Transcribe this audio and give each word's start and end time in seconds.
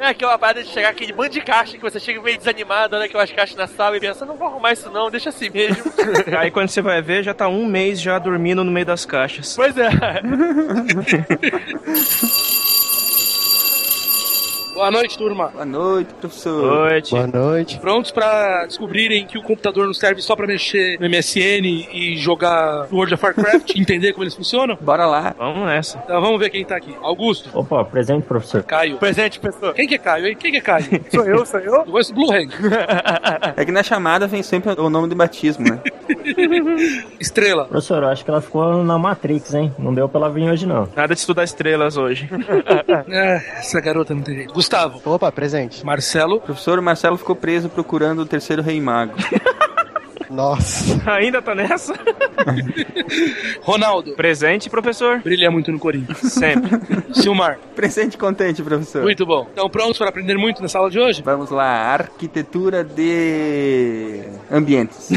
É 0.00 0.08
aquela 0.08 0.38
parada 0.38 0.62
de 0.62 0.70
chegar 0.70 0.90
aquele 0.90 1.12
bando 1.12 1.30
de 1.30 1.40
caixa 1.40 1.76
que 1.76 1.82
você 1.82 1.98
chega 1.98 2.22
meio 2.22 2.38
desanimado, 2.38 2.94
olha 2.94 3.06
aquelas 3.06 3.32
caixas 3.32 3.56
na 3.56 3.66
sala 3.66 3.96
e 3.96 4.00
pensa, 4.00 4.24
não 4.24 4.36
vou 4.36 4.48
arrumar 4.48 4.72
isso 4.72 4.90
não, 4.90 5.10
deixa 5.10 5.30
assim 5.30 5.50
mesmo. 5.50 5.92
Aí 6.38 6.50
quando 6.50 6.68
você 6.68 6.80
vai 6.80 7.02
ver, 7.02 7.22
já 7.22 7.34
tá 7.34 7.48
um 7.48 7.66
mês 7.66 8.00
já 8.00 8.18
dormindo 8.18 8.62
no 8.62 8.70
meio 8.70 8.86
das 8.86 9.04
caixas. 9.04 9.56
pois 9.56 9.76
é. 9.76 9.88
Boa 14.78 14.92
noite, 14.92 15.18
turma. 15.18 15.48
Boa 15.48 15.64
noite, 15.64 16.14
professor. 16.14 16.62
Noite. 16.62 17.10
Boa 17.10 17.26
noite. 17.26 17.80
Prontos 17.80 18.12
pra 18.12 18.64
descobrirem 18.64 19.26
que 19.26 19.36
o 19.36 19.42
computador 19.42 19.84
não 19.84 19.92
serve 19.92 20.22
só 20.22 20.36
pra 20.36 20.46
mexer 20.46 21.00
no 21.00 21.10
MSN 21.10 21.66
e 21.92 22.16
jogar 22.16 22.86
World 22.92 23.12
of 23.12 23.24
Warcraft, 23.24 23.74
entender 23.74 24.12
como 24.12 24.22
eles 24.22 24.36
funcionam? 24.36 24.78
Bora 24.80 25.04
lá. 25.04 25.34
Vamos 25.36 25.66
nessa. 25.66 26.00
Então 26.04 26.20
vamos 26.20 26.38
ver 26.38 26.50
quem 26.50 26.64
tá 26.64 26.76
aqui. 26.76 26.94
Augusto, 27.02 27.50
Opa, 27.52 27.84
presente, 27.86 28.22
professor. 28.22 28.62
Caio. 28.62 28.98
Presente, 28.98 29.40
pessoa. 29.40 29.74
Quem 29.74 29.88
que 29.88 29.96
é 29.96 29.98
Caio, 29.98 30.28
hein? 30.28 30.36
Quem 30.38 30.52
que 30.52 30.58
é 30.58 30.60
Caio? 30.60 30.86
Sou 31.10 31.24
eu, 31.24 31.44
sou 31.44 31.58
eu. 31.58 31.74
Eu 31.74 31.84
conheço 31.84 32.14
Blue 32.14 32.30
Hand. 32.30 32.50
É 33.56 33.64
que 33.64 33.72
na 33.72 33.82
chamada 33.82 34.28
vem 34.28 34.44
sempre 34.44 34.80
o 34.80 34.88
nome 34.88 35.08
de 35.08 35.16
batismo, 35.16 35.68
né? 35.68 35.80
Estrela. 37.18 37.64
Professor, 37.64 38.04
eu 38.04 38.10
acho 38.10 38.24
que 38.24 38.30
ela 38.30 38.40
ficou 38.40 38.84
na 38.84 38.96
Matrix, 38.96 39.54
hein? 39.54 39.74
Não 39.76 39.92
deu 39.92 40.08
pra 40.08 40.20
ela 40.20 40.30
vir 40.30 40.48
hoje, 40.48 40.66
não. 40.66 40.88
Nada 40.94 41.14
de 41.14 41.18
estudar 41.20 41.42
estrelas 41.42 41.96
hoje. 41.96 42.30
É, 43.08 43.58
essa 43.58 43.80
garota 43.80 44.14
não 44.14 44.22
tem 44.22 44.36
jeito. 44.36 44.54
Gustavo. 44.54 44.67
Opa, 45.04 45.32
presente. 45.32 45.84
Marcelo. 45.84 46.36
O 46.36 46.40
professor 46.40 46.80
Marcelo 46.80 47.16
ficou 47.16 47.34
preso 47.34 47.68
procurando 47.68 48.20
o 48.20 48.26
terceiro 48.26 48.62
rei 48.62 48.80
mago. 48.80 49.14
Nossa. 50.30 51.00
Ainda 51.12 51.40
tá 51.40 51.54
nessa? 51.54 51.94
Ronaldo. 53.62 54.12
Presente, 54.12 54.68
professor? 54.68 55.20
Brilha 55.20 55.50
muito 55.50 55.72
no 55.72 55.78
Corinthians. 55.78 56.18
Sempre. 56.18 56.80
Silmar. 57.14 57.58
Presente 57.74 58.18
contente, 58.18 58.62
professor. 58.62 59.02
Muito 59.02 59.24
bom. 59.24 59.46
Estão 59.48 59.68
prontos 59.70 59.98
para 59.98 60.08
aprender 60.08 60.36
muito 60.36 60.60
na 60.62 60.68
sala 60.68 60.90
de 60.90 60.98
hoje? 60.98 61.22
Vamos 61.22 61.50
lá, 61.50 61.64
arquitetura 61.66 62.84
de 62.84 64.22
ambientes. 64.50 65.10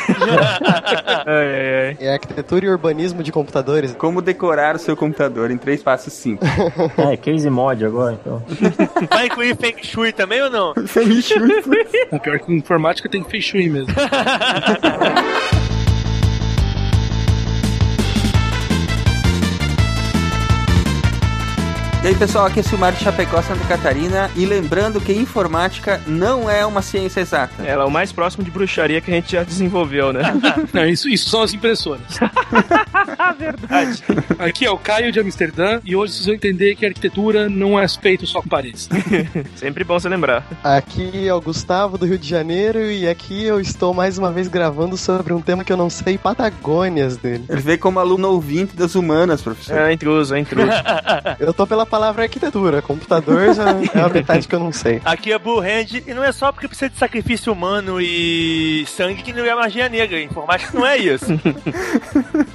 ai, 1.25 1.25
ai, 1.25 1.87
ai. 1.87 1.97
É 1.99 2.13
arquitetura 2.13 2.65
e 2.65 2.69
urbanismo 2.69 3.23
de 3.23 3.31
computadores. 3.31 3.95
Como 3.95 4.21
decorar 4.21 4.75
o 4.75 4.79
seu 4.79 4.95
computador 4.95 5.51
em 5.51 5.57
três 5.57 5.81
passos 5.83 6.13
simples. 6.13 6.49
É, 6.97 7.17
case 7.17 7.49
mod 7.49 7.83
agora, 7.85 8.17
então. 8.19 8.41
Vai 9.09 9.27
incluir 9.27 9.55
Feng 9.57 9.83
Shui 9.83 10.11
também 10.11 10.41
ou 10.41 10.49
não? 10.49 10.73
Feng 10.87 11.21
Shui. 11.21 11.61
Pior 12.21 12.39
que 12.39 12.53
informática 12.53 13.09
tem 13.09 13.23
fei 13.23 13.41
shui 13.41 13.69
mesmo. 13.69 13.93
Yeah. 15.01 15.67
E 22.03 22.07
aí, 22.07 22.15
pessoal, 22.15 22.47
aqui 22.47 22.59
é 22.59 22.63
Silmar 22.63 22.93
de 22.93 23.03
Chapecó, 23.03 23.39
Santa 23.43 23.63
Catarina. 23.65 24.31
E 24.35 24.43
lembrando 24.43 24.99
que 24.99 25.13
informática 25.13 26.01
não 26.07 26.49
é 26.49 26.65
uma 26.65 26.81
ciência 26.81 27.21
exata. 27.21 27.61
Ela 27.63 27.83
é 27.83 27.85
o 27.85 27.91
mais 27.91 28.11
próximo 28.11 28.43
de 28.43 28.49
bruxaria 28.49 28.99
que 28.99 29.11
a 29.11 29.13
gente 29.13 29.33
já 29.33 29.43
desenvolveu, 29.43 30.11
né? 30.11 30.23
Não, 30.73 30.83
isso, 30.83 31.07
isso 31.07 31.29
são 31.29 31.43
as 31.43 31.53
impressoras. 31.53 32.01
Verdade. 33.37 34.03
Aqui 34.39 34.65
é 34.65 34.71
o 34.71 34.77
Caio 34.79 35.11
de 35.11 35.19
Amsterdã 35.19 35.79
e 35.85 35.95
hoje 35.95 36.13
vocês 36.13 36.25
vão 36.25 36.35
entender 36.35 36.75
que 36.75 36.85
a 36.85 36.89
arquitetura 36.89 37.47
não 37.47 37.79
é 37.79 37.87
feito 37.87 38.25
só 38.25 38.41
com 38.41 38.49
paredes. 38.49 38.89
Sempre 39.55 39.83
bom 39.83 39.99
você 39.99 40.09
lembrar. 40.09 40.45
Aqui 40.63 41.27
é 41.27 41.33
o 41.33 41.39
Gustavo 41.39 41.97
do 41.97 42.05
Rio 42.05 42.17
de 42.17 42.27
Janeiro 42.27 42.91
e 42.91 43.07
aqui 43.07 43.43
eu 43.43 43.59
estou 43.59 43.93
mais 43.93 44.17
uma 44.17 44.31
vez 44.31 44.47
gravando 44.47 44.97
sobre 44.97 45.33
um 45.33 45.41
tema 45.41 45.63
que 45.63 45.71
eu 45.71 45.77
não 45.77 45.89
sei 45.89 46.17
Patagônias 46.17 47.17
dele. 47.17 47.45
Ele 47.47 47.61
veio 47.61 47.79
como 47.79 47.99
aluno 47.99 48.27
ouvinte 48.29 48.75
das 48.75 48.95
humanas, 48.95 49.41
professor. 49.41 49.77
É 49.77 49.93
intruso, 49.93 50.35
é 50.35 50.39
intruso. 50.39 50.71
Eu 51.39 51.53
tô 51.53 51.65
pela 51.65 51.85
palavra 51.91 52.23
arquitetura, 52.23 52.81
computador 52.81 53.53
já 53.53 53.69
é 53.69 53.99
uma 53.99 54.07
metade 54.07 54.47
que 54.47 54.55
eu 54.55 54.59
não 54.61 54.71
sei. 54.71 55.01
Aqui 55.03 55.33
é 55.33 55.37
Blue 55.37 55.59
Hand 55.59 56.01
e 56.07 56.13
não 56.13 56.23
é 56.23 56.31
só 56.31 56.49
porque 56.49 56.65
precisa 56.65 56.89
de 56.89 56.97
sacrifício 56.97 57.51
humano 57.51 57.99
e 57.99 58.85
sangue 58.87 59.21
que 59.21 59.33
não 59.33 59.43
é 59.43 59.53
magia 59.53 59.89
negra. 59.89 60.21
Informática 60.21 60.71
não 60.73 60.87
é 60.87 60.97
isso. 60.97 61.25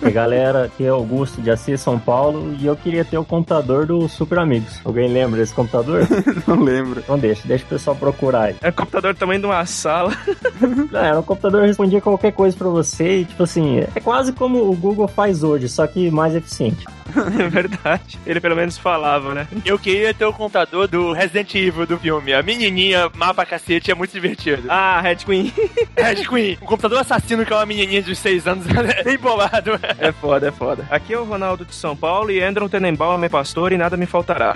E 0.03 0.11
galera, 0.11 0.65
aqui 0.67 0.85
é 0.85 0.89
Augusto 0.89 1.43
de 1.43 1.51
Assis, 1.51 1.81
São 1.81 1.99
Paulo, 1.99 2.55
e 2.61 2.67
eu 2.67 2.77
queria 2.77 3.05
ter 3.05 3.19
o 3.19 3.25
computador 3.25 3.87
do 3.87 4.09
Super 4.09 4.39
Amigos. 4.39 4.79
Alguém 4.85 5.09
lembra 5.09 5.41
desse 5.41 5.53
computador? 5.53 6.07
Não 6.47 6.63
lembro. 6.63 7.01
Então 7.01 7.19
deixa, 7.19 7.47
deixa 7.47 7.65
o 7.65 7.69
pessoal 7.69 7.97
procurar 7.97 8.43
aí. 8.43 8.57
É 8.63 8.71
computador 8.71 9.15
do 9.15 9.19
tamanho 9.19 9.41
de 9.41 9.47
uma 9.47 9.67
sala. 9.67 10.17
Não, 10.93 11.01
era 11.01 11.19
um 11.19 11.23
computador 11.23 11.63
que 11.63 11.67
respondia 11.69 12.01
qualquer 12.01 12.33
coisa 12.33 12.57
pra 12.57 12.69
você 12.69 13.21
e, 13.21 13.25
tipo 13.25 13.43
assim, 13.43 13.81
é 13.81 14.01
quase 14.01 14.33
como 14.33 14.71
o 14.71 14.77
Google 14.77 15.09
faz 15.09 15.43
hoje, 15.43 15.69
só 15.69 15.87
que 15.87 16.11
mais 16.11 16.35
eficiente. 16.35 16.85
É 17.39 17.49
verdade. 17.49 18.19
Ele 18.27 18.41
pelo 18.41 18.57
menos 18.57 18.79
falava, 18.79 19.35
né? 19.35 19.49
Eu 19.65 19.79
queria 19.79 20.13
ter 20.15 20.25
o 20.25 20.33
computador 20.33 20.89
do 20.89 21.13
Resident 21.13 21.55
Evil 21.55 21.87
do 21.87 21.99
filme. 21.99 22.33
A 22.33 22.43
menininha 22.43 23.11
mapa 23.15 23.45
cacete 23.45 23.91
é 23.91 23.95
muito 23.95 24.13
divertido. 24.13 24.65
Ah, 24.69 25.01
Red 25.01 25.17
Queen. 25.17 25.53
Red 25.97 26.27
Queen, 26.27 26.59
o 26.61 26.67
computador 26.67 27.01
assassino 27.01 27.45
que 27.45 27.53
é 27.53 27.57
uma 27.57 27.67
menininha 27.67 28.03
de 28.03 28.15
6 28.15 28.47
anos, 28.47 28.67
é 28.97 29.03
bem 29.03 29.19
bolado. 29.19 29.73
É 29.99 30.13
foda, 30.13 30.49
é 30.49 30.53
foda. 30.53 30.87
Aqui 30.91 31.15
é 31.15 31.19
o 31.19 31.25
Ronaldo 31.25 31.65
de 31.65 31.75
São 31.75 31.97
Paulo 31.97 32.31
e 32.31 32.43
Andron 32.43 32.69
Tenenbaum 32.69 33.15
é 33.15 33.19
meu 33.19 33.31
pastor 33.31 33.73
e 33.73 33.79
nada 33.79 33.97
me 33.97 34.07
faltará. 34.07 34.55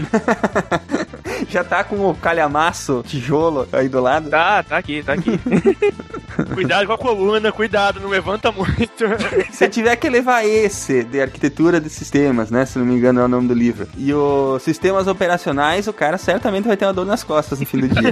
Já 1.49 1.65
tá 1.65 1.83
com 1.85 2.09
o 2.09 2.15
calhamaço, 2.15 3.03
tijolo 3.07 3.69
aí 3.73 3.89
do 3.89 4.01
lado. 4.01 4.31
Tá, 4.31 4.63
tá 4.63 4.77
aqui, 4.77 5.03
tá 5.03 5.15
aqui. 5.15 5.39
Cuidado 6.55 6.87
com 6.87 6.93
a 6.93 6.99
coluna, 6.99 7.53
cuidado, 7.53 8.01
não 8.01 8.09
levanta 8.09 8.51
muito. 8.53 9.05
Se 9.53 9.69
tiver 9.69 9.95
que 9.97 10.09
levar 10.09 10.47
esse 10.47 11.05
de 11.05 11.21
arquitetura 11.21 11.81
de 11.81 11.91
sistemas, 11.91 12.51
né? 12.51 12.65
Se 12.65 12.79
não 12.79 12.87
me 12.87 12.95
engano 12.95 13.21
é 13.21 13.25
o 13.25 13.29
nome 13.29 13.49
do 13.49 13.53
livro. 13.53 13.89
E 13.97 14.15
os 14.15 14.63
sistemas 14.63 15.07
operacionais, 15.07 15.87
o 15.87 15.93
cara 15.93 16.17
certamente 16.17 16.67
vai 16.67 16.77
ter 16.77 16.87
uma 16.87 16.95
dor 16.95 17.05
nas 17.05 17.23
costas 17.23 17.61
no 17.61 17.67
fim 17.67 17.81
do 17.81 17.89
dia. 17.89 18.11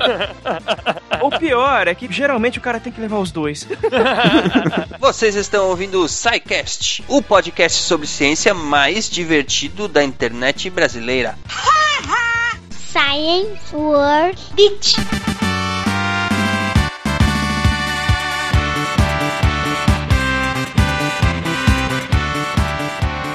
o 1.22 1.30
pior 1.38 1.88
é 1.88 1.94
que 1.94 2.10
geralmente 2.12 2.58
o 2.58 2.60
cara 2.60 2.80
tem 2.80 2.92
que 2.92 3.00
levar 3.00 3.18
os 3.18 3.30
dois. 3.30 3.66
Vocês 4.98 5.34
estão 5.34 5.68
ouvindo 5.68 6.02
o 6.02 6.08
SciCast, 6.08 7.04
o 7.08 7.22
podcast 7.22 7.82
sobre 7.82 8.06
ciência 8.06 8.52
mais 8.52 9.08
divertido 9.08 9.88
da 9.88 10.02
internet 10.02 10.68
brasileira. 10.68 11.38
Science 12.98 13.76
World 13.76 14.40
Beach. 14.56 14.96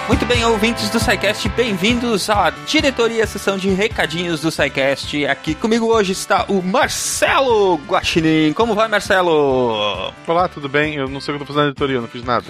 Muito 0.10 0.26
bem, 0.26 0.44
ouvintes 0.44 0.90
do 0.90 1.00
SciCast, 1.00 1.48
bem-vindos 1.48 2.30
à 2.30 2.50
diretoria, 2.68 3.26
sessão 3.26 3.58
de 3.58 3.70
recadinhos 3.70 4.42
do 4.42 4.52
SciCast. 4.52 5.26
Aqui 5.28 5.56
comigo 5.56 5.86
hoje 5.86 6.12
está 6.12 6.44
o 6.50 6.62
Marcelo 6.62 7.78
Guaxinim. 7.88 8.52
Como 8.52 8.76
vai, 8.76 8.90
Marcelo? 8.90 10.12
Olá, 10.28 10.50
tudo 10.50 10.68
bem? 10.68 10.96
Eu 10.96 11.08
não 11.08 11.22
sei 11.22 11.34
o 11.34 11.38
que 11.38 11.44
eu 11.44 11.48
tô 11.48 11.54
fazendo 11.54 11.64
na 11.64 11.70
editoria, 11.70 11.96
eu 11.96 12.02
não 12.02 12.10
fiz 12.10 12.22
nada. 12.22 12.44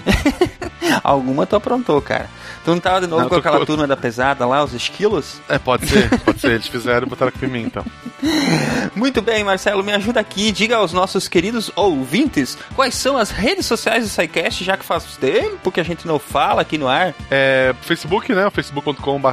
Alguma 1.03 1.45
tu 1.45 1.55
aprontou, 1.55 2.01
cara. 2.01 2.27
Tu 2.63 2.71
não 2.71 2.79
tava 2.79 3.01
de 3.01 3.07
novo 3.07 3.23
Não, 3.23 3.29
com 3.29 3.35
tô- 3.35 3.39
aquela 3.39 3.65
turma 3.65 3.85
da 3.85 3.97
pesada 3.97 4.45
lá, 4.47 4.63
os 4.63 4.73
esquilos? 4.73 5.41
É, 5.49 5.59
pode 5.59 5.85
ser, 5.87 6.09
pode 6.21 6.39
ser. 6.39 6.51
Eles 6.51 6.67
fizeram 6.67 7.05
e 7.05 7.09
botaram 7.09 7.31
aqui 7.35 7.45
em 7.45 7.49
mim, 7.49 7.61
então. 7.63 7.85
Muito 8.95 9.21
bem, 9.21 9.43
Marcelo, 9.43 9.83
me 9.83 9.91
ajuda 9.91 10.19
aqui. 10.19 10.51
Diga 10.51 10.77
aos 10.77 10.93
nossos 10.93 11.27
queridos 11.27 11.71
ouvintes 11.75 12.57
quais 12.75 12.95
são 12.95 13.17
as 13.17 13.31
redes 13.31 13.65
sociais 13.65 14.03
do 14.05 14.09
SciCast, 14.09 14.63
já 14.63 14.77
que 14.77 14.85
faz 14.85 15.03
tempo 15.17 15.71
que 15.71 15.79
a 15.79 15.83
gente 15.83 16.07
não 16.07 16.17
fala 16.19 16.61
aqui 16.61 16.77
no 16.77 16.87
ar. 16.87 17.13
É, 17.29 17.73
Facebook, 17.81 18.33
né? 18.33 18.49
facebook.com.br 18.49 19.29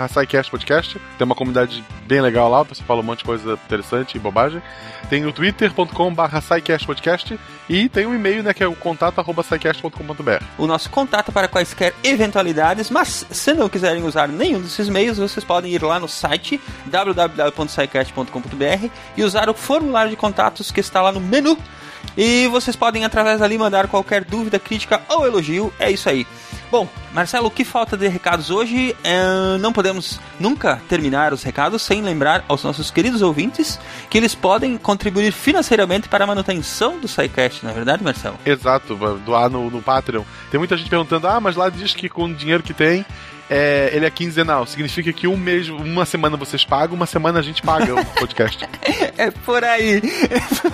Podcast. 0.51 1.01
Tem 1.19 1.25
uma 1.25 1.35
comunidade 1.35 1.85
bem 2.07 2.21
legal 2.21 2.51
lá, 2.51 2.63
o 2.63 2.67
pessoal 2.67 2.87
fala 2.87 3.01
um 3.01 3.05
monte 3.05 3.19
de 3.19 3.25
coisa 3.25 3.53
interessante 3.53 4.17
e 4.17 4.19
bobagem. 4.19 4.61
Tem 5.09 5.25
o 5.27 5.33
twitter.com.br 5.33 6.23
Podcast 6.87 7.39
e 7.69 7.89
tem 7.89 8.07
um 8.07 8.15
e-mail, 8.15 8.43
né, 8.43 8.53
que 8.53 8.63
é 8.63 8.67
o 8.67 8.75
contato 8.75 9.19
arroba. 9.21 9.45
O 10.59 10.67
nosso 10.67 10.91
contato 10.91 11.33
para 11.33 11.49
quaisquer 11.49 11.95
eventualidades, 12.03 12.91
mas 12.91 13.20
se 13.31 13.55
não 13.55 13.69
quiserem 13.69 14.05
usar 14.05 14.29
nenhum 14.29 14.61
desses 14.61 14.89
meios, 14.89 15.19
vocês 15.19 15.45
podem 15.45 15.73
ir 15.73 15.83
lá 15.83 15.99
no 15.99 16.07
site 16.09 16.61
www.scicast.com.br 16.87 18.89
e 19.17 19.25
usar 19.25 19.49
o 19.49 19.55
formulário 19.55 20.11
de 20.11 20.17
contatos 20.17 20.71
que 20.71 20.79
está 20.81 21.03
lá 21.03 21.11
no 21.13 21.21
menu. 21.21 21.57
E 22.17 22.47
vocês 22.49 22.77
podem, 22.77 23.05
através 23.05 23.41
dali, 23.41 23.57
mandar 23.57 23.89
qualquer 23.89 24.25
dúvida, 24.25 24.59
crítica 24.59 25.01
ou 25.09 25.27
elogio. 25.27 25.73
É 25.79 25.91
isso 25.91 26.09
aí. 26.09 26.27
Bom, 26.71 26.89
Marcelo, 27.13 27.51
que 27.51 27.65
falta 27.65 27.97
de 27.97 28.07
recados 28.07 28.49
hoje? 28.49 28.95
É, 29.03 29.59
não 29.59 29.73
podemos 29.73 30.21
nunca 30.39 30.81
terminar 30.89 31.33
os 31.33 31.43
recados 31.43 31.83
sem 31.83 32.01
lembrar 32.01 32.45
aos 32.47 32.63
nossos 32.63 32.93
queridos 32.93 33.23
ouvintes 33.23 33.79
que 34.09 34.17
eles 34.17 34.37
podem 34.37 34.79
contribuir 34.79 35.33
financeiramente 35.33 36.09
para 36.09 36.23
a 36.23 36.27
manutenção 36.29 37.01
do 37.01 37.09
SciCast, 37.09 37.65
não 37.65 37.73
é 37.73 37.75
verdade, 37.75 38.05
Marcelo? 38.05 38.39
Exato, 38.47 38.97
doar 39.25 39.51
no, 39.51 39.69
no 39.69 39.83
Patreon. 39.83 40.23
Tem 40.49 40.59
muita 40.59 40.77
gente 40.77 40.89
perguntando, 40.89 41.27
ah, 41.27 41.41
mas 41.41 41.57
lá 41.57 41.69
diz 41.69 41.93
que 41.93 42.09
com 42.09 42.27
o 42.27 42.35
dinheiro 42.35 42.63
que 42.63 42.73
tem, 42.73 43.05
é, 43.51 43.91
ele 43.93 44.07
é 44.07 44.11
quinzenal. 44.11 44.65
Significa 44.65 45.13
que 45.13 45.27
um 45.27 45.37
mês, 45.37 45.69
uma 45.69 46.07
semana 46.07 46.37
vocês 46.37 46.65
pagam, 46.65 46.95
uma 46.95 47.07
semana 47.07 47.41
a 47.41 47.43
gente 47.43 47.61
paga 47.61 47.95
o 47.95 48.05
podcast. 48.07 48.67
É 49.21 49.31
por 49.31 49.63
aí. 49.63 50.01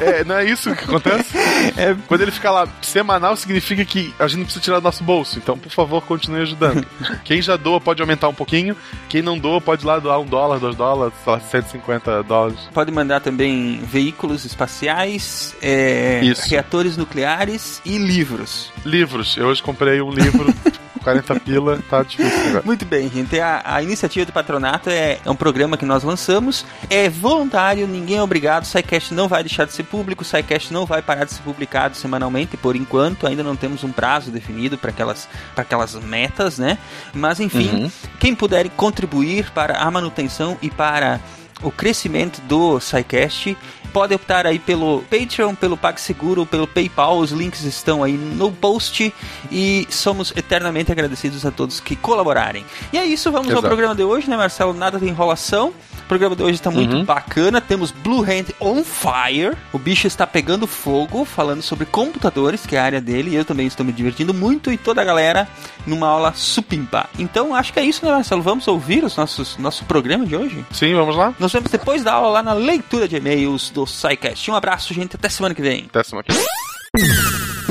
É, 0.00 0.22
não 0.22 0.36
é 0.36 0.44
isso 0.44 0.72
que 0.76 0.84
acontece? 0.84 1.36
É. 1.76 1.96
Quando 2.06 2.20
ele 2.20 2.30
fica 2.30 2.50
lá 2.50 2.68
semanal, 2.80 3.36
significa 3.36 3.84
que 3.84 4.14
a 4.20 4.28
gente 4.28 4.38
não 4.38 4.44
precisa 4.44 4.62
tirar 4.62 4.78
do 4.78 4.84
nosso 4.84 5.02
bolso. 5.02 5.38
Então, 5.38 5.58
por 5.58 5.70
favor. 5.70 6.00
continue 6.02 6.42
ajudando. 6.42 6.86
Quem 7.24 7.42
já 7.42 7.56
doa 7.56 7.80
pode 7.80 8.00
aumentar 8.00 8.28
um 8.28 8.34
pouquinho. 8.34 8.76
Quem 9.08 9.20
não 9.20 9.36
doa 9.36 9.60
pode 9.60 9.82
ir 9.82 9.86
lá 9.86 9.98
doar 9.98 10.20
um 10.20 10.26
dólar, 10.26 10.60
dois 10.60 10.76
dólares, 10.76 11.14
sei 11.24 11.32
lá, 11.32 11.40
150 11.40 12.22
dólares. 12.22 12.58
Pode 12.72 12.92
mandar 12.92 13.20
também 13.20 13.80
veículos 13.82 14.44
espaciais, 14.44 15.56
é, 15.60 16.20
reatores 16.48 16.96
nucleares 16.96 17.80
e 17.84 17.98
livros. 17.98 18.72
Livros. 18.84 19.36
Eu 19.36 19.46
hoje 19.46 19.62
comprei 19.62 20.00
um 20.00 20.10
livro, 20.10 20.54
40 21.06 21.38
pila, 21.40 21.78
tá 21.88 22.02
difícil 22.02 22.48
agora. 22.48 22.62
Muito 22.64 22.84
bem, 22.84 23.08
gente. 23.08 23.38
A, 23.38 23.62
a 23.64 23.80
iniciativa 23.80 24.26
do 24.26 24.32
patronato 24.32 24.90
é, 24.90 25.20
é 25.24 25.30
um 25.30 25.36
programa 25.36 25.76
que 25.76 25.84
nós 25.84 26.02
lançamos. 26.02 26.66
É 26.90 27.08
voluntário, 27.08 27.86
ninguém 27.86 28.16
é 28.16 28.22
obrigado. 28.22 28.64
O 28.64 28.66
SciCast 28.66 29.14
não 29.14 29.28
vai 29.28 29.44
deixar 29.44 29.66
de 29.66 29.72
ser 29.72 29.84
público. 29.84 30.22
O 30.22 30.26
SciCast 30.26 30.72
não 30.72 30.84
vai 30.84 31.00
parar 31.02 31.24
de 31.24 31.32
ser 31.32 31.42
publicado 31.42 31.96
semanalmente 31.96 32.56
por 32.56 32.74
enquanto. 32.74 33.24
Ainda 33.24 33.44
não 33.44 33.54
temos 33.54 33.84
um 33.84 33.92
prazo 33.92 34.32
definido 34.32 34.76
para 34.76 34.90
aquelas, 34.90 35.28
pra 35.54 35.62
aquelas 35.62 35.94
metas, 35.94 36.58
né? 36.58 36.76
Mas 37.14 37.38
enfim, 37.38 37.84
Uhum. 37.84 37.90
quem 38.18 38.34
puder 38.34 38.68
contribuir 38.70 39.50
para 39.52 39.78
a 39.78 39.88
manutenção 39.90 40.58
e 40.60 40.68
para 40.70 41.20
o 41.62 41.70
crescimento 41.70 42.40
do 42.42 42.78
SciCast 42.80 43.56
pode 43.92 44.14
optar 44.14 44.46
aí 44.46 44.58
pelo 44.58 45.02
Patreon, 45.04 45.54
pelo 45.54 45.76
PagSeguro, 45.76 46.44
pelo 46.44 46.66
PayPal, 46.66 47.18
os 47.18 47.30
links 47.30 47.62
estão 47.62 48.02
aí 48.02 48.12
no 48.12 48.52
post 48.52 49.12
e 49.50 49.86
somos 49.88 50.32
eternamente 50.36 50.92
agradecidos 50.92 51.46
a 51.46 51.50
todos 51.50 51.80
que 51.80 51.96
colaborarem. 51.96 52.64
E 52.92 52.98
é 52.98 53.06
isso, 53.06 53.32
vamos 53.32 53.48
ao 53.48 53.54
Exato. 53.54 53.68
programa 53.68 53.94
de 53.94 54.02
hoje, 54.02 54.28
né, 54.28 54.36
Marcelo? 54.36 54.74
Nada 54.74 54.98
de 54.98 55.08
enrolação. 55.08 55.72
O 56.06 56.08
programa 56.08 56.36
de 56.36 56.42
hoje 56.44 56.54
está 56.54 56.70
muito 56.70 56.94
Uhum. 56.98 57.04
bacana. 57.04 57.60
Temos 57.60 57.90
Blue 57.90 58.22
Hand 58.22 58.52
on 58.60 58.84
fire. 58.84 59.56
O 59.72 59.78
bicho 59.78 60.06
está 60.06 60.24
pegando 60.24 60.64
fogo, 60.64 61.24
falando 61.24 61.62
sobre 61.62 61.84
computadores, 61.84 62.64
que 62.64 62.76
é 62.76 62.78
a 62.78 62.84
área 62.84 63.00
dele. 63.00 63.30
E 63.32 63.34
eu 63.34 63.44
também 63.44 63.66
estou 63.66 63.84
me 63.84 63.92
divertindo 63.92 64.32
muito 64.32 64.70
e 64.70 64.78
toda 64.78 65.02
a 65.02 65.04
galera 65.04 65.48
numa 65.84 66.06
aula 66.06 66.32
supimpa. 66.32 67.08
Então 67.18 67.52
acho 67.56 67.72
que 67.72 67.80
é 67.80 67.84
isso, 67.84 68.04
né, 68.06 68.12
Marcelo? 68.12 68.40
Vamos 68.40 68.68
ouvir 68.68 69.02
os 69.02 69.16
nossos 69.16 69.56
nosso 69.58 69.84
programa 69.84 70.24
de 70.24 70.36
hoje? 70.36 70.64
Sim, 70.70 70.94
vamos 70.94 71.16
lá? 71.16 71.34
Nós 71.40 71.52
vemos 71.52 71.72
depois 71.72 72.04
da 72.04 72.12
aula 72.12 72.28
lá 72.28 72.42
na 72.42 72.52
leitura 72.52 73.08
de 73.08 73.16
e-mails 73.16 73.70
do 73.70 73.84
SciCast. 73.84 74.48
Um 74.48 74.54
abraço, 74.54 74.94
gente. 74.94 75.16
Até 75.16 75.28
semana 75.28 75.56
que 75.56 75.62
vem. 75.62 75.86
Até 75.88 76.04
semana 76.04 76.22
que 76.22 76.32
vem. 76.32 77.65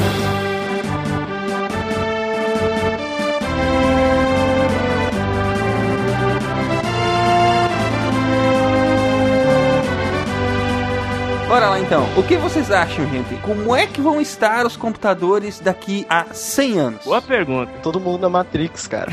Então. 11.86 12.04
O 12.18 12.24
que 12.24 12.36
vocês 12.36 12.72
acham, 12.72 13.08
gente? 13.10 13.36
Como 13.42 13.76
é 13.76 13.86
que 13.86 14.02
vão 14.02 14.20
estar 14.20 14.66
os 14.66 14.76
computadores 14.76 15.60
daqui 15.60 16.06
a 16.10 16.26
100 16.34 16.80
anos? 16.80 17.04
Boa 17.06 17.22
pergunta. 17.22 17.72
Todo 17.84 18.00
mundo 18.00 18.22
na 18.22 18.30
Matrix, 18.30 18.88
cara. 18.88 19.12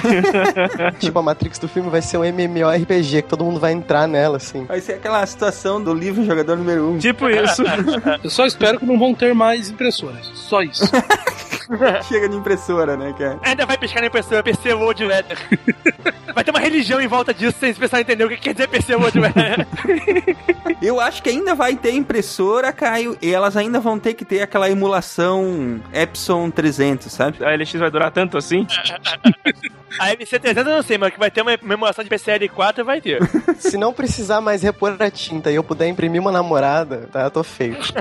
tipo, 0.98 1.18
a 1.18 1.22
Matrix 1.22 1.58
do 1.58 1.68
filme 1.68 1.90
vai 1.90 2.00
ser 2.00 2.16
um 2.16 2.24
MMORPG, 2.24 3.22
que 3.22 3.28
todo 3.28 3.44
mundo 3.44 3.60
vai 3.60 3.72
entrar 3.72 4.08
nela, 4.08 4.38
assim. 4.38 4.64
Vai 4.64 4.80
ser 4.80 4.94
aquela 4.94 5.24
situação 5.26 5.82
do 5.82 5.92
livro 5.92 6.24
Jogador 6.24 6.56
Número 6.56 6.88
1. 6.92 6.98
Tipo 6.98 7.28
isso. 7.28 7.62
Eu 8.24 8.30
só 8.30 8.46
espero 8.46 8.78
que 8.78 8.86
não 8.86 8.98
vão 8.98 9.14
ter 9.14 9.34
mais 9.34 9.68
impressoras. 9.68 10.30
Só 10.34 10.62
isso. 10.62 10.84
Chega 12.08 12.28
de 12.28 12.36
impressora, 12.36 12.96
né, 12.96 13.14
cara? 13.18 13.38
Ainda 13.42 13.66
vai 13.66 13.78
pescar 13.78 14.00
na 14.00 14.08
impressora 14.08 14.42
PC 14.42 14.72
World 14.74 15.04
Letter. 15.04 15.38
Vai 16.34 16.44
ter 16.44 16.50
uma 16.50 16.60
religião 16.60 17.00
em 17.00 17.06
volta 17.06 17.32
disso 17.32 17.58
sem 17.58 17.74
pessoal 17.74 18.00
entender 18.00 18.24
o 18.24 18.28
que 18.28 18.36
quer 18.36 18.52
dizer 18.52 18.68
PC 18.68 18.94
World 18.94 19.18
Letter. 19.18 19.66
Eu 20.80 21.00
acho 21.00 21.22
que 21.22 21.30
ainda 21.30 21.54
vai 21.54 21.76
ter 21.76 21.92
impressora, 21.92 22.72
Caio, 22.72 23.16
e 23.20 23.32
elas 23.32 23.56
ainda 23.56 23.80
vão 23.80 23.98
ter 23.98 24.14
que 24.14 24.24
ter 24.24 24.42
aquela 24.42 24.70
emulação 24.70 25.80
Epson 25.92 26.50
300, 26.50 27.12
sabe? 27.12 27.44
A 27.44 27.54
LX 27.54 27.72
vai 27.74 27.90
durar 27.90 28.10
tanto 28.10 28.36
assim? 28.36 28.66
A 29.98 30.14
MC300 30.16 30.56
eu 30.56 30.64
não 30.64 30.82
sei, 30.82 30.96
mas 30.98 31.12
que 31.12 31.18
vai 31.18 31.30
ter 31.30 31.42
uma 31.42 31.58
memoriação 31.62 32.02
de 32.04 32.10
PCL4 32.10 32.82
vai 32.82 33.00
ter. 33.00 33.20
Se 33.58 33.76
não 33.76 33.92
precisar 33.92 34.40
mais 34.40 34.62
repor 34.62 34.96
a 34.98 35.10
tinta 35.10 35.50
e 35.50 35.54
eu 35.54 35.62
puder 35.64 35.86
imprimir 35.88 36.20
uma 36.20 36.32
namorada, 36.32 37.08
tá? 37.12 37.22
Eu 37.22 37.30
tô 37.30 37.42
feito. 37.42 37.92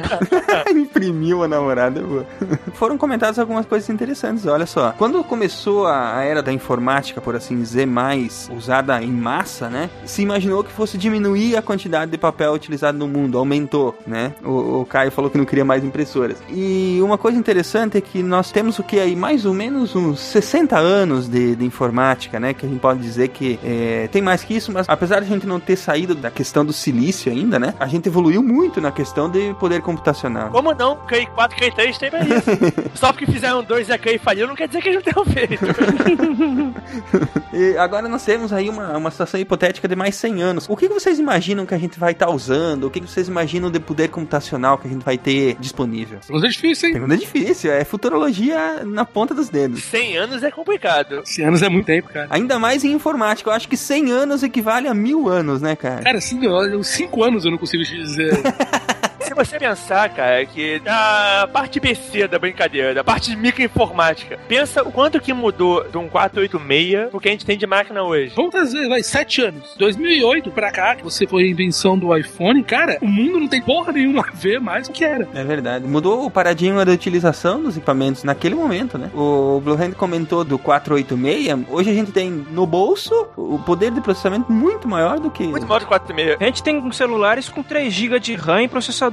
Imprimiu 0.71 1.43
a 1.43 1.47
namorada, 1.47 1.99
é 1.99 2.03
boa. 2.03 2.25
Foram 2.73 2.97
comentadas 2.97 3.39
algumas 3.39 3.60
coisas 3.65 3.89
interessantes, 3.89 4.45
olha 4.45 4.65
só. 4.65 4.93
Quando 4.97 5.23
começou 5.23 5.87
a 5.87 6.23
era 6.23 6.41
da 6.41 6.51
informática, 6.51 7.21
por 7.21 7.35
assim 7.35 7.57
dizer, 7.57 7.85
mais 7.85 8.49
usada 8.55 9.01
em 9.01 9.11
massa, 9.11 9.69
né? 9.69 9.89
Se 10.05 10.21
imaginou 10.21 10.63
que 10.63 10.71
fosse 10.71 10.97
diminuir 10.97 11.55
a 11.55 11.61
quantidade 11.61 12.11
de 12.11 12.17
papel 12.17 12.53
utilizado 12.53 12.97
no 12.97 13.07
mundo, 13.07 13.37
aumentou, 13.37 13.97
né? 14.05 14.33
O, 14.43 14.81
o 14.81 14.85
Caio 14.85 15.11
falou 15.11 15.29
que 15.29 15.37
não 15.37 15.45
queria 15.45 15.65
mais 15.65 15.83
impressoras. 15.83 16.37
E 16.49 16.99
uma 17.01 17.17
coisa 17.17 17.37
interessante 17.37 17.97
é 17.97 18.01
que 18.01 18.21
nós 18.21 18.51
temos 18.51 18.79
o 18.79 18.83
que 18.83 18.99
aí? 18.99 19.15
Mais 19.15 19.45
ou 19.45 19.53
menos 19.53 19.95
uns 19.95 20.19
60 20.19 20.77
anos 20.77 21.27
de, 21.27 21.55
de 21.55 21.65
informática, 21.65 22.39
né? 22.39 22.53
Que 22.53 22.65
a 22.65 22.69
gente 22.69 22.79
pode 22.79 22.99
dizer 22.99 23.29
que 23.29 23.59
é, 23.63 24.07
tem 24.11 24.21
mais 24.21 24.43
que 24.43 24.55
isso, 24.55 24.71
mas 24.71 24.87
apesar 24.87 25.19
de 25.19 25.25
a 25.25 25.29
gente 25.29 25.45
não 25.47 25.59
ter 25.59 25.75
saído 25.75 26.15
da 26.15 26.31
questão 26.31 26.65
do 26.65 26.73
silício 26.73 27.31
ainda, 27.31 27.59
né? 27.59 27.73
A 27.79 27.87
gente 27.87 28.07
evoluiu 28.07 28.43
muito 28.43 28.79
na 28.81 28.91
questão 28.91 29.29
de 29.29 29.53
poder 29.55 29.81
computacional. 29.81 30.49
Como 30.49 30.73
não? 30.73 30.95
CAI 31.07 31.25
4, 31.25 31.57
CAI 31.57 31.71
3 31.71 31.97
tem 31.97 32.09
isso. 32.09 32.91
Só 32.95 33.11
porque 33.11 33.25
fizeram 33.25 33.40
dois 33.65 33.89
e 33.89 33.93
a 33.93 33.97
CAI 33.97 34.17
faliu, 34.17 34.47
não 34.47 34.55
quer 34.55 34.67
dizer 34.67 34.81
que 34.81 34.89
eles 34.89 35.03
não 35.03 35.13
tenham 35.13 35.25
feito. 35.25 35.65
E 37.53 37.77
agora 37.77 38.07
nós 38.07 38.23
temos 38.23 38.53
aí 38.53 38.69
uma, 38.69 38.97
uma 38.97 39.11
situação 39.11 39.39
hipotética 39.39 39.87
de 39.87 39.95
mais 39.95 40.15
100 40.15 40.41
anos. 40.41 40.65
O 40.69 40.77
que 40.77 40.87
vocês 40.87 41.19
imaginam 41.19 41.65
que 41.65 41.73
a 41.73 41.77
gente 41.77 41.99
vai 41.99 42.13
estar 42.13 42.29
usando? 42.29 42.85
O 42.85 42.89
que 42.89 43.01
vocês 43.01 43.27
imaginam 43.27 43.69
de 43.69 43.79
poder 43.79 44.07
computacional 44.07 44.77
que 44.77 44.87
a 44.87 44.89
gente 44.89 45.03
vai 45.03 45.17
ter 45.17 45.57
disponível? 45.59 46.19
Mas 46.29 46.43
é 46.43 46.47
difícil, 46.47 46.87
hein? 46.87 46.93
Pergunta 46.93 47.17
difícil, 47.17 47.71
é 47.71 47.83
futurologia 47.83 48.83
na 48.85 49.03
ponta 49.03 49.33
dos 49.33 49.49
dedos. 49.49 49.83
100 49.83 50.17
anos 50.17 50.43
é 50.43 50.51
complicado. 50.51 51.21
100 51.25 51.45
anos 51.45 51.61
é 51.61 51.69
muito 51.69 51.85
tempo, 51.85 52.09
cara. 52.09 52.27
Ainda 52.29 52.57
mais 52.57 52.85
em 52.85 52.93
informática, 52.93 53.49
eu 53.49 53.53
acho 53.53 53.67
que 53.67 53.75
100 53.75 54.11
anos 54.11 54.43
equivale 54.43 54.87
a 54.87 54.93
mil 54.93 55.27
anos, 55.27 55.61
né, 55.61 55.75
cara? 55.75 56.01
Cara, 56.03 56.17
assim, 56.19 56.47
olha, 56.47 56.77
uns 56.77 56.87
5 56.87 57.23
anos 57.23 57.45
eu 57.45 57.51
não 57.51 57.57
consigo 57.57 57.83
te 57.83 57.95
dizer. 57.97 58.31
Se 59.31 59.35
você 59.35 59.57
pensar, 59.57 60.09
cara, 60.09 60.45
que 60.45 60.81
a 60.85 61.47
parte 61.53 61.79
PC 61.79 62.27
da 62.27 62.37
brincadeira, 62.37 62.93
da 62.93 63.01
parte 63.01 63.31
de 63.31 63.37
microinformática, 63.37 64.37
pensa 64.45 64.83
o 64.83 64.91
quanto 64.91 65.21
que 65.21 65.33
mudou 65.33 65.89
de 65.89 65.97
um 65.97 66.09
486 66.09 67.09
pro 67.09 67.19
que 67.21 67.29
a 67.29 67.31
gente 67.31 67.45
tem 67.45 67.57
de 67.57 67.65
máquina 67.65 68.03
hoje. 68.03 68.33
Vamos 68.35 68.51
trazer, 68.51 68.89
vai, 68.89 69.01
7 69.01 69.41
anos. 69.43 69.73
2008 69.77 70.51
pra 70.51 70.69
cá, 70.69 70.97
que 70.97 71.03
você 71.05 71.25
foi 71.25 71.45
a 71.45 71.47
invenção 71.47 71.97
do 71.97 72.13
iPhone, 72.13 72.61
cara, 72.61 72.97
o 73.01 73.07
mundo 73.07 73.39
não 73.39 73.47
tem 73.47 73.61
porra 73.61 73.93
nenhuma 73.93 74.25
a 74.27 74.35
ver 74.35 74.59
mais 74.59 74.89
o 74.89 74.91
que 74.91 75.05
era. 75.05 75.25
É 75.33 75.45
verdade. 75.45 75.87
Mudou 75.87 76.25
o 76.25 76.29
paradigma 76.29 76.83
da 76.83 76.91
utilização 76.91 77.63
dos 77.63 77.77
equipamentos 77.77 78.25
naquele 78.25 78.55
momento, 78.55 78.97
né? 78.97 79.09
O 79.15 79.61
Blue 79.63 79.81
Hand 79.81 79.93
comentou 79.93 80.43
do 80.43 80.59
486. 80.59 81.69
Hoje 81.69 81.89
a 81.89 81.93
gente 81.93 82.11
tem 82.11 82.29
no 82.29 82.67
bolso 82.67 83.29
o 83.37 83.57
poder 83.59 83.91
de 83.91 84.01
processamento 84.01 84.51
muito 84.51 84.89
maior 84.89 85.21
do 85.21 85.31
que. 85.31 85.47
Muito 85.47 85.65
maior 85.65 85.79
do 85.79 85.87
486. 85.87 86.41
A 86.41 86.43
gente 86.43 86.61
tem 86.61 86.91
celulares 86.91 87.47
com 87.47 87.63
3 87.63 87.93
GB 87.93 88.19
de 88.19 88.35
RAM 88.35 88.63
e 88.63 88.67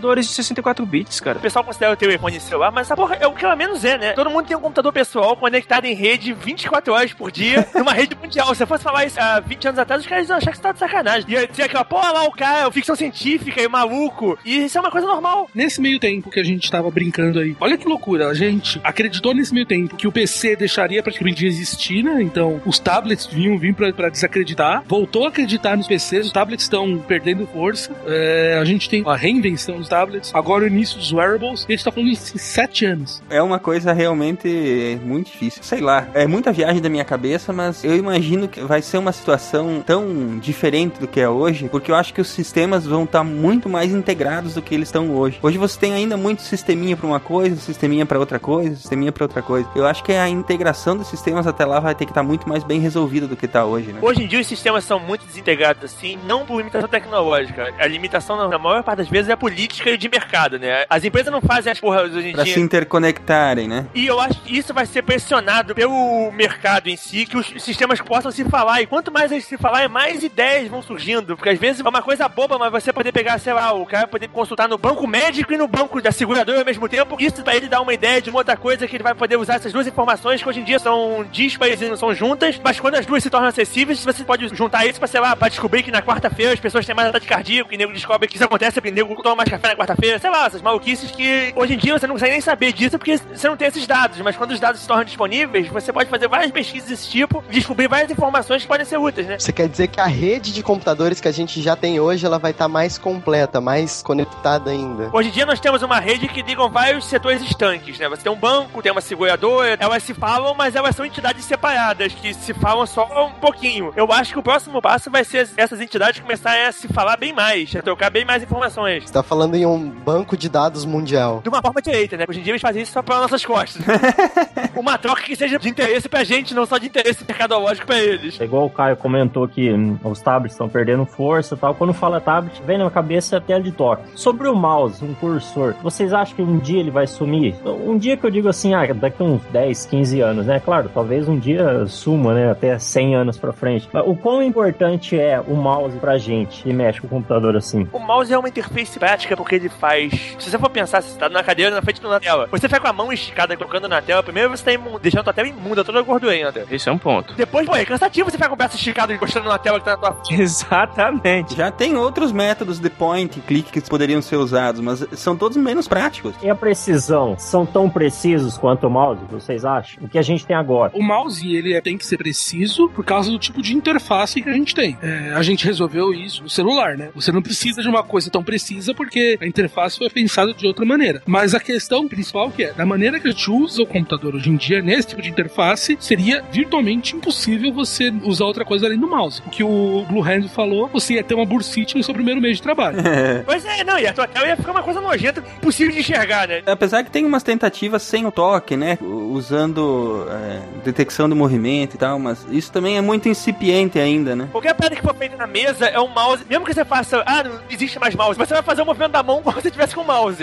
processadores 0.08 0.26
de 0.26 0.32
64 0.32 0.86
bits, 0.86 1.20
cara. 1.20 1.38
O 1.38 1.40
pessoal 1.40 1.64
considera 1.64 1.92
o 1.92 1.96
telefone 1.96 2.40
celular, 2.40 2.70
mas 2.70 2.86
essa 2.86 2.96
porra 2.96 3.16
é 3.16 3.26
o 3.26 3.32
que 3.32 3.44
ela 3.44 3.56
menos 3.56 3.84
é, 3.84 3.98
né? 3.98 4.12
Todo 4.12 4.30
mundo 4.30 4.46
tem 4.46 4.56
um 4.56 4.60
computador 4.60 4.92
pessoal 4.92 5.36
conectado 5.36 5.84
em 5.84 5.94
rede 5.94 6.32
24 6.32 6.92
horas 6.92 7.12
por 7.12 7.30
dia, 7.30 7.66
numa 7.74 7.92
rede 7.92 8.16
mundial. 8.16 8.54
Se 8.54 8.62
eu 8.62 8.66
fosse 8.66 8.82
falar 8.84 9.04
isso 9.04 9.20
há 9.20 9.40
20 9.40 9.68
anos 9.68 9.78
atrás, 9.78 10.02
os 10.02 10.06
caras 10.06 10.28
iam 10.28 10.38
achar 10.38 10.50
que 10.50 10.56
você 10.56 10.62
tá 10.62 10.72
de 10.72 10.78
sacanagem. 10.78 11.30
Ia 11.30 11.46
dizer 11.46 11.64
aquela, 11.64 11.84
porra 11.84 12.12
lá, 12.12 12.24
o 12.24 12.32
cara, 12.32 12.70
ficção 12.70 12.96
científica 12.96 13.60
e 13.60 13.68
maluco. 13.68 14.38
E 14.44 14.64
isso 14.64 14.78
é 14.78 14.80
uma 14.80 14.90
coisa 14.90 15.06
normal. 15.06 15.50
Nesse 15.54 15.80
meio 15.80 15.98
tempo 15.98 16.30
que 16.30 16.40
a 16.40 16.44
gente 16.44 16.70
tava 16.70 16.90
brincando 16.90 17.38
aí, 17.38 17.56
olha 17.60 17.76
que 17.76 17.88
loucura, 17.88 18.28
a 18.28 18.34
gente 18.34 18.80
acreditou 18.82 19.34
nesse 19.34 19.52
meio 19.52 19.66
tempo 19.66 19.96
que 19.96 20.06
o 20.06 20.12
PC 20.12 20.56
deixaria 20.56 21.02
praticamente 21.02 21.38
de 21.38 21.46
existir, 21.46 22.02
né? 22.02 22.22
Então, 22.22 22.60
os 22.64 22.78
tablets 22.78 23.26
vinham 23.26 23.58
vir 23.58 23.74
pra, 23.74 23.92
pra 23.92 24.08
desacreditar, 24.08 24.82
voltou 24.86 25.26
a 25.26 25.28
acreditar 25.28 25.76
nos 25.76 25.86
PCs, 25.86 26.26
os 26.26 26.32
tablets 26.32 26.64
estão 26.64 26.98
perdendo 26.98 27.46
força, 27.46 27.90
É, 28.06 28.58
a 28.60 28.64
gente 28.64 28.88
tem 28.88 29.02
a 29.06 29.16
reinvenção 29.16 29.76
dos 29.78 29.87
tablets, 29.88 30.34
agora 30.34 30.64
o 30.64 30.66
início 30.66 30.98
dos 30.98 31.12
wearables, 31.12 31.62
e 31.68 31.72
a 31.72 31.76
gente 31.76 31.84
tá 31.84 31.90
falando 31.90 32.10
em 32.10 32.14
7 32.14 32.86
anos. 32.86 33.22
É 33.28 33.42
uma 33.42 33.58
coisa 33.58 33.92
realmente 33.92 34.98
muito 35.02 35.30
difícil. 35.30 35.62
Sei 35.62 35.80
lá, 35.80 36.06
é 36.14 36.26
muita 36.26 36.52
viagem 36.52 36.80
da 36.80 36.88
minha 36.88 37.04
cabeça, 37.04 37.52
mas 37.52 37.82
eu 37.82 37.96
imagino 37.96 38.46
que 38.48 38.60
vai 38.60 38.82
ser 38.82 38.98
uma 38.98 39.12
situação 39.12 39.82
tão 39.84 40.38
diferente 40.38 41.00
do 41.00 41.08
que 41.08 41.20
é 41.20 41.28
hoje, 41.28 41.68
porque 41.68 41.90
eu 41.90 41.96
acho 41.96 42.12
que 42.12 42.20
os 42.20 42.28
sistemas 42.28 42.86
vão 42.86 43.04
estar 43.04 43.24
muito 43.24 43.68
mais 43.68 43.92
integrados 43.92 44.54
do 44.54 44.62
que 44.62 44.74
eles 44.74 44.88
estão 44.88 45.10
hoje. 45.16 45.38
Hoje 45.42 45.58
você 45.58 45.78
tem 45.78 45.94
ainda 45.94 46.16
muito 46.16 46.42
sisteminha 46.42 46.96
para 46.96 47.06
uma 47.06 47.20
coisa, 47.20 47.56
sisteminha 47.56 48.04
para 48.04 48.18
outra 48.18 48.38
coisa, 48.38 48.76
sisteminha 48.76 49.12
para 49.12 49.24
outra 49.24 49.42
coisa. 49.42 49.68
Eu 49.74 49.86
acho 49.86 50.02
que 50.04 50.12
a 50.12 50.28
integração 50.28 50.96
dos 50.96 51.08
sistemas 51.08 51.46
até 51.46 51.64
lá 51.64 51.80
vai 51.80 51.94
ter 51.94 52.04
que 52.04 52.10
estar 52.10 52.22
muito 52.22 52.48
mais 52.48 52.62
bem 52.64 52.80
resolvida 52.80 53.26
do 53.26 53.36
que 53.36 53.46
está 53.46 53.64
hoje, 53.64 53.92
né? 53.92 54.00
Hoje 54.02 54.24
em 54.24 54.26
dia 54.26 54.40
os 54.40 54.46
sistemas 54.46 54.84
são 54.84 54.98
muito 54.98 55.24
desintegrados 55.24 55.84
assim, 55.84 56.18
não 56.26 56.44
por 56.44 56.58
limitação 56.58 56.88
tecnológica. 56.88 57.72
A 57.78 57.86
limitação, 57.86 58.48
na 58.48 58.58
maior 58.58 58.82
parte 58.82 58.98
das 58.98 59.08
vezes, 59.08 59.28
é 59.28 59.36
política 59.36 59.77
de 59.96 60.08
mercado, 60.08 60.58
né? 60.58 60.84
As 60.88 61.04
empresas 61.04 61.32
não 61.32 61.40
fazem 61.40 61.72
as 61.72 61.80
porras 61.80 62.14
hoje 62.14 62.28
em 62.28 62.32
Pra 62.32 62.44
dia. 62.44 62.54
se 62.54 62.60
interconectarem, 62.60 63.68
né? 63.68 63.86
E 63.94 64.06
eu 64.06 64.20
acho 64.20 64.40
que 64.42 64.56
isso 64.56 64.74
vai 64.74 64.84
ser 64.86 65.02
pressionado 65.02 65.74
pelo 65.74 66.30
mercado 66.32 66.88
em 66.88 66.96
si, 66.96 67.24
que 67.26 67.36
os 67.36 67.46
sistemas 67.62 68.00
possam 68.00 68.30
se 68.30 68.44
falar. 68.44 68.82
E 68.82 68.86
quanto 68.86 69.12
mais 69.12 69.30
eles 69.32 69.44
se 69.44 69.56
falarem, 69.56 69.88
mais 69.88 70.22
ideias 70.22 70.68
vão 70.68 70.82
surgindo. 70.82 71.36
Porque 71.36 71.50
às 71.50 71.58
vezes 71.58 71.84
é 71.84 71.88
uma 71.88 72.02
coisa 72.02 72.28
boba, 72.28 72.58
mas 72.58 72.70
você 72.70 72.92
poder 72.92 73.12
pegar, 73.12 73.38
sei 73.38 73.52
lá, 73.52 73.72
o 73.72 73.86
cara 73.86 74.06
poder 74.06 74.28
consultar 74.28 74.68
no 74.68 74.78
banco 74.78 75.06
médico 75.06 75.52
e 75.52 75.56
no 75.56 75.66
banco 75.68 76.00
da 76.02 76.12
seguradora 76.12 76.58
ao 76.60 76.64
mesmo 76.64 76.88
tempo. 76.88 77.16
Isso 77.18 77.42
pra 77.42 77.56
ele 77.56 77.68
dar 77.68 77.80
uma 77.80 77.94
ideia 77.94 78.20
de 78.20 78.30
uma 78.30 78.40
outra 78.40 78.56
coisa 78.56 78.86
que 78.86 78.96
ele 78.96 79.02
vai 79.04 79.14
poder 79.14 79.36
usar 79.36 79.54
essas 79.54 79.72
duas 79.72 79.86
informações 79.86 80.42
que 80.42 80.48
hoje 80.48 80.60
em 80.60 80.64
dia 80.64 80.78
são 80.78 81.24
díspares 81.30 81.80
e 81.80 81.88
não 81.88 81.96
são 81.96 82.14
juntas. 82.14 82.60
Mas 82.62 82.78
quando 82.80 82.96
as 82.96 83.06
duas 83.06 83.22
se 83.22 83.30
tornam 83.30 83.48
acessíveis, 83.48 84.04
você 84.04 84.24
pode 84.24 84.48
juntar 84.54 84.86
isso 84.86 84.98
pra, 84.98 85.08
sei 85.08 85.20
lá, 85.20 85.34
pra 85.36 85.48
descobrir 85.48 85.82
que 85.82 85.90
na 85.90 86.02
quarta-feira 86.02 86.52
as 86.52 86.60
pessoas 86.60 86.84
têm 86.86 86.94
mais 86.94 87.08
ataque 87.08 87.26
cardíaco 87.26 87.72
e 87.72 87.76
o 87.76 87.78
nego 87.78 87.92
descobre 87.92 88.28
que 88.28 88.36
isso 88.36 88.44
acontece 88.44 88.74
porque 88.80 88.90
o 88.90 88.94
nego 88.94 89.14
toma 89.22 89.36
mais 89.36 89.48
café 89.48 89.67
na 89.68 89.76
quarta-feira. 89.76 90.18
Sei 90.18 90.30
lá, 90.30 90.46
essas 90.46 90.62
maluquices 90.62 91.10
que 91.10 91.52
hoje 91.56 91.74
em 91.74 91.78
dia 91.78 91.98
você 91.98 92.06
não 92.06 92.14
consegue 92.14 92.32
nem 92.32 92.40
saber 92.40 92.72
disso 92.72 92.98
porque 92.98 93.16
você 93.16 93.48
não 93.48 93.56
tem 93.56 93.68
esses 93.68 93.86
dados. 93.86 94.20
Mas 94.20 94.36
quando 94.36 94.52
os 94.52 94.60
dados 94.60 94.80
se 94.80 94.86
tornam 94.86 95.04
disponíveis, 95.04 95.68
você 95.68 95.92
pode 95.92 96.10
fazer 96.10 96.28
várias 96.28 96.50
pesquisas 96.50 96.88
desse 96.88 97.08
tipo 97.08 97.42
e 97.48 97.52
descobrir 97.52 97.88
várias 97.88 98.10
informações 98.10 98.62
que 98.62 98.68
podem 98.68 98.86
ser 98.86 98.98
úteis, 98.98 99.26
né? 99.26 99.38
Você 99.38 99.52
quer 99.52 99.68
dizer 99.68 99.88
que 99.88 100.00
a 100.00 100.06
rede 100.06 100.52
de 100.52 100.62
computadores 100.62 101.20
que 101.20 101.28
a 101.28 101.32
gente 101.32 101.60
já 101.62 101.76
tem 101.76 102.00
hoje, 102.00 102.24
ela 102.24 102.38
vai 102.38 102.50
estar 102.50 102.68
mais 102.68 102.98
completa, 102.98 103.60
mais 103.60 104.02
conectada 104.02 104.70
ainda. 104.70 105.10
Hoje 105.12 105.28
em 105.28 105.32
dia 105.32 105.46
nós 105.46 105.60
temos 105.60 105.82
uma 105.82 105.98
rede 105.98 106.28
que 106.28 106.42
ligam 106.42 106.68
vários 106.70 107.04
setores 107.06 107.42
estanques, 107.42 107.98
né? 107.98 108.08
Você 108.08 108.22
tem 108.22 108.32
um 108.32 108.36
banco, 108.36 108.82
tem 108.82 108.92
uma 108.92 109.00
seguradora, 109.00 109.76
elas 109.78 110.02
se 110.02 110.14
falam, 110.14 110.54
mas 110.54 110.74
elas 110.74 110.94
são 110.94 111.04
entidades 111.04 111.44
separadas, 111.44 112.12
que 112.12 112.34
se 112.34 112.54
falam 112.54 112.86
só 112.86 113.04
um 113.26 113.32
pouquinho. 113.32 113.92
Eu 113.96 114.10
acho 114.12 114.32
que 114.32 114.38
o 114.38 114.42
próximo 114.42 114.80
passo 114.80 115.10
vai 115.10 115.24
ser 115.24 115.48
essas 115.56 115.80
entidades 115.80 116.20
começarem 116.20 116.64
a 116.66 116.72
se 116.72 116.88
falar 116.88 117.16
bem 117.16 117.32
mais, 117.32 117.74
a 117.74 117.82
trocar 117.82 118.10
bem 118.10 118.24
mais 118.24 118.42
informações. 118.42 119.04
Você 119.04 119.12
tá 119.12 119.22
falando 119.22 119.54
em 119.58 119.66
um 119.66 119.88
banco 119.90 120.36
de 120.36 120.48
dados 120.48 120.84
mundial. 120.84 121.40
De 121.42 121.48
uma 121.48 121.60
forma 121.60 121.80
direita, 121.82 122.16
né? 122.16 122.24
Hoje 122.28 122.40
em 122.40 122.42
dia 122.42 122.52
eles 122.52 122.62
fazem 122.62 122.82
isso 122.82 122.92
só 122.92 123.02
pelas 123.02 123.22
nossas 123.22 123.44
costas. 123.44 123.82
uma 124.76 124.96
troca 124.96 125.22
que 125.22 125.36
seja 125.36 125.58
de 125.58 125.68
interesse 125.68 126.08
pra 126.08 126.24
gente, 126.24 126.54
não 126.54 126.66
só 126.66 126.78
de 126.78 126.86
interesse 126.86 127.24
mercadológico 127.26 127.86
pra 127.86 127.98
eles. 127.98 128.40
É 128.40 128.44
igual 128.44 128.66
o 128.66 128.70
Caio 128.70 128.96
comentou 128.96 129.46
que 129.48 129.70
os 130.04 130.20
tablets 130.20 130.54
estão 130.54 130.68
perdendo 130.68 131.04
força 131.04 131.54
e 131.54 131.58
tal. 131.58 131.74
Quando 131.74 131.92
fala 131.92 132.20
tablet, 132.20 132.62
vem 132.62 132.78
na 132.78 132.90
cabeça 132.90 133.36
a 133.36 133.40
tela 133.40 133.62
de 133.62 133.72
toque. 133.72 134.04
Sobre 134.14 134.48
o 134.48 134.54
mouse, 134.54 135.04
um 135.04 135.14
cursor, 135.14 135.74
vocês 135.82 136.12
acham 136.12 136.36
que 136.36 136.42
um 136.42 136.58
dia 136.58 136.80
ele 136.80 136.90
vai 136.90 137.06
sumir? 137.06 137.54
Um 137.64 137.98
dia 137.98 138.16
que 138.16 138.24
eu 138.24 138.30
digo 138.30 138.48
assim, 138.48 138.74
ah, 138.74 138.86
daqui 138.94 139.22
uns 139.22 139.42
10, 139.50 139.86
15 139.86 140.20
anos, 140.20 140.46
né? 140.46 140.60
Claro, 140.60 140.90
talvez 140.92 141.28
um 141.28 141.38
dia 141.38 141.86
suma, 141.86 142.34
né? 142.34 142.50
Até 142.50 142.78
100 142.78 143.16
anos 143.16 143.38
pra 143.38 143.52
frente. 143.52 143.88
Mas 143.92 144.06
o 144.06 144.14
quão 144.14 144.42
importante 144.42 145.18
é 145.18 145.40
o 145.40 145.54
mouse 145.54 145.96
pra 145.98 146.18
gente 146.18 146.62
que 146.62 146.72
mexe 146.72 147.00
com 147.00 147.06
o 147.06 147.10
computador 147.10 147.56
assim? 147.56 147.88
O 147.92 147.98
mouse 147.98 148.32
é 148.32 148.38
uma 148.38 148.48
interface 148.48 148.98
prática 148.98 149.36
porque 149.48 149.54
ele 149.56 149.70
faz. 149.70 150.12
Se 150.38 150.50
você 150.50 150.58
for 150.58 150.68
pensar, 150.68 151.00
se 151.02 151.12
você 151.12 151.18
tá 151.18 151.28
na 151.30 151.42
cadeira 151.42 151.74
na 151.74 151.80
frente 151.80 152.02
da 152.02 152.20
tela, 152.20 152.46
você 152.50 152.68
fica 152.68 152.80
com 152.80 152.86
a 152.88 152.92
mão 152.92 153.10
esticada 153.10 153.56
colocando 153.56 153.88
na 153.88 154.02
tela, 154.02 154.22
primeiro 154.22 154.50
você 154.50 154.62
tá 154.62 154.72
imu- 154.74 154.98
deixando 154.98 155.20
a 155.20 155.24
tua 155.24 155.32
tela 155.32 155.48
imunda, 155.48 155.82
toda 155.82 156.02
gordurenta. 156.02 156.66
Esse 156.70 156.88
é 156.88 156.92
um 156.92 156.98
ponto. 156.98 157.32
Depois, 157.34 157.66
pô, 157.66 157.74
é 157.74 157.84
cansativo 157.86 158.28
você 158.30 158.36
ficar 158.36 158.48
com 158.48 158.54
o 158.54 158.58
braço 158.58 158.76
esticado 158.76 159.10
encostando 159.12 159.48
na 159.48 159.58
tela 159.58 159.78
que 159.78 159.86
tá 159.86 159.92
na 159.92 159.96
tua 159.96 160.12
frente. 160.12 160.34
Exatamente. 160.42 161.56
Já 161.56 161.70
tem 161.70 161.96
outros 161.96 162.30
métodos 162.30 162.78
de 162.78 162.90
point 162.90 163.40
click 163.40 163.70
que 163.72 163.80
poderiam 163.88 164.20
ser 164.20 164.36
usados, 164.36 164.80
mas 164.82 165.04
são 165.12 165.34
todos 165.36 165.56
menos 165.56 165.88
práticos. 165.88 166.34
E 166.42 166.50
a 166.50 166.54
precisão? 166.54 167.36
São 167.38 167.64
tão 167.64 167.88
precisos 167.88 168.58
quanto 168.58 168.86
o 168.86 168.90
mouse, 168.90 169.22
vocês 169.30 169.64
acham? 169.64 170.04
O 170.04 170.08
que 170.08 170.18
a 170.18 170.22
gente 170.22 170.46
tem 170.46 170.54
agora? 170.54 170.92
O 170.94 171.02
mouse, 171.02 171.50
ele 171.54 171.72
é- 171.72 171.80
tem 171.80 171.96
que 171.96 172.06
ser 172.06 172.18
preciso 172.18 172.88
por 172.90 173.04
causa 173.04 173.30
do 173.30 173.38
tipo 173.38 173.62
de 173.62 173.74
interface 173.74 174.42
que 174.42 174.48
a 174.48 174.52
gente 174.52 174.74
tem. 174.74 174.98
É, 175.02 175.32
a 175.34 175.42
gente 175.42 175.64
resolveu 175.64 176.12
isso 176.12 176.42
no 176.42 176.50
celular, 176.50 176.96
né? 176.98 177.10
Você 177.14 177.32
não 177.32 177.40
precisa 177.40 177.80
de 177.82 177.88
uma 177.88 178.02
coisa 178.02 178.30
tão 178.30 178.42
precisa 178.42 178.92
porque 178.94 179.37
a 179.40 179.46
interface 179.46 179.98
foi 179.98 180.10
pensada 180.10 180.52
de 180.52 180.66
outra 180.66 180.84
maneira. 180.84 181.22
Mas 181.26 181.54
a 181.54 181.60
questão 181.60 182.08
principal 182.08 182.50
que 182.50 182.64
é, 182.64 182.72
da 182.72 182.84
maneira 182.84 183.20
que 183.20 183.28
a 183.28 183.30
gente 183.30 183.50
usa 183.50 183.82
o 183.82 183.86
computador 183.86 184.34
hoje 184.34 184.50
em 184.50 184.56
dia, 184.56 184.82
nesse 184.82 185.08
tipo 185.08 185.22
de 185.22 185.30
interface, 185.30 185.96
seria 186.00 186.42
virtualmente 186.50 187.16
impossível 187.16 187.72
você 187.72 188.12
usar 188.22 188.44
outra 188.44 188.64
coisa 188.64 188.86
além 188.86 188.98
do 188.98 189.08
mouse. 189.08 189.42
O 189.46 189.50
que 189.50 189.62
o 189.62 190.04
Blue 190.08 190.22
Hand 190.22 190.48
falou, 190.48 190.88
você 190.88 191.14
ia 191.14 191.24
ter 191.24 191.34
uma 191.34 191.46
bursite 191.46 191.96
no 191.96 192.02
seu 192.02 192.14
primeiro 192.14 192.40
mês 192.40 192.56
de 192.56 192.62
trabalho. 192.62 192.98
Pois 193.44 193.64
é, 193.64 193.84
não, 193.84 193.98
e 193.98 194.06
a 194.06 194.12
tua 194.12 194.26
tela 194.26 194.46
ia 194.46 194.56
ficar 194.56 194.72
uma 194.72 194.82
coisa 194.82 195.00
nojenta, 195.00 195.42
impossível 195.56 195.92
de 195.92 196.00
enxergar, 196.00 196.48
né? 196.48 196.62
Apesar 196.66 197.02
que 197.02 197.10
tem 197.10 197.24
umas 197.24 197.42
tentativas 197.42 198.02
sem 198.02 198.26
o 198.26 198.30
toque, 198.30 198.76
né? 198.76 198.98
Usando 199.00 200.26
é, 200.30 200.60
detecção 200.84 201.28
de 201.28 201.34
movimento 201.34 201.94
e 201.94 201.98
tal, 201.98 202.18
mas 202.18 202.46
isso 202.50 202.70
também 202.72 202.96
é 202.96 203.00
muito 203.00 203.28
incipiente 203.28 203.98
ainda, 203.98 204.34
né? 204.36 204.48
Qualquer 204.50 204.74
pedra 204.74 204.96
que 204.96 205.02
for 205.02 205.14
feita 205.14 205.36
na 205.36 205.46
mesa 205.46 205.86
é 205.86 205.98
um 205.98 206.08
mouse. 206.08 206.44
Mesmo 206.48 206.64
que 206.64 206.74
você 206.74 206.84
faça, 206.84 207.22
ah, 207.26 207.44
não 207.44 207.60
existe 207.70 207.98
mais 207.98 208.14
mouse, 208.14 208.38
você 208.38 208.54
vai 208.54 208.62
fazer 208.62 208.82
o 208.82 208.86
movimento 208.86 209.12
da 209.12 209.22
mão 209.28 209.42
como 209.42 209.56
se 209.60 209.62
você 209.62 209.70
tivesse 209.70 209.94
com 209.94 210.00
o 210.00 210.06
mouse. 210.06 210.42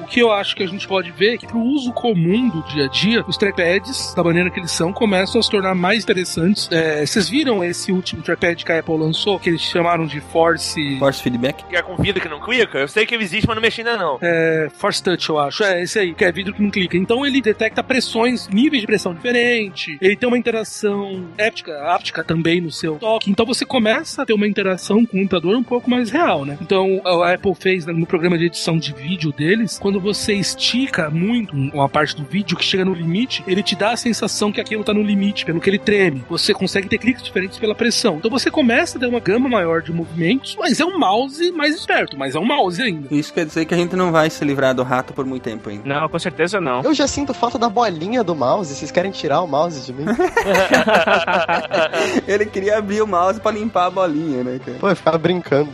O 0.00 0.06
que 0.06 0.20
eu 0.20 0.32
acho 0.32 0.56
que 0.56 0.62
a 0.62 0.66
gente 0.66 0.86
pode 0.88 1.12
ver 1.12 1.34
é 1.34 1.38
que 1.38 1.46
pro 1.46 1.60
uso 1.60 1.92
comum 1.92 2.48
do 2.48 2.62
dia 2.64 2.86
a 2.86 2.88
dia, 2.88 3.24
os 3.26 3.36
trackpads, 3.36 4.14
da 4.14 4.24
maneira 4.24 4.50
que 4.50 4.58
eles 4.58 4.72
são, 4.72 4.92
começam 4.92 5.40
a 5.40 5.42
se 5.42 5.50
tornar 5.50 5.74
mais 5.74 6.02
interessantes. 6.02 6.68
É, 6.72 7.04
vocês 7.06 7.28
viram 7.28 7.62
esse 7.62 7.92
último 7.92 8.22
trackpad 8.22 8.64
que 8.64 8.72
a 8.72 8.80
Apple 8.80 8.96
lançou, 8.96 9.38
que 9.38 9.50
eles 9.50 9.60
chamaram 9.60 10.06
de 10.06 10.20
Force... 10.20 10.98
Force 10.98 11.22
Feedback? 11.22 11.64
Que 11.64 11.76
é 11.76 11.82
com 11.82 11.96
vidro 11.96 12.20
que 12.20 12.28
não 12.28 12.40
clica, 12.40 12.78
eu 12.78 12.88
sei 12.88 13.06
que 13.06 13.14
ele 13.14 13.24
existe, 13.24 13.46
mas 13.46 13.54
não 13.54 13.62
mexi 13.62 13.80
ainda 13.80 13.96
não. 13.96 14.18
É, 14.20 14.68
Force 14.74 15.02
Touch, 15.02 15.28
eu 15.28 15.38
acho. 15.38 15.62
É, 15.62 15.82
esse 15.82 15.98
aí, 15.98 16.14
que 16.14 16.24
é 16.24 16.32
vidro 16.32 16.52
que 16.52 16.62
não 16.62 16.70
clica. 16.70 16.96
Então 16.96 17.24
ele 17.24 17.40
detecta 17.40 17.82
pressões, 17.82 18.48
níveis 18.48 18.80
de 18.80 18.86
pressão 18.86 19.14
diferente. 19.14 19.96
Ele 20.00 20.16
tem 20.16 20.28
uma 20.28 20.38
interação 20.38 21.28
éptica, 21.38 21.72
áptica 21.92 22.24
também 22.24 22.60
no 22.60 22.70
seu 22.70 22.96
toque. 22.96 23.30
Então 23.30 23.46
você 23.46 23.64
começa 23.64 24.22
a 24.22 24.26
ter 24.26 24.32
uma 24.32 24.46
interação 24.46 25.04
com 25.04 25.18
o 25.18 25.20
computador 25.20 25.56
um 25.56 25.62
pouco 25.62 25.88
mais 25.88 26.10
real, 26.10 26.44
né? 26.44 26.58
Então 26.60 27.00
a 27.04 27.32
Apple 27.32 27.54
fez 27.54 27.86
né, 27.86 27.92
no 27.92 28.06
programa 28.16 28.38
de 28.38 28.46
edição 28.46 28.78
de 28.78 28.94
vídeo 28.94 29.30
deles, 29.30 29.78
quando 29.78 30.00
você 30.00 30.32
estica 30.32 31.10
muito 31.10 31.54
uma 31.54 31.86
parte 31.86 32.16
do 32.16 32.24
vídeo 32.24 32.56
que 32.56 32.64
chega 32.64 32.82
no 32.82 32.94
limite, 32.94 33.44
ele 33.46 33.62
te 33.62 33.76
dá 33.76 33.90
a 33.90 33.96
sensação 33.96 34.50
que 34.50 34.58
aquilo 34.58 34.82
tá 34.82 34.94
no 34.94 35.02
limite, 35.02 35.44
pelo 35.44 35.60
que 35.60 35.68
ele 35.68 35.78
treme. 35.78 36.24
Você 36.30 36.54
consegue 36.54 36.88
ter 36.88 36.96
cliques 36.96 37.22
diferentes 37.22 37.58
pela 37.58 37.74
pressão. 37.74 38.16
Então 38.16 38.30
você 38.30 38.50
começa 38.50 38.96
a 38.96 39.00
ter 39.00 39.06
uma 39.06 39.20
gama 39.20 39.50
maior 39.50 39.82
de 39.82 39.92
movimentos, 39.92 40.56
mas 40.58 40.80
é 40.80 40.84
um 40.86 40.98
mouse 40.98 41.52
mais 41.52 41.74
esperto, 41.74 42.16
mas 42.16 42.34
é 42.34 42.38
um 42.38 42.46
mouse 42.46 42.80
ainda. 42.80 43.14
Isso 43.14 43.34
quer 43.34 43.44
dizer 43.44 43.66
que 43.66 43.74
a 43.74 43.76
gente 43.76 43.94
não 43.94 44.10
vai 44.10 44.30
se 44.30 44.42
livrar 44.46 44.74
do 44.74 44.82
rato 44.82 45.12
por 45.12 45.26
muito 45.26 45.42
tempo 45.42 45.68
ainda. 45.68 45.86
Não, 45.86 46.08
com 46.08 46.18
certeza 46.18 46.58
não. 46.58 46.80
Eu 46.80 46.94
já 46.94 47.06
sinto 47.06 47.34
falta 47.34 47.58
da 47.58 47.68
bolinha 47.68 48.24
do 48.24 48.34
mouse. 48.34 48.74
Vocês 48.74 48.90
querem 48.90 49.10
tirar 49.10 49.42
o 49.42 49.46
mouse 49.46 49.84
de 49.84 49.92
mim? 49.92 50.06
Ele 52.26 52.46
queria 52.46 52.78
abrir 52.78 53.02
o 53.02 53.06
mouse 53.06 53.38
pra 53.38 53.52
limpar 53.52 53.88
a 53.88 53.90
bolinha, 53.90 54.42
né, 54.42 54.58
cara? 54.64 54.78
Pô, 54.78 54.88
eu 54.88 54.96
ficava 54.96 55.18
brincando. 55.18 55.68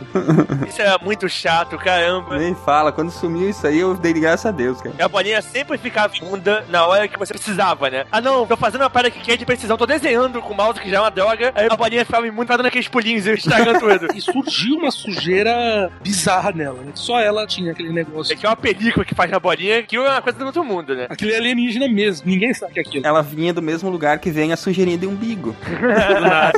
Isso 0.67 0.81
é 0.81 0.97
muito 1.01 1.29
chato, 1.29 1.77
caramba. 1.77 2.32
Nem 2.37 2.55
fala, 2.55 2.91
quando 2.91 3.11
sumiu 3.11 3.49
isso 3.49 3.65
aí, 3.65 3.79
eu 3.79 3.95
dei 3.95 4.13
graças 4.13 4.45
a 4.45 4.51
Deus, 4.51 4.81
cara. 4.81 4.95
E 4.97 5.01
a 5.01 5.07
bolinha 5.07 5.41
sempre 5.41 5.77
ficava 5.77 6.15
imunda 6.15 6.65
na 6.69 6.85
hora 6.85 7.07
que 7.07 7.17
você 7.17 7.33
precisava, 7.33 7.89
né? 7.89 8.05
Ah 8.11 8.21
não, 8.21 8.45
tô 8.45 8.55
fazendo 8.55 8.81
uma 8.81 8.89
parada 8.89 9.11
que 9.11 9.19
quer 9.19 9.37
de 9.37 9.45
precisão, 9.45 9.77
tô 9.77 9.85
desenhando 9.85 10.41
com 10.41 10.53
o 10.53 10.57
mouse 10.57 10.79
que 10.79 10.89
já 10.89 10.97
é 10.97 10.99
uma 10.99 11.11
droga, 11.11 11.51
aí 11.55 11.67
a 11.69 11.75
bolinha 11.75 12.05
ficava 12.05 12.27
imunda, 12.27 12.47
tá 12.47 12.57
dando 12.57 12.67
aqueles 12.67 12.87
pulinhos 12.87 13.25
e 13.25 13.33
estragando 13.33 13.79
tudo. 13.79 14.07
E 14.13 14.21
surgiu 14.21 14.77
uma 14.77 14.91
sujeira 14.91 15.91
bizarra 16.01 16.51
nela, 16.51 16.79
né? 16.83 16.91
Só 16.93 17.19
ela 17.19 17.47
tinha 17.47 17.71
aquele 17.71 17.91
negócio. 17.91 18.33
É 18.33 18.35
que 18.35 18.45
é 18.45 18.49
uma 18.49 18.55
película 18.55 19.03
que 19.03 19.15
faz 19.15 19.31
na 19.31 19.39
bolinha, 19.39 19.81
que 19.81 19.95
é 19.95 19.99
uma 19.99 20.21
coisa 20.21 20.37
do 20.37 20.45
outro 20.45 20.63
mundo, 20.63 20.95
né? 20.95 21.07
Aquilo 21.09 21.31
é 21.31 21.37
alienígena 21.37 21.87
mesmo, 21.87 22.29
ninguém 22.29 22.53
sabe 22.53 22.73
que 22.73 22.79
é 22.79 22.81
aquilo. 22.83 23.07
Ela 23.07 23.23
vinha 23.23 23.53
do 23.53 23.61
mesmo 23.61 23.89
lugar 23.89 24.19
que 24.19 24.29
vem 24.29 24.53
a 24.53 24.57
sujeirinha 24.57 24.97
de 24.97 25.07
umbigo. 25.07 25.55
do 25.65 26.21
nada. 26.21 26.53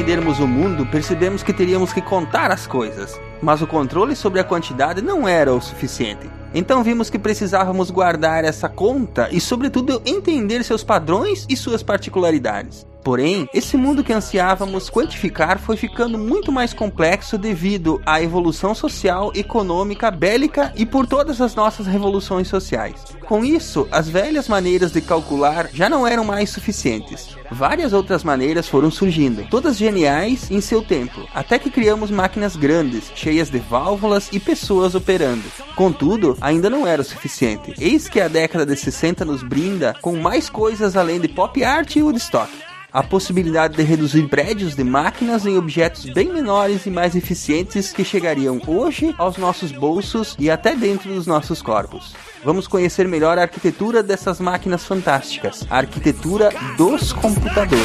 Compreendermos 0.06 0.38
o 0.38 0.46
mundo, 0.46 0.86
percebemos 0.86 1.42
que 1.42 1.52
teríamos 1.52 1.92
que 1.92 2.00
contar 2.00 2.52
as 2.52 2.64
coisas, 2.64 3.20
mas 3.42 3.60
o 3.60 3.66
controle 3.66 4.14
sobre 4.14 4.38
a 4.38 4.44
quantidade 4.44 5.02
não 5.02 5.26
era 5.26 5.52
o 5.52 5.60
suficiente. 5.60 6.30
Então 6.54 6.80
vimos 6.84 7.10
que 7.10 7.18
precisávamos 7.18 7.90
guardar 7.90 8.44
essa 8.44 8.68
conta 8.68 9.28
e, 9.32 9.40
sobretudo, 9.40 10.00
entender 10.06 10.62
seus 10.62 10.84
padrões 10.84 11.44
e 11.48 11.56
suas 11.56 11.82
particularidades. 11.82 12.86
Porém, 13.06 13.48
esse 13.54 13.76
mundo 13.76 14.02
que 14.02 14.12
ansiávamos 14.12 14.90
quantificar 14.90 15.60
foi 15.60 15.76
ficando 15.76 16.18
muito 16.18 16.50
mais 16.50 16.74
complexo 16.74 17.38
devido 17.38 18.02
à 18.04 18.20
evolução 18.20 18.74
social, 18.74 19.30
econômica, 19.32 20.10
bélica 20.10 20.72
e 20.74 20.84
por 20.84 21.06
todas 21.06 21.40
as 21.40 21.54
nossas 21.54 21.86
revoluções 21.86 22.48
sociais. 22.48 23.04
Com 23.24 23.44
isso, 23.44 23.86
as 23.92 24.08
velhas 24.08 24.48
maneiras 24.48 24.90
de 24.90 25.00
calcular 25.00 25.68
já 25.72 25.88
não 25.88 26.04
eram 26.04 26.24
mais 26.24 26.50
suficientes. 26.50 27.28
Várias 27.48 27.92
outras 27.92 28.24
maneiras 28.24 28.66
foram 28.66 28.90
surgindo, 28.90 29.46
todas 29.48 29.76
geniais 29.76 30.50
em 30.50 30.60
seu 30.60 30.82
tempo, 30.82 31.28
até 31.32 31.60
que 31.60 31.70
criamos 31.70 32.10
máquinas 32.10 32.56
grandes, 32.56 33.12
cheias 33.14 33.48
de 33.48 33.60
válvulas 33.60 34.28
e 34.32 34.40
pessoas 34.40 34.96
operando. 34.96 35.44
Contudo, 35.76 36.36
ainda 36.40 36.68
não 36.68 36.84
era 36.84 37.02
o 37.02 37.04
suficiente. 37.04 37.72
Eis 37.78 38.08
que 38.08 38.20
a 38.20 38.26
década 38.26 38.66
de 38.66 38.74
60 38.74 39.24
nos 39.24 39.44
brinda 39.44 39.94
com 40.02 40.16
mais 40.16 40.50
coisas 40.50 40.96
além 40.96 41.20
de 41.20 41.28
pop 41.28 41.62
art 41.62 41.94
e 41.94 42.02
Woodstock. 42.02 42.65
A 42.96 43.02
possibilidade 43.02 43.76
de 43.76 43.82
reduzir 43.82 44.26
prédios 44.26 44.74
de 44.74 44.82
máquinas 44.82 45.44
em 45.44 45.58
objetos 45.58 46.06
bem 46.06 46.32
menores 46.32 46.86
e 46.86 46.90
mais 46.90 47.14
eficientes 47.14 47.92
que 47.92 48.02
chegariam 48.02 48.58
hoje 48.66 49.14
aos 49.18 49.36
nossos 49.36 49.70
bolsos 49.70 50.34
e 50.38 50.50
até 50.50 50.74
dentro 50.74 51.12
dos 51.12 51.26
nossos 51.26 51.60
corpos. 51.60 52.14
Vamos 52.42 52.66
conhecer 52.66 53.06
melhor 53.06 53.36
a 53.36 53.42
arquitetura 53.42 54.02
dessas 54.02 54.40
máquinas 54.40 54.86
fantásticas, 54.86 55.66
a 55.68 55.76
arquitetura 55.76 56.48
dos 56.78 57.12
computadores. 57.12 57.84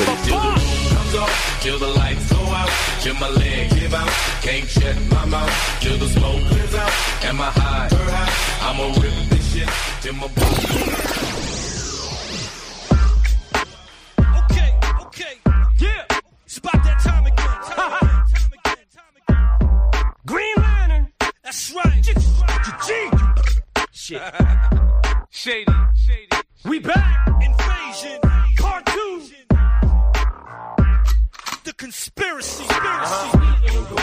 Yeah. 16.51 16.55
Spot 16.55 16.83
that 16.83 16.99
time 16.99 17.25
again. 17.25 17.47
Time 17.63 17.93
again, 17.93 18.25
time 18.27 18.51
again, 18.65 18.85
time 18.93 19.15
again. 19.99 20.13
Green 20.25 20.55
Lantern. 20.57 21.13
That's 21.43 21.73
right. 21.73 22.03
G. 22.03 23.09
Shit. 23.91 24.21
Shady. 25.29 25.73
Shady. 25.95 26.27
We 26.65 26.79
back. 26.79 27.27
Invasion. 27.41 28.19
Cartoon. 28.57 29.40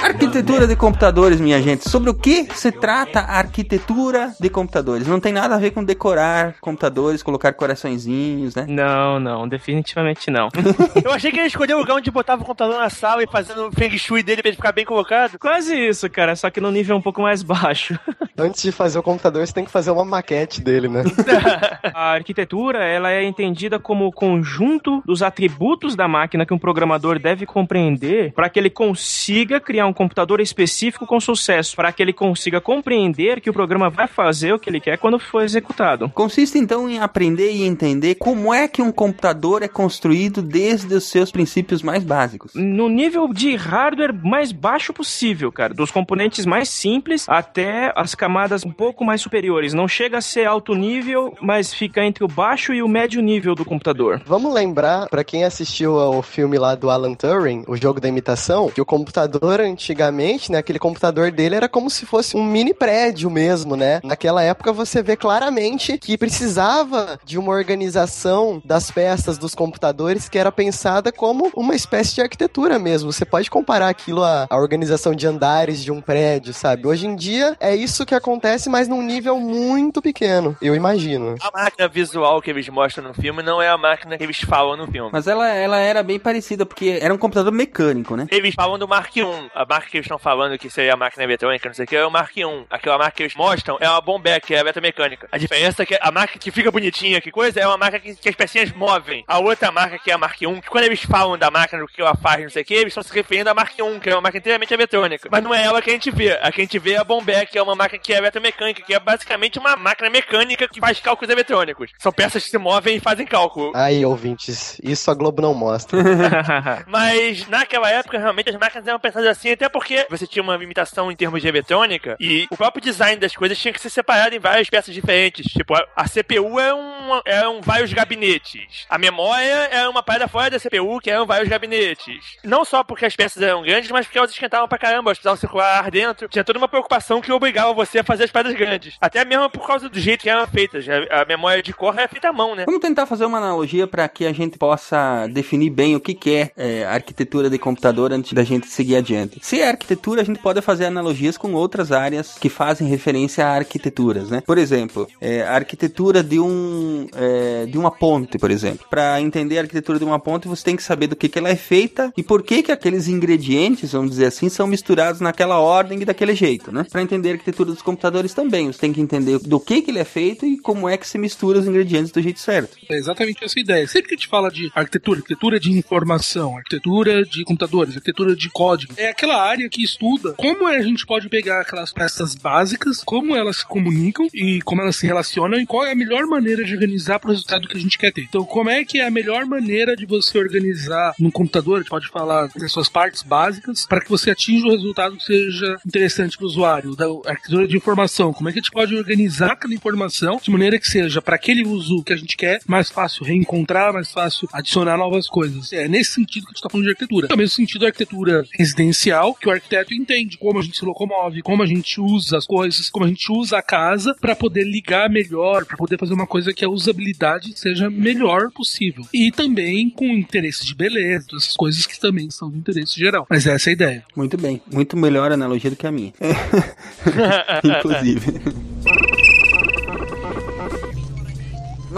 Arquitetura 0.02 0.66
de 0.66 0.74
computadores, 0.74 1.40
minha 1.40 1.62
gente. 1.62 1.88
Sobre 1.88 2.10
o 2.10 2.14
que 2.14 2.44
se 2.54 2.72
trata 2.72 3.20
a 3.20 3.38
arquitetura 3.38 4.32
de 4.40 4.50
computadores? 4.50 5.06
Não 5.06 5.20
tem 5.20 5.32
nada 5.32 5.54
a 5.54 5.58
ver 5.58 5.70
com 5.70 5.84
decorar 5.84 6.56
computadores, 6.60 7.22
colocar 7.22 7.52
coraçõezinhos, 7.52 8.54
né? 8.54 8.66
Não, 8.68 9.20
não, 9.20 9.48
definitivamente 9.48 10.30
não. 10.30 10.48
Eu 11.04 11.12
achei 11.12 11.30
que 11.30 11.38
ele 11.38 11.46
escolheu 11.46 11.76
o 11.76 11.80
lugar 11.80 11.94
onde 11.94 12.10
botava 12.10 12.42
o 12.42 12.44
computador 12.44 12.80
na 12.80 12.90
sala 12.90 13.22
e 13.22 13.28
fazendo 13.28 13.68
o 13.68 13.72
feng 13.72 13.96
shui 13.96 14.22
dele 14.22 14.42
pra 14.42 14.48
ele 14.48 14.56
ficar 14.56 14.72
bem 14.72 14.84
colocado. 14.84 15.38
Quase 15.38 15.74
isso, 15.74 16.08
cara, 16.10 16.34
só 16.34 16.50
que 16.50 16.60
no 16.60 16.72
nível 16.72 16.96
um 16.96 17.02
pouco 17.02 17.22
mais 17.22 17.42
baixo. 17.42 17.98
Antes 18.36 18.62
de 18.62 18.70
fazer 18.70 18.98
o 18.98 19.02
computador, 19.02 19.44
você 19.44 19.52
tem 19.52 19.64
que 19.64 19.70
fazer 19.70 19.90
uma 19.90 20.04
maquete 20.04 20.60
dele, 20.60 20.88
né? 20.88 21.02
A 21.92 22.12
arquitetura, 22.12 22.84
ela 22.84 23.10
é 23.10 23.24
entendida 23.24 23.80
como 23.80 24.06
o 24.06 24.12
conjunto 24.12 25.02
dos 25.04 25.22
atributos 25.22 25.96
da 25.96 26.06
máquina 26.06 26.46
que 26.46 26.54
um 26.54 26.58
programador 26.58 27.18
deve 27.18 27.44
compreender 27.68 28.32
para 28.32 28.48
que 28.48 28.58
ele 28.58 28.70
consiga 28.70 29.60
criar 29.60 29.86
um 29.86 29.92
computador 29.92 30.40
específico 30.40 31.06
com 31.06 31.20
sucesso, 31.20 31.76
para 31.76 31.92
que 31.92 32.02
ele 32.02 32.14
consiga 32.14 32.60
compreender 32.60 33.40
que 33.40 33.50
o 33.50 33.52
programa 33.52 33.90
vai 33.90 34.06
fazer 34.06 34.54
o 34.54 34.58
que 34.58 34.70
ele 34.70 34.80
quer 34.80 34.96
quando 34.96 35.18
for 35.18 35.42
executado. 35.42 36.08
Consiste 36.14 36.56
então 36.56 36.88
em 36.88 36.98
aprender 36.98 37.52
e 37.52 37.64
entender 37.64 38.14
como 38.14 38.54
é 38.54 38.66
que 38.66 38.80
um 38.80 38.90
computador 38.90 39.62
é 39.62 39.68
construído 39.68 40.40
desde 40.40 40.94
os 40.94 41.04
seus 41.04 41.30
princípios 41.30 41.82
mais 41.82 42.02
básicos. 42.02 42.52
No 42.54 42.88
nível 42.88 43.28
de 43.28 43.54
hardware 43.54 44.14
mais 44.14 44.50
baixo 44.50 44.92
possível, 44.94 45.52
cara, 45.52 45.74
dos 45.74 45.90
componentes 45.90 46.46
mais 46.46 46.70
simples 46.70 47.28
até 47.28 47.92
as 47.94 48.14
camadas 48.14 48.64
um 48.64 48.70
pouco 48.70 49.04
mais 49.04 49.20
superiores. 49.20 49.74
Não 49.74 49.86
chega 49.86 50.18
a 50.18 50.22
ser 50.22 50.46
alto 50.46 50.74
nível, 50.74 51.36
mas 51.42 51.74
fica 51.74 52.02
entre 52.02 52.24
o 52.24 52.28
baixo 52.28 52.72
e 52.72 52.82
o 52.82 52.88
médio 52.88 53.20
nível 53.20 53.54
do 53.54 53.64
computador. 53.64 54.22
Vamos 54.24 54.54
lembrar, 54.54 55.08
pra 55.08 55.22
quem 55.22 55.44
assistiu 55.44 55.98
ao 55.98 56.22
filme 56.22 56.58
lá 56.58 56.74
do 56.74 56.88
Alan 56.88 57.14
Turing, 57.14 57.47
o 57.66 57.76
jogo 57.76 58.00
da 58.00 58.08
imitação, 58.08 58.68
que 58.68 58.80
o 58.80 58.86
computador 58.86 59.60
antigamente, 59.60 60.50
né, 60.52 60.58
aquele 60.58 60.78
computador 60.78 61.30
dele 61.30 61.56
era 61.56 61.68
como 61.68 61.90
se 61.90 62.06
fosse 62.06 62.36
um 62.36 62.44
mini 62.44 62.74
prédio 62.74 63.30
mesmo, 63.30 63.76
né? 63.76 64.00
Naquela 64.02 64.42
época 64.42 64.72
você 64.72 65.02
vê 65.02 65.16
claramente 65.16 65.98
que 65.98 66.18
precisava 66.18 67.18
de 67.24 67.38
uma 67.38 67.52
organização 67.52 68.60
das 68.64 68.90
peças 68.90 69.38
dos 69.38 69.54
computadores 69.54 70.28
que 70.28 70.38
era 70.38 70.52
pensada 70.52 71.12
como 71.12 71.50
uma 71.54 71.74
espécie 71.74 72.14
de 72.14 72.20
arquitetura 72.20 72.78
mesmo. 72.78 73.12
Você 73.12 73.24
pode 73.24 73.50
comparar 73.50 73.88
aquilo 73.88 74.22
à, 74.22 74.46
à 74.48 74.56
organização 74.56 75.14
de 75.14 75.26
andares 75.26 75.82
de 75.82 75.92
um 75.92 76.00
prédio, 76.00 76.52
sabe? 76.52 76.86
Hoje 76.86 77.06
em 77.06 77.16
dia 77.16 77.56
é 77.60 77.74
isso 77.74 78.06
que 78.06 78.14
acontece, 78.14 78.68
mas 78.68 78.88
num 78.88 79.02
nível 79.02 79.38
muito 79.38 80.02
pequeno, 80.02 80.56
eu 80.60 80.74
imagino. 80.74 81.36
A 81.40 81.50
máquina 81.50 81.88
visual 81.88 82.40
que 82.40 82.50
eles 82.50 82.68
mostram 82.68 83.08
no 83.08 83.14
filme 83.14 83.42
não 83.42 83.60
é 83.60 83.68
a 83.68 83.78
máquina 83.78 84.16
que 84.16 84.24
eles 84.24 84.40
falam 84.40 84.76
no 84.76 84.86
filme. 84.86 85.10
Mas 85.12 85.26
ela, 85.26 85.48
ela 85.48 85.78
era 85.78 86.02
bem 86.02 86.18
parecida, 86.18 86.66
porque 86.66 86.98
era 87.00 87.12
um 87.12 87.18
computador 87.18 87.37
mecânico, 87.50 88.16
né? 88.16 88.26
Eles 88.30 88.54
falam 88.54 88.78
do 88.78 88.88
Mark 88.88 89.14
I. 89.16 89.22
A 89.54 89.64
marca 89.64 89.88
que 89.88 89.96
eles 89.96 90.04
estão 90.04 90.18
falando 90.18 90.58
que 90.58 90.70
seria 90.70 90.94
a 90.94 90.96
máquina 90.96 91.24
eletrônica, 91.24 91.68
não 91.68 91.74
sei 91.74 91.84
o 91.84 91.88
que, 91.88 91.96
é 91.96 92.04
o 92.04 92.10
Mark 92.10 92.36
I. 92.36 92.42
Aquela 92.70 92.98
marca 92.98 93.12
que 93.12 93.22
eles 93.22 93.34
mostram 93.34 93.76
é 93.80 93.88
uma 93.88 94.00
Bombeck, 94.00 94.46
que 94.46 94.54
é 94.54 94.60
a 94.60 94.64
beta 94.64 94.80
mecânica. 94.80 95.28
A 95.30 95.38
diferença 95.38 95.82
é 95.82 95.86
que 95.86 95.98
a 96.00 96.10
marca 96.10 96.38
que 96.38 96.50
fica 96.50 96.70
bonitinha, 96.70 97.20
que 97.20 97.30
coisa, 97.30 97.60
é 97.60 97.66
uma 97.66 97.76
marca 97.76 97.98
que, 97.98 98.14
que 98.14 98.28
as 98.28 98.34
pecinhas 98.34 98.72
movem. 98.72 99.24
A 99.26 99.38
outra 99.38 99.70
marca, 99.70 99.98
que 99.98 100.10
é 100.10 100.14
a 100.14 100.18
Mark 100.18 100.40
I, 100.40 100.60
que 100.60 100.68
quando 100.68 100.84
eles 100.84 101.02
falam 101.02 101.36
da 101.36 101.50
máquina, 101.50 101.82
do 101.82 101.88
que 101.88 102.00
ela 102.00 102.14
faz, 102.14 102.42
não 102.42 102.50
sei 102.50 102.62
o 102.62 102.64
que, 102.64 102.74
eles 102.74 102.88
estão 102.88 103.02
se 103.02 103.12
referindo 103.12 103.50
à 103.50 103.54
Mark 103.54 103.72
I, 103.72 104.00
que 104.00 104.10
é 104.10 104.14
uma 104.14 104.22
máquina 104.22 104.38
inteiramente 104.38 104.74
eletrônica. 104.74 105.28
Mas 105.30 105.42
não 105.42 105.54
é 105.54 105.62
ela 105.64 105.82
que 105.82 105.90
a 105.90 105.92
gente 105.92 106.10
vê. 106.10 106.32
A 106.32 106.50
que 106.50 106.60
a 106.60 106.64
gente 106.64 106.78
vê 106.78 106.92
é 106.92 106.98
a 106.98 107.04
Bombeck, 107.04 107.52
que 107.52 107.58
é 107.58 107.62
uma 107.62 107.74
máquina 107.74 107.98
que 107.98 108.12
é 108.12 108.18
eletromecânica, 108.18 108.82
que 108.82 108.94
é 108.94 109.00
basicamente 109.00 109.58
uma 109.58 109.76
máquina 109.76 110.08
mecânica 110.10 110.68
que 110.68 110.80
faz 110.80 111.00
cálculos 111.00 111.30
eletrônicos. 111.30 111.90
São 111.98 112.12
peças 112.12 112.44
que 112.44 112.50
se 112.50 112.58
movem 112.58 112.96
e 112.96 113.00
fazem 113.00 113.26
cálculo. 113.26 113.72
Aí, 113.74 114.04
ouvintes, 114.04 114.80
isso 114.82 115.10
a 115.10 115.14
Globo 115.14 115.42
não 115.42 115.54
mostra. 115.54 115.98
Mas 116.86 117.27
naquela 117.48 117.90
época, 117.90 118.18
realmente, 118.18 118.50
as 118.50 118.56
máquinas 118.56 118.86
eram 118.86 118.98
pensadas 118.98 119.28
assim, 119.28 119.50
até 119.50 119.68
porque 119.68 120.06
você 120.10 120.26
tinha 120.26 120.42
uma 120.42 120.56
limitação 120.56 121.10
em 121.10 121.16
termos 121.16 121.40
de 121.40 121.48
eletrônica 121.48 122.16
e 122.20 122.46
o 122.50 122.56
próprio 122.56 122.82
design 122.82 123.16
das 123.16 123.34
coisas 123.34 123.58
tinha 123.58 123.72
que 123.72 123.80
ser 123.80 123.90
separado 123.90 124.34
em 124.34 124.38
várias 124.38 124.68
peças 124.68 124.94
diferentes. 124.94 125.46
Tipo, 125.46 125.74
a, 125.74 125.86
a 125.96 126.08
CPU 126.08 126.58
é 126.58 126.74
um, 126.74 127.20
é 127.24 127.48
um 127.48 127.60
vários 127.60 127.92
gabinetes. 127.92 128.86
A 128.88 128.98
memória 128.98 129.68
é 129.70 129.88
uma 129.88 130.02
parada 130.02 130.28
fora 130.28 130.50
da 130.50 130.58
CPU, 130.58 131.00
que 131.00 131.10
eram 131.10 131.26
vários 131.26 131.48
gabinetes. 131.48 132.38
Não 132.44 132.64
só 132.64 132.82
porque 132.82 133.06
as 133.06 133.14
peças 133.14 133.42
eram 133.42 133.62
grandes, 133.62 133.90
mas 133.90 134.06
porque 134.06 134.18
elas 134.18 134.30
esquentavam 134.30 134.68
pra 134.68 134.78
caramba, 134.78 135.10
elas 135.10 135.18
precisavam 135.18 135.38
circular 135.38 135.78
ar 135.78 135.90
dentro. 135.90 136.28
Tinha 136.28 136.44
toda 136.44 136.58
uma 136.58 136.68
preocupação 136.68 137.20
que 137.20 137.32
obrigava 137.32 137.72
você 137.72 138.00
a 138.00 138.04
fazer 138.04 138.24
as 138.24 138.30
paradas 138.30 138.56
grandes. 138.56 138.96
Até 139.00 139.24
mesmo 139.24 139.48
por 139.50 139.66
causa 139.66 139.88
do 139.88 139.98
jeito 139.98 140.22
que 140.22 140.30
eram 140.30 140.46
feitas. 140.46 140.86
A, 140.88 141.22
a 141.22 141.24
memória 141.24 141.62
de 141.62 141.72
cor 141.72 141.98
é 141.98 142.08
feita 142.08 142.28
à 142.28 142.32
mão, 142.32 142.54
né? 142.54 142.64
Vamos 142.64 142.80
tentar 142.80 143.06
fazer 143.06 143.24
uma 143.24 143.38
analogia 143.38 143.86
para 143.86 144.08
que 144.08 144.26
a 144.26 144.32
gente 144.32 144.58
possa 144.58 145.26
definir 145.28 145.70
bem 145.70 145.94
o 145.94 146.00
que, 146.00 146.14
que 146.14 146.34
é, 146.34 146.52
é, 146.56 146.84
arquitetura 146.86 147.17
de 147.24 147.58
computador 147.58 148.12
antes 148.12 148.32
da 148.32 148.44
gente 148.44 148.66
seguir 148.66 148.96
adiante. 148.96 149.38
Se 149.42 149.60
é 149.60 149.68
arquitetura, 149.68 150.22
a 150.22 150.24
gente 150.24 150.40
pode 150.40 150.60
fazer 150.60 150.86
analogias 150.86 151.36
com 151.36 151.52
outras 151.54 151.92
áreas 151.92 152.36
que 152.38 152.48
fazem 152.48 152.88
referência 152.88 153.46
a 153.46 153.54
arquiteturas, 153.54 154.30
né? 154.30 154.42
Por 154.44 154.58
exemplo, 154.58 155.08
é, 155.20 155.42
a 155.42 155.54
arquitetura 155.54 156.22
de 156.22 156.38
um 156.38 157.06
é, 157.14 157.66
de 157.66 157.78
uma 157.78 157.90
ponte, 157.90 158.38
por 158.38 158.50
exemplo. 158.50 158.86
Para 158.88 159.20
entender 159.20 159.58
a 159.58 159.62
arquitetura 159.62 159.98
de 159.98 160.04
uma 160.04 160.18
ponte, 160.18 160.48
você 160.48 160.64
tem 160.64 160.76
que 160.76 160.82
saber 160.82 161.06
do 161.06 161.16
que, 161.16 161.28
que 161.28 161.38
ela 161.38 161.48
é 161.48 161.56
feita 161.56 162.12
e 162.16 162.22
por 162.22 162.42
que 162.42 162.62
que 162.62 162.72
aqueles 162.72 163.08
ingredientes, 163.08 163.92
vamos 163.92 164.10
dizer 164.10 164.26
assim, 164.26 164.48
são 164.48 164.66
misturados 164.66 165.20
naquela 165.20 165.58
ordem 165.58 166.00
e 166.02 166.04
daquele 166.04 166.34
jeito, 166.34 166.72
né? 166.72 166.86
Para 166.90 167.02
entender 167.02 167.30
a 167.30 167.32
arquitetura 167.32 167.70
dos 167.70 167.82
computadores 167.82 168.34
também, 168.34 168.72
você 168.72 168.78
tem 168.78 168.92
que 168.92 169.00
entender 169.00 169.38
do 169.38 169.60
que 169.60 169.82
que 169.82 169.90
ele 169.90 169.98
é 169.98 170.04
feito 170.04 170.46
e 170.46 170.58
como 170.58 170.88
é 170.88 170.96
que 170.96 171.06
se 171.06 171.18
mistura 171.18 171.58
os 171.58 171.66
ingredientes 171.66 172.12
do 172.12 172.20
jeito 172.20 172.40
certo. 172.40 172.76
É 172.88 172.96
exatamente 172.96 173.44
essa 173.44 173.58
ideia. 173.58 173.86
Sempre 173.86 174.08
que 174.08 174.14
a 174.14 174.18
gente 174.18 174.28
fala 174.28 174.50
de 174.50 174.70
arquitetura, 174.74 175.18
arquitetura 175.18 175.60
de 175.60 175.70
informação, 175.72 176.56
arquitetura 176.56 177.07
de 177.24 177.44
computadores, 177.44 177.94
arquitetura 177.94 178.34
de 178.34 178.50
código, 178.50 178.94
é 178.96 179.08
aquela 179.10 179.42
área 179.42 179.68
que 179.68 179.82
estuda 179.82 180.32
como 180.34 180.66
a 180.66 180.80
gente 180.82 181.06
pode 181.06 181.28
pegar 181.28 181.60
aquelas 181.60 181.92
peças 181.92 182.34
básicas, 182.34 183.02
como 183.04 183.34
elas 183.34 183.58
se 183.58 183.66
comunicam 183.66 184.26
e 184.32 184.60
como 184.62 184.82
elas 184.82 184.96
se 184.96 185.06
relacionam 185.06 185.60
e 185.60 185.66
qual 185.66 185.84
é 185.86 185.92
a 185.92 185.96
melhor 185.96 186.26
maneira 186.26 186.64
de 186.64 186.74
organizar 186.74 187.18
para 187.18 187.30
o 187.30 187.32
resultado 187.32 187.68
que 187.68 187.76
a 187.76 187.80
gente 187.80 187.98
quer 187.98 188.12
ter. 188.12 188.22
Então, 188.22 188.44
como 188.44 188.70
é 188.70 188.84
que 188.84 188.98
é 189.00 189.06
a 189.06 189.10
melhor 189.10 189.46
maneira 189.46 189.96
de 189.96 190.06
você 190.06 190.38
organizar 190.38 191.14
num 191.18 191.30
computador, 191.30 191.76
a 191.76 191.78
gente 191.80 191.90
pode 191.90 192.08
falar 192.08 192.48
das 192.56 192.72
suas 192.72 192.88
partes 192.88 193.22
básicas, 193.22 193.86
para 193.86 194.00
que 194.00 194.08
você 194.08 194.30
atinja 194.30 194.66
o 194.66 194.70
resultado 194.70 195.16
que 195.16 195.24
seja 195.24 195.76
interessante 195.86 196.36
para 196.36 196.44
o 196.44 196.48
usuário. 196.48 196.96
Da 196.96 197.06
arquitetura 197.26 197.66
de 197.66 197.76
informação, 197.76 198.32
como 198.32 198.48
é 198.48 198.52
que 198.52 198.58
a 198.58 198.62
gente 198.62 198.70
pode 198.70 198.94
organizar 198.94 199.52
aquela 199.52 199.74
informação 199.74 200.40
de 200.42 200.50
maneira 200.50 200.78
que 200.78 200.86
seja 200.86 201.20
para 201.20 201.36
aquele 201.36 201.66
uso 201.66 202.02
que 202.02 202.12
a 202.12 202.16
gente 202.16 202.36
quer 202.36 202.60
mais 202.66 202.90
fácil 202.90 203.24
reencontrar, 203.24 203.92
mais 203.92 204.10
fácil 204.10 204.48
adicionar 204.52 204.96
novas 204.96 205.28
coisas. 205.28 205.72
É 205.72 205.88
nesse 205.88 206.12
sentido 206.12 206.44
que 206.44 206.48
a 206.48 206.52
gente 206.52 206.56
está 206.56 206.70
falando 206.70 206.86
de 206.86 206.92
arquitetura. 206.98 207.28
No 207.30 207.36
mesmo 207.36 207.54
sentido, 207.54 207.84
a 207.84 207.88
arquitetura 207.88 208.44
residencial, 208.52 209.34
que 209.34 209.48
o 209.48 209.52
arquiteto 209.52 209.94
entende 209.94 210.36
como 210.36 210.58
a 210.58 210.62
gente 210.62 210.76
se 210.76 210.84
locomove, 210.84 211.42
como 211.42 211.62
a 211.62 211.66
gente 211.66 212.00
usa 212.00 212.38
as 212.38 212.46
coisas, 212.46 212.90
como 212.90 213.04
a 213.04 213.08
gente 213.08 213.30
usa 213.30 213.58
a 213.58 213.62
casa 213.62 214.14
para 214.20 214.34
poder 214.34 214.64
ligar 214.64 215.08
melhor, 215.08 215.64
para 215.64 215.76
poder 215.76 215.98
fazer 215.98 216.14
uma 216.14 216.26
coisa 216.26 216.52
que 216.52 216.64
a 216.64 216.68
usabilidade 216.68 217.58
seja 217.58 217.88
melhor 217.88 218.50
possível. 218.50 219.04
E 219.12 219.30
também 219.30 219.88
com 219.90 220.06
interesse 220.06 220.66
de 220.66 220.74
beleza, 220.74 221.26
todas 221.28 221.44
essas 221.44 221.56
coisas 221.56 221.86
que 221.86 221.98
também 221.98 222.30
são 222.30 222.50
de 222.50 222.58
interesse 222.58 222.98
geral. 222.98 223.26
Mas 223.30 223.46
essa 223.46 223.68
é 223.68 223.70
a 223.70 223.74
ideia. 223.74 224.04
Muito 224.16 224.36
bem, 224.36 224.60
muito 224.72 224.96
melhor 224.96 225.30
analogia 225.30 225.70
do 225.70 225.76
que 225.76 225.86
a 225.86 225.92
minha. 225.92 226.12
Inclusive. 227.64 228.40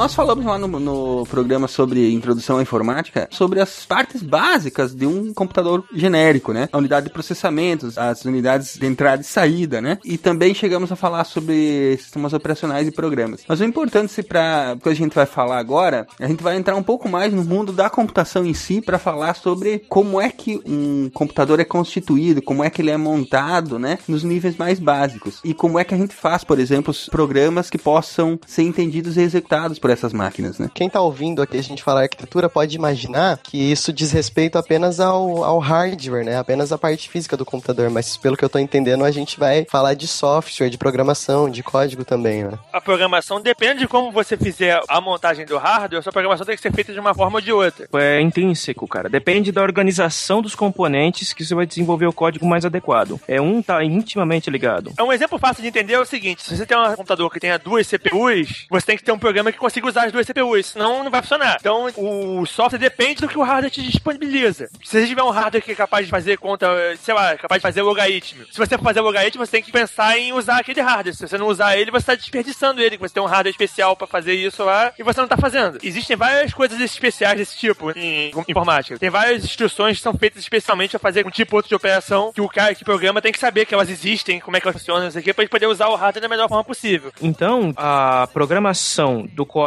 Nós 0.01 0.15
falamos 0.15 0.47
lá 0.47 0.57
no, 0.57 0.67
no 0.81 1.27
programa 1.27 1.69
sobre 1.69 2.11
introdução 2.11 2.57
à 2.57 2.63
informática 2.63 3.29
sobre 3.31 3.61
as 3.61 3.85
partes 3.85 4.23
básicas 4.23 4.95
de 4.95 5.05
um 5.05 5.35
computador 5.35 5.85
genérico, 5.93 6.55
né? 6.55 6.71
A 6.73 6.79
unidade 6.79 7.09
de 7.09 7.13
processamento, 7.13 7.93
as 7.95 8.25
unidades 8.25 8.79
de 8.79 8.87
entrada 8.87 9.21
e 9.21 9.25
saída, 9.27 9.79
né? 9.79 9.99
E 10.03 10.17
também 10.17 10.55
chegamos 10.55 10.91
a 10.91 10.97
falar 10.97 11.25
sobre 11.25 11.99
sistemas 11.99 12.33
operacionais 12.33 12.89
e 12.89 12.91
programas. 12.91 13.43
Mas 13.47 13.61
o 13.61 13.65
importante 13.65 14.23
para 14.23 14.79
que 14.83 14.89
a 14.89 14.95
gente 14.95 15.15
vai 15.15 15.27
falar 15.27 15.59
agora, 15.59 16.07
a 16.19 16.27
gente 16.27 16.43
vai 16.43 16.57
entrar 16.57 16.77
um 16.77 16.83
pouco 16.83 17.07
mais 17.07 17.31
no 17.31 17.45
mundo 17.45 17.71
da 17.71 17.91
computação 17.91 18.47
em 18.47 18.55
si 18.55 18.81
para 18.81 18.99
falar 18.99 19.35
sobre 19.35 19.85
como 19.87 20.19
é 20.19 20.31
que 20.31 20.63
um 20.65 21.11
computador 21.13 21.61
é 21.61 21.65
constituído, 21.65 22.41
como 22.41 22.65
é 22.65 22.71
que 22.71 22.81
ele 22.81 22.91
é 22.91 22.97
montado, 22.97 23.79
né? 23.79 23.99
Nos 24.09 24.25
níveis 24.25 24.57
mais 24.57 24.79
básicos 24.79 25.41
e 25.45 25.53
como 25.53 25.79
é 25.79 25.85
que 25.85 25.93
a 25.93 25.99
gente 25.99 26.15
faz, 26.15 26.43
por 26.43 26.59
exemplo, 26.59 26.95
programas 27.11 27.69
que 27.69 27.77
possam 27.77 28.41
ser 28.47 28.63
entendidos 28.63 29.19
e 29.19 29.21
executados 29.21 29.79
por 29.79 29.90
essas 29.93 30.13
máquinas, 30.13 30.59
né? 30.59 30.71
Quem 30.73 30.89
tá 30.89 31.01
ouvindo 31.01 31.43
aqui 31.43 31.59
a 31.59 31.63
gente 31.63 31.83
falar 31.83 32.03
arquitetura 32.03 32.49
pode 32.49 32.75
imaginar 32.77 33.39
que 33.39 33.59
isso 33.59 33.93
diz 33.93 34.13
respeito 34.13 34.59
apenas 34.59 35.01
ao, 35.01 35.45
ao 35.45 35.59
hardware, 35.59 36.25
né? 36.25 36.39
Apenas 36.39 36.73
a 36.73 36.79
parte 36.79 37.09
física 37.09 37.37
do 37.37 37.45
computador, 37.45 37.91
mas 37.91 38.17
pelo 38.17 38.37
que 38.37 38.45
eu 38.45 38.49
tô 38.49 38.59
entendendo, 38.59 39.05
a 39.05 39.11
gente 39.11 39.39
vai 39.39 39.67
falar 39.69 39.95
de 39.95 40.07
software, 40.07 40.71
de 40.71 40.79
programação, 40.79 41.49
de 41.49 41.63
código 41.63 42.05
também, 42.05 42.45
né? 42.45 42.59
A 42.73 42.81
programação 42.81 43.41
depende 43.41 43.81
de 43.81 43.89
como 43.89 44.11
você 44.11 44.37
fizer 44.37 44.81
a 44.89 45.01
montagem 45.01 45.47
do 45.47 45.59
hardware, 45.59 46.01
a 46.01 46.03
sua 46.03 46.13
programação 46.13 46.47
tem 46.47 46.57
que 46.57 46.63
ser 46.63 46.73
feita 46.73 46.93
de 46.93 47.01
uma 47.01 47.15
forma 47.15 47.39
ou 47.39 47.41
de 47.41 47.53
outra. 47.53 47.89
É 47.95 48.21
intrínseco, 48.21 48.87
cara. 48.87 49.09
Depende 49.09 49.53
da 49.53 49.63
organização 49.63 50.43
dos 50.43 50.55
componentes 50.55 51.33
que 51.33 51.45
você 51.45 51.55
vai 51.55 51.67
desenvolver 51.67 52.07
o 52.07 52.13
código 52.13 52.47
mais 52.47 52.65
adequado. 52.65 53.21
É 53.27 53.41
um 53.41 53.63
tá 53.63 53.85
intimamente 53.85 54.51
ligado. 54.51 54.93
É 54.99 55.03
um 55.03 55.13
exemplo 55.13 55.39
fácil 55.39 55.63
de 55.63 55.69
entender 55.69 55.95
é 55.95 56.01
o 56.01 56.05
seguinte: 56.05 56.43
se 56.43 56.57
você 56.57 56.67
tem 56.67 56.77
um 56.77 56.95
computador 56.95 57.31
que 57.31 57.41
tenha 57.41 57.59
duas 57.59 57.87
CPUs, 57.87 58.67
você 58.69 58.87
tem 58.87 58.97
que 58.97 59.05
ter 59.05 59.13
um 59.13 59.19
programa 59.19 59.53
que 59.53 59.59
consiga 59.59 59.80
usar 59.89 60.07
as 60.07 60.13
duas 60.13 60.27
CPUs, 60.27 60.67
senão 60.67 61.03
não 61.05 61.11
vai 61.11 61.23
funcionar. 61.23 61.57
Então, 61.61 61.89
o 61.97 62.47
software 62.47 62.79
depende 62.79 63.21
do 63.21 63.29
que 63.29 63.39
o 63.39 63.43
hardware 63.43 63.71
te 63.71 63.83
disponibiliza. 63.83 64.69
Se 64.85 65.01
você 65.01 65.07
tiver 65.07 65.23
um 65.23 65.31
hardware 65.31 65.63
que 65.63 65.73
é 65.73 65.75
capaz 65.75 66.07
de 66.07 66.11
fazer 66.11 66.39
conta, 66.39 66.67
sei 66.97 67.15
lá, 67.15 67.37
capaz 67.37 67.61
de 67.61 67.63
fazer 67.63 67.83
logaritmo. 67.83 68.45
Se 68.51 68.59
você 68.59 68.77
for 68.77 68.85
fazer 68.85 69.01
logaritmo, 69.01 69.45
você 69.45 69.53
tem 69.53 69.63
que 69.63 69.73
pensar 69.73 70.19
em 70.19 70.33
usar 70.33 70.59
aquele 70.59 70.81
hardware. 70.81 71.15
Se 71.15 71.27
você 71.27 71.39
não 71.39 71.47
usar 71.47 71.77
ele, 71.77 71.91
você 71.91 71.99
está 71.99 72.15
desperdiçando 72.15 72.81
ele. 72.81 72.97
Você 72.99 73.15
tem 73.15 73.23
um 73.23 73.27
hardware 73.27 73.51
especial 73.53 73.97
para 73.97 74.07
fazer 74.07 74.35
isso 74.35 74.65
lá 74.65 74.93
e 74.99 75.03
você 75.03 75.19
não 75.19 75.27
está 75.27 75.37
fazendo. 75.37 75.79
Existem 75.83 76.17
várias 76.17 76.53
coisas 76.53 76.81
especiais 76.81 77.39
desse 77.39 77.57
tipo 77.57 77.91
em 77.97 78.33
informática. 78.49 78.99
Tem 78.99 79.11
várias 79.11 79.45
instruções 79.45 79.97
que 79.97 80.03
são 80.03 80.15
feitas 80.15 80.43
especialmente 80.43 80.91
para 80.91 80.99
fazer 80.99 81.27
um 81.27 81.31
tipo 81.31 81.57
outro 81.57 81.69
de 81.69 81.75
operação 81.75 82.33
que 82.33 82.41
o 82.41 82.49
cara 82.49 82.75
que 82.75 82.85
programa 82.85 83.23
tem 83.23 83.33
que 83.33 83.39
saber 83.39 83.67
que 83.67 83.75
elas 83.75 83.89
existem, 83.89 84.41
como 84.41 84.57
é 84.57 84.61
que 84.61 84.67
elas 84.67 84.77
funcionam, 84.77 85.09
isso 85.09 85.19
aqui, 85.19 85.33
para 85.33 85.43
ele 85.43 85.51
poder 85.51 85.67
usar 85.67 85.89
o 85.89 85.95
hardware 85.95 86.23
da 86.23 86.29
melhor 86.29 86.49
forma 86.49 86.65
possível. 86.65 87.13
Então, 87.21 87.73
a 87.77 88.29
programação 88.33 89.29
do 89.33 89.47
código 89.47 89.60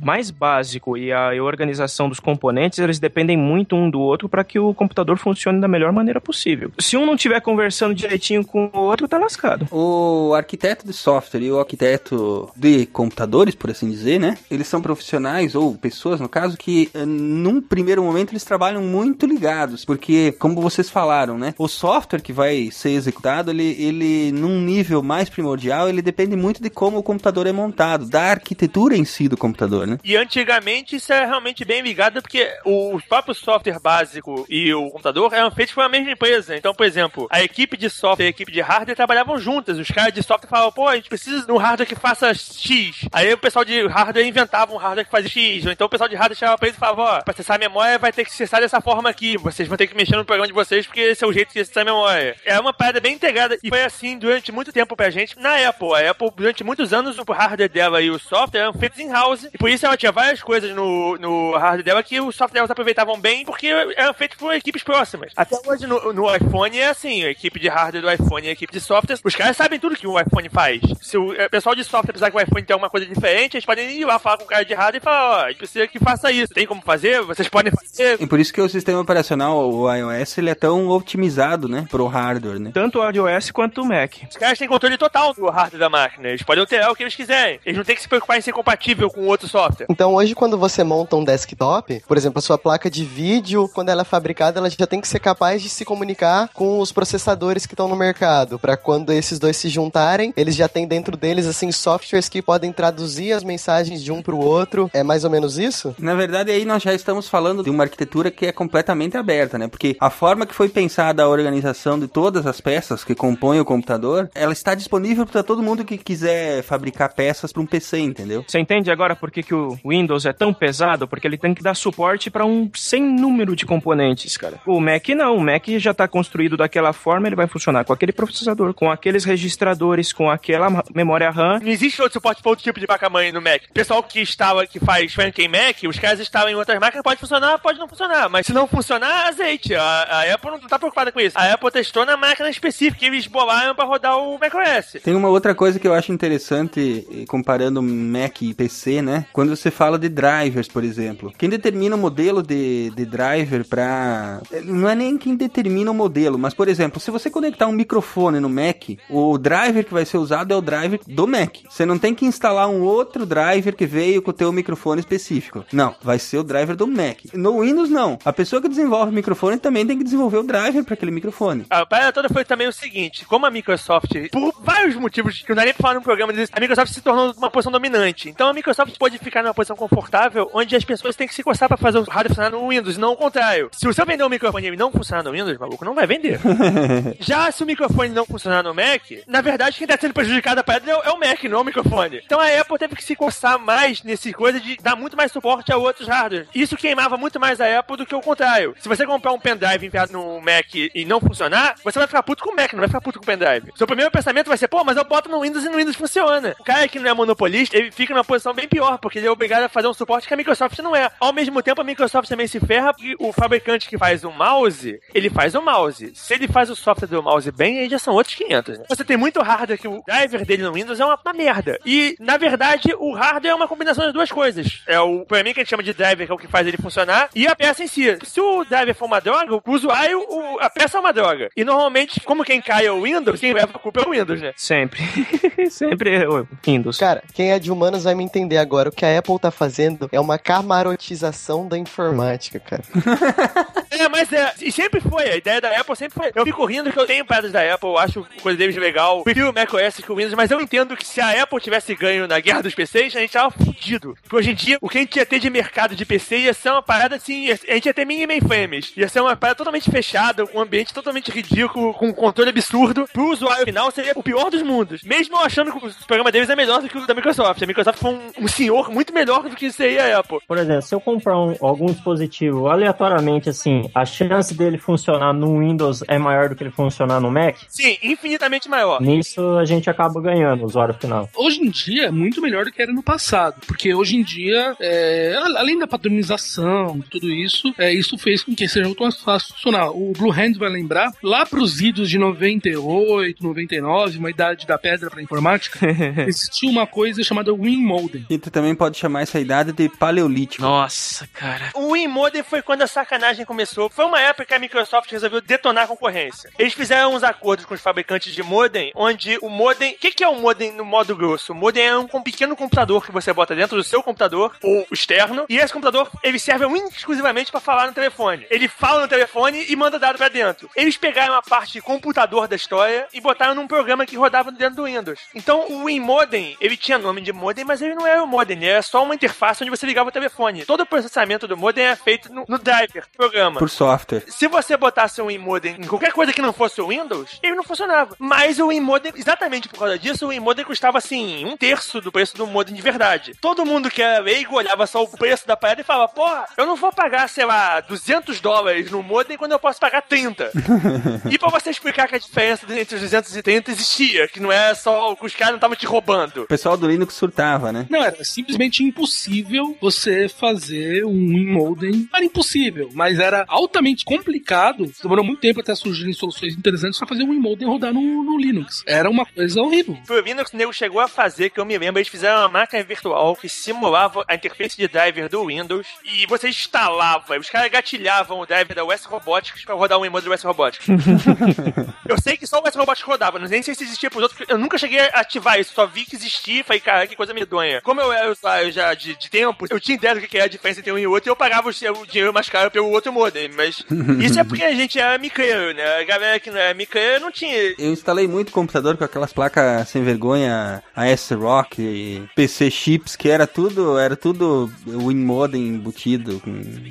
mais 0.00 0.30
básico 0.30 0.96
e 0.96 1.12
a 1.12 1.30
organização 1.42 2.08
dos 2.08 2.20
componentes, 2.20 2.78
eles 2.78 2.98
dependem 2.98 3.36
muito 3.36 3.76
um 3.76 3.90
do 3.90 4.00
outro 4.00 4.28
para 4.28 4.44
que 4.44 4.58
o 4.58 4.74
computador 4.74 5.18
funcione 5.18 5.60
da 5.60 5.68
melhor 5.68 5.92
maneira 5.92 6.20
possível. 6.20 6.70
Se 6.78 6.96
um 6.96 7.06
não 7.06 7.14
estiver 7.14 7.40
conversando 7.40 7.94
direitinho 7.94 8.44
com 8.44 8.70
o 8.72 8.78
outro, 8.78 9.08
tá 9.08 9.18
lascado. 9.18 9.66
O 9.70 10.34
arquiteto 10.34 10.86
de 10.86 10.92
software 10.92 11.40
e 11.40 11.50
o 11.50 11.58
arquiteto 11.58 12.50
de 12.56 12.86
computadores, 12.86 13.54
por 13.54 13.70
assim 13.70 13.90
dizer, 13.90 14.18
né? 14.18 14.36
Eles 14.50 14.66
são 14.66 14.80
profissionais 14.82 15.54
ou 15.54 15.74
pessoas, 15.74 16.20
no 16.20 16.28
caso, 16.28 16.56
que 16.56 16.90
eh, 16.94 17.04
num 17.04 17.60
primeiro 17.60 18.02
momento 18.02 18.32
eles 18.32 18.44
trabalham 18.44 18.82
muito 18.82 19.26
ligados, 19.26 19.84
porque 19.84 20.32
como 20.32 20.60
vocês 20.60 20.90
falaram, 20.90 21.38
né? 21.38 21.54
O 21.58 21.68
software 21.68 22.20
que 22.20 22.32
vai 22.32 22.70
ser 22.70 22.90
executado, 22.90 23.50
ele, 23.50 23.76
ele 23.78 24.32
num 24.32 24.60
nível 24.60 25.02
mais 25.02 25.28
primordial, 25.28 25.88
ele 25.88 26.02
depende 26.02 26.36
muito 26.36 26.62
de 26.62 26.70
como 26.70 26.98
o 26.98 27.02
computador 27.02 27.46
é 27.46 27.52
montado, 27.52 28.06
da 28.06 28.22
arquitetura 28.30 28.96
em 28.96 29.04
si 29.04 29.28
do 29.28 29.36
computador, 29.38 29.86
né? 29.86 29.98
E 30.04 30.16
antigamente 30.16 30.96
isso 30.96 31.12
é 31.12 31.24
realmente 31.24 31.64
bem 31.64 31.80
ligado 31.80 32.20
porque 32.20 32.48
o 32.64 32.98
próprio 33.08 33.34
software 33.34 33.80
básico 33.80 34.46
e 34.48 34.72
o 34.74 34.90
computador 34.90 35.32
eram 35.32 35.50
feitos 35.50 35.74
por 35.74 35.82
uma 35.82 35.88
mesma 35.88 36.12
empresa. 36.12 36.56
Então, 36.56 36.74
por 36.74 36.84
exemplo, 36.84 37.26
a 37.30 37.42
equipe 37.42 37.76
de 37.76 37.88
software 37.88 38.26
e 38.26 38.28
a 38.28 38.30
equipe 38.30 38.52
de 38.52 38.60
hardware 38.60 38.96
trabalhavam 38.96 39.38
juntas. 39.38 39.78
Os 39.78 39.88
caras 39.88 40.12
de 40.12 40.22
software 40.22 40.48
falavam, 40.48 40.72
pô, 40.72 40.88
a 40.88 40.96
gente 40.96 41.08
precisa 41.08 41.46
de 41.46 41.52
um 41.52 41.56
hardware 41.56 41.88
que 41.88 41.94
faça 41.94 42.32
X. 42.34 43.06
Aí 43.12 43.32
o 43.32 43.38
pessoal 43.38 43.64
de 43.64 43.86
hardware 43.86 44.26
inventava 44.26 44.72
um 44.72 44.76
hardware 44.76 45.04
que 45.04 45.10
fazia 45.10 45.30
X. 45.30 45.66
Ou 45.66 45.72
então 45.72 45.86
o 45.86 45.90
pessoal 45.90 46.08
de 46.08 46.16
hardware 46.16 46.38
chegava 46.38 46.58
pra 46.58 46.68
eles 46.68 46.76
e 46.76 46.80
falava, 46.80 47.02
ó, 47.02 47.22
pra 47.22 47.32
acessar 47.32 47.56
a 47.56 47.58
memória 47.58 47.98
vai 47.98 48.12
ter 48.12 48.24
que 48.24 48.30
acessar 48.30 48.60
dessa 48.60 48.80
forma 48.80 49.08
aqui. 49.08 49.36
Vocês 49.36 49.68
vão 49.68 49.76
ter 49.76 49.86
que 49.86 49.96
mexer 49.96 50.16
no 50.16 50.24
programa 50.24 50.46
de 50.46 50.52
vocês 50.52 50.86
porque 50.86 51.00
esse 51.00 51.24
é 51.24 51.26
o 51.26 51.32
jeito 51.32 51.52
de 51.52 51.60
acessar 51.60 51.82
a 51.82 51.86
memória. 51.86 52.36
É 52.44 52.58
uma 52.58 52.72
parada 52.72 53.00
bem 53.00 53.14
integrada 53.14 53.58
e 53.62 53.68
foi 53.68 53.82
assim 53.82 54.18
durante 54.18 54.50
muito 54.52 54.72
tempo 54.72 54.96
pra 54.96 55.10
gente 55.10 55.38
na 55.38 55.68
Apple. 55.68 55.94
A 55.94 56.10
Apple, 56.10 56.30
durante 56.34 56.64
muitos 56.64 56.92
anos, 56.92 57.18
o 57.18 57.32
hardware 57.32 57.68
dela 57.68 58.00
e 58.00 58.10
o 58.10 58.18
software 58.18 58.60
eram 58.62 58.72
feitos 58.72 58.98
in-house. 58.98 59.27
E 59.52 59.58
por 59.58 59.70
isso 59.70 59.86
ela 59.86 59.96
tinha 59.96 60.12
várias 60.12 60.42
coisas 60.42 60.74
no, 60.74 61.16
no 61.18 61.56
hardware 61.56 61.84
dela 61.84 62.02
que 62.02 62.20
os 62.20 62.34
software 62.34 62.60
elas 62.60 62.70
aproveitavam 62.70 63.18
bem 63.18 63.44
porque 63.44 63.66
eram 63.66 64.14
feitos 64.14 64.36
por 64.38 64.54
equipes 64.54 64.82
próximas. 64.82 65.32
Até 65.36 65.56
hoje 65.66 65.86
no, 65.86 66.12
no 66.12 66.34
iPhone 66.34 66.78
é 66.78 66.88
assim, 66.88 67.24
a 67.24 67.30
equipe 67.30 67.58
de 67.58 67.68
hardware 67.68 68.02
do 68.02 68.10
iPhone 68.10 68.46
e 68.46 68.50
a 68.50 68.52
equipe 68.52 68.72
de 68.72 68.80
software, 68.80 69.18
os 69.22 69.34
caras 69.34 69.56
sabem 69.56 69.78
tudo 69.78 69.96
que 69.96 70.06
o 70.06 70.18
iPhone 70.18 70.48
faz. 70.48 70.80
Se 71.00 71.16
o 71.16 71.32
é, 71.34 71.48
pessoal 71.48 71.74
de 71.74 71.84
software 71.84 72.12
precisar 72.12 72.30
que 72.30 72.36
o 72.36 72.40
iPhone 72.40 72.62
tenha 72.62 72.74
alguma 72.74 72.90
coisa 72.90 73.06
diferente, 73.06 73.56
eles 73.56 73.64
podem 73.64 73.90
ir 73.90 74.04
lá 74.04 74.18
falar 74.18 74.38
com 74.38 74.44
o 74.44 74.46
cara 74.46 74.64
de 74.64 74.74
hardware 74.74 75.00
e 75.00 75.04
falar, 75.04 75.30
ó, 75.30 75.44
a 75.44 75.48
gente 75.48 75.58
precisa 75.58 75.86
que 75.86 75.98
faça 75.98 76.30
isso. 76.30 76.52
Tem 76.52 76.66
como 76.66 76.82
fazer? 76.82 77.22
Vocês 77.22 77.48
podem 77.48 77.72
fazer. 77.72 78.20
E 78.20 78.26
por 78.26 78.38
isso 78.38 78.52
que 78.52 78.60
o 78.60 78.68
sistema 78.68 79.00
operacional, 79.00 79.70
o 79.70 79.92
iOS, 79.92 80.38
ele 80.38 80.50
é 80.50 80.54
tão 80.54 80.88
otimizado, 80.88 81.68
né, 81.68 81.86
pro 81.90 82.06
hardware, 82.06 82.58
né? 82.58 82.70
Tanto 82.72 83.00
o 83.00 83.10
iOS 83.10 83.50
quanto 83.50 83.82
o 83.82 83.86
Mac. 83.86 84.14
Os 84.28 84.36
caras 84.36 84.58
têm 84.58 84.68
controle 84.68 84.96
total 84.96 85.34
do 85.34 85.46
hardware 85.46 85.80
da 85.80 85.88
máquina. 85.88 86.28
Eles 86.28 86.42
podem 86.42 86.60
alterar 86.60 86.90
o 86.90 86.94
que 86.94 87.02
eles 87.02 87.14
quiserem. 87.14 87.60
Eles 87.64 87.76
não 87.76 87.84
têm 87.84 87.96
que 87.96 88.02
se 88.02 88.08
preocupar 88.08 88.38
em 88.38 88.40
ser 88.40 88.52
compatível 88.52 89.10
com 89.10 89.17
outro 89.26 89.48
software. 89.48 89.86
Então 89.88 90.14
hoje 90.14 90.34
quando 90.34 90.56
você 90.56 90.84
monta 90.84 91.16
um 91.16 91.24
desktop, 91.24 92.02
por 92.06 92.16
exemplo, 92.16 92.38
a 92.38 92.42
sua 92.42 92.58
placa 92.58 92.90
de 92.90 93.04
vídeo, 93.04 93.68
quando 93.74 93.88
ela 93.88 94.02
é 94.02 94.04
fabricada, 94.04 94.58
ela 94.58 94.70
já 94.70 94.86
tem 94.86 95.00
que 95.00 95.08
ser 95.08 95.18
capaz 95.18 95.62
de 95.62 95.68
se 95.68 95.84
comunicar 95.84 96.48
com 96.54 96.80
os 96.80 96.92
processadores 96.92 97.66
que 97.66 97.74
estão 97.74 97.88
no 97.88 97.96
mercado, 97.96 98.58
para 98.58 98.76
quando 98.76 99.12
esses 99.12 99.38
dois 99.38 99.56
se 99.56 99.68
juntarem, 99.68 100.32
eles 100.36 100.54
já 100.54 100.68
têm 100.68 100.86
dentro 100.86 101.16
deles 101.16 101.46
assim 101.46 101.70
softwares 101.72 102.28
que 102.28 102.42
podem 102.42 102.72
traduzir 102.72 103.32
as 103.32 103.42
mensagens 103.42 104.02
de 104.02 104.12
um 104.12 104.22
para 104.22 104.34
o 104.34 104.44
outro. 104.44 104.90
É 104.92 105.02
mais 105.02 105.24
ou 105.24 105.30
menos 105.30 105.58
isso? 105.58 105.94
Na 105.98 106.14
verdade, 106.14 106.50
aí 106.50 106.64
nós 106.64 106.82
já 106.82 106.94
estamos 106.94 107.28
falando 107.28 107.62
de 107.62 107.70
uma 107.70 107.84
arquitetura 107.84 108.30
que 108.30 108.46
é 108.46 108.52
completamente 108.52 109.16
aberta, 109.16 109.58
né? 109.58 109.68
Porque 109.68 109.96
a 110.00 110.10
forma 110.10 110.46
que 110.46 110.54
foi 110.54 110.68
pensada 110.68 111.22
a 111.22 111.28
organização 111.28 111.98
de 111.98 112.08
todas 112.08 112.46
as 112.46 112.60
peças 112.60 113.04
que 113.04 113.14
compõem 113.14 113.60
o 113.60 113.64
computador, 113.64 114.30
ela 114.34 114.52
está 114.52 114.74
disponível 114.74 115.26
para 115.26 115.42
todo 115.42 115.62
mundo 115.62 115.84
que 115.84 115.98
quiser 115.98 116.62
fabricar 116.62 117.14
peças 117.14 117.52
para 117.52 117.62
um 117.62 117.66
PC, 117.66 117.98
entendeu? 117.98 118.44
Você 118.46 118.58
entende 118.58 118.90
agora 118.90 119.07
por 119.14 119.30
que, 119.30 119.42
que 119.42 119.54
o 119.54 119.78
Windows 119.84 120.26
é 120.26 120.32
tão 120.32 120.52
pesado? 120.52 121.06
Porque 121.06 121.26
ele 121.26 121.38
tem 121.38 121.54
que 121.54 121.62
dar 121.62 121.74
suporte 121.74 122.30
para 122.30 122.44
um 122.44 122.70
sem 122.74 123.02
número 123.02 123.56
de 123.56 123.66
componentes, 123.66 124.36
cara. 124.36 124.60
O 124.66 124.80
Mac 124.80 125.08
não, 125.10 125.36
o 125.36 125.40
Mac 125.40 125.66
já 125.78 125.92
está 125.92 126.06
construído 126.06 126.56
daquela 126.56 126.92
forma, 126.92 127.26
ele 127.26 127.36
vai 127.36 127.46
funcionar 127.46 127.84
com 127.84 127.92
aquele 127.92 128.12
processador, 128.12 128.74
com 128.74 128.90
aqueles 128.90 129.24
registradores, 129.24 130.12
com 130.12 130.30
aquela 130.30 130.82
memória 130.94 131.30
RAM. 131.30 131.60
Não 131.60 131.68
existe 131.68 132.00
outro 132.00 132.14
suporte 132.14 132.42
para 132.42 132.50
outro 132.50 132.64
tipo 132.64 132.80
de 132.80 132.86
placa-mãe 132.86 133.32
no 133.32 133.40
Mac. 133.40 133.62
O 133.70 133.72
pessoal 133.72 134.02
que 134.02 134.20
estava, 134.20 134.66
que 134.66 134.80
faz 134.80 135.12
Franken 135.12 135.48
Mac, 135.48 135.76
os 135.88 135.98
caras 135.98 136.20
estavam 136.20 136.50
em 136.50 136.54
outras 136.54 136.78
máquinas, 136.78 137.02
pode 137.02 137.20
funcionar, 137.20 137.58
pode 137.58 137.78
não 137.78 137.88
funcionar. 137.88 138.28
Mas 138.28 138.46
se 138.46 138.52
não 138.52 138.66
funcionar, 138.66 139.28
azeite. 139.28 139.74
A, 139.74 139.82
a 139.82 140.34
Apple 140.34 140.50
não 140.50 140.58
está 140.58 140.78
preocupada 140.78 141.12
com 141.12 141.20
isso. 141.20 141.38
A 141.38 141.52
Apple 141.52 141.70
testou 141.70 142.04
na 142.04 142.16
máquina 142.16 142.48
específica 142.48 142.98
que 142.98 143.06
eles 143.06 143.26
bolaram 143.26 143.74
para 143.74 143.84
rodar 143.84 144.18
o 144.18 144.38
macOS. 144.38 145.00
Tem 145.02 145.14
uma 145.14 145.28
outra 145.28 145.54
coisa 145.54 145.78
que 145.78 145.86
eu 145.86 145.94
acho 145.94 146.12
interessante, 146.12 147.24
comparando 147.28 147.82
Mac 147.82 148.42
e 148.42 148.52
PC, 148.52 148.97
né? 149.02 149.26
Quando 149.32 149.54
você 149.54 149.70
fala 149.70 149.98
de 149.98 150.08
drivers, 150.08 150.68
por 150.68 150.84
exemplo. 150.84 151.32
Quem 151.36 151.48
determina 151.48 151.96
o 151.96 151.98
modelo 151.98 152.42
de, 152.42 152.90
de 152.90 153.04
driver 153.04 153.64
para 153.64 154.40
Não 154.64 154.88
é 154.88 154.94
nem 154.94 155.16
quem 155.16 155.36
determina 155.36 155.90
o 155.90 155.94
modelo, 155.94 156.38
mas, 156.38 156.54
por 156.54 156.68
exemplo, 156.68 157.00
se 157.00 157.10
você 157.10 157.30
conectar 157.30 157.66
um 157.66 157.72
microfone 157.72 158.40
no 158.40 158.48
Mac, 158.48 158.90
o 159.10 159.38
driver 159.38 159.84
que 159.84 159.92
vai 159.92 160.04
ser 160.04 160.18
usado 160.18 160.52
é 160.52 160.56
o 160.56 160.60
driver 160.60 161.00
do 161.06 161.26
Mac. 161.26 161.56
Você 161.68 161.84
não 161.84 161.98
tem 161.98 162.14
que 162.14 162.26
instalar 162.26 162.68
um 162.68 162.82
outro 162.82 163.26
driver 163.26 163.74
que 163.74 163.86
veio 163.86 164.22
com 164.22 164.30
o 164.30 164.34
teu 164.34 164.52
microfone 164.52 165.00
específico. 165.00 165.64
Não, 165.72 165.94
vai 166.02 166.18
ser 166.18 166.38
o 166.38 166.44
driver 166.44 166.76
do 166.76 166.86
Mac. 166.86 167.20
No 167.32 167.60
Windows, 167.60 167.90
não. 167.90 168.18
A 168.24 168.32
pessoa 168.32 168.60
que 168.60 168.68
desenvolve 168.68 169.10
o 169.10 169.14
microfone 169.14 169.58
também 169.58 169.86
tem 169.86 169.98
que 169.98 170.04
desenvolver 170.04 170.38
o 170.38 170.42
driver 170.42 170.84
para 170.84 170.94
aquele 170.94 171.10
microfone. 171.10 171.66
A 171.70 171.84
parada 171.86 172.12
toda 172.12 172.28
foi 172.28 172.44
também 172.44 172.68
o 172.68 172.72
seguinte: 172.72 173.24
como 173.26 173.46
a 173.46 173.50
Microsoft, 173.50 174.12
por 174.30 174.54
vários 174.62 174.96
motivos 174.96 175.42
que 175.42 175.54
não 175.54 175.64
nem 175.64 175.72
falar 175.72 175.94
no 175.94 176.02
programa, 176.02 176.32
a 176.52 176.60
Microsoft 176.60 176.92
se 176.92 177.00
tornou 177.00 177.32
uma 177.36 177.50
posição 177.50 177.72
dominante. 177.72 178.28
Então 178.28 178.48
a 178.48 178.54
Microsoft 178.54 178.87
pode 178.96 179.18
ficar 179.18 179.42
numa 179.42 179.54
posição 179.54 179.76
confortável 179.76 180.50
onde 180.54 180.74
as 180.76 180.84
pessoas 180.84 181.16
têm 181.16 181.28
que 181.28 181.34
se 181.34 181.42
coçar 181.42 181.68
para 181.68 181.76
fazer 181.76 181.98
o 181.98 182.04
hardware 182.04 182.28
funcionar 182.28 182.50
no 182.50 182.68
Windows, 182.68 182.96
não 182.96 183.12
o 183.12 183.16
contrário. 183.16 183.70
Se 183.72 183.92
seu 183.92 184.06
vender 184.06 184.24
um 184.24 184.28
microfone 184.28 184.68
e 184.68 184.76
não 184.76 184.92
funcionar 184.92 185.24
no 185.24 185.32
Windows, 185.32 185.58
maluco, 185.58 185.84
não 185.84 185.94
vai 185.94 186.06
vender. 186.06 186.38
Já 187.18 187.50
se 187.50 187.62
o 187.62 187.66
microfone 187.66 188.10
não 188.10 188.24
funcionar 188.24 188.62
no 188.62 188.74
Mac, 188.74 189.02
na 189.26 189.40
verdade 189.40 189.78
quem 189.78 189.86
tá 189.86 189.96
sendo 189.98 190.14
prejudicado 190.14 190.60
a 190.60 190.64
parada 190.64 190.90
é 190.90 191.10
o 191.10 191.18
Mac, 191.18 191.42
não 191.44 191.58
é 191.58 191.60
o 191.60 191.64
microfone. 191.64 192.22
Então 192.24 192.38
a 192.38 192.46
Apple 192.46 192.78
teve 192.78 192.94
que 192.94 193.04
se 193.04 193.16
coçar 193.16 193.58
mais 193.58 194.02
nesse 194.02 194.32
coisa 194.32 194.60
de 194.60 194.76
dar 194.76 194.94
muito 194.94 195.16
mais 195.16 195.32
suporte 195.32 195.72
a 195.72 195.76
outros 195.76 196.06
hardwares. 196.06 196.48
Isso 196.54 196.76
queimava 196.76 197.16
muito 197.16 197.40
mais 197.40 197.60
a 197.60 197.78
Apple 197.78 197.96
do 197.96 198.06
que 198.06 198.14
o 198.14 198.20
contrário. 198.20 198.74
Se 198.78 198.88
você 198.88 199.04
comprar 199.06 199.32
um 199.32 199.40
pendrive 199.40 199.86
enfiado 199.86 200.12
no 200.12 200.40
Mac 200.40 200.74
e 200.74 201.04
não 201.04 201.20
funcionar, 201.20 201.74
você 201.82 201.98
vai 201.98 202.06
ficar 202.06 202.22
puto 202.22 202.44
com 202.44 202.50
o 202.50 202.56
Mac, 202.56 202.72
não 202.72 202.80
vai 202.80 202.88
ficar 202.88 203.00
puto 203.00 203.18
com 203.18 203.24
o 203.24 203.26
pendrive. 203.26 203.72
Seu 203.74 203.86
primeiro 203.86 204.10
pensamento 204.10 204.48
vai 204.48 204.56
ser, 204.56 204.68
pô, 204.68 204.84
mas 204.84 204.96
eu 204.96 205.04
boto 205.04 205.28
no 205.28 205.40
Windows 205.40 205.64
e 205.64 205.68
no 205.68 205.76
Windows 205.76 205.96
funciona. 205.96 206.54
O 206.58 206.64
cara 206.64 206.86
que 206.86 206.98
não 206.98 207.10
é 207.10 207.14
monopolista, 207.14 207.76
ele 207.76 207.90
fica 207.90 208.14
numa 208.14 208.24
posição 208.24 208.54
bem 208.54 208.68
pior 208.68 208.77
pior, 208.78 208.98
porque 208.98 209.18
ele 209.18 209.26
é 209.26 209.30
obrigado 209.30 209.64
a 209.64 209.68
fazer 209.68 209.88
um 209.88 209.92
suporte 209.94 210.28
que 210.28 210.34
a 210.34 210.36
Microsoft 210.36 210.78
não 210.78 210.94
é. 210.94 211.10
Ao 211.18 211.32
mesmo 211.32 211.60
tempo, 211.62 211.80
a 211.80 211.84
Microsoft 211.84 212.28
também 212.28 212.46
se 212.46 212.60
ferra 212.60 212.92
porque 212.94 213.14
o 213.18 213.32
fabricante 213.32 213.88
que 213.88 213.98
faz 213.98 214.22
o 214.24 214.30
mouse, 214.30 215.00
ele 215.14 215.28
faz 215.30 215.54
o 215.54 215.62
mouse. 215.62 216.12
Se 216.14 216.34
ele 216.34 216.46
faz 216.46 216.70
o 216.70 216.76
software 216.76 217.08
do 217.08 217.22
mouse 217.22 217.50
bem, 217.50 217.80
aí 217.80 217.88
já 217.88 217.98
são 217.98 218.14
outros 218.14 218.34
500, 218.36 218.78
né? 218.78 218.84
Você 218.88 219.04
tem 219.04 219.16
muito 219.16 219.40
hardware 219.42 219.78
que 219.78 219.88
o 219.88 220.02
driver 220.06 220.44
dele 220.44 220.62
no 220.62 220.72
Windows 220.72 221.00
é 221.00 221.04
uma, 221.04 221.18
uma 221.24 221.32
merda. 221.34 221.78
E, 221.84 222.16
na 222.20 222.36
verdade, 222.36 222.94
o 222.98 223.12
hardware 223.14 223.50
é 223.52 223.54
uma 223.54 223.66
combinação 223.68 224.04
das 224.04 224.12
duas 224.12 224.30
coisas. 224.30 224.82
É 224.86 225.00
o 225.00 225.24
programinha 225.26 225.54
que 225.54 225.60
a 225.60 225.62
gente 225.64 225.70
chama 225.70 225.82
de 225.82 225.92
driver, 225.92 226.26
que 226.26 226.32
é 226.32 226.34
o 226.34 226.38
que 226.38 226.46
faz 226.46 226.66
ele 226.66 226.76
funcionar, 226.76 227.28
e 227.34 227.46
a 227.46 227.56
peça 227.56 227.82
em 227.82 227.88
si. 227.88 228.16
Se 228.22 228.40
o 228.40 228.64
driver 228.64 228.94
for 228.94 229.06
uma 229.06 229.20
droga, 229.20 229.54
o 229.54 229.62
usuário, 229.72 230.20
o- 230.20 230.58
a 230.60 230.70
peça 230.70 230.98
é 230.98 231.00
uma 231.00 231.12
droga. 231.12 231.48
E 231.56 231.64
normalmente, 231.64 232.20
como 232.20 232.44
quem 232.44 232.60
cai 232.60 232.86
é 232.86 232.92
o 232.92 233.02
Windows, 233.02 233.40
quem 233.40 233.52
leva 233.52 233.72
a 233.74 233.78
culpa 233.78 234.02
é 234.02 234.06
o 234.06 234.10
Windows, 234.12 234.40
né? 234.40 234.52
Sempre. 234.56 235.00
Sempre 235.70 236.14
é 236.14 236.28
o 236.28 236.46
Windows. 236.64 236.98
Cara, 236.98 237.22
quem 237.34 237.52
é 237.52 237.58
de 237.58 237.70
humanos 237.70 238.04
vai 238.04 238.14
me 238.14 238.22
entender 238.24 238.57
agora. 238.58 238.88
O 238.88 238.92
que 238.92 239.04
a 239.04 239.18
Apple 239.18 239.38
tá 239.38 239.50
fazendo 239.50 240.08
é 240.12 240.20
uma 240.20 240.38
camarotização 240.38 241.66
da 241.66 241.78
informática, 241.78 242.60
cara. 242.60 242.82
É, 243.90 244.08
mas 244.08 244.32
é, 244.32 244.52
e 244.62 244.70
sempre 244.72 245.00
foi, 245.00 245.24
a 245.30 245.36
ideia 245.36 245.60
da 245.60 245.78
Apple 245.80 245.96
sempre 245.96 246.14
foi. 246.18 246.32
Eu 246.34 246.44
fico 246.44 246.64
rindo 246.64 246.92
que 246.92 246.98
eu 246.98 247.06
tenho 247.06 247.24
paradas 247.24 247.52
da 247.52 247.74
Apple, 247.74 247.88
eu 247.90 247.98
acho 247.98 248.26
coisa 248.42 248.58
deles 248.58 248.76
legal, 248.76 249.22
prefiro 249.22 249.50
o 249.50 249.54
macOS 249.54 249.96
que 249.96 250.10
o 250.12 250.14
Windows, 250.16 250.34
mas 250.34 250.50
eu 250.50 250.60
entendo 250.60 250.96
que 250.96 251.06
se 251.06 251.20
a 251.20 251.42
Apple 251.42 251.60
tivesse 251.60 251.94
ganho 251.94 252.26
na 252.26 252.38
guerra 252.40 252.62
dos 252.62 252.74
PCs, 252.74 253.16
a 253.16 253.20
gente 253.20 253.32
tava 253.32 253.50
fudido. 253.50 254.16
Porque 254.22 254.36
hoje 254.36 254.50
em 254.50 254.54
dia, 254.54 254.78
o 254.80 254.88
que 254.88 254.98
a 254.98 255.00
gente 255.00 255.16
ia 255.16 255.26
ter 255.26 255.38
de 255.38 255.50
mercado 255.50 255.94
de 255.96 256.04
PC 256.04 256.38
ia 256.38 256.54
ser 256.54 256.70
uma 256.70 256.82
parada 256.82 257.16
assim, 257.16 257.50
a 257.50 257.74
gente 257.74 257.86
ia 257.86 257.94
ter 257.94 258.04
mini 258.04 258.26
mainframes. 258.26 258.92
Ia 258.96 259.08
ser 259.08 259.20
uma 259.20 259.36
parada 259.36 259.56
totalmente 259.58 259.90
fechada, 259.90 260.44
um 260.54 260.60
ambiente 260.60 260.92
totalmente 260.92 261.30
ridículo, 261.30 261.94
com 261.94 262.08
um 262.08 262.12
controle 262.12 262.50
absurdo. 262.50 263.08
Pro 263.12 263.30
usuário 263.32 263.64
final, 263.64 263.90
seria 263.90 264.12
o 264.14 264.22
pior 264.22 264.50
dos 264.50 264.62
mundos. 264.62 265.02
Mesmo 265.02 265.36
achando 265.38 265.72
que 265.72 265.86
o 265.86 265.90
programa 266.06 266.30
deles 266.32 266.48
é 266.50 266.56
melhor 266.56 266.80
do 266.82 266.88
que 266.88 266.98
o 266.98 267.06
da 267.06 267.14
Microsoft. 267.14 267.62
A 267.62 267.66
Microsoft 267.66 267.98
foi 267.98 268.10
um, 268.12 268.30
um 268.40 268.48
senhor 268.48 268.90
muito 268.90 269.12
melhor 269.12 269.42
do 269.48 269.56
que 269.56 269.70
seria 269.72 270.16
a 270.16 270.20
Apple. 270.20 270.38
Por 270.46 270.58
exemplo, 270.58 270.82
se 270.82 270.94
eu 270.94 271.00
comprar 271.00 271.38
um- 271.38 271.56
algum 271.60 271.86
dispositivo 271.86 272.68
aleatoriamente 272.68 273.48
assim, 273.48 273.77
a 273.94 274.04
chance 274.04 274.54
dele 274.54 274.78
funcionar 274.78 275.32
no 275.32 275.58
Windows 275.58 276.02
é 276.08 276.18
maior 276.18 276.48
do 276.48 276.54
que 276.54 276.62
ele 276.62 276.70
funcionar 276.70 277.20
no 277.20 277.30
Mac? 277.30 277.56
Sim, 277.68 277.96
infinitamente 278.02 278.68
maior. 278.68 279.00
Nisso 279.00 279.40
a 279.58 279.64
gente 279.64 279.88
acaba 279.90 280.20
ganhando, 280.20 280.62
o 280.62 280.66
usuário 280.66 280.94
final. 280.94 281.28
Hoje 281.34 281.60
em 281.60 281.70
dia 281.70 282.06
é 282.06 282.10
muito 282.10 282.40
melhor 282.40 282.64
do 282.64 282.72
que 282.72 282.80
era 282.80 282.92
no 282.92 283.02
passado, 283.02 283.60
porque 283.66 283.94
hoje 283.94 284.16
em 284.16 284.22
dia, 284.22 284.76
é, 284.80 285.38
além 285.56 285.78
da 285.78 285.86
padronização, 285.86 287.00
tudo 287.10 287.30
isso, 287.30 287.72
é, 287.78 287.92
isso 287.92 288.16
fez 288.18 288.42
com 288.42 288.54
que 288.54 288.68
seja 288.68 288.86
muito 288.86 289.02
mais 289.02 289.20
fácil 289.20 289.54
funcionar. 289.54 289.90
O 289.90 290.12
Blue 290.12 290.32
Hand 290.32 290.54
vai 290.58 290.68
lembrar, 290.68 291.12
lá 291.22 291.44
pros 291.46 291.80
idos 291.80 292.08
de 292.08 292.18
98, 292.18 293.42
99, 293.42 294.18
uma 294.18 294.30
idade 294.30 294.66
da 294.66 294.78
pedra 294.78 295.10
pra 295.10 295.22
informática, 295.22 295.78
existia 296.26 296.70
uma 296.70 296.86
coisa 296.86 297.22
chamada 297.22 297.52
Win 297.52 297.82
Modem. 297.84 298.26
E 298.28 298.38
tu 298.38 298.50
também 298.50 298.74
pode 298.74 298.98
chamar 298.98 299.22
essa 299.22 299.38
idade 299.40 299.72
de 299.72 299.88
paleolítico. 299.88 300.62
Nossa, 300.62 301.26
cara. 301.32 301.70
O 301.74 301.92
WinModem 301.92 302.42
foi 302.42 302.62
quando 302.62 302.82
a 302.82 302.86
sacanagem 302.86 303.44
começou. 303.44 303.67
Foi 303.90 304.04
uma 304.04 304.20
época 304.20 304.46
que 304.46 304.54
a 304.54 304.58
Microsoft 304.58 305.10
resolveu 305.10 305.40
detonar 305.40 305.84
a 305.84 305.88
concorrência. 305.88 306.50
Eles 306.58 306.74
fizeram 306.74 307.14
uns 307.14 307.22
acordos 307.22 307.64
com 307.64 307.74
os 307.74 307.80
fabricantes 307.80 308.34
de 308.34 308.42
modem, 308.42 308.92
onde 308.94 309.38
o 309.42 309.48
modem... 309.48 309.92
O 309.92 309.98
que, 309.98 310.12
que 310.12 310.24
é 310.24 310.28
um 310.28 310.40
modem 310.40 310.72
no 310.72 310.84
modo 310.84 311.16
grosso? 311.16 311.52
O 311.52 311.56
modem 311.56 311.84
é 311.84 311.96
um 311.96 312.22
pequeno 312.22 312.56
computador 312.56 313.04
que 313.04 313.12
você 313.12 313.32
bota 313.32 313.54
dentro 313.54 313.76
do 313.76 313.84
seu 313.84 314.02
computador, 314.02 314.56
ou 314.62 314.86
externo, 314.90 315.46
e 315.48 315.58
esse 315.58 315.72
computador, 315.72 316.10
ele 316.22 316.38
serve 316.38 316.66
exclusivamente 316.94 317.50
para 317.50 317.60
falar 317.60 317.86
no 317.86 317.92
telefone. 317.92 318.46
Ele 318.50 318.68
fala 318.68 319.02
no 319.02 319.08
telefone 319.08 319.66
e 319.68 319.76
manda 319.76 319.98
dado 319.98 320.18
pra 320.18 320.28
dentro. 320.28 320.70
Eles 320.76 320.96
pegaram 320.96 321.34
a 321.34 321.42
parte 321.42 321.74
de 321.74 321.80
computador 321.80 322.46
da 322.46 322.56
história 322.56 323.06
e 323.12 323.20
botaram 323.20 323.54
num 323.54 323.66
programa 323.66 324.06
que 324.06 324.16
rodava 324.16 324.50
dentro 324.50 324.76
do 324.76 324.84
Windows. 324.84 325.20
Então, 325.34 325.66
o 325.68 325.84
WinModem, 325.84 326.56
ele 326.60 326.76
tinha 326.76 326.98
nome 326.98 327.20
de 327.20 327.32
modem, 327.32 327.64
mas 327.64 327.82
ele 327.82 327.94
não 327.94 328.06
era 328.06 328.22
o 328.22 328.26
modem, 328.26 328.56
ele 328.56 328.66
era 328.66 328.82
só 328.82 329.02
uma 329.02 329.14
interface 329.14 329.62
onde 329.62 329.70
você 329.70 329.86
ligava 329.86 330.08
o 330.08 330.12
telefone. 330.12 330.64
Todo 330.64 330.82
o 330.82 330.86
processamento 330.86 331.46
do 331.46 331.56
modem 331.56 331.84
é 331.84 331.96
feito 331.96 332.32
no, 332.32 332.44
no 332.48 332.58
driver 332.58 333.04
do 333.18 333.57
programa. 333.58 333.68
Por 333.68 333.70
software. 333.70 334.22
Se 334.28 334.46
você 334.46 334.76
botasse 334.76 335.20
um 335.20 335.26
WinModem 335.26 335.76
em 335.80 335.86
qualquer 335.86 336.12
coisa 336.12 336.32
que 336.32 336.40
não 336.40 336.52
fosse 336.52 336.80
o 336.80 336.88
Windows, 336.88 337.38
ele 337.42 337.54
não 337.54 337.64
funcionava. 337.64 338.14
Mas 338.18 338.58
o 338.58 338.66
WinModem, 338.68 339.12
exatamente 339.16 339.68
por 339.68 339.78
causa 339.80 339.98
disso, 339.98 340.26
o 340.26 340.28
WinModem 340.28 340.64
custava 340.64 340.98
assim, 340.98 341.44
um 341.44 341.56
terço 341.56 342.00
do 342.00 342.12
preço 342.12 342.36
do 342.36 342.46
modem 342.46 342.74
de 342.74 342.82
verdade. 342.82 343.32
Todo 343.40 343.66
mundo 343.66 343.90
que 343.90 344.02
era 344.02 344.22
leigo 344.22 344.56
olhava 344.56 344.86
só 344.86 345.02
o 345.02 345.08
preço 345.08 345.46
da 345.46 345.56
parada 345.56 345.80
e 345.80 345.84
falava, 345.84 346.08
porra, 346.08 346.46
eu 346.56 346.66
não 346.66 346.76
vou 346.76 346.92
pagar, 346.92 347.28
sei 347.28 347.44
lá, 347.44 347.80
200 347.80 348.40
dólares 348.40 348.90
no 348.90 349.02
modem 349.02 349.36
quando 349.36 349.52
eu 349.52 349.58
posso 349.58 349.80
pagar 349.80 350.02
30. 350.02 350.52
e 351.30 351.38
pra 351.38 351.48
você 351.48 351.70
explicar 351.70 352.08
que 352.08 352.14
a 352.14 352.18
diferença 352.18 352.66
entre 352.68 352.96
os 352.96 353.00
200 353.00 353.36
e 353.36 353.42
30 353.42 353.70
existia, 353.70 354.28
que 354.28 354.40
não 354.40 354.52
é 354.52 354.74
só 354.74 355.14
que 355.14 355.26
os 355.26 355.34
caras 355.34 355.52
não 355.52 355.58
estavam 355.58 355.76
te 355.76 355.86
roubando. 355.86 356.42
O 356.42 356.46
pessoal 356.46 356.76
do 356.76 356.88
Linux 356.88 357.14
surtava, 357.14 357.72
né? 357.72 357.86
Não, 357.90 358.02
era 358.02 358.22
simplesmente 358.24 358.82
impossível 358.82 359.76
você 359.80 360.28
fazer 360.28 361.04
um 361.04 361.48
Modem. 361.48 362.08
Era 362.14 362.24
impossível, 362.24 362.90
mas 362.92 363.18
era 363.18 363.44
altamente 363.48 364.04
complicado. 364.04 364.90
Demorou 365.02 365.24
muito 365.24 365.40
tempo 365.40 365.60
até 365.60 365.74
surgirem 365.74 366.12
soluções 366.12 366.56
interessantes 366.56 366.98
para 366.98 367.08
fazer 367.08 367.24
um 367.24 367.38
Modem 367.38 367.68
rodar 367.68 367.92
no, 367.94 368.00
no 368.24 368.36
Linux. 368.36 368.82
Era 368.86 369.08
uma 369.08 369.24
coisa 369.24 369.60
horrível. 369.60 369.96
Pro 370.06 370.20
Linux, 370.20 370.52
o 370.52 370.56
nego 370.56 370.72
chegou 370.72 371.00
a 371.00 371.08
fazer, 371.08 371.50
que 371.50 371.60
eu 371.60 371.64
me 371.64 371.78
lembro, 371.78 371.98
eles 371.98 372.08
fizeram 372.08 372.40
uma 372.40 372.48
máquina 372.48 372.82
virtual 372.82 373.36
que 373.36 373.48
simulava 373.48 374.24
a 374.26 374.34
interface 374.34 374.76
de 374.76 374.88
driver 374.88 375.28
do 375.28 375.46
Windows 375.46 375.86
e 376.04 376.26
você 376.26 376.48
instalava, 376.48 377.38
os 377.38 377.48
caras 377.48 377.70
gatilhavam 377.70 378.40
o 378.40 378.46
driver 378.46 378.74
da 378.74 378.84
West 378.84 379.06
Robotics 379.06 379.64
pra 379.64 379.74
rodar 379.74 379.98
um 379.98 380.04
emoji 380.04 380.24
do 380.24 380.30
West 380.30 380.44
Robotics. 380.44 380.86
eu 382.08 382.20
sei 382.20 382.36
que 382.36 382.46
só 382.46 382.60
o 382.60 382.64
West 382.64 382.76
Robotics 382.76 383.06
rodava, 383.06 383.38
não 383.38 383.46
sei 383.46 383.62
se 383.62 383.70
existia 383.70 384.10
pros 384.10 384.22
outros, 384.24 384.48
eu 384.48 384.58
nunca 384.58 384.76
cheguei 384.78 385.00
a 385.00 385.20
ativar 385.20 385.60
isso, 385.60 385.72
só 385.74 385.86
vi 385.86 386.04
que 386.04 386.16
existia 386.16 386.60
e 386.60 386.64
falei, 386.64 386.80
cara, 386.80 387.06
que 387.06 387.16
coisa 387.16 387.32
medonha. 387.32 387.80
Como 387.82 388.00
eu 388.00 388.12
era 388.12 388.30
usuário 388.30 388.72
já 388.72 388.94
de, 388.94 389.14
de 389.16 389.30
tempo, 389.30 389.66
eu 389.70 389.80
tinha 389.80 389.96
ideia 389.96 390.14
do 390.14 390.20
que 390.20 390.36
era 390.36 390.46
a 390.46 390.50
diferença 390.50 390.80
entre 390.80 390.92
um 390.92 390.98
e 390.98 391.06
outro 391.06 391.28
e 391.28 391.30
eu 391.30 391.36
pagava 391.36 391.68
o, 391.68 392.00
o 392.00 392.06
dinheiro 392.06 392.32
mais 392.32 392.48
caro 392.48 392.70
pelo 392.70 392.90
outro 392.90 393.12
modem, 393.12 393.37
mas 393.54 393.84
isso 394.24 394.40
é 394.40 394.44
porque 394.44 394.64
a 394.64 394.72
gente 394.72 394.98
era 394.98 395.18
micreiro, 395.18 395.74
né? 395.74 396.00
A 396.00 396.04
galera 396.04 396.40
que 396.40 396.50
não 396.50 396.58
era 396.58 396.74
micreiro 396.74 397.20
não 397.20 397.30
tinha 397.30 397.74
Eu 397.78 397.92
instalei 397.92 398.26
muito 398.26 398.52
computador 398.52 398.96
com 398.96 399.04
aquelas 399.04 399.32
placas 399.32 399.88
sem 399.88 400.02
vergonha, 400.02 400.82
AS-ROC, 400.96 401.78
e 401.78 402.22
PC 402.34 402.70
chips, 402.70 403.16
que 403.16 403.28
era 403.28 403.46
tudo, 403.46 403.98
era 403.98 404.16
tudo 404.16 404.70
WinModem 404.86 405.68
embutido 405.68 406.40
com 406.40 406.50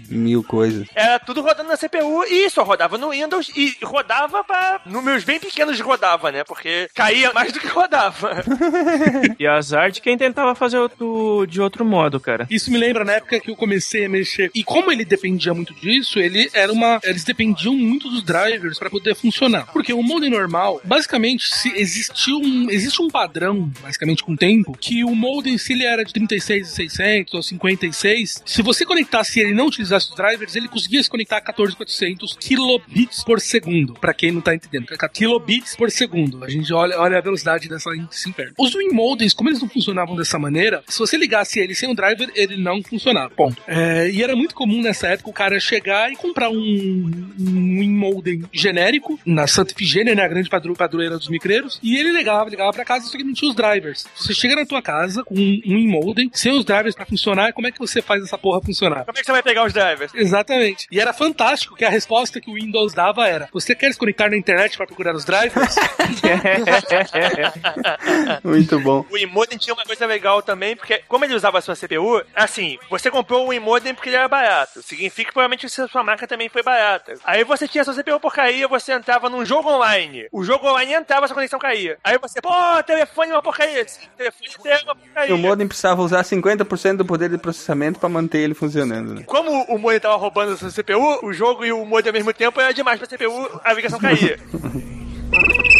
mil 0.10 0.44
coisas. 0.44 0.88
Era 0.96 1.20
tudo 1.20 1.42
rodando 1.42 1.70
na 1.70 1.78
CPU 1.78 2.24
e 2.26 2.50
só 2.50 2.64
rodava 2.64 2.98
no 2.98 3.10
Windows 3.10 3.52
e 3.56 3.76
rodava 3.84 4.44
pra 4.44 4.82
números 4.86 5.24
bem 5.24 5.40
pequenos 5.40 5.80
rodava, 5.88 6.32
né? 6.32 6.44
Porque 6.44 6.90
caía 6.94 7.32
mais 7.34 7.52
do 7.52 7.60
que 7.60 7.68
rodava. 7.68 8.44
E 9.40 9.46
azar 9.48 9.92
de 9.92 10.02
quem 10.02 10.18
tentava 10.18 10.56
fazer 10.56 10.78
outro, 10.78 11.46
de 11.48 11.62
outro 11.62 11.86
modo, 11.86 12.20
cara. 12.20 12.48
Isso 12.50 12.72
me 12.72 12.78
lembra 12.78 13.04
na 13.04 13.14
época 13.14 13.40
que 13.40 13.50
eu 13.52 13.56
comecei 13.56 14.06
a 14.06 14.10
mexer. 14.10 14.52
E 14.54 14.64
como 14.64 14.92
ele 14.92 15.06
dependia 15.06 15.54
muito 15.54 15.74
disso, 15.76 16.20
ele 16.20 16.37
era 16.54 16.72
uma. 16.72 17.00
Eles 17.04 17.24
dependiam 17.24 17.74
muito 17.74 18.10
dos 18.10 18.24
drivers 18.24 18.78
para 18.78 18.90
poder 18.90 19.16
funcionar. 19.16 19.68
Porque 19.72 19.94
o 19.94 20.04
modem 20.04 20.30
normal, 20.30 20.82
basicamente, 20.84 21.54
se 21.54 21.70
existiu 21.76 22.38
um. 22.38 22.70
Existe 22.70 23.02
um 23.02 23.08
padrão, 23.08 23.72
basicamente, 23.82 24.24
com 24.24 24.34
o 24.34 24.38
tempo, 24.38 24.78
que 24.80 25.04
o 25.04 25.16
modem, 25.16 25.58
se 25.58 25.74
ele 25.74 25.84
era 25.84 26.04
de 26.04 26.14
36,600 26.14 27.34
ou 27.34 27.44
56, 27.44 28.44
se 28.46 28.62
você 28.62 28.86
conectasse 28.86 29.40
ele 29.40 29.52
e 29.52 29.56
não 29.56 29.68
utilizasse 29.68 30.10
os 30.10 30.16
drivers, 30.16 30.56
ele 30.56 30.68
conseguia 30.68 31.02
se 31.02 31.10
conectar 31.10 31.38
a 31.38 31.42
14,400 31.42 32.38
kilobits 32.40 33.24
por 33.24 33.40
segundo. 33.40 33.94
Para 33.94 34.14
quem 34.14 34.32
não 34.32 34.42
tá 34.42 34.54
entendendo, 34.54 34.88
é 34.92 35.08
kilobits 35.08 35.76
por 35.76 35.90
segundo. 35.90 36.44
A 36.44 36.50
gente 36.50 36.72
olha, 36.74 37.00
olha 37.00 37.18
a 37.18 37.22
velocidade 37.22 37.68
dessa 37.68 37.90
inferno. 37.96 38.54
Os 38.58 38.74
Win 38.74 38.90
modems, 38.90 39.34
como 39.34 39.50
eles 39.50 39.62
não 39.62 39.70
funcionavam 39.70 40.16
dessa 40.16 40.38
maneira, 40.38 40.84
se 40.88 41.00
você 41.00 41.18
ligasse 41.18 41.60
ele 41.60 41.74
sem 41.74 41.90
o 41.90 41.96
driver, 41.96 42.30
ele 42.36 42.58
não 42.58 42.84
funcionava. 42.84 43.30
Ponto. 43.32 43.62
É, 43.68 44.10
e 44.10 44.22
era 44.24 44.36
muito 44.36 44.54
comum 44.54 44.82
nessa 44.82 45.08
época 45.08 45.30
o 45.30 45.34
cara 45.34 45.60
chegar 45.60 46.12
e 46.12 46.16
comprar 46.28 46.50
um, 46.50 47.32
um 47.40 47.78
genérico 48.52 49.20
na 49.26 49.48
Santa 49.48 49.74
Ifigênia, 49.74 50.16
né, 50.16 50.24
a 50.24 50.28
grande 50.28 50.50
padro, 50.50 50.74
padroeira 50.74 51.18
dos 51.18 51.30
micreiros, 51.30 51.80
e 51.82 51.98
ele 51.98 52.12
ligava, 52.12 52.50
ligava 52.50 52.72
pra 52.72 52.86
casa, 52.86 53.08
só 53.08 53.18
que 53.18 53.24
não 53.24 53.34
tinha 53.34 53.50
os 53.50 53.56
drivers. 53.56 54.06
Você 54.16 54.34
chega 54.34 54.56
na 54.56 54.66
tua 54.66 54.82
casa 54.82 55.24
com 55.24 55.36
um 55.36 55.88
modem, 55.88 56.30
sem 56.34 56.52
os 56.52 56.66
drivers 56.66 56.96
pra 56.96 57.06
funcionar, 57.06 57.54
como 57.54 57.68
é 57.68 57.72
que 57.72 57.80
você 57.80 58.02
faz 58.02 58.24
essa 58.24 58.38
porra 58.38 58.62
funcionar? 58.62 59.06
Como 59.06 59.18
é 59.18 59.22
que 59.22 59.26
você 59.26 59.32
vai 59.32 59.44
pegar 59.44 59.66
os 59.66 59.74
drivers? 59.74 60.14
Exatamente. 60.14 60.88
E 60.92 61.00
era 61.00 61.14
fantástico 61.14 61.76
que 61.76 61.86
a 61.86 61.90
resposta 61.90 62.42
que 62.42 62.50
o 62.50 62.56
Windows 62.56 62.94
dava 62.94 63.28
era: 63.28 63.50
Você 63.54 63.76
quer 63.76 63.92
se 63.92 64.00
conectar 64.00 64.30
na 64.30 64.38
internet 64.38 64.78
para 64.78 64.88
procurar 64.88 65.16
os 65.16 65.26
drivers? 65.26 65.76
Muito 68.44 68.80
bom. 68.80 69.06
O 69.10 69.18
Imodem 69.18 69.58
tinha 69.58 69.74
uma 69.74 69.84
coisa 69.84 70.06
legal 70.06 70.42
também, 70.42 70.76
porque 70.76 71.02
como 71.08 71.26
ele 71.26 71.36
usava 71.36 71.60
a 71.60 71.62
sua 71.62 71.76
CPU, 71.76 72.22
assim, 72.36 72.78
você 72.90 73.10
comprou 73.10 73.48
o 73.48 73.54
Imodem 73.54 73.94
porque 73.94 74.10
ele 74.10 74.16
era 74.16 74.28
barato. 74.28 74.82
Significa 74.82 75.30
que 75.30 75.34
provavelmente 75.34 75.66
a 75.66 75.70
sua 75.70 75.88
marca 76.18 76.28
também 76.28 76.50
foi 76.50 76.64
barata. 76.64 77.14
Aí 77.24 77.44
você 77.44 77.68
tinha 77.68 77.84
sua 77.84 77.94
CPU 77.94 78.20
porcaria, 78.20 78.68
você 78.68 78.92
entrava 78.92 79.30
num 79.30 79.46
jogo 79.46 79.70
online. 79.70 80.28
O 80.32 80.44
jogo 80.44 80.68
online 80.68 80.94
entrava, 80.94 81.28
sua 81.28 81.36
conexão 81.36 81.60
caía. 81.60 81.98
Aí 82.04 82.18
você, 82.18 82.42
pô, 82.42 82.50
telefone 82.86 83.32
é 83.32 83.36
uma 83.36 83.44
porcaria. 83.44 83.88
Sim, 83.88 84.08
telefone 84.18 84.50
é 84.66 84.84
uma 84.84 84.96
porcaria. 84.96 85.30
E 85.30 85.34
o 85.34 85.38
modem 85.38 85.68
precisava 85.68 86.02
usar 86.02 86.24
50% 86.24 86.98
do 86.98 87.06
poder 87.06 87.30
de 87.30 87.38
processamento 87.38 88.00
para 88.00 88.10
manter 88.10 88.40
ele 88.40 88.56
funcionando, 88.56 89.14
né? 89.14 89.24
Como 89.26 89.64
o 89.66 89.78
modem 89.78 90.00
tava 90.00 90.16
roubando 90.16 90.54
a 90.54 90.58
sua 90.58 90.72
CPU, 90.72 91.20
o 91.24 91.32
jogo 91.32 91.64
e 91.64 91.72
o 91.72 91.86
modem 91.86 92.10
ao 92.10 92.14
mesmo 92.14 92.34
tempo 92.34 92.60
era 92.60 92.74
demais 92.74 93.00
pra 93.00 93.08
CPU, 93.08 93.62
a 93.64 93.74
ligação 93.74 94.00
caía. 94.00 94.40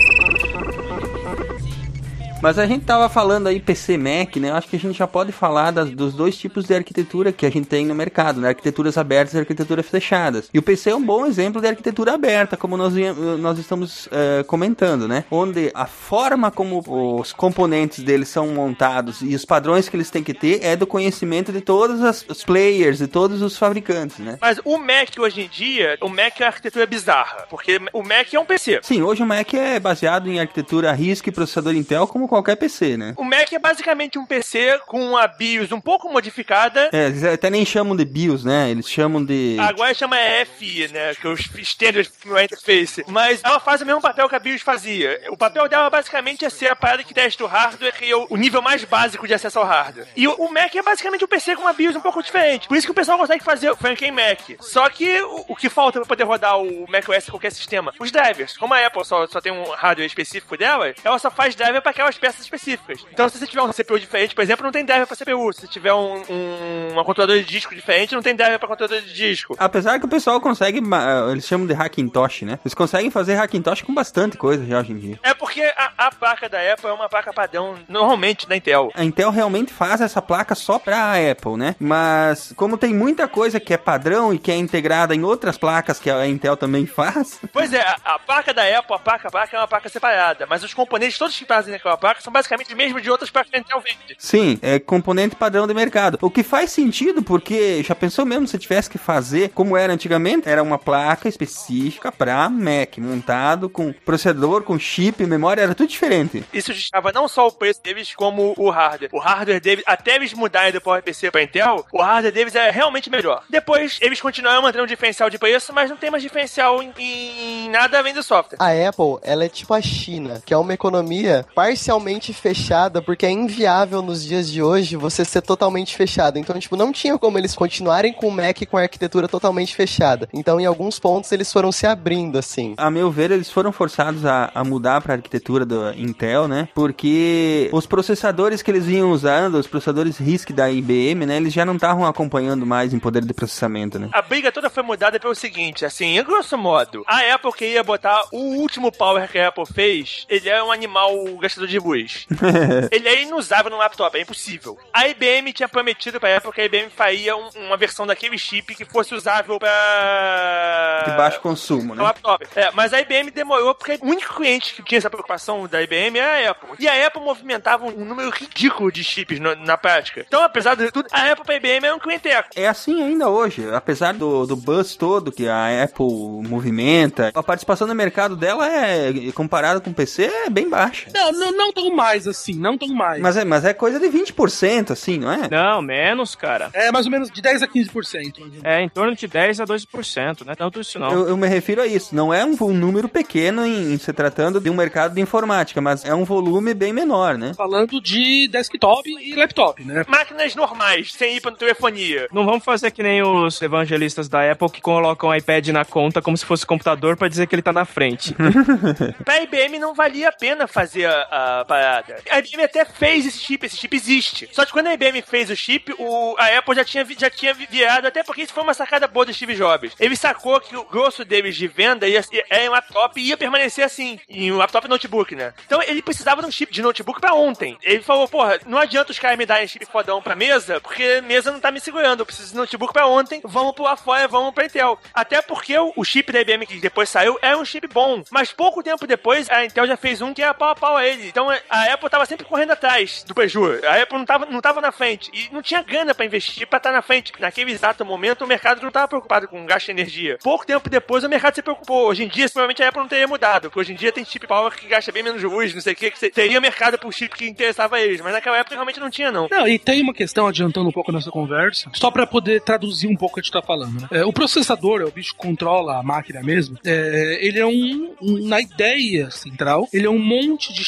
Mas 2.42 2.60
a 2.60 2.68
gente 2.68 2.86
tava 2.86 3.10
falando 3.10 3.48
aí 3.48 3.60
PC 3.60 3.98
Mac, 3.98 4.36
né? 4.38 4.52
Eu 4.52 4.56
acho 4.56 4.68
que 4.68 4.76
a 4.76 4.80
gente 4.80 4.96
já 4.98 5.08
pode 5.08 5.32
falar 5.32 5.72
das- 5.72 5.90
dos 5.90 6.14
dois 6.14 6.38
tipos 6.38 6.66
de 6.66 6.74
arquitetura 6.76 7.32
que 7.32 7.46
a 7.46 7.50
gente 7.50 7.68
tem 7.68 7.84
no 7.86 7.96
mercado, 7.96 8.40
né? 8.40 8.50
Arquiteturas 8.50 8.96
abertas 8.98 9.34
e 9.34 9.40
arquiteturas 9.40 9.86
fechadas. 9.88 10.48
E 10.54 10.60
o 10.60 10.62
PC 10.62 10.92
é 10.92 10.96
um 10.96 11.02
bom 11.04 11.26
exemplo 11.26 11.60
de 11.60 11.68
arquitetura 11.68 12.14
aberta, 12.14 12.56
como 12.56 12.78
nós, 12.78 12.94
nós 13.40 13.58
estamos 13.58 14.08
eh, 14.12 14.44
comentando, 14.48 15.08
né? 15.08 15.26
Onde 15.32 15.72
a 15.74 15.88
forma 15.88 16.52
como 16.52 16.84
os 17.20 17.34
componentes 17.34 18.04
deles 18.04 18.30
são 18.30 18.48
montados 18.50 19.22
e 19.22 19.34
os 19.34 19.44
padrões 19.44 19.90
que 19.90 19.96
eles 19.98 20.12
têm 20.12 20.24
que 20.24 20.34
ter 20.34 20.64
é 20.64 20.76
do 20.76 20.86
conhecimento 20.86 21.52
de 21.52 21.60
todos 21.60 22.04
as- 22.04 22.24
os 22.30 22.44
players, 22.44 23.00
de 23.00 23.08
todos 23.08 23.42
os 23.42 23.58
fabricantes, 23.58 24.20
né? 24.20 24.38
Mas 24.40 24.60
o 24.64 24.78
Mac 24.78 25.10
hoje 25.20 25.42
em 25.42 25.48
dia, 25.48 25.98
o 26.02 26.08
Mac 26.08 26.40
é 26.40 26.44
uma 26.44 26.48
arquitetura 26.50 26.86
bizarra. 26.86 27.46
Porque 27.50 27.80
o 27.92 28.04
Mac 28.04 28.32
é 28.32 28.40
um 28.40 28.46
PC. 28.46 28.80
Sim, 28.84 29.02
hoje 29.02 29.24
o 29.24 29.26
Mac 29.26 29.52
é 29.56 29.80
baseado 29.80 30.30
em 30.30 30.40
arquitetura 30.40 30.94
RISC 30.94 31.28
e 31.28 31.32
processador 31.32 31.74
Intel 31.74 32.06
como 32.08 32.27
qualquer 32.28 32.56
PC, 32.56 32.98
né? 32.98 33.14
O 33.18 33.24
Mac 33.24 33.52
é 33.52 33.60
basicamente 33.60 34.18
um 34.20 34.26
PC 34.26 34.80
com 34.88 35.18
a 35.18 35.28
BIOS 35.28 35.72
um 35.72 35.82
pouco 35.82 36.12
modificada. 36.12 36.90
É, 36.92 37.08
eles 37.08 37.24
até 37.24 37.50
nem 37.50 37.66
chamam 37.66 37.96
de 37.96 38.06
BIOS, 38.06 38.44
né? 38.44 38.70
Eles 38.70 38.90
chamam 38.90 39.24
de. 39.24 39.58
Agora 39.60 39.94
chama 39.94 40.18
FI, 40.58 40.90
né? 40.92 41.16
Que 41.16 41.28
os 41.28 41.50
standard 41.56 42.10
firmware 42.10 42.46
interface. 42.46 43.04
Mas 43.08 43.42
ela 43.44 43.60
faz 43.60 43.82
o 43.82 43.86
mesmo 43.86 44.02
papel 44.02 44.30
que 44.30 44.36
a 44.36 44.40
BIOS 44.40 44.62
fazia. 44.62 45.22
O 45.30 45.38
papel 45.38 45.68
dela 45.68 45.90
basicamente 45.90 46.46
é 46.46 46.50
ser 46.50 46.68
a 46.68 46.76
parada 46.76 47.04
que 47.04 47.14
testa 47.14 47.44
o 47.44 47.48
hardware 47.48 47.94
e 48.02 48.14
o, 48.14 48.28
o 48.30 48.38
nível 48.38 48.62
mais 48.62 48.84
básico 48.84 49.28
de 49.28 49.34
acesso 49.34 49.60
ao 49.60 49.66
hardware. 49.66 50.08
E 50.16 50.28
o, 50.28 50.52
Mac 50.52 50.74
é 50.76 50.82
basicamente 50.82 51.24
um 51.24 51.28
PC 51.28 51.56
com 51.56 51.64
uma 51.64 51.74
BIOS 51.74 51.96
um 51.96 52.02
pouco 52.02 52.22
diferente. 52.22 52.68
Por 52.68 52.78
isso 52.78 52.88
que 52.88 52.92
o 52.92 52.96
pessoal 52.96 53.18
consegue 53.18 53.44
fazer 53.44 53.70
o 53.70 53.76
Franken 53.76 54.12
Mac. 54.12 54.40
Só 54.60 54.90
que 54.90 55.22
o, 55.22 55.56
que 55.56 55.70
falta 55.70 56.00
pra 56.00 56.08
poder 56.08 56.24
rodar 56.24 56.60
o 56.60 56.86
macOS 56.90 57.28
em 57.28 57.32
qualquer 57.32 57.52
sistema? 57.52 57.94
Os 58.00 58.12
drivers. 58.12 58.58
Como 58.58 58.74
a 58.74 58.86
Apple 58.86 59.06
só, 59.06 59.28
só 59.28 59.42
tem 59.42 59.52
um 59.52 59.72
hardware 59.72 60.08
específico 60.08 60.58
dela, 60.58 60.94
ela 61.04 61.20
só 61.20 61.30
faz 61.30 61.56
driver 61.56 61.82
para 61.82 61.92
aquelas 61.92 62.17
peças 62.18 62.42
específicas. 62.42 63.06
Então, 63.12 63.28
se 63.30 63.38
você 63.38 63.48
tiver 63.48 63.62
um 63.62 63.72
CPU 63.72 64.00
diferente, 64.00 64.34
por 64.36 64.42
exemplo, 64.42 64.64
não 64.64 64.72
tem 64.72 64.86
driver 64.86 65.08
para 65.08 65.16
CPU. 65.16 65.54
Se 65.54 65.62
você 65.62 65.68
tiver 65.68 65.94
um, 65.94 66.22
um, 66.30 66.88
uma 66.94 67.04
controladora 67.06 67.40
de 67.42 67.46
disco 67.50 67.74
diferente, 67.76 68.14
não 68.16 68.22
tem 68.22 68.36
driver 68.36 68.60
para 68.60 68.68
controlador 68.68 69.02
de 69.02 69.14
disco. 69.14 69.56
Apesar 69.60 70.00
que 70.00 70.06
o 70.06 70.10
pessoal 70.10 70.40
consegue, 70.42 70.82
ma- 70.82 71.28
eles 71.32 71.46
chamam 71.46 71.68
de 71.68 71.74
Hackintosh, 71.74 72.44
né? 72.44 72.60
Eles 72.64 72.74
conseguem 72.74 73.10
fazer 73.12 73.36
Hackintosh 73.38 73.82
com 73.82 73.94
bastante 73.94 74.38
coisa 74.38 74.66
já 74.66 74.80
hoje 74.80 74.92
em 74.92 74.98
dia. 75.00 75.20
É 75.24 75.34
porque 75.34 75.62
a, 75.62 75.92
a 75.98 76.12
placa 76.12 76.48
da 76.50 76.60
Apple 76.74 76.90
é 76.90 76.94
uma 76.94 77.10
placa 77.10 77.34
padrão, 77.34 77.76
normalmente, 77.88 78.48
da 78.48 78.56
Intel. 78.56 78.92
A 78.94 79.04
Intel 79.04 79.30
realmente 79.32 79.72
faz 79.74 80.02
essa 80.02 80.22
placa 80.22 80.56
só 80.56 80.80
pra 80.80 81.14
Apple, 81.32 81.58
né? 81.58 81.76
Mas 81.80 82.54
como 82.56 82.78
tem 82.78 82.94
muita 82.94 83.28
coisa 83.28 83.60
que 83.60 83.74
é 83.74 83.78
padrão 83.78 84.34
e 84.34 84.40
que 84.40 84.52
é 84.52 84.56
integrada 84.56 85.14
em 85.16 85.24
outras 85.24 85.58
placas 85.58 86.00
que 86.00 86.10
a 86.10 86.26
Intel 86.28 86.56
também 86.58 86.86
faz, 86.86 87.40
Pois 87.52 87.74
é, 87.74 87.82
a, 87.82 87.98
a 88.16 88.20
placa 88.20 88.54
da 88.54 88.64
Apple, 88.64 88.96
a 88.96 89.00
placa, 89.00 89.28
a 89.28 89.32
placa 89.32 89.56
é 89.56 89.60
uma 89.60 89.68
placa 89.68 89.90
separada, 89.90 90.46
mas 90.48 90.64
os 90.64 90.74
componentes 90.74 91.18
todos 91.18 91.38
que 91.38 91.46
fazem 91.46 91.74
naquela 91.74 91.98
placa 91.98 92.07
são 92.22 92.32
basicamente 92.32 92.70
os 92.70 92.76
mesmos 92.76 93.02
de 93.02 93.10
outras 93.10 93.30
placas 93.30 93.52
que 93.52 93.58
a 93.58 93.60
Intel 93.60 93.80
vende. 93.82 94.16
sim, 94.18 94.60
é 94.62 94.80
componente 94.80 95.36
padrão 95.36 95.68
de 95.68 95.74
mercado. 95.74 96.18
O 96.22 96.30
que 96.30 96.44
faz 96.44 96.72
sentido 96.72 97.22
porque 97.22 97.84
já 97.84 97.96
pensou 97.96 98.26
mesmo 98.26 98.48
se 98.48 98.58
tivesse 98.58 98.90
que 98.90 98.98
fazer 98.98 99.50
como 99.50 99.76
era 99.78 99.94
antigamente? 99.94 100.48
Era 100.48 100.64
uma 100.64 100.78
placa 100.78 101.28
específica 101.28 102.12
pra 102.12 102.50
Mac, 102.50 102.98
montado 102.98 103.70
com 103.70 103.94
processador, 103.94 104.64
com 104.64 104.80
chip, 104.80 105.26
memória, 105.26 105.62
era 105.62 105.76
tudo 105.76 105.90
diferente. 105.90 106.44
Isso 106.54 106.72
justificava 106.74 107.12
não 107.12 107.28
só 107.28 107.48
o 107.48 107.52
preço 107.52 107.82
deles, 107.82 108.14
como 108.16 108.54
o 108.58 108.70
hardware. 108.70 109.10
O 109.14 109.20
hardware 109.20 109.60
deles, 109.60 109.84
até 109.86 110.16
eles 110.16 110.34
mudarem 110.34 110.72
do 110.72 110.82
PowerPC 110.82 111.32
pra 111.32 111.44
Intel, 111.44 111.86
o 111.92 112.02
hardware 112.02 112.34
deles 112.34 112.56
é 112.56 112.70
realmente 112.70 113.10
melhor. 113.10 113.44
Depois, 113.50 113.98
eles 114.02 114.22
continuaram 114.22 114.62
mantendo 114.62 114.84
um 114.84 114.88
diferencial 114.88 115.30
de 115.30 115.38
preço, 115.38 115.74
mas 115.74 115.90
não 115.90 115.98
tem 115.98 116.10
mais 116.10 116.24
diferencial 116.24 116.82
em, 116.82 116.94
em 116.98 117.70
nada 117.70 117.98
além 117.98 118.14
do 118.14 118.24
software. 118.24 118.58
A 118.60 118.70
Apple, 118.90 119.18
ela 119.24 119.46
é 119.46 119.50
tipo 119.50 119.74
a 119.74 119.82
China, 119.82 120.42
que 120.46 120.54
é 120.54 120.58
uma 120.58 120.74
economia 120.74 121.46
parcialmente 121.54 121.97
fechada, 122.34 123.02
porque 123.02 123.26
é 123.26 123.32
inviável 123.32 124.02
nos 124.02 124.24
dias 124.24 124.50
de 124.50 124.62
hoje 124.62 124.96
você 124.96 125.24
ser 125.24 125.42
totalmente 125.42 125.96
fechado. 125.96 126.38
Então, 126.38 126.60
tipo, 126.60 126.76
não 126.76 126.92
tinha 126.92 127.18
como 127.18 127.38
eles 127.38 127.56
continuarem 127.56 128.14
com 128.14 128.28
o 128.28 128.32
Mac 128.32 128.58
com 128.70 128.78
a 128.78 128.82
arquitetura 128.82 129.28
totalmente 129.28 129.76
fechada. 129.76 130.28
Então, 130.34 130.60
em 130.60 130.66
alguns 130.66 131.00
pontos, 131.00 131.32
eles 131.32 131.52
foram 131.52 131.72
se 131.72 131.86
abrindo, 131.86 132.38
assim. 132.38 132.74
A 132.78 132.90
meu 132.90 133.12
ver, 133.12 133.32
eles 133.32 133.50
foram 133.50 133.72
forçados 133.72 134.26
a, 134.26 134.52
a 134.54 134.64
mudar 134.64 135.02
para 135.02 135.14
a 135.14 135.18
arquitetura 135.18 135.66
do 135.66 135.92
Intel, 135.94 136.48
né? 136.48 136.70
Porque 136.74 137.70
os 137.72 137.86
processadores 137.86 138.62
que 138.62 138.72
eles 138.72 138.86
vinham 138.86 139.12
usando, 139.12 139.56
os 139.56 139.68
processadores 139.68 140.18
RISC 140.18 140.52
da 140.52 140.70
IBM, 140.70 141.26
né? 141.26 141.38
Eles 141.38 141.54
já 141.54 141.66
não 141.66 141.76
estavam 141.76 142.06
acompanhando 142.06 142.66
mais 142.66 142.94
em 142.94 143.00
poder 143.00 143.24
de 143.24 143.34
processamento, 143.34 144.00
né? 144.00 144.10
A 144.12 144.22
briga 144.22 144.52
toda 144.52 144.70
foi 144.70 144.84
mudada 144.84 145.20
pelo 145.20 145.36
seguinte, 145.36 145.86
assim, 145.86 146.18
em 146.18 146.24
grosso 146.24 146.58
modo, 146.58 147.04
a 147.08 147.34
Apple 147.34 147.52
queria 147.54 147.84
botar 147.84 148.24
o 148.32 148.56
último 148.56 148.92
power 148.92 149.30
que 149.30 149.38
a 149.38 149.50
Apple 149.50 149.66
fez, 149.66 150.26
ele 150.30 150.50
é 150.50 150.64
um 150.64 150.72
animal 150.72 151.12
gastador 151.40 151.68
de 151.68 151.80
ele 152.92 153.08
é 153.08 153.22
inusável 153.24 153.72
no 153.72 153.78
laptop, 153.78 154.18
é 154.18 154.22
impossível. 154.22 154.78
A 154.94 155.08
IBM 155.08 155.54
tinha 155.54 155.68
prometido 155.70 156.20
pra 156.20 156.38
Apple 156.38 156.52
que 156.52 156.62
a 156.62 156.66
IBM 156.66 156.90
faria 156.90 157.36
um- 157.36 157.50
uma 157.56 157.78
versão 157.78 158.06
daquele 158.06 158.38
chip 158.38 158.76
que 158.76 158.86
fosse 158.86 159.14
usável 159.16 159.60
pra... 159.60 161.04
De 161.06 161.12
baixo 161.12 161.40
consumo, 161.42 161.90
no 161.94 161.96
né? 161.96 162.04
laptop. 162.04 162.46
É, 162.56 162.72
mas 162.72 162.94
a 162.94 163.00
IBM 163.02 163.32
demorou 163.32 163.74
porque 163.76 164.00
o 164.02 164.06
único 164.08 164.36
cliente 164.36 164.74
que 164.74 164.84
tinha 164.84 164.98
essa 164.98 165.10
preocupação 165.10 165.68
da 165.68 165.82
IBM 165.82 166.18
era 166.20 166.48
a 166.48 166.52
Apple. 166.52 166.70
E 166.80 166.88
a 166.88 167.08
Apple 167.08 167.22
movimentava 167.22 167.86
um 167.86 168.06
número 168.06 168.30
ridículo 168.30 168.92
de 168.92 169.04
chips 169.04 169.40
no- 169.40 169.56
na 169.56 169.78
prática. 169.78 170.24
Então, 170.28 170.44
apesar 170.44 170.76
de 170.76 170.92
tudo, 170.92 171.08
a 171.12 171.32
Apple 171.32 171.46
pra 171.46 171.56
IBM 171.56 171.86
era 171.86 171.96
um 171.96 172.00
clienteco. 172.00 172.50
É 172.56 172.68
assim 172.68 173.02
ainda 173.02 173.30
hoje, 173.30 173.68
apesar 173.74 174.14
do, 174.14 174.46
do 174.46 174.56
buzz 174.56 174.96
todo 174.96 175.32
que 175.32 175.48
a 175.48 175.84
Apple 175.84 176.06
movimenta, 176.48 177.32
a 177.34 177.44
participação 177.44 177.88
no 177.88 177.96
mercado 177.96 178.36
dela 178.36 178.68
é, 178.68 179.12
comparada 179.34 179.80
com 179.80 179.90
o 179.90 179.94
PC, 179.94 180.24
é 180.46 180.50
bem 180.50 180.70
baixa. 180.70 181.10
Não, 181.14 181.32
não, 181.32 181.52
não 181.52 181.72
tão 181.78 181.96
mais 181.96 182.28
assim, 182.28 182.54
não 182.54 182.78
tão 182.78 182.88
mais. 182.90 183.22
Mas 183.22 183.38
é, 183.38 183.46
mas 183.46 183.64
é 183.66 183.74
coisa 183.74 184.00
de 184.00 184.08
20%, 184.08 184.92
assim, 184.92 185.18
não 185.18 185.32
é? 185.32 185.48
Não, 185.50 185.82
menos, 185.82 186.36
cara. 186.36 186.70
É 186.74 186.92
mais 186.92 187.06
ou 187.06 187.12
menos 187.12 187.30
de 187.32 187.42
10 187.42 187.62
a 187.64 187.68
15%. 187.68 187.94
mais 187.94 188.14
ou 188.40 188.46
menos. 188.50 188.64
É 188.64 188.82
em 188.82 188.90
torno 188.90 189.16
de 189.16 189.28
10 189.28 189.62
a 189.62 189.66
12%, 189.66 190.46
não 190.46 190.52
é 190.54 190.56
tanto 190.56 190.80
isso 190.82 190.98
não. 191.00 191.12
Eu, 191.12 191.30
eu 191.30 191.38
me 191.38 191.48
refiro 191.48 191.82
a 191.82 191.88
isso. 191.88 192.16
Não 192.16 192.34
é 192.34 192.44
um, 192.44 192.56
vo- 192.56 192.72
número 192.74 193.08
pequeno 193.08 193.66
em, 193.66 193.94
em 193.94 193.98
se 193.98 194.12
tratando 194.12 194.60
de 194.60 194.70
um 194.70 194.74
mercado 194.76 195.14
de 195.14 195.22
informática, 195.22 195.80
mas 195.82 196.04
é 196.04 196.14
um 196.14 196.24
volume 196.24 196.74
bem 196.74 196.92
menor, 196.92 197.38
né? 197.38 197.54
Falando 197.56 198.02
de 198.02 198.48
desktop 198.48 199.10
e 199.10 199.36
laptop, 199.36 199.84
né? 199.84 200.04
Máquinas 200.08 200.56
normais, 200.56 201.14
sem 201.14 201.38
ir 201.38 201.42
pra 201.42 201.52
telefonia. 201.52 202.28
Não 202.32 202.46
vamos 202.46 202.64
fazer 202.64 202.92
que 202.92 203.04
nem 203.04 203.22
os 203.22 203.62
evangelistas 203.62 204.28
da 204.28 204.52
Apple 204.52 204.70
que 204.70 204.82
colocam 204.82 205.30
o 205.30 205.36
iPad 205.36 205.68
na 205.70 205.86
conta 205.86 206.22
como 206.22 206.38
se 206.38 206.46
fosse 206.46 206.66
computador 206.66 207.16
pra 207.18 207.28
dizer 207.28 207.48
que 207.48 207.56
ele 207.56 207.62
tá 207.62 207.74
na 207.74 207.86
frente. 207.86 208.34
Pra 209.24 209.42
IBM 209.42 209.80
não 209.80 209.94
valia 209.94 210.30
a 210.30 210.32
pena 210.32 210.68
fazer 210.68 211.06
a, 211.06 211.60
a 211.62 211.64
parada. 211.68 212.22
A 212.30 212.40
IBM 212.40 212.64
até 212.64 212.86
fez 212.86 213.26
esse 213.26 213.40
chip, 213.40 213.66
esse 213.66 213.78
chip 213.78 213.96
existe. 213.96 214.50
Só 214.52 214.66
que 214.66 214.72
quando 214.72 214.88
a 214.88 214.94
IBM 214.94 215.22
fez 215.22 215.50
o 215.50 215.56
chip, 215.56 215.94
o, 216.00 216.36
a 216.40 216.58
Apple 216.58 216.76
já 216.76 216.86
tinha, 216.86 217.06
já 217.18 217.30
tinha 217.30 217.54
vi- 217.54 217.68
virado, 217.70 218.08
até 218.08 218.24
porque 218.24 218.42
isso 218.44 218.54
foi 218.54 218.64
uma 218.64 218.74
sacada 218.74 219.08
boa 219.08 219.26
do 219.26 219.34
Steve 219.34 219.56
Jobs. 219.56 219.94
Ele 220.00 220.16
sacou 220.16 220.60
que 220.60 220.76
o 220.76 220.84
grosso 220.86 221.24
deles 221.26 221.56
de 221.56 221.68
venda 221.68 222.08
ia, 222.08 222.24
era 222.50 222.64
em 222.64 222.70
laptop 222.70 223.20
e 223.20 223.28
ia 223.28 223.38
permanecer 223.38 223.84
assim, 223.86 224.20
em 224.30 224.52
laptop 224.52 224.88
e 224.88 224.90
notebook, 224.90 225.36
né? 225.36 225.54
Então 225.66 225.82
ele 225.84 226.02
precisava 226.02 226.42
de 226.42 226.48
um 226.48 226.52
chip 226.52 226.72
de 226.74 226.82
notebook 226.82 227.20
pra 227.20 227.34
ontem. 227.34 227.78
Ele 227.84 228.02
falou, 228.02 228.28
porra, 228.28 228.60
não 228.66 228.78
adianta 228.78 229.12
os 229.12 229.20
caras 229.20 229.38
me 229.38 229.46
darem 229.46 229.68
chip 229.68 229.86
fodão 229.86 230.22
pra 230.22 230.36
mesa, 230.36 230.80
porque 230.82 231.22
mesa 231.22 231.52
não 231.52 231.60
tá 231.60 231.70
me 231.72 231.80
segurando. 231.80 232.22
Eu 232.22 232.26
preciso 232.26 232.52
de 232.52 232.56
notebook 232.56 232.94
pra 232.94 233.06
ontem, 233.08 233.42
vamos 233.44 233.76
pular 233.76 233.98
fora, 233.98 234.28
vamos 234.28 234.54
pra 234.54 234.66
Intel. 234.66 234.98
Até 235.14 235.42
porque 235.42 235.78
o, 235.78 236.04
chip 236.04 236.32
da 236.32 236.40
IBM 236.42 236.66
que 236.66 236.80
depois 236.80 237.10
saiu 237.10 237.38
era 237.42 237.58
um 237.58 237.66
chip 237.66 237.88
bom. 237.88 238.24
Mas 238.32 238.52
pouco 238.52 238.82
tempo 238.84 239.06
depois, 239.06 239.50
a 239.50 239.66
Intel 239.66 239.86
já 239.88 239.98
fez 239.98 240.22
um 240.22 240.34
que 240.34 240.42
era 240.42 240.54
pau 240.54 240.70
a 240.70 240.76
pau 240.76 240.96
a 240.96 241.06
ele. 241.06 241.28
Então 241.28 241.47
a 241.70 241.94
Apple 241.94 242.10
tava 242.10 242.26
sempre 242.26 242.46
correndo 242.46 242.72
atrás 242.72 243.24
do 243.28 243.34
preju. 243.34 243.64
A 243.86 244.02
Apple 244.02 244.18
não 244.18 244.26
tava, 244.26 244.46
não 244.46 244.62
tava 244.62 244.82
na 244.82 244.92
frente. 244.92 245.30
E 245.34 245.54
não 245.54 245.62
tinha 245.62 245.82
grana 245.82 246.14
pra 246.14 246.26
investir 246.26 246.68
pra 246.68 246.78
estar 246.78 246.92
na 246.92 247.02
frente. 247.02 247.32
Naquele 247.40 247.72
exato 247.72 248.04
momento, 248.06 248.44
o 248.44 248.48
mercado 248.48 248.82
não 248.82 248.92
tava 248.92 249.08
preocupado 249.08 249.48
com 249.48 249.66
gasto 249.66 249.86
de 249.86 249.92
energia. 249.92 250.38
Pouco 250.44 250.66
tempo 250.66 250.90
depois, 250.90 251.24
o 251.24 251.30
mercado 251.30 251.56
se 251.56 251.62
preocupou. 251.62 252.08
Hoje 252.08 252.24
em 252.24 252.28
dia, 252.28 252.46
provavelmente 252.50 252.84
a 252.84 252.90
Apple 252.90 253.02
não 253.02 253.08
teria 253.08 253.28
mudado. 253.28 253.64
Porque 253.64 253.80
hoje 253.80 253.94
em 253.94 253.96
dia 253.96 254.12
tem 254.12 254.24
chip 254.26 254.48
power 254.48 254.72
que 254.74 254.88
gasta 254.88 255.12
bem 255.12 255.24
menos 255.24 255.42
luz, 255.44 255.74
não 255.74 255.82
sei 255.82 255.94
o 255.94 255.96
que, 255.96 256.12
que 256.12 256.30
teria 256.30 256.60
mercado 256.62 256.98
pro 256.98 257.12
chip 257.12 257.36
que 257.36 257.48
interessava 257.48 258.00
eles. 258.00 258.22
Mas 258.22 258.34
naquela 258.34 258.58
época 258.58 258.76
realmente 258.76 259.00
não 259.00 259.10
tinha, 259.10 259.32
não. 259.32 259.48
Não, 259.50 259.68
e 259.68 259.78
tem 259.80 260.02
uma 260.02 260.14
questão, 260.14 260.48
adiantando 260.48 260.90
um 260.90 260.92
pouco 260.92 261.12
nossa 261.12 261.32
conversa, 261.32 261.90
só 261.94 262.10
pra 262.12 262.26
poder 262.28 262.62
traduzir 262.62 263.08
um 263.08 263.16
pouco 263.16 263.34
o 263.34 263.36
que 263.36 263.40
a 263.42 263.44
gente 263.44 263.52
tá 263.52 263.62
falando, 263.62 264.02
né? 264.02 264.08
É, 264.12 264.26
o 264.26 264.32
processador, 264.34 265.02
é 265.02 265.06
o 265.06 265.12
bicho 265.12 265.34
que 265.34 265.38
controla 265.40 265.98
a 266.00 266.04
máquina 266.04 266.42
mesmo, 266.42 266.78
é, 266.86 267.38
ele 267.42 267.60
é 267.60 267.66
um, 267.66 268.16
um- 268.22 268.48
na 268.48 268.60
ideia 268.62 269.30
central, 269.32 269.88
ele 269.94 270.06
é 270.06 270.10
um 270.10 270.18
monte 270.20 270.74
de 270.74 270.84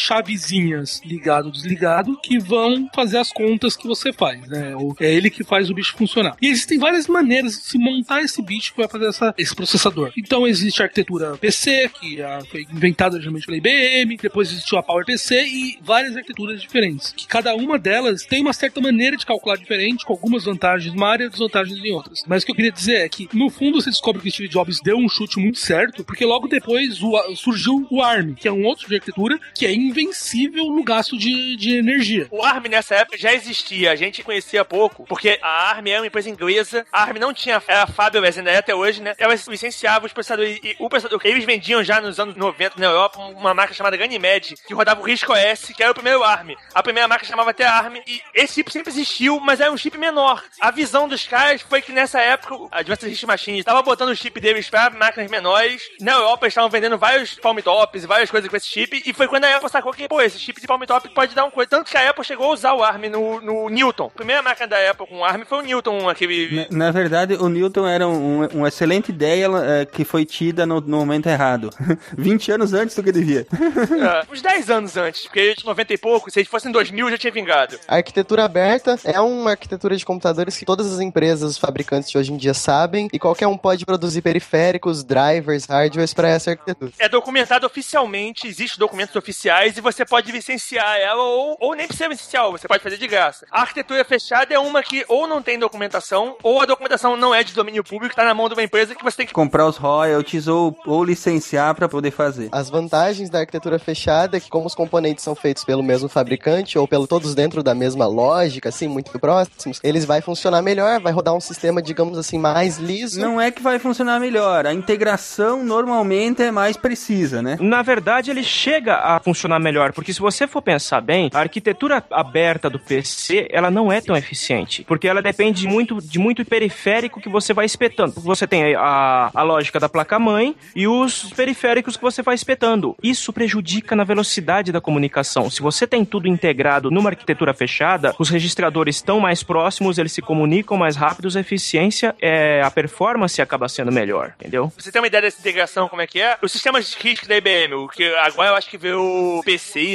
chavezinhas 0.50 1.02
ligado, 1.06 1.52
desligado, 1.52 2.20
que 2.22 2.40
vão 2.40 2.90
fazer 2.94 3.18
as 3.18 3.32
contas 3.32 3.76
que 3.76 3.88
você 3.88 4.12
faz, 4.12 4.48
né? 4.48 4.74
É 5.00 5.14
ele 5.14 5.30
que 5.30 5.44
faz 5.44 5.70
o 5.70 5.74
bicho 5.74 5.96
funcionar. 5.96 6.36
E 6.42 6.48
existem 6.48 6.80
várias 6.80 7.08
maneiras 7.08 7.54
de 7.54 7.64
se 7.64 7.78
montar 7.78 8.22
esse 8.22 8.42
bicho 8.42 8.72
que 8.72 8.80
vai 8.80 8.88
fazer 8.88 9.08
essa, 9.08 9.34
esse 9.38 9.56
processador. 9.56 10.12
Então 10.18 10.48
existe 10.48 10.82
a 10.82 10.86
arquitetura 10.86 11.38
PC, 11.38 11.90
que 11.90 12.18
foi 12.50 12.66
inventada 12.74 13.16
originalmente 13.16 13.46
pela 13.46 13.58
IBM, 13.58 14.18
depois 14.18 14.52
existiu 14.52 14.78
a 14.78 14.84
PowerPC 14.84 15.46
e 15.46 15.80
várias 15.82 16.16
arquiteturas 16.16 16.62
diferentes. 16.62 17.14
Que 17.16 17.28
cada 17.28 17.56
uma 17.56 17.78
delas 17.78 18.26
tem 18.26 18.42
uma 18.42 18.54
certa 18.54 18.82
maneira 18.82 19.16
de 19.16 19.26
calcular 19.26 19.58
diferente, 19.58 20.06
com 20.06 20.14
algumas 20.14 20.46
vantagens 20.46 20.94
em 20.94 20.98
uma 20.98 21.10
área 21.10 21.26
e 21.26 21.30
desvantagens 21.30 21.78
em 21.78 21.92
outras. 21.92 22.24
Mas 22.28 22.44
o 22.44 22.46
que 22.46 22.52
eu 22.52 22.56
queria 22.56 22.72
dizer 22.72 23.06
é 23.06 23.10
que, 23.10 23.30
no 23.34 23.50
fundo, 23.50 23.82
você 23.82 23.90
descobre 23.90 24.22
que 24.22 24.32
Steve 24.32 24.50
Jobs 24.50 24.80
deu 24.82 24.98
um 24.98 25.10
chute 25.10 25.40
muito 25.40 25.60
certo, 25.60 26.04
porque 26.04 26.26
logo 26.26 26.48
depois 26.48 27.00
surgiu 27.36 27.88
o 27.90 28.02
ARM, 28.02 28.34
que 28.34 28.48
é 28.48 28.52
um 28.52 28.64
outro 28.64 28.88
de 28.88 28.96
arquitetura 28.96 29.40
que 29.54 29.66
é 29.66 29.74
invencível 29.74 30.39
no 30.48 30.84
gasto 30.84 31.18
de, 31.18 31.56
de 31.56 31.78
energia. 31.78 32.28
O 32.32 32.44
ARM 32.44 32.68
nessa 32.70 32.96
época 32.96 33.18
já 33.18 33.34
existia, 33.34 33.92
a 33.92 33.96
gente 33.96 34.24
conhecia 34.24 34.64
pouco, 34.64 35.06
porque 35.06 35.40
a 35.42 35.70
ARM 35.70 35.88
é 35.88 36.00
uma 36.00 36.08
empresa 36.08 36.30
inglesa, 36.30 36.86
a 36.92 37.04
ARM 37.04 37.18
não 37.20 37.34
tinha, 37.34 37.62
era 37.68 37.88
Fabulous, 37.88 38.38
ainda 38.38 38.52
é 38.52 38.58
até 38.58 38.74
hoje, 38.74 39.02
né? 39.02 39.16
Ela 39.18 39.36
licenciava 39.48 40.06
os 40.06 40.14
processadores, 40.14 40.60
e 40.64 40.76
o 40.80 40.90
processador 40.90 41.20
eles 41.24 41.44
vendiam 41.44 41.84
já 41.84 42.00
nos 42.02 42.20
anos 42.20 42.36
90 42.36 42.80
na 42.80 42.88
Europa, 42.88 43.20
uma 43.20 43.54
marca 43.54 43.74
chamada 43.74 43.98
Ganymede, 43.98 44.56
que 44.66 44.74
rodava 44.74 45.02
o 45.02 45.04
Risco 45.04 45.34
OS, 45.34 45.72
que 45.76 45.82
era 45.82 45.92
o 45.92 45.96
primeiro 45.96 46.24
ARM. 46.24 46.56
A 46.74 46.84
primeira 46.84 47.08
marca 47.08 47.26
chamava 47.26 47.52
até 47.52 47.66
ARM, 47.66 47.98
e 48.08 48.22
esse 48.34 48.56
chip 48.56 48.72
sempre 48.72 48.92
existiu, 48.92 49.40
mas 49.40 49.60
era 49.60 49.72
um 49.72 49.78
chip 49.78 49.98
menor. 49.98 50.44
A 50.60 50.72
visão 50.72 51.08
dos 51.08 51.26
caras 51.26 51.62
foi 51.62 51.82
que 51.82 51.92
nessa 51.92 52.20
época, 52.20 52.56
a 52.72 52.80
Advanced 52.80 53.10
System 53.10 53.28
Machines 53.28 53.60
estava 53.60 53.82
botando 53.82 54.10
o 54.10 54.16
chip 54.16 54.40
deles 54.40 54.70
para 54.70 54.90
máquinas 54.92 55.30
menores, 55.30 55.82
na 56.00 56.14
Europa 56.14 56.46
eles 56.46 56.54
estavam 56.54 56.70
vendendo 56.70 56.98
vários 56.98 57.36
palm 57.36 57.58
tops 57.58 58.04
e 58.04 58.08
várias 58.08 58.30
coisas 58.30 58.50
com 58.50 58.56
esse 58.56 58.68
chip, 58.68 59.02
e 59.06 59.14
foi 59.14 59.28
quando 59.28 59.46
a 59.46 59.56
Apple 59.56 59.70
sacou 59.70 59.92
que, 59.94 60.08
pô, 60.08 60.22
esse 60.30 60.40
chip 60.40 60.60
de 60.60 60.68
palm 60.68 60.82
top 60.84 61.10
pode 61.10 61.36
dar 61.36 61.46
um 61.46 61.52
coisa. 61.52 61.70
Tanto 61.70 61.90
que 61.92 61.98
a 61.98 62.10
Apple 62.10 62.24
chegou 62.24 62.48
a 62.50 62.54
usar 62.54 62.74
o 62.74 62.84
ARM 62.84 63.04
no, 63.10 63.42
no 63.42 63.70
Newton. 63.70 64.08
A 64.08 64.18
primeira 64.18 64.42
máquina 64.42 64.68
da 64.68 64.92
Apple 64.92 65.08
com 65.08 65.24
ARM 65.24 65.44
foi 65.46 65.60
o 65.60 65.62
Newton, 65.62 66.10
aquele... 66.10 66.68
Na, 66.72 66.86
na 66.86 66.92
verdade, 66.92 67.36
o 67.36 67.48
Newton 67.50 67.88
era 67.88 68.08
um- 68.08 68.48
uma 68.48 68.68
excelente 68.68 69.10
ideia 69.10 69.48
eh, 69.64 69.86
que 69.86 70.04
foi 70.04 70.26
tida 70.26 70.66
no, 70.66 70.80
no 70.82 70.98
momento 70.98 71.28
errado. 71.28 71.70
20 72.18 72.52
anos 72.52 72.74
antes 72.74 72.96
do 72.96 73.04
que 73.04 73.12
devia. 73.12 73.46
É, 74.00 74.32
uns 74.32 74.42
10 74.42 74.70
anos 74.70 74.98
antes, 74.98 75.24
porque 75.24 75.56
de 75.56 75.66
90 75.66 75.94
e 75.94 75.98
pouco, 75.98 76.32
se 76.32 76.44
fosse 76.46 76.68
em 76.68 76.72
2000 76.72 77.10
já 77.12 77.18
tinha 77.18 77.32
vingado. 77.32 77.78
A 77.88 77.96
arquitetura 77.98 78.46
aberta 78.46 78.98
é 79.04 79.20
uma 79.20 79.52
arquitetura 79.52 79.96
de 79.96 80.06
computadores 80.06 80.58
que 80.58 80.66
todas 80.66 80.92
as 80.92 81.00
empresas, 81.00 81.52
os 81.52 81.58
fabricantes 81.58 82.10
de 82.10 82.18
hoje 82.18 82.32
em 82.32 82.38
dia 82.38 82.54
sabem, 82.54 83.08
e 83.12 83.20
qualquer 83.20 83.48
um 83.48 83.58
pode 83.58 83.86
produzir 83.86 84.22
periféricos, 84.22 85.04
drivers, 85.04 85.66
hardwares 85.66 86.14
para 86.14 86.30
essa 86.30 86.52
arquitetura. 86.52 86.92
É 87.00 87.10
documentado 87.10 87.66
oficialmente, 87.66 88.48
existem 88.48 88.80
documentos 88.80 89.16
oficiais 89.16 89.78
e 89.78 89.82
você 89.82 90.06
pode 90.06 90.19
licenciar 90.22 90.98
ela 90.98 91.22
ou, 91.22 91.58
ou 91.60 91.76
nem 91.76 91.88
precisa 91.88 92.08
licenciar, 92.08 92.50
você 92.52 92.68
pode 92.68 92.84
fazer 92.84 92.98
de 92.98 93.08
graça. 93.08 93.46
A 93.52 93.62
arquitetura 93.62 94.04
fechada 94.04 94.54
é 94.54 94.60
uma 94.60 94.84
que 94.84 95.04
ou 95.08 95.28
não 95.28 95.42
tem 95.42 95.58
documentação, 95.58 96.36
ou 96.44 96.62
a 96.62 96.66
documentação 96.66 97.16
não 97.18 97.34
é 97.34 97.44
de 97.44 97.54
domínio 97.54 97.84
público, 97.84 98.16
tá 98.16 98.24
na 98.24 98.34
mão 98.34 98.48
de 98.48 98.54
uma 98.54 98.64
empresa 98.64 98.96
que 98.96 99.04
você 99.04 99.18
tem 99.18 99.26
que 99.28 99.34
Comprar 99.34 99.66
os 99.68 99.78
royalties 99.78 100.48
ou, 100.48 100.76
ou 100.86 101.04
licenciar 101.04 101.74
para 101.76 101.88
poder 101.88 102.12
fazer. 102.12 102.50
As 102.52 102.70
vantagens 102.70 103.30
da 103.30 103.40
arquitetura 103.40 103.80
fechada 103.80 104.38
é 104.38 104.40
que, 104.40 104.50
como 104.50 104.68
os 104.68 104.76
componentes 104.76 105.24
são 105.24 105.36
feitos 105.36 105.64
pelo 105.64 105.84
mesmo 105.84 106.10
fabricante 106.10 106.78
ou 106.78 106.88
pelo 106.88 107.08
todos 107.08 107.34
dentro 107.34 107.64
da 107.64 107.74
mesma 107.74 108.06
lógica, 108.06 108.70
assim, 108.70 108.88
muito 108.88 109.18
próximos, 109.20 109.80
eles 109.84 110.06
vai 110.06 110.22
funcionar 110.22 110.62
melhor, 110.62 111.00
vai 111.00 111.14
rodar 111.14 111.34
um 111.34 111.40
sistema, 111.40 111.82
digamos 111.82 112.18
assim, 112.18 112.38
mais 112.38 112.78
liso. 112.78 113.20
Não 113.20 113.40
é 113.40 113.52
que 113.52 113.62
vai 113.62 113.80
funcionar 113.80 114.20
melhor, 114.20 114.66
a 114.66 114.74
integração 114.74 115.64
normalmente 115.64 116.44
é 116.44 116.52
mais 116.52 116.76
precisa, 116.78 117.42
né? 117.42 117.58
Na 117.60 117.82
verdade, 117.82 118.32
ele 118.32 118.44
chega 118.44 118.96
a 118.96 119.20
funcionar 119.20 119.60
melhor, 119.60 119.94
porque 119.94 120.09
se 120.14 120.20
você 120.20 120.48
for 120.48 120.62
pensar 120.62 121.02
bem, 121.02 121.30
a 121.34 121.40
arquitetura 121.40 122.04
aberta 122.12 122.70
do 122.70 122.80
PC, 122.80 123.48
ela 123.52 123.70
não 123.70 123.92
é 123.92 124.02
tão 124.02 124.16
eficiente, 124.16 124.84
porque 124.84 125.08
ela 125.08 125.22
depende 125.22 125.68
muito 125.68 126.00
de 126.02 126.20
muito 126.20 126.44
periférico 126.46 127.22
que 127.22 127.30
você 127.30 127.54
vai 127.54 127.66
espetando. 127.66 128.14
Você 128.22 128.48
tem 128.48 128.76
a, 128.76 129.30
a 129.34 129.44
lógica 129.44 129.80
da 129.80 129.90
placa-mãe 129.90 130.56
e 130.76 130.88
os 130.88 131.32
periféricos 131.34 131.96
que 131.96 132.04
você 132.04 132.22
vai 132.22 132.36
espetando. 132.36 132.96
Isso 133.02 133.32
prejudica 133.34 133.96
na 133.96 134.04
velocidade 134.04 134.72
da 134.72 134.82
comunicação. 134.82 135.50
Se 135.50 135.62
você 135.62 135.86
tem 135.86 136.04
tudo 136.06 136.28
integrado 136.28 136.92
numa 136.92 137.10
arquitetura 137.10 137.54
fechada, 137.54 138.16
os 138.18 138.30
registradores 138.30 138.98
estão 138.98 139.20
mais 139.20 139.44
próximos, 139.44 139.98
eles 139.98 140.12
se 140.12 140.22
comunicam 140.22 140.78
mais 140.78 140.96
rápidos, 140.96 141.36
a 141.36 141.40
eficiência, 141.40 142.16
é, 142.22 142.62
a 142.62 142.72
performance 142.72 143.42
acaba 143.42 143.68
sendo 143.68 143.92
melhor, 143.92 144.34
entendeu? 144.40 144.72
Você 144.78 144.92
ter 144.92 145.00
uma 145.00 145.08
ideia 145.08 145.22
dessa 145.22 145.40
integração, 145.40 145.88
como 145.88 146.02
é 146.02 146.08
que 146.08 146.20
é? 146.20 146.38
Os 146.42 146.52
sistemas 146.52 146.90
de 146.90 146.98
RISC 146.98 147.28
da 147.28 147.38
IBM, 147.38 147.74
o 147.76 147.88
que 147.88 148.04
agora 148.16 148.50
eu 148.50 148.56
acho 148.56 148.70
que 148.70 148.78
veio 148.78 149.42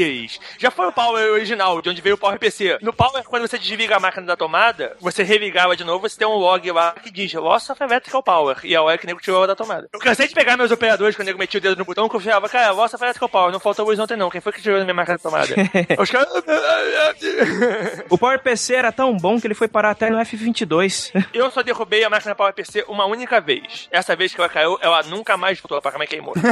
PCs. 0.05 0.41
Já 0.59 0.71
foi 0.71 0.87
o 0.87 0.93
Power 0.93 1.33
original, 1.33 1.81
de 1.81 1.89
onde 1.89 2.03
veio 2.03 2.15
o 2.15 2.19
Power 2.19 2.39
PC. 2.39 2.79
No 2.83 2.93
Power, 2.93 3.25
quando 3.25 3.49
você 3.49 3.59
desliga 3.59 3.97
a 3.97 4.01
máquina 4.01 4.27
da 4.27 4.37
tomada, 4.37 4.97
você 5.01 5.23
religava 5.23 5.77
de 5.77 5.85
novo, 5.85 6.09
você 6.09 6.19
tem 6.19 6.27
um 6.27 6.35
log 6.35 6.71
lá 6.71 6.93
que 6.93 7.11
diz 7.11 7.33
Loss 7.33 7.71
of 7.71 7.83
Electrical 7.83 8.23
Power. 8.23 8.59
E 8.65 8.75
a 8.77 8.83
hora 8.83 8.99
que 8.99 9.05
o 9.05 9.09
nego 9.09 9.21
tirou 9.21 9.39
ela 9.39 9.47
da 9.49 9.57
tomada. 9.57 9.89
Eu 9.93 10.01
cansei 10.01 10.29
de 10.29 10.35
pegar 10.35 10.57
meus 10.57 10.71
operadores 10.71 11.17
quando 11.17 11.27
o 11.27 11.31
nego 11.31 11.39
metia 11.39 11.59
o 11.59 11.61
dedo 11.61 11.77
no 11.77 11.85
botão, 11.85 12.09
que 12.09 12.17
eu 12.17 12.21
falava, 12.21 12.49
cara, 12.49 12.73
Loss 12.73 12.95
of 12.95 13.03
Electrical 13.03 13.29
Power, 13.29 13.53
não 13.53 13.61
falta 13.61 13.83
luz 13.83 13.99
ontem 13.99 14.17
não. 14.17 14.31
Quem 14.31 14.41
foi 14.41 14.53
que 14.53 14.63
tirou 14.63 14.79
da 14.79 14.85
minha 14.85 14.95
máquina 14.95 15.17
da 15.17 15.23
tomada? 15.23 15.55
Os 15.99 16.11
caras... 16.11 16.29
O 18.11 18.19
PowerPC 18.19 18.75
era 18.75 18.93
tão 18.93 19.17
bom 19.17 19.41
que 19.41 19.47
ele 19.47 19.55
foi 19.55 19.69
parar 19.69 19.91
até 19.91 20.11
no 20.11 20.19
F22. 20.19 21.13
Eu 21.33 21.51
só 21.51 21.63
derrubei 21.63 22.05
a 22.05 22.11
máquina 22.11 22.35
PowerPC 22.35 22.85
uma 22.89 23.07
única 23.07 23.41
vez. 23.41 23.89
Essa 23.91 24.15
vez 24.17 24.35
que 24.35 24.41
ela 24.41 24.49
caiu, 24.49 24.79
ela 24.81 25.03
nunca 25.05 25.37
mais 25.37 25.59
voltou. 25.61 25.79
A 25.79 25.83
placa-mãe 25.83 26.07
queimou. 26.07 26.35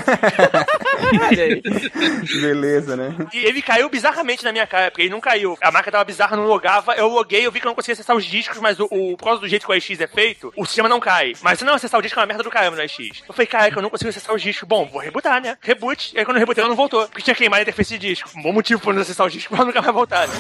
Beleza, 2.41 2.97
né? 2.97 3.15
E 3.33 3.42
ele 3.45 3.63
caiu 3.63 3.89
bizarramente 3.89 4.45
na 4.45 4.53
minha 4.53 4.67
cara, 4.67 4.91
porque 4.91 5.03
ele 5.03 5.11
não 5.11 5.21
caiu. 5.21 5.57
A 5.61 5.71
máquina 5.71 5.93
tava 5.93 6.05
bizarra, 6.05 6.37
não 6.37 6.45
logava. 6.47 6.95
Eu 6.95 7.09
loguei, 7.09 7.45
eu 7.47 7.53
vi 7.53 7.61
que 7.61 7.67
eu 7.67 7.71
não 7.71 7.75
conseguia 7.75 7.95
acessar 7.95 8.17
os 8.17 8.25
discos, 8.25 8.59
mas 8.59 8.79
o, 8.81 8.87
o- 8.91 9.17
por 9.17 9.25
causa 9.25 9.41
do 9.41 9.49
jeito 9.49 9.67
que 9.67 9.73
o 9.73 9.75
AX 9.77 9.91
é 10.01 10.07
feito, 10.07 10.53
o 10.57 10.65
sistema 10.67 10.89
não 10.89 11.01
cai. 11.01 11.33
Mas 11.43 11.59
se 11.59 11.65
não 11.65 11.75
acessar 11.75 11.99
o 11.99 12.03
disco 12.03 12.19
é 12.19 12.21
uma 12.23 12.27
merda 12.27 12.43
do 12.43 12.51
caramba 12.51 12.77
no 12.77 12.83
AX. 12.83 12.97
Eu 13.29 13.35
falei, 13.35 13.47
cara, 13.47 13.71
que 13.71 13.77
eu 13.79 13.83
não 13.83 13.91
consigo 13.91 14.11
acessar 14.11 14.35
os 14.35 14.43
discos. 14.43 14.67
Bom, 14.69 14.87
vou 14.87 15.01
rebootar, 15.01 15.41
né? 15.41 15.57
Reboot. 15.61 16.13
E 16.15 16.19
aí 16.19 16.25
quando 16.25 16.37
eu 16.37 16.41
rebutei, 16.41 16.63
ela 16.63 16.69
não 16.69 16.77
voltou. 16.77 17.07
Porque 17.09 17.23
tinha 17.23 17.35
queimado 17.35 17.61
a 17.61 17.63
interface 17.63 17.99
de 17.99 18.09
disco. 18.09 18.31
Bom 18.43 18.53
motivo 18.53 18.81
pra 18.81 18.93
não 18.93 19.03
acessar 19.03 19.27
os 19.27 19.33
discos, 19.33 19.55
pra 19.57 19.65
nunca 19.65 19.81
mais 19.83 19.95
voltar. 19.95 20.27
né? 20.29 20.35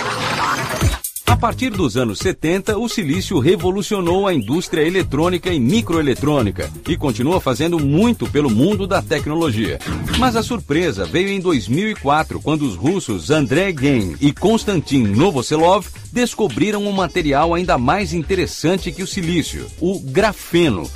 A 1.33 1.37
partir 1.43 1.71
dos 1.71 1.97
anos 1.97 2.19
70, 2.19 2.77
o 2.77 2.87
silício 2.91 3.39
revolucionou 3.39 4.29
a 4.29 4.35
indústria 4.35 4.83
eletrônica 4.83 5.51
e 5.51 5.59
microeletrônica 5.59 6.71
e 6.87 6.95
continua 6.95 7.41
fazendo 7.41 7.81
muito 7.81 8.31
pelo 8.31 8.51
mundo 8.51 8.87
da 8.87 9.01
tecnologia. 9.01 9.79
Mas 10.19 10.37
a 10.37 10.43
surpresa 10.43 11.07
veio 11.07 11.31
em 11.31 11.41
2004, 11.41 12.39
quando 12.39 12.67
os 12.67 12.77
russos 12.77 13.31
Andrei 13.31 13.75
Gen 13.75 14.15
e 14.21 14.31
Konstantin 14.31 15.05
Novoselov 15.05 15.87
descobriram 16.13 16.83
um 16.85 16.93
material 16.93 17.55
ainda 17.55 17.79
mais 17.79 18.13
interessante 18.13 18.93
que 18.93 19.03
o 19.03 19.07
silício, 19.07 19.67
o 19.81 19.99
grafeno. 20.01 20.89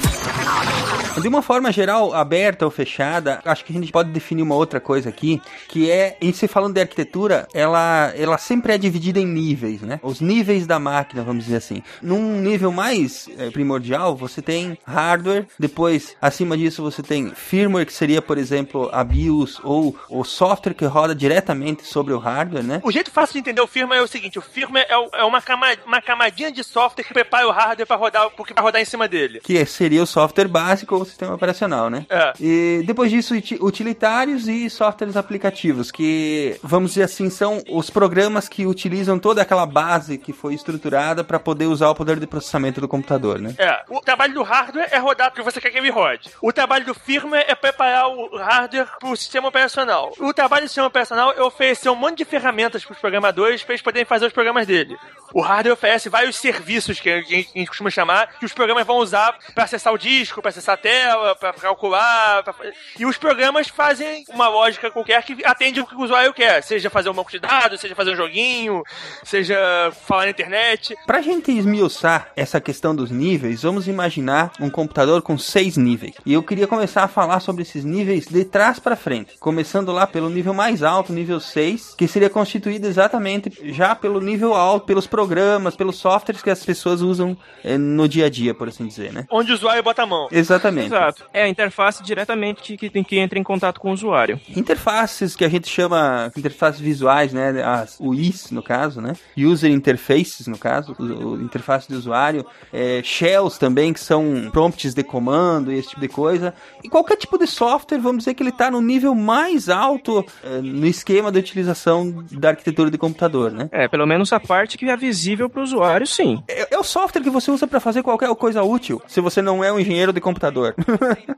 De 1.20 1.28
uma 1.28 1.40
forma 1.40 1.72
geral, 1.72 2.12
aberta 2.12 2.66
ou 2.66 2.70
fechada, 2.70 3.40
acho 3.42 3.64
que 3.64 3.72
a 3.74 3.80
gente 3.80 3.90
pode 3.90 4.10
definir 4.10 4.42
uma 4.42 4.54
outra 4.54 4.78
coisa 4.78 5.08
aqui, 5.08 5.40
que 5.66 5.90
é, 5.90 6.14
em 6.20 6.30
se 6.30 6.46
falando 6.46 6.74
de 6.74 6.80
arquitetura, 6.82 7.48
ela, 7.54 8.12
ela 8.14 8.36
sempre 8.36 8.74
é 8.74 8.78
dividida 8.78 9.18
em 9.18 9.24
níveis, 9.24 9.80
né? 9.80 9.98
Os 10.02 10.20
níveis 10.20 10.66
da 10.66 10.78
máquina, 10.78 11.22
vamos 11.22 11.44
dizer 11.44 11.56
assim. 11.56 11.82
Num 12.02 12.38
nível 12.42 12.70
mais 12.70 13.30
eh, 13.38 13.48
primordial, 13.50 14.14
você 14.14 14.42
tem 14.42 14.76
hardware, 14.84 15.46
depois, 15.58 16.14
acima 16.20 16.54
disso, 16.54 16.82
você 16.82 17.02
tem 17.02 17.30
firmware, 17.34 17.86
que 17.86 17.94
seria, 17.94 18.20
por 18.20 18.36
exemplo, 18.36 18.90
a 18.92 19.02
BIOS 19.02 19.58
ou 19.64 19.96
o 20.10 20.22
software 20.22 20.74
que 20.74 20.84
roda 20.84 21.14
diretamente 21.14 21.86
sobre 21.86 22.12
o 22.12 22.18
hardware, 22.18 22.62
né? 22.62 22.82
O 22.84 22.92
jeito 22.92 23.10
fácil 23.10 23.32
de 23.32 23.38
entender 23.38 23.62
o 23.62 23.66
firmware 23.66 24.00
é 24.00 24.04
o 24.04 24.08
seguinte: 24.08 24.38
o 24.38 24.42
firmware 24.42 24.84
é, 24.86 24.98
o- 24.98 25.05
é 25.12 25.24
uma, 25.24 25.40
cama- 25.42 25.76
uma 25.86 26.00
camadinha 26.00 26.50
de 26.50 26.62
software 26.64 27.04
que 27.04 27.12
prepara 27.12 27.46
o 27.46 27.50
hardware 27.50 27.86
pra 27.86 27.96
rodar 27.96 28.26
o 28.36 28.44
que 28.44 28.52
vai 28.54 28.62
rodar 28.64 28.80
em 28.80 28.84
cima 28.84 29.06
dele. 29.08 29.40
Que 29.40 29.64
seria 29.66 30.02
o 30.02 30.06
software 30.06 30.48
básico 30.48 30.94
ou 30.94 31.02
o 31.02 31.04
sistema 31.04 31.34
operacional, 31.34 31.88
né? 31.90 32.06
É. 32.08 32.32
E 32.40 32.82
depois 32.86 33.10
disso, 33.10 33.34
uti- 33.34 33.58
utilitários 33.60 34.48
e 34.48 34.68
softwares 34.70 35.16
aplicativos, 35.16 35.90
que, 35.90 36.58
vamos 36.62 36.90
dizer 36.92 37.04
assim, 37.04 37.30
são 37.30 37.60
os 37.70 37.90
programas 37.90 38.48
que 38.48 38.66
utilizam 38.66 39.18
toda 39.18 39.42
aquela 39.42 39.66
base 39.66 40.18
que 40.18 40.32
foi 40.32 40.54
estruturada 40.54 41.22
para 41.24 41.38
poder 41.38 41.66
usar 41.66 41.88
o 41.90 41.94
poder 41.94 42.18
de 42.18 42.26
processamento 42.26 42.80
do 42.80 42.88
computador, 42.88 43.38
né? 43.40 43.54
É, 43.58 43.82
o 43.88 44.00
trabalho 44.00 44.34
do 44.34 44.42
hardware 44.42 44.88
é 44.90 44.98
rodar 44.98 45.28
o 45.28 45.32
que 45.32 45.42
você 45.42 45.60
quer 45.60 45.70
que 45.70 45.78
ele 45.78 45.90
rode. 45.90 46.30
O 46.42 46.52
trabalho 46.52 46.84
do 46.84 46.94
firmware 46.94 47.44
é 47.48 47.54
preparar 47.54 48.08
o 48.08 48.36
hardware 48.36 48.88
pro 48.98 49.16
sistema 49.16 49.48
operacional. 49.48 50.12
O 50.18 50.32
trabalho 50.34 50.64
do 50.64 50.68
sistema 50.68 50.86
operacional 50.86 51.32
é 51.32 51.42
oferecer 51.42 51.88
um 51.90 51.94
monte 51.94 52.18
de 52.18 52.24
ferramentas 52.24 52.84
pros 52.84 52.98
programadores 52.98 53.62
para 53.62 53.74
eles 53.74 53.82
poderem 53.82 54.04
fazer 54.06 54.26
os 54.26 54.32
programas 54.32 54.66
dele. 54.66 54.95
it. 55.04 55.25
O 55.36 55.42
hardware 55.42 55.74
oferece 55.74 56.08
vários 56.08 56.36
serviços 56.36 56.98
que 56.98 57.10
a 57.10 57.20
gente 57.20 57.50
a 57.60 57.66
costuma 57.66 57.90
chamar, 57.90 58.38
que 58.38 58.46
os 58.46 58.54
programas 58.54 58.86
vão 58.86 58.96
usar 58.96 59.36
para 59.54 59.64
acessar 59.64 59.92
o 59.92 59.98
disco, 59.98 60.40
para 60.40 60.48
acessar 60.48 60.76
a 60.76 60.78
tela, 60.78 61.36
para 61.36 61.52
calcular. 61.52 62.42
pra 62.42 62.54
E 62.98 63.04
os 63.04 63.18
programas 63.18 63.68
fazem 63.68 64.24
uma 64.30 64.48
lógica 64.48 64.90
qualquer 64.90 65.22
que 65.24 65.44
atende 65.44 65.78
o 65.78 65.86
que 65.86 65.94
o 65.94 66.00
usuário 66.00 66.32
quer, 66.32 66.62
seja 66.62 66.88
fazer 66.88 67.10
um 67.10 67.12
banco 67.12 67.30
de 67.30 67.38
dados, 67.38 67.82
seja 67.82 67.94
fazer 67.94 68.12
um 68.12 68.16
joguinho, 68.16 68.82
seja 69.24 69.92
falar 70.06 70.24
na 70.24 70.30
internet. 70.30 70.96
Pra 71.06 71.20
gente 71.20 71.52
esmiuçar 71.52 72.32
essa 72.34 72.58
questão 72.58 72.96
dos 72.96 73.10
níveis, 73.10 73.60
vamos 73.60 73.86
imaginar 73.88 74.52
um 74.58 74.70
computador 74.70 75.20
com 75.20 75.36
seis 75.36 75.76
níveis. 75.76 76.14
E 76.24 76.32
eu 76.32 76.42
queria 76.42 76.66
começar 76.66 77.04
a 77.04 77.08
falar 77.08 77.40
sobre 77.40 77.60
esses 77.60 77.84
níveis 77.84 78.24
de 78.24 78.42
trás 78.42 78.78
para 78.78 78.96
frente. 78.96 79.36
Começando 79.38 79.92
lá 79.92 80.06
pelo 80.06 80.30
nível 80.30 80.54
mais 80.54 80.82
alto, 80.82 81.12
nível 81.12 81.40
6, 81.40 81.94
que 81.94 82.08
seria 82.08 82.30
constituído 82.30 82.86
exatamente 82.86 83.52
já 83.74 83.94
pelo 83.94 84.18
nível 84.18 84.54
alto, 84.54 84.86
pelos 84.86 85.06
programas 85.06 85.25
programas, 85.26 85.74
pelos 85.74 85.96
softwares 85.96 86.40
que 86.40 86.50
as 86.50 86.64
pessoas 86.64 87.02
usam 87.02 87.36
eh, 87.64 87.76
no 87.76 88.08
dia 88.08 88.26
a 88.26 88.30
dia, 88.30 88.54
por 88.54 88.68
assim 88.68 88.86
dizer, 88.86 89.12
né? 89.12 89.26
Onde 89.30 89.50
o 89.50 89.54
usuário 89.54 89.82
bota 89.82 90.02
a 90.02 90.06
mão. 90.06 90.28
Exatamente. 90.30 90.86
Exato. 90.86 91.24
É 91.32 91.42
a 91.42 91.48
interface 91.48 92.02
diretamente 92.02 92.76
que, 92.76 92.88
que, 92.88 93.04
que 93.04 93.18
entra 93.18 93.38
em 93.38 93.42
contato 93.42 93.80
com 93.80 93.90
o 93.90 93.92
usuário. 93.92 94.40
Interfaces 94.54 95.34
que 95.34 95.44
a 95.44 95.48
gente 95.48 95.68
chama 95.68 96.30
interfaces 96.36 96.80
visuais, 96.80 97.32
né? 97.32 97.62
As 97.62 97.98
UIs, 97.98 98.50
no 98.50 98.62
caso, 98.62 99.00
né? 99.00 99.14
User 99.36 99.70
interfaces, 99.70 100.46
no 100.46 100.56
caso, 100.56 100.94
o, 100.98 101.40
interface 101.42 101.88
do 101.88 101.98
usuário. 101.98 102.46
É, 102.72 103.02
shells 103.02 103.58
também, 103.58 103.92
que 103.92 104.00
são 104.00 104.48
prompts 104.52 104.94
de 104.94 105.02
comando 105.02 105.72
e 105.72 105.78
esse 105.78 105.88
tipo 105.88 106.00
de 106.00 106.08
coisa. 106.08 106.54
E 106.84 106.88
qualquer 106.88 107.16
tipo 107.16 107.36
de 107.36 107.46
software, 107.46 107.98
vamos 107.98 108.18
dizer 108.18 108.34
que 108.34 108.42
ele 108.42 108.50
está 108.50 108.70
no 108.70 108.80
nível 108.80 109.14
mais 109.14 109.68
alto 109.68 110.24
eh, 110.44 110.60
no 110.62 110.86
esquema 110.86 111.32
de 111.32 111.38
utilização 111.38 112.24
da 112.30 112.50
arquitetura 112.50 112.90
de 112.90 112.98
computador, 112.98 113.50
né? 113.50 113.68
É, 113.72 113.88
pelo 113.88 114.06
menos 114.06 114.32
a 114.32 114.40
parte 114.40 114.78
que 114.78 114.86
é 114.86 114.96
visível 115.06 115.48
para 115.48 115.60
o 115.60 115.64
usuário, 115.64 116.06
sim. 116.06 116.42
É, 116.48 116.74
é 116.74 116.78
o 116.78 116.82
software 116.84 117.22
que 117.22 117.30
você 117.30 117.50
usa 117.50 117.66
para 117.66 117.80
fazer 117.80 118.02
qualquer 118.02 118.28
coisa 118.34 118.62
útil, 118.62 119.00
se 119.06 119.20
você 119.20 119.40
não 119.40 119.62
é 119.62 119.72
um 119.72 119.78
engenheiro 119.78 120.12
de 120.12 120.20
computador. 120.20 120.74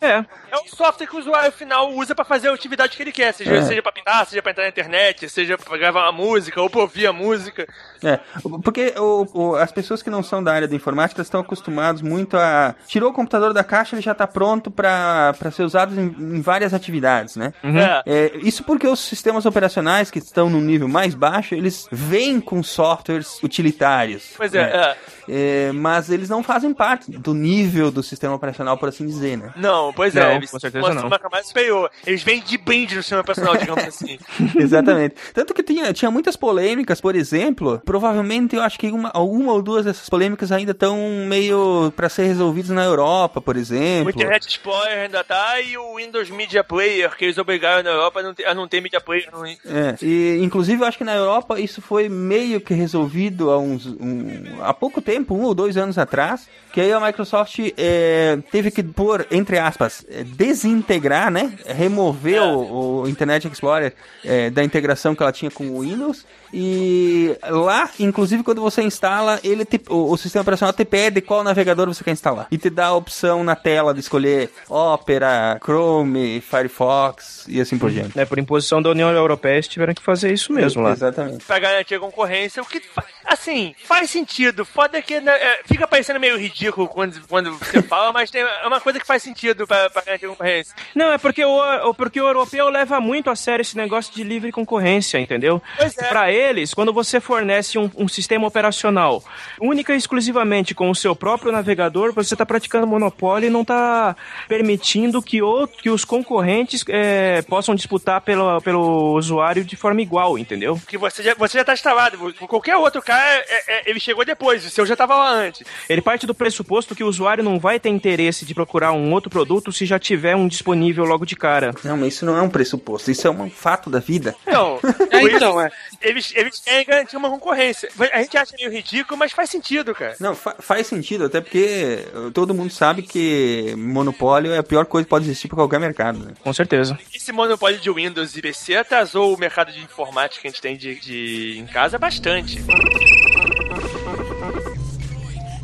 É. 0.01 0.25
É 0.51 0.57
o 0.57 0.69
software 0.77 1.07
que 1.07 1.17
o 1.17 1.19
usuário 1.19 1.51
final 1.53 1.93
usa 1.93 2.15
pra 2.15 2.25
fazer 2.25 2.49
a 2.49 2.55
atividade 2.55 2.97
que 2.97 3.03
ele 3.03 3.11
quer, 3.13 3.33
seja, 3.35 3.53
É. 3.57 3.63
seja 3.63 3.83
pra 3.83 3.91
pintar, 3.93 4.25
seja 4.27 4.41
pra 4.41 4.53
entrar 4.53 4.63
na 4.65 4.69
internet, 4.71 5.29
seja 5.29 5.59
pra 5.59 5.77
gravar 5.77 6.05
uma 6.05 6.13
música 6.13 6.61
ou 6.63 6.71
pra 6.71 6.81
ouvir 6.81 7.07
a 7.07 7.13
música. 7.13 7.67
É, 8.03 8.19
porque 8.63 8.95
o- 8.97 9.27
o- 9.35 9.57
as 9.57 9.73
pessoas 9.73 10.03
que 10.03 10.09
não 10.11 10.23
são 10.23 10.43
da 10.43 10.53
área 10.53 10.69
de 10.69 10.75
informática 10.77 11.21
estão 11.21 11.41
acostumados 11.41 12.01
muito 12.01 12.37
a. 12.37 12.75
Tirou 12.87 13.11
o 13.11 13.13
computador 13.13 13.53
da 13.53 13.65
caixa, 13.65 13.97
ele 13.97 14.03
já 14.03 14.13
está 14.13 14.27
pronto 14.27 14.71
para 14.71 15.35
ser 15.53 15.65
usado 15.65 15.99
em, 16.01 16.37
em 16.37 16.41
várias 16.41 16.73
atividades, 16.73 17.35
né? 17.37 17.53
Uhum. 17.65 17.79
É. 17.79 18.03
É, 18.07 18.37
isso 18.39 18.63
porque 18.65 18.87
os 18.87 19.01
sistemas 19.01 19.45
operacionais 19.47 20.11
que 20.11 20.19
estão 20.19 20.49
no 20.49 20.61
nível 20.61 20.87
mais 20.89 21.15
baixo, 21.15 21.55
eles 21.55 21.87
vêm 21.91 22.41
com 22.41 22.63
softwares 22.63 23.39
utilitários. 23.59 24.35
Pois 24.37 24.55
é, 24.55 24.63
né? 24.63 24.71
é. 24.73 24.97
É, 25.29 25.73
mas 25.73 26.11
eles 26.11 26.29
não 26.29 26.43
fazem 26.43 26.73
parte 26.73 27.11
do 27.11 27.35
nível 27.35 27.91
do 27.91 28.03
sistema 28.03 28.35
operacional, 28.35 28.77
por 28.79 28.89
assim 28.89 29.07
dizer, 29.07 29.37
né? 29.37 29.53
Não, 29.57 29.93
pois 29.93 30.15
Não, 30.15 30.23
é, 30.23 30.37
eles 30.37 30.51
com 30.51 30.59
certeza 30.59 30.95
não. 30.95 31.07
uma 31.07 31.19
camada 31.19 31.45
superior. 31.45 31.91
Eles 32.07 32.23
vêm 32.23 32.41
de 32.41 32.57
brinde 32.59 32.97
no 32.97 33.03
sistema 33.03 33.23
personal, 33.25 33.57
digamos 33.57 33.85
assim. 33.87 34.19
Exatamente. 34.57 35.15
Tanto 35.35 35.53
que 35.55 35.63
tinha, 35.63 35.93
tinha 35.93 36.11
muitas 36.11 36.37
polêmicas, 36.37 37.01
por 37.01 37.15
exemplo. 37.15 37.81
Provavelmente 37.85 38.57
eu 38.57 38.63
acho 38.63 38.79
que 38.79 38.89
uma, 38.91 39.11
uma 39.17 39.53
ou 39.53 39.63
duas 39.63 39.85
dessas 39.85 40.09
polêmicas 40.09 40.51
ainda 40.53 40.73
estão 40.73 40.97
meio 41.27 41.93
para 41.97 42.09
ser 42.09 42.25
resolvidas 42.25 42.71
na 42.71 42.85
Europa, 42.85 43.41
por 43.41 43.57
O 43.57 43.59
exemplo. 43.59 44.11
Internet 44.11 44.49
Explorer 44.49 44.99
ainda 45.05 45.23
tá 45.25 45.61
e 45.61 45.77
o 45.77 45.97
Windows 45.97 46.31
Media 46.31 46.63
Player, 46.65 47.15
que 47.17 47.25
eles 47.27 47.39
obrigaram 47.39 47.83
na 47.83 47.91
Europa 47.91 48.21
a 48.21 48.23
não 48.23 48.35
ter, 48.35 48.47
a 48.47 48.55
não 48.55 48.69
ter 48.69 48.81
Media 48.81 49.01
Player. 49.01 49.29
Não... 49.33 49.45
É, 49.45 49.57
e 50.03 50.39
inclusive 50.43 50.83
eu 50.83 50.87
acho 50.87 50.99
que 50.99 51.05
na 51.05 51.15
Europa 51.15 51.59
isso 51.61 51.83
foi 51.83 52.09
meio 52.09 52.61
que 52.61 52.75
resolvido 52.75 53.51
há 53.51 53.59
uns 53.59 53.87
um- 53.87 54.63
há 54.63 54.73
pouco 54.73 55.01
tempo, 55.01 55.18
um 55.35 55.43
ou 55.43 55.55
dois 55.55 55.77
anos 55.77 55.99
atrás, 55.99 56.49
que 56.73 56.81
aí 56.81 56.93
a 56.93 57.01
Microsoft 57.01 57.59
é, 57.77 58.39
teve 58.51 58.71
que 58.71 58.83
pôr, 58.83 59.27
entre 59.31 59.59
aspas, 59.59 60.05
é, 60.11 60.23
desintegrar, 60.23 61.31
né? 61.31 61.53
Remover 61.67 62.43
o, 62.43 63.03
o 63.03 63.09
Internet 63.09 63.49
Explorer 63.49 63.95
é, 64.25 64.51
da 64.51 64.63
integração 64.63 65.15
que 65.15 65.23
ela 65.23 65.33
tinha 65.33 65.51
com 65.51 65.69
o 65.69 65.81
Windows. 65.81 66.25
E 66.53 67.37
lá, 67.49 67.91
inclusive, 68.01 68.43
quando 68.43 68.61
você 68.63 68.83
instala, 68.83 69.39
ele 69.45 69.65
te- 69.65 69.81
o, 69.89 70.13
o 70.13 70.17
sistema 70.17 70.43
operacional 70.43 70.73
te 70.73 70.85
pede 70.85 71.21
qual 71.21 71.43
navegador 71.45 71.87
você 71.89 72.03
quer 72.03 72.13
instalar. 72.13 72.47
E 72.51 72.57
te 72.59 72.71
dá 72.71 72.87
a 72.87 72.95
opção 72.95 73.45
na 73.45 73.55
tela 73.55 73.93
de 73.93 74.01
escolher 74.01 74.51
Opera, 74.69 75.59
Chrome, 75.63 76.41
Firefox 76.41 77.45
e 77.49 77.61
assim 77.61 77.77
por 77.79 77.91
diante. 77.91 78.19
É, 78.19 78.25
por 78.25 78.39
imposição 78.39 78.81
da 78.81 78.91
União 78.91 79.11
Europeia, 79.11 79.55
eles 79.55 79.69
tiveram 79.69 79.93
que 79.95 80.03
fazer 80.03 80.33
isso 80.33 80.53
mesmo 80.53 80.83
lá. 80.83 80.93
Exatamente. 80.93 81.45
Pra 81.45 81.59
garantir 81.59 81.95
a 81.97 82.01
concorrência, 82.01 82.63
o 82.63 82.67
que, 82.67 82.81
fa- 82.81 83.05
assim, 83.29 83.75
faz 83.85 84.11
sentido. 84.11 84.65
Foda 84.65 84.99
é 84.99 85.03
que 85.03 85.21
né, 85.21 85.33
é, 85.33 85.61
fica 85.65 85.87
parecendo 85.87 86.19
meio 86.19 86.39
ridículo 86.39 86.89
quando, 86.89 87.21
quando 87.29 87.53
você 87.59 87.83
fala, 87.85 88.13
mas 88.13 88.31
tem, 88.31 88.43
é 88.43 88.67
uma 88.67 88.81
coisa 88.81 88.99
que 88.99 89.07
faz 89.07 89.23
sentido 89.23 89.67
pra, 89.67 89.91
pra 89.91 90.03
garantir 90.03 90.27
concorrência. 90.27 90.75
Não, 90.95 91.13
é 91.13 91.19
porque 91.19 91.45
o, 91.45 91.95
porque 91.95 92.21
o 92.21 92.27
europeu 92.27 92.69
leva 92.69 93.01
muito 93.01 93.31
a 93.31 93.37
sério 93.37 93.63
esse 93.63 93.77
negócio 93.77 94.15
de 94.15 94.25
livre 94.25 94.51
concorrência, 94.51 95.19
entendeu? 95.19 95.63
Pois 95.77 95.97
é. 95.99 96.09
Pra 96.09 96.33
eles, 96.33 96.73
quando 96.73 96.93
você 96.93 97.21
fornece 97.21 97.79
um, 97.79 97.91
um 97.97 98.09
sistema 98.09 98.47
operacional 98.47 99.23
única 99.61 99.95
e 99.95 99.97
exclusivamente 99.97 100.75
com 100.75 100.91
o 100.91 100.95
seu 100.95 101.15
próprio 101.15 101.53
navegador, 101.53 102.13
você 102.13 102.35
está 102.35 102.47
praticando 102.47 102.87
monopólio 102.87 103.49
e 103.49 103.51
não 103.51 103.63
está 103.63 104.17
permitindo 104.49 105.23
que, 105.23 105.43
outro, 105.43 105.77
que 105.83 105.91
os 105.91 106.05
concorrentes 106.05 106.85
é, 106.89 107.43
possam 107.43 107.75
disputar 107.75 108.21
pelo, 108.21 108.61
pelo 108.63 109.15
usuário 109.15 109.65
de 109.65 109.77
forma 109.77 110.01
igual, 110.01 110.39
entendeu? 110.39 110.77
Porque 110.77 110.97
você 110.97 111.23
já, 111.23 111.35
você 111.35 111.59
já 111.59 111.65
tá 111.65 111.75
instalado. 111.75 112.33
Qualquer 112.47 112.77
outro 112.77 113.03
cara, 113.03 113.18
é- 113.21 113.63
é- 113.69 113.83
ele 113.91 114.01
chegou 114.01 114.25
depois, 114.25 114.65
o 114.65 114.71
seu 114.71 114.85
já 114.87 114.97
tava 114.97 115.17
lá 115.17 115.31
antes. 115.31 115.67
Ele 115.89 116.01
parte 116.03 116.27
do 116.27 116.35
pressuposto 116.35 116.95
que 116.95 117.05
o 117.05 117.09
usuário 117.09 117.43
não 117.45 117.59
vai 117.59 117.79
ter 117.81 117.89
interesse 117.89 118.45
de 118.45 118.55
procurar 118.55 118.93
um 118.93 119.13
outro 119.13 119.31
produto 119.31 119.73
se 119.73 119.85
já 119.87 119.99
tiver 119.99 120.37
um 120.37 120.47
disponível 120.49 121.05
logo 121.05 121.25
de 121.27 121.37
cara. 121.37 121.73
Não, 121.85 121.97
mas 121.97 122.15
isso 122.15 122.25
não 122.27 122.37
é 122.37 122.43
um 122.43 122.51
pressuposto, 122.51 123.11
isso 123.11 123.27
é 123.27 123.31
um 123.31 123.51
fato 123.51 123.89
da 123.91 123.99
vida. 123.99 124.35
Não, 124.47 124.79
É, 125.11 125.23
então, 125.23 125.61
é. 125.61 125.71
Eles, 126.01 126.33
eles 126.37 126.61
querem 126.61 126.85
garantir 126.87 127.17
uma 127.17 127.31
concorrência. 127.31 127.89
A 128.13 128.21
gente 128.23 128.37
acha 128.37 128.55
meio 128.57 128.71
ridículo, 128.71 129.19
mas 129.19 129.33
faz 129.33 129.51
sentido, 129.51 129.95
cara. 129.95 130.15
Não, 130.21 130.35
fa- 130.35 130.57
faz 130.61 130.87
sentido, 130.87 131.25
até 131.25 131.41
porque 131.41 132.05
todo 132.35 132.55
mundo 132.55 132.71
sabe 132.73 133.03
que 133.03 133.75
monopólio 133.77 134.53
é 134.53 134.59
a 134.59 134.63
pior 134.63 134.85
coisa 134.87 135.05
que 135.05 135.11
pode 135.11 135.25
existir 135.25 135.49
para 135.49 135.57
qualquer 135.57 135.81
mercado. 135.81 136.19
Né? 136.19 136.33
Com 136.43 136.53
certeza. 136.53 136.99
Esse 137.15 137.33
monopólio 137.33 137.79
de 137.79 137.91
Windows 137.91 138.37
e 138.37 138.43
PC 138.43 138.77
atrasou 138.77 139.35
o 139.35 139.39
mercado 139.39 139.73
de 139.73 139.81
informática 139.81 140.43
que 140.43 140.49
a 140.49 140.51
gente 140.51 140.61
tem 140.63 140.77
de, 140.77 140.95
de- 141.01 141.59
em 141.59 141.67
casa 141.67 141.99
bastante. 141.99 142.63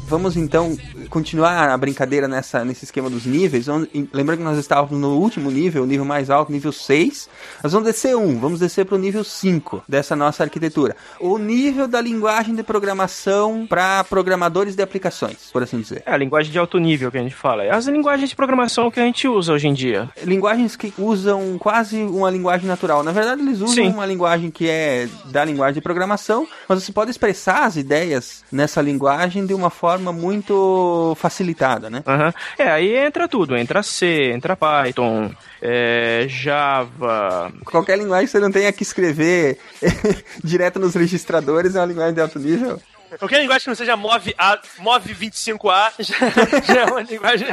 Vamos 0.08 0.36
então 0.36 0.76
continuar 1.14 1.68
a 1.70 1.76
brincadeira 1.78 2.26
nessa, 2.26 2.64
nesse 2.64 2.84
esquema 2.84 3.08
dos 3.08 3.24
níveis. 3.24 3.66
Vamos- 3.66 3.86
em- 3.94 4.08
Lembrando 4.12 4.38
que 4.38 4.44
nós 4.44 4.58
estávamos 4.58 4.98
no 5.00 5.16
último 5.16 5.48
nível, 5.48 5.84
o 5.84 5.86
nível 5.86 6.04
mais 6.04 6.28
alto, 6.28 6.50
nível 6.50 6.72
6. 6.72 7.28
Nós 7.62 7.72
vamos 7.72 7.86
descer 7.88 8.16
um, 8.16 8.36
vamos 8.40 8.58
descer 8.58 8.84
para 8.84 8.96
o 8.96 8.98
nível 8.98 9.22
5 9.22 9.82
dessa 9.88 10.16
nossa 10.16 10.42
arquitetura. 10.42 10.96
O 11.20 11.38
nível 11.38 11.86
da 11.86 12.00
linguagem 12.00 12.52
de 12.54 12.64
programação 12.64 13.64
para 13.68 14.02
programadores 14.04 14.74
de 14.74 14.82
aplicações, 14.82 15.50
por 15.52 15.62
assim 15.62 15.80
dizer. 15.80 16.02
É 16.04 16.12
a 16.12 16.16
linguagem 16.16 16.50
de 16.50 16.58
alto 16.58 16.78
nível 16.78 17.12
que 17.12 17.18
a 17.18 17.22
gente 17.22 17.34
fala. 17.34 17.62
É 17.62 17.70
as 17.72 17.86
linguagens 17.86 18.30
de 18.30 18.34
programação 18.36 18.90
que 18.90 18.98
a 18.98 19.04
gente 19.04 19.28
usa 19.28 19.52
hoje 19.52 19.68
em 19.68 19.72
dia. 19.72 20.10
linguagens 20.24 20.74
que 20.74 20.92
usam 20.98 21.56
quase 21.58 22.02
uma 22.02 22.28
linguagem 22.28 22.66
natural. 22.66 23.04
Na 23.04 23.12
verdade, 23.12 23.40
eles 23.40 23.60
usam 23.60 23.84
Sim. 23.84 23.88
uma 23.90 24.04
linguagem 24.04 24.50
que 24.50 24.68
é 24.68 25.08
da 25.26 25.44
linguagem 25.44 25.74
de 25.74 25.80
programação, 25.80 26.46
mas 26.68 26.82
você 26.82 26.90
pode 26.92 27.10
expressar 27.12 27.64
as 27.66 27.76
ideias 27.76 28.42
nessa 28.50 28.82
linguagem 28.82 29.46
de 29.46 29.54
uma 29.54 29.70
forma 29.70 30.12
muito 30.12 31.03
facilitada, 31.16 31.90
né? 31.90 32.04
Aham. 32.06 32.32
É, 32.56 32.68
aí 32.68 32.96
entra 32.96 33.26
tudo. 33.26 33.56
Entra 33.56 33.82
C, 33.82 34.30
entra 34.32 34.56
Python, 34.56 35.32
é, 35.60 36.26
Java. 36.28 37.52
Qualquer 37.64 37.98
linguagem 37.98 38.26
que 38.26 38.30
você 38.30 38.38
não 38.38 38.52
tenha 38.52 38.72
que 38.72 38.84
escrever 38.84 39.58
direto 40.44 40.78
nos 40.78 40.94
registradores 40.94 41.74
é 41.74 41.80
uma 41.80 41.86
linguagem 41.86 42.14
de 42.14 42.20
alto 42.20 42.38
nível. 42.38 42.80
Qualquer 43.18 43.40
linguagem 43.40 43.64
que 43.64 43.68
não 43.68 43.74
seja 43.74 43.96
Move, 43.96 44.34
A, 44.36 44.58
Move 44.78 45.14
25A 45.14 45.92
já, 46.00 46.16
já 46.62 46.80
é 46.80 46.84
uma 46.84 47.02
linguagem. 47.02 47.46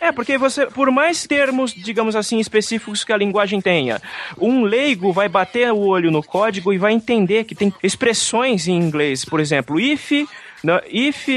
É, 0.00 0.12
porque 0.12 0.36
você, 0.36 0.66
por 0.66 0.90
mais 0.90 1.26
termos, 1.26 1.72
digamos 1.72 2.16
assim, 2.16 2.38
específicos 2.38 3.04
que 3.04 3.12
a 3.12 3.16
linguagem 3.16 3.60
tenha, 3.60 4.00
um 4.38 4.64
leigo 4.64 5.12
vai 5.12 5.28
bater 5.28 5.70
o 5.72 5.78
olho 5.78 6.10
no 6.10 6.22
código 6.22 6.72
e 6.72 6.78
vai 6.78 6.92
entender 6.92 7.44
que 7.44 7.54
tem 7.54 7.72
expressões 7.82 8.66
em 8.66 8.76
inglês. 8.76 9.24
Por 9.24 9.40
exemplo, 9.40 9.78
if, 9.78 10.26
não, 10.66 10.80
if 10.90 11.28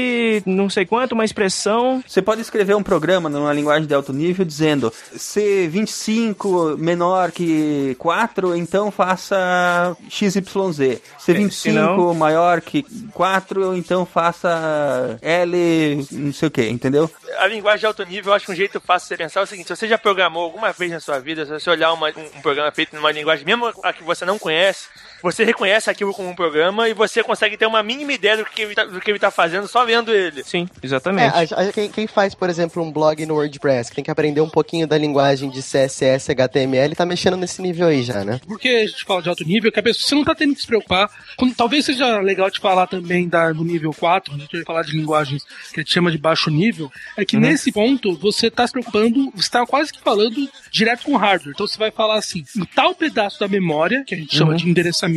não 0.44 0.68
sei 0.68 0.84
quanto, 0.84 1.12
uma 1.12 1.24
expressão. 1.24 2.02
Você 2.06 2.20
pode 2.20 2.40
escrever 2.40 2.74
um 2.74 2.82
programa 2.82 3.28
numa 3.28 3.52
linguagem 3.52 3.86
de 3.86 3.94
alto 3.94 4.12
nível 4.12 4.44
dizendo 4.44 4.92
se 5.16 5.68
25 5.68 6.76
menor 6.78 7.30
que 7.30 7.94
4, 7.98 8.56
então 8.56 8.90
faça 8.90 9.96
XYZ. 10.08 11.00
Se 11.18 11.32
25 11.32 11.52
senão- 11.52 12.14
maior 12.14 12.60
que 12.60 12.82
4, 13.12 13.76
então 13.76 14.04
faça 14.04 15.18
L, 15.22 16.06
não 16.10 16.32
sei 16.32 16.48
o 16.48 16.50
que, 16.50 16.68
entendeu? 16.68 17.10
A 17.38 17.46
linguagem 17.46 17.80
de 17.80 17.86
alto 17.86 18.04
nível, 18.04 18.30
eu 18.32 18.34
acho 18.36 18.46
que 18.46 18.52
um 18.52 18.56
jeito 18.56 18.80
fácil 18.80 19.04
de 19.06 19.08
você 19.10 19.16
pensar 19.16 19.40
é 19.40 19.42
o 19.42 19.46
seguinte: 19.46 19.68
se 19.68 19.76
você 19.76 19.88
já 19.88 19.96
programou 19.98 20.42
alguma 20.44 20.72
vez 20.72 20.90
na 20.90 21.00
sua 21.00 21.18
vida, 21.18 21.44
se 21.44 21.52
você 21.52 21.70
olhar 21.70 21.92
uma- 21.92 22.08
um, 22.08 22.38
um 22.38 22.42
programa 22.42 22.70
feito 22.72 22.94
numa 22.96 23.10
linguagem, 23.12 23.44
mesmo 23.46 23.66
a 23.82 23.92
que 23.92 24.02
você 24.02 24.24
não 24.24 24.38
conhece, 24.38 24.86
você 25.22 25.44
reconhece 25.44 25.90
aquilo 25.90 26.12
como 26.12 26.28
um 26.28 26.34
programa 26.34 26.88
e 26.88 26.94
você 26.94 27.22
consegue 27.22 27.56
ter 27.56 27.66
uma 27.66 27.82
mínima 27.82 28.12
ideia 28.12 28.36
do 28.36 28.44
que 28.44 28.62
ele 28.62 28.74
tá, 28.74 28.84
do 28.84 29.00
que 29.00 29.10
ele 29.10 29.18
tá 29.18 29.30
fazendo 29.30 29.66
só 29.68 29.84
vendo 29.84 30.12
ele. 30.12 30.42
Sim, 30.44 30.68
É, 30.82 30.86
exatamente. 30.86 31.54
a- 31.54 31.60
a- 31.60 31.72
quem, 31.72 31.90
quem 31.90 32.06
faz, 32.06 32.34
por 32.34 32.48
exemplo, 32.50 32.82
um 32.82 32.90
blog 32.92 33.24
no 33.26 33.34
WordPress, 33.34 33.90
que 33.90 33.96
tem 33.96 34.04
que 34.04 34.10
aprender 34.10 34.40
um 34.40 34.48
pouquinho 34.48 34.86
da 34.86 34.96
linguagem 34.98 35.50
de 35.50 35.62
CSS, 35.62 36.30
HTML, 36.32 36.94
tá 36.94 37.04
mexendo 37.06 37.36
nesse 37.36 37.60
nível 37.62 37.88
aí 37.88 38.02
já, 38.02 38.24
né? 38.24 38.40
Porque 38.46 38.68
a 38.68 38.86
gente 38.86 39.04
fala 39.04 39.22
de 39.22 39.28
alto 39.28 39.44
nível, 39.44 39.70
que 39.72 39.78
a 39.80 39.82
pessoa, 39.82 40.06
você 40.08 40.14
não 40.14 40.24
tá 40.24 40.34
tendo 40.34 40.54
que 40.54 40.60
se 40.60 40.66
preocupar. 40.66 41.10
Quando- 41.36 41.54
talvez 41.54 41.84
seja 41.84 42.18
legal 42.20 42.50
te 42.50 42.60
falar 42.60 42.86
também 42.86 43.28
da, 43.28 43.52
do 43.52 43.64
nível 43.64 43.92
4, 43.92 44.34
a 44.34 44.38
gente 44.38 44.56
vai 44.56 44.64
falar 44.64 44.82
de 44.82 44.92
linguagens 44.96 45.44
que 45.72 45.80
a 45.80 45.82
gente 45.82 45.92
chama 45.92 46.10
de 46.10 46.18
baixo 46.18 46.50
nível. 46.50 46.90
É 47.16 47.24
que 47.24 47.36
Uhum. 47.36 47.42
nesse 47.42 47.72
ponto 47.72 48.16
você 48.16 48.46
está 48.48 48.66
se 48.66 48.72
preocupando, 48.72 49.30
você 49.32 49.40
está 49.40 49.66
quase 49.66 49.92
que 49.92 50.00
falando 50.00 50.48
direto 50.70 51.04
com 51.04 51.12
o 51.12 51.16
hardware. 51.16 51.52
Então 51.54 51.66
você 51.66 51.78
vai 51.78 51.90
falar 51.90 52.16
assim: 52.18 52.44
em 52.56 52.64
tal 52.64 52.94
pedaço 52.94 53.38
da 53.40 53.48
memória, 53.48 54.04
que 54.06 54.14
a 54.14 54.18
gente 54.18 54.36
chama 54.36 54.52
Uhum. 54.52 54.56
de 54.56 54.68
endereçamento, 54.68 55.09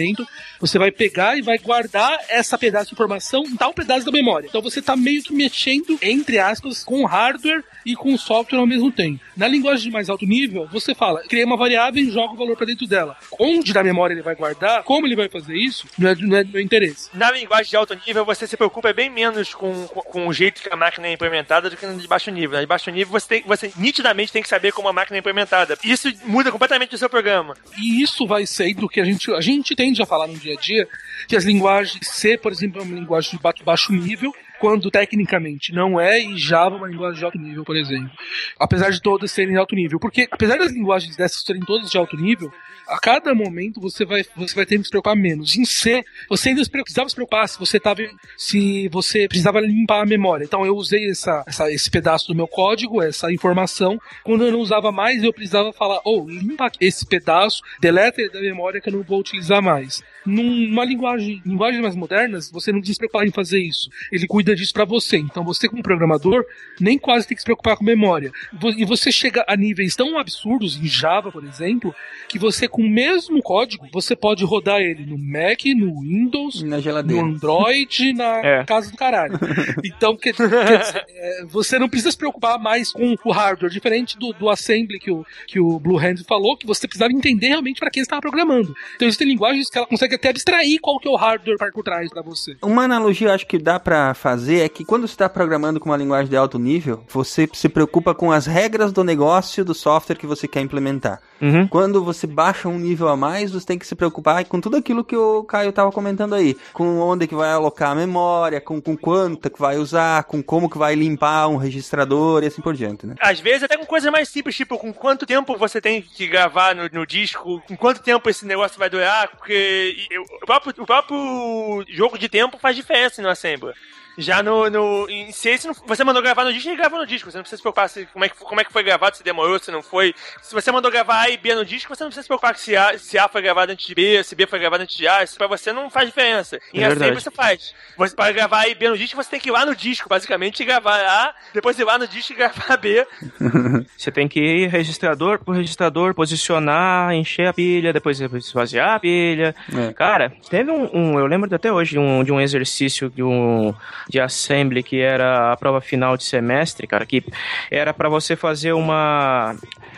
você 0.60 0.78
vai 0.78 0.92
pegar 0.92 1.38
e 1.38 1.42
vai 1.42 1.58
guardar 1.58 2.20
essa 2.30 2.58
pedaço 2.58 2.88
de 2.88 2.94
informação 2.94 3.44
em 3.44 3.56
tal 3.56 3.74
pedaço 3.74 4.06
da 4.06 4.12
memória. 4.12 4.48
Então 4.48 4.62
você 4.62 4.80
está 4.80 4.96
meio 4.96 5.22
que 5.24 5.34
mexendo, 5.34 5.98
entre 6.02 6.40
aspas, 6.40 6.84
com 6.84 7.04
o 7.04 7.06
hardware 7.06 7.64
e 7.86 7.96
com 7.96 8.14
o 8.14 8.18
software 8.18 8.60
ao 8.60 8.68
mesmo 8.68 8.92
tempo. 8.92 9.20
Na 9.36 9.48
linguagem 9.48 9.86
de 9.86 9.92
mais 9.92 10.10
alto 10.10 10.26
nível, 10.26 10.68
você 10.72 10.96
fala, 10.96 11.22
cria 11.28 11.46
uma 11.46 11.58
variável 11.58 12.02
e 12.02 12.10
joga 12.10 12.34
o 12.34 12.38
valor 12.38 12.56
para 12.56 12.66
dentro 12.66 12.88
dela. 12.88 13.18
Onde 13.40 13.74
da 13.74 13.84
memória 13.84 14.14
ele 14.14 14.22
vai 14.22 14.36
guardar, 14.36 14.84
como 14.84 15.06
ele 15.06 15.16
vai 15.16 15.28
fazer 15.28 15.56
isso, 15.56 15.88
não 15.98 16.10
é, 16.10 16.16
não 16.16 16.38
é 16.38 16.44
do 16.44 16.52
meu 16.52 16.62
interesse. 16.62 17.10
Na 17.14 17.32
linguagem 17.32 17.70
de 17.70 17.76
alto 17.76 17.98
nível, 18.06 18.26
você 18.26 18.48
se 18.48 18.56
preocupa 18.56 18.94
bem 18.94 19.10
menos 19.10 19.54
com, 19.54 19.88
com, 19.88 20.02
com 20.02 20.28
o 20.28 20.34
jeito 20.34 20.62
que 20.62 20.70
a 20.72 20.76
máquina 20.76 21.08
é 21.08 21.14
implementada 21.14 21.70
do 21.70 21.78
que 21.78 21.86
na 21.86 21.94
de 21.94 22.08
baixo 22.08 22.32
nível. 22.32 22.52
Na 22.52 22.62
de 22.62 22.68
baixo 22.68 22.90
nível, 22.90 23.12
você, 23.12 23.28
tem, 23.28 23.44
você 23.46 23.72
nitidamente 23.78 24.32
tem 24.32 24.42
que 24.42 24.50
saber 24.50 24.72
como 24.72 24.88
a 24.88 24.94
máquina 24.94 25.18
é 25.18 25.20
implementada. 25.20 25.78
Isso 25.84 26.12
muda 26.26 26.52
completamente 26.52 26.96
o 26.96 26.98
seu 26.98 27.10
programa. 27.10 27.56
E 27.78 28.02
isso 28.02 28.26
vai 28.26 28.46
ser 28.46 28.74
do 28.74 28.88
que 28.88 29.02
a 29.02 29.06
gente, 29.06 29.32
a 29.32 29.42
gente 29.42 29.76
tende 29.84 30.02
a 30.02 30.06
falar 30.06 30.28
no 30.28 30.38
dia 30.38 30.54
a 30.54 30.60
dia, 30.60 30.88
que 31.28 31.36
as 31.36 31.44
linguagens 31.44 32.00
C, 32.08 32.38
por 32.38 32.52
exemplo, 32.52 32.82
é 32.82 32.84
uma 32.86 32.96
linguagem 32.96 33.32
de 33.32 33.38
ba- 33.40 33.54
baixo 33.66 33.92
nível, 33.92 34.34
quando 34.60 34.90
tecnicamente 34.90 35.74
não 35.74 36.00
é, 36.00 36.22
e 36.22 36.38
Java 36.38 36.76
é 36.76 36.78
uma 36.78 36.88
linguagem 36.88 37.20
de 37.20 37.26
alto 37.26 37.38
nível, 37.38 37.66
por 37.66 37.76
exemplo. 37.76 38.10
Apesar 38.58 38.92
de 38.92 39.02
todas 39.02 39.30
serem 39.30 39.52
de 39.52 39.58
alto 39.60 39.76
nível. 39.76 40.00
Porque, 40.00 40.26
apesar 40.32 40.58
das 40.58 40.72
linguagens 40.72 41.18
dessas 41.18 41.42
serem 41.44 41.62
todas 41.62 41.90
de 41.92 41.98
alto 41.98 42.16
nível, 42.16 42.50
a 42.88 43.00
cada 43.00 43.34
momento 43.34 43.80
você 43.80 44.06
vai, 44.06 44.24
você 44.36 44.56
vai 44.56 44.66
ter 44.66 44.78
que 44.78 44.84
se 44.84 44.90
preocupar 44.90 45.16
menos. 45.16 45.56
Em 45.58 45.66
C, 45.66 46.04
você 46.30 46.50
ainda 46.50 46.62
precisava 46.70 47.10
se 47.10 47.16
preocupar 47.16 47.48
se 47.48 47.58
você 47.60 47.80
tava, 47.80 48.02
se 48.38 48.88
você 48.90 49.28
precisava 49.28 49.60
limpar 49.62 50.02
a 50.02 50.06
memória. 50.06 50.44
Então 50.46 50.66
eu 50.66 50.76
usei 50.76 51.10
essa, 51.10 51.44
essa- 51.48 51.72
esse 51.72 51.90
pedaço 51.90 52.28
do 52.28 52.36
meu 52.36 52.48
código, 52.48 53.02
essa 53.02 53.32
informação. 53.32 54.00
Quando 54.24 54.46
eu 54.46 54.52
não 54.52 54.60
usava 54.60 54.92
mais, 54.92 55.24
eu 55.24 55.34
precisava 55.34 55.72
falar, 55.74 56.00
oh, 56.06 56.26
limpa 56.28 56.72
esse 56.80 57.06
pedaço, 57.06 57.62
deleta 57.80 58.22
ele 58.22 58.30
da 58.32 58.42
memória 58.42 58.82
que 58.82 58.90
eu 58.90 58.94
não 58.94 59.04
vou 59.04 59.20
utilizar 59.20 59.62
mais. 59.62 60.02
Numa 60.26 60.86
linguagem, 60.86 61.42
linguagens 61.46 61.82
mais 61.82 61.96
modernas, 61.96 62.50
você 62.52 62.72
não 62.72 62.80
precisa 62.80 62.96
se 62.96 63.00
preocupar 63.00 63.28
em 63.28 63.32
fazer 63.32 63.60
isso. 63.60 63.90
Ele 64.12 64.28
cuida 64.28 64.56
disso 64.56 64.74
pra 64.74 64.86
você. 64.86 65.18
Então 65.18 65.44
você, 65.44 65.68
como 65.68 65.84
programador, 65.84 66.46
nem 66.80 66.98
quase 66.98 67.28
tem 67.28 67.36
que 67.36 67.42
se 67.42 67.46
preocupar 67.46 67.78
com 67.78 67.84
memória. 67.84 68.32
E 68.78 68.86
você 68.86 69.12
chega 69.12 69.44
a 69.48 69.56
níveis 69.56 69.96
tão 69.96 70.18
absurdos 70.18 70.78
em 70.78 70.88
Java, 70.88 71.32
por 71.32 71.44
exemplo, 71.44 71.94
que 72.28 72.40
você 72.40 72.68
com 72.68 72.82
o 72.82 72.90
mesmo 72.90 73.42
código, 73.42 73.88
você 73.92 74.16
pode 74.16 74.44
rodar 74.44 74.80
ele 74.82 75.06
no 75.06 75.18
Mac, 75.18 75.66
no 75.76 76.02
Windows, 76.02 76.62
Na 76.64 76.78
no. 77.04 77.20
Android, 77.20 78.14
na 78.14 78.34
É. 78.44 78.64
casa 78.66 78.92
do 78.92 78.98
caralho. 78.98 79.40
Então, 79.84 80.16
quer, 80.16 80.34
quer 80.34 80.80
dizer, 80.80 81.06
é, 81.10 81.46
você 81.46 81.78
não 81.78 81.88
precisa 81.90 82.12
se 82.12 82.18
preocupar 82.18 82.58
mais 82.60 82.92
com 82.92 83.16
o 83.24 83.32
hardware, 83.32 83.72
diferente 83.72 84.18
do, 84.18 84.34
do 84.34 84.50
assembly 84.50 85.00
que 85.00 85.12
o, 85.12 85.26
que 85.48 85.60
o 85.60 85.80
Blue 85.80 85.98
Hand 85.98 86.24
falou, 86.28 86.58
que 86.58 86.66
você 86.66 86.88
precisava 86.88 87.12
entender 87.14 87.48
realmente 87.48 87.80
para 87.80 87.90
que 87.90 88.00
ele 88.00 88.06
estava 88.06 88.22
programando. 88.22 88.74
Então, 88.96 89.08
existem 89.08 89.28
linguagens 89.28 89.70
que 89.70 89.78
ela 89.78 89.88
consegue 89.88 90.13
até 90.16 90.30
abstrair 90.30 90.80
qual 90.82 91.00
que 91.00 91.08
é 91.08 91.12
o 91.12 91.16
hardware 91.16 91.58
por 91.74 91.84
trás 91.84 92.10
para 92.10 92.22
você. 92.22 92.56
Uma 92.62 92.84
analogia 92.84 93.30
eu 93.30 93.34
acho 93.34 93.48
que 93.48 93.58
dá 93.58 93.80
pra 93.80 94.14
fazer 94.14 94.60
é 94.60 94.70
que 94.70 94.86
quando 94.86 95.08
você 95.08 95.14
está 95.14 95.30
programando 95.30 95.80
com 95.80 95.90
uma 95.90 95.98
linguagem 95.98 96.30
de 96.30 96.38
alto 96.38 96.60
nível, 96.60 97.04
você 97.10 97.48
se 97.54 97.70
preocupa 97.70 98.14
com 98.14 98.32
as 98.32 98.46
regras 98.46 98.92
do 98.92 99.04
negócio 99.04 99.64
do 99.64 99.74
software 99.74 100.16
que 100.16 100.28
você 100.28 100.48
quer 100.48 100.62
implementar. 100.62 101.22
Uhum. 101.42 101.68
Quando 101.68 102.04
você 102.04 102.26
baixa 102.26 102.70
um 102.70 102.80
nível 102.80 103.10
a 103.10 103.18
mais, 103.18 103.52
você 103.52 103.66
tem 103.66 103.78
que 103.78 103.86
se 103.86 103.96
preocupar 103.96 104.46
com 104.46 104.62
tudo 104.62 104.78
aquilo 104.78 105.04
que 105.04 105.16
o 105.16 105.44
Caio 105.44 105.70
estava 105.70 105.92
comentando 105.92 106.36
aí. 106.36 106.56
Com 106.72 107.00
onde 107.00 107.28
que 107.28 107.36
vai 107.36 107.52
alocar 107.52 107.92
a 107.92 107.96
memória, 107.96 108.62
com, 108.62 108.82
com 108.82 108.96
quanto 108.96 109.50
que 109.50 109.60
vai 109.60 109.78
usar, 109.78 110.24
com 110.24 110.42
como 110.42 110.70
que 110.70 110.78
vai 110.78 110.96
limpar 110.96 111.48
um 111.48 111.58
registrador 111.58 112.44
e 112.44 112.48
assim 112.48 112.62
por 112.62 112.74
diante, 112.74 113.06
né? 113.06 113.16
Às 113.20 113.42
vezes 113.42 113.64
até 113.64 113.76
com 113.78 113.86
coisas 113.86 114.10
mais 114.10 114.30
simples, 114.30 114.56
tipo, 114.56 114.78
com 114.78 114.94
quanto 114.94 115.26
tempo 115.26 115.58
você 115.58 115.82
tem 115.82 116.02
que 116.02 116.28
gravar 116.28 116.74
no, 116.76 116.88
no 116.92 117.06
disco, 117.06 117.62
com 117.68 117.76
quanto 117.76 118.02
tempo 118.02 118.30
esse 118.30 118.46
negócio 118.46 118.80
vai 118.80 118.90
durar, 118.90 119.28
porque 119.30 120.03
e- 120.10 120.18
o 120.20 120.26
próprio, 120.46 120.74
o 120.84 120.86
próprio 120.86 121.86
jogo 121.90 122.18
de 122.18 122.30
tempo 122.30 122.58
faz 122.58 122.76
diferença 122.76 123.22
no 123.22 123.30
Assembler. 123.30 123.76
Já 124.18 124.44
no, 124.44 124.70
no 124.70 125.10
em 125.10 125.32
se 125.32 125.66
não- 125.66 125.74
você 125.88 126.04
mandou 126.04 126.22
gravar 126.22 126.44
no 126.46 126.54
disco, 126.54 126.70
ele 126.70 126.78
grava 126.78 126.98
no 126.98 127.06
disco. 127.06 127.30
Você 127.32 127.38
não 127.38 127.44
precisa 127.44 127.58
se 127.58 127.64
preocupar 127.64 127.90
se, 127.90 128.06
como, 128.08 128.24
é 128.26 128.30
que, 128.30 128.36
como 128.38 128.62
é 128.62 128.64
que 128.64 128.72
foi 128.72 128.84
gravado, 128.84 129.18
se 129.18 129.24
demorou, 129.24 129.58
se 129.60 129.72
não 129.72 129.82
foi. 129.82 130.14
Se 130.42 130.54
você 130.54 130.72
mandou 130.72 130.92
gravar 130.92 131.22
A 131.22 131.30
e 131.30 131.38
B 131.38 131.56
no 131.56 131.66
disco, 131.66 131.94
você 131.96 132.04
não 132.04 132.10
precisa 132.10 132.24
se 132.24 132.28
preocupar 132.28 132.56
se 132.58 132.76
A, 132.76 132.98
se 132.98 133.18
A 133.18 133.28
foi 133.28 133.42
gravado 133.42 133.72
antes 133.72 133.86
de 133.88 133.96
B, 133.96 134.24
se 134.24 134.36
B 134.36 134.46
foi 134.46 134.60
gravado 134.60 134.84
antes 134.84 134.96
de 134.96 135.08
A. 135.08 135.24
Isso 135.24 135.38
pra 135.38 135.48
você 135.48 135.72
não 135.74 135.90
faz 135.90 136.08
diferença. 136.08 136.58
Em 136.74 136.82
É 136.82 136.86
Assembler 136.86 137.00
verdade. 137.10 137.24
você 137.24 137.32
faz. 137.32 137.74
Você, 137.98 138.16
para 138.16 138.32
gravar 138.32 138.60
A 138.62 138.68
e 138.68 138.76
B 138.76 138.90
no 138.90 138.98
disco, 138.98 139.16
você 139.16 139.30
tem 139.30 139.40
que 139.40 139.50
ir 139.50 139.52
lá 139.52 139.66
no 139.66 139.76
disco, 139.76 140.08
basicamente, 140.10 140.62
e 140.62 140.66
gravar 140.66 141.00
A, 141.00 141.34
depois 141.54 141.78
ir 141.80 141.84
lá 141.84 141.98
no 141.98 142.08
disco 142.08 142.34
e 142.34 142.36
gravar 142.36 142.78
B. 142.78 143.06
Você 143.98 144.12
tem 144.12 144.28
que 144.28 144.40
ir 144.40 144.68
registrador 144.68 145.40
por 145.44 145.56
registrador, 145.56 146.14
posicionar, 146.14 147.14
encher 147.14 147.48
a 147.48 147.54
pilha, 147.54 147.94
depois 147.94 148.20
esvaziar 148.20 148.96
a 148.96 149.00
pilha. 149.00 149.56
É. 149.76 149.94
Cara, 149.94 150.32
teve 150.50 150.70
um, 150.72 150.90
um- 150.94 151.20
eu 151.20 151.26
lembro 151.26 151.54
até 151.54 151.72
hoje 151.72 151.92
de 151.92 152.00
um, 152.00 152.24
de 152.24 152.32
um 152.32 152.40
exercício 152.40 153.10
de 153.10 153.24
um 153.24 153.74
de 154.10 154.20
assembly 154.20 154.84
que 154.84 155.00
era 155.00 155.52
a 155.52 155.58
prova 155.58 155.82
final 155.82 156.18
de 156.18 156.24
semestre, 156.24 156.86
cara, 156.88 157.06
que 157.06 157.24
era 157.72 157.94
pra 157.94 158.10
você 158.10 158.36
fazer 158.36 158.74
uma 158.74 159.56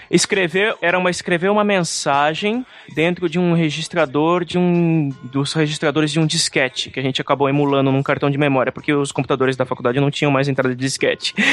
escrever, 0.09 0.75
era 0.81 0.97
uma 0.99 1.09
escrever 1.09 1.49
uma 1.49 1.63
mensagem 1.63 2.65
dentro 2.93 3.27
de 3.27 3.39
um 3.39 3.53
registrador 3.53 4.45
de 4.45 4.57
um 4.57 5.09
dos 5.23 5.53
registradores 5.53 6.11
de 6.11 6.19
um 6.19 6.25
disquete 6.27 6.89
que 6.91 6.99
a 6.99 7.03
gente 7.03 7.19
acabou 7.21 7.49
emulando 7.49 7.91
num 7.91 8.03
cartão 8.03 8.29
de 8.29 8.37
memória, 8.37 8.71
porque 8.71 8.93
os 8.93 9.11
computadores 9.11 9.55
da 9.55 9.65
faculdade 9.65 9.99
não 9.99 10.11
tinham 10.11 10.31
mais 10.31 10.47
entrada 10.47 10.75
de 10.75 10.81
disquete. 10.81 11.33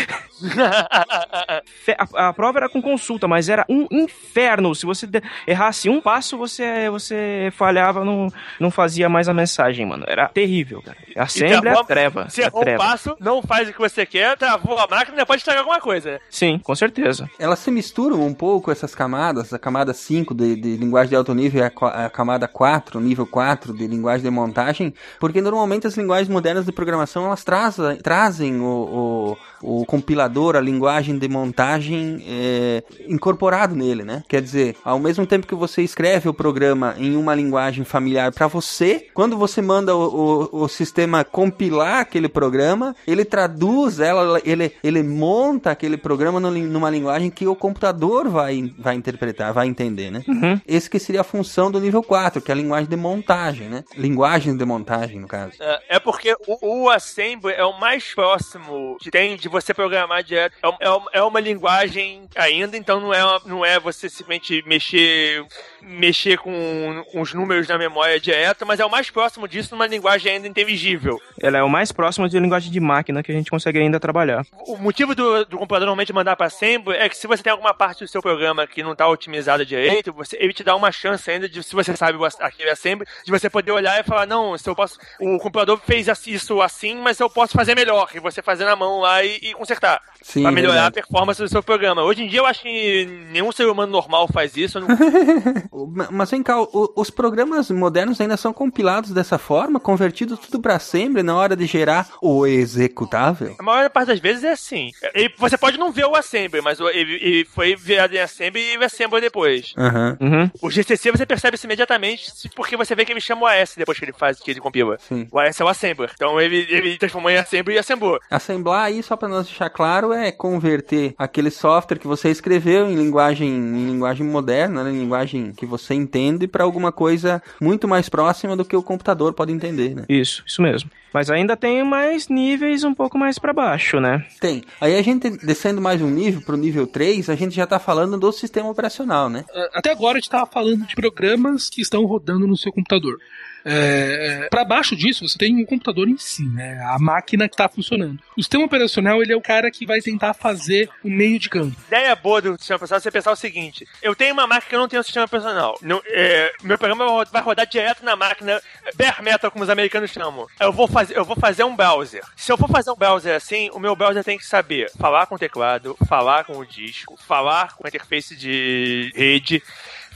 A, 2.17 2.29
a 2.29 2.33
prova 2.33 2.59
era 2.61 2.69
com 2.69 2.81
consulta, 2.81 3.27
mas 3.29 3.49
era 3.49 3.65
um 3.69 3.87
inferno. 3.91 4.75
Se 4.75 4.85
você 4.87 5.09
errasse 5.47 5.89
um 5.89 6.01
passo, 6.01 6.37
você, 6.37 6.89
você 6.91 7.53
falhava, 7.53 8.05
não, 8.05 8.29
não 8.59 8.71
fazia 8.71 9.09
mais 9.09 9.29
a 9.29 9.35
mensagem, 9.35 9.85
mano. 9.87 10.05
Era 10.07 10.29
terrível, 10.29 10.83
cara. 10.83 10.97
Assembly 11.17 11.61
travou- 11.61 11.85
treva. 11.85 12.29
Se 12.29 12.42
É 12.43 12.47
errou 12.47 12.63
um 12.63 12.77
passo, 12.77 13.17
não 13.21 13.43
faz 13.43 13.69
o 13.69 13.73
que 13.73 13.79
você 13.79 14.05
quer, 14.05 14.37
travou 14.37 14.79
a 14.79 14.87
máquina, 14.87 15.25
pode 15.27 15.41
estragar 15.41 15.61
alguma 15.61 15.81
coisa. 15.81 16.21
Sim, 16.31 16.59
com 16.59 16.75
certeza. 16.75 17.29
Elas 17.39 17.59
se 17.59 17.71
misturam 17.71 18.25
um 18.25 18.35
pouco, 18.35 18.71
essas 18.71 18.95
camadas, 18.95 19.53
a 19.53 19.59
camada 19.59 19.93
5 19.93 20.35
de, 20.35 20.57
de 20.57 20.77
linguagem 20.77 21.11
de 21.11 21.17
alto 21.17 21.35
nível 21.35 21.61
e 21.61 21.65
a, 21.65 22.07
a 22.07 22.11
camada 22.11 22.49
4, 22.49 23.01
nível 23.01 23.27
4 23.27 23.73
de 23.73 23.87
linguagem 23.87 24.23
de 24.23 24.31
montagem, 24.31 24.95
porque 25.19 25.41
normalmente 25.41 25.87
as 25.87 25.97
linguagens 25.97 26.29
modernas 26.29 26.65
de 26.65 26.73
programação, 26.73 27.27
elas 27.27 27.45
trazem, 27.45 27.97
trazem 27.97 28.61
o, 28.61 28.67
o, 28.67 29.37
o 29.63 29.85
compilador, 29.87 30.57
a 30.57 30.61
linguagem 30.61 31.19
de 31.19 31.29
montagem 31.29 32.23
é, 32.27 32.83
incorporado 33.07 33.75
nele, 33.75 34.03
né? 34.03 34.23
Quer 34.29 34.43
dizer, 34.43 34.77
ao 34.85 34.99
mesmo 34.99 35.27
tempo 35.27 35.47
que 35.47 35.55
você 35.55 35.83
escreve 35.83 36.29
o 36.29 36.35
programa 36.35 36.95
em 36.99 37.17
uma 37.17 37.35
linguagem 37.35 37.85
familiar 37.85 38.33
para 38.33 38.47
você, 38.47 39.07
quando 39.15 39.37
você 39.37 39.63
manda 39.63 39.95
o, 39.95 40.49
o, 40.53 40.63
o 40.65 40.69
sistema 40.69 41.25
compilar 41.25 42.01
aquele 42.01 42.29
programa, 42.29 42.95
ele 43.07 43.25
traduz 43.25 44.01
ela, 44.01 44.41
ele, 44.45 44.73
ele 44.83 45.03
monta 45.03 45.71
aquele 45.71 45.97
programa 45.97 46.41
numa 46.41 46.91
linguagem 46.91 47.31
que 47.31 47.47
o 47.47 47.55
computador 47.55 48.29
vai, 48.29 48.73
vai 48.79 48.95
interpretar, 48.95 49.53
vai 49.53 49.69
entender, 49.69 50.11
né? 50.11 50.23
Uhum. 50.27 50.61
Esse 50.67 50.91
que 50.91 50.99
seria 50.99 51.21
a 51.21 51.25
função 51.25 51.71
do 51.71 51.81
nível 51.81 52.03
4, 52.03 52.43
que 52.43 52.51
é 52.51 52.55
a 52.55 52.57
linguagem 52.57 52.89
de 52.89 52.97
montagem, 52.97 53.69
né? 53.69 53.85
Linguagem 53.97 54.57
de 54.57 54.65
montagem, 54.65 55.21
no 55.21 55.29
caso. 55.29 55.55
É 55.61 55.93
é 55.93 55.99
porque 55.99 56.35
o, 56.47 56.85
o 56.85 56.91
Assembly 56.91 57.53
é 57.53 57.65
o 57.65 57.79
mais 57.79 58.15
próximo 58.15 58.97
que 58.99 59.11
tem 59.11 59.37
de 59.37 59.47
você 59.53 59.73
programar 59.73 60.23
direto. 60.25 60.55
É, 60.81 60.87
é 60.89 61.19
é 61.21 61.23
uma 61.23 61.39
linguagem 61.41 62.29
ainda, 62.35 62.77
então 62.77 62.99
não 63.01 63.13
é, 63.15 63.25
uma- 63.25 63.43
não 63.45 63.65
é 63.65 63.79
você 63.79 64.09
simplesmente 64.09 64.63
mexer, 64.67 65.45
mexer 65.83 66.39
com, 66.39 67.05
os 67.15 67.35
números 67.35 67.69
na 67.69 67.77
memória 67.77 68.19
direto, 68.21 68.65
mas 68.67 68.81
é 68.81 68.85
o 68.85 68.91
mais 68.91 69.11
próximo 69.11 69.49
disso 69.49 69.75
numa 69.75 69.87
linguagem 69.87 70.33
ainda 70.33 70.49
inteligível. 70.49 71.21
Ela 71.41 71.59
é 71.59 71.63
o 71.63 71.69
mais 71.69 71.93
próximo 71.93 72.29
de 72.29 72.39
linguagem 72.39 72.71
de 72.71 72.81
máquina 72.81 73.23
que 73.23 73.33
a 73.33 73.35
gente 73.35 73.51
consegue 73.51 73.79
ainda 73.79 73.99
trabalhar. 74.01 74.47
O 74.67 74.77
motivo 74.77 75.15
do, 75.15 75.45
do 75.45 75.59
computador 75.59 75.87
normalmente 75.87 76.13
mandar 76.13 76.37
para 76.37 76.47
Assembly 76.47 76.97
é 76.97 77.09
que 77.09 77.17
se 77.17 77.27
você 77.27 77.43
tem 77.43 77.51
alguma 77.51 77.75
parte 77.75 78.05
do 78.05 78.09
seu 78.09 78.23
programa 78.23 78.67
que 78.67 78.83
não 78.83 78.93
está 78.93 79.09
otimizada 79.09 79.65
direito, 79.67 80.13
você, 80.13 80.37
ele 80.41 80.53
te 80.53 80.63
dá 80.65 80.75
uma 80.77 80.93
chance 80.93 81.31
ainda 81.31 81.49
de, 81.49 81.63
se 81.63 81.75
você 81.75 81.97
sabe 81.97 82.23
ass- 82.25 82.41
aquele 82.41 82.71
Assembly, 82.71 83.07
de 83.25 83.31
você 83.31 83.51
poder 83.51 83.73
olhar 83.73 83.99
e 83.99 84.05
falar, 84.05 84.27
não, 84.27 84.57
se 84.57 84.69
eu 84.69 84.75
posso, 84.75 84.99
o 85.21 85.39
computador 85.39 85.81
fez 85.85 86.09
isso 86.27 86.61
assim, 86.63 86.97
mas 86.97 87.19
eu 87.19 87.29
posso 87.29 87.53
fazer 87.53 87.75
melhor, 87.75 88.09
e 88.15 88.21
você 88.21 88.43
fazer 88.43 88.65
na 88.65 88.77
mão 88.77 89.01
lá 89.01 89.25
e, 89.25 89.39
e 89.43 89.55
consertar. 89.55 90.01
Sim, 90.23 90.43
Pra 90.43 90.51
melhorar 90.53 90.75
verdade. 90.75 90.99
a 90.99 91.03
performance 91.03 91.41
do 91.43 91.49
seu 91.49 91.63
programa. 91.63 92.03
Hoje 92.03 92.23
em 92.25 92.29
dia 92.29 92.41
eu 92.41 92.47
acho 92.47 92.63
que 92.63 93.07
nenhum 93.31 93.51
ser 93.53 93.67
humano 93.69 93.91
normal 93.93 94.29
faz 94.33 94.57
isso. 94.57 94.81
não- 94.81 94.89
Ma- 95.95 96.09
Mas 96.11 96.31
vem 96.31 96.43
cá, 96.43 96.61
o- 96.61 96.93
os 96.97 97.11
programas 97.11 97.71
modernos 97.71 98.21
ainda 98.21 98.37
são 98.37 98.53
compilados 98.53 99.11
dessa 99.11 99.39
forma, 99.39 99.79
convertidos 99.81 100.39
tudo 100.39 100.61
para 100.61 100.77
assembly 100.77 101.23
na 101.23 101.37
hora 101.37 101.57
de 101.57 101.67
gerar 101.67 102.09
o 102.21 102.47
executável? 102.47 103.55
A 103.59 103.63
maior 103.63 103.89
parte 103.91 104.09
das 104.09 104.21
vezes 104.21 104.45
é 104.45 104.53
assim. 104.53 104.91
Ele- 105.15 105.33
você 105.39 105.57
pode 105.59 105.79
não 105.79 105.91
ver 105.93 106.05
o 106.07 106.15
Assembly, 106.15 106.61
mas 106.61 106.81
o- 106.81 106.89
ele, 106.89 107.45
foi 107.47 107.75
virado 107.77 108.15
em 108.15 108.19
Assembly 108.21 108.61
e 108.61 108.75
ele 108.75 108.85
Assembly 108.85 109.21
depois. 109.21 109.73
Aham. 109.77 110.17
Uhum. 110.21 110.51
O 110.61 110.71
GCC 110.71 111.11
você 111.11 111.27
percebe 111.27 111.57
isso 111.57 111.67
imediatamente 111.67 112.31
porque 112.55 112.77
você 112.77 112.95
vê 112.95 113.05
que 113.05 113.13
ele 113.13 113.21
chama 113.21 113.43
o 113.43 113.47
AS 113.47 113.75
depois 113.77 113.99
que 113.99 114.05
ele 114.05 114.13
faz, 114.13 114.39
que 114.41 114.51
ele 114.51 114.61
compila. 114.61 114.99
Sim. 115.09 115.27
O 115.31 115.39
AS 115.39 115.61
é 115.61 115.65
o 115.65 115.69
Assembler. 115.69 116.11
Então 116.15 116.41
ele, 116.41 116.67
ele 116.69 116.97
transformou 116.99 117.31
em 117.31 117.37
Assembly 117.37 117.75
e 117.75 117.79
assemblou. 117.79 118.19
Assemblar 118.31 118.85
aí, 118.85 119.03
só 119.03 119.17
para 119.17 119.29
nós 119.29 119.47
deixar 119.47 119.71
claro, 119.71 120.12
fazendo 120.13 120.15
é 120.15 120.31
converter 120.31 121.15
aquele 121.17 121.51
software 121.51 121.99
que 121.99 122.07
você 122.07 122.31
escreveu 122.31 122.91
em 122.91 122.95
linguagem, 122.95 123.49
em 123.49 123.87
linguagem 123.87 124.27
moderna, 124.27 124.85
né, 124.85 124.91
em 124.91 125.01
linguagem 125.01 125.53
que 125.53 125.65
você 125.67 125.95
entende, 125.95 126.47
para 126.47 126.65
alguma 126.65 126.93
coisa 126.93 127.43
muito 127.61 127.89
mais 127.89 128.09
próxima 128.09 128.57
do 128.57 128.65
que 128.65 128.77
o 128.77 128.83
computador 128.83 129.33
pode 129.33 129.53
entender, 129.53 129.95
né? 129.95 130.05
Isso, 130.09 130.43
isso 130.47 130.61
mesmo. 130.61 130.91
Mas 131.13 131.31
ainda 131.31 131.57
tem 131.57 131.85
mais 131.85 132.29
níveis 132.29 132.85
um 132.85 132.95
pouco 132.95 133.19
mais 133.19 133.39
pra 133.39 133.53
baixo, 133.53 134.01
né? 134.01 134.25
Tem. 134.41 134.63
Aí 134.81 134.97
a 134.97 135.03
gente, 135.03 135.31
descendo 135.31 135.81
mais 135.81 136.01
um 136.01 136.11
nível, 136.11 136.41
pro 136.41 136.57
nível 136.57 136.87
3, 136.87 137.29
a 137.29 137.35
gente 137.35 137.55
já 137.55 137.67
tá 137.67 137.79
falando 137.79 138.19
do 138.19 138.33
sistema 138.33 138.71
operacional, 138.71 139.29
né? 139.29 139.45
Até 139.75 139.91
agora 139.91 140.19
a 140.19 140.21
gente 140.21 140.31
tava 140.31 140.47
falando 140.47 140.87
de 140.87 140.95
programas 140.95 141.69
que 141.69 141.81
estão 141.81 142.05
rodando 142.05 142.47
no 142.47 142.57
seu 142.57 142.73
computador. 142.73 143.19
É, 143.65 144.49
para 144.51 144.65
baixo 144.65 144.97
disso, 144.97 145.27
você 145.27 145.39
tem 145.39 145.57
um 145.57 145.65
computador 145.65 146.09
em 146.09 146.19
si, 146.19 146.45
né? 146.45 146.81
A 146.85 146.99
máquina 146.99 147.49
que 147.49 147.55
está 147.55 147.69
funcionando. 147.69 148.19
O 148.37 148.43
sistema 148.43 148.65
operacional, 148.65 149.23
ele 149.23 149.33
é 149.33 149.37
o 149.37 149.41
cara 149.41 149.71
que 149.71 149.87
vai 149.87 150.01
tentar 150.01 150.35
fazer 150.35 150.89
o 151.03 151.09
meio 151.09 151.39
de 151.39 151.49
campo. 151.49 151.77
ideia 151.87 152.15
boa 152.17 152.43
do 152.43 152.59
sistema 152.59 152.77
operacional 152.77 152.99
é 152.99 153.03
você 153.03 153.11
pensar 153.11 153.33
o 153.33 153.37
seguinte: 153.37 153.87
eu 154.03 154.15
tenho 154.15 154.33
uma 154.33 154.47
máquina 154.47 154.69
que 154.69 154.75
eu 154.75 154.81
não 154.81 154.89
tenho 154.89 155.01
um 155.01 155.05
sistema 155.05 155.27
operacional. 155.27 155.79
Não, 155.81 156.03
é, 156.07 156.53
meu 156.63 156.77
programa 156.77 157.25
vai 157.31 157.43
rodar 157.43 157.67
direto 157.67 158.05
na 158.05 158.17
máquina 158.17 158.61
bare 158.97 159.23
metal, 159.23 159.51
como 159.51 159.65
os 159.65 159.71
americanos 159.71 160.11
chamam. 160.11 160.47
Eu 160.59 160.73
vou, 160.73 160.89
fazer, 160.89 161.02
eu 161.11 161.25
vou 161.25 161.37
fazer 161.37 161.65
um 161.65 161.75
browser. 161.75 162.23
Se 162.37 162.53
eu 162.53 162.59
for 162.59 162.69
fazer 162.69 162.91
um 162.91 162.97
browser 162.97 163.35
assim, 163.35 163.71
o 163.73 163.79
meu 163.79 163.97
browser 163.97 164.23
tem 164.23 164.39
que 164.39 164.47
saber 164.47 164.91
falar 164.99 165.27
com 165.27 165.35
o 165.35 165.39
teclado, 165.39 165.97
falar 166.07 166.45
com 166.45 166.57
o 166.59 166.67
disco, 166.67 167.17
falar 167.17 167.75
com 167.77 167.87
a 167.87 167.89
interface 167.89 168.37
de 168.37 169.13
rede 169.15 169.63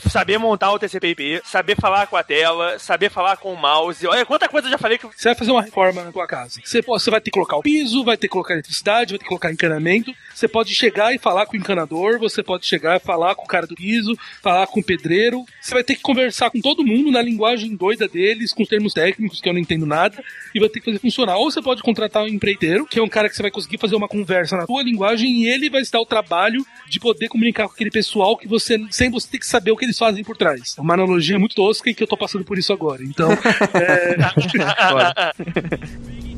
saber 0.08 0.38
montar 0.38 0.72
o 0.72 0.78
TCP/IP, 0.78 1.42
saber 1.44 1.76
falar 1.76 2.06
com 2.06 2.16
a 2.16 2.22
tela, 2.22 2.78
saber 2.78 3.10
falar 3.10 3.36
com 3.36 3.52
o 3.52 3.56
mouse. 3.56 4.06
Olha 4.06 4.24
quanta 4.26 4.48
coisa 4.48 4.66
eu 4.66 4.70
já 4.72 4.78
falei 4.78 4.98
que 4.98 5.06
Você 5.06 5.28
vai 5.28 5.34
fazer 5.34 5.50
uma 5.50 5.62
reforma 5.62 6.02
na 6.02 6.12
tua 6.12 6.26
casa. 6.26 6.60
Você, 6.64 6.82
você 6.82 7.10
vai 7.10 7.20
ter 7.20 7.30
que 7.30 7.34
colocar 7.34 7.56
o 7.56 7.62
piso, 7.62 8.04
vai 8.04 8.16
ter 8.16 8.28
que 8.28 8.32
colocar 8.32 8.54
eletricidade, 8.54 9.12
vai 9.12 9.18
ter 9.18 9.24
que 9.24 9.28
colocar 9.28 9.52
encanamento. 9.52 10.14
Você 10.34 10.46
pode 10.46 10.74
chegar 10.74 11.14
e 11.14 11.18
falar 11.18 11.46
com 11.46 11.54
o 11.54 11.56
encanador, 11.56 12.18
você 12.18 12.42
pode 12.42 12.66
chegar 12.66 12.96
e 12.96 13.00
falar 13.00 13.34
com 13.34 13.44
o 13.44 13.48
cara 13.48 13.66
do 13.66 13.74
piso, 13.74 14.16
falar 14.42 14.66
com 14.66 14.80
o 14.80 14.84
pedreiro. 14.84 15.44
Você 15.60 15.72
vai 15.72 15.82
ter 15.82 15.96
que 15.96 16.02
conversar 16.02 16.50
com 16.50 16.60
todo 16.60 16.84
mundo 16.84 17.10
na 17.10 17.22
linguagem 17.22 17.74
doida 17.74 18.06
deles, 18.06 18.52
com 18.52 18.62
os 18.62 18.68
termos 18.68 18.92
técnicos 18.92 19.40
que 19.40 19.48
eu 19.48 19.52
não 19.52 19.60
entendo 19.60 19.86
nada, 19.86 20.22
e 20.54 20.60
vai 20.60 20.68
ter 20.68 20.80
que 20.80 20.86
fazer 20.86 20.98
funcionar. 20.98 21.36
Ou 21.38 21.50
você 21.50 21.62
pode 21.62 21.82
contratar 21.82 22.22
um 22.22 22.28
empreiteiro, 22.28 22.86
que 22.86 22.98
é 22.98 23.02
um 23.02 23.08
cara 23.08 23.28
que 23.28 23.36
você 23.36 23.42
vai 23.42 23.50
conseguir 23.50 23.78
fazer 23.78 23.96
uma 23.96 24.08
conversa 24.08 24.56
na 24.56 24.66
tua 24.66 24.82
linguagem 24.82 25.42
e 25.42 25.48
ele 25.48 25.70
vai 25.70 25.84
se 25.84 25.90
dar 25.90 26.00
o 26.00 26.06
trabalho 26.06 26.64
de 26.88 27.00
poder 27.00 27.28
comunicar 27.28 27.66
com 27.66 27.72
aquele 27.72 27.90
pessoal 27.90 28.36
que 28.36 28.46
você, 28.46 28.78
sem 28.90 29.10
você 29.10 29.28
ter 29.28 29.38
que 29.38 29.46
saber 29.46 29.70
o 29.70 29.76
que 29.76 29.85
eles 29.86 29.98
fazem 29.98 30.22
por 30.22 30.36
trás. 30.36 30.74
É 30.76 30.80
uma 30.80 30.94
analogia 30.94 31.38
muito 31.38 31.54
tosca 31.54 31.88
e 31.88 31.94
que 31.94 32.02
eu 32.02 32.08
tô 32.08 32.16
passando 32.16 32.44
por 32.44 32.58
isso 32.58 32.72
agora. 32.72 33.02
Então, 33.02 33.30
é... 33.74 34.16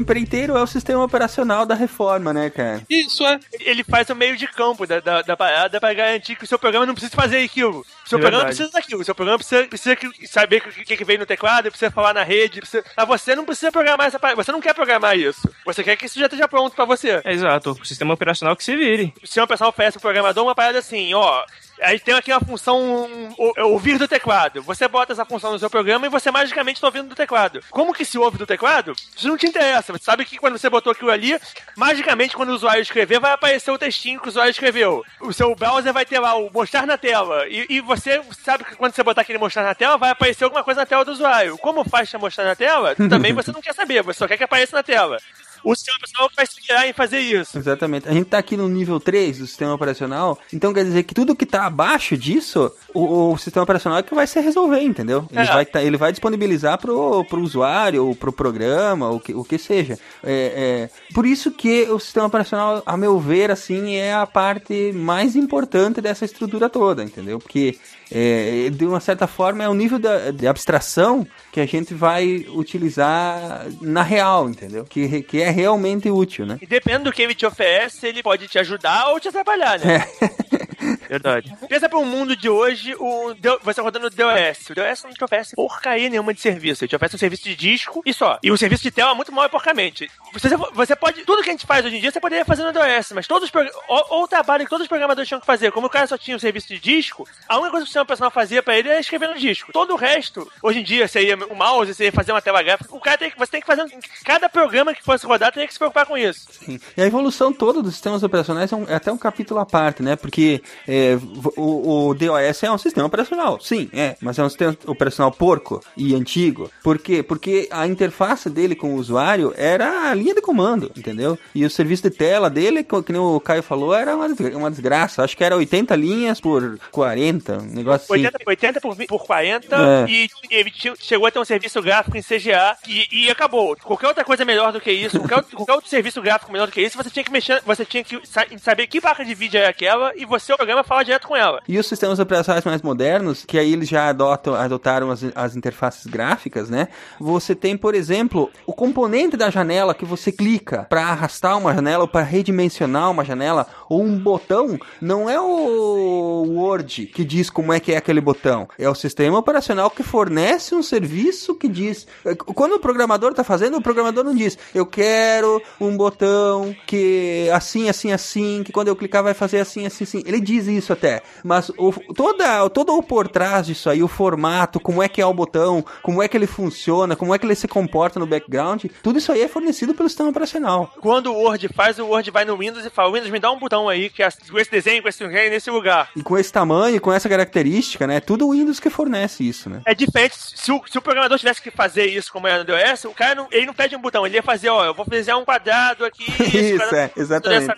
Empreiteiro 0.00 0.56
é 0.56 0.62
o 0.62 0.66
sistema 0.66 1.04
operacional 1.04 1.66
da 1.66 1.74
reforma, 1.74 2.32
né, 2.32 2.48
cara? 2.50 2.82
Isso 2.88 3.26
é. 3.26 3.38
ele 3.60 3.84
faz 3.84 4.08
o 4.08 4.14
meio 4.14 4.36
de 4.36 4.46
campo 4.46 4.86
da, 4.86 4.98
da, 5.00 5.22
da 5.22 5.36
parada 5.36 5.78
pra 5.78 5.92
garantir 5.92 6.36
que 6.36 6.44
o 6.44 6.46
seu 6.46 6.58
programa 6.58 6.86
não 6.86 6.94
precisa 6.94 7.14
fazer 7.14 7.38
aquilo. 7.38 7.80
O 7.80 8.08
seu 8.08 8.18
É 8.18 8.20
programa 8.20 8.44
verdade. 8.44 8.56
precisa 8.56 8.70
daquilo. 8.72 9.00
O 9.02 9.04
seu 9.04 9.14
programa 9.14 9.38
precisa, 9.38 9.64
precisa 9.68 9.96
saber 10.26 10.62
o 10.66 10.70
que, 10.84 10.96
que 10.96 11.04
vem 11.04 11.18
no 11.18 11.26
teclado, 11.26 11.70
precisa 11.70 11.90
falar 11.90 12.14
na 12.14 12.22
rede. 12.22 12.60
Precisa... 12.60 12.82
Mas 12.96 13.06
você 13.06 13.34
não 13.36 13.44
precisa 13.44 13.70
programar 13.70 14.06
essa 14.06 14.18
parada. 14.18 14.42
Você 14.42 14.52
não 14.52 14.60
quer 14.60 14.74
programar 14.74 15.16
isso. 15.16 15.48
Você 15.64 15.84
quer 15.84 15.96
que 15.96 16.06
isso 16.06 16.18
já 16.18 16.26
esteja 16.26 16.48
pronto 16.48 16.74
pra 16.74 16.84
você. 16.84 17.20
É 17.24 17.32
exato, 17.32 17.72
o 17.72 17.84
sistema 17.84 18.14
operacional 18.14 18.56
que 18.56 18.64
se 18.64 18.74
vire. 18.76 19.12
O 19.22 19.26
sistema 19.26 19.44
operacional 19.44 19.70
oferece 19.70 19.98
pro 19.98 20.02
programador 20.02 20.44
uma 20.44 20.54
parada 20.54 20.78
assim, 20.78 21.12
ó. 21.14 21.44
Aí 21.82 21.98
tem 21.98 22.14
aqui 22.14 22.32
uma 22.32 22.40
função 22.40 23.32
ou- 23.36 23.54
ouvir 23.72 23.98
do 23.98 24.06
teclado. 24.08 24.62
Você 24.62 24.86
bota 24.88 25.12
essa 25.12 25.24
função 25.24 25.52
no 25.52 25.58
seu 25.58 25.70
programa 25.70 26.06
e 26.06 26.10
você 26.10 26.30
magicamente 26.30 26.76
está 26.76 26.86
ouvindo 26.88 27.08
do 27.08 27.14
teclado. 27.14 27.62
Como 27.70 27.92
que 27.94 28.04
se 28.04 28.18
ouve 28.18 28.38
do 28.38 28.46
teclado? 28.46 28.92
Isso 29.16 29.28
não 29.28 29.36
te 29.36 29.46
interessa. 29.46 29.92
Você 29.92 30.04
sabe 30.04 30.24
que 30.24 30.36
quando 30.38 30.58
você 30.58 30.68
botou 30.68 30.92
aquilo 30.92 31.10
ali, 31.10 31.38
magicamente 31.76 32.36
quando 32.36 32.50
o 32.50 32.54
usuário 32.54 32.82
escrever, 32.82 33.18
vai 33.20 33.32
aparecer 33.32 33.70
o 33.70 33.78
textinho 33.78 34.20
que 34.20 34.26
o 34.26 34.30
usuário 34.30 34.50
escreveu. 34.50 35.04
O 35.20 35.32
seu 35.32 35.54
browser 35.54 35.92
vai 35.92 36.04
ter 36.04 36.18
lá 36.18 36.34
o 36.34 36.50
mostrar 36.52 36.86
na 36.86 36.98
tela. 36.98 37.46
E, 37.48 37.66
e 37.68 37.80
você 37.80 38.20
sabe 38.44 38.64
que 38.64 38.76
quando 38.76 38.94
você 38.94 39.02
botar 39.02 39.22
aquele 39.22 39.38
mostrar 39.38 39.62
na 39.62 39.74
tela, 39.74 39.96
vai 39.96 40.10
aparecer 40.10 40.44
alguma 40.44 40.62
coisa 40.64 40.80
na 40.80 40.86
tela 40.86 41.04
do 41.04 41.12
usuário. 41.12 41.56
Como 41.58 41.84
faz 41.84 42.10
pra 42.10 42.18
mostrar 42.18 42.44
na 42.44 42.54
tela? 42.56 42.94
Também 43.08 43.32
você 43.32 43.50
não 43.52 43.60
quer 43.62 43.74
saber, 43.74 44.02
você 44.02 44.18
só 44.18 44.28
quer 44.28 44.36
que 44.36 44.44
apareça 44.44 44.76
na 44.76 44.82
tela. 44.82 45.16
O 45.64 45.74
sistema 45.74 45.96
operacional 45.98 46.30
vai 46.36 46.46
se 46.46 46.60
virar 46.66 46.88
em 46.88 46.92
fazer 46.92 47.20
isso. 47.20 47.58
Exatamente. 47.58 48.08
A 48.08 48.12
gente 48.12 48.26
tá 48.26 48.38
aqui 48.38 48.56
no 48.56 48.68
nível 48.68 48.98
3 49.00 49.38
do 49.38 49.46
sistema 49.46 49.74
operacional, 49.74 50.38
então 50.52 50.72
quer 50.72 50.84
dizer 50.84 51.02
que 51.02 51.14
tudo 51.14 51.34
que 51.36 51.44
tá 51.46 51.66
abaixo 51.66 52.16
disso, 52.16 52.70
o, 52.94 53.32
o 53.32 53.38
sistema 53.38 53.64
operacional 53.64 53.98
é 53.98 54.02
que 54.02 54.14
vai 54.14 54.26
se 54.26 54.40
resolver, 54.40 54.80
entendeu? 54.82 55.26
Ele, 55.30 55.40
É. 55.40 55.44
vai, 55.46 55.66
tá- 55.66 55.82
ele 55.82 55.96
vai 55.96 56.12
disponibilizar 56.12 56.78
pro, 56.78 57.24
pro 57.24 57.40
usuário, 57.40 58.06
ou 58.06 58.14
pro 58.14 58.32
programa, 58.32 59.10
o 59.10 59.20
que, 59.20 59.34
o 59.34 59.44
que 59.44 59.58
seja. 59.58 59.98
É, 60.22 60.88
é, 60.90 61.12
por 61.14 61.26
isso 61.26 61.50
que 61.50 61.82
o 61.90 61.98
sistema 61.98 62.26
operacional, 62.26 62.82
a 62.86 62.96
meu 62.96 63.18
ver, 63.18 63.50
assim, 63.50 63.94
é 63.96 64.14
a 64.14 64.26
parte 64.26 64.92
mais 64.94 65.36
importante 65.36 66.00
dessa 66.00 66.24
estrutura 66.24 66.68
toda, 66.68 67.02
entendeu? 67.02 67.38
Porque 67.38 67.78
é, 68.12 68.70
de 68.70 68.84
uma 68.86 69.00
certa 69.00 69.26
forma 69.26 69.62
é 69.64 69.68
o 69.68 69.74
nível 69.74 69.98
da- 69.98 70.30
de 70.30 70.46
abstração 70.46 71.26
que 71.52 71.60
a 71.60 71.66
gente 71.66 71.94
vai 71.94 72.46
utilizar 72.48 73.66
na 73.80 74.02
real, 74.02 74.48
entendeu? 74.48 74.84
Que, 74.84 75.22
que 75.22 75.40
é 75.42 75.50
realmente 75.50 76.10
útil, 76.10 76.46
né? 76.46 76.58
E 76.60 76.66
dependendo 76.66 77.04
do 77.04 77.12
que 77.12 77.22
ele 77.22 77.34
te 77.34 77.46
oferece, 77.46 78.06
ele 78.06 78.22
pode 78.22 78.46
te 78.48 78.58
ajudar 78.58 79.08
ou 79.08 79.20
te 79.20 79.28
atrapalhar, 79.28 79.78
né? 79.80 80.06
Verdade. 81.10 81.52
Pensa 81.68 81.88
para 81.88 81.98
o 81.98 82.04
mundo 82.06 82.36
de 82.36 82.48
hoje, 82.48 82.94
o 82.98 83.34
você 83.62 83.80
rodando 83.80 84.06
o 84.06 84.10
DOS. 84.10 84.70
O 84.70 84.74
DOS 84.74 85.02
não 85.02 85.10
te 85.12 85.24
oferece 85.24 85.56
porcaria 85.56 86.08
nenhuma 86.08 86.32
de 86.32 86.40
serviço. 86.40 86.84
Ele 86.84 86.88
te 86.88 86.94
oferece 86.94 87.16
um 87.16 87.18
serviço 87.18 87.42
de 87.42 87.56
disco 87.56 88.00
e 88.06 88.14
só. 88.14 88.38
E 88.42 88.50
o 88.52 88.56
serviço 88.56 88.82
de 88.84 88.90
tela 88.92 89.10
é 89.10 89.14
muito 89.14 89.32
mal 89.32 89.44
e 89.44 89.48
porcamente. 89.48 90.08
Você, 90.32 90.48
você 90.72 90.94
pode. 90.94 91.24
Tudo 91.24 91.42
que 91.42 91.48
a 91.50 91.52
gente 91.52 91.66
faz 91.66 91.84
hoje 91.84 91.96
em 91.96 92.00
dia, 92.00 92.12
você 92.12 92.20
poderia 92.20 92.44
fazer 92.44 92.62
no 92.62 92.72
DOS, 92.72 93.10
mas 93.12 93.26
todos 93.26 93.48
os 93.52 93.54
ou, 93.88 94.22
o 94.22 94.28
trabalho 94.28 94.62
que 94.64 94.70
todos 94.70 94.82
os 94.84 94.88
programadores 94.88 95.26
tinham 95.26 95.40
que 95.40 95.46
fazer. 95.46 95.72
Como 95.72 95.88
o 95.88 95.90
cara 95.90 96.06
só 96.06 96.16
tinha 96.16 96.36
o 96.36 96.40
serviço 96.40 96.68
de 96.68 96.78
disco, 96.78 97.28
a 97.48 97.56
única 97.56 97.70
coisa 97.72 97.84
que 97.84 97.84
o 97.84 97.86
sistema 97.88 98.04
operacional 98.04 98.30
fazia 98.30 98.62
pra 98.62 98.78
ele 98.78 98.88
era 98.88 99.00
escrever 99.00 99.28
no 99.30 99.38
disco. 99.38 99.72
Todo 99.72 99.94
o 99.94 99.96
resto, 99.96 100.48
hoje 100.62 100.78
em 100.78 100.84
dia, 100.84 101.08
seria 101.08 101.36
o 101.36 101.56
mouse, 101.56 101.92
você 101.92 102.04
ia 102.04 102.12
fazer 102.12 102.30
uma 102.30 102.40
tela 102.40 102.62
gráfica. 102.62 102.94
O 102.94 103.00
cara 103.00 103.18
tem 103.18 103.30
que, 103.32 103.38
você 103.38 103.50
tem 103.50 103.60
que 103.60 103.66
fazer. 103.66 103.84
Cada 104.24 104.48
programa 104.48 104.94
que 104.94 105.02
fosse 105.02 105.26
rodar 105.26 105.50
teria 105.52 105.66
que 105.66 105.72
se 105.72 105.78
preocupar 105.78 106.06
com 106.06 106.16
isso. 106.16 106.46
Sim. 106.52 106.78
E 106.96 107.02
a 107.02 107.06
evolução 107.06 107.52
toda 107.52 107.82
dos 107.82 107.94
sistemas 107.94 108.22
operacionais 108.22 108.70
é, 108.72 108.76
um- 108.76 108.88
é 108.88 108.94
até 108.94 109.10
um 109.10 109.18
capítulo 109.18 109.58
à 109.58 109.66
parte, 109.66 110.02
né? 110.02 110.14
Porque 110.14 110.62
é, 110.86 110.99
v- 111.16 111.50
o, 111.56 112.08
o 112.08 112.14
DOS 112.14 112.62
é 112.62 112.70
um 112.70 112.78
sistema 112.78 113.06
operacional, 113.06 113.58
sim, 113.60 113.88
é, 113.92 114.16
mas 114.20 114.38
é 114.38 114.42
um 114.44 114.48
sistema 114.48 114.76
operacional 114.86 115.32
porco 115.32 115.80
e 115.96 116.14
antigo. 116.14 116.70
Por 116.82 116.98
quê? 116.98 117.22
Porque 117.22 117.68
a 117.70 117.86
interface 117.86 118.48
dele 118.50 118.74
com 118.74 118.94
o 118.94 118.96
usuário 118.96 119.52
era 119.56 120.10
a 120.10 120.14
linha 120.14 120.34
de 120.34 120.40
comando, 120.40 120.90
entendeu? 120.96 121.38
E 121.54 121.64
o 121.64 121.70
serviço 121.70 122.02
de 122.04 122.10
tela 122.10 122.48
dele, 122.50 122.82
que 122.84 123.12
nem 123.12 123.20
o 123.20 123.40
Caio 123.40 123.62
falou, 123.62 123.94
era 123.94 124.14
uma, 124.16 124.26
uma 124.54 124.70
desgraça. 124.70 125.22
Acho 125.22 125.36
que 125.36 125.44
era 125.44 125.56
80 125.56 125.94
linhas 125.96 126.40
por 126.40 126.78
40, 126.90 127.58
um 127.58 127.62
negócio 127.66 128.04
assim. 128.12 128.24
80, 128.24 128.38
80 128.46 128.80
por, 128.80 128.94
20 128.94 129.08
por 129.08 129.24
40 129.26 129.76
É. 129.76 130.10
e 130.10 130.28
ele 130.50 130.72
chegou 130.98 131.26
a 131.26 131.30
ter 131.30 131.38
um 131.38 131.44
serviço 131.44 131.80
gráfico 131.82 132.16
em 132.16 132.22
CGA 132.22 132.76
e, 132.86 133.06
e 133.26 133.30
acabou. 133.30 133.76
Qualquer 133.82 134.08
outra 134.08 134.24
coisa 134.24 134.44
melhor 134.44 134.72
do 134.72 134.80
que 134.80 134.90
isso, 134.90 135.18
qualquer, 135.18 135.36
outro- 135.36 135.56
qualquer 135.56 135.72
outro 135.74 135.88
serviço 135.90 136.20
gráfico 136.22 136.52
melhor 136.52 136.66
do 136.66 136.72
que 136.72 136.80
isso, 136.80 136.96
você 136.96 137.10
tinha 137.10 137.24
que 137.24 137.30
mexer, 137.32 137.62
você 137.64 137.84
tinha 137.84 138.02
que 138.04 138.20
sa- 138.26 138.46
saber 138.58 138.86
que 138.86 139.00
placa 139.00 139.24
de 139.24 139.34
vídeo 139.34 139.58
é 139.58 139.66
aquela 139.66 140.12
e 140.16 140.24
você, 140.24 140.52
o 140.52 140.56
programa, 140.56 140.82
falar 140.90 141.04
direto 141.04 141.28
com 141.28 141.36
ela. 141.36 141.62
E 141.68 141.78
os 141.78 141.86
sistemas 141.86 142.18
operacionais 142.18 142.64
mais 142.64 142.82
modernos, 142.82 143.44
que 143.44 143.56
aí 143.56 143.72
eles 143.72 143.88
já 143.88 144.08
adotam, 144.08 144.56
adotaram 144.56 145.08
as, 145.12 145.22
as 145.36 145.54
interfaces 145.54 146.04
gráficas, 146.04 146.68
né? 146.68 146.88
Você 147.20 147.54
tem, 147.54 147.76
por 147.76 147.94
exemplo, 147.94 148.50
o 148.66 148.72
componente 148.72 149.36
da 149.36 149.50
janela 149.50 149.94
que 149.94 150.04
você 150.04 150.32
clica 150.32 150.88
para 150.90 151.02
arrastar 151.02 151.56
uma 151.56 151.72
janela 151.72 152.02
ou 152.02 152.08
para 152.08 152.24
redimensionar 152.24 153.08
uma 153.08 153.24
janela, 153.24 153.68
ou 153.88 154.02
um 154.02 154.18
botão, 154.18 154.80
não 155.00 155.30
é 155.30 155.40
o 155.40 156.44
Word 156.56 157.06
que 157.06 157.24
diz 157.24 157.48
como 157.48 157.72
é 157.72 157.78
que 157.78 157.92
é 157.92 157.96
aquele 157.96 158.20
botão. 158.20 158.68
É 158.76 158.88
o 158.88 158.94
sistema 158.94 159.38
operacional 159.38 159.90
que 159.90 160.02
fornece 160.02 160.74
um 160.74 160.82
serviço 160.82 161.54
que 161.54 161.68
diz. 161.68 162.04
Quando 162.52 162.72
o 162.72 162.80
programador 162.80 163.30
está 163.30 163.44
fazendo, 163.44 163.76
o 163.76 163.82
programador 163.82 164.24
não 164.24 164.34
diz, 164.34 164.58
eu 164.74 164.84
quero 164.84 165.62
um 165.80 165.96
botão 165.96 166.74
que 166.84 167.48
assim, 167.52 167.88
assim, 167.88 168.10
assim, 168.10 168.62
que 168.64 168.72
quando 168.72 168.88
eu 168.88 168.96
clicar 168.96 169.22
vai 169.22 169.34
fazer 169.34 169.60
assim, 169.60 169.86
assim, 169.86 170.02
assim. 170.02 170.22
Ele 170.26 170.40
diz 170.40 170.66
isso 170.66 170.79
até. 170.92 171.22
Mas 171.44 171.70
o, 171.76 171.92
toda, 172.14 172.68
todo 172.70 172.96
o 172.96 173.02
por 173.02 173.28
trás 173.28 173.66
disso 173.66 173.90
aí, 173.90 174.02
o 174.02 174.08
formato, 174.08 174.80
como 174.80 175.02
é 175.02 175.08
que 175.08 175.20
é 175.20 175.26
o 175.26 175.34
botão, 175.34 175.84
como 176.02 176.22
é 176.22 176.28
que 176.28 176.36
ele 176.36 176.46
funciona, 176.46 177.16
como 177.16 177.34
é 177.34 177.38
que 177.38 177.46
ele 177.46 177.54
se 177.54 177.68
comporta 177.68 178.18
no 178.18 178.26
background, 178.26 178.84
tudo 179.02 179.18
isso 179.18 179.32
aí 179.32 179.42
é 179.42 179.48
fornecido 179.48 179.94
pelo 179.94 180.08
sistema 180.08 180.30
operacional. 180.30 180.92
Quando 181.00 181.32
o 181.32 181.34
Word 181.34 181.68
faz, 181.74 181.98
o 181.98 182.06
Word 182.06 182.30
vai 182.30 182.44
no 182.44 182.56
Windows 182.56 182.84
e 182.84 182.90
fala, 182.90 183.12
Windows, 183.12 183.30
me 183.30 183.38
dá 183.38 183.50
um 183.50 183.58
botão 183.58 183.88
aí 183.88 184.08
que 184.08 184.22
é 184.22 184.28
com 184.50 184.58
esse 184.58 184.70
desenho, 184.70 185.02
com 185.02 185.08
esse 185.08 185.18
desenho, 185.18 185.50
nesse 185.50 185.70
lugar. 185.70 186.10
E 186.16 186.22
com 186.22 186.38
esse 186.38 186.52
tamanho, 186.52 187.00
com 187.00 187.12
essa 187.12 187.28
característica, 187.28 188.06
né? 188.06 188.20
Tudo 188.20 188.46
o 188.46 188.52
Windows 188.52 188.80
que 188.80 188.90
fornece 188.90 189.46
isso, 189.46 189.68
né? 189.68 189.82
É 189.86 189.94
diferente, 189.94 190.36
se 190.36 190.72
o, 190.72 190.82
se 190.86 190.98
o 190.98 191.02
programador 191.02 191.38
tivesse 191.38 191.62
que 191.62 191.70
fazer 191.70 192.06
isso 192.06 192.32
como 192.32 192.46
é 192.46 192.58
no 192.58 192.64
DOS, 192.64 193.04
o 193.04 193.14
cara 193.14 193.34
não, 193.34 193.48
ele 193.50 193.66
não 193.66 193.74
pede 193.74 193.96
um 193.96 194.00
botão, 194.00 194.26
ele 194.26 194.36
ia 194.36 194.42
fazer, 194.42 194.68
ó, 194.68 194.84
eu 194.84 194.94
vou 194.94 195.06
desenhar 195.06 195.38
um 195.38 195.44
quadrado 195.44 196.04
aqui, 196.04 196.24
esse 196.40 196.74
Isso, 196.74 196.78
quadrado 196.78 196.96
é, 196.96 197.12
exatamente. 197.16 197.74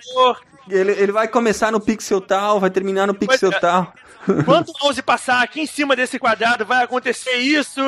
Ele, 0.69 0.93
ele 0.93 1.13
vai 1.13 1.27
começar 1.29 1.73
no 1.73 1.81
pixel 1.81 2.21
tal, 2.21 2.61
vai 2.61 2.71
terminar 2.71 3.07
no 3.07 3.15
pixel 3.15 3.51
Pois 3.51 3.55
é. 3.57 3.61
tal. 3.61 3.93
Quando 4.45 4.69
o 4.71 4.85
mouse 4.85 5.03
passar 5.03 5.43
aqui 5.43 5.61
em 5.61 5.67
cima 5.67 5.97
desse 5.97 6.17
quadrado, 6.19 6.65
vai 6.65 6.85
acontecer 6.85 7.35
isso. 7.39 7.81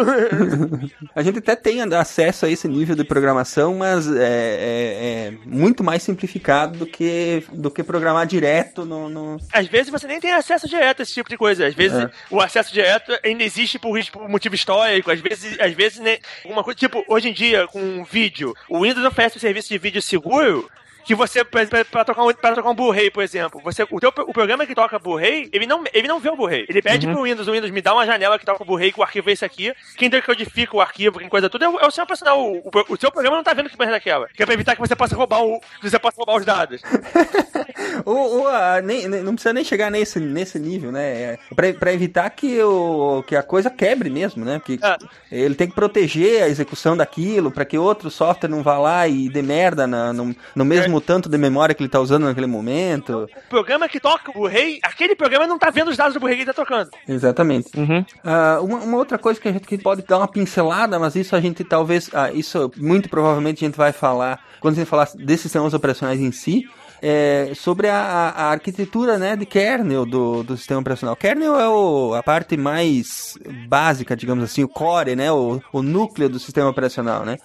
A 1.15 1.23
gente 1.23 1.39
até 1.39 1.55
tem 1.55 1.81
acesso 1.83 2.45
a 2.47 2.51
esse 2.51 2.67
nível 2.67 2.97
de 2.97 3.05
programação, 3.05 3.77
mas 3.77 4.09
é, 4.09 4.19
é- 4.21 5.29
é 5.29 5.33
muito 5.47 5.85
mais 5.85 6.03
simplificado 6.03 6.79
do 6.79 6.87
que, 6.87 7.45
do 7.53 7.71
que 7.71 7.83
programar 7.85 8.27
direto 8.27 8.85
no, 8.85 9.09
no- 9.09 9.39
Às 9.53 9.69
vezes 9.69 9.91
você 9.91 10.07
nem 10.07 10.21
tem 10.21 10.33
acesso 10.33 10.69
direto 10.69 11.01
a 11.01 11.03
esse 11.05 11.15
tipo 11.15 11.29
de 11.31 11.37
coisa. 11.37 11.67
Às 11.67 11.75
vezes 11.75 11.97
É. 11.99 12.11
o 12.31 12.41
acesso 12.41 12.73
direto 12.73 13.17
ainda 13.25 13.45
existe 13.45 13.79
por, 13.79 13.97
por 14.11 14.29
motivo 14.29 14.55
histórico. 14.55 15.11
Às 15.11 15.21
vezes, 15.21 15.59
às 15.61 15.73
vezes 15.73 16.01
né, 16.01 16.19
alguma 16.45 16.65
coisa. 16.65 16.79
Tipo, 16.79 17.05
hoje 17.09 17.29
em 17.29 17.33
dia, 17.33 17.67
com 17.69 18.05
vídeo, 18.05 18.55
o 18.69 18.83
Windows 18.83 19.07
oferece 19.07 19.37
um 19.37 19.41
serviço 19.41 19.69
de 19.69 19.79
vídeo 19.79 20.03
seguro. 20.03 20.69
Que 21.05 21.15
você, 21.15 21.45
pra 21.45 22.05
tocar 22.05 22.23
um, 22.25 22.33
pra 22.33 22.55
tocar 22.55 22.71
um 22.71 22.75
Blu-ray, 22.75 23.11
por 23.11 23.23
exemplo, 23.23 23.61
você, 23.63 23.83
o, 23.91 24.01
teu, 24.01 24.11
o 24.27 24.33
programa 24.33 24.67
que 24.67 24.75
toca 24.75 24.99
Blu-ray, 24.99 25.49
ele 25.53 25.67
não, 25.67 25.85
ele 25.93 26.09
não 26.09 26.19
vê 26.19 26.31
o 26.31 26.37
Blu-ray. 26.37 26.65
Ele 26.69 26.81
pede 26.83 27.07
Uhum. 27.07 27.13
pro 27.13 27.23
Windows, 27.25 27.47
o 27.49 27.53
Windows 27.53 27.71
me 27.71 27.83
dá 27.83 27.93
uma 27.93 28.07
janela 28.07 28.39
que 28.39 28.47
toca 28.47 28.63
o 28.63 28.67
Blu-ray, 28.67 28.93
que 28.93 29.01
o 29.01 29.03
arquivo 29.03 29.29
é 29.29 29.33
esse 29.35 29.45
aqui. 29.45 29.73
Quem 29.97 30.09
decodifica 30.09 30.77
o 30.77 30.81
arquivo, 30.81 31.19
quem 31.19 31.29
coisa 31.29 31.51
tudo, 31.51 31.65
é 31.65 31.69
o, 31.69 31.79
é 31.81 31.87
o 31.87 31.91
seu 31.91 32.07
profissional. 32.07 32.41
O, 32.43 32.59
o, 32.59 32.95
o 32.95 32.97
seu 32.97 33.11
programa 33.13 33.37
não 33.37 33.45
tá 33.45 33.53
vendo 33.53 33.69
que 33.69 33.79
merda 33.79 33.95
é 33.95 33.99
aquela. 33.99 34.29
Que 34.29 34.43
é 34.43 34.47
pra 34.47 34.55
evitar 34.55 34.75
que 34.75 34.81
você 34.81 34.97
possa 34.97 35.15
roubar 35.15 35.43
o. 35.45 35.61
você 35.83 35.99
possa 35.99 36.17
roubar 36.17 36.37
os 36.37 36.45
dados. 36.45 36.81
Ou, 38.05 38.41
ou, 38.43 38.83
nem, 38.83 39.07
nem- 39.09 39.23
não 39.23 39.35
precisa 39.35 39.53
nem 39.53 39.63
chegar 39.65 39.91
nesse, 39.91 40.19
nesse 40.19 40.59
nível, 40.59 40.91
né? 40.91 41.05
É 41.05 41.39
pra, 41.55 41.73
pra 41.75 41.93
evitar 41.93 42.29
que, 42.31 42.61
o, 42.63 43.23
que 43.27 43.37
a 43.37 43.43
coisa 43.43 43.71
quebre 43.71 44.11
mesmo, 44.11 44.45
né? 44.45 44.59
Porque 44.59 44.79
Ah. 44.83 44.99
ele 45.31 45.55
tem 45.55 45.69
que 45.69 45.75
proteger 45.75 46.43
a 46.43 46.49
execução 46.49 46.97
daquilo 46.97 47.51
pra 47.53 47.65
que 47.65 47.79
outro 47.79 48.11
software 48.11 48.49
não 48.49 48.63
vá 48.63 48.79
lá 48.79 49.07
e 49.07 49.29
dê 49.29 49.43
merda 49.43 49.87
na- 49.87 50.13
no, 50.13 50.35
no 50.57 50.65
mesmo 50.65 50.94
tanto 51.01 51.29
de 51.29 51.37
memória 51.39 51.75
que 51.75 51.83
ele 51.83 51.89
tá 51.91 52.01
usando 52.01 52.25
naquele 52.25 52.47
momento. 52.47 53.29
O 53.47 53.49
programa 53.49 53.89
que 53.89 53.99
toca 54.01 54.31
o 54.31 54.35
Blu-ray, 54.35 54.79
aquele 54.83 55.15
programa 55.15 55.47
não 55.47 55.59
tá 55.59 55.71
vendo 55.71 55.89
os 55.91 55.97
dados 55.97 56.15
do 56.15 56.21
Blu-ray 56.21 56.37
que 56.37 56.43
ele 56.43 56.53
tá 56.53 56.55
tocando. 56.65 56.91
Exatamente. 57.09 57.71
Uhum. 57.79 58.05
Ah, 58.25 58.59
uma, 58.63 58.79
uma 58.79 58.97
outra 58.97 59.19
coisa 59.19 59.41
que 59.41 59.49
a 59.49 59.53
gente 59.53 59.67
que 59.67 59.79
pode 59.79 60.03
dar 60.03 60.19
uma 60.19 60.29
pincelada, 60.29 60.99
mas 60.99 61.15
isso 61.17 61.35
a 61.37 61.41
gente 61.41 61.63
talvez, 61.65 62.11
ah, 62.15 62.31
isso 62.33 62.71
muito 62.77 63.09
provavelmente 63.09 63.65
a 63.65 63.69
gente 63.69 63.77
vai 63.77 63.93
falar 63.93 64.41
quando 64.61 64.75
a 64.75 64.79
gente 64.79 64.89
falar 64.89 65.09
desses 65.17 65.43
sistemas 65.43 65.75
operacionais 65.75 66.21
em 66.21 66.33
si, 66.33 66.65
é 67.03 67.53
sobre 67.55 67.87
a, 67.89 67.97
a- 67.99 68.31
a 68.31 68.51
arquitetura 68.53 69.19
né, 69.19 69.37
de 69.37 69.45
kernel 69.45 70.07
do, 70.07 70.43
do 70.43 70.57
sistema 70.57 70.81
operacional. 70.81 71.15
Kernel 71.15 71.61
é 71.61 71.69
o- 71.69 72.15
a 72.15 72.23
parte 72.23 72.57
mais 72.57 73.37
básica, 73.69 74.17
digamos 74.17 74.43
assim, 74.43 74.63
o 74.65 74.69
core, 74.69 75.15
né, 75.15 75.31
o, 75.31 75.61
o 75.71 75.83
núcleo 75.83 76.31
do 76.31 76.39
sistema 76.39 76.71
operacional, 76.71 77.25
né? 77.27 77.37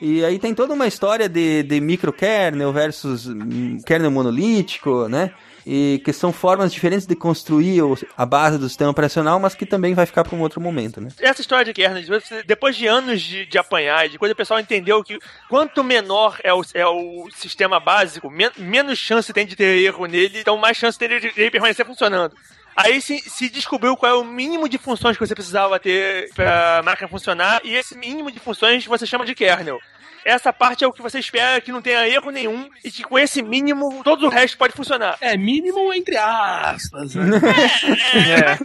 E 0.00 0.24
aí 0.24 0.38
tem 0.38 0.54
toda 0.54 0.74
uma 0.74 0.86
história 0.86 1.28
de, 1.28 1.62
de 1.62 1.80
microkernel 1.80 2.72
versus 2.72 3.26
hum, 3.26 3.78
kernel 3.84 4.10
monolítico, 4.10 5.08
né? 5.08 5.32
E 5.68 6.00
que 6.04 6.12
são 6.12 6.32
formas 6.32 6.72
diferentes 6.72 7.08
de 7.08 7.16
construir 7.16 7.80
a 8.16 8.24
base 8.24 8.56
do 8.56 8.68
sistema 8.68 8.90
operacional, 8.92 9.40
mas 9.40 9.54
que 9.56 9.66
também 9.66 9.94
vai 9.94 10.06
ficar 10.06 10.22
para 10.22 10.36
um 10.36 10.40
outro 10.40 10.60
momento, 10.60 11.00
né? 11.00 11.08
Essa 11.18 11.40
história 11.40 11.64
de 11.64 11.72
kernel, 11.72 12.04
depois 12.46 12.76
de 12.76 12.86
anos 12.86 13.20
de, 13.20 13.46
de 13.46 13.58
apanhar, 13.58 14.08
de 14.08 14.16
coisa, 14.16 14.32
o 14.32 14.36
pessoal 14.36 14.60
entendeu 14.60 15.02
que 15.02 15.18
quanto 15.48 15.82
menor 15.82 16.38
é 16.44 16.54
o, 16.54 16.62
é 16.72 16.86
o 16.86 17.28
sistema 17.34 17.80
básico, 17.80 18.30
men- 18.30 18.52
menos 18.56 18.96
chance 18.96 19.32
tem 19.32 19.44
de 19.44 19.56
ter 19.56 19.82
erro 19.82 20.06
nele, 20.06 20.38
então 20.38 20.56
mais 20.56 20.76
chance 20.76 20.96
tem 20.96 21.08
de 21.08 21.32
ele 21.36 21.50
permanecer 21.50 21.84
funcionando. 21.84 22.36
Aí 22.76 23.00
se, 23.00 23.18
se 23.20 23.48
descobriu 23.48 23.96
qual 23.96 24.12
é 24.12 24.14
o 24.14 24.24
mínimo 24.24 24.68
de 24.68 24.76
funções 24.76 25.16
que 25.16 25.26
você 25.26 25.34
precisava 25.34 25.80
ter 25.80 26.28
para 26.34 26.78
a 26.78 26.82
máquina 26.82 27.08
funcionar, 27.08 27.60
e 27.64 27.74
esse 27.74 27.96
mínimo 27.96 28.30
de 28.30 28.38
funções 28.38 28.84
você 28.84 29.06
chama 29.06 29.24
de 29.24 29.34
kernel. 29.34 29.80
Essa 30.26 30.52
parte 30.52 30.82
é 30.82 30.88
o 30.88 30.92
que 30.92 31.00
você 31.00 31.20
espera 31.20 31.60
que 31.60 31.70
não 31.70 31.80
tenha 31.80 32.08
erro 32.08 32.32
nenhum 32.32 32.68
e 32.84 32.90
que 32.90 33.04
com 33.04 33.16
esse 33.16 33.40
mínimo 33.40 34.02
todo 34.02 34.26
o 34.26 34.28
resto 34.28 34.58
pode 34.58 34.72
funcionar. 34.72 35.16
É, 35.20 35.36
mínimo 35.36 35.94
entre 35.94 36.16
aspas. 36.16 37.14
Né? 37.14 37.40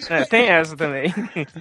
É, 0.09 0.21
é, 0.21 0.25
tem 0.25 0.47
essa 0.47 0.75
também. 0.75 1.13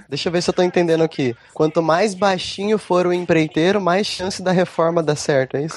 Deixa 0.08 0.28
eu 0.28 0.32
ver 0.32 0.42
se 0.42 0.48
eu 0.48 0.54
tô 0.54 0.62
entendendo 0.62 1.04
aqui. 1.04 1.36
Quanto 1.52 1.82
mais 1.82 2.14
baixinho 2.14 2.78
for 2.78 3.06
o 3.06 3.12
empreiteiro, 3.12 3.78
mais 3.78 4.06
chance 4.06 4.42
da 4.42 4.52
reforma 4.52 5.02
dar 5.02 5.16
certo, 5.16 5.58
é 5.58 5.64
isso? 5.64 5.76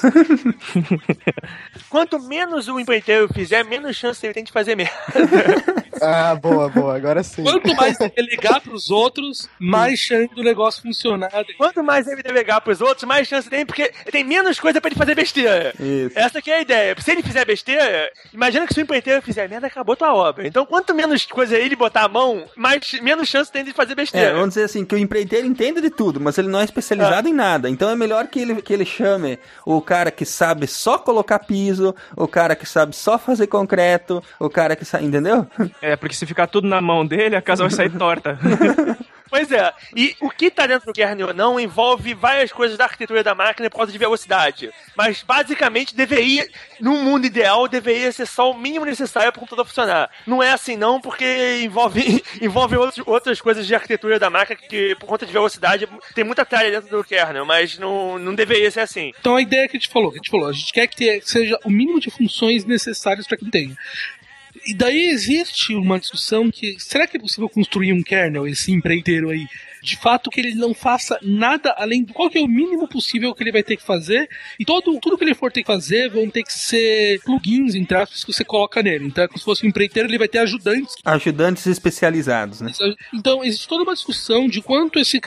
Quanto 1.90 2.18
menos 2.18 2.66
o 2.66 2.80
empreiteiro 2.80 3.28
fizer, 3.32 3.62
menos 3.62 3.94
chance 3.94 4.24
ele 4.24 4.32
tem 4.32 4.44
de 4.44 4.52
fazer 4.52 4.74
merda. 4.74 4.94
ah, 6.00 6.34
boa, 6.34 6.70
boa, 6.70 6.96
agora 6.96 7.22
sim. 7.22 7.44
Quanto 7.44 7.74
mais 7.76 8.00
ele 8.00 8.30
ligar 8.30 8.62
pros 8.62 8.90
outros, 8.90 9.50
mais 9.58 9.98
chance 10.00 10.34
do 10.34 10.42
negócio 10.42 10.82
funcionar. 10.82 11.30
Quanto 11.58 11.84
mais 11.84 12.08
ele 12.08 12.22
delegar 12.22 12.62
pros 12.62 12.80
outros, 12.80 13.04
mais 13.04 13.28
chance 13.28 13.50
tem, 13.50 13.66
porque 13.66 13.92
tem 14.14 14.22
menos 14.22 14.60
coisa 14.60 14.80
pra 14.80 14.88
ele 14.88 14.96
fazer 14.96 15.16
besteira. 15.16 15.74
Isso. 15.80 16.16
Essa 16.16 16.40
que 16.40 16.48
é 16.48 16.58
a 16.58 16.60
ideia. 16.60 16.94
Se 17.00 17.10
ele 17.10 17.20
fizer 17.20 17.44
besteira, 17.44 18.08
imagina 18.32 18.64
que 18.64 18.72
se 18.72 18.78
o 18.78 18.82
empreiteiro 18.82 19.20
fizer 19.20 19.48
merda, 19.48 19.66
acabou 19.66 19.96
tua 19.96 20.14
obra. 20.14 20.46
Então, 20.46 20.64
quanto 20.64 20.94
menos 20.94 21.26
coisa 21.26 21.58
ele 21.58 21.74
botar 21.74 22.04
a 22.04 22.08
mão, 22.08 22.44
mais, 22.56 22.92
menos 23.02 23.28
chance 23.28 23.50
tem 23.50 23.64
de 23.64 23.72
fazer 23.72 23.94
É, 23.94 23.96
besteira. 23.96 24.32
vamos 24.34 24.50
dizer 24.50 24.62
assim, 24.64 24.84
que 24.84 24.94
o 24.94 24.98
empreiteiro 24.98 25.48
entende 25.48 25.80
de 25.80 25.90
tudo, 25.90 26.20
mas 26.20 26.38
ele 26.38 26.46
não 26.46 26.60
é 26.60 26.64
especializado 26.64 27.28
em 27.28 27.32
nada. 27.34 27.68
Então 27.68 27.90
é 27.90 27.96
melhor 27.96 28.28
que 28.28 28.38
ele, 28.38 28.62
que 28.62 28.72
ele 28.72 28.84
chame 28.84 29.36
o 29.66 29.80
cara 29.80 30.12
que 30.12 30.24
sabe 30.24 30.68
só 30.68 30.96
colocar 30.96 31.40
piso, 31.40 31.92
o 32.16 32.28
cara 32.28 32.54
que 32.54 32.66
sabe 32.66 32.94
só 32.94 33.18
fazer 33.18 33.48
concreto, 33.48 34.22
o 34.38 34.48
cara 34.48 34.76
que 34.76 34.84
sabe, 34.84 35.06
entendeu? 35.06 35.44
É, 35.82 35.96
porque 35.96 36.14
se 36.14 36.24
ficar 36.24 36.46
tudo 36.46 36.68
na 36.68 36.80
mão 36.80 37.04
dele, 37.04 37.34
a 37.34 37.42
casa 37.42 37.64
vai 37.64 37.70
sair 37.72 37.90
torta. 37.90 38.38
Pois 39.34 39.50
é, 39.50 39.72
e 39.96 40.14
o 40.20 40.30
que 40.30 40.48
tá 40.48 40.64
dentro 40.64 40.86
do 40.86 40.92
kernel 40.92 41.26
ou 41.26 41.34
não 41.34 41.58
envolve 41.58 42.14
várias 42.14 42.52
coisas 42.52 42.78
da 42.78 42.84
arquitetura 42.84 43.20
da 43.20 43.34
máquina 43.34 43.68
por 43.68 43.78
causa 43.78 43.90
de 43.90 43.98
velocidade. 43.98 44.70
Mas 44.96 45.24
basicamente 45.24 45.92
deveria, 45.92 46.48
num 46.78 47.02
mundo 47.02 47.26
ideal, 47.26 47.66
deveria 47.66 48.12
ser 48.12 48.26
só 48.26 48.52
o 48.52 48.56
mínimo 48.56 48.84
necessário 48.84 49.32
para 49.32 49.38
o 49.38 49.40
computador 49.40 49.66
funcionar. 49.66 50.08
Não 50.24 50.40
é 50.40 50.52
assim 50.52 50.76
não, 50.76 51.00
porque 51.00 51.60
envolve, 51.64 52.22
envolve 52.40 52.76
outros, 52.76 53.04
outras 53.08 53.40
coisas 53.40 53.66
de 53.66 53.74
arquitetura 53.74 54.20
da 54.20 54.30
máquina 54.30 54.56
que 54.56 54.94
por 55.00 55.06
conta 55.06 55.26
de 55.26 55.32
velocidade 55.32 55.88
tem 56.14 56.22
muita 56.22 56.44
tralha 56.44 56.70
dentro 56.70 56.96
do 56.96 57.02
kernel, 57.02 57.44
mas 57.44 57.76
não, 57.76 58.20
não 58.20 58.36
deveria 58.36 58.70
ser 58.70 58.82
assim. 58.82 59.10
Então 59.18 59.34
a 59.34 59.42
ideia 59.42 59.66
que 59.68 59.76
a 59.76 59.80
gente 59.80 59.92
falou, 59.92 60.12
a 60.12 60.14
gente 60.14 60.30
falou, 60.30 60.48
a 60.48 60.52
gente 60.52 60.72
quer 60.72 60.86
que 60.86 61.20
seja 61.22 61.58
o 61.64 61.70
mínimo 61.70 61.98
de 61.98 62.08
funções 62.08 62.64
necessárias 62.64 63.26
para 63.26 63.36
que 63.36 63.50
tenha. 63.50 63.76
E 64.66 64.72
daí 64.72 65.08
existe 65.08 65.74
uma 65.74 65.98
discussão 65.98 66.50
que 66.50 66.76
será 66.78 67.06
que 67.06 67.16
é 67.16 67.20
possível 67.20 67.48
construir 67.48 67.92
um 67.92 68.02
kernel, 68.02 68.46
esse 68.46 68.72
empreiteiro 68.72 69.30
aí, 69.30 69.46
de 69.84 69.96
fato 69.96 70.30
que 70.30 70.40
ele 70.40 70.54
não 70.54 70.72
faça 70.72 71.18
nada 71.22 71.74
além 71.76 72.02
do 72.02 72.14
qual 72.14 72.30
que 72.30 72.38
é 72.38 72.40
o 72.40 72.48
mínimo 72.48 72.88
possível 72.88 73.34
que 73.34 73.42
ele 73.42 73.52
vai 73.52 73.62
ter 73.62 73.76
que 73.76 73.82
fazer 73.82 74.28
e 74.58 74.64
todo 74.64 74.98
tudo 74.98 75.18
que 75.18 75.24
ele 75.24 75.34
for 75.34 75.52
ter 75.52 75.62
que 75.62 75.66
fazer 75.66 76.08
vão 76.10 76.28
ter 76.30 76.42
que 76.42 76.52
ser 76.52 77.20
plugins, 77.22 77.74
entre 77.74 77.96
aspas, 77.96 78.24
que 78.24 78.32
você 78.32 78.44
coloca 78.44 78.82
nele. 78.82 79.06
Então 79.06 79.24
é 79.24 79.28
como 79.28 79.38
se 79.38 79.44
fosse 79.44 79.66
um 79.66 79.68
empreiteiro, 79.68 80.08
ele 80.08 80.18
vai 80.18 80.28
ter 80.28 80.38
ajudantes 80.38 80.94
Ajudantes 81.04 81.66
especializados, 81.66 82.60
né? 82.60 82.72
então, 83.12 83.44
existe 83.44 83.68
toda 83.68 83.82
uma 83.82 83.94
discussão 83.94 84.48
de 84.48 84.62
quanto 84.62 84.98
esse 84.98 85.20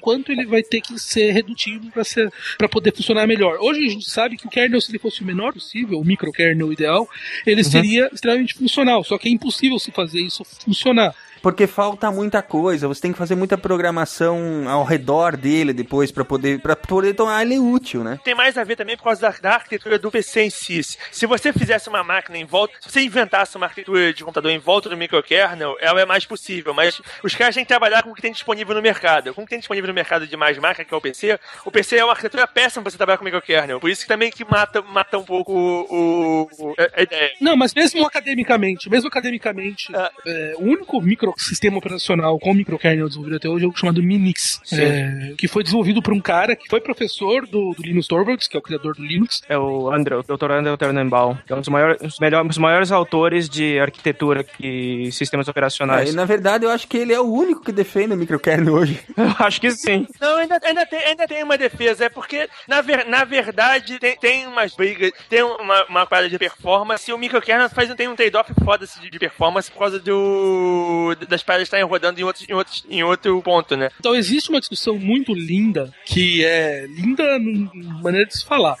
quanto 0.00 0.30
ele 0.30 0.46
vai 0.46 0.62
ter 0.62 0.80
que 0.80 0.98
ser 0.98 1.32
redutivo 1.32 1.90
para 1.90 2.04
ser 2.04 2.30
para 2.56 2.68
poder 2.68 2.94
funcionar 2.94 3.26
melhor. 3.26 3.58
Hoje 3.60 3.86
a 3.86 3.90
gente 3.90 4.08
sabe 4.08 4.36
que 4.36 4.46
o 4.46 4.50
kernel, 4.50 4.80
se 4.80 4.90
ele 4.90 4.98
fosse 4.98 5.22
o 5.22 5.26
menor 5.26 5.52
possível, 5.52 5.98
o 5.98 6.04
microkernel 6.04 6.72
ideal, 6.72 7.08
ele 7.46 7.64
seria 7.64 8.08
extremamente 8.12 8.54
funcional. 8.54 9.02
Só 9.02 9.18
que 9.18 9.28
é 9.28 9.30
impossível 9.30 9.78
se 9.78 9.90
fazer 9.90 10.20
isso 10.20 10.44
funcionar. 10.44 11.14
Porque 11.42 11.66
falta 11.66 12.10
muita 12.10 12.42
coisa, 12.42 12.86
você 12.88 13.00
tem 13.00 13.12
que 13.12 13.18
fazer 13.18 13.34
muita 13.34 13.56
programação 13.56 14.68
ao 14.68 14.84
redor 14.84 15.36
dele 15.36 15.72
depois 15.72 16.10
para 16.12 16.24
poder 16.24 16.60
para 16.60 16.76
poder 16.76 17.14
tornar 17.14 17.42
ele 17.42 17.58
útil, 17.58 18.04
né? 18.04 18.18
Tem 18.24 18.34
mais 18.34 18.56
a 18.58 18.64
ver 18.64 18.76
também 18.76 18.96
por 18.96 19.04
causa 19.04 19.20
da, 19.22 19.30
da 19.40 19.54
arquitetura 19.54 19.98
do 19.98 20.10
PC 20.10 20.42
em 20.42 20.50
si. 20.50 20.80
Se 21.10 21.26
você 21.26 21.52
fizesse 21.52 21.88
uma 21.88 22.04
máquina 22.04 22.38
em 22.38 22.44
volta, 22.44 22.74
se 22.80 22.90
você 22.90 23.00
inventasse 23.02 23.56
uma 23.56 23.66
arquitetura 23.66 24.12
de 24.12 24.22
computador 24.22 24.50
em 24.50 24.58
volta 24.58 24.88
do 24.88 24.96
microkernel, 24.96 25.76
ela 25.80 26.00
é 26.00 26.06
mais 26.06 26.24
possível, 26.24 26.72
mas 26.74 27.00
os 27.22 27.34
caras 27.34 27.54
têm 27.54 27.64
que 27.64 27.68
trabalhar 27.68 28.02
com 28.02 28.10
o 28.10 28.14
que 28.14 28.22
tem 28.22 28.32
disponível 28.32 28.74
no 28.74 28.82
mercado. 28.82 29.34
Com 29.34 29.42
o 29.42 29.44
que 29.44 29.50
tem 29.50 29.58
disponível 29.58 29.88
no 29.88 29.94
mercado 29.94 30.26
de 30.26 30.36
mais 30.36 30.56
máquina, 30.58 30.84
que 30.84 30.92
é 30.94 30.96
o 30.96 31.00
PC, 31.00 31.38
o 31.64 31.70
PC 31.70 31.96
é 31.96 32.04
uma 32.04 32.12
arquitetura 32.12 32.46
péssima 32.46 32.82
para 32.82 32.90
você 32.90 32.96
trabalhar 32.96 33.18
com 33.18 33.24
microkernel. 33.24 33.80
Por 33.80 33.90
isso 33.90 34.02
que 34.02 34.08
também 34.08 34.30
que 34.30 34.44
mata, 34.44 34.80
mata 34.82 35.18
um 35.18 35.24
pouco 35.24 35.52
o, 35.52 36.42
o- 36.58 36.74
a, 36.78 37.00
a 37.00 37.02
ideia. 37.02 37.30
Não, 37.40 37.56
mas 37.56 37.74
mesmo 37.74 38.04
academicamente, 38.06 38.88
mesmo 38.90 39.08
academicamente, 39.08 39.86
é, 40.26 40.54
o 40.58 40.62
único 40.64 41.00
microsistema 41.30 41.78
operacional 41.78 42.38
com 42.38 42.54
microkernel 42.54 43.06
desenvolvido 43.06 43.36
até 43.36 43.48
hoje 43.48 43.64
é 43.64 43.68
o 43.68 43.76
chamado 43.76 44.02
Minix, 44.02 44.60
é, 44.72 45.34
que 45.36 45.48
foi 45.48 45.62
desenvolvido 45.62 46.02
por 46.02 46.12
um 46.12 46.20
cara 46.20 46.56
que 46.56 46.68
foi 46.68 46.80
professor 46.80 47.46
do, 47.46 47.74
do 47.76 47.82
Linus 47.82 48.06
Torvalds, 48.06 48.48
que 48.48 48.56
é 48.56 48.58
o 48.58 48.62
criador 48.62 48.94
do 48.94 49.04
Linux. 49.04 49.42
É 49.48 49.58
o 49.58 49.90
André, 49.92 50.16
o 50.16 50.22
Dr. 50.22 50.50
André 50.50 50.76
Ternenbaum, 50.76 51.36
que 51.46 51.52
é 51.52 51.56
um 51.56 51.60
dos 51.60 51.68
maiores, 51.68 52.00
um 52.02 52.06
dos 52.06 52.18
melhores, 52.18 52.44
um 52.44 52.48
dos 52.48 52.58
maiores 52.58 52.92
autores 52.92 53.48
de 53.48 53.78
arquitetura 53.78 54.44
e 54.60 55.10
sistemas 55.12 55.48
operacionais. 55.48 56.10
Aí, 56.10 56.14
na 56.14 56.24
verdade, 56.24 56.64
eu 56.64 56.70
acho 56.70 56.86
que 56.86 56.96
ele 56.96 57.12
é 57.12 57.20
o 57.20 57.30
único 57.32 57.62
que 57.62 57.72
defende 57.72 58.14
o 58.14 58.16
microkernel 58.16 58.74
hoje. 58.74 59.00
Eu 59.16 59.46
acho 59.46 59.60
que 59.60 59.70
sim. 59.70 60.06
Não, 60.20 60.36
ainda, 60.36 60.58
ainda, 60.62 60.86
tem, 60.86 60.98
ainda 61.00 61.26
tem 61.26 61.42
uma 61.42 61.56
defesa. 61.56 62.06
É 62.06 62.08
porque, 62.08 62.48
na, 62.66 62.80
ver, 62.80 63.06
na 63.06 63.24
verdade, 63.24 63.98
tem, 63.98 64.16
tem 64.16 64.46
umas 64.46 64.74
brigas, 64.74 65.12
tem 65.28 65.42
uma, 65.42 65.84
uma 65.86 66.06
parada 66.06 66.28
de 66.28 66.38
performance. 66.38 67.10
E 67.10 67.14
o 67.14 67.18
microkernel 67.18 67.68
faz, 67.68 67.92
tem 67.94 68.08
um 68.08 68.16
trade-off 68.16 68.52
foda 68.64 68.86
de, 68.86 69.10
de 69.10 69.18
performance 69.18 69.70
por 69.70 69.78
causa 69.78 69.98
do, 69.98 71.14
das 71.28 71.42
paradas 71.42 71.66
estarem 71.66 71.86
rodando 71.86 72.20
em 72.20 72.24
outro, 72.24 72.44
em, 72.48 72.54
outro, 72.54 72.72
em 72.88 73.02
outro 73.02 73.42
ponto, 73.42 73.76
né? 73.76 73.90
Então 73.98 74.14
existe 74.14 74.50
uma 74.50 74.60
discussão 74.60 74.98
muito 74.98 75.32
linda, 75.34 75.92
que 76.04 76.44
é 76.44 76.86
linda 76.86 77.38
de 77.38 77.68
maneira 78.02 78.26
de 78.26 78.36
se 78.36 78.44
falar, 78.44 78.76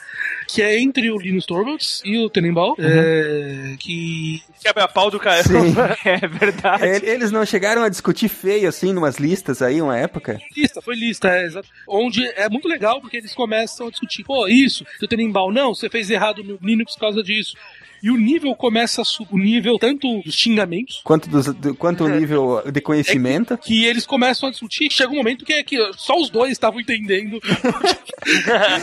que 0.48 0.62
é 0.62 0.78
entre 0.78 1.10
o 1.10 1.18
Linus 1.18 1.46
Torvalds 1.46 2.02
e 2.04 2.18
o 2.18 2.28
Tenenbaum, 2.28 2.74
é, 2.78 3.76
que 3.78 4.42
Quebra 4.60 4.86
pau 4.86 5.10
do 5.10 5.18
cara. 5.18 5.42
Sim. 5.42 5.74
É 6.04 6.26
verdade. 6.26 6.84
É, 6.84 7.10
Eles 7.10 7.30
não 7.30 7.44
chegaram 7.46 7.82
a 7.82 7.88
discutir 7.88 8.28
feio 8.28 8.68
assim, 8.68 8.92
numas 8.92 9.16
listas 9.16 9.62
aí, 9.62 9.80
uma 9.80 9.96
época? 9.96 10.38
lista, 10.56 10.82
foi 10.82 10.94
lista, 10.94 11.28
é, 11.28 11.44
exato. 11.44 11.68
Onde 11.86 12.26
é 12.26 12.48
muito 12.48 12.68
legal 12.68 13.00
porque 13.00 13.16
eles 13.16 13.34
começam 13.34 13.86
a 13.86 13.90
discutir, 13.90 14.24
pô, 14.24 14.46
isso, 14.48 14.84
do 15.00 15.08
Tenenbaum, 15.08 15.50
não, 15.50 15.74
você 15.74 15.88
fez 15.88 16.10
errado 16.10 16.42
no 16.42 16.58
Linux 16.62 16.94
por 16.94 17.00
causa 17.00 17.22
disso. 17.22 17.56
E 18.02 18.10
o 18.10 18.16
nível 18.16 18.54
começa 18.54 19.02
a 19.02 19.04
subir, 19.04 19.34
o 19.34 19.38
nível 19.38 19.78
tanto 19.78 20.22
dos 20.22 20.34
xingamentos, 20.34 21.00
Quanto, 21.04 21.28
dos, 21.28 21.46
do, 21.54 21.74
quanto 21.74 22.04
o 22.04 22.08
nível 22.08 22.62
de 22.70 22.80
conhecimento? 22.80 23.58
que 23.58 23.84
eles 23.84 24.06
começam 24.06 24.48
a 24.48 24.52
discutir, 24.52 24.88
que 24.88 24.94
chega 24.94 25.12
um 25.12 25.16
momento 25.16 25.44
que, 25.44 25.52
é 25.52 25.62
que 25.62 25.76
só 25.96 26.16
os 26.18 26.30
dois 26.30 26.52
estavam 26.52 26.80
entendendo. 26.80 27.40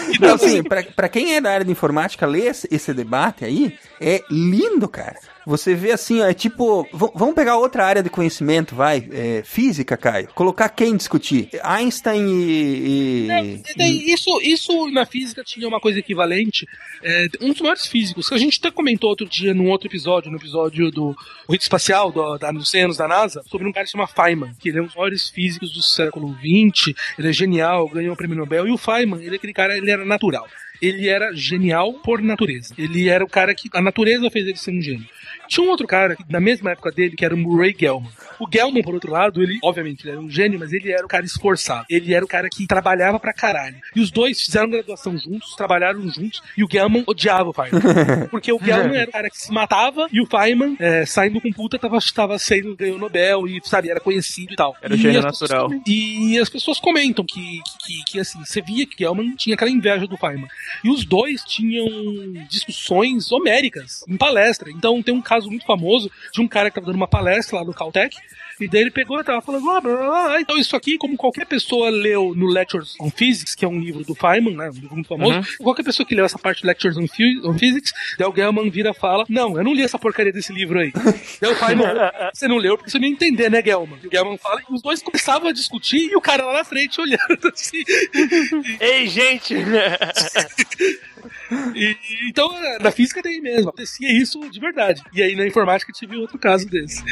Então, 0.09 0.33
assim, 0.33 0.63
pra, 0.63 0.81
pra 0.83 1.07
quem 1.07 1.35
é 1.35 1.41
da 1.41 1.51
área 1.51 1.65
de 1.65 1.71
informática, 1.71 2.25
ler 2.25 2.47
esse, 2.47 2.67
esse 2.71 2.91
debate 2.93 3.45
aí 3.45 3.77
é 4.01 4.23
lindo, 4.31 4.87
cara. 4.87 5.15
Você 5.47 5.73
vê 5.73 5.93
assim, 5.93 6.19
ó, 6.19 6.25
é 6.25 6.33
tipo. 6.33 6.85
vamos 6.91 7.33
pegar 7.33 7.55
outra 7.55 7.85
área 7.85 8.03
de 8.03 8.09
conhecimento, 8.09 8.75
vai. 8.75 9.07
é, 9.13 9.41
física, 9.45 9.95
Caio. 9.95 10.27
Colocar 10.35 10.67
quem 10.67 10.97
discutir? 10.97 11.47
Einstein 11.63 12.27
e. 12.27 13.27
e- 13.29 13.61
daí, 13.77 14.11
isso, 14.11 14.41
isso 14.41 14.91
na 14.91 15.05
física 15.05 15.45
tinha 15.45 15.65
uma 15.65 15.79
coisa 15.79 15.99
equivalente. 15.99 16.67
É, 17.01 17.27
um 17.39 17.53
dos 17.53 17.61
maiores 17.61 17.87
físicos, 17.87 18.27
que 18.27 18.35
a 18.35 18.37
gente 18.37 18.59
até 18.59 18.69
comentou 18.69 19.09
outro 19.09 19.25
dia 19.25 19.53
num 19.53 19.69
outro 19.69 19.87
episódio, 19.87 20.29
no 20.29 20.37
episódio 20.37 20.91
do 20.91 21.15
Rito 21.49 21.61
Espacial, 21.63 22.11
do, 22.11 22.37
da, 22.37 22.51
dos 22.51 22.75
anos 22.75 22.97
da 22.97 23.07
NASA, 23.07 23.41
sobre 23.49 23.69
um 23.69 23.71
cara 23.71 23.85
que 23.85 23.91
se 23.91 23.93
chama 23.93 24.05
Feynman, 24.05 24.51
que 24.59 24.67
ele 24.67 24.79
é 24.79 24.81
um 24.81 24.87
dos 24.87 24.95
maiores 24.95 25.29
físicos 25.29 25.71
do 25.71 25.81
século 25.81 26.35
XX, 26.41 26.93
ele 27.17 27.29
é 27.29 27.31
genial, 27.33 27.87
ganhou 27.87 28.13
o 28.13 28.17
prêmio 28.17 28.35
Nobel, 28.35 28.67
e 28.67 28.71
o 28.71 28.77
Feynman, 28.77 29.21
ele 29.23 29.35
é 29.35 29.37
aquele 29.37 29.53
cara, 29.53 29.77
ele 29.77 29.89
era 29.89 30.03
natural. 30.03 30.45
Ele 30.81 31.07
era 31.09 31.33
genial 31.33 31.93
por 31.93 32.21
natureza. 32.21 32.73
Ele 32.77 33.09
era 33.09 33.23
o 33.23 33.27
cara 33.27 33.55
que 33.55 33.69
a 33.73 33.81
natureza 33.81 34.29
fez 34.29 34.45
ele 34.45 34.57
ser 34.57 34.71
um 34.71 34.81
gênio. 34.81 35.07
Tinha 35.47 35.65
um 35.65 35.69
outro 35.69 35.87
cara, 35.87 36.15
na 36.29 36.39
mesma 36.39 36.71
época 36.71 36.91
dele, 36.91 37.15
que 37.15 37.25
era 37.25 37.33
o 37.33 37.37
Murray 37.37 37.75
Gell-mann. 37.77 38.09
O 38.39 38.47
Gell-mann, 38.51 38.83
por 38.83 38.93
outro 38.93 39.11
lado, 39.11 39.41
ele, 39.41 39.59
obviamente, 39.63 40.03
ele 40.03 40.11
era 40.11 40.19
um 40.19 40.29
gênio, 40.29 40.59
mas 40.59 40.71
ele 40.71 40.91
era 40.91 41.05
o 41.05 41.07
cara 41.07 41.25
esforçado. 41.25 41.85
Ele 41.89 42.13
era 42.13 42.23
o 42.23 42.27
cara 42.27 42.49
que 42.49 42.67
trabalhava 42.67 43.19
pra 43.19 43.33
caralho. 43.33 43.77
E 43.95 43.99
os 43.99 44.11
dois 44.11 44.41
fizeram 44.41 44.69
graduação 44.69 45.17
juntos, 45.17 45.55
trabalharam 45.55 46.01
juntos, 46.09 46.41
e 46.57 46.63
o 46.63 46.67
Gell-mann 46.69 47.03
odiava 47.07 47.49
o 47.49 47.53
Feynman. 47.53 47.81
Porque 48.29 48.51
o 48.51 48.59
Gell-mann 48.59 48.95
era 48.95 49.09
o 49.09 49.13
cara 49.13 49.29
que 49.29 49.39
se 49.39 49.51
matava, 49.51 50.07
e 50.11 50.21
o 50.21 50.25
Feynman, 50.25 50.75
é, 50.79 51.05
saindo 51.05 51.41
com 51.41 51.51
puta, 51.51 51.79
tava, 51.79 51.97
tava 52.13 52.37
sendo, 52.37 52.75
ganhou 52.75 52.97
Nobel, 52.97 53.47
e, 53.47 53.59
sabe, 53.63 53.89
era 53.89 53.99
conhecido 53.99 54.53
e 54.53 54.55
tal. 54.55 54.75
Era 54.81 54.93
o 54.93 54.97
E 54.97 54.99
gênio 54.99 55.21
pessoas 55.23 55.49
natural. 55.49 55.69
E 55.87 56.39
as 56.39 56.49
pessoas 56.49 56.79
comentam 56.79 57.25
que, 57.25 57.59
que, 57.85 58.03
que, 58.11 58.19
assim, 58.19 58.43
você 58.43 58.61
via 58.61 58.85
que 58.85 58.97
Gell-mann 58.97 59.35
tinha 59.35 59.55
aquela 59.55 59.71
inveja 59.71 60.05
do 60.07 60.17
Feynman. 60.17 60.47
E 60.83 60.89
os 60.89 61.05
dois 61.05 61.43
tinham 61.43 61.87
discussões 62.49 63.31
homéricas 63.31 64.03
em 64.07 64.17
palestra. 64.17 64.69
Então 64.71 65.01
tem 65.01 65.13
um 65.13 65.21
caso 65.21 65.36
muito 65.45 65.65
famoso 65.65 66.09
de 66.33 66.41
um 66.41 66.47
cara 66.47 66.69
que 66.69 66.73
estava 66.79 66.87
dando 66.87 66.95
uma 66.95 67.07
palestra 67.07 67.59
lá 67.59 67.65
no 67.65 67.73
Caltech. 67.73 68.15
E 68.59 68.67
daí 68.67 68.81
ele 68.81 68.89
pegou 68.91 69.19
e 69.19 69.23
tava 69.23 69.39
falando, 69.39 69.63
blá, 69.63 69.79
blá, 69.79 69.95
blá, 69.95 70.07
blá. 70.07 70.41
então 70.41 70.57
isso 70.57 70.75
aqui, 70.75 70.97
como 70.97 71.15
qualquer 71.15 71.45
pessoa 71.45 71.91
leu 71.91 72.33
no 72.35 72.47
Lectures 72.47 72.95
on 72.99 73.11
Physics, 73.11 73.53
que 73.53 73.63
é 73.63 73.67
um 73.67 73.79
livro 73.79 74.03
do 74.03 74.15
Feynman, 74.15 74.55
né, 74.55 74.67
um 74.69 74.73
livro 74.73 74.95
muito 74.95 75.07
famoso, 75.07 75.37
Uhum. 75.37 75.43
qualquer 75.59 75.83
pessoa 75.83 76.07
que 76.07 76.15
leu 76.15 76.25
essa 76.25 76.39
parte 76.39 76.61
de 76.61 76.67
Lectures 76.67 76.97
on, 76.97 77.05
on 77.47 77.55
Physics, 77.55 77.93
daí 78.17 78.27
o 78.27 78.33
Gell-mann 78.33 78.67
vira 78.71 78.89
e 78.89 78.93
fala, 78.95 79.25
não, 79.29 79.55
eu 79.55 79.63
não 79.63 79.75
li 79.75 79.83
essa 79.83 79.99
porcaria 79.99 80.33
desse 80.33 80.51
livro 80.51 80.79
aí. 80.79 80.91
daí 81.39 81.51
o 81.51 81.55
Feynman, 81.55 81.85
você 82.33 82.47
não 82.47 82.57
leu 82.57 82.75
porque 82.77 82.89
você 82.89 82.97
não 82.97 83.05
ia 83.05 83.13
entender, 83.13 83.51
né, 83.51 83.61
Gell-mann? 83.63 83.99
E 84.03 84.07
o 84.07 84.11
Gell-mann 84.11 84.37
fala, 84.39 84.59
e 84.67 84.73
os 84.73 84.81
dois 84.81 85.03
começavam 85.03 85.49
a 85.49 85.53
discutir, 85.53 86.09
e 86.11 86.15
o 86.15 86.21
cara 86.21 86.43
lá 86.43 86.53
na 86.53 86.63
frente 86.63 86.99
olhando 86.99 87.51
assim, 87.53 87.83
Ei, 88.81 89.05
gente! 89.05 89.53
E- 91.75 91.95
então, 92.29 92.49
na 92.81 92.91
física 92.91 93.21
tem 93.21 93.41
mesmo. 93.41 93.69
Acontecia 93.69 94.11
isso 94.11 94.39
de 94.49 94.59
verdade. 94.59 95.01
E 95.13 95.21
aí 95.21 95.35
na 95.35 95.45
informática 95.47 95.91
tive 95.93 96.15
outro 96.17 96.37
caso 96.37 96.67
desse. 96.67 97.03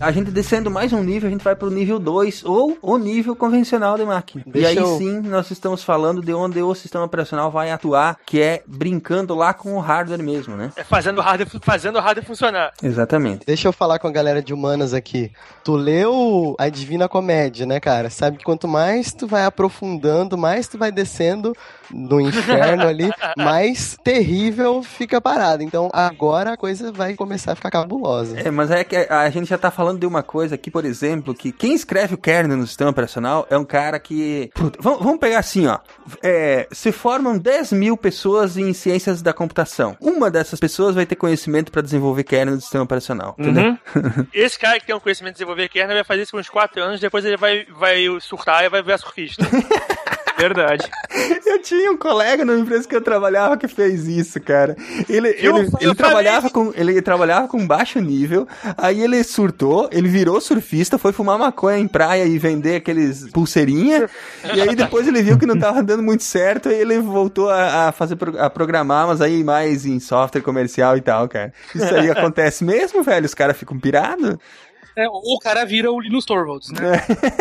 A 0.00 0.10
gente 0.10 0.30
descendo 0.30 0.70
mais 0.70 0.94
um 0.94 1.02
nível, 1.02 1.28
a 1.28 1.30
gente 1.30 1.44
vai 1.44 1.54
pro 1.54 1.70
nível 1.70 1.98
2, 1.98 2.42
ou 2.46 2.78
o 2.80 2.96
nível 2.96 3.36
convencional 3.36 3.98
de 3.98 4.04
máquina. 4.06 4.42
Deixa 4.46 4.68
e 4.68 4.70
aí 4.70 4.76
eu- 4.78 4.96
sim, 4.96 5.20
nós 5.20 5.50
estamos 5.50 5.84
falando 5.84 6.22
de 6.22 6.32
onde 6.32 6.62
o 6.62 6.74
sistema 6.74 7.04
operacional 7.04 7.50
vai 7.50 7.70
atuar, 7.70 8.16
que 8.24 8.40
é 8.40 8.62
brincando 8.66 9.34
lá 9.34 9.52
com 9.52 9.74
o 9.74 9.78
hardware 9.78 10.22
mesmo, 10.22 10.56
né? 10.56 10.72
É 10.74 10.82
fazendo 10.82 11.18
o 11.18 11.20
hardware, 11.20 11.50
fazendo 11.62 11.96
o 11.96 12.00
hardware 12.00 12.26
funcionar. 12.26 12.72
Exatamente. 12.82 13.44
Deixa 13.44 13.68
eu 13.68 13.74
falar 13.74 13.98
com 13.98 14.08
a 14.08 14.10
galera 14.10 14.42
de 14.42 14.54
humanas 14.54 14.94
aqui. 14.94 15.30
Tu 15.62 15.76
leu 15.76 16.56
a 16.58 16.70
Divina 16.70 17.06
Comédia, 17.06 17.66
né, 17.66 17.78
cara? 17.78 18.08
Sabe 18.08 18.38
que 18.38 18.44
quanto 18.44 18.66
mais 18.66 19.12
tu 19.12 19.26
vai 19.26 19.44
aprofundando, 19.44 20.38
mais 20.38 20.66
tu 20.66 20.78
vai 20.78 20.90
descendo 20.90 21.54
no 21.90 22.18
inferno 22.22 22.86
ali, 22.88 23.10
mais 23.36 23.98
terrível 24.02 24.82
fica 24.82 25.18
a 25.18 25.20
parada. 25.20 25.62
Então 25.62 25.90
agora 25.92 26.52
a 26.54 26.56
coisa 26.56 26.90
vai 26.90 27.12
começar 27.14 27.52
a 27.52 27.54
ficar 27.54 27.70
cabulosa. 27.70 28.40
É, 28.40 28.50
mas 28.50 28.70
é 28.70 28.82
que 28.82 28.96
a 28.96 29.28
gente 29.28 29.46
já 29.50 29.58
tá 29.58 29.70
falando 29.70 29.89
de 29.98 30.06
uma 30.06 30.22
coisa 30.22 30.54
aqui, 30.54 30.70
por 30.70 30.84
exemplo, 30.84 31.34
que 31.34 31.52
quem 31.52 31.74
escreve 31.74 32.14
o 32.14 32.18
kernel 32.18 32.56
no 32.56 32.66
sistema 32.66 32.90
operacional 32.90 33.46
é 33.50 33.56
um 33.56 33.64
cara 33.64 33.98
que. 33.98 34.50
Puta, 34.54 34.78
vamos, 34.80 35.18
pegar 35.18 35.38
assim, 35.38 35.66
ó. 35.66 35.78
É, 36.22 36.68
se 36.72 36.92
formam 36.92 37.38
10 37.38 37.72
mil 37.72 37.96
pessoas 37.96 38.56
em 38.56 38.72
ciências 38.72 39.22
da 39.22 39.32
computação. 39.32 39.96
Uma 40.00 40.30
dessas 40.30 40.58
pessoas 40.58 40.94
vai 40.94 41.06
ter 41.06 41.16
conhecimento 41.16 41.70
para 41.70 41.82
desenvolver 41.82 42.24
kernel 42.24 42.56
do 42.56 42.60
sistema 42.60 42.84
operacional. 42.84 43.34
Entendeu? 43.38 43.76
Uhum. 43.94 44.26
Esse 44.32 44.58
cara 44.58 44.78
que 44.78 44.86
tem 44.86 44.94
um 44.94 45.00
conhecimento 45.00 45.34
de 45.34 45.38
desenvolver 45.38 45.68
kernel 45.68 45.96
vai 45.96 46.04
fazer 46.04 46.22
isso 46.22 46.32
por 46.32 46.40
uns 46.40 46.48
4 46.48 46.82
anos, 46.82 47.00
depois 47.00 47.24
ele 47.24 47.36
vai, 47.36 47.66
vai 47.66 48.06
surtar 48.20 48.64
e 48.64 48.68
vai 48.68 48.82
virar 48.82 48.98
surfista. 48.98 49.44
Verdade. 50.40 50.88
Eu 51.46 51.60
tinha 51.62 51.90
um 51.92 51.96
colega 51.96 52.44
na 52.44 52.56
empresa 52.58 52.88
que 52.88 52.94
eu 52.96 53.00
trabalhava 53.00 53.56
que 53.56 53.68
fez 53.68 54.06
isso, 54.08 54.40
cara. 54.40 54.76
Ele, 55.08 55.28
Eu- 55.40 55.58
ele, 55.58 55.66
eu 55.68 55.78
ele 55.80 55.94
trabalhava 55.94 56.50
com 56.50 56.72
ele 56.74 57.00
trabalhava 57.02 57.48
com 57.48 57.66
baixo 57.66 57.98
nível, 58.00 58.46
aí 58.76 59.02
ele 59.02 59.22
surtou, 59.24 59.88
ele 59.92 60.08
virou 60.08 60.40
surfista, 60.40 60.98
foi 60.98 61.12
fumar 61.12 61.38
maconha 61.38 61.78
em 61.78 61.88
praia 61.88 62.24
e 62.24 62.38
vender 62.38 62.76
aqueles 62.76 63.28
pulseirinha, 63.30 64.08
e 64.54 64.60
aí 64.60 64.74
depois 64.74 65.06
ele 65.06 65.22
viu 65.22 65.38
que 65.38 65.46
não 65.46 65.58
tava 65.58 65.82
dando 65.82 66.02
muito 66.02 66.22
certo 66.24 66.68
e 66.70 66.74
ele 66.74 66.98
voltou 67.00 67.50
a, 67.50 67.88
a 67.88 67.92
fazer 67.92 68.16
a 68.38 68.48
programar, 68.50 69.06
mas 69.06 69.20
aí 69.20 69.42
mais 69.44 69.84
em 69.86 69.98
software 70.00 70.42
comercial 70.42 70.96
e 70.96 71.00
tal, 71.00 71.28
cara. 71.28 71.52
Isso 71.74 71.94
aí 71.94 72.10
acontece 72.10 72.64
mesmo, 72.64 73.02
velho? 73.02 73.26
Os 73.26 73.34
caras 73.34 73.56
ficam 73.56 73.78
pirados? 73.78 74.36
É, 75.00 75.08
ou 75.08 75.36
o 75.36 75.38
cara 75.38 75.64
vira 75.64 75.90
o 75.90 75.98
Linus 75.98 76.26
Torvalds, 76.26 76.70
né? 76.70 76.80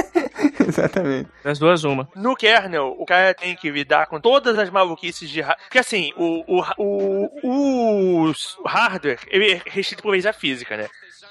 Exatamente. 0.66 1.30
Das 1.44 1.60
duas, 1.60 1.84
uma. 1.84 2.08
No 2.16 2.34
kernel, 2.34 2.96
o 2.98 3.06
cara 3.06 3.34
tem 3.34 3.54
que 3.54 3.70
lidar 3.70 4.08
com 4.08 4.18
todas 4.18 4.58
as 4.58 4.70
maluquices 4.70 5.30
de 5.30 5.42
hardware. 5.42 5.66
Porque 5.66 5.80
assim, 5.80 6.14
o, 6.16 6.44
o, 6.48 7.30
o, 7.44 8.30
o 8.30 8.68
hardware, 8.68 9.20
ele 9.28 9.52
é 9.52 9.62
restrito 9.66 10.02
por 10.02 10.12
vez 10.12 10.24
da 10.24 10.32
física, 10.32 10.78
né? 10.78 10.88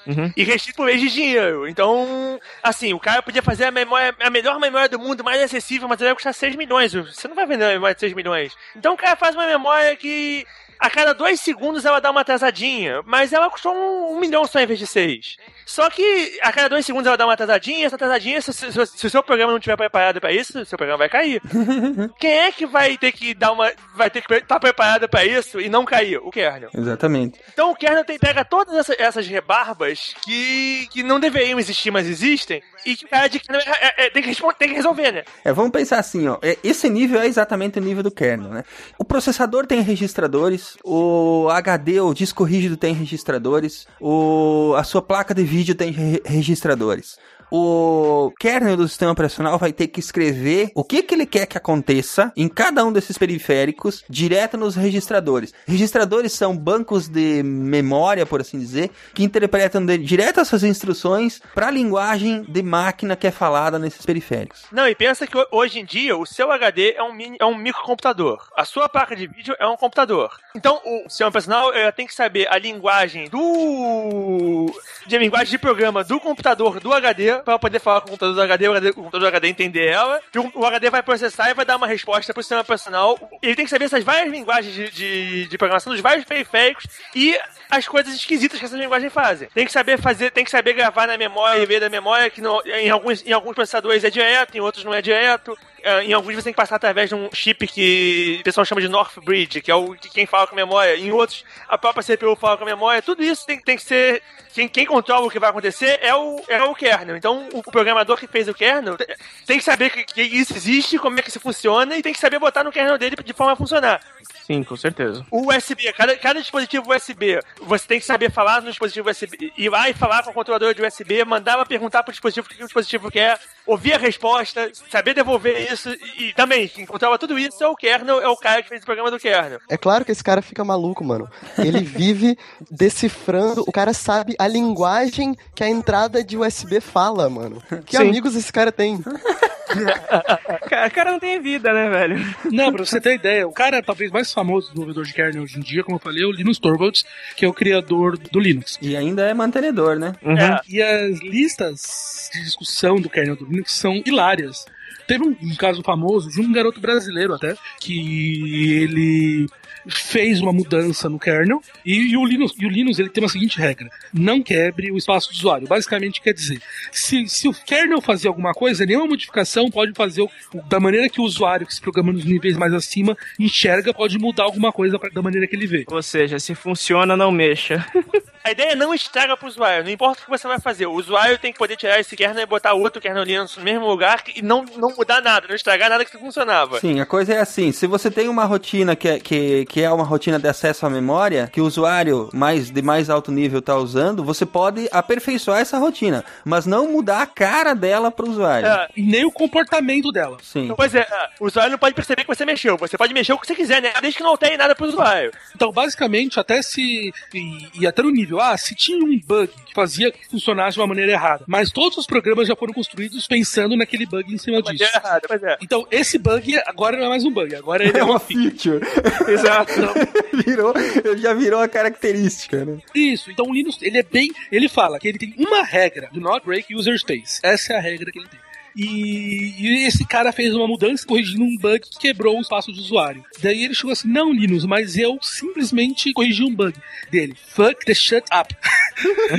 Uhum. 0.07 0.31
E 0.37 0.45
restrito 0.45 0.76
por 0.76 0.85
vez 0.85 1.01
de 1.01 1.09
dinheiro. 1.09 1.66
Então, 1.66 2.39
assim, 2.62 2.93
o 2.93 3.01
cara 3.01 3.22
podia 3.22 3.43
fazer 3.43 3.64
a 3.64 3.70
memória, 3.70 4.14
a 4.20 4.29
melhor 4.29 4.61
memória 4.61 4.89
do 4.89 4.99
mundo, 4.99 5.24
mais 5.24 5.41
acessível, 5.41 5.89
mas 5.89 5.99
ela 6.01 6.11
vai 6.11 6.14
custar 6.14 6.35
6 6.35 6.57
milhões. 6.57 6.93
Você 6.93 7.26
não 7.26 7.35
vai 7.35 7.47
vender 7.47 7.64
uma 7.64 7.72
memória 7.72 7.95
de 7.95 8.01
6 8.01 8.12
milhões. 8.12 8.55
Então 8.76 8.93
o 8.93 8.99
cara 8.99 9.16
faz 9.16 9.35
uma 9.35 9.47
memória 9.47 9.97
que 9.97 10.47
a 10.79 10.91
cada 10.91 11.12
dois 11.12 11.41
segundos 11.41 11.85
ela 11.85 12.01
dá 12.01 12.11
uma 12.11 12.20
atrasadinha, 12.20 13.03
mas 13.05 13.33
ela 13.33 13.51
custou 13.51 13.74
um, 13.74 14.12
um 14.16 14.20
milhão 14.20 14.47
só 14.47 14.61
em 14.61 14.66
vez 14.66 14.79
de 14.79 14.87
seis. 14.87 15.37
Só 15.66 15.91
que 15.91 16.39
a 16.43 16.51
cada 16.53 16.68
dois 16.68 16.87
segundos 16.87 17.07
ela 17.07 17.16
dá 17.16 17.26
uma 17.26 17.35
atrasadinha, 17.35 17.87
essa 17.87 17.97
atrasadinha, 17.97 18.41
se, 18.41 18.53
se- 18.53 18.87
se 18.87 19.07
o 19.07 19.11
seu 19.11 19.22
programa 19.22 19.53
não 19.53 19.59
estiver 19.59 19.76
preparado 19.76 20.20
pra 20.20 20.33
isso, 20.33 20.61
o 20.61 20.64
seu 20.66 20.79
programa 20.79 20.99
vai 20.99 21.09
cair. 21.09 21.43
Quem 22.18 22.31
é 22.31 22.53
que 22.53 22.64
vai 22.66 22.97
ter 22.97 23.12
que 23.12 23.35
dar 23.35 23.53
uma. 23.53 23.70
vai 23.95 24.09
ter 24.11 24.22
que 24.22 24.33
estar 24.35 24.59
preparado 24.59 25.09
pra 25.09 25.24
isso 25.24 25.61
e 25.61 25.68
não 25.68 25.85
cair? 25.85 26.18
O 26.18 26.31
kernel. 26.31 26.70
Exatamente. 26.74 27.39
Então 27.53 27.70
o 27.70 27.76
kernel 27.76 28.05
tem, 28.05 28.18
pega 28.18 28.45
todas 28.45 28.74
essa- 28.76 28.97
essas 28.99 29.26
rebarbas 29.26 30.14
que, 30.22 30.89
que 30.91 31.03
não 31.03 31.20
deveriam 31.20 31.59
existir, 31.59 31.91
mas 31.91 32.07
existem, 32.07 32.62
e 32.87 32.97
cara 32.97 33.29
de 33.29 33.39
kernel 33.41 33.62
é- 33.66 33.87
é- 34.03 34.07
é- 34.07 34.11
tem, 34.11 34.22
que 34.22 34.29
respon- 34.29 34.53
tem 34.53 34.68
que 34.68 34.74
resolver, 34.74 35.12
né? 35.12 35.24
É, 35.45 35.53
vamos 35.53 35.70
pensar 35.72 35.99
assim, 35.99 36.26
ó. 36.29 36.39
é, 36.43 36.57
Esse 36.62 36.89
nível 36.89 37.20
é 37.20 37.26
exatamente 37.26 37.79
o 37.79 37.83
nível 37.83 38.03
do 38.03 38.11
kernel, 38.11 38.51
né? 38.51 38.64
O 38.99 39.05
processador 39.05 39.66
tem 39.66 39.81
registradores, 39.81 40.76
o 40.85 41.49
HD, 41.51 42.01
o 42.01 42.12
disco 42.14 42.45
rígido 42.45 42.76
tem 42.76 42.93
registradores, 42.95 43.87
o, 44.01 44.74
a 44.76 44.85
sua 44.85 45.03
placa 45.03 45.35
de 45.35 45.45
vídeo 45.45 45.74
tem 45.74 45.91
re- 45.91 46.22
registradores. 46.24 47.18
O 47.51 48.32
kernel 48.38 48.76
do 48.76 48.86
sistema 48.88 49.12
operacional 49.12 49.59
vai 49.59 49.72
ter 49.72 49.88
que 49.88 50.01
escrever 50.01 50.70
o 50.74 50.84
que, 50.84 51.03
que 51.03 51.14
ele 51.14 51.26
quer 51.26 51.46
que 51.46 51.57
aconteça 51.59 52.32
em 52.36 52.49
cada 52.49 52.84
um 52.84 52.92
desses 52.92 53.16
periféricos 53.16 54.05
direto 54.09 54.57
nos 54.57 54.76
registradores. 54.76 55.53
Registradores 55.66 56.32
são 56.32 56.57
bancos 56.57 57.09
de 57.09 57.42
memória, 57.42 58.26
por 58.26 58.40
assim 58.40 58.59
dizer, 58.59 58.90
que 59.14 59.24
interpretam 59.24 59.84
de, 59.84 59.96
direto 59.99 60.40
essas 60.40 60.62
instruções 60.62 61.40
para 61.55 61.68
a 61.68 61.70
linguagem 61.70 62.42
de 62.49 62.62
máquina 62.62 63.16
que 63.16 63.26
é 63.26 63.30
falada 63.30 63.78
nesses 63.78 64.05
periféricos. 64.05 64.64
Não, 64.72 64.86
e 64.88 64.94
pensa 64.94 65.26
que 65.26 65.36
ho- 65.36 65.46
hoje 65.51 65.80
em 65.80 65.84
dia 65.84 66.16
o 66.16 66.26
seu 66.26 66.51
HD 66.53 66.92
é 66.96 67.03
um, 67.03 67.12
mini, 67.14 67.36
é 67.40 67.44
um 67.46 67.57
microcomputador. 67.57 68.46
A 68.57 68.64
sua 68.64 68.88
placa 68.88 69.16
de 69.16 69.26
vídeo 69.26 69.55
é 69.59 69.66
um 69.66 69.76
computador. 69.76 70.30
Então, 70.55 70.80
o 70.84 71.09
sistema 71.09 71.28
operacional 71.30 71.70
tem 71.94 72.07
que 72.07 72.14
saber 72.14 72.46
a 72.49 72.59
linguagem 72.59 73.28
do. 73.28 74.66
De 75.09 75.18
linguagem 75.18 75.50
de 75.50 75.59
programa 75.59 76.04
do 76.04 76.20
computador 76.20 76.78
do 76.78 76.92
HD, 76.92 77.38
para 77.42 77.59
poder 77.59 77.80
falar 77.80 78.00
com 78.02 78.09
o 78.09 78.11
computador 78.11 78.34
do 78.34 78.42
HD, 78.42 78.68
o, 78.68 78.72
HD, 78.72 78.90
o 78.90 78.94
computador 78.94 79.20
do 79.20 79.26
HD 79.28 79.48
entender 79.48 79.86
ela. 79.86 80.20
O, 80.54 80.61
o 80.61 80.66
HD 80.66 80.90
vai 80.90 81.02
processar 81.02 81.50
e 81.50 81.54
vai 81.54 81.64
dar 81.64 81.76
uma 81.76 81.86
resposta 81.86 82.32
pro 82.32 82.42
sistema 82.42 82.61
operacional. 82.61 83.18
Ele 83.42 83.56
tem 83.56 83.64
que 83.64 83.70
saber 83.70 83.86
essas 83.86 84.04
várias 84.04 84.30
linguagens 84.30 84.74
de, 84.74 84.90
de, 84.90 85.48
de 85.48 85.59
programação 85.59 85.92
dos 85.92 86.00
vários 86.02 86.24
periféricos 86.24 86.84
e 87.14 87.36
as 87.70 87.88
coisas 87.88 88.14
esquisitas 88.14 88.59
que 88.59 88.64
essas 88.64 88.78
linguagens 88.78 89.12
fazem. 89.12 89.48
Tem 89.54 89.64
que 89.66 89.72
saber 89.72 89.98
fazer, 89.98 90.30
tem 90.30 90.44
que 90.44 90.50
saber 90.50 90.74
gravar 90.74 91.06
na 91.06 91.16
memória 91.18 91.62
e 91.62 91.66
ver 91.66 91.80
da 91.80 91.88
memória, 91.88 92.28
que 92.30 92.40
no- 92.40 92.62
em, 92.66 92.90
alguns, 92.90 93.24
em 93.26 93.32
alguns 93.32 93.54
processadores 93.54 94.04
é 94.04 94.11
direto, 94.11 94.56
em 94.56 94.61
outros 94.61 94.84
não 94.84 94.92
é 94.94 95.00
direto. 95.02 95.56
Ah, 95.89 96.05
Em 96.05 96.12
alguns 96.12 96.34
você 96.34 96.43
tem 96.43 96.53
que 96.53 96.57
passar 96.57 96.76
através 96.76 97.09
de 97.09 97.14
um 97.14 97.28
chip 97.32 97.66
que 97.66 98.39
o 98.41 98.45
pessoal 98.45 98.64
chama 98.64 98.80
de 98.80 98.89
North 98.89 99.18
Bridge, 99.22 99.61
que 99.62 99.70
é 99.70 99.74
o 99.74 99.95
que 99.95 100.09
quem 100.11 100.26
fala 100.26 100.47
com 100.47 100.55
a 100.55 100.57
memória. 100.57 100.97
Em 100.97 101.11
outros, 101.11 101.45
a 101.68 101.78
própria 101.78 102.03
CPU 102.03 102.36
fala 102.36 102.57
com 102.57 102.64
a 102.64 102.66
memória. 102.66 103.01
Tudo 103.03 103.22
isso 103.22 103.47
tem, 103.47 103.61
tem 103.61 103.76
que 103.76 103.82
ser. 103.82 104.22
Quem, 104.53 104.68
quem 104.68 104.86
controla 104.86 105.26
o 105.26 105.30
que 105.30 105.39
vai 105.39 105.51
acontecer 105.51 105.99
é 106.03 106.14
o, 106.14 106.43
é 106.49 106.62
o 106.62 106.74
kernel. 106.74 107.16
Então, 107.16 107.49
o 107.53 107.62
programador 107.62 108.16
que 108.18 108.26
fez 108.26 108.49
o 108.49 108.55
kernel 108.55 108.97
te- 108.97 109.07
tem 109.47 109.59
que 109.59 109.64
saber 109.64 109.91
que, 109.91 110.05
que 110.05 110.22
isso 110.22 110.55
existe, 110.55 110.99
como 110.99 111.18
é 111.18 111.22
que 111.22 111.28
isso 111.28 111.39
funciona, 111.41 111.97
e 111.97 112.03
tem 112.03 112.12
que 112.12 112.18
saber 112.18 112.39
botar 112.39 112.64
no 112.64 112.72
kernel 112.72 112.99
dele 112.99 113.16
de 113.24 113.32
forma 113.32 113.53
a 113.53 113.57
funcionar. 113.57 114.01
Sim, 114.49 114.62
com 114.62 114.76
certeza. 114.76 115.26
O 115.30 115.55
USB, 115.55 115.92
cada, 115.92 116.16
cada 116.16 116.40
dispositivo 116.40 116.90
USB, 116.90 117.38
você 117.61 117.86
tem 117.86 118.01
que 118.01 118.07
saber 118.07 118.30
falar 118.30 118.62
no 118.62 118.70
dispositivo 118.70 119.11
USB, 119.11 119.53
ir 119.55 119.68
lá 119.68 119.90
e 119.90 119.92
falar 119.92 120.22
com 120.22 120.30
o 120.30 120.32
controlador 120.32 120.72
de 120.72 120.80
USB, 120.80 121.22
mandar 121.22 121.53
ela 121.53 121.66
perguntar 121.66 122.03
pro 122.03 122.12
dispositivo 122.12 122.46
o 122.46 122.49
que 122.49 122.62
o 122.62 122.64
dispositivo 122.64 123.11
quer, 123.11 123.38
ouvir 123.66 123.92
a 123.92 123.99
resposta, 123.99 124.72
saber 124.90 125.12
devolver 125.12 125.70
isso, 125.70 125.90
e, 125.90 126.28
e 126.28 126.32
também, 126.32 126.66
quem 126.66 126.86
controla 126.86 127.18
tudo 127.18 127.38
isso 127.38 127.62
é 127.62 127.68
o 127.68 127.76
kernel, 127.76 128.22
é 128.22 128.28
o 128.28 128.38
cara 128.38 128.62
que 128.62 128.70
fez 128.70 128.80
o 128.80 128.86
programa 128.86 129.11
do 129.11 129.18
kernel. 129.18 129.61
É 129.68 129.76
claro 129.76 130.03
que 130.03 130.12
esse 130.12 130.24
cara 130.24 130.40
fica 130.40 130.64
maluco, 130.64 131.05
mano. 131.05 131.28
Ele 131.59 131.80
vive 131.84 132.38
decifrando, 132.70 133.64
o 133.68 133.72
cara 133.72 133.92
sabe 133.92 134.34
a 134.38 134.49
linguagem 134.49 135.36
que 135.55 135.62
a 135.62 135.68
entrada 135.68 136.24
de 136.24 136.38
USB 136.38 136.80
fala, 136.80 137.28
mano. 137.28 137.62
Que 137.84 137.99
Sim. 137.99 138.05
amigos 138.05 138.34
esse 138.34 138.51
cara 138.51 138.72
tem? 138.72 138.99
Cara, 140.68 140.90
cara 140.90 141.12
não 141.12 141.20
tem 141.20 141.40
vida, 141.40 141.72
né, 141.72 141.88
velho? 141.88 142.16
Não, 142.50 142.72
pra 142.72 142.84
você 142.84 143.00
ter 143.00 143.14
ideia, 143.14 143.46
o 143.46 143.52
cara 143.52 143.82
talvez 143.82 144.10
mais 144.10 144.32
famoso 144.32 144.68
desenvolvedor 144.68 145.04
de 145.04 145.12
kernel 145.12 145.42
hoje 145.42 145.58
em 145.58 145.62
dia, 145.62 145.82
como 145.82 145.96
eu 145.96 146.00
falei, 146.00 146.22
é 146.22 146.26
o 146.26 146.32
Linus 146.32 146.58
Torvalds, 146.58 147.04
que 147.36 147.44
é 147.44 147.48
o 147.48 147.52
criador 147.52 148.18
do 148.18 148.38
Linux. 148.38 148.78
E 148.80 148.96
ainda 148.96 149.22
é 149.26 149.34
mantenedor, 149.34 149.98
né? 149.98 150.14
É, 150.22 150.60
e 150.68 150.82
as 150.82 151.20
listas 151.20 152.30
de 152.32 152.42
discussão 152.44 152.96
do 152.96 153.08
kernel 153.08 153.36
do 153.36 153.46
Linux 153.46 153.72
são 153.72 154.02
hilárias. 154.04 154.64
Teve 155.06 155.24
um, 155.24 155.36
um 155.40 155.54
caso 155.56 155.82
famoso 155.82 156.30
de 156.30 156.40
um 156.40 156.52
garoto 156.52 156.80
brasileiro 156.80 157.34
até, 157.34 157.54
que 157.80 158.82
ele 158.82 159.46
fez 159.89 160.41
uma 160.41 160.53
mudança 160.53 161.09
no 161.09 161.18
kernel 161.18 161.61
e, 161.84 162.12
e 162.12 162.16
o 162.16 162.24
Linux, 162.24 162.55
e 162.59 162.66
o 162.66 162.68
Linux 162.68 162.99
ele 162.99 163.09
tem 163.09 163.22
uma 163.22 163.28
seguinte 163.30 163.59
regra: 163.59 163.89
não 164.12 164.43
quebre 164.43 164.91
o 164.91 164.97
espaço 164.97 165.28
do 165.30 165.34
usuário. 165.34 165.66
Basicamente 165.66 166.20
quer 166.20 166.32
dizer, 166.32 166.61
se, 166.93 167.26
se 167.28 167.49
o 167.49 167.53
kernel 167.55 168.01
fazer 168.01 168.28
alguma 168.28 168.53
coisa, 168.53 168.84
nenhuma 168.86 169.07
modificação 169.07 169.70
pode 169.70 169.93
fazer 169.95 170.22
o- 170.22 170.30
o- 170.55 170.62
da 170.62 170.78
maneira 170.80 171.09
que 171.09 171.20
o 171.20 171.24
usuário 171.24 171.66
que 171.66 171.74
se 171.74 171.80
programa 171.80 172.12
nos 172.12 172.24
níveis 172.24 172.57
mais 172.57 172.72
acima 172.72 173.16
enxerga, 173.39 173.93
pode 173.95 174.18
mudar 174.18 174.45
alguma 174.45 174.72
coisa 174.72 174.99
pra- 174.99 175.11
da 175.11 175.22
maneira 175.22 175.47
que 175.47 175.55
ele 175.57 175.66
vê. 175.66 175.84
Ou 175.89 176.03
seja, 176.03 176.39
se 176.39 176.55
funciona, 176.55 177.16
não 177.16 177.30
mexa. 177.30 177.84
A 178.45 178.53
ideia 178.53 178.72
é 178.72 178.74
não 178.76 178.95
estraga 178.95 179.36
pro 179.36 179.47
usuário, 179.49 179.84
não 179.84 179.91
importa 179.91 180.22
o 180.22 180.24
que 180.24 180.30
você 180.30 180.47
vai 180.49 180.59
fazer, 180.59 180.86
o 180.86 180.93
usuário 180.93 181.36
tem 181.36 181.53
que 181.53 181.59
poder 181.59 181.76
tirar 181.76 182.01
esse 182.01 182.16
kernel 182.16 182.45
e 182.45 182.47
botar 182.47 182.72
outro 182.72 182.99
kernel 183.03 183.24
Linux 183.24 183.57
no 183.59 183.62
mesmo 183.64 183.86
lugar 183.86 184.22
e 184.34 184.41
não, 184.41 184.64
não 184.78 184.95
mudar 184.97 185.20
nada, 185.20 185.47
não 185.49 185.55
estragar 185.55 185.91
nada 185.91 186.03
que 186.03 186.16
funcionava. 186.16 186.80
Sim, 186.80 186.99
a 186.99 187.05
coisa 187.05 187.34
é 187.34 187.41
assim, 187.41 187.72
se 187.72 187.86
você 187.86 188.11
tem 188.11 188.26
uma 188.26 188.45
rotina 188.47 188.97
que 188.97 189.07
é, 189.09 189.18
que, 189.20 189.66
que 189.79 189.85
é 189.85 189.93
uma 189.93 190.03
rotina 190.03 190.41
de 190.41 190.49
acesso 190.49 190.85
à 190.87 190.91
memória, 190.91 191.49
que 191.53 191.61
o 191.61 191.64
usuário 191.64 192.29
mais, 192.33 192.68
de 192.68 192.83
mais 192.83 193.09
alto 193.09 193.31
nível 193.31 193.61
está 193.61 193.76
usando, 193.76 194.24
você 194.24 194.45
pode 194.45 194.89
aperfeiçoar 194.91 195.61
essa 195.61 195.79
rotina, 195.79 196.24
mas 196.45 196.66
não 196.66 196.91
mudar 196.91 197.22
a 197.22 197.26
cara 197.26 197.74
dela 197.74 198.11
para 198.11 198.26
o 198.26 198.29
usuário. 198.29 198.66
É, 198.66 198.89
E 198.97 199.03
nem 199.03 199.24
o 199.24 199.31
comportamento 199.31 200.11
dela. 200.11 200.37
Sim. 200.43 200.74
Pois 200.76 200.97
é, 200.97 201.03
é, 201.03 201.29
o 201.39 201.47
usuário 201.47 201.70
não 201.70 201.79
pode 201.79 201.95
perceber 201.95 202.22
que 202.22 202.26
você 202.26 202.45
mexeu, 202.45 202.76
você 202.76 202.99
pode 202.99 203.14
mexer 203.14 203.33
o 203.33 203.39
que 203.39 203.47
você 203.47 203.55
quiser, 203.55 203.81
né? 203.81 203.93
Desde 204.01 204.16
que 204.16 204.22
não 204.24 204.31
altere 204.31 204.57
nada 204.57 204.74
pro 204.74 204.89
usuário. 204.89 205.31
Então, 205.55 205.70
basicamente, 205.70 206.41
até 206.41 206.61
se. 206.61 207.12
E, 207.33 207.68
e 207.83 207.87
até 207.87 208.03
no 208.03 208.11
nível, 208.11 208.41
ah, 208.41 208.57
se 208.57 208.74
tinha 208.74 208.99
um 208.99 209.16
bug 209.24 209.53
que 209.64 209.74
fazia 209.74 210.11
que 210.11 210.29
funcionasse 210.29 210.74
de 210.74 210.81
uma 210.81 210.89
maneira 210.89 211.12
errada, 211.12 211.45
mas 211.47 211.70
todos 211.70 211.99
os 211.99 212.07
programas 212.07 212.49
já 212.49 212.57
foram 212.57 212.72
construídos 212.72 213.29
pensando 213.29 213.76
naquele 213.76 214.07
bug 214.07 214.35
em 214.35 214.39
cima 214.39 214.61
disso. 214.61 214.83
Errada, 214.83 215.22
pois 215.29 215.43
é. 215.45 215.57
Então, 215.62 215.87
esse 215.89 216.18
bug 216.18 216.61
agora 216.66 216.97
não 216.97 217.07
é 217.07 217.09
mais 217.11 217.24
um 217.24 217.31
bug, 217.31 217.55
agora 217.55 217.85
ele 217.85 217.97
é 217.97 218.03
uma 218.03 218.18
feature. 218.18 218.81
Exato. 219.29 219.57
virou, 220.44 220.74
já 221.16 221.34
virou 221.34 221.61
a 221.61 221.68
característica, 221.68 222.64
né? 222.64 222.78
Isso, 222.94 223.30
então 223.30 223.46
o 223.46 223.52
Linux, 223.52 223.78
ele 223.82 223.98
é 223.98 224.02
bem. 224.02 224.30
Ele 224.50 224.68
fala 224.68 224.98
que 224.98 225.09
ele 225.09 225.18
tem 225.18 225.34
uma 225.38 225.62
regra: 225.62 226.09
do 226.12 226.20
not 226.20 226.44
break 226.44 226.74
user 226.74 226.98
space. 226.98 227.40
Essa 227.42 227.74
é 227.74 227.76
a 227.76 227.80
regra 227.80 228.11
que 228.11 228.18
ele 228.18 228.28
tem. 228.28 228.47
E, 228.76 229.54
e 229.58 229.86
esse 229.86 230.06
cara 230.06 230.32
fez 230.32 230.54
uma 230.54 230.66
mudança 230.66 231.06
corrigindo 231.06 231.42
um 231.44 231.56
bug 231.56 231.80
que 231.80 231.98
quebrou 231.98 232.38
o 232.38 232.40
espaço 232.40 232.72
de 232.72 232.78
usuário. 232.80 233.24
Daí 233.42 233.64
ele 233.64 233.74
chegou 233.74 233.92
assim: 233.92 234.08
Não, 234.08 234.32
Linux, 234.32 234.64
mas 234.64 234.96
eu 234.96 235.18
simplesmente 235.22 236.12
corrigi 236.12 236.44
um 236.44 236.54
bug 236.54 236.74
dele. 237.10 237.34
Fuck 237.48 237.84
the 237.84 237.94
shut 237.94 238.24
up. 238.32 238.54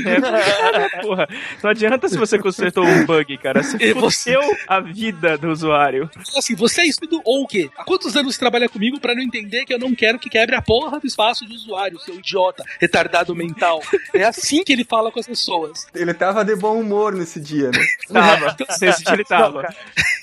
É, 0.05 1.01
porra, 1.01 1.27
não 1.63 1.69
adianta 1.69 2.07
se 2.07 2.17
você 2.17 2.37
consertou 2.39 2.83
um 2.85 3.05
bug, 3.05 3.37
cara. 3.37 3.61
Você 3.63 3.93
você- 3.93 4.37
a 4.67 4.79
vida 4.79 5.37
do 5.37 5.49
usuário. 5.49 6.09
Assim, 6.37 6.55
você 6.55 6.81
é 6.81 6.85
estúpido 6.87 7.21
ou 7.25 7.43
o 7.43 7.47
quê? 7.47 7.69
Há 7.77 7.83
quantos 7.83 8.15
anos 8.15 8.35
você 8.35 8.39
trabalha 8.39 8.69
comigo 8.69 8.99
pra 8.99 9.13
não 9.15 9.21
entender 9.21 9.65
que 9.65 9.73
eu 9.73 9.79
não 9.79 9.93
quero 9.93 10.19
que 10.19 10.29
quebre 10.29 10.55
a 10.55 10.61
porra 10.61 10.99
do 10.99 11.07
espaço 11.07 11.45
de 11.45 11.53
usuário, 11.53 11.99
seu 11.99 12.15
idiota, 12.15 12.63
retardado 12.79 13.35
mental? 13.35 13.81
É 14.13 14.23
assim 14.23 14.63
que 14.63 14.71
ele 14.71 14.83
fala 14.83 15.11
com 15.11 15.19
as 15.19 15.27
pessoas. 15.27 15.87
Ele 15.93 16.13
tava 16.13 16.43
de 16.45 16.55
bom 16.55 16.79
humor 16.79 17.13
nesse 17.13 17.39
dia, 17.39 17.69
né? 17.71 17.79
Tava. 18.11 18.55
Nesse 18.81 19.03
dia 19.03 19.13
ele 19.13 19.23
tava. 19.29 19.69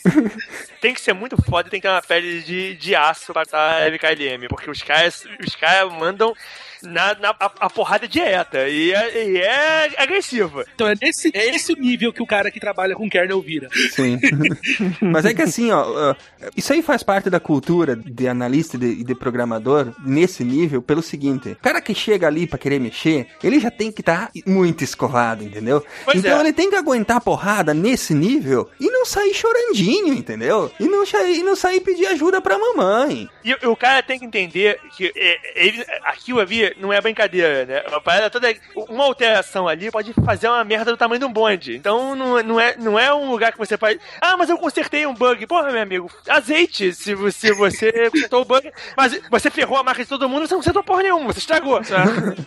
Tem 0.81 0.93
que 0.93 1.01
ser 1.01 1.15
muito 1.15 1.41
foda 1.43 1.69
e 1.69 1.71
tem 1.71 1.81
que 1.81 1.87
ter 1.87 1.93
uma 1.93 2.03
pele 2.03 2.43
de, 2.43 2.77
de 2.77 2.95
aço 2.95 3.33
pra 3.33 3.43
estar 3.43 3.81
LKLM, 3.83 4.47
porque 4.49 4.71
os 4.71 4.83
caras, 4.83 5.27
os 5.41 5.57
caras 5.57 5.93
mandam 5.93 6.35
na, 6.83 7.15
na 7.15 7.31
a, 7.31 7.51
a 7.61 7.71
porrada 7.71 8.07
direta 8.09 8.69
e 8.69 8.93
é, 8.93 9.29
e 9.31 9.37
é 9.39 9.91
agressiva. 10.03 10.65
Então 10.75 10.89
é 10.89 10.95
esse, 11.03 11.31
é 11.35 11.55
esse 11.55 11.73
nível 11.75 12.13
que 12.13 12.23
o 12.23 12.27
cara 12.27 12.51
que 12.51 12.61
trabalha 12.61 12.95
com 12.95 13.09
kernel 13.09 13.41
vira. 13.41 13.69
Sim. 13.93 14.19
Mas 15.01 15.25
é 15.25 15.35
que 15.35 15.43
assim, 15.43 15.71
ó, 15.71 16.15
isso 16.57 16.73
aí 16.73 16.83
faz 16.83 17.03
parte 17.03 17.29
da 17.31 17.41
cultura 17.41 17.97
de 17.97 18.29
analista 18.29 18.77
e 18.77 18.81
de, 18.81 18.87
e 18.87 19.05
de 19.05 19.15
programador 19.15 19.93
nesse 20.05 20.45
nível 20.45 20.81
pelo 20.83 21.03
seguinte: 21.03 21.51
o 21.53 21.57
cara 21.57 21.81
que 21.81 21.95
chega 21.95 22.27
ali 22.27 22.47
pra 22.47 22.59
querer 22.59 22.79
mexer, 22.79 23.27
ele 23.43 23.59
já 23.61 23.71
tem 23.71 23.91
que 23.93 24.01
estar 24.01 24.31
muito 24.47 24.83
escovado, 24.85 25.43
entendeu? 25.45 25.85
Pois 26.05 26.19
então 26.19 26.39
é. 26.39 26.41
ele 26.41 26.53
tem 26.53 26.71
que 26.71 26.77
aguentar 26.77 27.17
a 27.17 27.21
porrada 27.21 27.73
nesse 27.75 28.15
nível 28.15 28.69
e 28.81 28.91
não 28.91 29.05
sair 29.05 29.35
chorandinho, 29.35 30.13
entendeu? 30.15 30.71
E 30.81 30.85
não, 30.87 31.05
e 31.05 31.43
não 31.43 31.57
sair 31.57 31.81
pedir 31.81 32.07
ajuda 32.07 32.41
pra 32.41 32.59
mamãe. 32.59 33.29
E, 33.45 33.55
o- 33.55 33.71
o 33.73 33.77
cara 33.77 34.03
tem 34.03 34.19
que 34.19 34.25
entender 34.25 34.79
que 34.97 35.13
é, 35.15 35.65
ele, 35.65 35.85
aquilo 36.05 36.41
não 36.79 36.93
é 36.93 37.01
brincadeira, 37.01 37.65
né? 37.67 37.83
Uma 37.89 38.01
parada 38.01 38.31
toda. 38.31 38.55
Uma 38.89 39.05
alteração 39.05 39.69
ali 39.69 39.91
pode 39.91 40.13
fazer 40.25 40.49
uma 40.49 40.65
merda 40.65 40.91
do 40.91 40.97
tamanho 40.97 41.19
de 41.21 41.25
um 41.27 41.33
bonde. 41.33 41.77
Então 41.77 42.15
não, 42.17 42.43
não, 42.43 42.61
é, 42.61 42.77
não 42.77 42.99
é 42.99 43.13
um 43.15 43.31
lugar 43.31 43.53
que 43.53 43.59
você 43.59 43.77
pode. 43.77 44.01
Ah, 44.21 44.37
mas 44.37 44.49
eu 44.51 44.59
consertei 44.59 45.07
um 45.07 45.15
bug. 45.15 45.47
Porra, 45.47 45.71
meu 45.71 45.83
amigo, 45.83 46.11
azeite 46.29 46.93
se 46.95 47.15
você, 47.15 47.53
você 47.55 48.11
consertou 48.11 48.43
o 48.43 48.45
bug. 48.45 48.71
Mas 48.97 49.21
você 49.31 49.51
ferrou 49.51 49.79
a 49.79 49.83
máquina 49.83 50.05
de 50.05 50.09
todo 50.09 50.29
mundo, 50.29 50.47
você 50.47 50.55
não 50.55 50.61
consertou 50.61 50.83
porra 50.83 51.03
nenhuma, 51.03 51.33
você 51.33 51.39
estragou. 51.39 51.81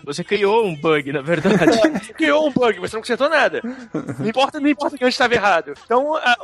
Você 0.03 0.23
criou 0.23 0.65
um 0.65 0.75
bug, 0.75 1.11
na 1.11 1.21
verdade. 1.21 1.77
Você 2.03 2.13
criou 2.13 2.47
um 2.47 2.51
bug, 2.51 2.79
você 2.79 2.95
não 2.95 3.01
consertou 3.01 3.29
nada. 3.29 3.61
Não 4.19 4.27
importa, 4.27 4.59
não 4.59 4.67
importa 4.69 4.97
que 4.97 5.03
antes 5.03 5.15
estava 5.15 5.33
errado. 5.33 5.73
Então, 5.85 6.15
a- 6.15 6.37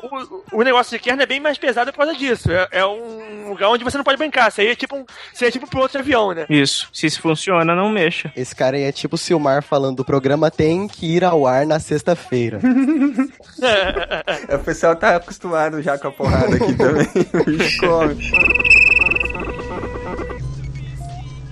o, 0.52 0.60
o 0.60 0.64
negócio 0.64 0.98
de 0.98 1.04
kernel 1.04 1.24
é 1.24 1.28
bem 1.28 1.40
mais 1.40 1.58
pesado 1.58 1.92
por 1.92 1.98
causa 2.00 2.14
disso. 2.16 2.52
É, 2.52 2.68
é 2.72 2.86
um 2.86 3.50
lugar 3.50 3.70
onde 3.70 3.84
você 3.84 3.98
não 3.98 4.04
pode 4.04 4.18
brincar. 4.18 4.50
Isso 4.50 4.62
aí 4.62 4.68
é 4.68 4.76
tipo 4.76 4.96
um, 4.96 5.06
isso 5.34 5.44
aí 5.44 5.48
é 5.48 5.52
tipo 5.52 5.66
um 5.66 5.70
piloto 5.70 5.92
de 5.94 5.98
avião, 5.98 6.34
né? 6.34 6.46
Isso. 6.50 6.88
Se 6.94 7.06
isso 7.08 7.22
funciona, 7.22 7.65
não 7.74 7.90
mexa. 7.90 8.32
Esse 8.36 8.54
cara 8.54 8.76
aí 8.76 8.84
é 8.84 8.92
tipo 8.92 9.16
o 9.16 9.18
Silmar 9.18 9.64
falando: 9.64 10.02
o 10.02 10.06
programa 10.06 10.52
tem 10.52 10.88
que 10.88 11.16
ir 11.16 11.24
ao 11.24 11.48
ar 11.48 11.66
na 11.66 11.80
sexta-feira. 11.80 12.60
O 14.54 14.60
pessoal 14.60 14.96
tá 14.98 15.16
acostumado 15.16 15.82
já 15.82 15.98
com 15.98 16.10
a 16.10 16.12
porrada 16.12 16.56
aqui 16.56 16.74
também. 16.74 17.08
O 17.34 17.44
bicho 17.46 17.80
come. 17.80 18.18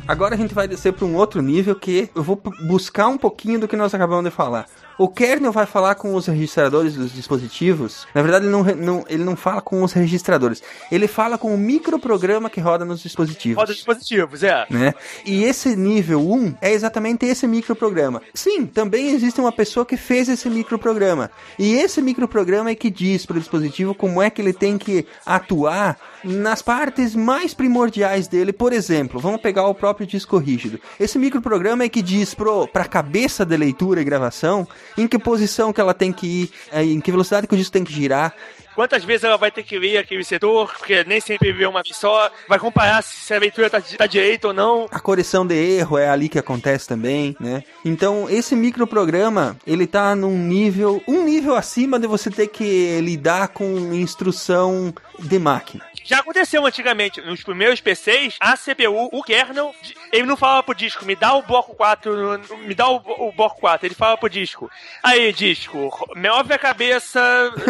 Agora 0.06 0.36
a 0.36 0.38
gente 0.38 0.54
vai 0.54 0.68
descer 0.68 0.92
para 0.92 1.06
um 1.06 1.16
outro 1.16 1.42
nível 1.42 1.76
que 1.76 2.10
eu 2.14 2.22
vou 2.22 2.42
buscar 2.68 3.08
um 3.08 3.18
pouquinho 3.18 3.62
do 3.62 3.68
que 3.68 3.78
nós 3.78 3.94
acabamos 3.94 4.26
de 4.26 4.32
falar. 4.32 4.66
O 4.98 5.08
kernel 5.08 5.52
vai 5.52 5.66
falar 5.66 5.96
com 5.96 6.14
os 6.14 6.28
registradores 6.28 6.94
dos 6.96 7.12
dispositivos. 7.14 8.06
Na 8.14 8.22
verdade, 8.22 8.46
ele 8.46 8.52
não, 8.52 8.64
não- 8.64 9.06
ele 9.10 9.24
não 9.24 9.36
fala 9.36 9.62
com 9.62 9.84
os 9.84 9.92
registradores. 9.94 10.62
Ele 10.92 11.08
fala 11.08 11.38
com 11.38 11.54
o 11.54 11.58
microprograma 11.58 12.50
que 12.50 12.60
roda 12.62 12.86
nos 12.86 13.02
dispositivos. 13.02 13.58
Roda 13.58 13.74
dispositivos, 13.74 14.44
é. 14.44 14.66
né? 14.70 14.94
E 15.26 15.44
esse 15.44 15.76
nível 15.76 16.20
1 16.32 16.56
é 16.62 16.72
exatamente 16.72 17.26
esse 17.26 17.48
microprograma. 17.48 18.22
Sim, 18.34 18.66
também 18.66 19.10
existe 19.10 19.40
uma 19.42 19.52
pessoa 19.52 19.86
que 19.86 19.98
fez 19.98 20.30
esse 20.30 20.50
microprograma. 20.50 21.32
E 21.58 21.74
esse 21.76 22.02
microprograma 22.02 22.70
é 22.70 22.76
que 22.76 22.90
diz 22.90 23.26
para 23.26 23.38
o 23.38 23.40
dispositivo 23.40 23.96
como 23.96 24.22
é 24.22 24.30
que 24.30 24.42
ele 24.42 24.54
tem 24.54 24.78
que 24.78 25.06
atuar 25.26 25.98
nas 26.24 26.62
partes 26.62 27.16
mais 27.16 27.54
primordiais 27.54 28.28
dele. 28.28 28.54
Por 28.54 28.74
exemplo, 28.74 29.20
vamos 29.20 29.42
pegar 29.42 29.68
o 29.68 29.76
próprio 29.76 30.08
disco 30.08 30.38
rígido. 30.38 30.80
Esse 31.00 31.18
microprograma 31.18 31.84
é 31.84 31.90
que 31.90 32.02
diz 32.02 32.34
para 32.34 32.82
a 32.84 32.88
cabeça 32.88 33.46
de 33.46 33.58
leitura 33.58 34.02
e 34.02 34.04
gravação 34.04 34.68
em 34.98 35.08
que 35.08 35.20
posição 35.20 35.74
que 35.74 35.82
ela 35.82 35.94
tem 35.94 36.12
que 36.12 36.28
ir, 36.28 36.52
eh, 36.72 36.84
em 36.84 37.00
que 37.00 37.12
velocidade 37.12 37.48
que 37.48 37.54
o 37.54 37.58
disco 37.58 37.74
tem 37.74 37.84
que 37.84 37.94
girar, 37.94 38.34
Quantas 38.76 39.04
vezes 39.04 39.24
ela 39.24 39.38
vai 39.38 39.52
ter 39.52 39.64
que 39.64 39.78
ler 39.78 39.98
aquele 39.98 40.24
setor, 40.24 40.74
porque 40.78 41.04
nem 41.04 41.22
sempre 41.22 41.52
vê 41.52 41.66
uma 41.66 41.84
vez 41.84 41.96
só. 41.96 42.32
Vai 42.48 42.58
comparar 42.58 43.04
se 43.04 43.34
a 43.34 43.40
leitura 43.40 43.70
tá, 43.70 43.80
tá 43.80 44.08
direita 44.08 44.48
ou 44.48 44.54
não. 44.54 44.88
A 44.92 45.00
correção 45.00 45.46
de 45.46 45.56
erro 45.56 45.98
é 45.98 46.10
ali 46.10 46.28
que 46.28 46.40
acontece 46.40 46.88
também, 46.88 47.36
né? 47.40 47.64
Então, 47.86 48.28
esse 48.30 48.56
microprograma, 48.56 49.58
ele 49.66 49.86
tá 49.86 50.16
num 50.16 50.38
nível, 50.38 51.04
um 51.08 51.24
nível 51.24 51.56
acima 51.56 52.00
de 52.00 52.08
você 52.08 52.32
ter 52.32 52.48
que 52.48 53.00
lidar 53.02 53.50
com 53.50 53.94
instrução 53.94 54.94
de 55.20 55.38
máquina. 55.38 55.93
Já 56.04 56.20
aconteceu 56.20 56.66
antigamente, 56.66 57.22
nos 57.22 57.44
primeiros 57.44 57.80
PCs, 57.80 58.36
a 58.40 58.58
CPU, 58.58 59.10
o 59.12 59.24
kernel, 59.24 59.74
ele 60.12 60.26
não 60.26 60.36
falava 60.36 60.64
pro 60.64 60.76
disco, 60.76 61.06
me 61.06 61.16
dá 61.16 61.34
o 61.34 61.42
bloco 61.42 61.74
4, 61.76 62.42
me 62.60 62.76
dá 62.76 62.90
o, 62.90 62.96
o 62.96 63.32
bloco 63.32 63.60
4, 63.60 63.88
ele 63.88 63.96
fala 63.96 64.18
pro 64.18 64.30
disco. 64.30 64.70
Aí, 65.02 65.32
disco, 65.32 65.90
move 66.16 66.54
a 66.54 66.60
cabeça, 66.60 67.22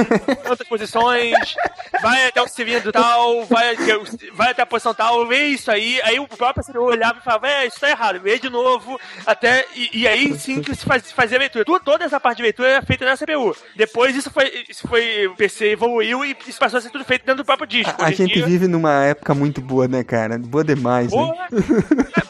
tantas 0.43 0.67
posições, 0.67 1.55
vai 2.01 2.27
até 2.27 2.41
o 2.41 2.47
cilindro 2.47 2.91
tal, 2.91 3.45
vai, 3.45 3.75
vai 4.33 4.51
até 4.51 4.63
a 4.63 4.65
posição 4.65 4.93
tal, 4.93 5.27
vê 5.27 5.47
isso 5.47 5.69
aí. 5.69 6.01
Aí 6.03 6.19
o 6.19 6.27
próprio 6.27 6.63
CPU 6.63 6.83
olhava 6.83 7.19
e 7.19 7.23
falava, 7.23 7.47
é, 7.47 7.67
isso 7.67 7.79
tá 7.79 7.89
errado, 7.89 8.19
vê 8.19 8.39
de 8.39 8.49
novo, 8.49 8.99
até, 9.25 9.65
e, 9.75 10.01
e 10.01 10.07
aí 10.07 10.33
sim 10.39 10.61
que 10.61 10.73
se 10.75 10.85
faz, 10.85 11.11
fazia 11.11 11.37
a 11.37 11.39
leitura. 11.39 11.65
Toda 11.83 12.03
essa 12.03 12.19
parte 12.19 12.37
de 12.37 12.43
leitura 12.43 12.69
era 12.69 12.81
feita 12.81 13.05
na 13.05 13.17
CPU. 13.17 13.55
Depois 13.75 14.15
isso 14.15 14.31
foi, 14.31 14.65
isso 14.67 14.87
foi, 14.87 15.27
o 15.27 15.35
PC 15.35 15.71
evoluiu 15.71 16.25
e 16.25 16.35
isso 16.47 16.59
passou 16.59 16.79
a 16.79 16.81
ser 16.81 16.89
tudo 16.89 17.05
feito 17.05 17.25
dentro 17.25 17.43
do 17.43 17.45
próprio 17.45 17.67
disco. 17.67 18.01
A 18.01 18.07
Hoje 18.07 18.22
em 18.22 18.22
gente 18.27 18.41
vive 18.41 18.67
numa 18.67 19.03
época 19.05 19.33
muito 19.33 19.61
boa, 19.61 19.87
né, 19.87 20.03
cara? 20.03 20.37
Boa 20.37 20.63
demais, 20.63 21.11
né? 21.11 21.17
Porra. 21.17 21.47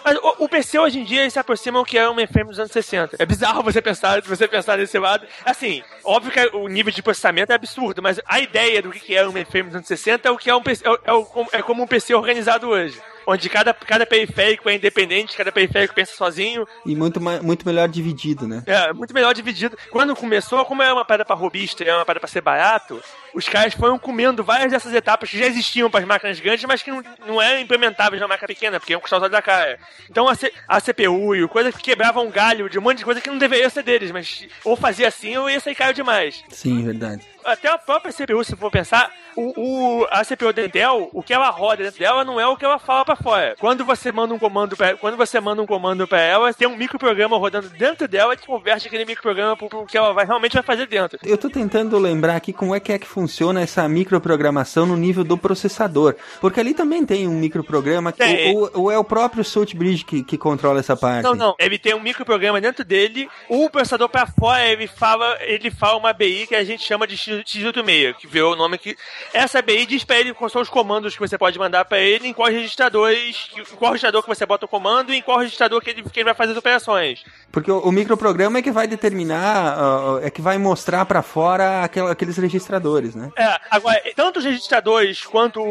Mas 0.06 0.18
o, 0.18 0.44
o 0.46 0.50
PC 0.50 0.78
hoje 0.80 1.00
em 1.00 1.04
dia 1.04 1.22
ele 1.22 1.30
se 1.30 1.40
aproxima 1.40 1.80
ao 1.80 1.86
que 1.86 1.98
era 1.98 2.10
um 2.12 2.14
mainframe 2.14 2.50
dos 2.50 2.60
anos 2.60 2.72
60. 2.72 3.16
É 3.20 3.26
bizarro 3.26 3.64
você 3.64 3.82
pensar, 3.82 4.22
se 4.22 4.28
você 4.30 4.48
pensar 4.48 4.78
nesse 4.78 4.98
lado. 5.00 5.26
Assim, 5.46 5.82
óbvio 6.04 6.32
que 6.32 6.56
o 6.58 6.68
nível 6.68 6.92
de 6.92 7.02
processamento 7.02 7.52
é 7.52 7.56
absurdo, 7.56 8.02
mas 8.02 8.20
a 8.26 8.40
ideia 8.40 8.82
do 8.82 8.92
que 8.92 9.16
é 9.16 9.28
um 9.28 9.32
mainframe 9.32 9.68
dos 9.70 9.76
anos 9.78 9.88
60 9.88 10.28
é 10.28 10.32
o 10.32 10.38
que 10.38 10.50
é 10.50 10.56
um 10.56 10.62
PC, 10.62 10.84
é, 10.88 10.98
é 11.06 11.14
o- 11.14 11.28
é 11.52 11.62
como 11.62 11.84
um 11.84 11.88
PC 11.88 12.14
organizado 12.14 12.68
hoje. 12.70 13.00
Onde 13.26 13.50
cada, 13.50 13.74
cada 13.74 14.06
periférico 14.06 14.70
é 14.70 14.76
independente, 14.76 15.36
cada 15.38 15.52
periférico 15.52 15.94
pensa 15.94 16.16
sozinho. 16.16 16.68
E 16.86 16.96
muito, 16.96 17.20
muito 17.22 17.66
melhor 17.66 17.88
dividido, 17.88 18.48
né? 18.48 18.64
É, 18.66 18.92
muito 18.94 19.14
melhor 19.14 19.34
dividido. 19.34 19.78
Quando 19.90 20.16
começou, 20.16 20.64
como 20.66 20.82
era 20.84 20.94
uma 20.94 21.06
parada 21.06 21.26
pra 21.26 21.36
robista 21.36 21.84
e 21.84 21.88
era 21.88 21.98
uma 21.98 22.06
parada 22.06 22.20
pra 22.20 22.30
ser 22.30 22.42
barato, 22.42 23.02
os 23.34 23.48
caras 23.48 23.74
foram 23.74 23.98
comendo 23.98 24.44
várias 24.44 24.72
dessas 24.72 24.94
etapas 24.94 25.30
que 25.30 25.38
já 25.38 25.46
existiam 25.46 25.90
para 25.90 26.02
as 26.02 26.06
máquinas 26.06 26.40
grandes, 26.40 26.66
mas 26.66 26.82
que 26.84 26.92
não, 26.92 27.04
não 27.26 27.42
eram 27.42 27.60
implementáveis 27.62 28.22
na 28.22 28.28
máquina 28.28 28.48
pequena, 28.48 28.80
porque 28.80 28.94
iam 28.94 29.02
custar 29.02 29.18
os 29.20 29.24
olhos 29.24 29.32
da 29.32 29.42
cara. 29.42 29.80
Então 30.10 30.28
a, 30.28 30.36
C- 30.36 30.52
a 30.68 30.80
CPU 30.80 31.36
e 31.36 31.44
o 31.44 31.50
coisa 31.50 31.72
que 31.72 31.82
quebravam 31.82 32.26
um 32.28 32.32
galho 32.32 32.70
de 32.70 32.78
um 32.78 32.82
monte 32.82 33.00
de 33.00 33.06
coisa 33.06 33.22
que 33.22 33.30
não 33.30 33.38
deveria 33.38 33.70
ser 33.70 33.84
deles, 33.84 34.12
mas 34.12 34.46
ou 34.64 34.76
fazia 34.76 35.08
assim 35.08 35.36
ou 35.38 35.50
ia 35.50 35.60
sair 35.60 35.76
caro 35.76 35.94
demais. 35.94 36.44
Sim, 36.50 36.84
verdade. 36.84 37.26
Até 37.46 37.68
a 37.70 37.78
própria 37.78 38.12
CPU, 38.12 38.44
se 38.44 38.56
for 38.56 38.72
pensar, 38.72 39.12
o, 39.36 40.02
o- 40.02 40.08
a 40.12 40.24
CPU 40.24 40.54
da 40.54 40.64
Intel, 40.66 41.10
o 41.14 41.24
que 41.24 41.34
ela 41.34 41.50
roda 41.50 41.84
dentro 41.84 42.00
dela 42.00 42.24
não 42.24 42.40
é 42.40 42.46
o 42.48 42.56
que 42.56 42.64
ela 42.66 42.80
fala 42.80 43.04
pra 43.06 43.16
fora. 43.16 43.56
Quando 43.60 43.84
você 43.86 44.12
manda 44.12 44.34
um 44.34 44.40
comando 44.40 44.76
pra, 44.78 44.96
quando 44.96 45.18
você 45.18 45.40
manda 45.40 45.62
um 45.62 45.66
comando 45.66 46.08
para 46.08 46.22
ela, 46.22 46.54
tem 46.54 46.68
um 46.68 46.76
microprograma 46.78 47.38
rodando 47.38 47.70
dentro 47.70 48.08
dela 48.08 48.36
que 48.36 48.46
converte 48.46 48.88
aquele 48.88 49.06
microprograma 49.06 49.58
pro, 49.58 49.68
pro 49.70 49.86
que 49.86 49.98
ela 49.98 50.14
vai, 50.14 50.26
realmente 50.26 50.54
vai 50.54 50.64
fazer 50.64 50.86
dentro. 50.88 51.18
Eu 51.24 51.38
tô 51.38 51.50
tentando 51.50 51.98
lembrar 51.98 52.36
aqui 52.36 52.54
como 52.54 52.76
é 52.76 52.80
que 52.80 52.92
é 52.94 53.00
que 53.00 53.08
funciona 53.08 53.62
essa 53.62 53.88
microprogramação 53.88 54.86
no 54.86 54.96
nível 54.96 55.24
do 55.24 55.38
processador. 55.38 56.16
Porque 56.40 56.60
ali 56.60 56.74
também 56.74 57.06
tem 57.06 57.28
um 57.28 57.34
microprograma 57.40 58.12
que 58.12 58.20
Tem. 58.20 58.56
ou, 58.56 58.70
ou 58.74 58.92
é 58.92 58.98
o 58.98 59.04
próprio 59.04 59.44
Salt 59.44 59.74
Bridge 59.76 60.06
que, 60.06 60.24
que 60.24 60.38
controla 60.38 60.80
essa 60.80 60.96
parte. 60.96 61.24
Não, 61.24 61.34
não. 61.36 61.56
Ele 61.60 61.78
tem 61.78 61.94
um 61.94 62.00
microprograma 62.00 62.62
dentro 62.62 62.86
dele. 62.86 63.28
O 63.50 63.70
processador 63.70 64.08
pra 64.10 64.26
fora, 64.28 64.66
ele 64.66 64.88
fala, 64.88 65.38
ele 65.42 65.70
fala 65.72 65.98
uma 65.98 66.10
ABI 66.12 66.48
que 66.48 66.56
a 66.56 66.64
gente 66.64 66.84
chama 66.84 67.08
de 67.08 67.18
X- 67.18 67.33
X86, 67.42 68.16
que 68.16 68.28
virou 68.28 68.54
o 68.54 68.56
nome 68.56 68.78
que. 68.78 68.96
Essa 69.34 69.60
ABI 69.60 69.86
diz 69.86 70.04
pra 70.04 70.20
ele 70.20 70.34
quais 70.34 70.52
são 70.52 70.62
os 70.62 70.70
comandos 70.70 71.14
que 71.14 71.20
você 71.20 71.38
pode 71.38 71.58
mandar 71.58 71.86
pra 71.86 72.00
ele, 72.00 72.28
em 72.28 72.34
quais 72.34 72.56
registradores, 72.56 73.50
em 73.58 73.64
qual 73.76 73.92
registrador 73.92 74.22
que 74.22 74.28
você 74.30 74.46
bota 74.46 74.66
o 74.66 74.70
comando 74.70 75.14
e 75.14 75.18
em 75.18 75.22
qual 75.22 75.40
registrador 75.40 75.82
que 75.82 75.90
ele, 75.90 76.04
que 76.04 76.20
ele 76.20 76.26
vai 76.26 76.34
fazer 76.34 76.52
as 76.52 76.58
operações. 76.58 77.24
Porque 77.52 77.72
o, 77.72 77.80
o 77.80 77.92
microprograma 77.92 78.60
é 78.60 78.62
que 78.62 78.72
vai 78.72 78.88
determinar, 78.88 79.78
ó, 79.80 80.20
é 80.20 80.30
que 80.30 80.42
vai 80.42 80.58
mostrar 80.58 81.06
pra 81.06 81.22
fora 81.22 81.84
aquela- 81.84 82.12
aqueles 82.12 82.38
registradores, 82.38 83.16
né? 83.16 83.30
É, 83.38 83.60
agora, 83.72 84.02
tanto 84.16 84.40
os 84.40 84.46
registradores 84.46 85.22
quanto 85.24 85.62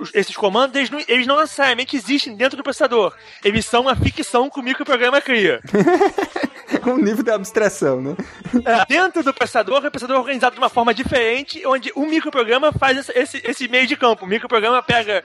os- 0.00 0.14
esses 0.14 0.36
comandos, 0.36 0.76
eles 0.76 0.90
não, 0.90 1.00
eles 1.08 1.26
não 1.26 1.38
necessariamente 1.40 1.96
existem 1.96 2.34
dentro 2.36 2.56
do 2.56 2.62
processador. 2.62 3.14
Eles 3.44 3.66
são 3.66 3.82
uma 3.82 3.96
ficção 3.96 4.48
que 4.50 4.60
o 4.60 4.62
microprograma 4.62 5.20
cria. 5.20 5.60
um 6.86 6.96
nível 6.96 7.22
de 7.24 7.30
abstração, 7.30 8.00
né? 8.00 8.16
É, 8.64 8.84
dentro 8.86 9.22
do 9.22 9.32
processador, 9.34 9.78
o 9.84 9.90
processador 9.90 10.16
é 10.16 10.20
organizado 10.20 10.54
de 10.54 10.60
uma 10.60 10.68
forma 10.68 10.92
diferente, 10.94 11.09
onde 11.66 11.92
o 11.94 12.06
microprograma 12.06 12.72
faz 12.72 13.08
esse, 13.14 13.40
esse, 13.44 13.68
meio 13.68 13.86
de 13.86 13.96
campo. 13.96 14.24
O 14.24 14.28
microprograma 14.28 14.82
pega 14.82 15.22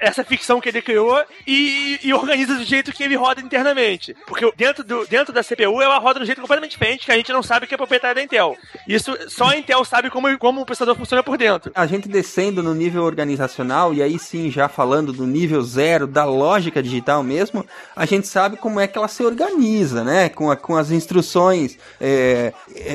essa 0.00 0.24
ficção 0.24 0.60
que 0.60 0.68
ele 0.68 0.80
criou 0.82 1.22
e, 1.46 1.98
e 2.02 2.12
organiza 2.14 2.54
do 2.54 2.64
jeito 2.64 2.92
que 2.92 3.02
ele 3.02 3.16
roda 3.16 3.40
internamente. 3.40 4.16
Porque 4.26 4.50
dentro, 4.56 4.82
do, 4.84 5.06
dentro 5.06 5.32
da 5.32 5.42
CPU, 5.42 5.80
ela 5.82 5.98
roda 5.98 6.18
de 6.20 6.24
um 6.24 6.26
jeito 6.26 6.40
completamente 6.40 6.72
diferente, 6.72 7.06
que 7.06 7.12
a 7.12 7.16
gente 7.16 7.32
não 7.32 7.42
sabe 7.42 7.66
que 7.66 7.74
é 7.74 7.76
proprietário 7.76 8.16
da 8.16 8.22
Intel. 8.22 8.56
Isso 8.88 9.16
só 9.28 9.46
a 9.50 9.56
Intel 9.56 9.84
sabe 9.84 10.10
como, 10.10 10.36
como 10.38 10.60
o 10.62 10.66
processador 10.66 10.96
funciona 10.96 11.22
por 11.22 11.36
dentro. 11.36 11.72
A 11.74 11.86
gente 11.86 12.08
descendo 12.08 12.62
no 12.62 12.74
nível 12.74 13.02
organizacional, 13.04 13.92
e 13.92 14.02
aí 14.02 14.18
sim, 14.18 14.50
já 14.50 14.68
falando 14.68 15.12
do 15.12 15.26
nível 15.26 15.62
zero 15.62 16.06
da 16.06 16.24
lógica 16.24 16.82
digital 16.82 17.22
mesmo, 17.22 17.66
a 17.94 18.06
gente 18.06 18.26
sabe 18.26 18.56
como 18.56 18.80
é 18.80 18.86
que 18.86 18.96
ela 18.96 19.08
se 19.08 19.22
organiza, 19.22 20.02
né? 20.04 20.28
Com, 20.28 20.50
a- 20.50 20.56
com 20.56 20.76
as 20.76 20.90
instruções 20.90 21.78
é, 22.00 22.52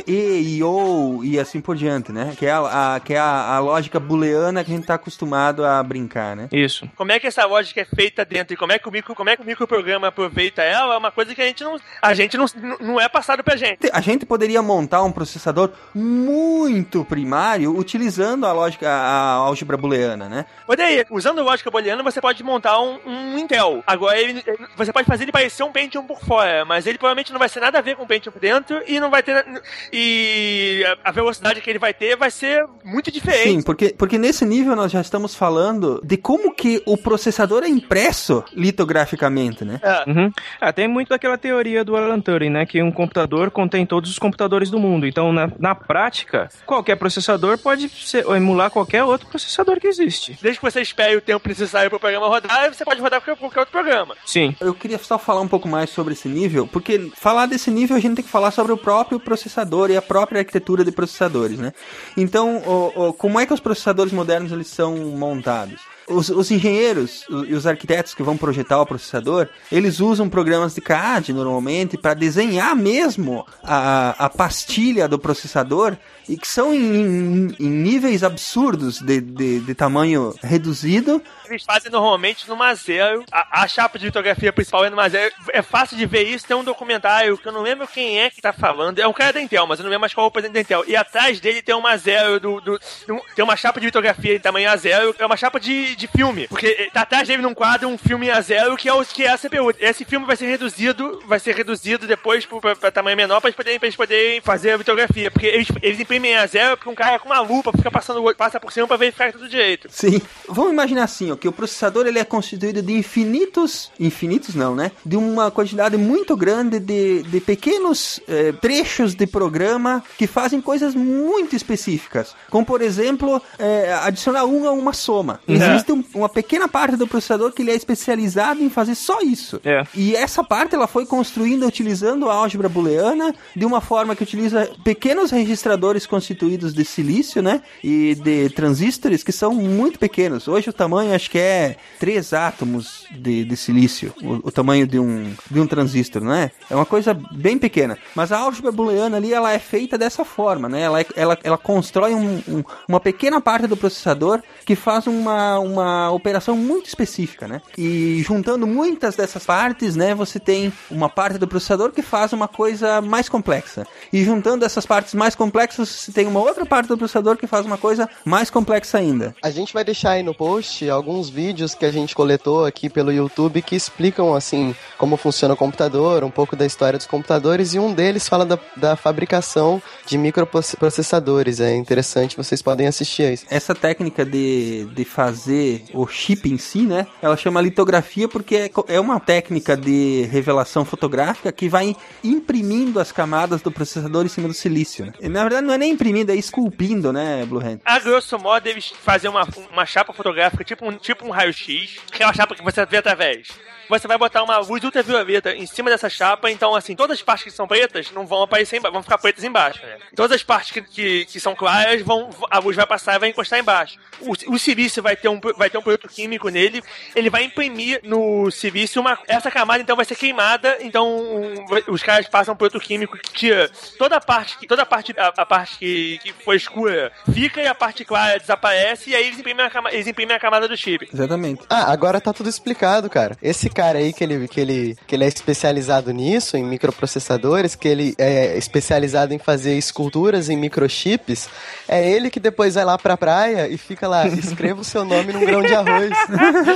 E 0.08 0.58
e 0.58 0.64
O 0.64 1.22
e 1.24 1.40
assim 1.40 1.62
por 1.62 1.76
diante, 1.76 2.12
né? 2.12 2.29
Que 2.38 2.46
é, 2.46 2.52
a, 2.52 2.96
a- 2.96 3.00
que 3.00 3.14
é 3.14 3.20
a, 3.20 3.56
a 3.56 3.60
lógica 3.60 4.00
booleana 4.00 4.64
que 4.64 4.72
a 4.72 4.76
gente 4.76 4.86
tá 4.88 4.96
acostumado 4.96 5.66
a 5.66 5.82
brincar, 5.84 6.36
né? 6.36 6.48
Isso. 6.52 6.90
Como 6.96 7.12
é 7.12 7.20
que 7.20 7.28
essa 7.28 7.46
lógica 7.46 7.82
é 7.82 7.86
feita 7.86 8.24
dentro 8.26 8.54
e 8.54 8.58
como 8.58 8.72
é 8.72 8.80
que 8.80 8.88
o, 8.88 8.92
micro, 8.92 9.14
como 9.16 9.30
é 9.30 9.36
que 9.36 9.42
o 9.42 9.46
microprograma 9.46 10.08
aproveita 10.08 10.62
ela 10.62 10.96
é 10.96 10.98
uma 10.98 11.12
coisa 11.12 11.34
que 11.36 11.42
a 11.42 11.46
gente 11.46 11.64
não, 11.64 11.78
a 12.02 12.14
gente 12.14 12.38
não, 12.38 12.46
não 12.80 13.00
é 13.02 13.08
passado 13.10 13.44
pra 13.44 13.56
gente. 13.56 13.90
A 13.92 14.02
gente 14.02 14.26
poderia 14.26 14.62
montar 14.62 15.04
um 15.04 15.12
processador 15.12 15.72
muito 15.94 17.04
primário 17.06 17.76
utilizando 17.78 18.46
a 18.46 18.52
lógica, 18.52 18.90
a, 18.90 18.94
a 18.94 19.32
álgebra 19.34 19.78
booleana, 19.78 20.28
né? 20.30 20.46
Poderia, 20.66 21.06
usando 21.10 21.44
lógica 21.44 21.70
booleana, 21.72 22.04
você 22.04 22.20
pode 22.22 22.44
montar 22.44 22.80
um, 22.82 23.00
um 23.06 23.38
Intel. 23.38 23.84
Agora, 23.86 24.18
ele- 24.20 24.44
você 24.76 24.92
pode 24.92 25.08
fazer 25.08 25.24
ele 25.24 25.32
parecer 25.32 25.64
um 25.64 25.72
Pentium 25.72 26.06
por 26.06 26.20
fora, 26.22 26.66
mas 26.66 26.86
ele 26.88 26.98
provavelmente 26.98 27.32
não 27.32 27.40
vai 27.40 27.50
ser 27.50 27.60
nada 27.60 27.78
a 27.80 27.82
ver 27.82 27.96
com 27.96 28.04
o 28.04 28.08
Pentium 28.08 28.32
por 28.32 28.40
dentro 28.40 28.82
e 28.88 29.00
não 29.00 29.10
vai 29.10 29.22
ter. 29.24 29.46
E 29.94 30.84
a- 31.04 31.10
a 31.10 31.12
velocidade 31.12 31.62
que 31.62 31.70
ele 31.70 31.80
vai 31.80 31.94
ter 31.94 32.16
vai 32.20 32.30
ser 32.30 32.66
muito 32.84 33.12
diferente. 33.12 33.50
Sim, 33.50 33.62
porque, 33.62 33.96
porque 33.98 34.18
nesse 34.18 34.46
nível 34.46 34.76
nós 34.76 34.92
já 34.92 35.02
estamos 35.02 35.34
falando 35.34 36.02
de 36.04 36.18
como 36.18 36.54
que 36.54 36.84
o 36.86 36.98
processador 36.98 37.64
é 37.64 37.68
impresso 37.70 38.44
litograficamente, 38.54 39.64
né? 39.66 39.80
Uhum. 40.06 40.32
Ah, 40.60 40.74
tem 40.74 40.88
muito 40.88 41.10
daquela 41.10 41.38
teoria 41.38 41.84
do 41.84 41.96
Alan 41.96 42.20
Turing, 42.20 42.50
né? 42.50 42.66
Que 42.66 42.84
um 42.84 42.92
computador 42.92 43.50
contém 43.50 43.86
todos 43.86 44.12
os 44.12 44.20
computadores 44.20 44.70
do 44.70 44.80
mundo. 44.80 45.08
Então, 45.08 45.32
na, 45.32 45.50
na 45.58 45.74
prática, 45.74 46.50
qualquer 46.66 46.98
processador 46.98 47.58
pode 47.58 47.90
ser, 47.90 48.26
emular 48.30 48.70
qualquer 48.70 49.04
outro 49.04 49.28
processador 49.28 49.80
que 49.80 49.88
existe. 49.88 50.38
Desde 50.42 50.60
que 50.60 50.66
você 50.66 50.82
espere 50.82 51.16
o 51.16 51.22
tempo 51.22 51.48
necessário 51.48 51.90
para 51.90 51.98
o 51.98 52.00
programa 52.00 52.28
rodar, 52.28 52.74
você 52.74 52.84
pode 52.84 53.02
rodar 53.02 53.22
qualquer, 53.22 53.40
qualquer 53.40 53.60
outro 53.62 53.72
programa. 53.72 54.16
Sim. 54.26 54.56
Eu 54.60 54.74
queria 54.74 54.98
só 54.98 55.18
falar 55.18 55.42
um 55.42 55.48
pouco 55.48 55.68
mais 55.68 55.90
sobre 55.90 56.14
esse 56.14 56.28
nível, 56.28 56.68
porque 56.68 57.10
falar 57.16 57.46
desse 57.46 57.72
nível 57.72 57.96
a 57.96 58.00
gente 58.00 58.16
tem 58.16 58.26
que 58.26 58.32
falar 58.32 58.52
sobre 58.52 58.74
o 58.74 58.78
próprio 58.78 59.20
processador 59.20 59.90
e 59.90 59.98
a 59.98 60.02
própria 60.02 60.40
arquitetura 60.40 60.84
de 60.84 60.92
processadores, 60.92 61.58
né? 61.58 61.72
Então, 62.18 62.58
o- 62.58 63.10
o- 63.10 63.14
como 63.14 63.40
é 63.40 63.46
que 63.46 63.54
os 63.54 63.60
processadores 63.60 64.12
modernos 64.14 64.52
eles 64.52 64.68
são 64.68 64.96
montados? 64.96 65.80
Os, 66.08 66.28
os 66.30 66.50
engenheiros 66.50 67.24
e 67.48 67.54
os 67.54 67.68
arquitetos 67.68 68.16
que 68.16 68.24
vão 68.24 68.36
projetar 68.36 68.82
o 68.82 68.86
processador, 68.86 69.48
eles 69.72 70.00
usam 70.00 70.28
programas 70.28 70.74
de 70.74 70.82
CAD 70.82 71.32
normalmente 71.34 72.00
para 72.00 72.16
desenhar 72.16 72.76
mesmo 72.76 73.46
a, 73.64 74.16
a 74.26 74.28
pastilha 74.30 75.08
do 75.08 75.20
processador 75.20 75.96
e 76.30 76.38
que 76.38 76.48
são 76.48 76.74
em, 76.74 76.78
em- 76.80 77.56
em 77.60 77.70
níveis 77.70 78.24
absurdos 78.24 79.02
de, 79.02 79.20
de, 79.20 79.60
de 79.62 79.76
tamanho 79.76 80.34
reduzido 80.42 81.22
eles 81.50 81.64
fazem 81.64 81.92
normalmente 81.92 82.48
numa 82.48 82.76
zero. 82.76 83.26
A, 83.32 83.64
a 83.64 83.68
chapa 83.68 83.98
de 83.98 84.06
litografia 84.06 84.54
principal 84.54 84.86
é 84.86 84.90
numa 84.92 85.10
zero. 85.10 85.34
É 85.52 85.64
fácil 85.64 85.98
de 85.98 86.06
ver 86.06 86.22
isso. 86.22 86.46
Tem 86.46 86.56
um 86.56 86.64
documentário 86.64 87.40
que 87.40 87.48
eu 87.48 87.52
não 87.52 87.64
lembro 87.64 87.88
quem 87.88 88.20
é 88.22 88.30
que 88.30 88.40
tá 88.40 88.54
falando. 88.54 89.00
É 89.00 89.08
um 89.08 89.14
cara 89.14 89.34
da 89.34 89.42
Intel, 89.42 89.66
mas 89.66 89.80
eu 89.80 89.84
não 89.84 89.90
lembro 89.90 90.02
mais 90.02 90.14
qual 90.14 90.26
é 90.26 90.28
o 90.28 90.32
presidente 90.32 90.54
da 90.54 90.60
Intel. 90.62 90.84
E 90.88 90.96
atrás 90.96 91.40
dele 91.40 91.64
tem 91.64 91.74
uma 91.74 91.98
zero 91.98 92.40
do. 92.40 92.62
do- 92.62 92.80
um- 93.10 93.20
tem 93.36 93.44
uma 93.44 93.56
chapa 93.56 93.80
de 93.80 93.88
litografia 93.88 94.36
em 94.36 94.40
tamanho 94.40 94.70
A0. 94.70 95.16
É 95.18 95.26
uma 95.26 95.36
chapa 95.36 95.60
de, 95.60 95.96
de 95.96 96.06
filme. 96.06 96.48
Porque 96.48 96.88
tá 96.94 97.02
atrás 97.02 97.28
dele 97.28 97.42
num 97.42 97.56
quadro 97.56 97.88
um 97.90 97.98
filme 97.98 98.28
A0 98.28 98.78
que 98.78 98.88
é, 98.88 98.94
o, 98.94 99.04
que 99.04 99.24
é 99.24 99.30
a 99.32 99.38
CPU. 99.38 99.74
Esse 99.80 100.06
filme 100.06 100.28
vai 100.28 100.36
ser 100.36 100.46
reduzido. 100.46 101.24
Vai 101.26 101.40
ser 101.40 101.56
reduzido 101.56 102.06
depois 102.06 102.46
pro- 102.46 102.62
pra, 102.62 102.76
pra 102.76 102.92
tamanho 102.92 103.18
menor 103.18 103.42
pra 103.42 103.48
eles 103.48 103.56
poderem, 103.58 103.80
pra 103.80 103.88
eles 103.88 103.96
poderem 103.96 104.40
fazer 104.42 104.74
a 104.74 104.78
litografia. 104.78 105.32
Porque 105.32 105.48
eles, 105.48 105.68
eles 105.82 106.00
imprimem 106.00 106.19
A0 106.28 106.76
porque 106.78 106.90
um 106.90 106.96
cara 106.96 107.18
com 107.20 107.28
uma 107.30 107.40
lupa 107.40 107.72
fica 107.72 107.90
passando, 107.90 108.22
passa 108.36 108.60
por 108.60 108.72
cima 108.72 108.88
pra 108.88 108.98
verificar 108.98 109.32
tudo 109.32 109.48
direito. 109.50 109.88
Sim. 109.92 110.22
Vamos 110.48 110.72
imaginar 110.72 111.04
assim, 111.04 111.32
ó, 111.32 111.36
que 111.36 111.48
o 111.48 111.52
processador 111.52 112.06
ele 112.08 112.20
é 112.20 112.24
constituído 112.24 112.82
de 112.82 112.94
infinitos, 112.94 113.92
infinitos 114.00 114.56
não, 114.56 114.76
né? 114.76 114.92
De 115.06 115.16
uma 115.16 115.52
quantidade 115.52 115.98
muito 115.98 116.36
grande 116.36 116.80
de, 116.80 117.24
de 117.24 117.40
pequenos 117.40 118.20
eh, 118.28 118.52
trechos 118.62 119.16
de 119.16 119.26
programa 119.28 120.04
que 120.18 120.28
fazem 120.28 120.62
coisas 120.62 120.94
muito 120.96 121.56
específicas. 121.56 122.36
Como, 122.50 122.66
por 122.66 122.82
exemplo, 122.82 123.42
eh, 123.58 123.94
adicionar 124.04 124.46
um 124.46 124.68
a 124.68 124.72
uma 124.72 124.94
soma. 124.94 125.40
Existe 125.48 125.92
um- 125.92 126.04
uma 126.16 126.30
pequena 126.30 126.68
parte 126.68 126.96
do 126.96 127.08
processador 127.08 127.52
que 127.52 127.62
ele 127.62 127.72
é 127.72 127.76
especializado 127.76 128.62
em 128.64 128.70
fazer 128.70 128.96
só 128.96 129.22
isso. 129.22 129.60
É. 129.64 129.84
E 129.96 130.16
essa 130.16 130.44
parte 130.44 130.76
ela 130.76 130.88
foi 130.88 131.06
construída 131.06 131.66
utilizando 131.68 132.30
a 132.30 132.34
álgebra 132.34 132.68
booleana 132.70 133.34
de 133.56 133.66
uma 133.66 133.82
forma 133.82 134.16
que 134.16 134.24
utiliza 134.24 134.70
pequenos 134.84 135.32
registradores 135.32 136.06
constituídos 136.10 136.74
de 136.74 136.84
silício, 136.84 137.42
né? 137.42 137.62
E 137.84 138.16
de 138.16 138.50
transistores 138.50 139.24
que 139.24 139.32
são 139.32 139.54
muito 139.54 139.98
pequenos. 140.00 140.48
Hoje 140.48 140.70
o 140.70 140.74
tamanho 140.74 141.14
acho 141.14 141.30
que 141.30 141.38
é 141.38 141.78
3 142.00 142.34
átomos 142.34 143.06
de, 143.12 143.44
de 143.46 143.56
silício, 143.58 144.14
o, 144.22 144.48
o 144.48 144.52
tamanho 144.52 144.86
de 144.88 145.00
um, 145.00 145.34
de 145.50 145.60
um 145.60 145.68
transistor, 145.68 146.24
não 146.24 146.34
é? 146.34 146.52
É 146.70 146.76
uma 146.76 146.86
coisa 146.86 147.14
bem 147.32 147.58
pequena. 147.58 147.98
Mas 148.16 148.32
a 148.32 148.40
álgebra 148.40 148.72
booleana 148.72 149.18
ali 149.18 149.34
ela 149.34 149.52
é 149.54 149.60
feita 149.60 149.98
dessa 149.98 150.26
forma, 150.26 150.68
né? 150.68 150.82
Ela, 150.82 151.02
é- 151.02 151.06
ela, 151.16 151.38
ela 151.44 151.58
constrói 151.58 152.14
um- 152.14 152.42
um- 152.48 152.64
uma 152.88 153.00
pequena 153.00 153.40
parte 153.40 153.68
do 153.68 153.78
processador 153.78 154.42
que 154.66 154.76
faz 154.76 155.08
uma, 155.08 155.60
uma 155.60 156.12
operação 156.12 156.56
muito 156.58 156.88
específica, 156.88 157.48
né? 157.48 157.62
E 157.78 158.22
juntando 158.26 158.66
muitas 158.66 159.16
dessas 159.16 159.46
partes, 159.46 159.96
né, 159.96 160.16
você 160.16 160.40
tem 160.40 160.72
uma 160.90 161.10
parte 161.10 161.38
do 161.38 161.48
processador 161.48 161.92
que 161.92 162.02
faz 162.02 162.34
uma 162.34 162.48
coisa 162.48 163.02
mais 163.02 163.28
complexa. 163.30 163.86
E 164.12 164.24
juntando 164.24 164.66
essas 164.66 164.86
partes 164.86 165.14
mais 165.14 165.36
complexas, 165.36 165.99
você 166.00 166.12
tem 166.12 166.28
uma 166.28 166.40
outra 166.40 166.66
parte 166.66 166.88
do 166.88 166.98
processador 166.98 167.38
que 167.38 167.48
faz 167.48 167.66
uma 167.66 167.78
coisa 167.78 168.10
mais 168.24 168.50
complexa 168.50 168.98
ainda. 168.98 169.36
A 169.44 169.50
gente 169.50 169.74
vai 169.74 169.84
deixar 169.84 170.12
aí 170.12 170.24
no 170.24 170.34
post 170.34 170.90
alguns 170.90 171.30
vídeos 171.30 171.76
que 171.76 171.86
a 171.86 171.92
gente 171.92 172.16
coletou 172.16 172.66
aqui 172.66 172.90
pelo 172.90 173.12
YouTube 173.12 173.62
que 173.62 173.76
explicam, 173.76 174.34
assim, 174.34 174.76
como 174.98 175.18
funciona 175.18 175.54
o 175.54 175.58
computador, 175.58 176.24
um 176.24 176.32
pouco 176.32 176.56
da 176.56 176.66
história 176.66 176.98
dos 176.98 177.08
computadores, 177.08 177.74
e 177.74 177.80
um 177.80 177.94
deles 177.94 178.28
fala 178.28 178.46
da, 178.46 178.60
da 178.76 178.96
fabricação 178.96 179.82
de 180.06 180.18
microprocessadores. 180.18 181.60
É 181.60 181.76
interessante, 181.76 182.38
vocês 182.38 182.62
podem 182.62 182.88
assistir 182.88 183.24
a 183.24 183.32
isso. 183.32 183.46
Essa 183.50 183.76
técnica 183.76 184.26
de, 184.26 184.86
de 184.94 185.06
fazer 185.06 185.84
o 185.94 186.08
chip 186.08 186.50
em 186.50 186.58
si, 186.58 186.82
né? 186.82 187.08
Ela 187.22 187.36
chama 187.36 187.62
litografia 187.62 188.28
porque 188.28 188.56
é, 188.56 188.72
é 188.88 189.00
uma 189.00 189.20
técnica 189.20 189.76
de 189.76 190.28
revelação 190.32 190.86
fotográfica 190.86 191.52
que 191.52 191.68
vai 191.68 191.96
imprimindo 192.24 193.00
as 193.00 193.12
camadas 193.12 193.62
do 193.62 193.72
processador 193.72 194.26
em 194.26 194.30
cima 194.30 194.48
do 194.48 194.54
silício. 194.54 195.06
Né? 195.06 195.14
Na 195.30 195.42
verdade, 195.42 195.66
não 195.66 195.74
é 195.74 195.78
nem 195.80 195.94
imprimindo, 195.94 196.32
é 196.32 196.36
esculpindo, 196.36 197.12
né, 197.12 197.46
Blue 197.46 197.60
Hand? 197.60 197.80
A 197.86 198.00
grosso 198.00 198.38
modo, 198.38 198.68
eles 198.68 198.90
fazem 198.90 199.30
uma, 199.30 199.48
uma 199.72 199.86
chapa 199.86 200.14
fotográfica, 200.14 200.64
tipo 200.64 200.88
um, 200.88 200.98
tipo 200.98 201.26
um 201.26 201.32
raio-x, 201.32 201.98
que 202.12 202.22
é 202.22 202.26
uma 202.26 202.34
chapa 202.34 202.54
que 202.56 202.64
você 202.64 202.86
vê 202.86 202.98
através. 202.98 203.48
Você 203.90 204.08
vai 204.08 204.18
botar 204.18 204.44
uma 204.44 204.58
luz 204.60 204.84
ultravioleta 204.84 205.54
em 205.56 205.66
cima 205.66 205.90
dessa 205.90 206.10
chapa, 206.10 206.50
então, 206.52 206.76
assim, 206.76 206.96
todas 206.96 207.18
as 207.18 207.24
partes 207.24 207.44
que 207.46 207.52
são 207.52 207.68
pretas 207.68 208.12
não 208.12 208.26
vão 208.26 208.44
aparecer 208.44 208.78
embaixo, 208.78 208.94
vão 208.94 209.04
ficar 209.04 209.18
pretas 209.18 209.44
embaixo. 209.44 209.82
Né? 209.84 209.98
Todas 210.16 210.32
as 210.36 210.44
partes 210.44 210.72
que, 210.72 210.82
que, 210.82 211.26
que 211.26 211.40
são 211.40 211.56
claras, 211.56 212.02
vão, 212.02 212.30
a 212.50 212.60
luz 212.60 212.76
vai 212.76 212.86
passar 212.86 213.16
e 213.16 213.20
vai 213.20 213.30
encostar 213.30 213.60
embaixo. 213.60 213.98
O, 214.22 214.54
o 214.54 214.60
silício 214.60 215.02
vai 215.02 215.16
ter, 215.16 215.28
um, 215.30 215.40
vai 215.58 215.70
ter 215.70 215.78
um 215.78 215.82
produto 215.82 216.08
químico 216.08 216.50
nele, 216.50 216.82
ele 217.16 217.30
vai 217.30 217.44
imprimir 217.44 218.00
no 218.04 218.52
silício 218.52 219.02
uma. 219.02 219.18
Essa 219.28 219.50
camada, 219.50 219.82
então, 219.82 219.96
vai 219.96 220.06
ser 220.06 220.16
queimada, 220.16 220.78
então 220.82 221.08
um, 221.18 221.66
os 221.88 222.04
caras 222.04 222.28
passam 222.28 222.54
um 222.54 222.58
produto 222.58 222.80
químico 222.82 223.18
que 223.18 223.32
tira 223.34 223.70
toda 223.98 224.18
a 224.18 224.22
parte, 224.22 224.58
que- 224.58 224.68
toda 224.68 224.84
a 224.84 224.86
parte, 224.86 225.14
a, 225.18 225.28
a 225.42 225.46
parte 225.46 225.78
que, 225.80 226.20
que 226.22 226.34
foi 226.34 226.56
escura 226.58 227.12
fica 227.34 227.62
e 227.62 227.68
a 227.68 227.74
parte 227.76 228.06
clara 228.06 228.40
desaparece, 228.40 229.10
e 229.10 229.16
aí 229.16 229.26
eles 229.28 229.40
imprimem 229.40 229.66
a, 229.66 229.70
cama- 229.70 229.92
eles 229.92 230.06
imprimem 230.08 230.36
a 230.36 230.40
camada 230.40 230.68
do 230.68 230.78
chip. 230.78 231.10
Exatamente. 231.14 231.64
Ah, 231.70 231.92
agora 231.92 232.20
tá 232.22 232.32
tudo 232.34 232.50
explicado, 232.50 233.10
cara. 233.10 233.36
Esse 233.42 233.70
cara 233.80 234.00
aí 234.00 234.12
que 234.12 234.22
ele, 234.26 234.46
que 234.46 234.60
ele, 234.60 234.98
que 235.08 235.16
ele 235.16 235.24
é 235.24 235.28
especializado 235.30 236.12
nisso, 236.12 236.58
em 236.58 236.66
microprocessadores, 236.66 237.76
que 237.76 237.88
ele 237.88 238.14
é 238.18 238.58
especializado 238.58 239.34
em 239.34 239.40
fazer 239.40 239.78
esculturas 239.78 240.50
em 240.50 240.58
microchips, 240.58 241.48
é 241.88 242.12
ele 242.12 242.30
que 242.30 242.42
depois 242.42 242.76
vai 242.76 242.84
lá 242.84 242.98
pra 242.98 243.16
praia 243.16 243.70
e 243.70 243.78
fica 243.78 244.06
lá, 244.06 244.28
escreva 244.28 244.82
o 244.82 244.84
seu 244.84 245.06
nome 245.06 245.32
num 245.32 245.46
grão 245.46 245.62
de 245.62 245.74
arroz. 245.74 246.10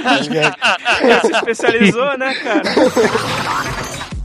Tá? 0.03 1.21
Se 1.21 1.31
especializou, 1.31 2.17
né, 2.17 2.33
cara? 2.35 2.63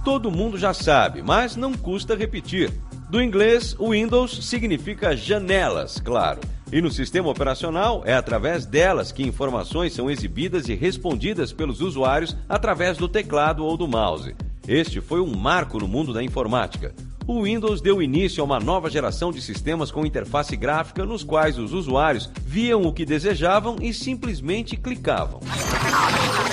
Todo 0.04 0.30
mundo 0.30 0.58
já 0.58 0.72
sabe, 0.72 1.22
mas 1.22 1.56
não 1.56 1.72
custa 1.72 2.14
repetir. 2.14 2.70
Do 3.08 3.22
inglês, 3.22 3.74
o 3.78 3.90
Windows 3.90 4.46
significa 4.46 5.16
janelas, 5.16 6.00
claro. 6.00 6.40
E 6.70 6.82
no 6.82 6.90
sistema 6.90 7.30
operacional, 7.30 8.02
é 8.04 8.12
através 8.12 8.66
delas 8.66 9.10
que 9.10 9.22
informações 9.22 9.94
são 9.94 10.10
exibidas 10.10 10.68
e 10.68 10.74
respondidas 10.74 11.50
pelos 11.50 11.80
usuários 11.80 12.36
através 12.46 12.98
do 12.98 13.08
teclado 13.08 13.64
ou 13.64 13.74
do 13.74 13.88
mouse. 13.88 14.36
Este 14.66 15.00
foi 15.00 15.20
um 15.20 15.34
marco 15.34 15.78
no 15.78 15.88
mundo 15.88 16.12
da 16.12 16.22
informática. 16.22 16.94
O 17.28 17.42
Windows 17.42 17.82
deu 17.82 18.00
início 18.02 18.40
a 18.40 18.44
uma 18.44 18.58
nova 18.58 18.88
geração 18.88 19.30
de 19.30 19.42
sistemas 19.42 19.90
com 19.90 20.06
interface 20.06 20.56
gráfica 20.56 21.04
nos 21.04 21.22
quais 21.22 21.58
os 21.58 21.74
usuários 21.74 22.30
viam 22.42 22.80
o 22.82 22.92
que 22.92 23.04
desejavam 23.04 23.76
e 23.82 23.92
simplesmente 23.92 24.78
clicavam. 24.78 25.38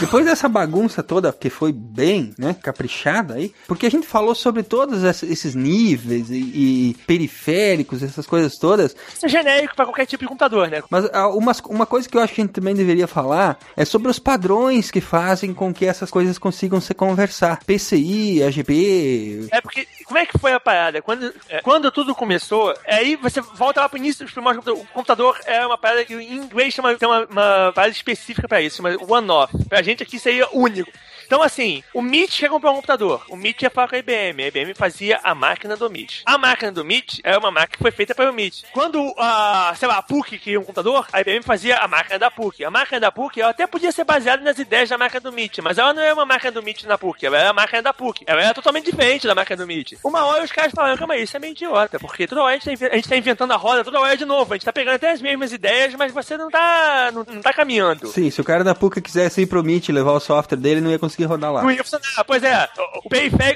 Depois 0.01 0.25
dessa 0.25 0.49
bagunça 0.49 1.01
toda, 1.01 1.31
que 1.31 1.49
foi 1.49 1.71
bem, 1.71 2.33
né, 2.37 2.53
caprichada 2.61 3.35
aí, 3.35 3.53
porque 3.65 3.85
a 3.85 3.89
gente 3.89 4.05
falou 4.05 4.35
sobre 4.35 4.61
todos 4.63 5.01
ess- 5.05 5.23
esses 5.23 5.55
níveis 5.55 6.29
e, 6.29 6.35
e 6.35 6.95
periféricos, 7.07 8.03
essas 8.03 8.25
coisas 8.27 8.57
todas, 8.57 8.93
Isso 9.15 9.25
é 9.25 9.29
genérico 9.29 9.73
pra 9.73 9.85
qualquer 9.85 10.05
tipo 10.05 10.23
de 10.23 10.27
computador, 10.27 10.67
né? 10.69 10.83
mas 10.89 11.05
ah, 11.13 11.29
umas- 11.29 11.61
uma 11.69 11.85
coisa 11.85 12.09
que 12.09 12.17
eu 12.17 12.21
acho 12.21 12.33
que 12.33 12.41
a 12.41 12.43
gente 12.43 12.53
também 12.53 12.75
deveria 12.75 13.07
falar 13.07 13.57
é 13.77 13.85
sobre 13.85 14.11
os 14.11 14.19
padrões 14.19 14.91
que 14.91 14.99
fazem 14.99 15.53
com 15.53 15.73
que 15.73 15.85
essas 15.85 16.11
coisas 16.11 16.37
consigam 16.37 16.81
se 16.81 16.93
conversar. 16.93 17.59
PCI, 17.65 18.43
AGB, 18.43 19.47
É 19.51 19.61
porque, 19.61 19.87
como 20.05 20.19
é 20.19 20.25
que 20.25 20.37
foi 20.37 20.53
a 20.53 20.59
parada? 20.59 21.01
Quando, 21.01 21.33
é, 21.49 21.61
quando 21.61 21.91
tudo 21.91 22.13
começou, 22.13 22.73
aí 22.87 23.15
você 23.15 23.41
volta 23.41 23.81
lá 23.81 23.89
pro 23.89 23.97
início 23.97 24.23
dos 24.23 24.33
primórdios 24.33 24.63
do 24.63 24.71
computador. 24.71 24.91
O 24.91 24.93
computador 24.93 25.39
é 25.45 25.65
uma 25.65 25.77
parada 25.77 26.05
que 26.05 26.13
em 26.13 26.35
inglês 26.35 26.73
chama, 26.73 26.95
tem 26.95 27.07
uma, 27.07 27.25
uma 27.25 27.71
parada 27.73 27.89
específica 27.89 28.47
pra 28.47 28.61
isso, 28.61 28.77
chama 28.77 28.95
one-off. 29.07 29.53
Pra 29.67 29.81
gente 29.81 30.03
aqui 30.03 30.19
seria 30.19 30.47
único. 30.53 30.91
Então, 31.25 31.41
assim, 31.41 31.83
o 31.93 32.01
MIT 32.01 32.39
quer 32.39 32.49
comprar 32.49 32.71
um 32.71 32.75
computador. 32.75 33.23
O 33.29 33.35
MIT 33.35 33.63
ia 33.63 33.69
falar 33.69 33.87
com 33.87 33.95
a 33.95 33.99
IBM. 33.99 34.43
A 34.43 34.47
IBM 34.47 34.73
fazia 34.73 35.19
a 35.23 35.33
máquina 35.33 35.75
do 35.75 35.87
MIT. 35.87 36.23
A 36.25 36.37
máquina 36.37 36.71
do 36.71 36.81
MIT 36.81 37.21
é 37.23 37.37
uma 37.37 37.51
máquina 37.51 37.77
que 37.77 37.81
foi 37.81 37.91
feita 37.91 38.13
pelo 38.13 38.29
MIT. 38.29 38.65
Quando, 38.71 39.13
a, 39.17 39.73
sei 39.77 39.87
lá, 39.87 39.97
a 39.97 40.03
PUC 40.03 40.37
queria 40.39 40.59
um 40.59 40.63
computador, 40.63 41.07
a 41.11 41.21
IBM 41.21 41.43
fazia 41.43 41.77
a 41.77 41.87
máquina 41.87 42.19
da 42.19 42.31
PUC. 42.31 42.63
A 42.63 42.71
máquina 42.71 42.99
da 42.99 43.11
PUC 43.11 43.41
ela 43.41 43.51
até 43.51 43.67
podia 43.67 43.91
ser 43.91 44.03
baseada 44.03 44.43
nas 44.43 44.57
ideias 44.57 44.89
da 44.89 44.97
máquina 44.97 45.19
do 45.19 45.29
MIT, 45.29 45.61
mas 45.61 45.77
ela 45.77 45.93
não 45.93 46.01
é 46.01 46.13
uma 46.13 46.25
máquina 46.25 46.51
do 46.51 46.59
MIT 46.59 46.87
na 46.87 46.97
PUC, 46.97 47.25
ela 47.25 47.37
é 47.37 47.47
a 47.47 47.53
máquina 47.53 47.81
da 47.81 47.93
PUC. 47.93 48.23
Ela 48.27 48.43
é 48.43 48.53
totalmente 48.53 48.85
diferente 48.85 49.27
da 49.27 49.35
máquina 49.35 49.57
do 49.57 49.63
MIT. 49.63 49.99
Uma 50.03 50.25
hora 50.25 50.43
os 50.43 50.51
caras 50.51 50.71
falaram, 50.73 50.97
calma 50.97 51.15
aí, 51.15 51.23
isso 51.23 51.35
é 51.35 51.39
meio 51.39 51.51
idiota, 51.51 51.99
porque 51.99 52.27
toda 52.27 52.43
hora 52.43 52.55
a 52.55 52.59
gente, 52.59 52.77
tá, 52.77 52.87
a 52.87 52.95
gente 52.95 53.09
tá 53.09 53.17
inventando 53.17 53.51
a 53.51 53.55
roda 53.55 53.83
toda 53.83 53.99
hora 53.99 54.15
de 54.15 54.25
novo. 54.25 54.53
A 54.53 54.57
gente 54.57 54.65
tá 54.65 54.73
pegando 54.73 54.95
até 54.95 55.11
as 55.11 55.21
mesmas 55.21 55.51
ideias, 55.51 55.93
mas 55.95 56.11
você 56.11 56.37
não 56.37 56.49
tá, 56.49 57.11
não, 57.13 57.25
não 57.27 57.41
tá 57.41 57.53
caminhando. 57.53 58.07
Sim, 58.07 58.29
se 58.29 58.39
o 58.39 58.43
cara 58.43 58.63
da 58.63 58.75
PUC 58.75 59.01
quisesse 59.01 59.41
ir 59.41 59.47
pro 59.47 59.65
e 59.65 59.91
levar 59.91 60.11
o 60.11 60.19
software 60.19 60.57
dele, 60.57 60.79
não 60.79 60.91
ia 60.91 60.99
conseguir 60.99 61.14
rodar 61.23 61.53
lá. 61.53 61.61
Não 61.63 61.71
ia 61.71 61.83
funcionar. 61.83 62.23
Pois 62.25 62.43
é, 62.43 62.67
o- 62.77 63.09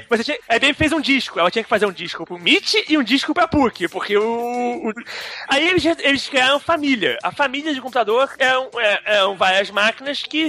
você 0.08 0.24
tinha, 0.24 0.38
a 0.48 0.56
IBM 0.56 0.74
fez 0.74 0.92
um 0.92 1.00
disco, 1.00 1.38
ela 1.38 1.50
tinha 1.50 1.62
que 1.62 1.68
fazer 1.68 1.86
um 1.86 1.92
disco 1.92 2.24
pro 2.24 2.36
MIT 2.38 2.86
e 2.88 2.96
um 2.96 3.02
disco 3.02 3.34
pra 3.34 3.46
PUC, 3.48 3.88
porque 3.88 4.16
o... 4.16 4.92
aí 5.48 5.68
eles, 5.68 5.84
eles 5.84 6.28
criaram 6.28 6.58
família. 6.60 7.18
A 7.22 7.30
família 7.32 7.74
de 7.74 7.80
computador 7.80 8.30
eram, 8.38 8.70
é- 8.78 9.00
eram 9.16 9.36
várias 9.36 9.70
máquinas 9.70 10.22
que 10.22 10.48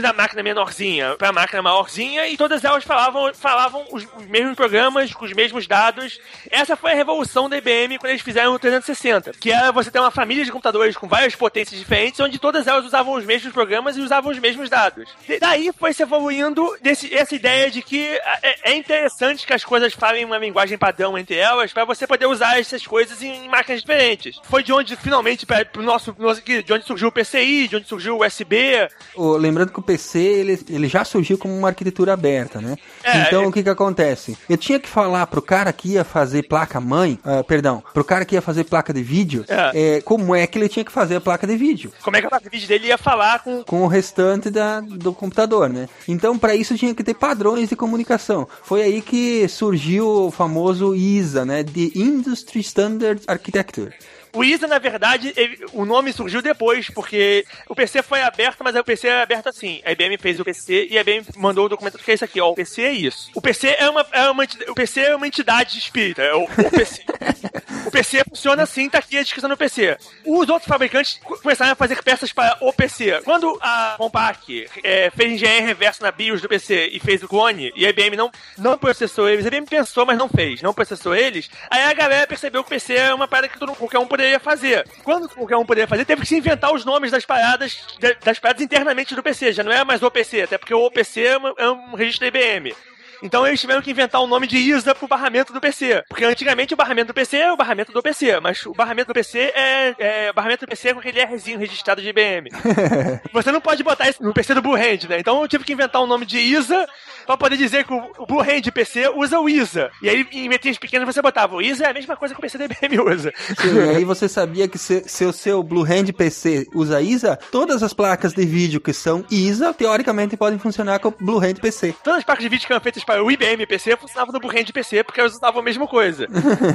da 0.00 0.12
máquina 0.12 0.42
menorzinha 0.42 1.14
pra 1.16 1.32
máquina 1.32 1.62
maiorzinha 1.62 2.26
e 2.28 2.36
todas 2.36 2.64
elas 2.64 2.84
falavam, 2.84 3.32
falavam 3.34 3.84
os, 3.92 4.04
os 4.16 4.26
mesmos 4.26 4.54
programas, 4.54 5.12
com 5.12 5.24
os 5.24 5.32
mesmos 5.32 5.66
dados. 5.66 6.18
Essa 6.50 6.76
foi 6.76 6.92
a 6.92 6.94
revolução 6.94 7.48
da 7.48 7.56
IBM 7.56 7.98
quando 7.98 8.10
eles 8.10 8.22
fizeram 8.22 8.52
o 8.54 8.58
360, 8.58 9.32
que 9.40 9.50
era 9.50 9.72
você 9.72 9.90
ter 9.90 9.98
uma 9.98 10.10
família 10.10 10.44
de 10.44 10.52
computadores 10.52 10.96
com 10.96 11.08
várias 11.08 11.34
potências 11.34 11.78
diferentes, 11.78 12.20
onde 12.20 12.38
todas 12.38 12.66
elas 12.66 12.84
usavam 12.84 13.14
os 13.14 13.24
mesmos 13.24 13.52
programas 13.52 13.96
e 13.96 14.00
usavam 14.00 14.30
os 14.30 14.38
mesmos 14.38 14.68
dados. 14.70 15.08
Daí 15.40 15.70
foi 15.78 15.92
se 15.92 16.02
evoluindo 16.02 16.76
desse, 16.80 17.12
essa 17.14 17.34
ideia 17.34 17.70
de 17.70 17.82
que 17.82 18.06
é, 18.42 18.72
é 18.72 18.74
interessante 18.76 19.46
que 19.46 19.52
as 19.52 19.64
coisas 19.64 19.92
falem 19.92 20.24
uma 20.24 20.38
linguagem 20.38 20.78
padrão 20.78 21.16
entre 21.18 21.36
elas 21.36 21.72
para 21.72 21.84
você 21.84 22.06
poder 22.06 22.26
usar 22.26 22.58
essas 22.60 22.86
coisas 22.86 23.22
em 23.22 23.48
máquinas 23.48 23.80
diferentes. 23.80 24.38
Foi 24.44 24.62
de 24.62 24.72
onde 24.72 24.96
finalmente 24.96 25.46
pra, 25.46 25.64
pro 25.64 25.82
nosso, 25.82 26.14
nosso 26.18 26.40
de 26.42 26.72
onde 26.72 26.84
surgiu 26.86 27.08
o 27.08 27.12
PCI, 27.12 27.68
de 27.68 27.76
onde 27.76 27.86
surgiu 27.88 28.16
o 28.16 28.24
USB. 28.26 28.88
O- 29.14 29.36
lembrando 29.36 29.59
que 29.68 29.78
o 29.78 29.82
PC 29.82 30.18
ele, 30.18 30.60
ele 30.68 30.88
já 30.88 31.04
surgiu 31.04 31.36
como 31.36 31.56
uma 31.56 31.68
arquitetura 31.68 32.12
aberta, 32.12 32.60
né? 32.60 32.76
É, 33.04 33.22
então 33.22 33.42
é- 33.42 33.46
o 33.46 33.52
que 33.52 33.62
que 33.62 33.68
acontece? 33.68 34.36
Eu 34.48 34.56
tinha 34.56 34.78
que 34.80 34.88
falar 34.88 35.26
pro 35.26 35.42
cara 35.42 35.72
que 35.72 35.90
ia 35.90 36.04
fazer 36.04 36.44
placa 36.48 36.80
mãe, 36.80 37.18
ah, 37.24 37.42
perdão, 37.44 37.82
pro 37.92 38.04
cara 38.04 38.24
que 38.24 38.34
ia 38.34 38.42
fazer 38.42 38.64
placa 38.64 38.92
de 38.92 39.02
vídeo, 39.02 39.44
É. 39.48 39.96
é, 39.96 40.00
como 40.00 40.34
é 40.34 40.46
que 40.46 40.58
ele 40.58 40.68
tinha 40.68 40.84
que 40.84 40.92
fazer 40.92 41.16
a 41.16 41.20
placa 41.20 41.46
de 41.46 41.56
vídeo. 41.56 41.92
Como 42.02 42.16
é 42.16 42.20
que 42.20 42.26
a 42.26 42.30
placa 42.30 42.44
de 42.44 42.50
vídeo 42.50 42.68
dele 42.68 42.86
ia 42.88 42.98
falar 42.98 43.40
com 43.42 43.62
Com 43.64 43.82
o 43.82 43.86
restante 43.86 44.50
da, 44.50 44.80
do 44.80 45.12
computador, 45.12 45.68
né? 45.68 45.88
Então, 46.08 46.38
para 46.38 46.54
isso 46.54 46.76
tinha 46.76 46.94
que 46.94 47.02
ter 47.04 47.14
padrões 47.14 47.68
de 47.68 47.76
comunicação. 47.76 48.48
Foi 48.62 48.82
aí 48.82 49.02
que 49.02 49.46
surgiu 49.48 50.06
o 50.26 50.30
famoso 50.30 50.94
ISA, 50.94 51.44
né? 51.44 51.62
The 51.64 51.90
Industry 51.98 52.60
Standard 52.60 53.22
Architecture. 53.26 53.92
O 54.32 54.44
ISA, 54.44 54.66
na 54.66 54.78
verdade, 54.78 55.32
ele- 55.36 55.58
o 55.72 55.84
nome 55.84 56.12
surgiu 56.12 56.40
depois, 56.42 56.88
porque 56.90 57.44
o 57.68 57.74
PC 57.74 58.02
foi 58.02 58.22
aberto, 58.22 58.62
mas 58.62 58.74
o 58.76 58.84
PC 58.84 59.08
é 59.08 59.22
aberto 59.22 59.48
assim. 59.48 59.80
A 59.84 59.92
IBM 59.92 60.16
fez 60.18 60.38
o 60.40 60.44
PC 60.44 60.86
e 60.90 60.96
a 60.96 61.00
IBM 61.00 61.24
mandou 61.36 61.66
o 61.66 61.68
documento 61.68 61.98
que 61.98 62.10
é 62.10 62.14
isso 62.14 62.24
aqui, 62.24 62.40
ó. 62.40 62.50
O 62.50 62.54
PC 62.54 62.82
é 62.82 62.92
isso. 62.92 63.30
O 63.34 63.40
PC 63.40 63.76
é 63.78 63.88
uma, 63.88 64.06
é 64.12 64.30
uma, 64.30 64.44
o 64.68 64.74
PC 64.74 65.00
é 65.00 65.16
uma 65.16 65.26
entidade 65.26 65.78
espírita. 65.78 66.22
É 66.22 66.34
o, 66.34 66.44
o 66.44 66.70
PC. 66.70 67.02
o 67.86 67.90
PC 67.90 68.22
funciona 68.28 68.62
assim, 68.62 68.88
tá 68.88 68.98
aqui 68.98 69.16
a 69.18 69.22
descrição 69.22 69.48
do 69.50 69.56
PC. 69.56 69.96
Os 70.24 70.48
outros 70.48 70.68
fabricantes 70.68 71.18
co- 71.22 71.38
começaram 71.38 71.72
a 71.72 71.76
fazer 71.76 72.02
peças 72.02 72.32
para 72.32 72.56
o 72.60 72.72
PC. 72.72 73.20
Quando 73.24 73.58
a 73.60 73.94
Compaq 73.98 74.66
é, 74.84 75.10
fez 75.10 75.32
engenharia 75.32 75.66
reversa 75.66 76.04
na 76.04 76.10
BIOS 76.12 76.40
do 76.40 76.48
PC 76.48 76.90
e 76.92 77.00
fez 77.00 77.22
o 77.22 77.28
clone, 77.28 77.72
e 77.74 77.84
a 77.86 77.90
IBM 77.90 78.16
não, 78.16 78.30
não 78.58 78.78
processou 78.78 79.28
eles, 79.28 79.44
a 79.44 79.48
IBM 79.48 79.66
pensou, 79.66 80.04
mas 80.06 80.16
não 80.18 80.28
fez, 80.28 80.62
não 80.62 80.72
processou 80.72 81.14
eles, 81.14 81.50
aí 81.70 81.82
a 81.82 81.92
galera 81.92 82.26
percebeu 82.26 82.62
que 82.62 82.68
o 82.68 82.70
PC 82.70 82.94
é 82.94 83.14
uma 83.14 83.26
parada 83.28 83.48
que 83.48 83.58
todo, 83.58 83.74
qualquer 83.74 83.98
um 83.98 84.06
fazer. 84.40 84.86
Quando 85.02 85.28
qualquer 85.28 85.56
um 85.56 85.64
poderia 85.64 85.88
fazer, 85.88 86.04
teve 86.04 86.20
que 86.22 86.26
se 86.28 86.36
inventar 86.36 86.72
os 86.74 86.84
nomes 86.84 87.10
das 87.10 87.24
paradas, 87.24 87.78
da- 87.98 88.14
das 88.24 88.38
paradas 88.38 88.62
internamente 88.62 89.14
do 89.14 89.22
PC, 89.22 89.52
já 89.52 89.62
não 89.62 89.72
é 89.72 89.82
mais 89.84 90.02
o 90.02 90.10
PC, 90.10 90.42
até 90.42 90.58
porque 90.58 90.74
o 90.74 90.90
PC 90.90 91.22
é, 91.22 91.38
é 91.58 91.70
um 91.70 91.94
registro 91.94 92.30
da 92.30 92.38
IBM. 92.38 92.74
Então 93.22 93.46
eles 93.46 93.60
tiveram 93.60 93.82
que 93.82 93.90
inventar 93.90 94.20
o 94.20 94.26
nome 94.26 94.46
de 94.46 94.58
ISA 94.58 94.94
pro 94.94 95.08
barramento 95.08 95.52
do 95.52 95.60
PC. 95.60 96.04
Porque 96.08 96.24
antigamente 96.24 96.74
o 96.74 96.76
barramento 96.76 97.08
do 97.08 97.14
PC 97.14 97.36
é 97.36 97.52
o 97.52 97.56
barramento 97.56 97.92
do 97.92 98.02
PC, 98.02 98.40
mas 98.40 98.64
o 98.66 98.72
barramento 98.72 99.08
do 99.08 99.14
PC 99.14 99.38
é, 99.54 99.94
é 99.98 100.32
barramento 100.32 100.66
do 100.66 100.68
PC 100.68 100.94
com 100.94 101.00
aquele 101.00 101.24
Rzinho 101.24 101.58
registrado 101.58 102.02
de 102.02 102.08
IBM. 102.08 102.50
Você 103.32 103.52
não 103.52 103.60
pode 103.60 103.82
botar 103.82 104.08
isso 104.08 104.22
no 104.22 104.32
PC 104.32 104.54
do 104.54 104.62
Blue 104.62 104.74
Hand, 104.74 105.08
né? 105.08 105.18
Então 105.18 105.40
eu 105.40 105.48
tive 105.48 105.64
que 105.64 105.72
inventar 105.72 106.02
o 106.02 106.06
nome 106.06 106.26
de 106.26 106.38
ISA 106.38 106.86
pra 107.26 107.36
poder 107.36 107.56
dizer 107.56 107.84
que 107.84 107.92
o 107.92 108.10
o 108.18 108.26
Blue 108.26 108.40
Hand 108.40 108.70
PC 108.72 109.08
usa 109.10 109.40
o 109.40 109.48
ISA. 109.48 109.90
E 110.02 110.08
aí 110.08 110.26
em 110.32 110.48
letrinhas 110.48 110.78
pequenas 110.78 111.06
você 111.06 111.22
botava 111.22 111.56
o 111.56 111.62
ISA 111.62 111.86
é 111.86 111.90
a 111.90 111.94
mesma 111.94 112.16
coisa 112.16 112.34
que 112.34 112.38
o 112.38 112.42
PC 112.42 112.58
da 112.58 112.64
IBM 112.64 113.00
usa. 113.00 113.32
Sim, 113.60 113.76
e 113.76 113.96
aí 113.96 114.04
você 114.04 114.28
sabia 114.28 114.68
que 114.68 114.78
se, 114.78 115.04
se 115.06 115.24
o 115.24 115.32
seu 115.32 115.62
Blue 115.62 115.84
Hand 115.84 116.12
PC 116.16 116.66
usa 116.74 117.00
ISA, 117.00 117.38
todas 117.50 117.82
as 117.82 117.92
placas 117.92 118.32
de 118.32 118.44
vídeo 118.44 118.80
que 118.80 118.92
são 118.92 119.24
ISA, 119.30 119.72
teoricamente 119.72 120.36
podem 120.36 120.58
funcionar 120.58 120.98
com 120.98 121.08
o 121.08 121.14
Blue 121.18 121.38
Hand 121.38 121.54
PC. 121.54 121.94
Todas 122.02 122.18
as 122.18 122.24
placas 122.24 122.42
de 122.42 122.48
vídeo 122.48 122.66
que 122.66 122.72
eram 122.72 122.82
feitas 122.82 123.04
para 123.10 123.24
o 123.24 123.30
IBM 123.30 123.66
PC 123.66 123.96
funcionavam 123.96 124.32
no 124.32 124.38
Blue 124.38 124.56
Hand 124.56 124.66
PC 124.72 125.02
porque 125.02 125.18
elas 125.18 125.34
usavam 125.34 125.60
a 125.60 125.64
mesma 125.64 125.88
coisa. 125.88 126.28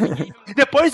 Depois 0.53 0.93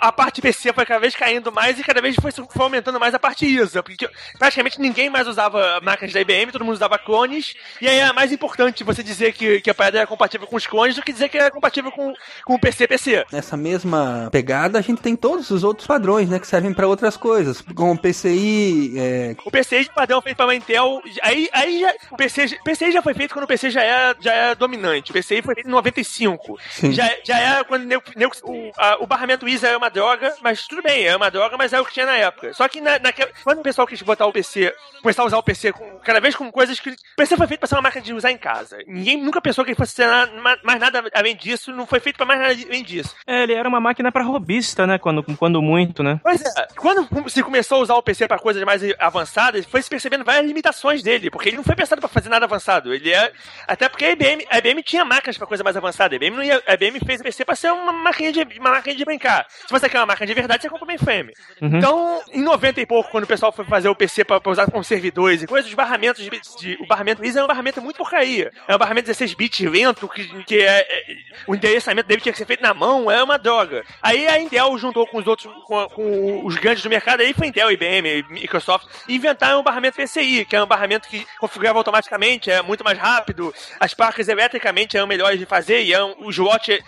a 0.00 0.12
parte 0.12 0.40
PC 0.40 0.72
foi 0.72 0.86
cada 0.86 1.00
vez 1.00 1.14
caindo 1.14 1.50
mais 1.50 1.78
e 1.78 1.82
cada 1.82 2.00
vez 2.00 2.16
foi, 2.16 2.30
foi 2.30 2.46
aumentando 2.56 3.00
mais 3.00 3.14
a 3.14 3.18
parte 3.18 3.46
ISA, 3.46 3.82
porque 3.82 4.08
praticamente 4.38 4.80
ninguém 4.80 5.10
mais 5.10 5.26
usava 5.26 5.80
máquinas 5.82 6.12
da 6.12 6.20
IBM, 6.20 6.52
todo 6.52 6.64
mundo 6.64 6.74
usava 6.74 6.98
clones, 6.98 7.54
e 7.80 7.88
aí 7.88 7.98
era 7.98 8.12
mais 8.12 8.32
importante 8.32 8.84
você 8.84 9.02
dizer 9.02 9.32
que, 9.32 9.60
que 9.60 9.70
a 9.70 9.74
parada 9.74 9.98
era 9.98 10.06
compatível 10.06 10.46
com 10.46 10.56
os 10.56 10.66
clones 10.66 10.94
do 10.94 11.02
que 11.02 11.12
dizer 11.12 11.28
que 11.28 11.38
era 11.38 11.50
compatível 11.50 11.90
com, 11.90 12.14
com 12.44 12.54
o 12.54 12.60
PC-PC. 12.60 13.26
Nessa 13.32 13.56
mesma 13.56 14.28
pegada, 14.30 14.78
a 14.78 14.82
gente 14.82 15.02
tem 15.02 15.16
todos 15.16 15.50
os 15.50 15.64
outros 15.64 15.86
padrões, 15.86 16.28
né, 16.28 16.38
que 16.38 16.46
servem 16.46 16.72
para 16.72 16.86
outras 16.86 17.16
coisas, 17.16 17.60
como 17.74 17.92
o 17.92 17.98
PCI, 17.98 18.94
é, 18.96 19.36
O 19.44 19.50
PCI 19.50 19.84
de 19.84 19.90
padrão 19.90 20.22
feito 20.22 20.36
para 20.36 20.54
Intel, 20.54 21.02
aí, 21.22 21.48
aí 21.52 21.80
já, 21.80 21.94
o 22.12 22.16
PC, 22.16 22.58
PCI 22.64 22.92
já 22.92 23.02
foi 23.02 23.14
feito 23.14 23.32
quando 23.32 23.44
o 23.44 23.48
PC 23.48 23.70
já 23.70 23.82
é, 23.82 24.14
já 24.20 24.32
é 24.32 24.54
dominante. 24.54 24.77
O 25.10 25.12
PCI 25.12 25.42
foi 25.42 25.54
feito 25.54 25.68
em 25.68 25.72
95. 25.72 26.58
Sim. 26.70 26.92
Já, 26.92 27.10
já 27.24 27.38
era 27.38 27.64
quando 27.64 27.84
nego- 27.84 28.02
nego- 28.16 28.34
o, 28.44 28.70
a- 28.76 28.96
o 29.00 29.06
barramento 29.06 29.48
ISA 29.48 29.68
era 29.68 29.78
uma 29.78 29.90
droga, 29.90 30.34
mas 30.42 30.66
tudo 30.66 30.82
bem, 30.82 31.04
era 31.04 31.16
uma 31.16 31.30
droga, 31.30 31.56
mas 31.56 31.72
era 31.72 31.82
o 31.82 31.86
que 31.86 31.92
tinha 31.92 32.06
na 32.06 32.16
época. 32.16 32.52
Só 32.54 32.68
que 32.68 32.80
na, 32.80 32.98
naquela- 32.98 33.30
quando 33.44 33.58
o 33.58 33.62
pessoal 33.62 33.86
quis 33.86 34.00
botar 34.02 34.26
o 34.26 34.32
PC, 34.32 34.74
começar 35.02 35.22
a 35.22 35.26
usar 35.26 35.38
o 35.38 35.42
PC 35.42 35.72
com, 35.72 35.98
cada 36.00 36.20
vez 36.20 36.34
com 36.36 36.50
coisas 36.50 36.78
que. 36.80 36.90
O 36.90 36.94
PC 37.16 37.36
foi 37.36 37.46
feito 37.46 37.60
para 37.60 37.68
ser 37.68 37.74
uma 37.76 37.82
máquina 37.82 38.02
de 38.04 38.12
usar 38.12 38.30
em 38.30 38.38
casa. 38.38 38.78
Ninguém 38.86 39.16
nunca 39.22 39.40
pensou 39.40 39.64
que 39.64 39.70
ele 39.70 39.76
fosse 39.76 39.92
ser 39.94 40.06
na- 40.06 40.26
ma- 40.40 40.58
mais 40.62 40.80
nada 40.80 41.04
além 41.14 41.34
disso, 41.36 41.72
não 41.72 41.86
foi 41.86 42.00
feito 42.00 42.16
para 42.16 42.26
mais 42.26 42.40
nada 42.40 42.52
além 42.52 42.82
disso. 42.82 43.14
É, 43.26 43.42
ele 43.42 43.54
era 43.54 43.68
uma 43.68 43.80
máquina 43.80 44.10
pra 44.12 44.22
robista, 44.22 44.86
né? 44.86 44.98
Quando, 44.98 45.22
quando 45.36 45.60
muito, 45.62 46.02
né? 46.02 46.20
Pois 46.22 46.40
é, 46.40 46.66
quando 46.76 47.08
se 47.30 47.42
começou 47.42 47.78
a 47.78 47.82
usar 47.82 47.94
o 47.94 48.02
PC 48.02 48.26
para 48.28 48.38
coisas 48.38 48.62
mais 48.64 48.82
avançadas, 48.98 49.64
foi 49.66 49.82
se 49.82 49.88
percebendo 49.90 50.24
várias 50.24 50.46
limitações 50.46 51.02
dele, 51.02 51.30
porque 51.30 51.48
ele 51.48 51.56
não 51.56 51.64
foi 51.64 51.74
pensado 51.74 52.00
para 52.00 52.08
fazer 52.08 52.28
nada 52.28 52.44
avançado. 52.44 52.92
Ele 52.94 53.10
é 53.12 53.32
até 53.66 53.88
porque 53.88 54.04
a 54.04 54.10
IBM, 54.12 54.46
a 54.50 54.58
IBM 54.58 54.67
tinha 54.82 55.04
máquinas 55.04 55.36
para 55.38 55.46
coisa 55.46 55.64
mais 55.64 55.76
avançada. 55.76 56.14
A 56.14 56.16
IBM 56.16 56.36
não 56.36 56.42
ia, 56.42 56.62
a 56.66 56.74
IBM 56.74 57.00
fez 57.04 57.20
o 57.20 57.24
PC 57.24 57.44
para 57.44 57.56
ser 57.56 57.72
uma 57.72 57.92
máquina 57.92 58.32
de 58.32 58.58
uma 58.58 58.70
máquina 58.70 58.94
de 58.94 59.04
brincar. 59.04 59.46
Se 59.48 59.70
você 59.70 59.88
quer 59.88 59.98
uma 59.98 60.06
máquina 60.06 60.26
de 60.26 60.34
verdade, 60.34 60.62
você 60.62 60.68
compra 60.68 60.84
uma 60.84 60.88
mainframe. 60.88 61.32
Uhum. 61.60 61.76
Então, 61.78 62.22
em 62.32 62.42
90 62.42 62.80
e 62.80 62.86
pouco, 62.86 63.10
quando 63.10 63.24
o 63.24 63.26
pessoal 63.26 63.52
foi 63.52 63.64
fazer 63.64 63.88
o 63.88 63.94
PC 63.94 64.24
para 64.24 64.40
usar 64.50 64.70
com 64.70 64.82
servidores 64.82 65.42
e 65.42 65.46
coisas, 65.46 65.68
os 65.68 65.74
barramentos 65.74 66.22
de, 66.22 66.30
de- 66.60 66.78
o 66.82 66.86
barramento 66.86 67.24
ISA 67.24 67.40
é 67.40 67.44
um 67.44 67.46
barramento 67.48 67.80
muito 67.82 67.96
porcaria. 67.96 68.50
É 68.66 68.74
um 68.74 68.78
barramento 68.78 69.06
16 69.06 69.34
bits 69.34 69.60
lento 69.70 70.08
que, 70.08 70.44
que 70.44 70.58
é, 70.60 70.80
é- 70.80 71.04
o 71.46 71.54
endereçamento 71.54 72.06
dele 72.08 72.20
tinha 72.20 72.32
que 72.32 72.38
ser 72.38 72.46
feito 72.46 72.62
na 72.62 72.74
mão, 72.74 73.10
é 73.10 73.22
uma 73.22 73.38
droga. 73.38 73.84
Aí 74.02 74.26
a 74.26 74.38
Intel 74.40 74.76
juntou 74.78 75.06
com 75.06 75.18
os 75.18 75.26
outros, 75.26 75.52
com, 75.64 75.88
com 75.88 76.46
os 76.46 76.56
grandes 76.56 76.82
do 76.82 76.90
mercado, 76.90 77.20
aí 77.20 77.32
foi 77.32 77.46
Intel, 77.48 77.70
IBM, 77.70 78.24
Microsoft, 78.28 78.86
e 79.08 79.16
inventaram 79.16 79.60
o 79.60 79.62
barramento 79.62 79.96
PCI, 79.96 80.44
que 80.44 80.54
é 80.56 80.62
um 80.62 80.66
barramento 80.66 81.08
que 81.08 81.26
configurava 81.38 81.78
automaticamente, 81.78 82.50
é 82.50 82.62
muito 82.62 82.84
mais 82.84 82.98
rápido, 82.98 83.54
as 83.80 83.94
placas 83.94 84.28
eletricamente 84.58 84.96
eram 84.96 85.06
melhores 85.06 85.38
de 85.38 85.46
fazer, 85.46 85.82
e 85.82 85.92
eram, 85.94 86.14
o 86.18 86.30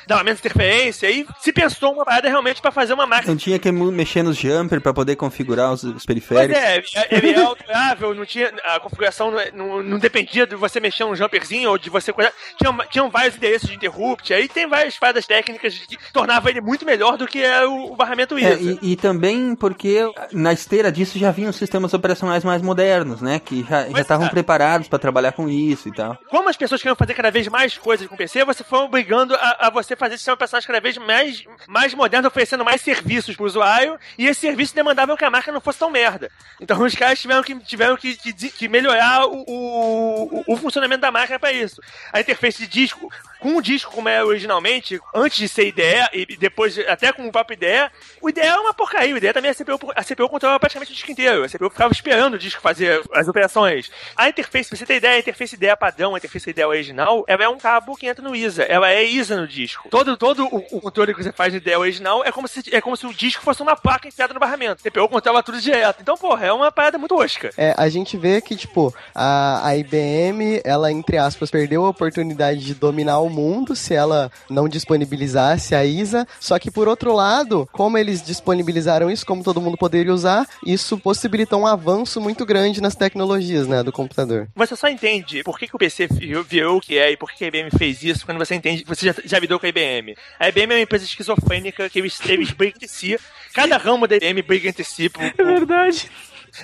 dava 0.07 0.25
menos 0.25 0.41
interferência, 0.41 1.11
e 1.11 1.27
se 1.41 1.53
pensou 1.53 1.93
uma 1.93 2.05
parada 2.05 2.29
realmente 2.29 2.61
para 2.61 2.71
fazer 2.71 2.93
uma 2.93 3.07
máquina 3.07 3.31
não 3.33 3.37
tinha 3.37 3.59
que 3.59 3.71
mexer 3.71 4.23
nos 4.23 4.37
jumper 4.37 4.81
para 4.81 4.93
poder 4.93 5.17
configurar 5.17 5.73
os, 5.73 5.83
os 5.85 5.93
Pois 5.93 6.07
periféricos. 6.07 6.95
é, 6.97 7.09
ele 7.11 7.31
é 7.31 7.41
alterável, 7.41 8.15
não 8.15 8.25
tinha, 8.27 8.53
a 8.65 8.81
configuração 8.81 9.31
não, 9.31 9.39
é- 9.39 9.51
não, 9.53 9.83
não 9.83 9.99
dependia 9.99 10.47
de 10.47 10.57
você 10.57 10.81
mexer 10.81 11.05
um 11.05 11.15
jumperzinho 11.15 11.71
ou 11.71 11.79
de 11.79 11.89
você 11.91 12.13
coisar. 12.13 12.33
Tinham, 12.59 12.77
tinham 12.91 13.11
vários 13.11 13.37
endereços 13.37 13.69
de 13.69 13.77
interrupt, 13.77 14.33
aí 14.33 14.49
tem 14.49 14.67
várias 14.67 14.99
paradas 14.99 15.27
técnicas 15.27 15.79
que 15.79 15.97
tornavam 16.13 16.51
ele 16.51 16.61
muito 16.61 16.85
melhor 16.85 17.17
do 17.17 17.27
que 17.27 17.43
é 17.43 17.65
o, 17.67 17.93
o 17.93 17.97
barramento 17.97 18.37
É, 18.37 18.41
ISA. 18.55 18.79
e, 18.83 18.93
e 18.93 18.97
também 18.97 19.55
porque 19.55 20.01
na 20.33 20.53
esteira 20.53 20.91
disso 20.91 21.19
já 21.19 21.31
vinham 21.31 21.53
sistemas 21.53 21.95
operacionais 21.95 22.43
mais 22.45 22.63
modernos, 22.63 23.21
né? 23.21 23.39
Que 23.39 23.65
já 23.69 23.89
já 23.89 24.01
estavam 24.01 24.29
preparados 24.29 24.89
para 24.89 24.99
trabalhar 24.99 25.33
com 25.33 25.49
isso 25.49 25.89
e 25.89 25.93
tal. 25.93 26.17
Como 26.29 26.49
as 26.49 26.57
pessoas 26.57 26.81
queriam 26.81 26.97
fazer 26.97 27.15
cada 27.15 27.31
vez 27.31 27.47
mais 27.49 27.60
coisas 27.77 28.07
com 28.07 28.15
o 28.15 28.19
PC, 28.19 28.45
você 28.45 28.65
foi 28.65 28.79
obrigando 28.81 29.35
a, 29.35 29.67
a 29.67 29.71
você 29.71 29.95
fazer 29.95 30.17
sistemas 30.17 30.37
operacionais 30.37 30.67
cada 30.67 30.81
vez 30.81 30.97
mais, 30.97 31.45
mais 31.69 31.95
modernos, 31.95 32.29
oferecendo 32.29 32.65
mais 32.65 32.81
serviços 32.81 33.37
pro 33.37 33.47
usuário, 33.47 33.99
e 34.19 34.27
esses 34.27 34.39
serviços 34.39 34.75
demandavam 34.75 35.17
que 35.17 35.25
a 35.25 35.31
máquina 35.31 35.55
não 35.55 35.61
fosse 35.61 35.79
tão 35.79 35.91
merda. 35.91 36.31
Então 36.61 36.83
os 36.83 36.95
caras 36.95 37.21
tiveram 37.21 37.43
que, 37.43 37.55
tiveram 37.61 37.97
que, 37.97 38.17
que, 38.17 38.33
que 38.33 38.69
melhorar 38.69 39.27
o, 39.27 39.45
o, 39.47 40.45
o 40.47 40.57
funcionamento 40.57 41.01
da 41.03 41.11
máquina 41.11 41.39
para 41.39 41.53
isso. 41.53 41.81
A 42.13 42.21
interface 42.21 42.59
de 42.59 42.67
disco, 42.67 43.11
com 43.41 43.57
o 43.57 43.63
disco 43.63 43.93
como 43.93 44.09
era 44.09 44.25
originalmente, 44.25 45.01
antes 45.15 45.39
de 45.39 45.49
ser 45.49 45.67
IDE 45.69 46.09
e 46.13 46.37
depois 46.37 46.79
até 46.81 47.13
com 47.13 47.27
o 47.27 47.33
próprio 47.33 47.55
IDE, 47.55 47.91
o 48.21 48.29
IDE 48.29 48.41
é 48.41 48.55
uma 48.55 48.75
porcaria. 48.75 49.15
O 49.15 49.17
IDE 49.17 49.33
também 49.33 49.51
a 49.51 49.55
CPU, 49.55 49.79
a 49.97 50.05
CPU 50.05 50.29
controlava 50.29 50.61
praticamente 50.61 50.93
o 50.93 50.95
disco 50.95 51.11
inteiro. 51.11 51.45
A 51.45 51.49
CPU 51.49 51.71
ficava 51.71 51.93
esperando 51.93 52.35
o 52.35 52.39
disco 52.39 52.61
fazer 52.61 53.03
as 53.13 53.27
operações. 53.27 53.91
A 54.15 54.29
interface, 54.29 54.69
pra 54.69 54.79
você 54.79 54.87
ter 54.87 54.97
ideia, 54.97 55.17
a 55.17 55.19
interface 55.19 55.57
IDE 55.57 55.77
padrão, 55.77 56.15
a 56.15 56.19
interface 56.19 56.51
IDE 56.51 56.65
original, 56.65 57.25
ela 57.27 57.45
é 57.45 57.49
um 57.49 57.59
cabo 57.59 57.97
que 57.97 58.07
entra 58.07 58.23
no 58.23 58.37
ISA. 58.37 58.63
Ela 58.65 58.91
é 58.91 59.03
ISA 59.03 59.37
no 59.37 59.49
disco. 59.49 59.89
Todo, 59.89 60.17
todo 60.17 60.45
o, 60.47 60.77
o 60.77 60.81
controle 60.81 61.15
que 61.15 61.23
você 61.23 61.33
faz 61.33 61.53
no 61.53 61.59
IDE 61.59 61.75
original 61.77 62.23
é 62.25 62.31
como, 62.31 62.47
se, 62.47 62.63
é 62.75 62.81
como 62.81 62.97
se 62.97 63.07
o 63.07 63.15
disco 63.15 63.43
fosse 63.43 63.63
uma 63.63 63.75
placa 63.77 64.07
enfiada 64.07 64.35
no 64.35 64.41
barramento. 64.41 64.83
A 64.87 64.91
CPU 64.91 65.09
controla 65.09 65.43
tudo 65.43 65.61
direto. 65.61 66.01
Então, 66.03 66.17
porra, 66.17 66.47
é 66.47 66.53
uma 66.53 66.71
parada 66.71 66.99
muito 66.99 67.15
osca. 67.15 67.51
É, 67.57 67.75
a 67.77 67.89
gente 67.89 68.17
vê 68.17 68.41
que, 68.41 68.55
tipo, 68.55 68.95
a, 69.15 69.67
a 69.67 69.77
IBM, 69.77 70.61
ela, 70.65 70.93
entre 70.93 71.17
aspas, 71.17 71.51
perdeu 71.51 71.87
a 71.87 71.89
oportunidade 71.89 72.61
de 72.61 72.75
dominar 72.75 73.19
o 73.21 73.30
mundo 73.31 73.75
se 73.75 73.95
ela 73.95 74.31
não 74.49 74.69
disponibilizasse 74.69 75.75
a 75.75 75.85
ISA. 75.85 76.27
Só 76.39 76.59
que, 76.59 76.71
por 76.71 76.87
outro 76.87 77.13
lado, 77.13 77.69
como 77.73 77.99
eles 77.99 78.23
disponibilizaram 78.23 79.11
isso, 79.11 79.27
como 79.27 79.43
todo 79.43 79.61
mundo 79.61 79.77
poderia 79.77 80.13
usar, 80.13 80.47
isso 80.65 80.99
possibilitou 80.99 81.61
um 81.61 81.67
avanço 81.67 82.21
muito 82.21 82.47
grande 82.47 82.81
nas 82.81 82.95
tecnologias, 82.95 83.67
né, 83.67 83.83
do 83.83 83.91
computador. 83.91 84.49
Você 84.55 84.77
só 84.77 84.89
entende 84.89 85.43
por 85.43 85.59
que, 85.59 85.67
que 85.67 85.75
o 85.75 85.79
PC 85.79 86.09
virou, 86.47 86.77
o 86.77 86.81
que 86.81 86.97
é 86.97 87.11
e 87.11 87.17
por 87.17 87.31
que 87.33 87.41
que 87.41 87.45
a 87.45 87.49
IBM 87.49 87.71
fez 87.71 88.03
isso 88.03 88.27
quando 88.27 88.37
você 88.37 88.55
entende, 88.55 88.85
você 88.87 89.07
já, 89.07 89.15
já 89.25 89.39
lidou 89.39 89.59
com 89.59 89.65
a 89.65 89.69
IBM. 89.71 90.15
A 90.39 90.49
IBM 90.49 90.75
é 90.75 90.77
uma 90.77 90.83
empresa 90.83 91.05
esquizofrênica 91.05 91.89
que 91.89 91.99
eles, 91.99 92.21
eles 92.27 92.51
brigam 92.51 92.77
entre 92.77 92.89
si. 92.89 93.19
Cada 93.55 93.79
ramo 93.79 94.07
da 94.07 94.17
IBM 94.17 94.43
briga 94.43 94.69
entre 94.69 94.85
si. 94.85 95.09
Por, 95.09 95.23
É 95.23 95.33
verdade. 95.33 96.11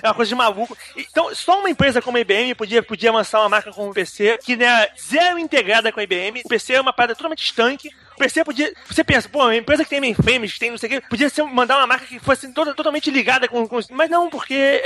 É 0.01 0.07
uma 0.07 0.13
coisa 0.13 0.29
de 0.29 0.35
maluco. 0.35 0.77
Então, 0.95 1.33
só 1.33 1.59
uma 1.59 1.69
empresa 1.69 2.01
como 2.01 2.17
a 2.17 2.19
IBM 2.19 2.55
podia, 2.55 2.83
podia 2.83 3.11
lançar 3.11 3.39
uma 3.39 3.49
marca 3.49 3.71
como 3.71 3.91
o 3.91 3.93
PC, 3.93 4.39
que 4.43 4.53
é 4.53 4.91
zero 4.99 5.39
integrada 5.39 5.91
com 5.91 5.99
a 5.99 6.03
IBM. 6.03 6.41
O 6.45 6.49
PC 6.49 6.73
é 6.73 6.81
uma 6.81 6.93
parada 6.93 7.15
totalmente 7.15 7.43
estanque. 7.43 7.89
O 8.17 8.19
PC 8.19 8.43
podia. 8.43 8.73
Você 8.87 9.03
pensa, 9.03 9.29
pô, 9.29 9.43
uma 9.43 9.55
empresa 9.55 9.83
que 9.83 9.91
tem 9.91 10.01
mainframes, 10.01 10.53
que 10.53 10.59
tem 10.59 10.71
não 10.71 10.77
sei 10.79 10.87
o 10.89 10.91
quê, 10.93 11.03
podia 11.07 11.29
ser, 11.29 11.43
mandar 11.43 11.77
uma 11.77 11.85
marca 11.85 12.07
que 12.07 12.17
fosse 12.17 12.51
toda, 12.51 12.73
totalmente 12.73 13.11
ligada 13.11 13.47
com, 13.47 13.67
com. 13.67 13.79
Mas 13.91 14.09
não, 14.09 14.27
porque 14.27 14.81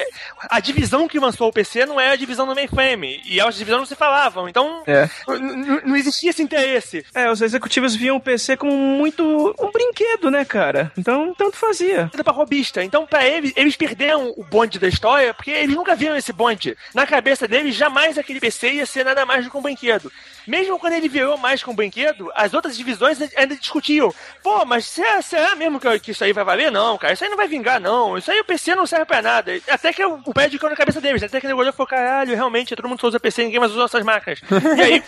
a 0.50 0.60
divisão 0.60 1.08
que 1.08 1.18
lançou 1.18 1.48
o 1.48 1.54
PC 1.54 1.86
não 1.86 1.98
é 2.00 2.12
a 2.12 2.16
divisão 2.18 2.46
do 2.46 2.54
mainframe. 2.54 3.22
E 3.26 3.40
as 3.40 3.56
divisões 3.56 3.80
não 3.80 3.86
se 3.86 3.96
falavam. 3.96 4.50
Então, 4.50 4.84
É. 4.86 5.10
não 5.86 5.96
existia 5.96 6.30
esse 6.32 6.44
interesse. 6.44 7.06
É, 7.16 7.32
os 7.32 7.42
executivos 7.42 7.96
viam 7.96 8.18
o 8.18 8.20
PC 8.22 8.58
como 8.58 8.74
muito 8.74 9.56
um 9.58 9.72
brinquedo, 9.72 10.30
né, 10.30 10.44
cara? 10.44 10.92
Então, 10.98 11.34
tanto 11.34 11.56
fazia. 11.56 12.12
Pra 12.22 12.34
robista. 12.34 12.84
Então, 12.84 13.06
pra 13.08 13.26
eles, 13.26 13.54
eles 13.56 13.78
perderam 13.78 14.34
o 14.36 14.44
bonde 14.44 14.78
da 14.78 14.90
história, 14.90 15.34
porque 15.34 15.52
eles 15.52 15.74
nunca 15.76 15.96
viram 15.96 16.18
esse 16.18 16.34
bonde. 16.34 16.78
Na 16.94 17.08
cabeça 17.08 17.48
deles, 17.48 17.76
jamais 17.76 18.18
aquele 18.18 18.42
PC 18.42 18.74
ia 18.74 18.86
ser 18.86 19.06
nada 19.06 19.26
mais 19.26 19.46
do 19.46 19.52
que 19.52 19.58
um 19.58 19.62
brinquedo. 19.62 20.12
Mesmo 20.52 20.78
quando 20.78 20.92
ele 20.92 21.08
virou 21.08 21.38
mais 21.38 21.64
que 21.64 21.70
um 21.70 21.74
brinquedo, 21.74 22.30
as 22.36 22.54
outras 22.54 22.76
divisões 22.76 23.18
ainda 23.38 23.56
discutiam. 23.56 24.14
Pô, 24.44 24.66
mas 24.66 24.86
será, 24.86 25.22
será 25.22 25.56
mesmo 25.56 25.80
que, 25.80 26.00
que 26.02 26.12
isso 26.12 26.26
aí 26.26 26.34
vai 26.34 26.44
valer? 26.44 26.70
Não, 26.70 26.98
cara, 26.98 27.14
isso 27.14 27.24
aí 27.24 27.30
não 27.30 27.38
vai 27.38 27.48
vingar, 27.48 27.80
não. 27.80 28.18
Isso 28.18 28.30
aí 28.30 28.38
o 28.38 28.44
PC 28.44 28.76
não 28.76 28.86
serve 28.86 29.06
pra 29.06 29.22
nada. 29.22 29.54
Até 29.70 29.94
que 29.94 30.04
o, 30.04 30.22
o 30.26 30.34
pé 30.34 30.50
ficou 30.50 30.70
na 30.70 30.76
cabeça 30.76 31.00
deles. 31.00 31.24
Até 31.24 31.40
que 31.40 31.48
olhou 31.48 31.70
e 31.70 31.72
falou: 31.72 31.88
caralho, 31.88 32.36
realmente, 32.36 32.76
todo 32.76 32.90
mundo 32.90 33.00
só 33.00 33.08
usa 33.08 33.18
PC, 33.18 33.46
ninguém 33.46 33.62
mais 33.62 33.72
usa 33.72 33.86
essas 33.86 34.04
máquinas. 34.04 34.42
e 34.78 34.82
aí, 34.82 35.04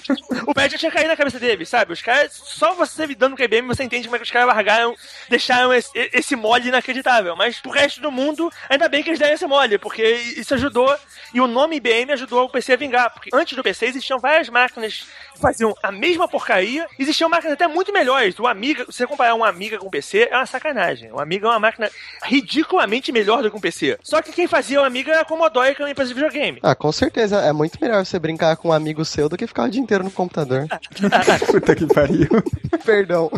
o 0.47 0.53
pé 0.53 0.69
já 0.69 0.77
tinha 0.77 0.89
caído 0.89 1.09
na 1.09 1.17
cabeça 1.17 1.37
deles, 1.37 1.67
sabe? 1.67 1.91
Os 1.91 2.01
caras, 2.01 2.31
só 2.31 2.73
você 2.73 3.05
lidando 3.05 3.35
com 3.35 3.41
a 3.41 3.45
IBM, 3.45 3.67
você 3.67 3.83
entende 3.83 4.07
como 4.07 4.15
é 4.15 4.19
que 4.19 4.25
os 4.25 4.31
caras 4.31 4.47
largaram, 4.47 4.95
deixaram 5.27 5.73
esse, 5.73 5.91
esse 6.13 6.37
mole 6.37 6.69
inacreditável. 6.69 7.35
Mas 7.35 7.59
pro 7.59 7.69
resto 7.69 7.99
do 7.99 8.09
mundo, 8.09 8.49
ainda 8.69 8.87
bem 8.87 9.03
que 9.03 9.09
eles 9.09 9.19
deram 9.19 9.33
esse 9.33 9.45
mole, 9.45 9.77
porque 9.77 10.07
isso 10.37 10.53
ajudou. 10.53 10.95
E 11.33 11.41
o 11.41 11.47
nome 11.47 11.75
IBM 11.75 12.13
ajudou 12.13 12.45
o 12.45 12.49
PC 12.49 12.71
a 12.71 12.77
vingar. 12.77 13.09
Porque 13.13 13.29
antes 13.33 13.57
do 13.57 13.61
PC 13.61 13.87
existiam 13.87 14.19
várias 14.19 14.47
máquinas 14.47 15.05
faziam 15.39 15.75
a 15.81 15.91
mesma 15.91 16.27
porcaria. 16.27 16.87
Existiam 16.97 17.29
máquinas 17.29 17.53
até 17.53 17.67
muito 17.67 17.91
melhores. 17.91 18.37
O 18.39 18.47
Amiga, 18.47 18.85
se 18.85 18.97
você 18.97 19.07
comparar 19.07 19.35
um 19.35 19.43
Amiga 19.43 19.77
com 19.77 19.87
um 19.87 19.91
PC, 19.91 20.29
é 20.31 20.35
uma 20.35 20.45
sacanagem. 20.45 21.11
O 21.11 21.19
Amiga 21.19 21.47
é 21.47 21.49
uma 21.49 21.59
máquina 21.59 21.89
ridiculamente 22.23 23.11
melhor 23.11 23.41
do 23.41 23.49
que 23.49 23.57
um 23.57 23.61
PC. 23.61 23.97
Só 24.01 24.21
que 24.21 24.31
quem 24.31 24.47
fazia 24.47 24.81
o 24.81 24.83
Amiga 24.83 25.11
era 25.11 25.21
a 25.21 25.25
Commodore, 25.25 25.75
que 25.75 25.81
é 25.81 25.85
uma 25.85 25.91
empresa 25.91 26.09
de 26.09 26.15
videogame. 26.15 26.59
Ah, 26.61 26.75
com 26.75 26.91
certeza. 26.91 27.41
É 27.41 27.51
muito 27.51 27.77
melhor 27.81 28.05
você 28.05 28.17
brincar 28.19 28.55
com 28.57 28.69
um 28.69 28.73
amigo 28.73 29.03
seu 29.03 29.27
do 29.27 29.37
que 29.37 29.47
ficar 29.47 29.63
o 29.63 29.69
dia 29.69 29.81
inteiro 29.81 30.03
no 30.03 30.11
computador. 30.11 30.67
Puta 31.47 31.75
que 31.75 31.85
pariu. 31.87 32.29
Perdão. 32.85 33.29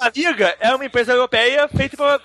A 0.00 0.08
Amiga 0.08 0.56
é 0.60 0.74
uma 0.74 0.84
empresa 0.84 1.12
europeia 1.12 1.68
feita 1.68 1.96
por 1.96 2.20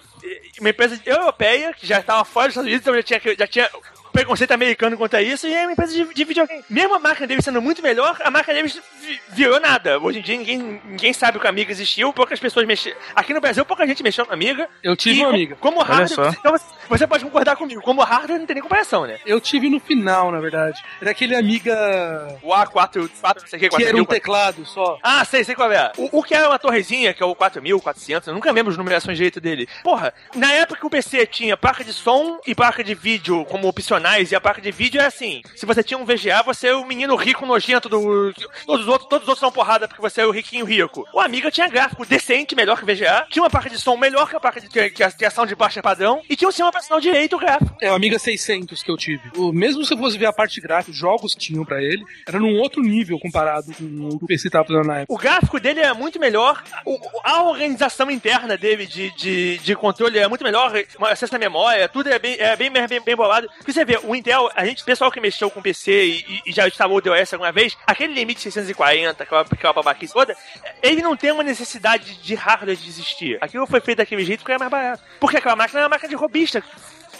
uma 0.60 0.70
empresa 0.70 1.00
europeia 1.06 1.74
que 1.74 1.86
já 1.86 2.00
estava 2.00 2.24
fora 2.24 2.48
dos 2.48 2.56
Estados 2.56 2.68
Unidos, 2.68 2.82
então 2.82 2.96
já 2.96 3.04
tinha, 3.04 3.36
já 3.38 3.48
tinha 3.48 3.70
preconceito 4.14 4.52
americano 4.52 4.98
quanto 4.98 5.16
a 5.18 5.22
isso, 5.22 5.48
e 5.48 5.54
é 5.54 5.64
uma 5.64 5.74
empresa 5.74 5.92
de, 5.94 6.14
de 6.14 6.24
videogame. 6.24 6.64
Mesmo 6.70 6.94
a 6.96 7.00
máquina 7.00 7.28
deles 7.28 7.44
sendo 7.44 7.62
muito 7.62 7.82
melhor, 7.82 8.16
a 8.24 8.32
máquina 8.32 8.54
deles 8.54 8.80
vi- 9.02 9.20
virou 9.30 9.60
nada. 9.60 10.00
Hoje 10.00 10.20
em 10.20 10.22
dia 10.22 10.38
ninguém, 10.38 10.82
ninguém 10.86 11.12
sabe 11.12 11.40
que 11.40 11.48
a 11.48 11.50
Amiga 11.50 11.72
existiu, 11.72 12.14
poucas 12.14 12.40
pessoas 12.40 12.66
mexiam. 12.66 12.96
Aqui 13.16 13.34
no 13.34 13.42
Brasil, 13.42 13.66
pouca 13.66 13.86
gente 13.86 14.02
mexeu 14.04 14.26
na 14.26 14.34
Amiga. 14.34 14.70
Eu 14.82 14.96
tive 14.96 15.20
E 15.20 15.24
uma 15.24 15.30
Amiga. 15.30 15.56
Como 15.60 15.80
Olha 15.80 15.88
hardware, 15.88 16.36
então 16.40 16.52
você, 16.52 16.66
você 16.88 17.08
pode 17.08 17.24
concordar 17.26 17.56
comigo, 17.56 17.82
como 17.82 18.02
hardware 18.02 18.40
não 18.40 18.46
tem 18.46 18.54
nem 18.54 18.64
comparação, 18.64 19.06
né? 19.06 19.18
Eu 19.26 19.42
tive 19.42 19.70
no 19.70 19.80
final, 19.80 20.32
na 20.32 20.40
verdade. 20.40 20.80
Era 21.02 21.12
aquele 21.12 21.36
Amiga. 21.36 22.38
O 22.42 22.50
A4, 22.50 23.10
4, 23.22 23.42
não 23.42 23.48
sei 23.48 23.58
o 23.58 23.60
que, 23.62 23.70
Que 23.70 23.76
era 23.76 23.84
4000, 23.94 24.04
um 24.04 24.06
teclado 24.06 24.66
só. 24.66 24.98
Ah, 25.02 25.26
sei, 25.26 25.44
sei 25.44 25.56
qual 25.56 25.72
é. 25.72 25.92
O, 25.98 26.20
o 26.20 26.24
que 26.24 26.36
era 26.36 26.48
uma 26.50 26.60
torrezinha, 26.60 27.14
que 27.14 27.24
é 27.24 27.26
o 27.26 27.36
4400, 27.36 28.28
eu 28.28 28.34
nunca 28.34 28.52
lembro 28.52 28.72
as 28.72 28.78
numerações 28.78 29.18
direito 29.18 29.42
dele. 29.42 29.68
Porra, 29.84 30.14
na 30.36 30.52
época 30.54 30.80
que 30.80 30.86
o 30.86 30.90
PC 30.90 31.26
tinha 31.26 31.58
placa 31.58 31.84
de 31.84 31.94
som 31.94 32.40
e 32.46 32.54
placa 32.54 32.84
de 32.84 32.94
vídeo 32.94 33.46
como 33.46 33.68
opcionais, 34.04 34.32
e 34.32 34.36
a 34.36 34.42
placa 34.42 34.62
de 34.62 34.72
vídeo 34.72 35.02
é 35.02 35.06
assim: 35.06 35.42
se 35.56 35.66
você 35.66 35.82
tinha 35.84 35.98
um 35.98 36.06
VGA, 36.06 36.44
você 36.44 36.68
é 36.68 36.76
o 36.76 36.86
menino 36.86 37.16
rico 37.16 37.46
nojento 37.46 37.88
do. 37.90 38.34
Todos 38.66 38.82
os 38.82 38.88
outros, 38.88 39.10
todos 39.10 39.24
os 39.24 39.30
outros 39.30 39.40
são 39.40 39.52
porrada 39.52 39.88
porque 39.88 40.02
você 40.02 40.22
é 40.22 40.26
o 40.26 40.32
riquinho 40.32 40.66
rico. 40.66 41.06
O 41.14 41.20
Amiga 41.20 41.50
tinha 41.50 41.68
gráfico 41.68 42.06
decente, 42.06 42.56
melhor 42.56 42.78
que 42.78 42.84
o 42.84 42.86
VGA, 42.88 43.26
tinha 43.30 43.42
uma 43.44 43.50
placa 43.50 43.70
de 43.70 43.80
som 43.80 43.96
melhor 43.96 44.30
que 44.30 44.36
a 44.36 44.40
placa 44.40 44.60
de 44.60 44.68
que, 44.68 44.90
que 44.90 45.04
a, 45.04 45.12
que 45.12 45.26
a 45.26 45.32
sound 45.32 45.54
baixa 45.56 45.82
padrão, 45.82 46.22
e 46.30 46.36
tinha 46.36 46.48
um 46.48 46.52
sistema 46.52 46.70
operacional 46.70 47.00
direito 47.00 47.36
o 47.36 47.40
gráfico. 47.40 47.76
É 47.82 47.92
o 47.92 47.96
Amiga 47.96 48.20
600 48.20 48.84
que 48.84 48.92
eu 48.92 48.98
tive. 48.98 49.22
O, 49.38 49.52
mesmo 49.54 49.84
se 49.86 49.94
eu 49.94 49.98
fosse 49.98 50.18
ver 50.18 50.26
a 50.26 50.34
parte 50.34 50.60
gráfica, 50.60 50.92
os 50.92 50.98
jogos 50.98 51.34
que 51.34 51.40
tinham 51.42 51.64
pra 51.66 51.82
ele, 51.82 52.04
era 52.28 52.40
num 52.40 52.58
outro 52.60 52.82
nível 52.82 53.18
comparado 53.20 53.74
com 53.74 53.84
o 54.10 54.18
que 54.20 54.26
o 54.26 54.28
PC 54.28 54.50
tava 54.50 54.66
fazendo 54.68 54.86
na 54.88 55.00
época. 55.00 55.14
O 55.14 55.18
gráfico 55.18 55.60
dele 55.60 55.80
é 55.80 55.94
muito 55.94 56.20
melhor, 56.20 56.62
o- 56.86 57.00
a 57.24 57.44
organização 57.44 58.10
interna 58.12 58.58
dele 58.58 58.86
de, 58.86 59.12
de, 59.16 59.58
de 59.60 59.76
controle 59.76 60.18
é 60.20 60.28
muito 60.28 60.44
melhor, 60.44 60.72
acesso 61.02 61.36
à 61.36 61.40
memória, 61.40 61.88
tudo 61.88 62.10
é 62.10 62.20
bem, 62.20 62.36
é 62.40 62.56
bem, 62.56 62.72
bem, 62.72 62.88
bem 63.02 63.16
bolado. 63.16 63.48
Porque 63.58 63.72
você 63.72 63.86
vê, 63.86 63.93
o 64.04 64.16
Intel, 64.16 64.50
a 64.56 64.66
gente, 64.66 64.84
pessoal 64.84 65.12
que 65.12 65.20
mexeu 65.20 65.50
com 65.50 65.62
PC 65.62 66.06
e, 66.06 66.42
e 66.48 66.52
já 66.52 66.68
instalou 66.68 66.98
o 66.98 67.02
DOS 67.02 67.34
alguma 67.34 67.52
vez, 67.52 67.78
aquele 67.86 68.14
limite 68.14 68.42
640, 68.42 69.24
aquela, 69.24 69.42
aquela 69.42 69.74
babaquice 69.74 70.14
toda, 70.14 70.36
ele 70.82 71.02
não 71.02 71.16
tem 71.16 71.32
uma 71.32 71.44
necessidade 71.44 72.16
de 72.16 72.36
hardware 72.36 72.76
de 72.76 72.88
existir. 72.88 73.38
Aquilo 73.42 73.68
foi 73.68 73.82
feito 73.82 74.00
daquele 74.00 74.24
jeito 74.26 74.40
porque 74.40 74.54
é 74.54 74.58
mais 74.58 74.72
barato. 74.72 75.04
Porque 75.20 75.38
aquela 75.38 75.56
máquina 75.56 75.82
é 75.82 75.84
uma 75.84 75.90
máquina 75.90 76.10
de 76.10 76.16
robista. 76.16 76.64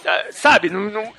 Ah, 0.06 0.24
Sabe, 0.30 0.68
não, 0.70 0.80
não- 0.90 1.12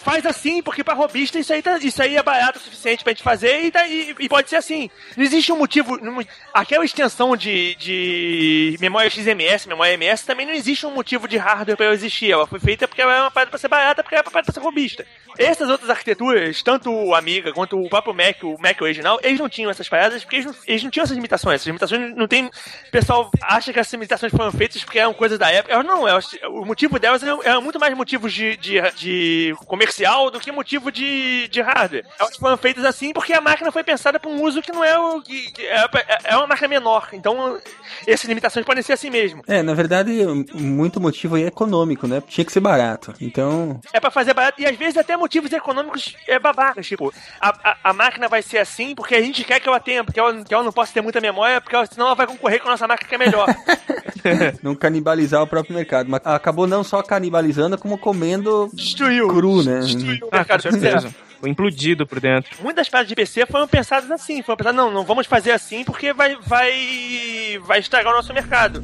faz 0.00 0.24
assim, 0.26 0.62
porque 0.62 0.82
pra 0.84 0.94
robista 0.94 1.38
isso 1.38 1.52
aí, 1.52 1.62
tá- 1.62 1.78
isso 1.78 2.02
aí 2.02 2.16
é 2.16 2.22
barato 2.22 2.58
o 2.58 2.62
suficiente 2.62 3.02
pra 3.04 3.12
gente 3.12 3.22
fazer 3.22 3.60
e, 3.64 3.70
tá- 3.70 3.86
e- 3.86 4.14
e 4.18 4.28
pode 4.28 4.48
ser 4.50 4.56
assim. 4.56 4.90
Não 5.16 5.24
existe 5.24 5.52
um 5.52 5.56
motivo. 5.58 5.96
não- 5.98 6.24
aquela 6.52 6.84
extensão 6.84 7.36
de, 7.36 7.74
de 7.76 8.76
memória 8.80 9.10
XMS, 9.10 9.68
memória 9.68 9.92
MS, 9.94 10.24
também 10.24 10.46
não 10.46 10.52
existe 10.52 10.86
um 10.86 10.90
motivo 10.90 11.28
de 11.28 11.36
hardware 11.36 11.76
pra 11.76 11.86
ela 11.86 11.94
existir. 11.94 12.30
Ela 12.32 12.46
foi 12.46 12.58
feita 12.60 12.86
porque 12.88 13.00
ela 13.02 13.14
é 13.16 13.20
uma 13.20 13.30
parada 13.30 13.50
pra 13.50 13.58
ser 13.58 13.68
barata, 13.68 14.02
porque 14.02 14.14
ela 14.14 14.22
é 14.22 14.24
uma 14.26 14.30
parada 14.32 14.46
pra 14.46 14.54
ser 14.54 14.60
robista. 14.64 15.04
Essas 15.38 15.68
outras 15.68 15.90
arquiteturas, 15.90 16.62
tanto 16.62 16.90
o 16.90 17.14
Amiga 17.14 17.52
quanto 17.52 17.78
o 17.78 17.88
próprio 17.90 18.14
Mac, 18.14 18.42
o 18.42 18.56
Mac 18.58 18.80
original, 18.80 19.18
eles 19.22 19.38
não 19.38 19.48
tinham 19.50 19.70
essas 19.70 19.86
paradas 19.88 20.22
porque 20.24 20.36
eles 20.36 20.46
não, 20.46 20.54
eles 20.66 20.82
não 20.82 20.90
tinham 20.90 21.04
essas 21.04 21.14
limitações. 21.16 21.54
Essas 21.56 21.66
limitações 21.66 22.16
não 22.16 22.26
tem. 22.26 22.46
O 22.46 22.50
pessoal 22.90 23.30
acha 23.42 23.72
que 23.72 23.78
essas 23.78 23.92
limitações 23.92 24.32
foram 24.32 24.50
feitas 24.50 24.82
porque 24.82 24.98
eram 24.98 25.12
coisas 25.12 25.38
da 25.38 25.50
época. 25.50 25.74
Elas 25.74 25.84
não, 25.86 26.08
elas, 26.08 26.26
o 26.48 26.64
motivo 26.64 26.98
delas 26.98 27.22
eram, 27.22 27.42
eram 27.42 27.60
muito 27.60 27.78
mais 27.78 27.92
motivos 28.16 28.32
de, 28.32 28.56
de, 28.56 28.80
de 28.96 29.54
comercial 29.66 30.30
do 30.30 30.40
que 30.40 30.50
motivo 30.50 30.90
de, 30.90 31.48
de 31.48 31.60
hardware. 31.60 32.04
Elas 32.18 32.36
foram 32.36 32.56
feitas 32.56 32.84
assim 32.84 33.12
porque 33.12 33.32
a 33.32 33.40
máquina 33.40 33.70
foi 33.70 33.84
pensada 33.84 34.18
para 34.18 34.30
um 34.30 34.42
uso 34.42 34.62
que 34.62 34.72
não 34.72 34.82
é 34.84 34.98
o. 34.98 35.20
que, 35.20 35.50
que 35.52 35.62
é, 35.66 35.86
é 36.24 36.36
uma 36.36 36.46
máquina 36.46 36.68
menor. 36.68 37.08
Então, 37.12 37.58
essas 38.06 38.24
limitações 38.28 38.64
podem 38.64 38.82
ser 38.82 38.94
assim 38.94 39.10
mesmo. 39.10 39.42
É, 39.46 39.62
na 39.62 39.74
verdade, 39.74 40.10
muito 40.54 41.00
motivo 41.00 41.36
aí 41.36 41.44
é 41.44 41.46
econômico, 41.48 42.06
né? 42.06 42.22
Tinha 42.26 42.44
que 42.44 42.52
ser 42.52 42.60
barato. 42.60 43.14
Então, 43.20 43.80
É 43.92 44.00
pra 44.00 44.10
fazer 44.10 44.32
barato. 44.34 44.60
E 44.60 44.66
às 44.66 44.76
vezes 44.76 44.96
até 44.96 45.16
motivos 45.16 45.52
econômicos 45.52 46.16
é 46.26 46.38
babacas. 46.38 46.86
Tipo, 46.86 47.12
a, 47.40 47.48
a, 47.70 47.76
a 47.84 47.92
máquina 47.92 48.28
vai 48.28 48.42
ser 48.42 48.58
assim 48.58 48.94
porque 48.94 49.14
a 49.14 49.20
gente 49.22 49.44
quer 49.44 49.60
que 49.60 49.68
ela 49.68 49.80
tenha, 49.80 50.02
porque 50.04 50.18
ela, 50.18 50.42
que 50.44 50.54
ela 50.54 50.64
não 50.64 50.72
possa 50.72 50.92
ter 50.92 51.00
muita 51.02 51.20
memória, 51.20 51.60
porque 51.60 51.76
ela- 51.76 51.86
senão 51.86 52.06
ela 52.06 52.14
vai 52.14 52.26
concorrer 52.26 52.60
com 52.60 52.68
a 52.68 52.72
nossa 52.72 52.86
máquina 52.88 53.08
que 53.08 53.14
é 53.14 53.18
melhor. 53.18 53.46
não 54.62 54.74
canibalizar 54.74 55.42
o 55.42 55.46
próprio 55.46 55.74
mercado. 55.74 56.08
Mas 56.10 56.20
acabou 56.24 56.66
não 56.66 56.82
só 56.84 57.02
canibalizando, 57.02 57.76
como 57.78 57.98
comendo 57.98 58.70
Destruiu. 58.72 59.28
cru, 59.28 59.62
né? 59.62 59.80
Destruiu 59.80 60.24
o 60.24 60.28
Ah, 60.30 60.30
com 60.30 60.36
mercado. 60.36 60.62
certeza. 60.62 61.14
Foi 61.38 61.50
implodido 61.50 62.06
por 62.06 62.18
dentro. 62.18 62.50
Muitas 62.62 62.88
paradas 62.88 63.08
de 63.08 63.14
PC 63.14 63.44
foram 63.46 63.68
pensadas 63.68 64.10
assim. 64.10 64.42
Foram 64.42 64.56
pensadas, 64.56 64.76
não, 64.76 64.90
não 64.90 65.04
vamos 65.04 65.26
fazer 65.26 65.52
assim 65.52 65.84
porque 65.84 66.12
vai, 66.14 66.34
vai, 66.46 67.58
vai 67.66 67.78
estragar 67.78 68.12
o 68.12 68.16
nosso 68.16 68.32
mercado. 68.32 68.82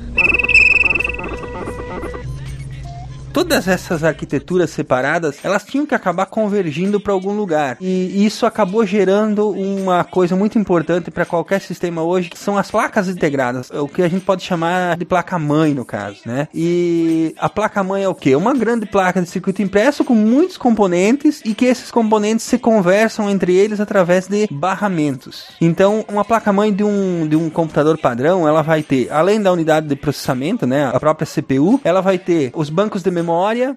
Todas 3.32 3.66
essas 3.66 4.04
arquiteturas 4.04 4.68
separadas, 4.68 5.38
elas 5.42 5.64
tinham 5.64 5.86
que 5.86 5.94
acabar 5.94 6.26
convergindo 6.26 7.00
para 7.00 7.14
algum 7.14 7.32
lugar. 7.32 7.78
E 7.80 8.26
isso 8.26 8.44
acabou 8.44 8.84
gerando 8.84 9.48
uma 9.48 10.04
coisa 10.04 10.36
muito 10.36 10.58
importante 10.58 11.10
para 11.10 11.24
qualquer 11.24 11.62
sistema 11.62 12.02
hoje, 12.02 12.28
que 12.28 12.38
são 12.38 12.58
as 12.58 12.70
placas 12.70 13.08
integradas, 13.08 13.70
o 13.70 13.88
que 13.88 14.02
a 14.02 14.08
gente 14.08 14.22
pode 14.22 14.42
chamar 14.42 14.98
de 14.98 15.06
placa-mãe 15.06 15.72
no 15.72 15.82
caso, 15.82 16.20
né? 16.26 16.46
E 16.54 17.34
a 17.38 17.48
placa-mãe 17.48 18.02
é 18.02 18.08
o 18.08 18.14
quê? 18.14 18.36
Uma 18.36 18.52
grande 18.52 18.84
placa 18.84 19.22
de 19.22 19.28
circuito 19.30 19.62
impresso 19.62 20.04
com 20.04 20.14
muitos 20.14 20.58
componentes 20.58 21.40
e 21.42 21.54
que 21.54 21.64
esses 21.64 21.90
componentes 21.90 22.44
se 22.44 22.58
conversam 22.58 23.30
entre 23.30 23.56
eles 23.56 23.80
através 23.80 24.28
de 24.28 24.46
barramentos. 24.50 25.46
Então, 25.58 26.04
uma 26.06 26.24
placa-mãe 26.24 26.70
de 26.70 26.84
um, 26.84 27.26
de 27.26 27.36
um 27.36 27.48
computador 27.48 27.96
padrão, 27.96 28.46
ela 28.46 28.60
vai 28.60 28.82
ter, 28.82 29.10
além 29.10 29.40
da 29.40 29.50
unidade 29.50 29.88
de 29.88 29.96
processamento, 29.96 30.66
né, 30.66 30.90
a 30.92 31.00
própria 31.00 31.26
CPU, 31.26 31.80
ela 31.82 32.02
vai 32.02 32.18
ter 32.18 32.50
os 32.54 32.68
bancos 32.68 33.02
de 33.02 33.10
memória 33.10 33.21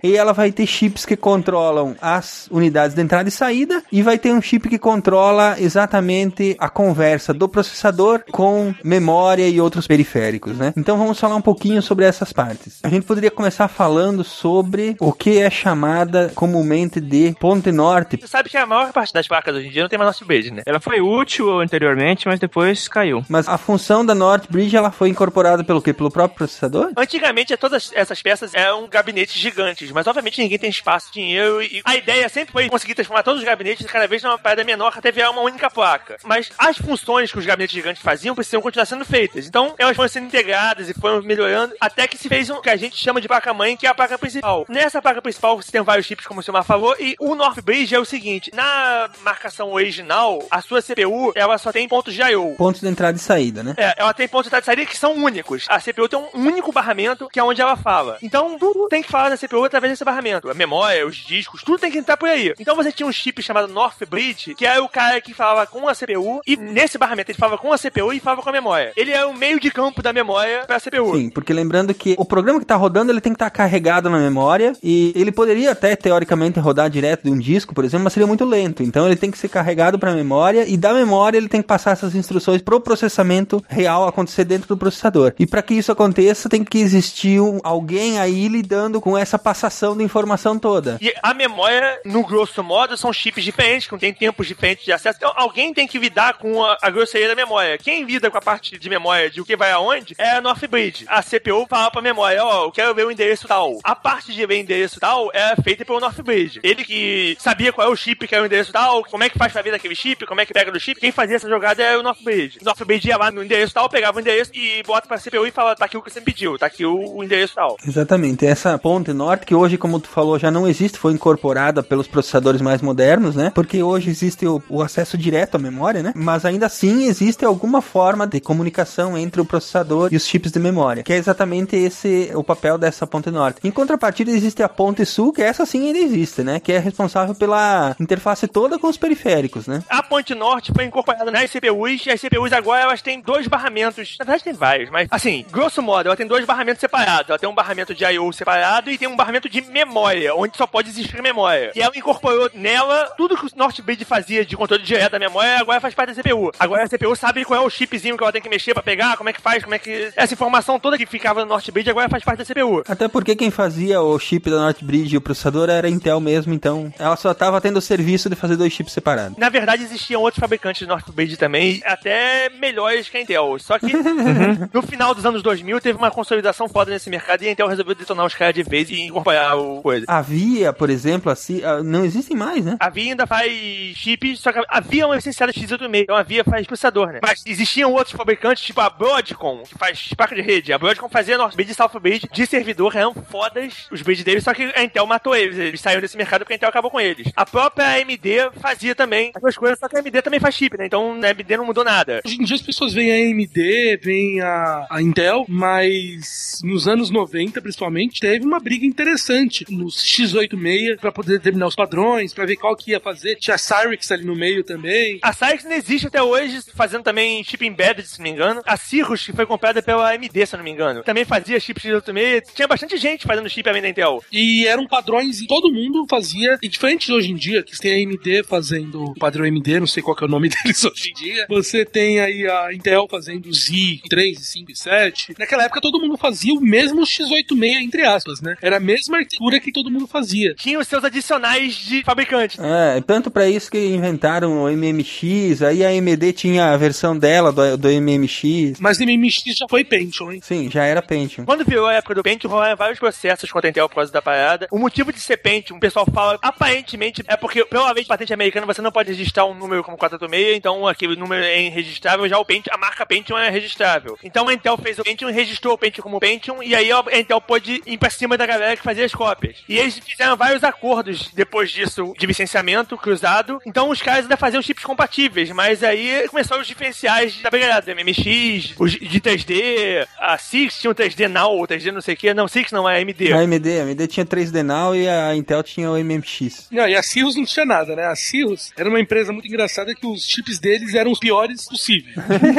e 0.04 0.16
ela 0.16 0.34
vai 0.34 0.52
ter 0.52 0.66
chips 0.66 1.06
que 1.06 1.16
controlam 1.16 1.96
as 2.02 2.48
unidades 2.52 2.96
de 2.96 3.02
entrada 3.02 3.30
e 3.30 3.32
saída 3.32 3.84
e 3.92 4.02
vai 4.02 4.18
ter 4.18 4.32
um 4.32 4.42
chip 4.42 4.68
que 4.70 4.78
controla 4.78 5.56
exatamente 5.60 6.56
a 6.60 6.70
conversa 6.70 7.34
do 7.34 7.48
processador 7.48 8.24
com 8.32 8.74
memória 8.84 9.48
e 9.48 9.60
outros 9.62 9.88
periféricos, 9.88 10.58
né? 10.58 10.74
Então 10.76 10.98
vamos 10.98 11.20
falar 11.20 11.36
um 11.36 11.42
pouquinho 11.42 11.82
sobre 11.82 12.06
essas 12.06 12.32
partes. 12.34 12.80
A 12.84 12.90
gente 12.90 13.06
poderia 13.06 13.32
começar 13.32 13.68
falando 13.68 14.24
sobre 14.24 14.96
o 15.00 15.12
que 15.12 15.40
é 15.40 15.50
chamada 15.50 16.32
comumente 16.36 17.00
de 17.00 17.36
ponte 17.40 17.72
norte. 17.72 18.18
Você 18.20 18.28
sabe 18.28 18.50
que 18.50 18.58
a 18.58 18.66
maior 18.66 18.92
parte 18.92 19.14
das 19.14 19.28
placas 19.28 19.56
hoje 19.56 19.68
em 19.68 19.72
dia 19.72 19.82
não 19.82 19.90
tem 19.90 19.98
mais 20.00 20.10
nosso 20.10 20.26
bridge, 20.26 20.52
né? 20.52 20.64
Ela 20.66 20.80
foi 20.80 21.02
útil 21.02 21.60
anteriormente, 21.60 22.28
mas 22.28 22.40
depois 22.40 22.88
caiu. 22.88 23.24
Mas 23.30 23.48
a 23.48 23.58
função 23.58 24.06
da 24.06 24.16
North 24.16 24.46
Bridge 24.50 24.76
ela 24.76 24.92
foi 24.92 25.10
incorporada 25.10 25.64
pelo 25.64 25.82
quê? 25.82 25.94
Pelo 25.94 26.12
próprio 26.12 26.38
processador? 26.38 26.92
Antigamente, 26.98 27.56
todas 27.58 27.92
essas 27.94 28.22
peças 28.22 28.54
eram 28.54 28.88
gabinetes 29.36 29.42
gigantes, 29.42 29.92
mas 29.92 30.08
obviamente 30.08 30.42
ninguém 30.42 30.58
tem 30.58 30.70
espaço, 30.70 31.12
dinheiro 31.12 31.62
e 31.62 31.82
a 31.84 31.96
ideia 31.96 32.28
sempre 32.30 32.52
foi 32.52 32.70
conseguir 32.70 32.96
transformar 32.96 33.24
todos 33.24 33.40
os 33.40 33.46
gabinetes 33.46 33.86
cada 33.86 34.08
vez 34.08 34.24
numa 34.24 34.38
parada 34.38 34.64
menor 34.64 34.94
até 34.96 35.12
virar 35.12 35.32
uma 35.32 35.42
única 35.42 35.70
placa. 35.70 36.18
Mas 36.24 36.52
as 36.58 36.78
funções 36.78 37.32
que 37.32 37.40
os 37.40 37.46
gabinetes 37.46 37.76
gigantes 37.76 38.02
faziam 38.02 38.36
precisam 38.36 38.62
continuar 38.62 38.86
sendo 38.86 39.06
feitas. 39.06 39.48
Então 39.48 39.76
elas 39.78 39.96
foram 39.96 40.10
sendo 40.10 40.28
integradas 40.28 40.90
e 40.90 40.94
foram 40.94 41.22
melhorando 41.22 41.74
até 41.80 42.08
que 42.08 42.18
se 42.18 42.30
fez 42.30 42.50
um 42.50 42.62
que 42.62 42.70
a 42.70 42.76
gente 42.76 42.96
chama 42.98 43.22
de 43.22 43.28
placa-mãe, 43.28 43.78
que 43.78 43.86
é 43.86 43.90
a 43.90 43.96
placa 43.96 44.18
principal. 44.18 44.66
Nessa 44.70 45.02
placa 45.02 45.22
principal 45.22 45.62
você 45.62 45.72
tem 45.72 45.82
vários 45.82 46.06
chips, 46.06 46.26
como 46.26 46.40
o 46.40 46.44
Silmar 46.44 46.64
falou, 46.64 46.96
e 47.00 47.16
o 47.20 47.36
North 47.36 47.62
Bridge 47.62 47.94
é 47.94 48.00
o 48.00 48.06
seguinte: 48.06 48.52
na 48.54 49.10
marcação 49.22 49.72
original, 49.74 50.44
a 50.50 50.62
sua 50.62 50.82
CPU 50.82 51.32
ela 51.36 51.58
só 51.58 51.72
tem 51.72 51.88
pontos 51.88 52.14
de 52.14 52.22
I.O. 52.22 52.56
Pontos 52.56 52.82
de 52.82 52.88
entrada 52.88 53.18
e 53.18 53.22
saída, 53.22 53.64
né? 53.64 53.74
É, 53.78 53.96
ela 53.98 54.14
tem 54.14 54.28
pontos 54.28 54.46
de 54.46 54.50
entrada 54.50 54.64
e 54.64 54.66
saída 54.66 54.86
que 54.86 54.98
são 54.98 55.14
únicos. 55.14 55.66
A 55.70 55.80
CPU 55.80 56.08
tem 56.08 56.20
um 56.20 56.30
único 56.34 56.72
barramento, 56.72 57.28
que 57.30 57.40
é 57.40 57.44
onde 57.44 57.62
ela 57.62 57.76
fala. 57.76 58.18
Então, 58.22 58.58
tudo 58.58 58.88
tem 58.88 59.02
que 59.02 59.10
falar 59.10 59.25
da 59.30 59.38
CPU 59.38 59.64
através 59.64 59.94
desse 59.94 60.06
barramento. 60.06 60.50
A 60.50 60.54
memória, 60.54 61.06
os 61.06 61.16
discos, 61.16 61.64
tudo 61.64 61.80
tem 61.80 61.92
que 61.92 61.98
entrar 61.98 62.18
por 62.18 62.30
aí. 62.30 62.54
Então, 62.60 62.76
você 62.76 62.92
tinha 62.92 63.08
um 63.08 63.12
chip 63.12 63.42
chamado 63.42 63.68
North 63.68 64.06
Bridge, 64.10 64.56
que 64.56 64.66
é 64.66 64.80
o 64.80 64.90
cara 64.90 65.20
que 65.22 65.34
falava 65.34 65.66
com 65.68 65.88
a 65.88 65.96
CPU, 65.96 66.42
e 66.46 66.56
nesse 66.56 66.98
barramento 66.98 67.32
ele 67.32 67.38
falava 67.38 67.58
com 67.58 67.72
a 67.72 67.78
CPU 67.78 68.14
e 68.14 68.20
falava 68.20 68.42
com 68.42 68.50
a 68.50 68.54
memória. 68.54 68.94
Ele 68.96 69.12
é 69.12 69.26
o 69.26 69.34
meio 69.34 69.60
de 69.60 69.72
campo 69.72 70.02
da 70.02 70.14
memória 70.14 70.64
pra 70.66 70.80
CPU. 70.80 71.16
Sim, 71.16 71.30
porque 71.30 71.54
lembrando 71.54 71.94
que 71.94 72.16
o 72.18 72.26
programa 72.26 72.60
que 72.60 72.66
tá 72.66 72.76
rodando, 72.76 73.12
ele 73.12 73.22
tem 73.22 73.34
que 73.34 73.38
estar 73.38 73.50
carregado 73.50 74.10
na 74.10 74.20
memória 74.20 74.74
e 74.84 75.14
ele 75.16 75.32
poderia 75.32 75.72
até 75.72 75.96
teoricamente 75.96 76.60
rodar 76.60 76.90
direto 76.90 77.24
de 77.24 77.32
um 77.32 77.38
disco, 77.38 77.74
por 77.74 77.84
exemplo, 77.84 78.04
mas 78.04 78.14
seria 78.14 78.28
muito 78.28 78.46
lento. 78.46 78.84
Então 78.84 79.06
ele 79.06 79.16
tem 79.16 79.32
que 79.32 79.38
ser 79.38 79.50
carregado 79.50 79.98
para 80.00 80.12
a 80.12 80.16
memória 80.16 80.66
e 80.68 80.78
da 80.78 80.94
memória 80.94 81.38
ele 81.38 81.50
tem 81.50 81.62
que 81.62 81.68
passar 81.68 81.92
essas 81.92 82.16
instruções 82.16 82.62
pro 82.62 82.80
processamento 82.80 83.64
real 83.68 84.08
acontecer 84.08 84.46
dentro 84.46 84.68
do 84.68 84.78
processador. 84.78 85.34
E 85.40 85.46
para 85.46 85.62
que 85.62 85.74
isso 85.74 85.92
aconteça, 85.92 86.50
tem 86.50 86.64
que 86.64 86.80
existir 86.80 87.40
um, 87.40 87.60
alguém 87.64 88.20
aí 88.20 88.48
lidando 88.48 89.02
com 89.02 89.15
essa 89.18 89.38
passação 89.38 89.96
de 89.96 90.04
informação 90.04 90.58
toda. 90.58 90.98
E 91.02 91.14
a 91.22 91.34
memória, 91.34 92.00
no 92.06 92.24
grosso 92.26 92.64
modo, 92.64 92.98
são 92.98 93.12
chips 93.12 93.44
diferentes, 93.44 93.88
que 93.88 93.98
tem 93.98 94.14
tempos 94.14 94.48
diferentes 94.48 94.86
de 94.86 94.92
acesso. 94.92 95.18
Então, 95.18 95.34
alguém 95.36 95.74
tem 95.74 95.88
que 95.88 96.00
lidar 96.00 96.38
com 96.38 96.64
a, 96.64 96.78
a 96.82 96.90
grosseria 96.90 97.28
da 97.28 97.36
memória. 97.36 97.78
Quem 97.78 98.04
lida 98.04 98.30
com 98.30 98.38
a 98.38 98.42
parte 98.42 98.78
de 98.78 98.90
memória 98.90 99.30
de 99.30 99.42
o 99.42 99.46
que 99.46 99.56
vai 99.56 99.72
aonde 99.72 100.16
é 100.18 100.32
a 100.32 100.42
North 100.42 100.66
Bridge. 100.68 101.06
A 101.08 101.22
CPU 101.22 101.66
fala 101.70 101.92
pra 101.92 102.02
memória, 102.02 102.44
ó, 102.44 102.66
eu 102.66 102.72
quero 102.72 102.94
ver 102.94 103.06
o 103.06 103.12
endereço 103.12 103.48
tal. 103.48 103.78
A 103.84 103.96
parte 103.96 104.34
de 104.34 104.46
ver 104.46 104.54
o 104.54 104.58
endereço 104.58 105.00
tal 105.00 105.30
é 105.34 105.56
feita 105.62 105.86
pelo 105.86 106.00
North 106.00 106.22
Bridge. 106.22 106.60
Ele 106.64 106.84
que 106.84 107.38
sabia 107.40 107.74
qual 107.74 107.88
é 107.88 107.92
o 107.92 107.96
chip 107.96 108.28
que 108.28 108.36
é 108.36 108.42
o 108.42 108.46
endereço 108.46 108.72
tal, 108.72 109.04
como 109.04 109.24
é 109.24 109.30
que 109.30 109.38
faz 109.38 109.52
pra 109.52 109.62
ver 109.62 109.72
daquele 109.72 109.96
chip, 109.96 110.26
como 110.26 110.42
é 110.42 110.46
que 110.46 110.54
pega 110.54 110.72
do 110.72 110.80
chip. 110.80 111.00
Quem 111.00 111.12
fazia 111.12 111.36
essa 111.36 111.50
jogada 111.50 111.82
é 111.84 111.98
o 111.98 112.04
North 112.04 112.22
Bridge. 112.24 112.60
O 112.62 112.66
North 112.66 112.84
Bridge 112.84 113.08
ia 113.08 113.18
lá 113.18 113.32
no 113.32 113.44
endereço 113.44 113.74
tal, 113.74 113.90
pegava 113.90 114.18
o 114.18 114.22
endereço 114.22 114.52
e 114.54 114.84
bota 114.84 115.08
pra 115.08 115.20
CPU 115.20 115.46
e 115.46 115.52
fala, 115.52 115.76
tá 115.76 115.86
aqui 115.86 115.98
o 115.98 116.02
que 116.02 116.12
você 116.12 116.20
me 116.20 116.26
pediu, 116.26 116.58
tá 116.58 116.66
aqui 116.66 116.86
o, 116.86 117.18
o 117.18 117.24
endereço 117.24 117.56
tal. 117.56 117.78
Exatamente. 117.86 118.46
Essa 118.46 118.78
norte, 119.14 119.46
que 119.46 119.56
hoje, 119.56 119.78
como 119.78 120.00
tu 120.00 120.08
falou, 120.08 120.40
já 120.40 120.52
não 120.52 120.68
existe, 120.68 120.98
foi 120.98 121.14
incorporada 121.14 121.84
pelos 121.84 122.08
processadores 122.08 122.62
mais 122.62 122.82
modernos, 122.82 123.36
né? 123.36 123.52
Porque 123.54 123.82
hoje 123.82 124.10
existe 124.10 124.46
o, 124.46 124.62
o 124.70 124.82
acesso 124.82 125.18
direto 125.18 125.56
à 125.56 125.60
memória, 125.60 126.02
né? 126.02 126.14
Mas 126.16 126.46
ainda 126.46 126.66
assim 126.66 127.06
existe 127.06 127.46
alguma 127.46 127.82
forma 127.82 128.28
de 128.28 128.40
comunicação 128.40 129.18
entre 129.18 129.42
o 129.42 129.46
processador 129.46 130.10
e 130.12 130.16
os 130.16 130.26
chips 130.26 130.52
de 130.52 130.60
memória, 130.60 131.04
que 131.04 131.14
é 131.14 131.18
exatamente 131.18 131.76
esse 131.76 132.32
o 132.34 132.44
papel 132.44 132.78
dessa 132.78 133.06
ponte 133.06 133.30
norte. 133.30 133.60
Em 133.64 133.72
contrapartida, 133.72 134.32
existe 134.32 134.64
a 134.64 134.70
ponte 134.70 135.06
sul, 135.06 135.34
que 135.34 135.42
essa 135.42 135.66
sim 135.66 135.88
ainda 135.88 136.00
existe, 136.00 136.44
né? 136.44 136.60
Que 136.60 136.74
é 136.74 136.80
responsável 136.80 137.36
pela 137.36 137.96
interface 138.00 138.48
toda 138.48 138.78
com 138.80 138.88
os 138.88 138.98
periféricos, 138.98 139.68
né? 139.68 139.84
A 139.90 140.02
ponte 140.04 140.34
norte 140.34 140.72
foi 140.74 140.86
incorporada 140.86 141.32
nas 141.32 141.52
CPUs 141.52 142.06
e 142.06 142.12
as 142.12 142.22
CPUs 142.22 142.54
agora 142.54 142.84
elas 142.84 143.02
têm 143.02 143.22
dois 143.22 143.48
barramentos. 143.48 144.16
Na 144.20 144.26
verdade 144.26 144.44
tem 144.44 144.54
vários, 144.54 144.90
mas 144.90 145.08
assim, 145.12 145.46
grosso 145.52 145.82
modo, 145.82 146.08
ela 146.08 146.16
tem 146.16 146.28
dois 146.28 146.46
barramentos 146.46 146.80
separados. 146.80 147.30
Ela 147.30 147.40
tem 147.40 147.50
um 147.50 147.56
barramento 147.56 147.94
de 147.94 148.04
I.O. 148.04 148.32
separado 148.32 148.90
e 148.90 148.95
tem 148.98 149.08
um 149.08 149.16
barramento 149.16 149.50
de 149.50 149.62
memória, 149.62 150.34
onde 150.36 150.58
só 150.58 150.68
pode 150.68 150.90
existir 150.90 151.22
memória. 151.22 151.72
E 151.76 151.82
ela 151.82 151.98
incorporou 151.98 152.50
nela 152.54 153.14
tudo 153.18 153.38
que 153.38 153.46
o 153.46 153.50
Northbridge 153.56 154.06
fazia 154.06 154.46
de 154.46 154.56
controle 154.56 154.84
direto 154.84 155.14
da 155.14 155.20
memória, 155.20 155.60
agora 155.60 155.80
faz 155.80 155.94
parte 155.94 156.14
da 156.14 156.22
CPU. 156.22 156.52
Agora 156.60 156.84
a 156.84 156.90
CPU 156.90 157.16
sabe 157.16 157.46
qual 157.46 157.62
é 157.62 157.66
o 157.66 157.70
chipzinho 157.70 158.18
que 158.18 158.24
ela 158.24 158.32
tem 158.32 158.42
que 158.42 158.50
mexer 158.50 158.74
pra 158.74 158.84
pegar, 158.84 159.18
como 159.18 159.30
é 159.30 159.34
que 159.34 159.42
faz, 159.42 159.64
como 159.64 159.76
é 159.76 159.80
que. 159.80 160.12
Essa 160.16 160.34
informação 160.34 160.80
toda 160.80 160.98
que 160.98 161.06
ficava 161.06 161.42
no 161.42 161.48
Northbridge 161.48 161.90
agora 161.90 162.10
faz 162.10 162.24
parte 162.24 162.40
da 162.40 162.46
CPU. 162.46 162.84
Até 162.88 163.08
porque 163.08 163.36
quem 163.36 163.52
fazia 163.52 164.02
o 164.02 164.18
chip 164.20 164.50
da 164.50 164.58
Northbridge 164.58 165.16
e 165.16 165.18
o 165.18 165.22
processador 165.22 165.70
era 165.70 165.88
a 165.88 165.90
Intel 165.90 166.20
mesmo, 166.20 166.54
então 166.54 166.94
ela 166.98 167.16
só 167.16 167.34
tava 167.34 167.60
tendo 167.62 167.78
o 167.78 167.82
serviço 167.82 168.30
de 168.30 168.36
fazer 168.36 168.56
dois 168.56 168.72
chips 168.74 168.94
separados. 168.94 169.38
Na 169.38 169.50
verdade, 169.50 169.84
existiam 169.84 170.22
outros 170.22 170.40
fabricantes 170.40 170.80
de 170.80 170.88
Northbridge 170.88 171.38
também, 171.38 171.82
até 171.86 172.50
melhores 172.50 173.10
que 173.10 173.18
a 173.18 173.22
Intel. 173.22 173.58
Só 173.60 173.80
que 173.80 173.92
no 174.74 174.82
final 174.82 175.14
dos 175.14 175.26
anos 175.26 175.42
2000 175.42 175.82
teve 175.82 175.98
uma 175.98 176.12
consolidação 176.12 176.68
foda 176.68 176.92
nesse 176.92 177.10
mercado 177.10 177.44
e 177.44 177.48
a 177.48 177.52
Intel 177.52 177.68
resolveu 177.68 177.96
detonar 177.96 178.26
os 178.26 178.34
caras 178.34 178.56
de 178.56 178.64
vez 178.64 178.85
e 178.90 179.02
incorporar 179.02 179.58
o 179.58 179.82
coisa. 179.82 180.06
Havia, 180.08 180.74
por 180.74 180.90
exemplo, 180.90 181.32
assim, 181.32 181.62
não 181.84 182.06
existem 182.06 182.36
mais, 182.36 182.64
né? 182.64 182.78
A 182.80 182.90
Via 182.90 183.12
ainda 183.12 183.28
faz 183.28 183.52
chip, 183.96 184.36
só 184.38 184.52
que 184.52 184.62
a 184.68 184.80
Via 184.80 185.04
é 185.04 185.06
uma 185.06 185.16
licenciada 185.16 185.52
X86, 185.52 186.04
então 186.04 186.16
a 186.16 186.24
Via 186.24 186.44
faz 186.44 186.66
processador, 186.66 187.12
né? 187.12 187.20
Mas 187.22 187.44
existiam 187.46 187.94
outros 187.94 188.16
fabricantes, 188.16 188.64
tipo 188.64 188.82
a 188.82 188.90
Broadcom, 188.90 189.64
que 189.64 189.78
faz 189.78 190.10
placa 190.16 190.36
de 190.36 190.42
rede. 190.42 190.74
A 190.74 190.78
Broadcom 190.78 191.10
fazia 191.10 191.38
Northbridge 191.38 191.72
e 191.72 191.76
Southbridge 191.76 192.28
de 192.32 192.46
servidor, 192.46 192.96
eram 192.96 193.14
fodas 193.14 193.88
os 193.92 194.02
bridge 194.02 194.24
deles, 194.24 194.44
só 194.44 194.54
que 194.54 194.64
a 194.76 194.84
Intel 194.84 195.06
matou 195.06 195.36
eles. 195.36 195.58
Eles 195.58 195.82
saíram 195.82 196.02
desse 196.02 196.18
mercado 196.18 196.42
porque 196.42 196.54
a 196.54 196.56
Intel 196.56 196.70
acabou 196.70 196.92
com 196.92 197.00
eles. 197.00 197.32
A 197.36 197.46
própria 197.46 197.96
AMD 197.96 198.60
fazia 198.60 198.96
também 198.96 199.32
as 199.34 199.42
duas 199.42 199.58
coisas, 199.58 199.80
só 199.80 199.88
que 199.88 199.96
a 199.96 200.00
AMD 200.00 200.22
também 200.22 200.40
faz 200.40 200.56
chip, 200.56 200.78
né? 200.78 200.86
Então 200.86 201.12
a 201.12 201.28
AMD 201.28 201.58
não 201.58 201.66
mudou 201.66 201.84
nada. 201.84 202.22
Hoje 202.26 202.36
em 202.36 202.44
dia 202.44 202.56
as 202.56 202.62
pessoas 202.62 202.94
veem 202.94 203.12
a 203.12 203.32
AMD, 203.32 204.00
veem 204.02 204.42
a, 204.42 204.88
a 204.90 205.02
Intel, 205.02 205.46
mas 205.48 206.62
nos 206.64 206.88
anos 206.88 207.10
90, 207.10 207.62
principalmente, 207.62 208.20
teve 208.20 208.46
uma 208.46 208.60
briga 208.66 208.84
interessante 208.84 209.64
nos 209.70 210.04
X86 210.04 210.98
para 210.98 211.12
poder 211.12 211.34
determinar 211.34 211.68
os 211.68 211.76
padrões, 211.76 212.34
para 212.34 212.48
ver 212.48 212.56
qual 212.56 212.76
que 212.76 212.92
ia 212.92 213.00
fazer. 213.00 213.36
Tinha 213.36 213.54
a 213.54 213.60
Cyrix 213.60 214.12
ali 214.12 214.26
no 214.26 214.36
meio 214.36 214.64
também. 214.64 215.20
A 215.22 215.32
Cyrix 215.32 215.64
não 215.66 215.74
existe 215.74 216.08
até 216.08 216.24
hoje, 216.24 216.64
fazendo 216.74 217.04
também 217.04 217.44
chip 217.44 217.64
embedded, 217.64 218.08
se 218.08 218.18
não 218.18 218.24
me 218.24 218.32
engano. 218.32 218.64
A 218.66 218.76
Cirrus, 218.76 219.24
que 219.24 219.34
foi 219.34 219.46
comprada 219.46 219.84
pela 219.84 220.12
AMD, 220.12 220.48
se 220.48 220.58
não 220.58 220.64
me 220.64 220.72
engano, 220.72 221.04
também 221.04 221.24
fazia 221.24 221.60
chip 221.60 221.80
X86. 221.80 222.56
Tinha 222.56 222.68
bastante 222.68 222.98
gente 222.98 223.28
fazendo 223.28 223.48
chip 223.48 223.70
além 223.70 223.84
da 223.84 223.90
Intel. 223.90 224.24
E 224.32 224.66
eram 224.66 224.88
padrões 224.88 225.42
e 225.42 225.46
todo 225.46 225.72
mundo 225.72 226.08
fazia. 226.10 226.58
E 226.60 226.68
diferente 226.68 227.06
de 227.06 227.14
hoje 227.14 227.32
em 227.32 227.36
dia, 227.36 227.62
que 227.62 227.80
tem 227.80 227.92
a 227.92 228.10
AMD 228.10 228.48
fazendo 228.48 229.04
o 229.04 229.14
padrão 229.14 229.46
AMD, 229.46 229.80
não 229.80 229.86
sei 229.86 230.02
qual 230.02 230.16
que 230.16 230.24
é 230.24 230.28
o 230.28 230.30
nome 230.30 230.50
deles 230.64 230.84
hoje 230.84 231.12
em 231.12 231.14
dia. 231.14 231.46
Você 231.50 231.86
tem 231.86 232.20
aí 232.20 232.48
a 232.48 232.74
Intel 232.74 233.08
fazendo 233.08 233.54
Z 233.54 234.00
3, 234.10 234.40
5 234.40 234.72
e 234.72 234.76
7. 234.76 235.36
Naquela 235.38 235.66
época 235.66 235.82
todo 235.82 236.02
mundo 236.02 236.18
fazia 236.18 236.56
o 236.56 236.60
mesmo 236.60 237.04
X86, 237.04 237.84
entre 237.84 238.04
aspas, 238.04 238.42
né? 238.42 238.55
Era 238.62 238.78
a 238.78 238.80
mesma 238.80 239.18
arquitetura 239.18 239.60
que 239.60 239.72
todo 239.72 239.92
mundo 239.92 240.08
fazia. 240.08 240.54
Tinha 240.56 240.80
os 240.80 240.88
seus 240.88 241.04
adicionais 241.04 241.76
de 241.76 242.04
fabricante. 242.04 242.58
É, 242.62 243.02
tanto 243.02 243.30
para 243.30 243.48
isso 243.48 243.70
que 243.70 243.78
inventaram 243.78 244.64
o 244.64 244.70
MMX, 244.70 245.62
aí 245.62 245.86
a 245.86 245.90
AMD 245.90 246.34
tinha 246.34 246.72
a 246.72 246.78
versão 246.78 247.18
dela 247.18 247.52
do, 247.52 247.78
do 247.78 247.88
MMX. 247.90 248.80
Mas 248.80 249.00
MMX 249.00 249.44
já 249.58 249.66
foi 249.70 249.84
Pentium, 249.84 250.32
hein? 250.32 250.40
Sim, 250.44 250.70
já 250.70 250.84
era 250.84 251.02
Pentium. 251.02 251.46
Quando 251.46 251.66
virou 251.66 251.88
a 251.88 251.94
época 251.94 252.16
do 252.16 252.24
Pentium, 252.24 252.50
rolaram 252.50 252.76
vários 252.76 253.00
processos 253.00 253.52
contra 253.52 253.70
a 253.70 253.72
Intel 253.72 253.90
por 253.90 253.96
causa 253.96 254.12
da 254.12 254.22
parada. 254.22 254.68
O 254.72 254.80
motivo 254.80 255.12
de 255.12 255.20
ser 255.20 255.38
Pentium, 255.38 255.78
o 255.78 255.80
pessoal 255.80 256.06
fala, 256.14 256.38
aparentemente, 256.42 257.24
é 257.28 257.38
porque, 257.38 257.64
pela 257.66 257.92
lei 257.92 258.04
de 258.04 258.10
patente 258.10 258.34
americana, 258.34 258.66
você 258.66 258.82
não 258.82 258.92
pode 258.92 259.10
registrar 259.10 259.46
um 259.46 259.54
número 259.54 259.84
como 259.84 259.98
486, 259.98 260.58
então 260.58 260.88
aquele 260.88 261.16
número 261.16 261.44
é 261.44 261.62
irregistrável, 261.62 262.28
já 262.28 262.38
o 262.38 262.46
Pentium, 262.46 262.74
a 262.74 262.78
marca 262.78 263.06
Pentium 263.06 263.38
é 263.38 263.50
registrável. 263.50 264.18
Então 264.24 264.48
a 264.48 264.54
Intel 264.54 264.78
fez 264.78 265.00
o 265.00 265.04
Pentium, 265.04 265.32
registrou 265.32 265.74
o 265.74 265.78
Pentium 265.78 266.04
como 266.04 266.20
Pentium, 266.20 266.62
e 266.62 266.76
aí 266.76 266.92
a 266.92 267.20
Intel 267.20 267.42
pôde 267.42 267.82
ir 267.86 267.98
pra 267.98 268.10
cima 268.10 268.38
da 268.38 268.45
galera 268.46 268.76
que 268.78 268.84
fazia 268.84 269.06
as 269.06 269.14
cópias. 269.14 269.58
E 269.68 269.78
eles 269.78 269.98
fizeram 270.00 270.36
vários 270.38 270.64
acordos 270.64 271.30
depois 271.34 271.72
disso, 271.72 272.14
de 272.18 272.26
licenciamento 272.26 272.98
cruzado. 272.98 273.60
Então 273.66 273.90
os 273.90 274.02
caras 274.02 274.24
ainda 274.26 274.38
faziam 274.38 274.62
chips 274.62 274.84
compatíveis, 274.84 275.52
mas 275.52 275.84
aí 275.84 276.28
começaram 276.30 276.62
os 276.62 276.68
diferenciais 276.68 277.42
da 277.42 277.50
brigada, 277.50 277.94
MMX, 277.94 278.74
os 278.80 278.92
de 278.94 279.22
3D, 279.22 280.08
a 280.20 280.38
Six 280.38 280.80
tinha 280.80 280.92
o 280.92 280.96
3D 280.96 281.28
Now, 281.28 281.60
o 281.62 281.68
3D 281.68 281.92
não 281.92 282.02
sei 282.02 282.14
o 282.14 282.18
que, 282.18 282.34
não, 282.34 282.48
Six 282.48 282.72
não, 282.72 282.90
é 282.90 283.02
AMD. 283.02 283.34
A 283.34 283.40
AMD, 283.40 283.80
a 283.80 283.84
AMD 283.84 284.08
tinha 284.08 284.26
3D 284.26 284.64
Now 284.64 284.96
e 284.96 285.08
a 285.08 285.36
Intel 285.36 285.64
tinha 285.64 285.90
o 285.92 285.98
MMX. 285.98 286.68
Não, 286.72 286.88
e 286.88 286.96
a 286.96 287.04
Cirrus 287.04 287.36
não 287.36 287.46
tinha 287.46 287.66
nada, 287.66 287.96
né? 287.96 288.06
A 288.06 288.16
Cirrus 288.16 288.72
era 288.78 288.90
uma 288.90 289.00
empresa 289.00 289.32
muito 289.32 289.48
engraçada 289.48 289.94
que 289.96 290.06
os 290.06 290.24
chips 290.26 290.60
deles 290.60 290.94
eram 290.96 291.12
os 291.12 291.20
piores 291.20 291.66
possíveis. 291.68 292.16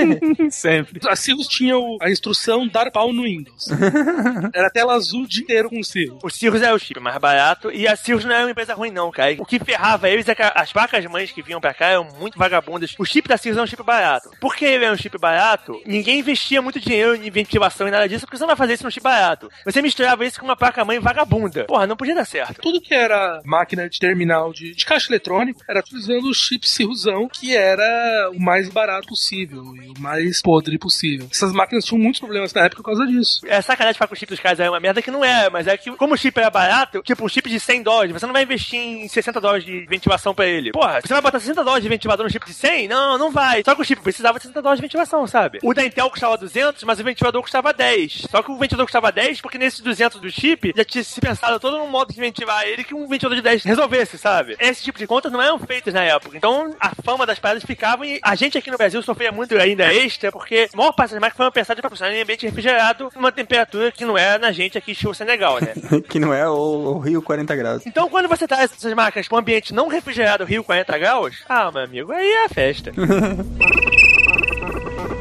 Sempre. 0.50 1.00
A 1.08 1.16
Cirrus 1.16 1.46
tinha 1.48 1.76
o- 1.78 1.98
a 2.00 2.10
instrução 2.10 2.66
dar 2.68 2.90
pau 2.90 3.12
no 3.12 3.22
Windows. 3.22 3.66
Era 4.54 4.70
tela 4.70 4.94
azul 4.94 5.22
o 5.22 5.28
dia 5.28 5.42
inteiro 5.42 5.68
com 5.76 5.80
o 5.80 5.84
Cirrus. 5.84 6.18
O 6.22 6.30
Cirrus 6.30 6.62
é 6.62 6.72
o 6.72 6.78
chip 6.78 7.00
mais 7.00 7.18
barato 7.18 7.70
e 7.70 7.86
a 7.86 7.96
Cirrus 7.96 8.24
não 8.24 8.34
é 8.34 8.40
uma 8.40 8.50
empresa 8.50 8.74
ruim, 8.74 8.90
não, 8.90 9.10
cara. 9.10 9.36
O 9.38 9.44
que 9.44 9.58
ferrava 9.58 10.08
eles 10.08 10.28
é 10.28 10.34
que 10.34 10.42
as 10.42 10.72
placas 10.72 11.04
mães 11.06 11.30
que 11.30 11.42
vinham 11.42 11.60
pra 11.60 11.74
cá 11.74 11.86
eram 11.86 12.04
muito 12.18 12.38
vagabundas. 12.38 12.94
O 12.98 13.04
chip 13.04 13.28
da 13.28 13.36
Cirrus 13.36 13.58
é 13.58 13.62
um 13.62 13.66
chip 13.66 13.82
barato. 13.82 14.30
Por 14.40 14.54
que 14.54 14.64
ele 14.64 14.84
é 14.84 14.92
um 14.92 14.96
chip 14.96 15.18
barato? 15.18 15.80
Ninguém 15.84 16.20
investia 16.20 16.62
muito 16.62 16.80
dinheiro 16.80 17.14
em 17.14 17.30
ventilação 17.30 17.86
e 17.86 17.90
nada 17.90 18.08
disso, 18.08 18.24
porque 18.24 18.36
você 18.36 18.42
não 18.42 18.48
vai 18.48 18.56
fazer 18.56 18.74
isso 18.74 18.84
num 18.84 18.90
chip 18.90 19.02
barato. 19.02 19.50
Você 19.64 19.82
misturava 19.82 20.24
isso 20.24 20.40
com 20.40 20.46
uma 20.46 20.56
placa 20.56 20.84
mãe 20.84 20.98
vagabunda. 20.98 21.64
Porra, 21.64 21.86
não 21.86 21.96
podia 21.96 22.14
dar 22.14 22.24
certo. 22.24 22.60
Tudo 22.60 22.80
que 22.80 22.94
era 22.94 23.40
máquina 23.44 23.88
de 23.88 23.98
terminal 23.98 24.52
de, 24.52 24.74
de 24.74 24.86
caixa 24.86 25.10
eletrônico 25.10 25.60
era 25.68 25.80
utilizando 25.80 26.28
o 26.28 26.34
chip 26.34 26.68
Cirrusão, 26.68 27.28
que 27.28 27.54
era 27.54 28.30
o 28.34 28.40
mais 28.40 28.68
barato 28.68 29.08
possível 29.08 29.62
e 29.76 29.88
o 29.88 30.00
mais 30.00 30.40
podre 30.42 30.78
possível. 30.78 31.28
Essas 31.30 31.52
máquinas 31.52 31.84
tinham 31.84 32.00
muitos 32.00 32.20
problemas 32.20 32.52
na 32.52 32.62
época 32.62 32.82
por 32.82 32.90
causa 32.90 33.06
disso. 33.06 33.40
É 33.46 33.60
sacanagem 33.60 33.98
falar 33.98 34.08
que 34.08 34.14
o 34.14 34.18
chip 34.18 34.30
dos 34.30 34.40
caras 34.40 34.60
é 34.60 34.68
uma 34.68 34.80
merda 34.80 35.02
que 35.02 35.10
não 35.10 35.24
é, 35.24 35.50
mas 35.50 35.65
coisa, 35.66 35.72
é 35.72 35.76
que 35.76 35.90
como 35.96 36.14
o 36.14 36.16
chip 36.16 36.38
era 36.38 36.50
barato, 36.50 37.02
tipo, 37.02 37.24
um 37.24 37.28
chip 37.28 37.48
de 37.50 37.58
100 37.58 37.82
dólares, 37.82 38.12
você 38.12 38.26
não 38.26 38.32
vai 38.32 38.42
investir 38.44 38.78
em 38.78 39.08
60 39.08 39.40
dólares 39.40 39.64
de 39.64 39.84
ventilação 39.86 40.34
pra 40.34 40.46
ele. 40.46 40.72
Porra, 40.72 41.00
você 41.00 41.12
vai 41.12 41.22
botar 41.22 41.40
60 41.40 41.64
dólares 41.64 41.82
de 41.82 41.88
ventilador 41.88 42.24
no 42.24 42.30
chip 42.30 42.46
de 42.46 42.54
100? 42.54 42.88
Não, 42.88 43.18
não 43.18 43.30
vai. 43.30 43.62
Só 43.64 43.74
que 43.74 43.80
o 43.80 43.84
chip 43.84 44.00
precisava 44.00 44.38
de 44.38 44.44
60 44.44 44.62
dólares 44.62 44.80
de 44.80 44.86
ventilação, 44.86 45.26
sabe? 45.26 45.58
O 45.62 45.74
da 45.74 45.84
Intel 45.84 46.10
custava 46.10 46.38
200, 46.38 46.84
mas 46.84 47.00
o 47.00 47.04
ventilador 47.04 47.42
custava 47.42 47.72
10. 47.72 48.26
Só 48.30 48.42
que 48.42 48.50
o 48.50 48.58
ventilador 48.58 48.86
custava 48.86 49.10
10 49.10 49.40
porque 49.40 49.58
nesses 49.58 49.80
200 49.80 50.20
do 50.20 50.30
chip 50.30 50.72
já 50.76 50.84
tinha 50.84 51.02
se 51.02 51.20
pensado 51.20 51.58
todo 51.58 51.78
no 51.78 51.88
modo 51.88 52.12
de 52.12 52.20
ventilar 52.20 52.66
ele 52.66 52.84
que 52.84 52.94
um 52.94 53.08
ventilador 53.08 53.36
de 53.36 53.42
10 53.42 53.64
resolvesse, 53.64 54.18
sabe? 54.18 54.56
Esse 54.58 54.82
tipo 54.82 54.98
de 54.98 55.06
contas 55.06 55.32
não 55.32 55.42
eram 55.42 55.58
feitas 55.58 55.92
na 55.92 56.02
época. 56.02 56.36
Então 56.36 56.74
a 56.78 56.90
fama 57.02 57.26
das 57.26 57.38
paradas 57.38 57.64
ficava 57.64 58.06
e 58.06 58.20
a 58.22 58.34
gente 58.34 58.56
aqui 58.56 58.70
no 58.70 58.78
Brasil 58.78 59.02
sofria 59.02 59.32
muito 59.32 59.56
ainda 59.56 59.92
extra 59.92 60.30
porque 60.30 60.68
a 60.72 60.76
maior 60.76 60.92
parte 60.92 61.10
das 61.12 61.20
máquinas 61.20 61.36
foram 61.36 61.50
pensadas 61.50 61.80
pra 61.80 61.90
funcionar 61.90 62.14
em 62.14 62.22
ambiente 62.22 62.46
refrigerado 62.46 63.10
numa 63.14 63.32
temperatura 63.32 63.90
que 63.90 64.04
não 64.04 64.16
é 64.16 64.38
na 64.38 64.52
gente 64.52 64.76
aqui 64.76 64.92
estilo 64.92 65.14
Senegal, 65.14 65.55
né? 65.60 65.74
que 66.08 66.18
não 66.18 66.32
é 66.32 66.48
o, 66.48 66.52
o 66.52 66.98
Rio 66.98 67.22
40 67.22 67.56
graus. 67.56 67.86
Então, 67.86 68.08
quando 68.08 68.28
você 68.28 68.46
traz 68.46 68.70
essas 68.72 68.94
máquinas 68.94 69.28
para 69.28 69.36
um 69.36 69.40
ambiente 69.40 69.74
não 69.74 69.88
refrigerado, 69.88 70.44
Rio 70.44 70.64
40 70.64 70.98
graus, 70.98 71.44
ah, 71.48 71.70
meu 71.72 71.82
amigo, 71.82 72.12
aí 72.12 72.26
é 72.26 72.44
a 72.44 72.48
festa. 72.48 72.92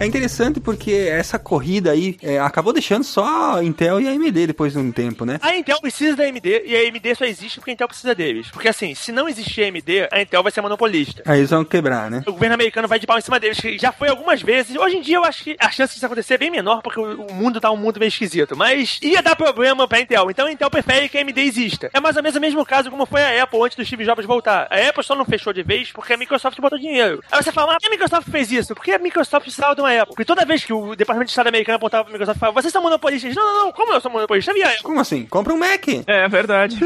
É 0.00 0.06
interessante 0.06 0.58
porque 0.60 0.92
essa 0.92 1.38
corrida 1.38 1.90
aí 1.90 2.16
é, 2.22 2.38
acabou 2.38 2.72
deixando 2.72 3.04
só 3.04 3.56
a 3.58 3.62
Intel 3.62 4.00
e 4.00 4.08
a 4.08 4.12
AMD 4.12 4.46
depois 4.46 4.72
de 4.72 4.78
um 4.78 4.90
tempo, 4.90 5.26
né? 5.26 5.38
A 5.42 5.54
Intel 5.54 5.78
precisa 5.78 6.16
da 6.16 6.24
AMD 6.24 6.62
e 6.64 6.74
a 6.74 6.88
AMD 6.88 7.14
só 7.14 7.26
existe 7.26 7.56
porque 7.58 7.72
a 7.72 7.74
Intel 7.74 7.86
precisa 7.86 8.14
deles. 8.14 8.48
Porque 8.50 8.68
assim, 8.68 8.94
se 8.94 9.12
não 9.12 9.28
existir 9.28 9.62
a 9.62 9.66
AMD, 9.66 10.08
a 10.10 10.22
Intel 10.22 10.42
vai 10.42 10.50
ser 10.50 10.62
monopolista. 10.62 11.22
Aí 11.26 11.40
eles 11.40 11.50
vão 11.50 11.66
quebrar, 11.66 12.10
né? 12.10 12.22
O 12.26 12.32
governo 12.32 12.54
americano 12.54 12.88
vai 12.88 12.98
de 12.98 13.06
pau 13.06 13.18
em 13.18 13.20
cima 13.20 13.38
deles, 13.38 13.60
que 13.60 13.76
já 13.76 13.92
foi 13.92 14.08
algumas 14.08 14.40
vezes. 14.40 14.74
Hoje 14.74 14.96
em 14.96 15.02
dia 15.02 15.16
eu 15.16 15.24
acho 15.24 15.44
que 15.44 15.54
a 15.60 15.70
chance 15.70 15.92
disso 15.92 16.06
acontecer 16.06 16.32
é 16.32 16.38
bem 16.38 16.50
menor, 16.50 16.80
porque 16.80 16.98
o 16.98 17.34
mundo 17.34 17.60
tá 17.60 17.70
um 17.70 17.76
mundo 17.76 18.00
meio 18.00 18.08
esquisito. 18.08 18.56
Mas 18.56 18.98
ia 19.02 19.20
dar 19.20 19.36
problema 19.36 19.86
pra 19.86 20.00
Intel. 20.00 20.30
Então 20.30 20.46
a 20.46 20.52
Intel 20.52 20.70
prefere 20.70 21.10
que 21.10 21.18
a 21.18 21.20
AMD 21.20 21.38
exista. 21.38 21.90
É 21.92 22.00
mais 22.00 22.16
ou 22.16 22.22
menos 22.22 22.36
o 22.36 22.40
mesmo 22.40 22.64
caso 22.64 22.90
como 22.90 23.04
foi 23.04 23.20
a 23.20 23.42
Apple 23.42 23.60
antes 23.62 23.76
do 23.76 23.84
Steve 23.84 24.06
Jobs 24.06 24.24
voltar. 24.24 24.66
A 24.70 24.88
Apple 24.88 25.04
só 25.04 25.14
não 25.14 25.26
fechou 25.26 25.52
de 25.52 25.62
vez 25.62 25.92
porque 25.92 26.14
a 26.14 26.16
Microsoft 26.16 26.58
botou 26.58 26.78
dinheiro. 26.78 27.22
Aí 27.30 27.42
você 27.42 27.52
fala, 27.52 27.72
mas 27.72 27.82
que 27.82 27.86
a 27.86 27.90
Microsoft 27.90 28.30
fez 28.30 28.50
isso? 28.50 28.74
Porque 28.74 28.92
a 28.92 28.98
Microsoft 28.98 29.44
precisava 29.44 29.74
de 29.74 29.82
uma 29.82 29.89
Apple. 29.90 30.14
Porque 30.14 30.24
toda 30.24 30.44
vez 30.44 30.64
que 30.64 30.72
o 30.72 30.94
Departamento 30.94 31.26
de 31.26 31.32
Estado 31.32 31.48
americano 31.48 31.76
apontava 31.76 32.04
pra 32.04 32.12
Microsoft 32.12 32.36
e 32.36 32.40
falava, 32.40 32.60
vocês 32.60 32.72
são 32.72 32.82
monopolistas. 32.82 33.34
Não, 33.34 33.44
não, 33.44 33.64
não. 33.66 33.72
Como 33.72 33.92
eu 33.92 34.00
sou 34.00 34.10
monopolista? 34.10 34.50
Havia 34.50 34.66
Apple. 34.68 34.82
Como 34.82 35.00
assim? 35.00 35.26
Compra 35.26 35.52
um 35.54 35.58
Mac. 35.58 35.86
É, 36.06 36.28
verdade. 36.28 36.78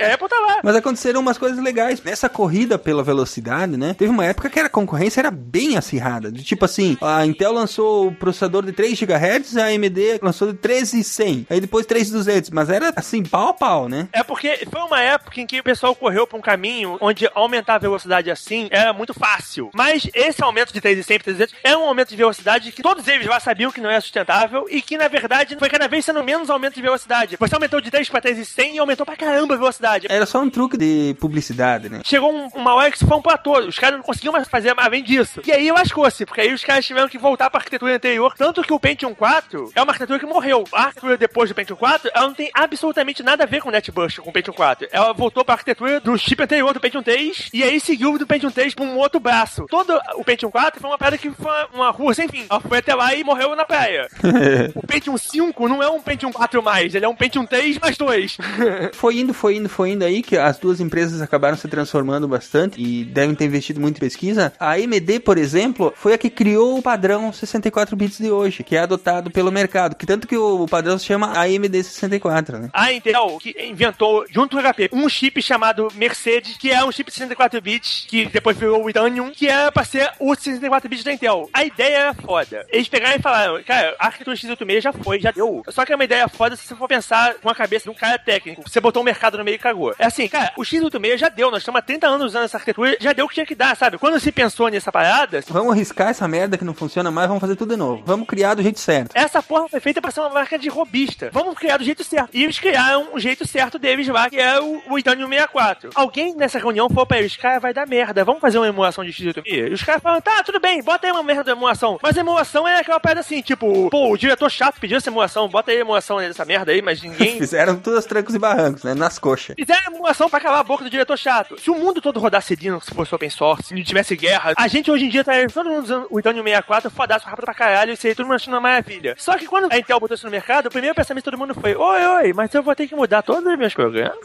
A 0.00 0.14
Apple 0.14 0.28
tá 0.28 0.38
lá. 0.40 0.60
Mas 0.62 0.76
aconteceram 0.76 1.20
umas 1.20 1.38
coisas 1.38 1.62
legais. 1.62 2.02
Nessa 2.02 2.28
corrida 2.28 2.78
pela 2.78 3.02
velocidade, 3.02 3.76
né? 3.76 3.94
Teve 3.94 4.10
uma 4.10 4.24
época 4.24 4.50
que 4.50 4.60
a 4.60 4.68
concorrência 4.68 5.20
era 5.20 5.30
bem 5.30 5.76
acirrada. 5.76 6.30
De 6.30 6.42
tipo 6.42 6.64
assim, 6.64 6.96
a 7.00 7.24
Intel 7.24 7.52
lançou 7.52 8.08
o 8.08 8.14
processador 8.14 8.64
de 8.64 8.72
3 8.72 8.98
GHz, 8.98 9.56
a 9.56 9.66
AMD 9.66 10.18
lançou 10.22 10.52
de 10.52 10.58
13,100. 10.58 11.46
Aí 11.50 11.60
depois 11.60 11.86
3,200. 11.86 12.50
Mas 12.50 12.70
era 12.70 12.92
assim, 12.96 13.22
pau 13.22 13.48
a 13.48 13.54
pau, 13.54 13.88
né? 13.88 14.08
É 14.12 14.22
porque 14.22 14.66
foi 14.70 14.80
uma 14.82 15.00
época 15.00 15.40
em 15.40 15.46
que 15.46 15.60
o 15.60 15.64
pessoal 15.64 15.94
correu 15.94 16.26
pra 16.26 16.38
um 16.38 16.42
caminho 16.42 16.96
onde 17.00 17.28
aumentar 17.34 17.76
a 17.76 17.78
velocidade 17.78 18.30
assim 18.30 18.68
era 18.70 18.92
muito 18.92 19.14
fácil. 19.14 19.70
Mas 19.74 20.08
esse 20.14 20.42
aumento 20.42 20.72
de 20.72 20.80
3,100 20.80 21.18
para 21.18 21.24
300 21.24 21.54
é 21.62 21.76
um 21.76 21.82
aumento 21.82 22.10
de 22.10 22.16
velocidade 22.16 22.33
que 22.72 22.82
todos 22.82 23.06
eles 23.08 23.26
já 23.26 23.38
sabiam 23.40 23.70
que 23.70 23.80
não 23.80 23.90
é 23.90 24.00
sustentável 24.00 24.66
e 24.70 24.80
que, 24.82 24.96
na 24.96 25.08
verdade, 25.08 25.56
foi 25.58 25.68
cada 25.68 25.88
vez 25.88 26.04
sendo 26.04 26.22
menos 26.22 26.50
aumento 26.50 26.74
de 26.74 26.82
velocidade. 26.82 27.36
Você 27.38 27.54
aumentou 27.54 27.80
de 27.80 27.90
3 27.90 28.08
para 28.08 28.20
3,100 28.20 28.76
e 28.76 28.78
aumentou 28.78 29.04
pra 29.06 29.16
caramba 29.16 29.54
a 29.54 29.58
velocidade. 29.58 30.06
Era 30.10 30.26
só 30.26 30.40
um 30.40 30.50
truque 30.50 30.76
de 30.76 31.14
publicidade, 31.20 31.88
né? 31.88 32.00
Chegou 32.04 32.32
um- 32.34 32.48
uma 32.54 32.74
hora 32.74 32.90
que 32.90 32.96
isso 32.96 33.06
foi 33.06 33.16
um 33.16 33.22
platô. 33.22 33.58
Os 33.60 33.78
caras 33.78 33.96
não 33.96 34.04
conseguiam 34.04 34.32
mais 34.32 34.48
fazer 34.48 34.74
além 34.76 35.02
disso. 35.02 35.40
E 35.46 35.52
aí 35.52 35.70
lascou-se, 35.70 36.24
porque 36.26 36.40
aí 36.40 36.52
os 36.52 36.64
caras 36.64 36.84
tiveram 36.84 37.08
que 37.08 37.18
voltar 37.18 37.50
pra 37.50 37.58
arquitetura 37.60 37.94
anterior. 37.96 38.34
Tanto 38.36 38.62
que 38.62 38.72
o 38.72 38.80
Pentium 38.80 39.14
4 39.14 39.70
é 39.74 39.82
uma 39.82 39.90
arquitetura 39.92 40.18
que 40.18 40.26
morreu. 40.26 40.64
A 40.72 40.82
arquitetura 40.84 41.16
depois 41.16 41.48
do 41.48 41.54
Pentium 41.54 41.76
4, 41.76 42.10
ela 42.14 42.26
não 42.26 42.34
tem 42.34 42.50
absolutamente 42.54 43.22
nada 43.22 43.44
a 43.44 43.46
ver 43.46 43.60
com 43.62 43.68
o 43.68 43.72
NetBurst, 43.72 44.18
com 44.18 44.30
o 44.30 44.32
Pentium 44.32 44.54
4. 44.54 44.88
Ela 44.92 45.12
voltou 45.12 45.44
pra 45.44 45.54
arquitetura 45.54 46.00
do 46.00 46.16
chip 46.18 46.42
anterior 46.42 46.72
do 46.72 46.80
Pentium 46.80 47.02
3 47.02 47.50
e 47.52 47.62
aí 47.62 47.78
seguiu 47.80 48.18
do 48.18 48.26
Pentium 48.26 48.50
3 48.50 48.74
pra 48.74 48.84
um 48.84 48.96
outro 48.96 49.20
braço. 49.20 49.66
Todo 49.68 49.98
o 50.16 50.24
Pentium 50.24 50.50
4 50.50 50.80
foi 50.80 50.90
uma 50.90 50.98
pedra 50.98 51.18
que 51.18 51.30
foi 51.30 51.52
uma 51.72 51.90
rua 51.90 52.14
sem 52.24 52.28
fim. 52.28 52.46
Ela 52.48 52.60
foi 52.60 52.78
até 52.78 52.94
lá 52.94 53.14
e 53.14 53.22
morreu 53.22 53.54
na 53.54 53.64
praia. 53.64 54.08
o 54.74 54.86
Pentium 54.86 55.16
5 55.16 55.68
não 55.68 55.82
é 55.82 55.88
um 55.88 56.00
Pentium 56.00 56.32
4 56.32 56.62
mais, 56.62 56.94
ele 56.94 57.04
é 57.04 57.08
um 57.08 57.14
Pentium 57.14 57.46
3 57.46 57.78
mais 57.78 57.96
2. 57.96 58.38
Foi 58.94 59.18
indo, 59.18 59.34
foi 59.34 59.56
indo, 59.56 59.68
foi 59.68 59.90
indo 59.90 60.04
aí 60.04 60.22
que 60.22 60.36
as 60.36 60.58
duas 60.58 60.80
empresas 60.80 61.20
acabaram 61.20 61.56
se 61.56 61.68
transformando 61.68 62.26
bastante 62.26 62.80
e 62.80 63.04
devem 63.04 63.34
ter 63.34 63.44
investido 63.44 63.80
muito 63.80 63.96
em 63.96 64.00
pesquisa. 64.00 64.52
A 64.58 64.72
AMD, 64.72 65.20
por 65.20 65.36
exemplo, 65.36 65.92
foi 65.96 66.14
a 66.14 66.18
que 66.18 66.30
criou 66.30 66.78
o 66.78 66.82
padrão 66.82 67.32
64 67.32 67.96
bits 67.96 68.18
de 68.18 68.30
hoje, 68.30 68.62
que 68.62 68.76
é 68.76 68.80
adotado 68.80 69.30
pelo 69.30 69.52
mercado, 69.52 69.96
que 69.96 70.06
tanto 70.06 70.26
que 70.26 70.36
o 70.36 70.66
padrão 70.66 70.98
se 70.98 71.04
chama 71.04 71.38
AMD 71.38 71.82
64, 71.82 72.58
né? 72.58 72.70
A 72.72 72.92
Intel 72.92 73.38
que 73.40 73.54
inventou, 73.64 74.24
junto 74.30 74.56
com 74.56 74.62
o 74.62 74.72
HP, 74.72 74.90
um 74.92 75.08
chip 75.08 75.40
chamado 75.42 75.88
Mercedes, 75.94 76.56
que 76.56 76.70
é 76.70 76.84
um 76.84 76.92
chip 76.92 77.10
de 77.10 77.16
64 77.16 77.60
bits, 77.60 78.06
que 78.08 78.26
depois 78.26 78.56
virou 78.56 78.84
o 78.84 78.90
Itanium, 78.90 79.30
que 79.30 79.48
era 79.48 79.70
pra 79.70 79.84
ser 79.84 80.10
o 80.18 80.34
64 80.34 80.88
bits 80.88 81.04
da 81.04 81.12
Intel. 81.12 81.48
A 81.52 81.64
ideia 81.64 82.03
era 82.04 82.14
foda. 82.14 82.66
Eles 82.70 82.88
pegaram 82.88 83.16
e 83.16 83.22
falaram, 83.22 83.62
cara, 83.62 83.94
a 83.98 84.06
arquitetura 84.06 84.36
x86 84.36 84.80
já 84.80 84.92
foi, 84.92 85.20
já 85.20 85.30
deu. 85.30 85.62
Só 85.68 85.84
que 85.84 85.92
é 85.92 85.96
uma 85.96 86.04
ideia 86.04 86.28
foda 86.28 86.56
se 86.56 86.66
você 86.66 86.74
for 86.74 86.88
pensar 86.88 87.34
com 87.34 87.48
a 87.48 87.54
cabeça 87.54 87.84
de 87.84 87.90
um 87.90 87.94
cara 87.94 88.18
técnico. 88.18 88.62
Você 88.66 88.80
botou 88.80 89.02
o 89.02 89.04
mercado 89.04 89.38
no 89.38 89.44
meio 89.44 89.56
e 89.56 89.58
cagou. 89.58 89.94
É 89.98 90.06
assim, 90.06 90.28
cara, 90.28 90.52
o 90.56 90.62
x86 90.62 91.18
já 91.18 91.28
deu, 91.28 91.50
nós 91.50 91.62
estamos 91.62 91.78
há 91.78 91.82
30 91.82 92.06
anos 92.06 92.26
usando 92.26 92.44
essa 92.44 92.56
arquitetura, 92.56 92.96
já 93.00 93.12
deu 93.12 93.24
o 93.24 93.28
que 93.28 93.34
tinha 93.34 93.46
que 93.46 93.54
dar, 93.54 93.76
sabe? 93.76 93.98
Quando 93.98 94.18
se 94.20 94.30
pensou 94.32 94.68
nessa 94.68 94.92
parada, 94.92 95.42
Vamos 95.48 95.72
arriscar 95.72 96.08
essa 96.08 96.26
merda 96.26 96.58
que 96.58 96.64
não 96.64 96.74
funciona 96.74 97.10
mais, 97.10 97.28
vamos 97.28 97.40
fazer 97.40 97.56
tudo 97.56 97.70
de 97.70 97.76
novo. 97.76 98.02
Vamos 98.04 98.26
criar 98.26 98.54
do 98.54 98.62
jeito 98.62 98.80
certo. 98.80 99.12
Essa 99.14 99.42
porra 99.42 99.68
foi 99.68 99.80
feita 99.80 100.00
pra 100.00 100.10
ser 100.10 100.20
uma 100.20 100.30
marca 100.30 100.58
de 100.58 100.68
robista. 100.68 101.30
Vamos 101.32 101.56
criar 101.56 101.76
do 101.76 101.84
jeito 101.84 102.02
certo. 102.02 102.30
E 102.34 102.42
eles 102.42 102.58
criaram 102.58 103.08
um 103.14 103.18
jeito 103.18 103.46
certo 103.46 103.78
deles 103.78 104.08
lá, 104.08 104.28
que 104.28 104.38
é 104.38 104.60
o, 104.60 104.82
o 104.88 104.98
Itanium 104.98 105.28
64. 105.28 105.90
Alguém 105.94 106.34
nessa 106.34 106.58
reunião 106.58 106.88
falou 106.88 107.06
pra 107.06 107.18
eles, 107.18 107.36
cara, 107.36 107.58
vai 107.60 107.72
dar 107.72 107.86
merda, 107.86 108.24
vamos 108.24 108.40
fazer 108.40 108.58
uma 108.58 108.68
emulação 108.68 109.04
de 109.04 109.12
x86? 109.12 109.42
E 109.46 109.72
os 109.72 109.82
caras 109.82 110.02
falaram, 110.02 110.20
tá, 110.20 110.42
tudo 110.42 110.60
bem, 110.60 110.82
bota 110.82 111.06
aí 111.06 111.12
uma 111.12 111.22
merda 111.22 111.44
de 111.44 111.50
emulação. 111.50 111.93
Mas 112.02 112.16
a 112.16 112.20
emulação 112.20 112.66
é 112.66 112.78
aquela 112.80 113.00
parada 113.00 113.20
assim, 113.20 113.40
tipo, 113.40 113.90
pô, 113.90 114.10
o 114.10 114.16
diretor 114.16 114.50
chato 114.50 114.80
pediu 114.80 114.96
essa 114.96 115.10
emulação, 115.10 115.48
bota 115.48 115.70
aí 115.70 115.78
a 115.78 115.80
emulação 115.80 116.18
dessa 116.18 116.44
merda 116.44 116.72
aí, 116.72 116.82
mas 116.82 117.02
ninguém... 117.02 117.38
Fizeram 117.44 117.76
tudo 117.76 117.96
aos 117.96 118.06
trancos 118.06 118.34
e 118.34 118.38
barrancos, 118.38 118.82
né? 118.82 118.94
Nas 118.94 119.18
coxas. 119.18 119.56
Fizeram 119.56 119.94
emulação 119.94 120.28
pra 120.28 120.40
calar 120.40 120.60
a 120.60 120.64
boca 120.64 120.84
do 120.84 120.90
diretor 120.90 121.16
chato. 121.16 121.60
Se 121.60 121.70
o 121.70 121.74
mundo 121.74 122.00
todo 122.00 122.20
rodasse 122.20 122.54
Linux, 122.54 122.86
se 122.86 122.94
fosse 122.94 123.14
open 123.14 123.30
source, 123.30 123.68
se 123.68 123.74
não 123.74 123.82
tivesse 123.82 124.16
guerra, 124.16 124.54
a 124.56 124.68
gente 124.68 124.90
hoje 124.90 125.06
em 125.06 125.08
dia 125.08 125.24
tá 125.24 125.32
todo 125.52 125.68
mundo 125.68 125.84
usando 125.84 126.06
o 126.10 126.18
Itanium 126.18 126.42
64, 126.42 126.90
fodaço, 126.90 127.26
rápido 127.26 127.44
pra 127.44 127.54
caralho, 127.54 127.92
isso 127.92 128.06
aí 128.06 128.14
todo 128.14 128.26
mundo 128.26 128.36
achando 128.36 128.54
uma 128.54 128.60
maravilha. 128.60 129.14
Só 129.18 129.36
que 129.36 129.46
quando 129.46 129.72
a 129.72 129.78
Intel 129.78 130.00
botou 130.00 130.14
isso 130.14 130.26
no 130.26 130.30
mercado, 130.30 130.66
o 130.66 130.70
primeiro 130.70 130.94
pensamento 130.94 131.24
de 131.24 131.30
todo 131.30 131.38
mundo 131.38 131.54
foi, 131.54 131.74
oi, 131.74 132.06
oi, 132.06 132.32
mas 132.32 132.52
eu 132.54 132.62
vou 132.62 132.74
ter 132.74 132.86
que 132.86 132.94
mudar 132.94 133.22
todos 133.22 133.44
os 133.44 133.58
meus 133.58 133.74
programas? 133.74 134.18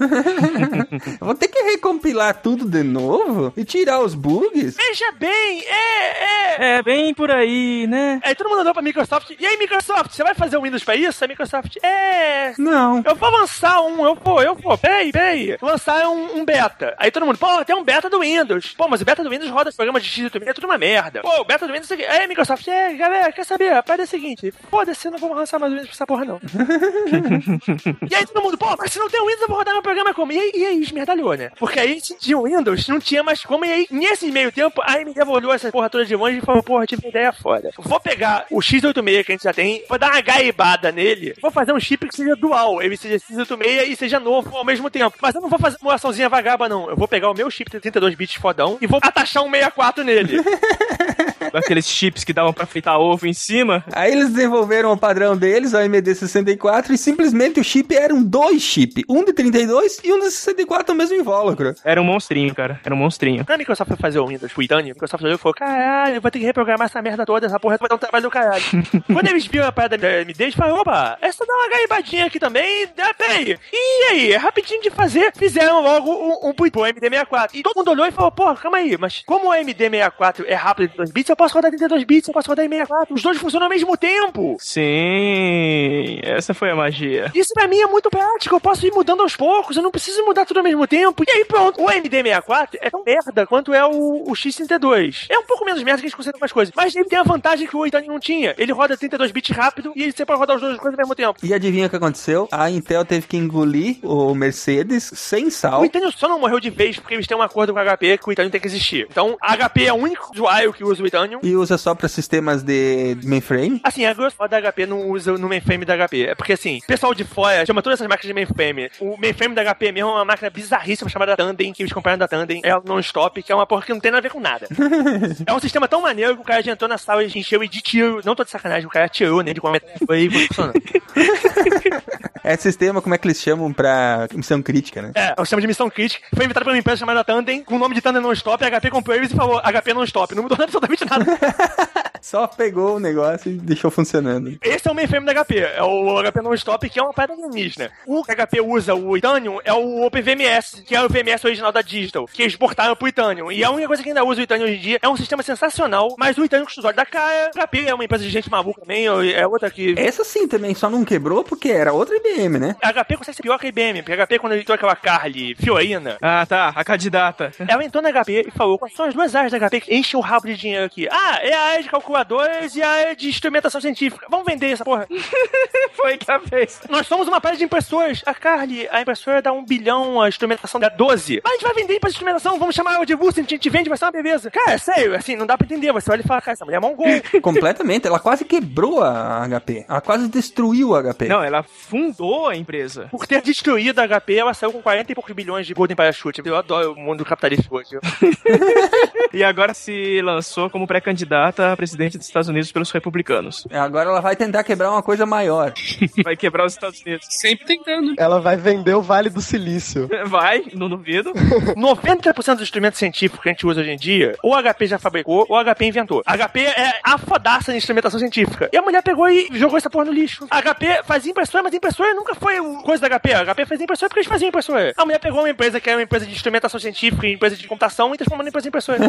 Eu 1.19 1.25
vou 1.27 1.35
ter 1.35 1.47
que 1.47 1.61
recompilar 1.63 2.41
tudo 2.41 2.65
de 2.65 2.83
novo 2.83 3.53
e 3.55 3.63
tirar 3.63 3.99
os 3.99 4.13
bugs? 4.15 4.75
Veja 4.75 5.11
bem, 5.13 5.63
é, 5.65 6.23
é... 6.23 6.77
É, 6.77 6.83
bem 6.83 7.13
por 7.13 7.31
aí, 7.31 7.58
né? 7.87 8.19
Aí 8.23 8.35
todo 8.35 8.49
mundo 8.49 8.61
andou 8.61 8.73
pra 8.73 8.81
Microsoft, 8.81 9.31
e 9.37 9.45
aí 9.45 9.57
Microsoft, 9.57 10.11
você 10.11 10.23
vai 10.23 10.33
fazer 10.33 10.57
o 10.57 10.61
Windows 10.61 10.83
pra 10.83 10.95
isso? 10.95 11.23
A 11.23 11.27
Microsoft, 11.27 11.77
é... 11.83 12.53
Não. 12.57 13.01
Eu 13.05 13.15
vou 13.15 13.29
lançar 13.29 13.81
um, 13.81 14.05
eu 14.05 14.15
vou, 14.15 14.41
eu 14.41 14.55
vou, 14.55 14.77
peraí, 14.77 15.11
peraí. 15.11 15.57
Lançar 15.61 16.07
um, 16.07 16.39
um 16.39 16.45
beta. 16.45 16.95
Aí 16.97 17.11
todo 17.11 17.25
mundo, 17.25 17.37
pô, 17.37 17.63
tem 17.65 17.75
um 17.75 17.83
beta 17.83 18.09
do 18.09 18.19
Windows. 18.19 18.73
Pô, 18.77 18.87
mas 18.87 19.01
o 19.01 19.05
beta 19.05 19.23
do 19.23 19.29
Windows 19.29 19.49
roda 19.49 19.69
os 19.69 19.75
programas 19.75 20.03
de 20.03 20.09
x 20.09 20.31
é 20.45 20.53
tudo 20.53 20.65
uma 20.65 20.77
merda. 20.77 21.21
Pô, 21.21 21.41
o 21.41 21.45
beta 21.45 21.67
do 21.67 21.73
Windows 21.73 21.91
é. 21.91 22.09
Aí 22.09 22.27
Microsoft, 22.27 22.67
é, 22.67 22.93
galera, 22.93 23.31
quer 23.31 23.45
saber? 23.45 23.73
A 23.73 23.83
parada 23.83 24.03
é 24.03 24.05
a 24.05 24.07
seguinte, 24.07 24.53
foda-se, 24.69 25.09
não 25.09 25.17
vamos 25.17 25.37
lançar 25.37 25.59
mais 25.59 25.71
o 25.71 25.75
Windows 25.75 25.89
pra 25.89 25.95
essa 25.95 26.07
porra, 26.07 26.25
não. 26.25 26.39
e 28.09 28.15
aí 28.15 28.25
todo 28.25 28.43
mundo, 28.43 28.57
pô, 28.57 28.75
mas 28.77 28.91
se 28.91 28.99
não 28.99 29.09
tem 29.09 29.21
o 29.21 29.25
Windows, 29.25 29.41
eu 29.41 29.47
vou 29.47 29.57
rodar 29.57 29.73
meu 29.73 29.83
programa 29.83 30.13
como? 30.13 30.31
E 30.31 30.39
aí, 30.39 30.51
e 30.55 30.65
aí 30.65 30.81
esmerdalhou, 30.81 31.35
né? 31.35 31.51
Porque 31.57 31.79
aí 31.79 31.99
tinha 32.01 32.37
o 32.37 32.43
Windows, 32.43 32.87
não 32.87 32.99
tinha 32.99 33.23
mais 33.23 33.43
como. 33.43 33.65
E 33.65 33.71
aí, 33.71 33.87
nesse 33.91 34.31
meio 34.31 34.51
tempo, 34.51 34.81
a 34.81 34.93
AMD 34.93 35.19
olhou 35.27 35.53
essa 35.53 35.71
porra 35.71 35.89
toda 35.89 36.05
de 36.05 36.15
longe 36.15 36.37
e 36.37 36.41
falou, 36.41 36.63
porra, 36.63 36.85
tive 36.85 37.03
uma 37.05 37.09
ideia 37.09 37.31
foda. 37.31 37.48
Vou 37.77 37.99
pegar 37.99 38.45
o 38.49 38.59
X86 38.59 39.23
que 39.23 39.31
a 39.31 39.35
gente 39.35 39.43
já 39.43 39.53
tem, 39.53 39.83
vou 39.87 39.97
dar 39.97 40.11
uma 40.11 40.21
gaibada 40.21 40.91
nele, 40.91 41.35
vou 41.41 41.51
fazer 41.51 41.73
um 41.73 41.79
chip 41.79 42.07
que 42.07 42.15
seja 42.15 42.35
dual, 42.35 42.81
ele 42.81 42.95
seja 42.97 43.17
X86 43.17 43.87
e 43.87 43.95
seja 43.95 44.19
novo 44.19 44.55
ao 44.55 44.65
mesmo 44.65 44.89
tempo. 44.89 45.15
Mas 45.21 45.35
eu 45.35 45.41
não 45.41 45.49
vou 45.49 45.59
fazer 45.59 45.77
uma 45.81 45.95
açãozinha 45.95 46.29
vagaba, 46.29 46.69
não. 46.69 46.89
Eu 46.89 46.95
vou 46.95 47.07
pegar 47.07 47.29
o 47.29 47.33
meu 47.33 47.49
chip 47.49 47.69
de 47.71 47.79
32 47.79 48.15
bits 48.15 48.35
fodão 48.35 48.77
e 48.81 48.87
vou 48.87 48.99
atachar 49.01 49.43
um 49.43 49.49
64 49.49 50.03
nele. 50.03 50.39
Aqueles 51.53 51.87
chips 51.87 52.23
que 52.23 52.33
davam 52.33 52.53
pra 52.53 52.65
fritar 52.65 52.99
ovo 52.99 53.27
em 53.27 53.33
cima. 53.33 53.83
Aí 53.91 54.11
eles 54.11 54.29
desenvolveram 54.29 54.91
o 54.91 54.97
padrão 54.97 55.35
deles, 55.35 55.73
o 55.73 55.77
AMD 55.77 56.15
64, 56.15 56.93
e 56.93 56.97
simplesmente 56.97 57.59
o 57.59 57.63
chip 57.63 57.95
eram 57.95 58.23
dois 58.23 58.61
chips. 58.61 59.03
Um 59.07 59.23
de 59.23 59.33
32 59.33 59.99
e 60.03 60.11
um 60.11 60.19
de 60.19 60.31
64 60.31 60.93
no 60.93 60.97
mesmo 60.97 61.15
invólucro. 61.15 61.73
Era 61.83 62.01
um 62.01 62.03
monstrinho, 62.03 62.53
cara. 62.53 62.79
Era 62.83 62.93
um 62.93 62.97
monstrinho. 62.97 63.45
Quando 63.45 63.55
a 63.55 63.57
Microsoft 63.57 63.87
foi 63.89 63.97
fazer 63.97 64.19
o 64.19 64.27
Windows, 64.27 64.55
o 64.55 64.61
Itanium, 64.61 64.91
a 64.91 64.93
Microsoft 64.93 65.23
olhou 65.23 65.35
e 65.35 65.39
falou, 65.39 65.53
caralho, 65.53 66.15
eu 66.15 66.21
vou 66.21 66.31
ter 66.31 66.39
que 66.39 66.45
reprogramar 66.45 66.85
essa 66.85 67.01
merda 67.01 67.25
toda, 67.25 67.45
essa 67.45 67.59
porra 67.59 67.77
vai 67.77 67.89
dar 67.89 67.95
um 67.95 67.99
trabalho 67.99 68.23
do 68.23 68.31
caralho. 68.31 68.63
Quando 69.07 69.27
eles 69.27 69.45
viram 69.45 69.67
a 69.67 69.71
parada 69.71 69.97
da 69.97 70.07
AMD, 70.07 70.35
eles 70.39 70.55
falaram, 70.55 70.79
opa, 70.79 71.17
essa 71.21 71.45
dá 71.45 71.53
uma 71.53 71.69
gaibadinha 71.69 72.25
aqui 72.25 72.39
também, 72.39 72.87
dá, 72.95 73.13
peraí. 73.13 73.57
E 73.71 74.03
aí, 74.11 74.33
é 74.33 74.37
rapidinho 74.37 74.81
de 74.81 74.89
fazer, 74.89 75.31
fizeram 75.35 75.81
logo 75.81 76.11
um, 76.11 76.49
um 76.49 76.53
pro 76.53 76.83
AMD 76.83 76.99
64. 76.99 77.57
E 77.57 77.63
todo 77.63 77.77
mundo 77.77 77.91
olhou 77.91 78.05
e 78.05 78.11
falou, 78.11 78.31
pô, 78.31 78.53
calma 78.55 78.77
aí, 78.77 78.97
mas 78.97 79.23
como 79.25 79.47
o 79.47 79.51
AMD 79.51 79.73
64 79.73 80.45
é 80.47 80.55
rápido 80.55 80.89
de 80.89 80.97
2 80.97 81.11
bits, 81.11 81.28
bits, 81.29 81.31
eu 81.31 81.35
posso 81.35 81.55
rodar 81.55 81.71
32 81.71 82.03
bits, 82.03 82.27
eu 82.27 82.33
posso 82.33 82.49
rodar 82.49 82.65
em 82.65 82.69
64. 82.69 83.13
Os 83.13 83.21
dois 83.21 83.37
funcionam 83.37 83.65
ao 83.65 83.69
mesmo 83.69 83.95
tempo. 83.95 84.57
Sim, 84.59 86.19
essa 86.23 86.53
foi 86.53 86.71
a 86.71 86.75
magia. 86.75 87.31
Isso 87.35 87.53
pra 87.53 87.67
mim 87.67 87.79
é 87.79 87.87
muito 87.87 88.09
prático, 88.09 88.55
eu 88.55 88.59
posso 88.59 88.85
ir 88.85 88.91
mudando 88.91 89.21
aos 89.21 89.35
poucos, 89.35 89.77
eu 89.77 89.83
não 89.83 89.91
preciso 89.91 90.23
mudar 90.25 90.45
tudo 90.45 90.57
ao 90.57 90.63
mesmo 90.63 90.85
tempo. 90.87 91.23
E 91.27 91.31
aí 91.31 91.45
pronto, 91.45 91.81
o 91.81 91.87
MD64 91.87 92.69
é 92.81 92.89
tão 92.89 93.03
merda 93.03 93.45
quanto 93.45 93.73
é 93.73 93.85
o, 93.85 94.23
o 94.27 94.33
X32. 94.33 95.27
É 95.29 95.37
um 95.37 95.43
pouco 95.43 95.65
menos 95.65 95.81
merda 95.83 96.01
que 96.01 96.07
a 96.07 96.09
gente 96.09 96.17
consegue 96.17 96.35
algumas 96.35 96.51
coisas, 96.51 96.73
mas 96.75 96.95
ele 96.95 97.05
tem 97.05 97.19
a 97.19 97.23
vantagem 97.23 97.67
que 97.67 97.75
o 97.75 97.79
8 97.79 97.99
não 98.07 98.19
tinha. 98.19 98.55
Ele 98.57 98.71
roda 98.71 98.97
32 98.97 99.31
bits 99.31 99.55
rápido 99.55 99.93
e 99.95 100.11
você 100.11 100.25
pode 100.25 100.39
rodar 100.39 100.55
os 100.55 100.61
dois 100.61 100.77
coisas 100.77 100.97
ao 100.97 101.05
mesmo 101.05 101.15
tempo. 101.15 101.39
E 101.43 101.53
adivinha 101.53 101.87
o 101.87 101.89
que 101.89 101.95
aconteceu? 101.95 102.47
A 102.51 102.69
Intel 102.69 103.05
teve 103.05 103.27
que 103.27 103.37
engolir 103.37 103.97
o 104.03 104.33
Mercedes 104.33 105.11
sem 105.13 105.49
sal. 105.49 105.81
O 105.81 105.85
Itanium 105.85 106.11
só 106.11 106.27
não 106.27 106.39
morreu 106.39 106.59
de 106.59 106.69
vez 106.69 106.97
porque 106.97 107.13
eles 107.13 107.27
têm 107.27 107.37
um 107.37 107.41
acordo 107.41 107.73
com 107.73 107.79
a 107.79 107.97
HP 107.97 108.17
que 108.17 108.29
o 108.29 108.31
Itanium 108.31 108.51
tem 108.51 108.61
que 108.61 108.67
existir. 108.67 109.07
Então, 109.09 109.37
a 109.41 109.55
HP 109.55 109.85
é 109.85 109.93
o 109.93 109.95
único 109.95 110.31
usuário 110.33 110.73
que 110.73 110.83
usa 110.83 111.03
o 111.03 111.07
Itanium. 111.07 111.18
E 111.43 111.55
usa 111.55 111.77
só 111.77 111.95
pra 111.95 112.07
sistemas 112.07 112.63
de 112.63 113.17
mainframe? 113.23 113.79
Assim, 113.83 114.05
a 114.05 114.13
grosso 114.13 114.35
modo 114.39 114.49
da 114.49 114.71
HP 114.71 114.85
não 114.85 115.09
usa 115.09 115.37
no 115.37 115.49
mainframe 115.49 115.85
da 115.85 115.95
HP. 115.95 116.27
É 116.27 116.35
porque, 116.35 116.53
assim, 116.53 116.79
o 116.83 116.87
pessoal 116.87 117.13
de 117.13 117.23
fora 117.23 117.65
chama 117.65 117.81
todas 117.81 117.99
essas 117.99 118.07
máquinas 118.07 118.27
de 118.27 118.33
mainframe. 118.33 118.91
O 118.99 119.17
mainframe 119.17 119.55
da 119.55 119.63
HP 119.63 119.91
mesmo 119.91 120.09
é 120.09 120.13
uma 120.13 120.25
máquina 120.25 120.49
bizarríssima 120.49 121.09
chamada 121.09 121.35
Tandem, 121.35 121.73
que 121.73 121.81
eles 121.81 121.93
compraram 121.93 122.17
da 122.17 122.27
Tandem. 122.27 122.61
É 122.63 122.75
o 122.75 122.81
non-stop, 122.83 123.41
que 123.41 123.51
é 123.51 123.55
uma 123.55 123.65
porra 123.65 123.83
que 123.83 123.93
não 123.93 123.99
tem 123.99 124.11
nada 124.11 124.19
a 124.19 124.29
ver 124.29 124.31
com 124.31 124.39
nada. 124.39 124.67
é 125.45 125.53
um 125.53 125.59
sistema 125.59 125.87
tão 125.87 126.01
maneiro 126.01 126.35
que 126.35 126.41
o 126.41 126.45
cara 126.45 126.61
já 126.61 126.71
entrou 126.71 126.89
na 126.89 126.97
sala 126.97 127.23
e 127.23 127.27
encheu 127.27 127.63
e 127.63 127.67
de 127.67 127.81
tiro. 127.81 128.21
Não 128.23 128.35
tô 128.35 128.43
de 128.43 128.51
sacanagem, 128.51 128.85
o 128.85 128.89
cara 128.89 129.07
tirou, 129.09 129.41
né? 129.41 129.53
De 129.53 129.61
como 129.61 129.79
foi 130.05 130.21
e 130.21 130.29
foi 130.29 130.47
funcionando. 130.47 130.81
É 132.43 132.55
sistema, 132.55 133.01
como 133.01 133.13
é 133.13 133.17
que 133.17 133.27
eles 133.27 133.39
chamam 133.41 133.71
pra 133.71 134.27
missão 134.33 134.61
crítica, 134.61 135.01
né? 135.01 135.11
É, 135.13 135.33
o 135.37 135.45
sistema 135.45 135.61
de 135.61 135.67
missão 135.67 135.89
crítica. 135.89 136.25
Foi 136.33 136.45
inventado 136.45 136.63
por 136.63 136.71
uma 136.71 136.77
empresa 136.77 136.99
chamada 136.99 137.23
Tandem, 137.23 137.63
com 137.63 137.75
o 137.75 137.79
nome 137.79 137.95
de 137.95 138.01
Tandem 138.01 138.21
Non-Stop. 138.21 138.63
A 138.63 138.79
HP 138.79 138.89
comprou 138.89 139.15
eles 139.15 139.31
e 139.31 139.35
falou 139.35 139.61
HP 139.61 139.93
Non-Stop. 139.93 140.33
Não 140.35 140.43
mudou 140.43 140.57
absolutamente 140.63 141.05
nada. 141.09 141.37
Só 142.21 142.47
pegou 142.47 142.97
o 142.97 142.99
negócio 142.99 143.49
e 143.49 143.55
deixou 143.55 143.89
funcionando. 143.89 144.57
Esse 144.61 144.87
é 144.87 144.91
o 144.91 144.95
mainframe 144.95 145.25
da 145.25 145.33
HP. 145.45 145.57
É 145.59 145.81
o 145.81 146.21
HP 146.21 146.41
Non-Stop, 146.41 146.89
que 146.89 146.99
é 146.99 147.01
uma 147.03 147.13
parada 147.13 147.33
alienígena. 147.33 147.89
O 148.05 148.23
que 148.23 148.31
a 148.31 148.35
HP 148.35 148.59
usa, 148.59 148.93
o 148.93 149.15
Itanium, 149.15 149.59
é 149.63 149.71
o 149.73 150.05
OpenVMS, 150.05 150.83
que 150.83 150.93
é 150.95 151.01
o 151.01 151.07
VMS 151.07 151.45
original 151.45 151.71
da 151.71 151.81
Digital, 151.81 152.25
que 152.25 152.41
eles 152.41 152.53
exportaram 152.53 152.95
pro 152.95 153.07
Itanium. 153.07 153.51
E 153.51 153.63
a 153.63 153.71
única 153.71 153.87
coisa 153.87 154.03
que 154.03 154.09
ainda 154.09 154.23
usa 154.23 154.41
o 154.41 154.43
Itanium 154.43 154.65
hoje 154.65 154.75
em 154.75 154.81
dia 154.81 154.99
é 155.01 155.07
um 155.07 155.15
sistema 155.15 155.41
sensacional, 155.43 156.13
mas 156.17 156.37
o 156.37 156.43
Itanium 156.43 156.65
olhos 156.83 156.95
da 156.95 157.05
cara, 157.05 157.51
a 157.55 157.67
HP 157.67 157.85
é 157.87 157.93
uma 157.93 158.03
empresa 158.03 158.23
de 158.23 158.29
gente 158.29 158.49
maluca 158.49 158.81
também, 158.81 159.05
é 159.05 159.47
outra 159.47 159.71
que... 159.71 159.95
Essa 159.97 160.23
sim 160.23 160.47
também 160.47 160.75
só 160.75 160.89
não 160.89 161.05
quebrou 161.05 161.43
porque 161.43 161.69
era 161.69 161.93
outra 161.93 162.15
IBM, 162.17 162.59
né? 162.59 162.75
A 162.81 162.91
HP 162.91 163.17
consegue 163.17 163.35
ser 163.37 163.43
pior 163.43 163.57
que 163.57 163.65
a 163.67 163.69
IBM, 163.69 164.01
porque 164.03 164.19
a 164.19 164.25
HP, 164.27 164.39
quando 164.39 164.53
ele 164.53 164.61
entrou 164.61 164.75
aquela 164.75 164.95
Carly 164.95 165.55
Fiorina, 165.55 166.17
Ah, 166.21 166.45
tá, 166.45 166.73
a 166.75 166.83
candidata. 166.83 167.51
ela 167.67 167.83
entrou 167.83 168.03
na 168.03 168.11
HP 168.11 168.45
e 168.47 168.51
falou: 168.51 168.77
quais 168.77 168.93
são 168.93 169.05
as 169.05 169.13
duas 169.13 169.35
áreas 169.35 169.51
da 169.51 169.57
HP 169.69 169.81
que 169.81 169.95
enchem 169.95 170.19
o 170.19 170.21
rabo 170.21 170.47
de 170.47 170.55
dinheiro 170.57 170.85
aqui? 170.85 170.98
Ah, 171.09 171.39
é 171.41 171.53
a 171.53 171.61
área 171.61 171.83
de 171.83 171.89
calculadoras 171.89 172.75
e 172.75 172.81
a 172.81 172.89
área 172.89 173.15
de 173.15 173.29
instrumentação 173.29 173.79
científica. 173.79 174.25
Vamos 174.29 174.45
vender 174.45 174.71
essa 174.71 174.83
porra. 174.83 175.07
Foi 175.93 176.17
que 176.17 176.29
a 176.31 176.39
fez. 176.39 176.81
Nós 176.89 177.07
somos 177.07 177.27
uma 177.27 177.39
párea 177.39 177.57
de 177.57 177.63
impressoras. 177.63 178.21
A 178.25 178.33
Carly, 178.33 178.87
a 178.91 179.01
impressora 179.01 179.41
dá 179.41 179.51
um 179.51 179.63
bilhão, 179.63 180.21
a 180.21 180.27
instrumentação 180.27 180.79
dá 180.79 180.89
12. 180.89 181.41
Mas 181.43 181.53
a 181.53 181.55
gente 181.55 181.63
vai 181.63 181.73
vender 181.73 181.99
pra 181.99 182.09
instrumentação, 182.09 182.57
vamos 182.57 182.75
chamar 182.75 182.95
ela 182.95 183.05
de 183.05 183.15
Vulcan, 183.15 183.41
a 183.41 183.45
gente 183.45 183.69
vende, 183.69 183.89
vai 183.89 183.97
ser 183.97 184.05
uma 184.05 184.11
beleza. 184.11 184.49
Cara, 184.49 184.77
sério, 184.77 185.15
assim, 185.15 185.35
não 185.35 185.45
dá 185.45 185.57
pra 185.57 185.65
entender. 185.65 185.91
Você 185.91 186.11
olha 186.11 186.21
e 186.21 186.27
fala, 186.27 186.41
cara, 186.41 186.53
essa 186.53 186.65
mulher 186.65 186.77
é 186.77 186.79
mongol. 186.79 187.05
Completamente. 187.41 188.07
Ela 188.07 188.19
quase 188.19 188.45
quebrou 188.45 189.03
a 189.03 189.47
HP. 189.47 189.85
Ela 189.87 190.01
quase 190.01 190.27
destruiu 190.27 190.95
a 190.95 191.03
HP. 191.03 191.27
Não, 191.27 191.43
ela 191.43 191.63
fundou 191.63 192.47
a 192.47 192.55
empresa. 192.55 193.07
Por 193.11 193.27
ter 193.27 193.41
destruído 193.41 193.99
a 193.99 194.07
HP, 194.07 194.35
ela 194.35 194.53
saiu 194.53 194.71
com 194.71 194.81
40 194.81 195.11
e 195.11 195.15
poucos 195.15 195.33
bilhões 195.35 195.67
de 195.67 195.73
Golden 195.73 195.95
Parachute. 195.95 196.41
Eu 196.43 196.55
adoro 196.55 196.93
o 196.93 196.95
mundo 196.95 197.25
capitalista 197.25 197.67
hoje. 197.73 197.89
E 199.31 199.43
agora 199.43 199.75
se 199.75 200.21
lançou 200.21 200.69
como 200.69 200.87
pré-candidata 200.89 201.71
a 201.71 201.77
presidente 201.77 202.17
dos 202.17 202.25
Estados 202.25 202.49
Unidos 202.49 202.71
pelos 202.71 202.89
republicanos. 202.89 203.67
Agora 203.71 204.09
ela 204.09 204.21
vai 204.21 204.35
tentar 204.35 204.63
quebrar 204.63 204.89
uma 204.89 205.03
coisa 205.03 205.23
maior. 205.23 205.71
Vai 206.23 206.35
quebrar 206.35 206.65
os 206.65 206.73
Estados 206.73 207.01
Unidos. 207.01 207.27
Sempre 207.29 207.65
tentando. 207.65 208.15
Ela 208.17 208.39
vai 208.39 208.57
vender 208.57 208.93
o 208.93 209.01
Vale 209.01 209.29
do 209.29 209.41
Silício. 209.41 210.09
Vai, 210.25 210.63
não 210.73 210.89
duvido. 210.89 211.31
90% 211.77 212.53
dos 212.53 212.63
instrumentos 212.63 212.97
científicos 212.97 213.41
que 213.43 213.49
a 213.49 213.51
gente 213.51 213.65
usa 213.65 213.81
hoje 213.81 213.91
em 213.91 213.97
dia, 213.97 214.35
ou 214.43 214.55
a 214.55 214.61
HP 214.61 214.87
já 214.87 214.99
fabricou, 214.99 215.45
ou 215.47 215.55
a 215.55 215.63
HP 215.63 215.85
inventou. 215.85 216.21
A 216.25 216.35
HP 216.35 216.61
é 216.61 216.99
a 217.03 217.17
fodaça 217.17 217.71
de 217.71 217.77
instrumentação 217.77 218.19
científica. 218.19 218.69
E 218.71 218.77
a 218.77 218.81
mulher 218.81 219.03
pegou 219.03 219.29
e 219.29 219.47
jogou 219.53 219.77
essa 219.77 219.89
porra 219.89 220.05
no 220.05 220.11
lixo. 220.11 220.47
A 220.49 220.61
HP 220.61 221.03
fazia 221.03 221.31
impressora, 221.31 221.63
mas 221.63 221.73
impressora 221.73 222.13
nunca 222.13 222.35
foi 222.35 222.59
o 222.59 222.81
coisa 222.81 223.07
da 223.07 223.19
HP. 223.19 223.33
A 223.33 223.45
HP 223.45 223.65
fazia 223.65 223.83
impressora 223.83 224.09
porque 224.09 224.19
eles 224.19 224.29
faziam 224.29 224.49
impressora. 224.49 224.93
A 224.97 225.05
mulher 225.05 225.19
pegou 225.19 225.41
uma 225.41 225.49
empresa 225.49 225.79
que 225.79 225.89
era 225.89 225.97
uma 225.97 226.03
empresa 226.03 226.25
de 226.25 226.31
instrumentação 226.31 226.79
científica 226.79 227.27
e 227.27 227.33
empresa 227.33 227.55
de 227.55 227.67
computação 227.67 228.13
e 228.13 228.17
transformou 228.17 228.43
numa 228.43 228.49
empresa 228.49 228.63
de 228.63 228.69
impressora. 228.69 228.99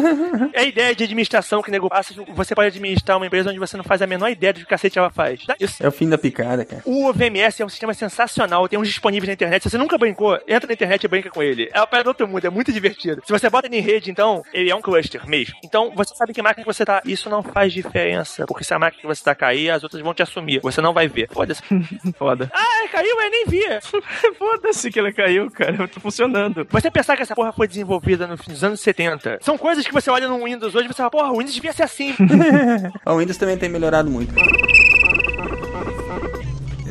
é 0.53 0.61
a 0.61 0.63
ideia 0.63 0.95
de 0.95 1.03
administração 1.03 1.61
que 1.61 1.70
o 1.71 1.73
nego 1.73 1.89
passa. 1.89 2.13
Você 2.35 2.53
pode 2.53 2.67
administrar 2.67 3.17
uma 3.17 3.25
empresa 3.25 3.49
onde 3.49 3.59
você 3.59 3.75
não 3.77 3.83
faz 3.83 4.01
a 4.01 4.07
menor 4.07 4.29
ideia 4.29 4.53
do 4.53 4.59
que 4.59 4.65
cacete 4.65 4.99
ela 4.99 5.09
faz. 5.09 5.41
Isso. 5.59 5.83
É 5.83 5.87
o 5.87 5.91
fim 5.91 6.07
da 6.09 6.17
picada, 6.17 6.63
cara. 6.65 6.81
O 6.85 7.11
VMS 7.13 7.61
é 7.61 7.65
um 7.65 7.69
sistema 7.69 7.93
sensacional, 7.93 8.67
tem 8.67 8.77
uns 8.79 8.87
disponíveis 8.87 9.27
na 9.27 9.33
internet. 9.33 9.63
Se 9.63 9.69
você 9.69 9.77
nunca 9.77 9.97
brincou, 9.97 10.37
entra 10.47 10.67
na 10.67 10.73
internet 10.73 11.03
e 11.03 11.07
brinca 11.07 11.29
com 11.29 11.41
ele. 11.41 11.69
É 11.73 11.79
uma 11.79 11.87
parada 11.87 12.05
do 12.05 12.07
outro 12.09 12.27
mundo, 12.27 12.45
é 12.45 12.49
muito 12.49 12.71
divertido. 12.71 13.21
Se 13.25 13.31
você 13.31 13.49
bota 13.49 13.67
ele 13.67 13.77
em 13.77 13.81
rede, 13.81 14.11
então, 14.11 14.43
ele 14.53 14.69
é 14.69 14.75
um 14.75 14.81
cluster 14.81 15.27
mesmo. 15.27 15.55
Então, 15.63 15.91
você 15.95 16.13
sabe 16.15 16.33
que 16.33 16.41
máquina 16.41 16.63
que 16.65 16.73
você 16.73 16.85
tá. 16.85 17.01
Isso 17.05 17.29
não 17.29 17.41
faz 17.41 17.71
diferença, 17.73 18.45
porque 18.45 18.63
se 18.63 18.73
a 18.73 18.79
máquina 18.79 19.01
que 19.01 19.07
você 19.07 19.23
tá 19.23 19.33
cair, 19.33 19.69
as 19.71 19.83
outras 19.83 20.01
vão 20.01 20.13
te 20.13 20.21
assumir. 20.21 20.59
Você 20.61 20.81
não 20.81 20.93
vai 20.93 21.07
ver. 21.07 21.29
Foda-se. 21.31 21.61
Foda. 22.17 22.49
ah, 22.53 22.87
caiu, 22.91 23.19
eu 23.21 23.29
nem 23.31 23.45
vi. 23.45 23.61
Foda-se 24.37 24.89
que 24.91 24.99
ela 24.99 25.11
caiu, 25.11 25.49
cara. 25.51 25.87
Tá 25.87 25.99
funcionando. 25.99 26.67
Você 26.69 26.89
pensar 26.91 27.15
que 27.15 27.23
essa 27.23 27.35
porra 27.35 27.51
foi 27.51 27.67
desenvolvida 27.67 28.27
no- 28.27 28.35
nos 28.47 28.63
anos 28.63 28.79
70, 28.81 29.39
são 29.41 29.57
coisas 29.57 29.85
que 29.85 29.93
você 29.93 30.09
olha 30.09 30.27
no 30.27 30.43
Windows 30.43 30.73
hoje 30.75 30.85
e 30.85 30.87
você 30.87 30.97
fala, 30.97 31.09
porra, 31.11 31.29
o 31.31 31.37
Windows 31.37 31.57
devia 31.61 31.73
ser 31.73 31.83
assim. 31.83 32.13
O 33.05 33.17
Windows 33.17 33.37
também 33.37 33.57
tem 33.57 33.69
melhorado 33.69 34.09
muito. 34.09 34.33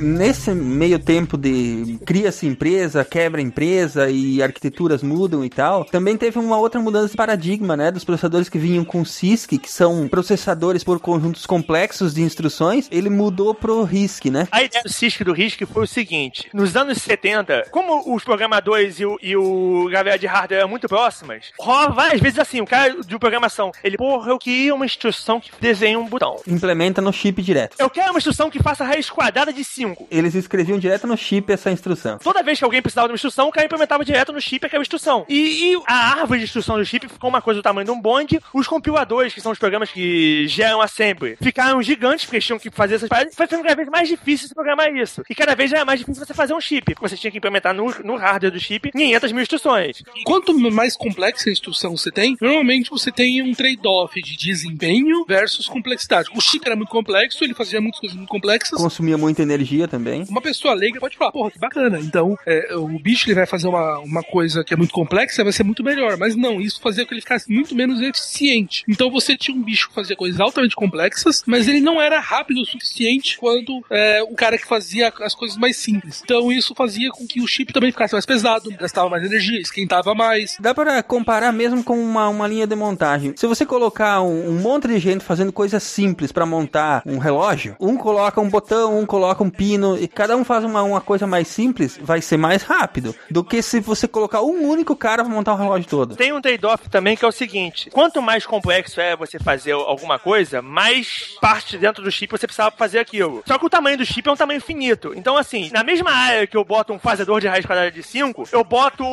Nesse 0.00 0.52
meio 0.52 0.98
tempo 0.98 1.36
de 1.36 1.98
cria-se 2.06 2.46
empresa, 2.46 3.04
quebra 3.04 3.40
empresa 3.40 4.10
e 4.10 4.42
arquiteturas 4.42 5.02
mudam 5.02 5.44
e 5.44 5.50
tal, 5.50 5.84
também 5.84 6.16
teve 6.16 6.38
uma 6.38 6.56
outra 6.56 6.80
mudança 6.80 7.10
de 7.10 7.16
paradigma, 7.16 7.76
né? 7.76 7.90
Dos 7.90 8.04
processadores 8.04 8.48
que 8.48 8.58
vinham 8.58 8.82
com 8.82 9.04
CISC, 9.04 9.58
que 9.58 9.70
são 9.70 10.08
processadores 10.08 10.82
por 10.82 10.98
conjuntos 11.00 11.44
complexos 11.44 12.14
de 12.14 12.22
instruções, 12.22 12.88
ele 12.90 13.10
mudou 13.10 13.54
pro 13.54 13.84
RISC, 13.84 14.30
né? 14.30 14.48
A 14.50 14.62
ideia 14.62 14.82
do 14.82 14.90
CISC 14.90 15.22
do 15.22 15.32
RISC 15.32 15.66
foi 15.66 15.84
o 15.84 15.86
seguinte: 15.86 16.48
nos 16.54 16.76
anos 16.76 16.98
70, 16.98 17.68
como 17.70 18.14
os 18.14 18.24
programadores 18.24 18.98
e 19.00 19.04
o, 19.04 19.18
e 19.22 19.36
o 19.36 19.88
galera 19.90 20.18
de 20.18 20.26
hardware 20.26 20.60
eram 20.60 20.68
muito 20.68 20.88
próximas, 20.88 21.52
rola 21.58 21.90
várias 21.90 22.20
vezes 22.20 22.38
assim: 22.38 22.62
o 22.62 22.66
cara 22.66 23.02
de 23.02 23.18
programação, 23.18 23.70
ele, 23.84 23.98
porra, 23.98 24.30
eu 24.30 24.38
queria 24.38 24.74
uma 24.74 24.86
instrução 24.86 25.38
que 25.40 25.50
desenhe 25.60 25.96
um 25.96 26.06
botão. 26.06 26.36
Implementa 26.46 27.02
no 27.02 27.12
chip 27.12 27.42
direto. 27.42 27.76
Eu 27.78 27.90
quero 27.90 28.10
uma 28.10 28.18
instrução 28.18 28.48
que 28.48 28.62
faça 28.62 28.84
raiz 28.84 29.10
quadrada 29.10 29.52
de 29.52 29.62
5. 29.62 29.89
Eles 30.10 30.34
escreviam 30.34 30.78
direto 30.78 31.06
no 31.06 31.16
chip 31.16 31.52
essa 31.52 31.70
instrução. 31.70 32.18
Toda 32.18 32.42
vez 32.42 32.58
que 32.58 32.64
alguém 32.64 32.82
precisava 32.82 33.08
de 33.08 33.12
uma 33.12 33.16
instrução, 33.16 33.48
o 33.48 33.52
cara 33.52 33.66
implementava 33.66 34.04
direto 34.04 34.32
no 34.32 34.40
chip 34.40 34.64
aquela 34.64 34.82
instrução. 34.82 35.24
E, 35.28 35.72
e 35.72 35.82
a 35.86 36.20
árvore 36.20 36.40
de 36.40 36.44
instrução 36.44 36.76
do 36.76 36.84
chip 36.84 37.08
ficou 37.08 37.30
uma 37.30 37.42
coisa 37.42 37.60
do 37.60 37.62
tamanho 37.62 37.84
de 37.84 37.90
um 37.90 38.00
bonde. 38.00 38.40
Os 38.52 38.66
compiladores, 38.66 39.34
que 39.34 39.40
são 39.40 39.52
os 39.52 39.58
programas 39.58 39.90
que 39.90 40.46
geram 40.48 40.80
assembly, 40.80 41.36
ficaram 41.40 41.82
gigantes, 41.82 42.24
porque 42.24 42.36
eles 42.36 42.46
tinham 42.46 42.58
que 42.58 42.70
fazer 42.70 42.96
essas 42.96 43.08
paradas. 43.08 43.34
Foi 43.34 43.46
ficando 43.46 43.62
cada 43.62 43.74
vez 43.74 43.88
mais 43.88 44.08
difícil 44.08 44.48
se 44.48 44.54
programar 44.54 44.94
isso. 44.94 45.22
E 45.28 45.34
cada 45.34 45.54
vez 45.54 45.70
já 45.70 45.78
é 45.78 45.84
mais 45.84 46.00
difícil 46.00 46.24
você 46.24 46.34
fazer 46.34 46.54
um 46.54 46.60
chip, 46.60 46.94
porque 46.94 47.08
você 47.08 47.16
tinha 47.16 47.30
que 47.30 47.38
implementar 47.38 47.74
no, 47.74 47.86
no 48.04 48.16
hardware 48.16 48.52
do 48.52 48.60
chip 48.60 48.90
500 48.92 49.32
mil 49.32 49.42
instruções. 49.42 50.02
Quanto 50.24 50.58
mais 50.58 50.96
complexa 50.96 51.48
a 51.48 51.52
instrução 51.52 51.96
você 51.96 52.10
tem, 52.10 52.36
normalmente 52.40 52.90
você 52.90 53.10
tem 53.10 53.42
um 53.42 53.54
trade-off 53.54 54.20
de 54.20 54.36
desempenho 54.36 55.24
versus 55.26 55.66
complexidade. 55.66 56.28
O 56.34 56.40
chip 56.40 56.66
era 56.66 56.76
muito 56.76 56.90
complexo, 56.90 57.42
ele 57.44 57.54
fazia 57.54 57.80
muitas 57.80 58.00
coisas 58.00 58.16
muito 58.16 58.28
complexas. 58.28 58.80
Consumia 58.80 59.18
muita 59.18 59.42
energia 59.42 59.79
também. 59.86 60.24
Uma 60.28 60.40
pessoa 60.40 60.74
leiga 60.74 61.00
pode 61.00 61.16
falar, 61.16 61.32
porra, 61.32 61.50
que 61.50 61.58
bacana. 61.58 62.00
Então, 62.00 62.36
é, 62.46 62.74
o 62.74 62.98
bicho 62.98 63.28
ele 63.28 63.34
vai 63.34 63.46
fazer 63.46 63.68
uma, 63.68 63.98
uma 63.98 64.22
coisa 64.22 64.64
que 64.64 64.74
é 64.74 64.76
muito 64.76 64.92
complexa, 64.92 65.44
vai 65.44 65.52
ser 65.52 65.64
muito 65.64 65.84
melhor. 65.84 66.16
Mas 66.16 66.34
não, 66.36 66.60
isso 66.60 66.80
fazia 66.80 67.04
com 67.04 67.10
que 67.10 67.14
ele 67.14 67.20
ficasse 67.20 67.50
muito 67.52 67.74
menos 67.74 68.00
eficiente. 68.00 68.84
Então 68.88 69.10
você 69.10 69.36
tinha 69.36 69.56
um 69.56 69.62
bicho 69.62 69.88
que 69.88 69.94
fazia 69.94 70.16
coisas 70.16 70.40
altamente 70.40 70.74
complexas, 70.74 71.42
mas 71.46 71.68
ele 71.68 71.80
não 71.80 72.00
era 72.00 72.18
rápido 72.20 72.60
o 72.60 72.66
suficiente 72.66 73.36
quanto 73.36 73.84
é, 73.90 74.22
o 74.22 74.34
cara 74.34 74.56
que 74.56 74.66
fazia 74.66 75.12
as 75.20 75.34
coisas 75.34 75.56
mais 75.56 75.76
simples. 75.76 76.22
Então 76.24 76.50
isso 76.50 76.74
fazia 76.74 77.10
com 77.10 77.26
que 77.26 77.40
o 77.40 77.46
chip 77.46 77.72
também 77.72 77.92
ficasse 77.92 78.14
mais 78.14 78.26
pesado, 78.26 78.70
gastava 78.78 79.08
mais 79.08 79.24
energia, 79.24 79.60
esquentava 79.60 80.14
mais. 80.14 80.56
Dá 80.60 80.74
para 80.74 81.02
comparar 81.02 81.52
mesmo 81.52 81.82
com 81.82 82.00
uma, 82.00 82.28
uma 82.28 82.46
linha 82.46 82.66
de 82.66 82.74
montagem. 82.74 83.34
Se 83.36 83.46
você 83.46 83.66
colocar 83.66 84.22
um, 84.22 84.50
um 84.50 84.60
monte 84.60 84.88
de 84.88 84.98
gente 84.98 85.24
fazendo 85.24 85.52
coisas 85.52 85.82
simples 85.82 86.32
para 86.32 86.46
montar 86.46 87.02
um 87.04 87.18
relógio, 87.18 87.76
um 87.80 87.96
coloca 87.96 88.40
um 88.40 88.48
botão, 88.48 88.98
um 88.98 89.06
coloca 89.06 89.42
um 89.42 89.50
pi 89.50 89.69
e 89.98 90.08
cada 90.08 90.36
um 90.36 90.44
faz 90.44 90.64
uma, 90.64 90.82
uma 90.82 91.00
coisa 91.00 91.26
mais 91.26 91.48
simples, 91.48 91.98
vai 92.00 92.20
ser 92.20 92.36
mais 92.36 92.62
rápido 92.62 93.14
do 93.30 93.44
que 93.44 93.62
se 93.62 93.80
você 93.80 94.08
colocar 94.08 94.42
um 94.42 94.68
único 94.68 94.96
cara 94.96 95.24
pra 95.24 95.32
montar 95.32 95.54
o 95.54 95.56
relógio 95.56 95.88
todo. 95.88 96.16
Tem 96.16 96.32
um 96.32 96.40
trade-off 96.40 96.88
também 96.88 97.16
que 97.16 97.24
é 97.24 97.28
o 97.28 97.32
seguinte: 97.32 97.90
quanto 97.90 98.20
mais 98.22 98.46
complexo 98.46 99.00
é 99.00 99.14
você 99.16 99.38
fazer 99.38 99.72
alguma 99.72 100.18
coisa, 100.18 100.60
mais 100.62 101.36
parte 101.40 101.78
dentro 101.78 102.02
do 102.02 102.10
chip 102.10 102.30
você 102.30 102.46
precisava 102.46 102.74
fazer 102.76 102.98
aquilo. 102.98 103.42
Só 103.46 103.58
que 103.58 103.66
o 103.66 103.70
tamanho 103.70 103.98
do 103.98 104.04
chip 104.04 104.28
é 104.28 104.32
um 104.32 104.36
tamanho 104.36 104.60
finito. 104.60 105.12
Então, 105.14 105.36
assim, 105.36 105.70
na 105.72 105.84
mesma 105.84 106.10
área 106.10 106.46
que 106.46 106.56
eu 106.56 106.64
boto 106.64 106.92
um 106.92 106.98
fazedor 106.98 107.40
de 107.40 107.48
raiz 107.48 107.64
quadrada 107.64 107.90
de 107.90 108.02
5, 108.02 108.44
eu 108.52 108.64
boto 108.64 109.04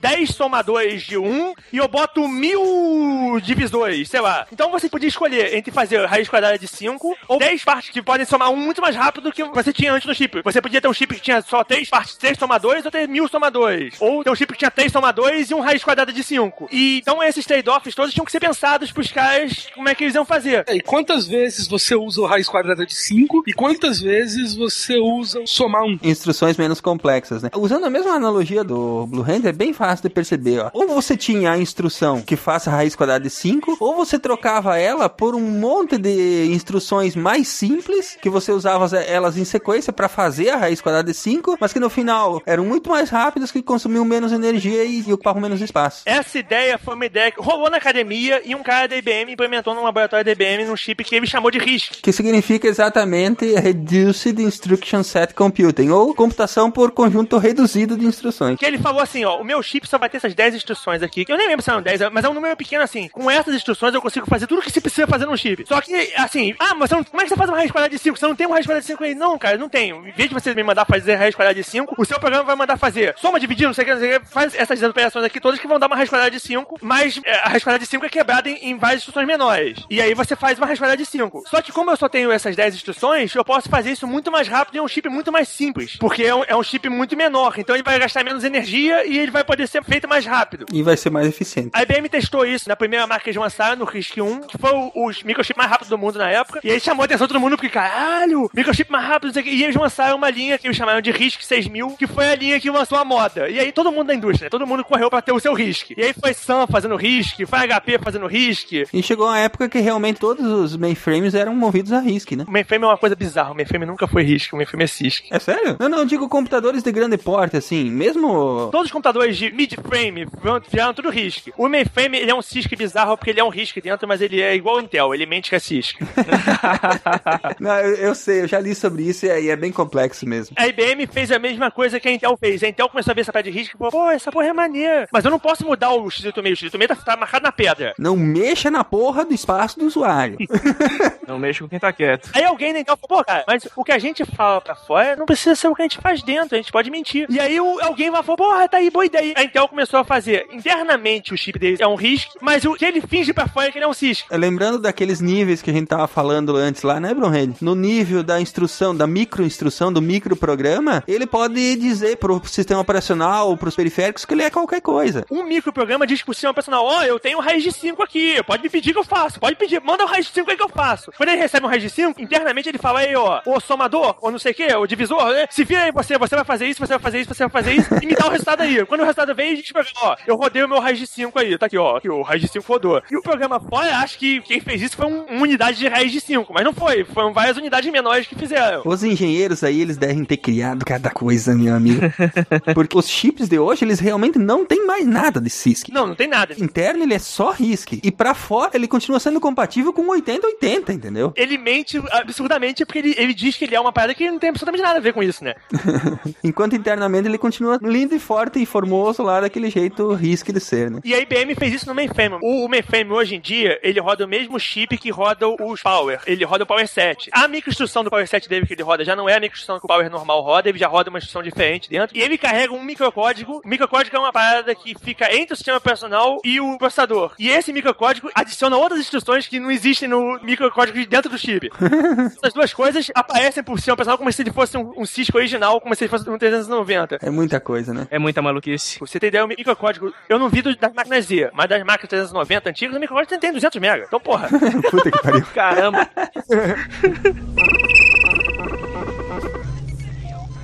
10 0.00 0.30
somadores 0.30 1.02
de 1.02 1.18
1 1.18 1.54
e 1.72 1.78
eu 1.78 1.88
boto 1.88 2.26
mil 2.28 3.40
divisores, 3.42 4.08
sei 4.08 4.20
lá. 4.20 4.46
Então 4.52 4.70
você 4.70 4.88
podia 4.88 5.08
escolher 5.08 5.54
entre 5.54 5.70
fazer 5.72 6.04
raiz 6.06 6.28
quadrada 6.28 6.58
de 6.58 6.68
5 6.68 7.16
ou 7.28 7.38
10 7.38 7.64
partes 7.64 7.90
que 7.90 8.02
podem 8.02 8.26
somar 8.26 8.50
um 8.50 8.56
muito 8.56 8.80
mais 8.80 8.96
rápido 8.96 9.24
do 9.24 9.32
que 9.32 9.41
você 9.52 9.72
tinha 9.72 9.92
antes 9.92 10.06
no 10.06 10.14
chip. 10.14 10.42
Você 10.42 10.60
podia 10.60 10.80
ter 10.80 10.88
um 10.88 10.92
chip 10.92 11.14
que 11.14 11.20
tinha 11.20 11.42
só 11.42 11.64
3 11.64 11.88
partes, 11.88 12.16
3 12.16 12.38
somadores 12.38 12.84
ou 12.84 12.90
ter 12.90 13.08
mil 13.08 13.28
somadores. 13.28 13.94
Ou 14.00 14.22
ter 14.22 14.30
um 14.30 14.34
chip 14.34 14.52
que 14.52 14.58
tinha 14.58 14.70
3 14.70 14.92
somadores 14.92 15.50
e 15.50 15.54
um 15.54 15.60
raiz 15.60 15.82
quadrada 15.82 16.12
de 16.12 16.22
5. 16.22 16.68
E 16.70 16.98
então 16.98 17.22
esses 17.22 17.44
trade-offs 17.44 17.94
todos 17.94 18.12
tinham 18.12 18.24
que 18.24 18.32
ser 18.32 18.40
pensados 18.40 18.92
pros 18.92 19.10
caras 19.10 19.68
como 19.74 19.88
é 19.88 19.94
que 19.94 20.04
eles 20.04 20.14
iam 20.14 20.24
fazer. 20.24 20.64
É, 20.66 20.76
E 20.76 20.80
quantas 20.80 21.26
vezes 21.26 21.66
você 21.66 21.94
usa 21.94 22.20
o 22.20 22.26
raiz 22.26 22.48
quadrada 22.48 22.84
de 22.84 22.94
5 22.94 23.44
e 23.46 23.52
quantas 23.52 24.00
vezes 24.00 24.54
você 24.54 24.96
usa 24.98 25.40
o 25.40 25.46
somar 25.46 25.84
um? 25.84 25.98
Instruções 26.02 26.56
menos 26.56 26.80
complexas, 26.80 27.42
né? 27.42 27.50
Usando 27.56 27.84
a 27.84 27.90
mesma 27.90 28.12
analogia 28.12 28.64
do 28.64 29.06
Blue 29.06 29.22
Hand, 29.22 29.46
é 29.46 29.52
bem 29.52 29.72
fácil 29.72 30.08
de 30.08 30.14
perceber, 30.14 30.60
ó. 30.60 30.70
Ou 30.72 30.88
você 30.88 31.16
tinha 31.16 31.52
a 31.52 31.58
instrução 31.58 32.20
que 32.20 32.36
faça 32.36 32.70
a 32.70 32.74
raiz 32.74 32.94
quadrada 32.94 33.22
de 33.22 33.30
5, 33.30 33.76
ou 33.80 33.94
você 33.94 34.18
trocava 34.18 34.78
ela 34.78 35.08
por 35.08 35.34
um 35.34 35.40
monte 35.40 35.98
de 35.98 36.46
instruções 36.52 37.14
mais 37.16 37.48
simples, 37.48 38.16
que 38.20 38.28
você 38.30 38.52
usava 38.52 38.96
elas 38.98 39.31
em 39.36 39.44
sequência 39.44 39.92
para 39.92 40.08
fazer 40.08 40.50
a 40.50 40.56
raiz 40.56 40.80
quadrada 40.80 41.10
de 41.10 41.16
5, 41.16 41.56
mas 41.60 41.72
que 41.72 41.80
no 41.80 41.90
final 41.90 42.42
eram 42.46 42.64
muito 42.64 42.90
mais 42.90 43.10
rápidas, 43.10 43.50
que 43.50 43.62
consumiam 43.62 44.04
menos 44.04 44.32
energia 44.32 44.84
e, 44.84 45.02
e 45.06 45.12
ocupavam 45.12 45.40
menos 45.40 45.60
espaço. 45.60 46.02
Essa 46.06 46.38
ideia 46.38 46.78
foi 46.78 46.94
uma 46.94 47.06
ideia 47.06 47.30
que 47.30 47.40
rolou 47.40 47.70
na 47.70 47.76
academia 47.76 48.42
e 48.44 48.54
um 48.54 48.62
cara 48.62 48.88
da 48.88 48.96
IBM 48.96 49.32
implementou 49.32 49.74
num 49.74 49.84
laboratório 49.84 50.24
da 50.24 50.32
IBM 50.32 50.64
num 50.64 50.76
chip 50.76 51.02
que 51.04 51.14
ele 51.14 51.26
chamou 51.26 51.50
de 51.50 51.58
RISC. 51.58 52.00
Que 52.02 52.12
significa 52.12 52.66
exatamente 52.66 53.46
Reduced 53.54 54.40
Instruction 54.40 55.02
Set 55.02 55.34
Computing, 55.34 55.90
ou 55.90 56.14
computação 56.14 56.70
por 56.70 56.90
conjunto 56.90 57.38
reduzido 57.38 57.96
de 57.96 58.06
instruções. 58.06 58.58
Que 58.58 58.66
ele 58.66 58.78
falou 58.78 59.00
assim, 59.00 59.24
ó, 59.24 59.40
o 59.40 59.44
meu 59.44 59.62
chip 59.62 59.86
só 59.88 59.98
vai 59.98 60.08
ter 60.08 60.18
essas 60.18 60.34
10 60.34 60.56
instruções 60.56 61.02
aqui, 61.02 61.24
que 61.24 61.32
eu 61.32 61.36
nem 61.36 61.48
lembro 61.48 61.62
se 61.62 61.70
eram 61.70 61.82
10, 61.82 62.10
mas 62.12 62.24
é 62.24 62.28
um 62.28 62.34
número 62.34 62.56
pequeno 62.56 62.82
assim. 62.82 63.08
Com 63.08 63.30
essas 63.30 63.54
instruções 63.54 63.94
eu 63.94 64.02
consigo 64.02 64.26
fazer 64.26 64.46
tudo 64.46 64.62
que 64.62 64.70
se 64.70 64.80
precisa 64.80 65.06
fazer 65.06 65.26
num 65.26 65.36
chip. 65.36 65.64
Só 65.66 65.80
que, 65.80 65.94
assim, 66.16 66.54
ah, 66.58 66.74
mas 66.74 66.90
não, 66.90 67.02
como 67.02 67.20
é 67.20 67.24
que 67.24 67.30
você 67.30 67.36
faz 67.36 67.48
uma 67.48 67.56
raiz 67.56 67.70
quadrada 67.70 67.94
de 67.94 68.02
5? 68.02 68.18
Você 68.18 68.26
não 68.26 68.34
tem 68.34 68.46
uma 68.46 68.56
raiz 68.56 68.66
quadrada 68.66 68.80
de 68.80 68.86
5 68.86 69.04
aí? 69.12 69.14
Não, 69.14 69.38
cara, 69.38 69.56
não 69.56 69.68
tenho. 69.68 70.06
Em 70.06 70.12
vez 70.12 70.28
de 70.28 70.34
você 70.34 70.54
me 70.54 70.62
mandar 70.62 70.84
fazer 70.84 71.14
raiz 71.14 71.34
quadrada 71.34 71.54
de 71.54 71.64
5, 71.64 71.94
o 71.96 72.04
seu 72.04 72.18
programa 72.18 72.44
vai 72.44 72.56
mandar 72.56 72.76
fazer 72.76 73.14
soma, 73.16 73.38
dividir, 73.38 73.66
não 73.66 73.74
sei 73.74 73.84
o 73.84 73.86
que, 73.86 73.92
não 73.92 74.00
sei 74.00 74.16
o 74.16 74.20
que, 74.20 74.26
faz 74.26 74.54
essas 74.54 74.82
operações 74.82 75.24
aqui 75.24 75.40
todas 75.40 75.60
que 75.60 75.66
vão 75.66 75.78
dar 75.78 75.86
uma 75.86 75.96
raiz 75.96 76.08
quadrada 76.08 76.30
de 76.30 76.40
5, 76.40 76.78
mas 76.82 77.20
é, 77.24 77.34
a 77.40 77.48
raiz 77.48 77.62
quadrada 77.62 77.84
de 77.84 77.90
5 77.90 78.04
é 78.04 78.08
quebrada 78.08 78.48
em, 78.48 78.70
em 78.70 78.78
várias 78.78 79.00
instruções 79.00 79.26
menores. 79.26 79.84
E 79.90 80.00
aí 80.00 80.14
você 80.14 80.34
faz 80.34 80.58
uma 80.58 80.66
raiz 80.66 80.78
quadrada 80.78 80.96
de 80.96 81.06
5. 81.06 81.44
Só 81.48 81.62
que 81.62 81.72
como 81.72 81.90
eu 81.90 81.96
só 81.96 82.08
tenho 82.08 82.30
essas 82.30 82.56
10 82.56 82.74
instruções, 82.74 83.34
eu 83.34 83.44
posso 83.44 83.68
fazer 83.68 83.92
isso 83.92 84.06
muito 84.06 84.30
mais 84.30 84.48
rápido 84.48 84.76
em 84.76 84.80
um 84.80 84.88
chip 84.88 85.08
muito 85.08 85.30
mais 85.30 85.48
simples. 85.48 85.96
Porque 85.96 86.22
é 86.22 86.34
um, 86.34 86.44
é 86.46 86.56
um 86.56 86.62
chip 86.62 86.88
muito 86.88 87.16
menor. 87.16 87.54
Então 87.58 87.74
ele 87.74 87.82
vai 87.82 87.98
gastar 87.98 88.24
menos 88.24 88.44
energia 88.44 89.04
e 89.06 89.18
ele 89.18 89.30
vai 89.30 89.44
poder 89.44 89.66
ser 89.66 89.82
feito 89.84 90.08
mais 90.08 90.26
rápido. 90.26 90.66
E 90.72 90.82
vai 90.82 90.96
ser 90.96 91.10
mais 91.10 91.26
eficiente. 91.26 91.70
A 91.72 91.82
IBM 91.82 92.08
testou 92.08 92.44
isso 92.44 92.68
na 92.68 92.76
primeira 92.76 93.06
marca 93.06 93.24
que 93.24 93.30
eles 93.30 93.40
lançaram, 93.40 93.76
no 93.76 93.86
RISC-1, 93.86 94.46
que 94.46 94.58
foi 94.58 94.70
o, 94.72 95.06
os 95.06 95.22
microchips 95.22 95.56
mais 95.56 95.70
rápidos 95.70 95.88
do 95.88 95.98
mundo 95.98 96.18
na 96.18 96.30
época. 96.30 96.60
E 96.62 96.70
aí 96.70 96.80
chamou 96.80 97.02
a 97.02 97.06
atenção 97.06 97.26
de 97.26 97.32
todo 97.32 97.40
mundo, 97.40 97.56
porque, 97.56 97.68
caralho, 97.68 98.50
microchip 98.54 98.90
mais 98.90 99.01
rápido, 99.02 99.32
sei 99.32 99.42
o. 99.42 99.46
E 99.46 99.64
eles 99.64 99.76
lançaram 99.76 100.16
uma 100.16 100.30
linha 100.30 100.58
que 100.58 100.66
eles 100.66 100.76
chamaram 100.76 101.00
de 101.00 101.10
RISC 101.10 101.44
6000, 101.44 101.96
que 101.98 102.06
foi 102.06 102.26
a 102.28 102.34
linha 102.34 102.60
que 102.60 102.70
lançou 102.70 102.98
a 102.98 103.04
moda. 103.04 103.48
E 103.48 103.58
aí 103.58 103.72
todo 103.72 103.92
mundo 103.92 104.08
da 104.08 104.14
indústria, 104.14 104.50
todo 104.50 104.66
mundo 104.66 104.84
correu 104.84 105.10
pra 105.10 105.22
ter 105.22 105.32
o 105.32 105.40
seu 105.40 105.54
RISC. 105.54 105.94
E 105.96 106.02
aí 106.02 106.12
foi 106.12 106.32
Sun 106.34 106.66
fazendo 106.66 106.96
RISC, 106.96 107.44
foi 107.46 107.58
HP 107.60 107.98
fazendo 107.98 108.26
RISC. 108.26 108.86
E 108.92 109.02
chegou 109.02 109.26
uma 109.26 109.38
época 109.38 109.68
que 109.68 109.78
realmente 109.78 110.20
todos 110.20 110.46
os 110.46 110.76
mainframes 110.76 111.34
eram 111.34 111.54
movidos 111.54 111.92
a 111.92 112.00
RISC, 112.00 112.36
né? 112.36 112.44
O 112.46 112.50
mainframe 112.50 112.84
é 112.84 112.88
uma 112.88 112.98
coisa 112.98 113.16
bizarra, 113.16 113.52
o 113.52 113.54
mainframe 113.54 113.86
nunca 113.86 114.06
foi 114.06 114.22
RISC, 114.22 114.52
o 114.52 114.56
mainframe 114.56 114.84
é 114.84 114.86
CISC. 114.86 115.26
É 115.30 115.38
sério? 115.38 115.76
Não, 115.78 115.88
não, 115.88 115.98
eu 115.98 116.04
digo 116.04 116.28
computadores 116.28 116.82
de 116.82 116.92
grande 116.92 117.18
porte, 117.18 117.56
assim, 117.56 117.90
mesmo... 117.90 118.68
Todos 118.70 118.86
os 118.86 118.92
computadores 118.92 119.36
de 119.36 119.50
mid-frame 119.50 120.26
vieram 120.70 120.94
tudo 120.94 121.10
RISC. 121.10 121.52
O 121.56 121.68
mainframe, 121.68 122.18
ele 122.18 122.30
é 122.30 122.34
um 122.34 122.42
CISC 122.42 122.74
bizarro 122.76 123.16
porque 123.16 123.30
ele 123.30 123.40
é 123.40 123.44
um 123.44 123.48
RISC 123.48 123.80
dentro, 123.80 124.06
mas 124.06 124.20
ele 124.20 124.40
é 124.40 124.54
igual 124.54 124.76
ao 124.76 124.82
Intel, 124.82 125.14
ele 125.14 125.26
mente 125.26 125.50
que 125.50 125.56
é 125.56 125.58
CISC. 125.58 125.96
não, 127.58 127.78
eu, 127.78 127.94
eu, 127.96 128.14
sei, 128.14 128.42
eu 128.42 128.48
já 128.48 128.60
li 128.60 128.74
sobre 128.74 128.91
isso 129.00 129.26
e 129.26 129.28
é, 129.28 129.46
é, 129.48 129.56
bem 129.56 129.72
complexo 129.72 130.26
mesmo. 130.26 130.54
A 130.58 130.66
IBM 130.66 131.06
fez 131.06 131.30
a 131.30 131.38
mesma 131.38 131.70
coisa 131.70 132.00
que 132.00 132.08
a 132.08 132.12
Intel 132.12 132.36
fez. 132.36 132.62
A 132.62 132.68
Intel 132.68 132.88
começou 132.88 133.12
a 133.12 133.14
ver 133.14 133.22
essa 133.22 133.32
pedra 133.32 133.50
de 133.50 133.58
RISC 133.58 133.74
e 133.74 133.78
falou, 133.78 133.92
pô, 133.92 134.10
essa 134.10 134.30
porra 134.30 134.46
é 134.46 134.52
maneira. 134.52 135.08
Mas 135.12 135.24
eu 135.24 135.30
não 135.30 135.38
posso 135.38 135.64
mudar 135.64 135.90
o 135.90 136.04
X86, 136.06 136.36
o 136.36 136.78
X86 136.78 136.86
tá, 136.88 136.96
tá 136.96 137.16
marcado 137.16 137.44
na 137.44 137.52
pedra. 137.52 137.94
Não 137.98 138.16
mexa 138.16 138.70
na 138.70 138.84
porra 138.84 139.24
do 139.24 139.34
espaço 139.34 139.78
do 139.78 139.86
usuário. 139.86 140.38
não 141.26 141.38
mexa 141.38 141.62
com 141.62 141.68
quem 141.68 141.78
tá 141.78 141.92
quieto. 141.92 142.30
Aí 142.34 142.44
alguém 142.44 142.72
da 142.72 142.80
Intel 142.80 142.96
falou, 142.96 143.18
pô, 143.18 143.24
cara, 143.24 143.44
mas 143.46 143.68
o 143.76 143.84
que 143.84 143.92
a 143.92 143.98
gente 143.98 144.24
fala 144.24 144.60
pra 144.60 144.74
fora 144.74 145.16
não 145.16 145.26
precisa 145.26 145.54
ser 145.54 145.68
o 145.68 145.74
que 145.74 145.82
a 145.82 145.84
gente 145.84 145.98
faz 145.98 146.22
dentro, 146.22 146.54
a 146.54 146.58
gente 146.58 146.72
pode 146.72 146.90
mentir. 146.90 147.26
E 147.28 147.38
aí 147.38 147.60
o, 147.60 147.80
alguém 147.80 148.10
vai 148.10 148.22
falar, 148.22 148.36
porra, 148.36 148.68
tá 148.68 148.78
aí, 148.78 148.90
boa 148.90 149.06
ideia. 149.06 149.34
A 149.36 149.44
Intel 149.44 149.68
começou 149.68 150.00
a 150.00 150.04
fazer 150.04 150.46
internamente 150.52 151.32
o 151.32 151.36
chip 151.36 151.58
deles 151.58 151.80
é 151.80 151.86
um 151.86 151.94
RISC, 151.94 152.30
mas 152.40 152.64
o 152.64 152.74
que 152.74 152.84
ele 152.84 153.00
finge 153.00 153.32
pra 153.32 153.46
fora 153.46 153.68
é 153.68 153.70
que 153.70 153.78
ele 153.78 153.84
é 153.84 153.88
um 153.88 153.92
CISC. 153.92 154.26
Lembrando 154.30 154.78
daqueles 154.78 155.20
níveis 155.20 155.62
que 155.62 155.70
a 155.70 155.72
gente 155.72 155.86
tava 155.86 156.06
falando 156.06 156.56
antes 156.56 156.82
lá, 156.82 156.98
né, 156.98 157.12
Brunhead? 157.14 157.56
No 157.60 157.74
nível 157.74 158.22
da 158.22 158.40
instrução, 158.40 158.81
da 158.90 159.06
microinstrução, 159.06 159.92
do 159.92 160.02
microprograma, 160.02 161.04
ele 161.06 161.26
pode 161.26 161.76
dizer 161.76 162.16
pro 162.16 162.42
sistema 162.44 162.80
operacional, 162.80 163.56
pros 163.56 163.76
periféricos, 163.76 164.24
que 164.24 164.34
ele 164.34 164.42
é 164.42 164.50
qualquer 164.50 164.80
coisa. 164.80 165.24
Um 165.30 165.44
microprograma 165.44 166.04
diz 166.04 166.22
pro 166.22 166.34
sistema 166.34 166.50
operacional, 166.50 166.84
ó, 166.84 166.98
oh, 166.98 167.02
eu 167.02 167.20
tenho 167.20 167.38
raiz 167.38 167.62
de 167.62 167.70
5 167.70 168.02
aqui, 168.02 168.42
pode 168.42 168.62
me 168.62 168.68
pedir 168.68 168.92
que 168.92 168.98
eu 168.98 169.04
faço, 169.04 169.38
pode 169.38 169.54
pedir, 169.54 169.80
manda 169.80 170.02
o 170.02 170.06
raiz 170.06 170.26
de 170.26 170.32
5 170.32 170.50
aí 170.50 170.56
que 170.56 170.64
eu 170.64 170.68
faço. 170.68 171.12
Quando 171.16 171.28
ele 171.28 171.40
recebe 171.40 171.64
um 171.64 171.68
raiz 171.68 171.82
de 171.82 171.90
5, 171.90 172.20
internamente 172.20 172.68
ele 172.68 172.78
fala 172.78 173.00
aí, 173.00 173.14
ó, 173.14 173.40
o 173.46 173.60
somador, 173.60 174.16
ou 174.20 174.32
não 174.32 174.38
sei 174.38 174.50
o 174.50 174.54
que, 174.54 174.74
o 174.74 174.86
divisor, 174.86 175.32
né? 175.32 175.46
se 175.48 175.62
vira 175.62 175.84
aí 175.84 175.92
você, 175.92 176.18
você 176.18 176.34
vai 176.34 176.44
fazer 176.44 176.66
isso, 176.66 176.80
você 176.80 176.94
vai 176.94 176.98
fazer 176.98 177.20
isso, 177.20 177.34
você 177.34 177.44
vai 177.44 177.50
fazer 177.50 177.72
isso, 177.74 177.88
e 178.02 178.06
me 178.06 178.14
dá 178.14 178.26
o 178.26 178.30
resultado 178.30 178.62
aí. 178.62 178.84
Quando 178.86 179.02
o 179.02 179.04
resultado 179.04 179.34
vem, 179.34 179.52
a 179.52 179.56
gente 179.56 179.72
pega, 179.72 179.88
ó, 180.00 180.16
eu 180.26 180.36
rodei 180.36 180.64
o 180.64 180.68
meu 180.68 180.80
raiz 180.80 180.98
de 180.98 181.06
5 181.06 181.38
aí, 181.38 181.56
tá 181.56 181.66
aqui, 181.66 181.78
ó, 181.78 181.96
aqui, 181.96 182.08
o 182.08 182.22
raiz 182.22 182.40
de 182.40 182.48
5 182.48 182.66
rodou. 182.66 183.02
E 183.10 183.16
o 183.16 183.22
programa 183.22 183.60
fora, 183.60 183.98
acho 183.98 184.18
que 184.18 184.40
quem 184.40 184.60
fez 184.60 184.82
isso 184.82 184.96
foi 184.96 185.06
um, 185.06 185.24
uma 185.24 185.42
unidade 185.42 185.78
de 185.78 185.88
raiz 185.88 186.10
de 186.10 186.20
5, 186.20 186.52
mas 186.52 186.64
não 186.64 186.72
foi, 186.72 187.04
foram 187.04 187.32
várias 187.32 187.56
unidades 187.56 187.92
menores 187.92 188.26
que 188.26 188.34
fizeram. 188.34 188.71
Os 188.84 189.02
engenheiros 189.02 189.62
aí, 189.62 189.80
eles 189.80 189.96
devem 189.96 190.24
ter 190.24 190.36
criado 190.36 190.84
cada 190.84 191.10
coisa, 191.10 191.54
meu 191.54 191.74
amigo. 191.74 192.00
Porque 192.74 192.96
os 192.96 193.08
chips 193.08 193.48
de 193.48 193.58
hoje, 193.58 193.84
eles 193.84 194.00
realmente 194.00 194.38
não 194.38 194.64
tem 194.64 194.86
mais 194.86 195.06
nada 195.06 195.40
de 195.40 195.50
CISC. 195.50 195.90
Não, 195.90 196.06
não 196.06 196.14
tem 196.14 196.28
nada. 196.28 196.54
Interno, 196.58 197.02
ele 197.02 197.14
é 197.14 197.18
só 197.18 197.50
RISC. 197.50 198.00
E 198.02 198.10
pra 198.10 198.34
fora, 198.34 198.70
ele 198.74 198.88
continua 198.88 199.20
sendo 199.20 199.40
compatível 199.40 199.92
com 199.92 200.08
8080, 200.08 200.92
entendeu? 200.92 201.32
Ele 201.36 201.58
mente 201.58 202.00
absurdamente 202.10 202.84
porque 202.84 202.98
ele, 202.98 203.14
ele 203.16 203.34
diz 203.34 203.56
que 203.56 203.64
ele 203.64 203.74
é 203.74 203.80
uma 203.80 203.92
parada 203.92 204.14
que 204.14 204.30
não 204.30 204.38
tem 204.38 204.50
absolutamente 204.50 204.82
nada 204.82 204.98
a 204.98 205.02
ver 205.02 205.12
com 205.12 205.22
isso, 205.22 205.44
né? 205.44 205.54
Enquanto 206.42 206.74
internamente 206.74 207.28
ele 207.28 207.38
continua 207.38 207.78
lindo 207.82 208.14
e 208.14 208.18
forte 208.18 208.60
e 208.60 208.66
formoso 208.66 209.22
lá 209.22 209.40
daquele 209.40 209.70
jeito 209.70 210.12
RISC 210.14 210.52
de 210.52 210.60
ser, 210.60 210.90
né? 210.90 211.00
E 211.04 211.14
a 211.14 211.20
IBM 211.20 211.54
fez 211.54 211.74
isso 211.74 211.86
no 211.86 211.94
mainframe. 211.94 212.36
O, 212.42 212.64
o 212.64 212.68
mainframe 212.68 213.10
hoje 213.10 213.36
em 213.36 213.40
dia, 213.40 213.78
ele 213.82 214.00
roda 214.00 214.24
o 214.24 214.28
mesmo 214.28 214.58
chip 214.58 214.96
que 214.96 215.10
roda 215.10 215.46
os 215.48 215.82
Power. 215.82 216.20
Ele 216.26 216.44
roda 216.44 216.64
o 216.64 216.66
Power 216.66 216.86
7. 216.86 217.30
A 217.32 217.48
microinstrução 217.48 218.04
do 218.04 218.10
Power 218.10 218.26
7 218.26 218.48
dele 218.48 218.61
que 218.66 218.74
ele 218.74 218.82
roda 218.82 219.04
já 219.04 219.14
não 219.14 219.28
é 219.28 219.36
a 219.36 219.40
microinstrução 219.40 219.78
que 219.78 219.84
o 219.84 219.88
Power 219.88 220.10
normal 220.10 220.40
roda, 220.40 220.68
ele 220.68 220.78
já 220.78 220.88
roda 220.88 221.10
uma 221.10 221.18
instrução 221.18 221.42
diferente 221.42 221.88
dentro. 221.88 222.16
E 222.16 222.20
ele 222.20 222.38
carrega 222.38 222.72
um 222.72 222.82
microcódigo. 222.82 223.60
O 223.64 223.68
microcódigo 223.68 224.16
é 224.16 224.18
uma 224.18 224.32
parada 224.32 224.74
que 224.74 224.94
fica 224.98 225.34
entre 225.34 225.54
o 225.54 225.56
sistema 225.56 225.78
operacional 225.78 226.40
e 226.44 226.60
o 226.60 226.78
processador. 226.78 227.32
E 227.38 227.48
esse 227.48 227.72
microcódigo 227.72 228.30
adiciona 228.34 228.76
outras 228.76 229.00
instruções 229.00 229.46
que 229.46 229.60
não 229.60 229.70
existem 229.70 230.08
no 230.08 230.40
microcódigo 230.42 230.98
de 230.98 231.06
dentro 231.06 231.30
do 231.30 231.38
chip. 231.38 231.70
Essas 232.38 232.52
duas 232.52 232.72
coisas 232.72 233.10
aparecem 233.14 233.62
por 233.62 233.76
sistema 233.76 233.94
operacional 233.94 234.18
como 234.18 234.32
se 234.32 234.42
ele 234.42 234.52
fosse 234.52 234.76
um, 234.76 234.92
um 234.96 235.06
Cisco 235.06 235.36
original, 235.36 235.80
como 235.80 235.94
se 235.94 236.04
ele 236.04 236.10
fosse 236.10 236.28
um 236.28 236.38
390. 236.38 237.18
É 237.22 237.30
muita 237.30 237.60
coisa, 237.60 237.92
né? 237.92 238.06
É 238.10 238.18
muita 238.18 238.42
maluquice. 238.42 238.98
Você 239.00 239.20
tem 239.20 239.28
ideia, 239.28 239.44
o 239.44 239.48
microcódigo, 239.48 240.12
eu 240.28 240.38
não 240.38 240.48
vi 240.48 240.62
das 240.62 240.76
máquinas 240.94 241.26
Z, 241.26 241.50
mas 241.52 241.68
das 241.68 241.84
máquinas 241.84 242.08
390 242.08 242.70
antigas, 242.70 242.96
o 242.96 243.00
microcódigo 243.00 243.38
tem 243.38 243.52
200 243.52 243.76
MB. 243.76 244.04
Então, 244.06 244.20
porra. 244.20 244.48
Puta 244.90 245.10
que 245.10 245.22
pariu. 245.22 245.44
Caramba. 245.54 246.08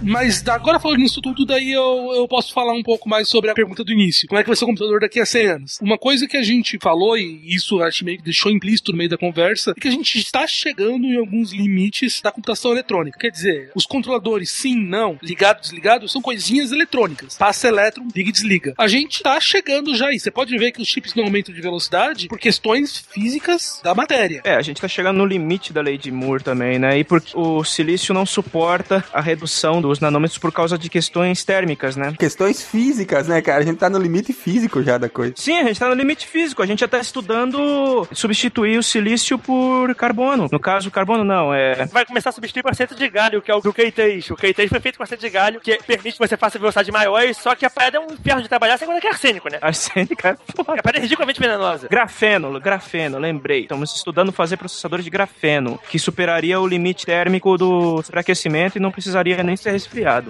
Mas 0.09 0.47
agora 0.48 0.80
falando 0.80 1.01
nisso 1.01 1.20
tudo, 1.20 1.44
daí 1.44 1.70
eu, 1.70 2.12
eu 2.14 2.26
posso 2.26 2.55
falar 2.55 2.72
um 2.72 2.82
pouco 2.82 3.06
mais 3.09 3.28
sobre 3.28 3.51
a 3.51 3.55
pergunta 3.55 3.85
do 3.85 3.93
início. 3.93 4.26
Como 4.26 4.39
é 4.39 4.43
que 4.43 4.48
vai 4.48 4.56
ser 4.56 4.64
o 4.64 4.68
computador 4.68 5.01
daqui 5.01 5.20
a 5.20 5.26
100 5.26 5.47
anos? 5.47 5.78
Uma 5.82 5.98
coisa 5.98 6.26
que 6.26 6.36
a 6.36 6.43
gente 6.43 6.78
falou, 6.80 7.16
e 7.18 7.55
isso 7.55 7.82
acho 7.82 8.06
meio 8.06 8.16
que 8.16 8.24
deixou 8.24 8.51
implícito 8.51 8.90
no 8.90 8.98
meio 8.98 9.10
da 9.10 9.18
conversa, 9.18 9.74
é 9.76 9.80
que 9.80 9.86
a 9.86 9.90
gente 9.90 10.18
está 10.18 10.47
chegando 10.47 11.05
em 11.05 11.18
alguns 11.18 11.52
limites 11.52 12.22
da 12.22 12.32
computação 12.32 12.72
eletrônica. 12.72 13.18
Quer 13.18 13.30
dizer, 13.30 13.70
os 13.74 13.85
controladores, 13.85 14.51
sim, 14.51 14.76
não, 14.76 15.18
ligado, 15.22 15.60
desligado, 15.60 16.09
são 16.09 16.22
coisinhas 16.22 16.72
eletrônicas. 16.72 17.36
Passa 17.36 17.68
elétron, 17.68 18.09
liga 18.16 18.30
e 18.30 18.32
desliga. 18.32 18.74
A 18.78 18.89
gente 18.89 19.16
está 19.16 19.39
chegando 19.39 19.94
já 19.94 20.06
aí. 20.06 20.18
Você 20.18 20.30
pode 20.30 20.56
ver 20.56 20.72
que 20.72 20.80
os 20.80 20.89
chips 20.89 21.14
não 21.14 21.24
aumentam 21.24 21.55
de 21.55 21.60
velocidade 21.60 22.28
por 22.28 22.39
questões 22.39 22.97
físicas 22.97 23.80
da 23.85 23.94
matéria. 23.94 24.40
É, 24.43 24.55
a 24.55 24.62
gente 24.62 24.80
tá 24.80 24.89
chegando 24.89 25.18
no 25.18 25.26
limite 25.26 25.70
da 25.70 25.82
lei 25.82 25.98
de 25.98 26.10
Moore 26.10 26.43
também, 26.43 26.78
né? 26.78 26.98
E 26.98 27.05
porque 27.05 27.32
o 27.35 27.62
silício 27.62 28.14
não 28.14 28.24
suporta 28.24 29.05
a 29.12 29.20
redução 29.20 29.82
dos 29.82 29.97
nanômetros 30.00 30.38
por 30.38 30.52
causa 30.52 30.78
de 30.78 30.88
questões 30.88 31.44
térmicas, 31.44 31.96
né? 31.96 32.14
Questões 32.18 32.62
físicas, 32.62 33.28
né, 33.28 33.40
cara? 33.42 33.62
A 33.62 33.64
gente 33.64 33.78
tá 33.78 33.90
no 33.90 33.98
limite 33.98 34.32
físico 34.32 34.82
já 34.82 34.98
da 34.98 35.08
coisa. 35.08 35.34
Sim, 35.36 35.58
a 35.58 35.64
gente 35.64 35.78
tá 35.78 35.88
no 35.88 35.94
limite 35.94 36.26
físico. 36.26 36.62
A 36.62 36.66
gente 36.66 36.80
já 36.80 36.88
tá 36.88 36.98
estudando 36.98 38.06
substituir 38.12 38.78
o 38.78 38.82
silício 38.82 39.38
por 39.38 39.94
carbono. 39.94 40.48
No 40.50 40.60
caso, 40.60 40.90
carbono 40.90 41.24
não, 41.24 41.52
é. 41.52 41.86
Vai 41.86 42.04
começar 42.04 42.30
a 42.30 42.32
substituir 42.32 42.62
por 42.62 42.72
acento 42.72 42.94
de 42.94 43.08
galho, 43.08 43.42
que 43.42 43.50
é 43.50 43.54
o 43.54 43.60
do 43.60 43.72
Q3. 43.72 44.30
O 44.30 44.36
Q3 44.36 44.68
foi 44.68 44.80
feito 44.80 44.96
com 44.96 45.02
acento 45.02 45.20
de 45.20 45.30
galho, 45.30 45.60
que 45.60 45.78
permite 45.86 46.18
que 46.18 46.18
você 46.18 46.36
faça 46.36 46.58
velocidade 46.58 46.90
maior, 46.90 47.22
só 47.34 47.54
que 47.54 47.64
a 47.64 47.70
parada 47.70 47.96
é 47.96 48.00
um 48.00 48.12
inferno 48.12 48.42
de 48.42 48.48
trabalhar 48.48 48.78
sem 48.78 48.86
contar 48.86 49.00
que 49.00 49.06
é 49.06 49.10
arsênico, 49.10 49.50
né? 49.50 49.58
Arsênico, 49.60 50.26
é 50.26 50.30
A 50.30 50.64
parada 50.64 50.98
é 50.98 51.00
ridiculamente 51.00 51.40
venenosa. 51.40 51.88
Grafeno, 51.88 52.60
grafeno, 52.60 53.18
lembrei. 53.18 53.62
Estamos 53.62 53.94
estudando 53.94 54.32
fazer 54.32 54.56
processadores 54.56 55.04
de 55.04 55.10
grafeno, 55.10 55.78
que 55.88 55.98
superaria 55.98 56.60
o 56.60 56.66
limite 56.66 57.06
térmico 57.06 57.56
do 57.56 58.02
superaquecimento 58.02 58.78
e 58.78 58.80
não 58.80 58.90
precisaria 58.90 59.42
nem 59.42 59.56
ser 59.56 59.74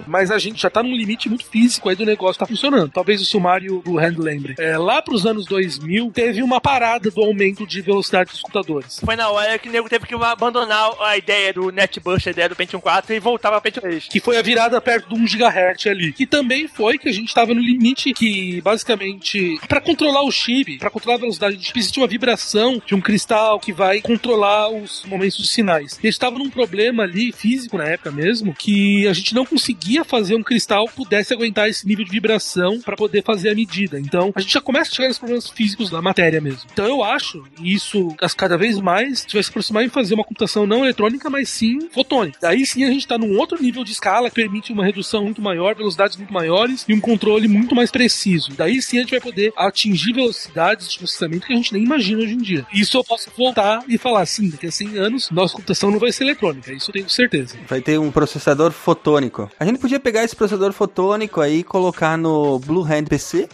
Mas 0.07 0.31
a 0.31 0.37
gente 0.37 0.61
já 0.61 0.69
tá 0.69 0.81
num 0.81 0.95
limite 0.95 1.29
muito 1.29 1.45
físico 1.45 1.89
aí 1.89 1.95
do 1.95 2.05
negócio 2.05 2.39
tá 2.39 2.45
funcionando. 2.45 2.89
Talvez 2.89 3.21
o 3.21 3.25
sumário 3.25 3.81
do 3.83 3.97
Hand 3.97 4.15
lembre. 4.17 4.55
É, 4.57 4.77
lá 4.77 5.01
pros 5.01 5.25
anos 5.25 5.45
2000, 5.45 6.11
teve 6.11 6.41
uma 6.43 6.61
parada 6.61 7.09
do 7.09 7.21
aumento 7.21 7.65
de 7.65 7.81
velocidade 7.81 8.31
dos 8.31 8.41
computadores. 8.41 8.99
Foi 9.03 9.15
na 9.15 9.29
hora 9.29 9.57
que 9.57 9.69
o 9.69 9.71
nego 9.71 9.89
teve 9.89 10.05
que 10.05 10.15
abandonar 10.15 10.91
a 11.01 11.17
ideia 11.17 11.53
do 11.53 11.71
NetBurst, 11.71 12.27
a 12.27 12.31
ideia 12.31 12.49
do 12.49 12.55
Pentium 12.55 12.79
4 12.79 13.13
e 13.13 13.19
voltar 13.19 13.49
pra 13.49 13.61
Pentium 13.61 13.81
3. 13.81 14.07
Que 14.07 14.19
foi 14.19 14.37
a 14.37 14.41
virada 14.41 14.79
perto 14.81 15.09
de 15.09 15.15
1 15.15 15.25
GHz 15.25 15.87
ali. 15.87 16.13
Que 16.13 16.25
também 16.25 16.67
foi 16.67 16.97
que 16.97 17.09
a 17.09 17.11
gente 17.11 17.33
tava 17.33 17.53
no 17.53 17.61
limite 17.61 18.13
que, 18.13 18.61
basicamente, 18.61 19.59
pra 19.67 19.81
controlar 19.81 20.23
o 20.23 20.31
chip, 20.31 20.77
pra 20.77 20.89
controlar 20.89 21.15
a 21.15 21.19
velocidade 21.19 21.55
do 21.55 21.63
chip, 21.63 21.79
existe 21.79 21.99
uma 21.99 22.07
vibração 22.07 22.81
de 22.85 22.95
um 22.95 23.01
cristal 23.01 23.59
que 23.59 23.71
vai 23.71 24.01
controlar 24.01 24.69
os 24.69 25.03
momentos 25.05 25.37
dos 25.37 25.49
sinais. 25.51 25.99
E 26.03 26.07
a 26.07 26.11
gente 26.11 26.19
tava 26.19 26.37
num 26.37 26.49
problema 26.49 27.03
ali, 27.03 27.31
físico 27.31 27.77
na 27.77 27.85
época 27.85 28.11
mesmo, 28.11 28.53
que 28.53 29.07
a 29.07 29.13
gente 29.13 29.33
não 29.33 29.38
conseguia 29.45 30.03
fazer 30.03 30.35
um 30.35 30.43
cristal 30.43 30.87
pudesse 30.87 31.33
aguentar 31.33 31.69
esse 31.69 31.87
nível 31.87 32.05
de 32.05 32.11
vibração 32.11 32.79
pra 32.81 32.95
poder 32.95 33.23
fazer 33.23 33.49
a 33.49 33.55
medida. 33.55 33.99
Então, 33.99 34.31
a 34.35 34.41
gente 34.41 34.53
já 34.53 34.61
começa 34.61 34.91
a 34.91 34.95
chegar 34.95 35.07
nos 35.07 35.17
problemas 35.17 35.49
físicos 35.49 35.89
da 35.89 36.01
matéria 36.01 36.41
mesmo. 36.41 36.61
Então, 36.71 36.85
eu 36.85 37.03
acho, 37.03 37.43
isso 37.63 38.15
cada 38.35 38.57
vez 38.57 38.79
mais, 38.79 39.25
vai 39.31 39.43
se 39.43 39.49
aproximar 39.49 39.83
em 39.83 39.89
fazer 39.89 40.13
uma 40.13 40.23
computação 40.23 40.65
não 40.65 40.83
eletrônica, 40.83 41.29
mas 41.29 41.49
sim 41.49 41.89
fotônica. 41.91 42.37
Daí 42.41 42.65
sim 42.65 42.83
a 42.83 42.91
gente 42.91 43.07
tá 43.07 43.17
num 43.17 43.37
outro 43.37 43.61
nível 43.61 43.83
de 43.83 43.91
escala 43.91 44.29
que 44.29 44.35
permite 44.35 44.71
uma 44.71 44.85
redução 44.85 45.23
muito 45.23 45.41
maior, 45.41 45.75
velocidades 45.75 46.17
muito 46.17 46.33
maiores 46.33 46.85
e 46.87 46.93
um 46.93 46.99
controle 46.99 47.47
muito 47.47 47.75
mais 47.75 47.91
preciso. 47.91 48.51
Daí 48.55 48.81
sim 48.81 48.97
a 48.97 49.01
gente 49.01 49.11
vai 49.11 49.19
poder 49.19 49.51
atingir 49.57 50.13
velocidades 50.13 50.89
de 50.91 50.97
processamento 50.97 51.45
que 51.45 51.53
a 51.53 51.55
gente 51.55 51.73
nem 51.73 51.83
imagina 51.83 52.21
hoje 52.21 52.33
em 52.33 52.37
dia. 52.37 52.65
Isso 52.73 52.97
eu 52.97 53.03
posso 53.03 53.29
voltar 53.37 53.83
e 53.87 53.97
falar, 53.97 54.25
sim, 54.25 54.49
daqui 54.49 54.67
a 54.67 54.71
100 54.71 54.97
anos, 54.97 55.29
nossa 55.31 55.53
computação 55.53 55.91
não 55.91 55.99
vai 55.99 56.11
ser 56.11 56.23
eletrônica. 56.23 56.71
Isso 56.71 56.89
eu 56.89 56.93
tenho 56.93 57.09
certeza. 57.09 57.57
Vai 57.67 57.81
ter 57.81 57.99
um 57.99 58.11
processador 58.11 58.71
fotônico. 58.71 59.28
A 59.59 59.65
gente 59.65 59.79
podia 59.79 59.99
pegar 59.99 60.23
esse 60.23 60.35
processador 60.35 60.71
fotônico 60.73 61.41
aí 61.41 61.59
e 61.59 61.63
colocar 61.63 62.17
no 62.17 62.59
Blue 62.59 62.83
Hand 62.83 63.05
PC. 63.05 63.47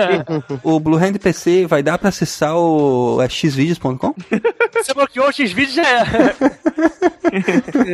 o 0.62 0.80
Blue 0.80 0.98
Hand 0.98 1.14
PC 1.14 1.66
vai 1.66 1.82
dar 1.82 1.98
pra 1.98 2.08
acessar 2.08 2.56
o 2.56 3.20
é, 3.22 3.28
xvideos.com? 3.28 4.14
Você 4.74 4.94
bloqueou 4.94 5.28
o 5.28 5.32
X-Video 5.32 5.74
já 5.74 5.82
é. 5.82 6.34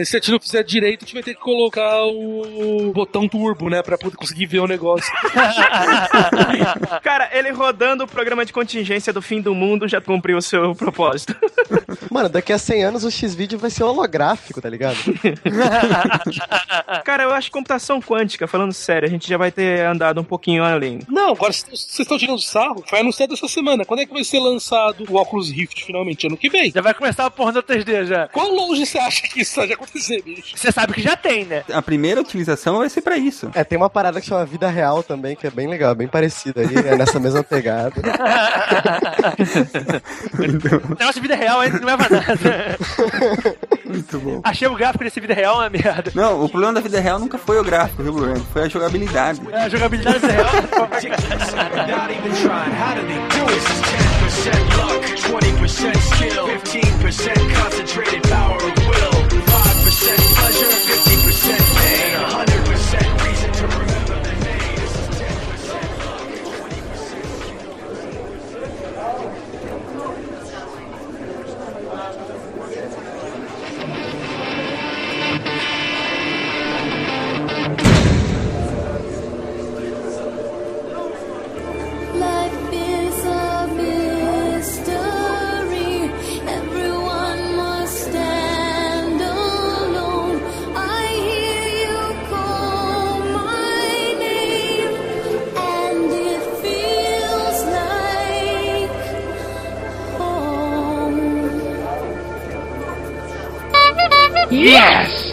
Se 0.05 0.17
a 0.17 0.21
gente 0.21 0.33
não 0.33 0.41
fizer 0.41 0.63
direito, 0.65 1.03
a 1.03 1.07
gente 1.07 1.15
vai 1.15 1.23
ter 1.23 1.35
que 1.35 1.41
colocar 1.41 2.05
o 2.05 2.93
botão 2.93 3.29
turbo, 3.29 3.69
né? 3.71 3.83
Pra 3.83 3.97
poder 3.97 4.17
conseguir 4.17 4.47
ver 4.47 4.61
o 4.61 4.67
negócio. 4.67 5.13
Cara, 7.03 7.31
ele 7.33 7.51
rodando 7.51 8.05
o 8.05 8.09
programa 8.09 8.45
de 8.45 8.53
contingência 8.53 9.13
do 9.13 9.23
fim 9.23 9.41
do 9.41 9.55
mundo 9.55 9.87
já 9.87 10.01
cumpriu 10.01 10.39
o 10.39 10.43
seu 10.43 10.75
propósito. 10.75 11.37
Mano, 12.11 12.29
daqui 12.29 12.53
a 12.53 12.59
100 12.59 12.85
anos 12.85 13.05
o 13.05 13.11
X-Video 13.11 13.59
vai 13.59 13.71
ser 13.71 13.85
holográfico, 13.85 14.61
tá 14.61 14.69
ligado? 14.69 14.97
Cara, 17.05 17.18
eu 17.23 17.33
acho 17.33 17.49
que 17.49 17.53
computação 17.53 18.01
quântica, 18.01 18.47
falando 18.47 18.73
sério, 18.73 19.07
a 19.07 19.11
gente 19.11 19.29
já 19.29 19.37
vai 19.37 19.51
ter 19.51 19.85
andado 19.85 20.21
um 20.21 20.25
pouquinho 20.25 20.63
além. 20.65 21.01
Não, 21.09 21.33
agora 21.33 21.53
vocês 21.53 21.99
estão 21.99 22.19
tirando 22.19 22.41
sarro. 22.41 22.85
Foi 22.89 23.01
anunciado 23.01 23.35
essa 23.35 23.49
semana. 23.49 23.85
Quando 23.85 24.01
é 24.01 24.07
que 24.07 24.13
vai 24.13 24.25
ser 24.25 24.41
lançado 24.41 25.05
o 25.09 25.17
Oculus 25.17 25.51
Rift 25.51 25.85
finalmente? 25.85 26.27
Ano 26.27 26.37
que 26.37 26.49
vem. 26.49 26.71
Já 26.71 26.81
vai 26.81 26.95
começar 26.95 27.27
a 27.27 27.31
porra 27.31 27.53
do 27.53 27.63
3D 27.63 28.07
já. 28.07 28.29
Quão 28.29 28.55
longe 28.55 28.85
você 28.87 28.99
acha 28.99 29.23
que 29.23 29.41
isso 29.43 29.55
pode 29.55 29.73
acontecer, 29.73 30.23
bicho? 30.23 30.57
Você 30.57 30.73
sabe 30.73 30.93
que 30.93 31.03
já 31.03 31.17
tem, 31.17 31.45
né? 31.45 31.65
A 31.73 31.83
primeira 31.83 32.21
utilização 32.21 32.79
vai 32.79 32.89
ser 32.89 33.03
pra 33.03 33.17
isso. 33.17 33.51
É, 33.55 33.65
tem 33.65 33.79
uma 33.79 33.91
parada 33.91 34.21
que 34.21 34.27
chama 34.27 34.45
Vida 34.45 34.69
Real 34.69 35.03
também, 35.03 35.37
que 35.37 35.47
é 35.47 35.51
bem 35.51 35.67
legal, 35.67 35.95
bem 35.95 36.09
parecida 36.09 36.61
aí, 36.61 36.75
é 36.75 36.97
nessa 36.97 37.19
mesma 37.19 37.43
pegada. 37.43 37.95
O 40.39 40.95
negócio 40.99 41.15
de 41.15 41.21
vida 41.21 41.35
real 41.35 41.61
ainda 41.61 41.79
não 41.79 41.87
leva 41.87 42.07
nada. 42.09 42.79
Muito 43.85 44.19
bom. 44.19 44.41
Achei 44.45 44.69
o 44.69 44.75
gráfico 44.75 45.05
desse 45.05 45.21
vida 45.21 45.35
real 45.35 45.57
uma 45.57 45.71
merda. 45.71 46.13
Não, 46.15 46.45
o 46.45 46.49
problema 46.49 46.75
da 46.75 46.81
vida 46.81 47.01
real 47.01 47.08
nunca 47.17 47.39
foi 47.39 47.61
o 47.61 47.63
gráfico, 47.63 48.03
viu, 48.03 48.13
Bruno? 48.13 48.45
Foi 48.53 48.63
a 48.63 48.69
jogabilidade. 48.69 49.41
É, 49.53 49.63
a 49.63 49.69
jogabilidade 49.69 50.19
vida 50.19 50.27
real. 50.27 50.51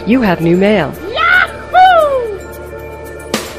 You 0.06 0.22
have 0.22 0.42
new 0.42 0.56
mail. 0.56 0.92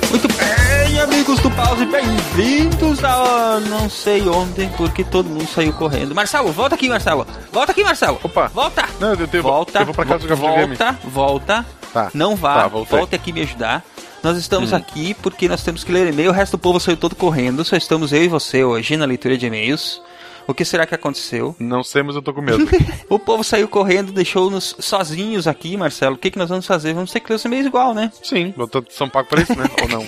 Muito 0.10 0.28
bem, 0.30 1.00
amigos 1.02 1.40
do 1.42 1.52
Pause, 1.52 1.86
bem-vindos 1.86 3.04
a 3.04 3.60
não 3.70 3.90
sei 3.90 4.22
onde, 4.30 4.68
porque 4.78 5.04
todo 5.04 5.30
mundo 5.30 5.46
saiu 5.48 5.74
correndo. 5.74 6.16
Marcelo, 6.16 6.52
volta 6.52 6.76
aqui, 6.76 6.88
Marcelo. 6.88 7.28
Volta 7.52 7.72
aqui, 7.74 7.84
Marcelo. 7.84 8.20
Opa. 8.24 8.48
Volta. 8.54 8.86
Não, 9.00 9.14
eu, 9.14 9.28
eu, 9.32 9.44
Volta. 9.44 9.80
eu 9.80 9.86
vou 9.86 9.94
pra 9.94 10.06
casa 10.06 10.24
jogar 10.24 10.36
videogame. 10.36 10.76
Volta, 10.78 10.98
volta. 11.04 11.66
Tá. 11.94 12.10
Não 12.14 12.36
vá. 12.36 12.64
Tá, 12.64 12.68
volte 12.68 13.16
aqui 13.16 13.34
me 13.34 13.42
ajudar. 13.42 13.84
Nós 14.24 14.38
estamos 14.38 14.72
Hum. 14.72 14.76
aqui 14.78 15.14
porque 15.16 15.48
nós 15.48 15.62
temos 15.64 15.84
que 15.84 15.92
ler 15.92 16.08
e-mail. 16.08 16.30
O 16.30 16.34
resto 16.34 16.54
do 16.58 16.60
povo 16.60 16.80
saiu 16.80 16.98
todo 16.98 17.16
correndo. 17.16 17.64
Só 17.66 17.76
estamos 17.76 18.12
eu 18.14 18.24
e 18.24 18.28
você 18.28 18.64
hoje 18.64 18.96
na 18.98 19.06
leitura 19.06 19.38
de 19.38 19.46
e-mails. 19.46 20.02
O 20.48 20.54
que 20.54 20.64
será 20.64 20.86
que 20.86 20.96
aconteceu? 20.96 21.56
Não 21.60 21.84
sei, 21.84 22.02
mas 22.04 22.16
eu 22.16 22.22
tô 22.22 22.34
com 22.34 22.42
medo. 22.42 22.58
O 23.10 23.20
povo 23.20 23.44
saiu 23.44 23.68
correndo, 23.68 24.12
deixou-nos 24.12 24.76
sozinhos 24.80 25.48
aqui, 25.48 25.76
Marcelo. 25.78 26.16
O 26.16 26.18
que, 26.18 26.32
que 26.32 26.38
nós 26.38 26.50
vamos 26.50 26.66
fazer? 26.66 26.94
Vamos 26.94 27.12
ter 27.12 27.20
que 27.20 27.30
ler 27.30 27.36
os 27.36 27.46
e-mails 27.46 27.66
igual, 27.68 27.94
né? 27.94 28.12
Sim, 28.24 28.54
eu 28.58 28.68
tô 28.68 28.84
São 28.90 29.10
Paulo 29.10 29.28
pra 29.28 29.42
isso, 29.42 29.56
né? 29.58 29.66
Ou 29.82 29.88
não? 29.90 30.08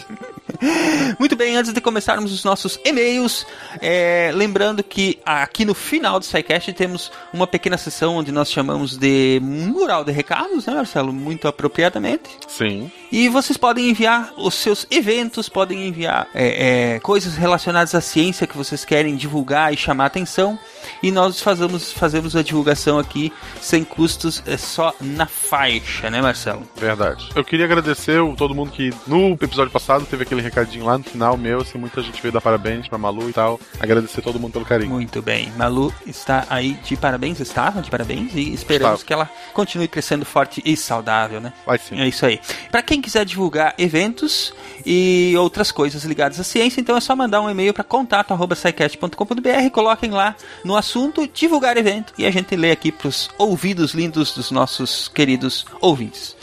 Muito 1.18 1.36
bem, 1.36 1.56
antes 1.56 1.73
de 1.73 1.81
começarmos 1.81 2.31
os 2.31 2.44
nossos 2.44 2.80
e-mails, 2.84 3.45
é, 3.81 4.31
lembrando 4.34 4.84
que 4.84 5.19
aqui 5.26 5.65
no 5.65 5.73
final 5.73 6.19
do 6.19 6.26
SciCast 6.26 6.72
temos 6.73 7.11
uma 7.34 7.48
pequena 7.48 7.77
sessão 7.77 8.18
onde 8.18 8.31
nós 8.31 8.52
chamamos 8.52 8.98
de 8.98 9.40
mural 9.41 10.03
de 10.03 10.11
recados, 10.11 10.65
né, 10.65 10.73
Marcelo? 10.73 11.14
Muito 11.14 11.48
apropriadamente. 11.48 12.30
Sim. 12.48 12.91
E 13.11 13.30
vocês 13.30 13.57
podem 13.57 13.90
enviar 13.90 14.34
os 14.38 14.56
seus 14.56 14.86
eventos, 14.91 15.49
podem 15.49 15.88
enviar 15.88 16.27
é, 16.34 16.95
é, 16.95 16.99
coisas 16.99 17.36
relacionadas 17.36 17.95
à 17.95 18.02
ciência 18.02 18.45
que 18.45 18.57
vocês 18.57 18.86
querem 18.86 19.15
divulgar 19.15 19.73
e 19.73 19.77
chamar 19.77 20.06
atenção. 20.06 20.60
E 21.01 21.11
nós 21.11 21.41
fazemos, 21.41 21.91
fazemos 21.91 22.35
a 22.35 22.43
divulgação 22.43 22.99
aqui 22.99 23.31
sem 23.61 23.84
custos, 23.84 24.43
é 24.45 24.57
só 24.57 24.93
na 24.99 25.26
faixa, 25.26 26.10
né, 26.10 26.22
Marcelo? 26.22 26.68
Verdade. 26.76 27.30
Eu 27.35 27.43
queria 27.43 27.65
agradecer 27.65 28.19
todo 28.35 28.53
mundo 28.56 28.72
que 28.72 28.91
no 29.07 29.34
episódio 29.34 29.72
passado 29.72 30.06
teve 30.06 30.23
aquele 30.23 30.41
recadinho 30.41 30.85
lá 30.85 30.97
no 30.97 31.03
final 31.03 31.38
meu, 31.38 31.61
assim, 31.61 31.77
muita 31.77 32.01
gente 32.01 32.22
veio 32.22 32.31
dar 32.31 32.41
parabéns 32.41 32.88
pra 32.88 32.97
Malu 32.97 33.30
e 33.30 33.34
tal. 33.34 33.60
Agradecer 33.80 34.22
todo 34.22 34.39
mundo 34.39 34.53
pelo 34.53 34.65
carinho. 34.65 34.89
Muito 34.91 35.22
bem. 35.22 35.51
Malu 35.57 35.93
está 36.06 36.45
aí 36.49 36.73
de 36.84 36.95
parabéns, 36.95 37.39
estava 37.39 37.81
de 37.81 37.89
parabéns 37.89 38.34
e 38.34 38.53
esperamos 38.53 39.01
Estava. 39.01 39.07
que 39.07 39.14
ela 39.14 39.30
continue 39.53 39.88
crescendo 39.88 40.26
forte 40.26 40.61
e 40.65 40.76
saudável, 40.77 41.39
né? 41.39 41.53
Vai 41.65 41.77
sim. 41.77 41.99
É 41.99 42.07
isso 42.07 42.26
aí. 42.26 42.39
Para 42.72 42.81
quem 42.81 43.01
quiser 43.01 43.26
divulgar 43.26 43.73
eventos 43.77 44.53
e 44.85 45.34
outras 45.38 45.72
coisas 45.72 46.03
ligadas 46.03 46.39
à 46.39 46.43
ciência, 46.43 46.80
então 46.81 46.95
é 46.95 46.99
só 47.01 47.15
mandar 47.15 47.41
um 47.41 47.49
e-mail 47.49 47.73
para 47.73 47.84
contato@scicast.com.br, 47.84 49.69
coloquem 49.72 50.11
lá 50.11 50.35
no 50.69 50.77
assunto 50.77 51.27
divulgar 51.33 51.77
evento 51.77 52.13
e 52.15 52.27
a 52.27 52.31
gente 52.31 52.55
lê 52.55 52.69
aqui 52.69 52.91
pros 52.91 53.27
ouvidos 53.39 53.95
lindos 53.95 54.35
dos 54.35 54.51
nossos 54.51 55.07
queridos 55.07 55.65
ouvintes. 55.81 56.37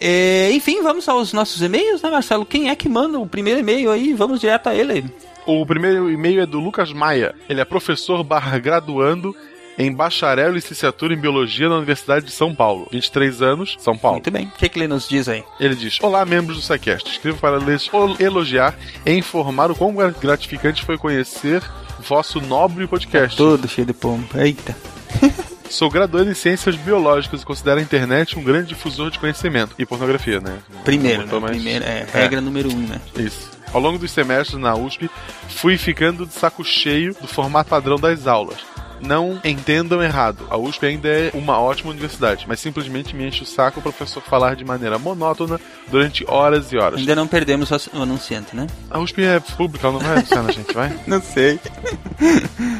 É, 0.00 0.52
enfim, 0.52 0.82
vamos 0.82 1.08
aos 1.08 1.32
nossos 1.32 1.60
e-mails, 1.60 2.00
né, 2.00 2.08
Marcelo? 2.08 2.46
Quem 2.46 2.70
é 2.70 2.76
que 2.76 2.88
manda 2.88 3.18
o 3.18 3.26
primeiro 3.26 3.58
e-mail 3.58 3.90
aí? 3.90 4.12
Vamos 4.12 4.40
direto 4.40 4.68
a 4.68 4.74
ele. 4.74 5.04
O 5.44 5.66
primeiro 5.66 6.08
e-mail 6.08 6.42
é 6.42 6.46
do 6.46 6.60
Lucas 6.60 6.92
Maia. 6.92 7.34
Ele 7.48 7.60
é 7.60 7.64
professor 7.64 8.22
barra 8.22 8.56
graduando 8.56 9.34
em 9.76 9.92
bacharel 9.92 10.52
e 10.52 10.54
licenciatura 10.54 11.12
em 11.12 11.18
biologia 11.18 11.68
na 11.68 11.76
Universidade 11.76 12.26
de 12.26 12.30
São 12.30 12.54
Paulo. 12.54 12.86
23 12.92 13.42
anos, 13.42 13.76
São 13.80 13.98
Paulo. 13.98 14.18
Muito 14.18 14.30
bem. 14.30 14.46
O 14.46 14.58
que, 14.58 14.68
que 14.68 14.78
ele 14.78 14.86
nos 14.86 15.08
diz 15.08 15.28
aí? 15.28 15.42
Ele 15.58 15.74
diz: 15.74 15.98
Olá, 16.00 16.24
membros 16.24 16.56
do 16.56 16.62
SciCast. 16.62 17.10
Escrevo 17.10 17.38
para 17.38 17.58
lhes 17.58 17.90
elogiar 18.20 18.78
e 19.04 19.12
informar 19.12 19.72
o 19.72 19.74
quão 19.74 19.92
gratificante 19.92 20.84
foi 20.84 20.96
conhecer 20.96 21.60
vosso 22.06 22.40
nobre 22.40 22.86
podcast. 22.86 23.36
Todo 23.36 23.68
cheio 23.68 23.86
de 23.86 23.92
pompa. 23.92 24.38
Eita. 24.44 24.76
Sou 25.70 25.88
graduando 25.88 26.30
em 26.30 26.34
ciências 26.34 26.76
biológicas 26.76 27.40
e 27.40 27.46
considero 27.46 27.80
a 27.80 27.82
internet 27.82 28.38
um 28.38 28.42
grande 28.44 28.68
difusor 28.68 29.10
de 29.10 29.18
conhecimento. 29.18 29.74
E 29.78 29.86
pornografia, 29.86 30.38
né? 30.38 30.58
Primeiro, 30.84 31.24
né? 31.26 31.38
mais- 31.38 31.56
Primeiro, 31.56 31.84
é, 31.84 32.06
regra 32.12 32.40
número 32.42 32.70
um, 32.70 32.76
né? 32.86 33.00
Isso. 33.16 33.50
Ao 33.72 33.80
longo 33.80 33.98
dos 33.98 34.10
semestres 34.10 34.60
na 34.60 34.74
USP, 34.74 35.08
fui 35.48 35.78
ficando 35.78 36.26
de 36.26 36.34
saco 36.34 36.62
cheio 36.62 37.14
do 37.18 37.26
formato 37.26 37.70
padrão 37.70 37.96
das 37.96 38.26
aulas. 38.26 38.58
Não 39.02 39.40
entendam 39.44 40.02
errado, 40.02 40.46
a 40.48 40.56
USP 40.56 40.86
ainda 40.86 41.08
é 41.08 41.30
uma 41.34 41.58
ótima 41.58 41.90
universidade, 41.90 42.44
mas 42.46 42.60
simplesmente 42.60 43.14
me 43.14 43.26
enche 43.26 43.42
o 43.42 43.46
saco 43.46 43.80
o 43.80 43.82
professor 43.82 44.22
falar 44.22 44.54
de 44.54 44.64
maneira 44.64 44.98
monótona 44.98 45.60
durante 45.90 46.24
horas 46.28 46.72
e 46.72 46.78
horas. 46.78 47.00
Ainda 47.00 47.16
não 47.16 47.26
perdemos 47.26 47.70
o 47.70 48.02
anunciante, 48.02 48.54
né? 48.54 48.66
A 48.88 48.98
USP 49.00 49.22
é 49.22 49.40
pública, 49.40 49.88
ela 49.88 49.98
não 49.98 50.06
vai 50.06 50.18
anunciar 50.18 50.42
na 50.42 50.52
gente, 50.52 50.72
vai? 50.72 50.92
Não 51.06 51.20
sei. 51.20 51.58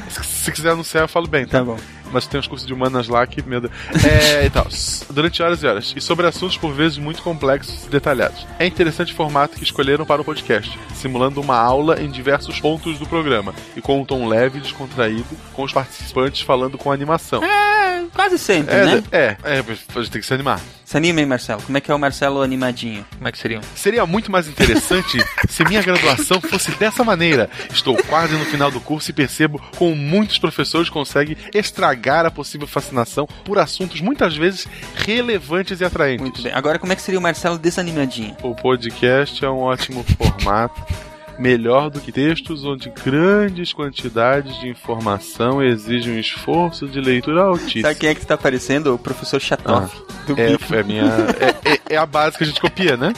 Se, 0.09 0.25
se 0.25 0.53
quiser 0.53 0.71
anunciar, 0.71 1.05
eu 1.05 1.09
falo 1.09 1.27
bem, 1.27 1.45
tá? 1.45 1.59
Tá 1.59 1.65
bom. 1.65 1.77
Mas 2.13 2.27
tem 2.27 2.39
uns 2.39 2.47
cursos 2.47 2.67
de 2.67 2.73
humanas 2.75 3.09
lá 3.09 3.27
que, 3.27 3.41
Deus. 3.43 3.71
É, 4.05 4.45
e 4.45 4.51
tal. 4.51 4.67
Durante 5.11 5.43
horas 5.43 5.63
e 5.63 5.67
horas. 5.67 5.93
E 5.97 6.01
sobre 6.01 6.27
assuntos 6.27 6.57
por 6.57 6.73
vezes 6.73 6.99
muito 6.99 7.23
complexos 7.23 7.85
e 7.85 7.89
detalhados. 7.89 8.47
É 8.59 8.67
interessante 8.67 9.13
o 9.13 9.17
formato 9.17 9.57
que 9.57 9.65
escolheram 9.65 10.05
para 10.05 10.21
o 10.21 10.25
podcast, 10.25 10.79
simulando 10.95 11.41
uma 11.41 11.57
aula 11.57 12.01
em 12.01 12.11
diversos 12.11 12.61
pontos 12.61 12.99
do 12.99 13.07
programa, 13.07 13.55
e 13.77 13.81
com 13.81 14.01
um 14.01 14.05
tom 14.05 14.27
leve 14.29 14.59
e 14.59 14.61
descontraído, 14.63 15.25
com 15.53 15.63
os 15.63 15.73
participantes 15.73 16.43
falando 16.43 16.77
com 16.79 16.93
animação. 16.93 17.43
É, 17.43 18.05
quase 18.15 18.39
sempre, 18.39 18.75
É, 18.75 18.85
né? 18.85 19.03
é, 19.11 19.37
é, 19.45 19.59
a 19.59 19.99
gente 20.01 20.11
tem 20.11 20.21
que 20.21 20.27
se 20.27 20.35
animar. 20.35 20.61
Se 20.93 20.99
anima 20.99 21.21
aí, 21.21 21.25
Marcelo. 21.25 21.63
Como 21.63 21.79
é 21.79 21.81
que 21.81 21.91
é 21.91 21.95
o 21.95 21.99
Marcelo 21.99 22.43
animadinho? 22.43 23.03
Como 23.17 23.27
é 23.27 23.33
que 23.33 23.39
seria? 23.39 23.63
Seria 23.75 24.05
muito 24.05 24.31
mais 24.31 24.47
interessante 24.47 25.17
se 25.49 25.65
minha 25.65 25.81
graduação 25.81 26.39
fosse 26.39 26.71
dessa 26.73 27.03
maneira. 27.03 27.49
Estou 27.73 27.97
quase 28.05 28.35
no 28.35 28.45
final 28.45 28.71
do 28.71 28.79
curso 28.79 29.11
e 29.11 29.15
percebo 29.15 29.59
como 29.79 29.97
muitos 29.97 30.39
professores 30.39 30.91
conseguem 30.91 31.35
estragar 31.55 32.27
a 32.27 32.31
possível 32.31 32.67
fascinação 32.67 33.27
por 33.43 33.59
assuntos 33.59 34.03
muitas 34.03 34.37
vezes 34.37 34.69
relevantes 34.95 35.81
e 35.81 35.85
atraentes. 35.87 36.21
Muito 36.21 36.43
bem. 36.43 36.53
Agora, 36.53 36.79
como 36.79 36.93
é 36.93 36.97
que 36.97 37.01
seria 37.01 37.19
o 37.19 37.23
Marcelo 37.23 37.57
desanimadinho? 37.57 38.37
O 38.43 38.55
podcast 38.55 39.43
é 39.43 39.49
um 39.49 39.61
ótimo 39.61 40.05
formato, 40.19 40.79
melhor 41.39 41.91
do 41.91 42.01
que 42.01 42.13
textos 42.13 42.65
onde 42.65 42.91
grandes 43.05 43.73
quantidades 43.73 44.59
de 44.61 44.69
informação 44.69 45.63
exigem 45.63 46.15
um 46.15 46.19
esforço 46.19 46.87
de 46.89 47.01
leitura 47.01 47.43
altíssimo. 47.43 47.83
Sabe 47.83 47.95
quem 47.97 48.09
é 48.11 48.15
que 48.15 48.27
tá 48.27 48.35
aparecendo? 48.35 48.95
O 48.95 48.99
professor 48.99 49.41
Chatoff. 49.41 49.97
do 50.27 50.35
É, 50.41 50.53
é, 50.79 50.83
minha, 50.83 51.05
é, 51.65 51.73
é- 51.73 51.81
é 51.95 51.97
a 51.97 52.07
base 52.07 52.37
que 52.39 52.45
a 52.45 52.47
gente 52.47 52.61
copia, 52.61 52.97
né? 52.97 53.13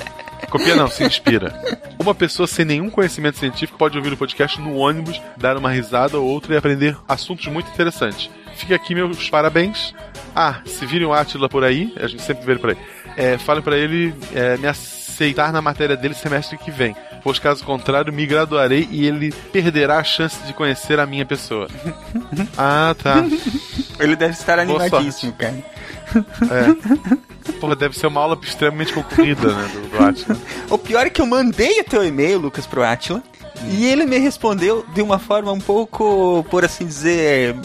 Copia 0.50 0.76
não, 0.76 0.88
se 0.88 1.02
inspira. 1.04 1.52
Uma 1.98 2.14
pessoa 2.14 2.46
sem 2.46 2.64
nenhum 2.64 2.88
conhecimento 2.90 3.38
científico 3.38 3.76
pode 3.78 3.96
ouvir 3.96 4.12
o 4.12 4.16
podcast 4.16 4.60
no 4.60 4.76
ônibus, 4.76 5.20
dar 5.36 5.56
uma 5.56 5.70
risada 5.70 6.18
ou 6.18 6.26
outra 6.26 6.54
e 6.54 6.56
aprender 6.56 6.96
assuntos 7.08 7.46
muito 7.48 7.68
interessantes. 7.70 8.30
Fica 8.54 8.74
aqui 8.76 8.94
meus 8.94 9.28
parabéns. 9.28 9.94
Ah, 10.36 10.60
se 10.64 10.86
virem 10.86 11.06
o 11.06 11.12
Átila 11.12 11.48
por 11.48 11.64
aí, 11.64 11.92
a 12.00 12.06
gente 12.06 12.22
sempre 12.22 12.44
vê 12.44 12.52
ele 12.52 12.60
por 12.60 12.70
aí, 12.70 12.76
é, 13.16 13.38
fale 13.38 13.62
pra 13.62 13.76
ele 13.76 14.14
é, 14.34 14.56
me 14.56 14.66
aceitar 14.66 15.52
na 15.52 15.62
matéria 15.62 15.96
dele 15.96 16.14
semestre 16.14 16.56
que 16.58 16.70
vem, 16.70 16.94
pois 17.24 17.38
caso 17.38 17.64
contrário 17.64 18.12
me 18.12 18.26
graduarei 18.26 18.86
e 18.90 19.06
ele 19.06 19.32
perderá 19.50 19.98
a 19.98 20.04
chance 20.04 20.38
de 20.46 20.52
conhecer 20.52 21.00
a 21.00 21.06
minha 21.06 21.24
pessoa. 21.24 21.66
Ah, 22.56 22.94
tá. 23.00 23.24
Ele 23.98 24.16
deve 24.16 24.32
estar 24.32 24.58
animadíssimo, 24.58 25.32
cara. 25.32 25.54
É. 25.54 27.52
Porra, 27.60 27.74
deve 27.74 27.96
ser 27.96 28.06
uma 28.06 28.20
aula 28.20 28.38
extremamente 28.42 28.92
concorrida, 28.92 29.52
né, 29.52 29.70
do, 29.72 29.88
do 29.88 30.04
Átila. 30.04 30.36
O 30.70 30.78
pior 30.78 31.06
é 31.06 31.10
que 31.10 31.20
eu 31.20 31.26
mandei 31.26 31.80
o 31.80 31.84
teu 31.84 32.04
e-mail, 32.04 32.38
Lucas, 32.38 32.66
pro 32.66 32.84
Atila, 32.84 33.22
e 33.70 33.86
ele 33.86 34.04
me 34.04 34.18
respondeu 34.18 34.84
de 34.94 35.02
uma 35.02 35.18
forma 35.18 35.52
um 35.52 35.60
pouco, 35.60 36.44
por 36.50 36.64
assim 36.64 36.86
dizer, 36.86 37.56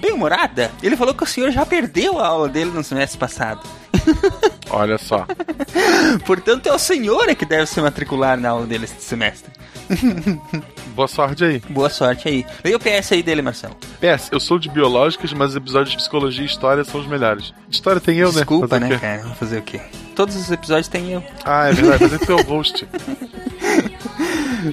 bem 0.00 0.12
humorada. 0.12 0.70
Ele 0.82 0.96
falou 0.96 1.14
que 1.14 1.24
o 1.24 1.26
senhor 1.26 1.50
já 1.50 1.64
perdeu 1.64 2.18
a 2.18 2.26
aula 2.26 2.48
dele 2.48 2.70
no 2.70 2.84
semestre 2.84 3.18
passado. 3.18 3.60
Olha 4.70 4.98
só. 4.98 5.26
Portanto, 6.26 6.66
é 6.66 6.72
o 6.72 6.78
senhor 6.78 7.28
é 7.28 7.34
que 7.34 7.44
deve 7.44 7.66
se 7.66 7.80
matricular 7.80 8.38
na 8.38 8.50
aula 8.50 8.66
dele 8.66 8.84
este 8.84 9.02
semestre. 9.02 9.50
Boa 10.94 11.08
sorte 11.08 11.44
aí. 11.44 11.62
Boa 11.70 11.88
sorte 11.88 12.28
aí. 12.28 12.44
Leia 12.64 12.76
o 12.76 12.80
PS 12.80 13.12
aí 13.12 13.22
dele, 13.22 13.40
Marcelo. 13.40 13.76
PS, 14.00 14.28
eu 14.32 14.40
sou 14.40 14.58
de 14.58 14.68
biológicas, 14.68 15.32
mas 15.32 15.50
os 15.50 15.56
episódios 15.56 15.90
de 15.90 15.96
psicologia 15.96 16.42
e 16.42 16.46
história 16.46 16.84
são 16.84 17.00
os 17.00 17.06
melhores. 17.06 17.54
História 17.70 18.00
tem 18.00 18.18
eu, 18.18 18.30
Desculpa, 18.32 18.78
né? 18.78 18.88
Fazer 18.88 18.94
né, 18.94 19.16
cara? 19.16 19.22
Vou 19.22 19.34
fazer 19.36 19.58
o 19.58 19.62
quê? 19.62 19.80
Todos 20.14 20.34
os 20.36 20.50
episódios 20.50 20.88
tem 20.88 21.12
eu. 21.12 21.22
Ah, 21.44 21.68
é 21.68 21.72
verdade, 21.72 22.08
fazer 22.08 22.18
teu 22.26 22.42
host. 22.42 22.86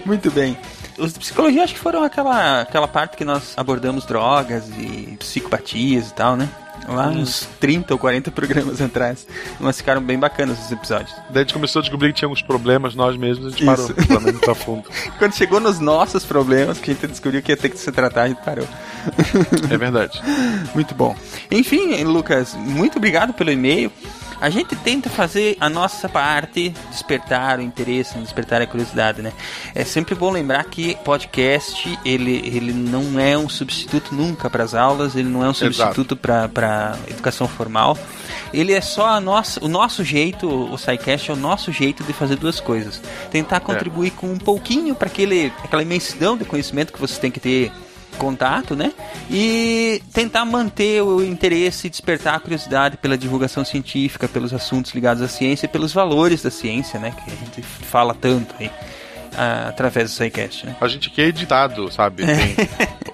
Muito 0.06 0.32
bem. 0.32 0.58
Os 0.98 1.14
de 1.14 1.20
psicologia 1.20 1.64
acho 1.64 1.74
que 1.74 1.80
foram 1.80 2.04
aquela, 2.04 2.62
aquela 2.62 2.88
parte 2.88 3.18
que 3.18 3.26
nós 3.26 3.54
abordamos 3.56 4.06
drogas 4.06 4.68
e 4.70 5.16
psicopatias 5.20 6.10
e 6.10 6.14
tal, 6.14 6.36
né? 6.36 6.50
Lá 6.88 7.08
uns 7.08 7.48
30 7.60 7.94
ou 7.94 8.00
40 8.00 8.32
programas 8.32 8.80
atrás. 8.82 9.28
Mas 9.60 9.78
ficaram 9.78 10.02
bem 10.02 10.20
bacanas 10.20 10.64
os 10.64 10.72
episódios. 10.72 11.16
Daí 11.30 11.38
a 11.38 11.40
gente 11.40 11.54
começou 11.54 11.80
a 11.80 11.84
descobrir 11.84 12.10
que 12.10 12.20
tinha 12.20 12.28
alguns 12.28 12.42
problemas 12.42 12.96
nós 12.96 13.18
mesmos, 13.18 13.48
a 13.48 13.50
gente 13.50 13.66
Isso. 13.66 13.94
parou. 13.94 14.56
Fundo. 14.56 14.84
Quando 15.20 15.34
chegou 15.34 15.60
nos 15.60 15.80
nossos 15.80 16.24
problemas, 16.24 16.78
que 16.78 16.92
a 16.92 16.94
gente 16.94 17.08
descobriu 17.08 17.42
que 17.42 17.52
ia 17.52 17.58
ter 17.58 17.70
que 17.70 17.78
se 17.78 17.92
tratar, 17.92 18.24
a 18.24 18.28
gente 18.28 18.42
parou. 18.44 18.68
É 19.70 19.78
verdade. 19.78 20.22
Muito 20.74 20.96
bom. 20.96 21.16
Enfim, 21.52 22.04
Lucas, 22.04 22.54
muito 22.56 22.98
obrigado 22.98 23.34
pelo 23.34 23.52
e-mail. 23.52 23.92
A 24.40 24.50
gente 24.50 24.76
tenta 24.76 25.10
fazer 25.10 25.58
a 25.60 25.70
nossa 25.70 26.10
parte, 26.10 26.74
despertar 26.90 27.60
o 27.60 27.62
interesse, 27.62 28.18
despertar 28.18 28.62
a 28.62 28.68
curiosidade, 28.68 29.22
né? 29.22 29.32
É 29.74 29.84
sempre 29.84 30.14
bom 30.14 30.30
lembrar 30.30 30.64
que 30.66 30.96
podcast, 31.04 31.98
ele, 32.04 32.42
ele 32.46 32.74
não 32.74 33.20
é 33.20 33.38
um 33.38 33.48
substituto 33.48 34.14
nunca 34.14 34.50
para 34.50 34.64
as 34.64 34.74
aulas, 34.74 35.16
ele 35.16 35.30
não 35.30 35.44
é 35.44 35.50
um 35.50 35.54
substituto 35.54 36.16
para 36.16 36.98
educação 37.10 37.48
formal. 37.48 37.98
Ele 38.54 38.74
é 38.74 38.82
só 38.82 39.08
a 39.08 39.20
nossa, 39.20 39.64
o 39.64 39.68
nosso 39.68 40.04
jeito, 40.04 40.48
o 40.48 40.78
SciCast 40.78 41.32
é 41.32 41.34
o 41.34 41.38
nosso 41.38 41.72
jeito 41.72 42.04
de 42.04 42.14
fazer 42.14 42.36
duas 42.36 42.60
coisas. 42.60 43.02
Tentar 43.32 43.60
contribuir 43.60 44.12
com 44.12 44.28
um 44.28 44.38
pouquinho 44.38 44.96
para 44.96 45.08
aquele 45.08 45.52
aquela 45.64 45.82
imensidão 45.82 46.38
de 46.38 46.46
conhecimento 46.46 46.94
que 46.94 47.00
você 47.00 47.20
tem 47.20 47.32
que 47.32 47.40
ter 47.40 47.72
contato, 48.16 48.76
né? 48.76 48.92
E 49.30 50.02
tentar 50.14 50.46
manter 50.46 51.02
o 51.02 51.24
interesse 51.24 51.88
e 51.88 51.90
despertar 51.90 52.36
a 52.36 52.40
curiosidade 52.40 52.98
pela 52.98 53.18
divulgação 53.18 53.64
científica, 53.66 54.28
pelos 54.28 54.54
assuntos 54.54 54.94
ligados 54.94 55.22
à 55.24 55.28
ciência 55.28 55.66
e 55.66 55.70
pelos 55.70 55.94
valores 55.94 56.42
da 56.42 56.52
ciência, 56.52 57.00
né? 57.00 57.12
Que 57.12 57.32
a 57.32 57.36
gente 57.36 57.62
fala 57.62 58.14
tanto 58.14 58.54
aí. 58.60 58.70
ah, 59.38 59.66
através 59.70 60.10
do 60.12 60.14
SciCast, 60.16 60.66
né? 60.66 60.76
A 60.80 60.88
gente 60.88 61.10
aqui 61.10 61.22
é 61.22 61.26
editado, 61.26 61.92
sabe? 61.92 62.26
Tem- 62.26 62.56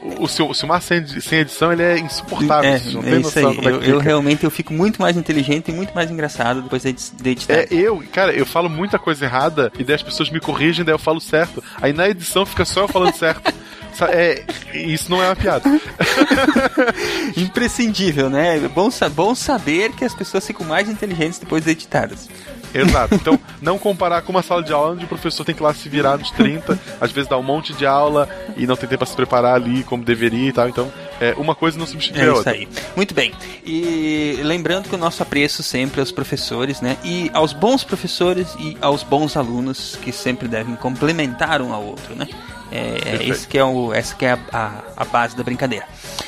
o, 0.03 0.23
o, 0.23 0.27
Sil- 0.29 0.49
o 0.49 0.53
Silmar 0.53 0.81
sem, 0.81 1.05
sem 1.19 1.39
edição, 1.39 1.71
ele 1.73 1.81
é 1.83 1.97
insuportável. 1.99 2.69
É, 2.69 2.79
não 2.91 3.01
é 3.01 3.03
tem 3.03 3.19
noção 3.19 3.49
aí. 3.49 3.55
como 3.55 3.69
é 3.69 3.71
Eu, 3.71 3.79
que 3.79 3.89
eu 3.89 3.99
realmente 3.99 4.43
eu 4.43 4.51
fico 4.51 4.71
muito 4.73 5.01
mais 5.01 5.15
inteligente 5.17 5.69
e 5.69 5.73
muito 5.73 5.93
mais 5.95 6.11
engraçado 6.11 6.61
depois 6.61 6.83
de 6.83 6.93
de 6.93 7.29
editar. 7.29 7.53
É, 7.53 7.67
eu, 7.71 8.03
cara, 8.11 8.31
eu 8.33 8.45
falo 8.45 8.69
muita 8.69 8.99
coisa 8.99 9.25
errada 9.25 9.71
e 9.79 9.83
daí 9.83 9.95
as 9.95 10.03
pessoas 10.03 10.29
me 10.29 10.39
corrigem, 10.39 10.83
daí 10.85 10.93
eu 10.93 10.99
falo 10.99 11.19
certo. 11.21 11.63
Aí 11.81 11.91
na 11.93 12.07
edição 12.09 12.45
fica 12.45 12.65
só 12.65 12.81
eu 12.81 12.87
falando 12.87 13.13
certo. 13.15 13.51
É, 14.09 14.43
isso 14.73 15.09
não 15.09 15.21
é 15.21 15.27
uma 15.27 15.35
piada. 15.35 15.69
Imprescindível, 17.35 18.29
né? 18.29 18.57
É 18.57 18.67
bom, 18.67 18.89
bom 19.13 19.35
saber 19.35 19.91
que 19.93 20.05
as 20.05 20.13
pessoas 20.13 20.45
ficam 20.45 20.65
mais 20.65 20.89
inteligentes 20.89 21.39
depois 21.39 21.63
de 21.63 21.71
editadas. 21.71 22.29
Exato. 22.73 23.15
Então, 23.15 23.39
não 23.61 23.77
comparar 23.77 24.21
com 24.21 24.31
uma 24.31 24.41
sala 24.41 24.63
de 24.63 24.71
aula 24.71 24.93
onde 24.93 25.05
o 25.05 25.07
professor 25.07 25.43
tem 25.43 25.53
que 25.53 25.61
lá 25.61 25.73
se 25.73 25.89
virar 25.89 26.17
nos 26.17 26.31
30, 26.31 26.79
às 26.99 27.11
vezes 27.11 27.29
dá 27.29 27.37
um 27.37 27.43
monte 27.43 27.73
de 27.73 27.85
aula 27.85 28.29
e 28.55 28.65
não 28.65 28.75
tem 28.75 28.87
tempo 28.87 28.99
pra 28.99 29.07
se 29.07 29.15
preparar 29.15 29.55
ali 29.55 29.83
como 29.83 30.03
deveria 30.03 30.49
e 30.49 30.53
tal. 30.53 30.69
Então, 30.69 30.91
é, 31.19 31.33
uma 31.37 31.53
coisa 31.53 31.77
não 31.77 31.85
substitui 31.85 32.21
É 32.21 32.23
a 32.23 32.27
isso 32.27 32.37
outra. 32.37 32.53
aí. 32.53 32.67
Muito 32.95 33.13
bem. 33.13 33.33
E 33.65 34.39
lembrando 34.43 34.89
que 34.89 34.95
o 34.95 34.97
nosso 34.97 35.21
apreço 35.21 35.61
sempre 35.61 35.99
aos 35.99 36.11
professores, 36.11 36.81
né? 36.81 36.97
E 37.03 37.29
aos 37.33 37.53
bons 37.53 37.83
professores 37.83 38.47
e 38.57 38.77
aos 38.81 39.03
bons 39.03 39.35
alunos 39.37 39.97
que 40.01 40.11
sempre 40.11 40.47
devem 40.47 40.75
complementar 40.75 41.61
um 41.61 41.73
ao 41.73 41.83
outro, 41.83 42.15
né? 42.15 42.27
É, 42.71 43.17
é 43.21 43.27
esse 43.27 43.45
que 43.47 43.57
é 43.57 43.63
o, 43.63 43.93
essa 43.93 44.15
que 44.15 44.25
é 44.25 44.31
a, 44.31 44.39
a, 44.53 44.71
a 44.97 45.05
base 45.05 45.35
da 45.35 45.43
brincadeira. 45.43 45.85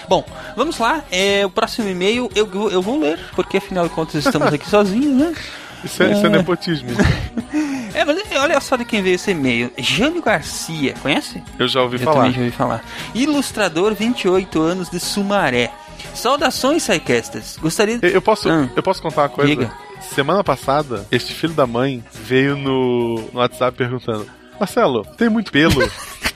Bom, 0.09 0.25
vamos 0.57 0.77
lá. 0.77 1.03
É, 1.11 1.45
o 1.45 1.49
próximo 1.49 1.87
e-mail 1.87 2.29
eu, 2.35 2.45
vou- 2.45 2.69
eu 2.69 2.81
vou 2.81 2.99
ler, 2.99 3.19
porque 3.35 3.57
afinal 3.57 3.87
de 3.87 3.93
contas 3.93 4.25
estamos 4.25 4.51
aqui 4.53 4.67
sozinhos, 4.69 5.15
né? 5.15 5.33
Isso 5.83 6.03
é, 6.03 6.11
isso 6.11 6.25
é 6.25 6.29
nepotismo. 6.29 6.89
É, 7.95 8.03
mas 8.03 8.17
olha 8.41 8.59
só 8.59 8.75
de 8.75 8.85
quem 8.85 9.03
veio 9.03 9.13
esse 9.15 9.29
e-mail. 9.29 9.71
Jânio 9.77 10.19
Garcia, 10.19 10.95
conhece? 10.99 11.43
Eu 11.59 11.67
já 11.67 11.79
ouvi 11.83 11.97
Eu 11.97 12.01
falar. 12.01 12.15
também 12.15 12.31
já 12.33 12.39
ouvi 12.39 12.51
falar. 12.51 12.83
Ilustrador, 13.13 13.93
28 13.93 14.59
anos 14.61 14.89
de 14.89 14.99
Sumaré. 14.99 15.71
Saudações, 16.15 16.81
Sidecasters. 16.81 17.57
Gostaria 17.61 17.99
de... 17.99 18.11
Eu 18.11 18.19
posso, 18.19 18.49
Ah. 18.49 18.67
eu 18.75 18.81
posso 18.81 18.99
contar 18.99 19.21
uma 19.21 19.29
coisa? 19.29 19.47
Diga. 19.55 19.71
Semana 20.15 20.43
passada, 20.43 21.05
este 21.11 21.35
filho 21.35 21.53
da 21.53 21.67
mãe 21.67 22.03
veio 22.11 22.57
no, 22.57 23.21
no 23.31 23.39
WhatsApp 23.39 23.77
perguntando: 23.77 24.27
Marcelo, 24.59 25.05
tem 25.15 25.29
muito 25.29 25.51
pelo? 25.51 25.87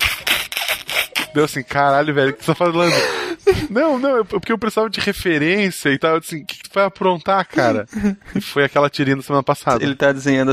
Deu 1.38 1.45
assim, 1.45 1.61
caralho, 1.61 2.15
velho, 2.15 2.31
o 2.31 2.34
que 2.34 2.43
você 2.43 2.51
tá 2.51 2.55
falando? 2.55 2.91
Não, 3.69 3.97
não, 3.97 4.22
é 4.22 4.23
porque 4.23 4.51
eu 4.51 4.57
precisava 4.57 4.89
de 4.89 4.99
referência 4.99 5.89
e 5.89 5.97
tal. 5.97 6.15
Eu 6.15 6.19
disse 6.19 6.35
assim, 6.35 6.43
o 6.43 6.47
que, 6.47 6.57
que 6.57 6.69
tu 6.69 6.73
vai 6.73 6.84
aprontar, 6.84 7.47
cara? 7.47 7.88
E 8.35 8.41
foi 8.41 8.65
aquela 8.65 8.89
tirinha 8.89 9.15
da 9.15 9.22
semana 9.22 9.43
passada. 9.43 9.81
Ele 9.81 9.95
tá 9.95 10.11
desenhando 10.11 10.51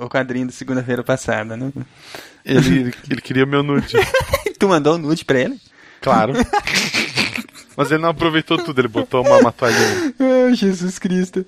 o, 0.00 0.08
quadrinho 0.08 0.46
da 0.46 0.52
segunda-feira 0.52 1.02
passada, 1.02 1.56
né? 1.56 1.70
Ele, 2.42 2.94
ele 3.10 3.20
queria 3.20 3.44
meu 3.44 3.62
nude. 3.62 3.94
tu 4.58 4.68
mandou 4.68 4.94
o 4.94 4.98
nude 4.98 5.24
pra 5.26 5.40
ele? 5.40 5.60
Claro. 6.00 6.32
Mas 7.76 7.90
ele 7.90 8.00
não 8.00 8.10
aproveitou 8.10 8.56
tudo, 8.56 8.80
ele 8.80 8.88
botou 8.88 9.26
uma, 9.26 9.38
uma 9.38 9.52
toalhinha. 9.52 10.14
Ai, 10.46 10.54
Jesus 10.54 10.98
Cristo. 10.98 11.44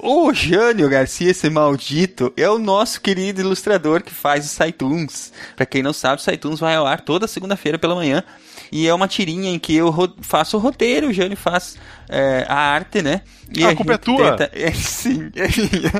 O 0.00 0.32
Jânio 0.32 0.88
Garcia, 0.88 1.30
esse 1.30 1.50
maldito, 1.50 2.32
é 2.36 2.48
o 2.48 2.58
nosso 2.58 3.00
querido 3.00 3.40
ilustrador 3.40 4.02
que 4.02 4.14
faz 4.14 4.44
o 4.44 4.48
SciTunes. 4.48 5.32
Pra 5.56 5.66
quem 5.66 5.82
não 5.82 5.92
sabe, 5.92 6.20
o 6.20 6.24
SciTunes 6.24 6.60
vai 6.60 6.76
ao 6.76 6.86
ar 6.86 7.00
toda 7.00 7.26
segunda-feira 7.26 7.78
pela 7.78 7.94
manhã. 7.94 8.22
E 8.70 8.86
é 8.86 8.94
uma 8.94 9.08
tirinha 9.08 9.50
em 9.50 9.58
que 9.58 9.74
eu 9.74 9.92
faço 10.20 10.56
o 10.56 10.60
roteiro, 10.60 11.08
o 11.08 11.12
Jânio 11.12 11.36
faz 11.36 11.76
é, 12.08 12.44
a 12.48 12.54
arte, 12.54 13.02
né? 13.02 13.22
E 13.56 13.64
Ah, 13.64 13.70
a 13.70 13.74
culpa 13.74 13.94
é 13.94 13.98
tua? 13.98 14.36
tenta- 14.36 14.50
É, 14.54 14.70
sim, 14.72 15.30
é 15.34 15.48
minha. 15.48 15.92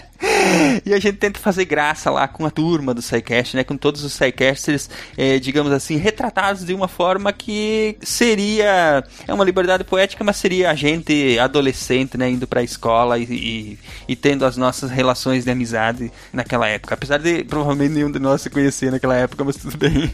E 0.84 0.92
a 0.92 0.98
gente 0.98 1.16
tenta 1.16 1.38
fazer 1.38 1.64
graça 1.64 2.10
lá 2.10 2.26
com 2.28 2.44
a 2.44 2.50
turma 2.50 2.92
do 2.92 3.00
SciCast, 3.00 3.56
né? 3.56 3.64
Com 3.64 3.76
todos 3.76 4.04
os 4.04 4.12
SciCasters, 4.12 4.90
eh, 5.16 5.38
digamos 5.38 5.72
assim, 5.72 5.96
retratados 5.96 6.64
de 6.64 6.74
uma 6.74 6.88
forma 6.88 7.32
que 7.32 7.96
seria... 8.02 9.04
É 9.26 9.32
uma 9.32 9.44
liberdade 9.44 9.84
poética, 9.84 10.22
mas 10.24 10.36
seria 10.36 10.70
a 10.70 10.74
gente 10.74 11.38
adolescente, 11.38 12.18
né? 12.18 12.28
Indo 12.28 12.46
pra 12.46 12.62
escola 12.62 13.18
e, 13.18 13.24
e, 13.24 13.78
e 14.08 14.16
tendo 14.16 14.44
as 14.44 14.56
nossas 14.56 14.90
relações 14.90 15.44
de 15.44 15.50
amizade 15.50 16.10
naquela 16.32 16.68
época. 16.68 16.94
Apesar 16.94 17.18
de 17.18 17.44
provavelmente 17.44 17.94
nenhum 17.94 18.10
de 18.10 18.18
nós 18.18 18.42
se 18.42 18.50
conhecer 18.50 18.90
naquela 18.90 19.16
época, 19.16 19.44
mas 19.44 19.56
tudo 19.56 19.76
bem. 19.78 20.12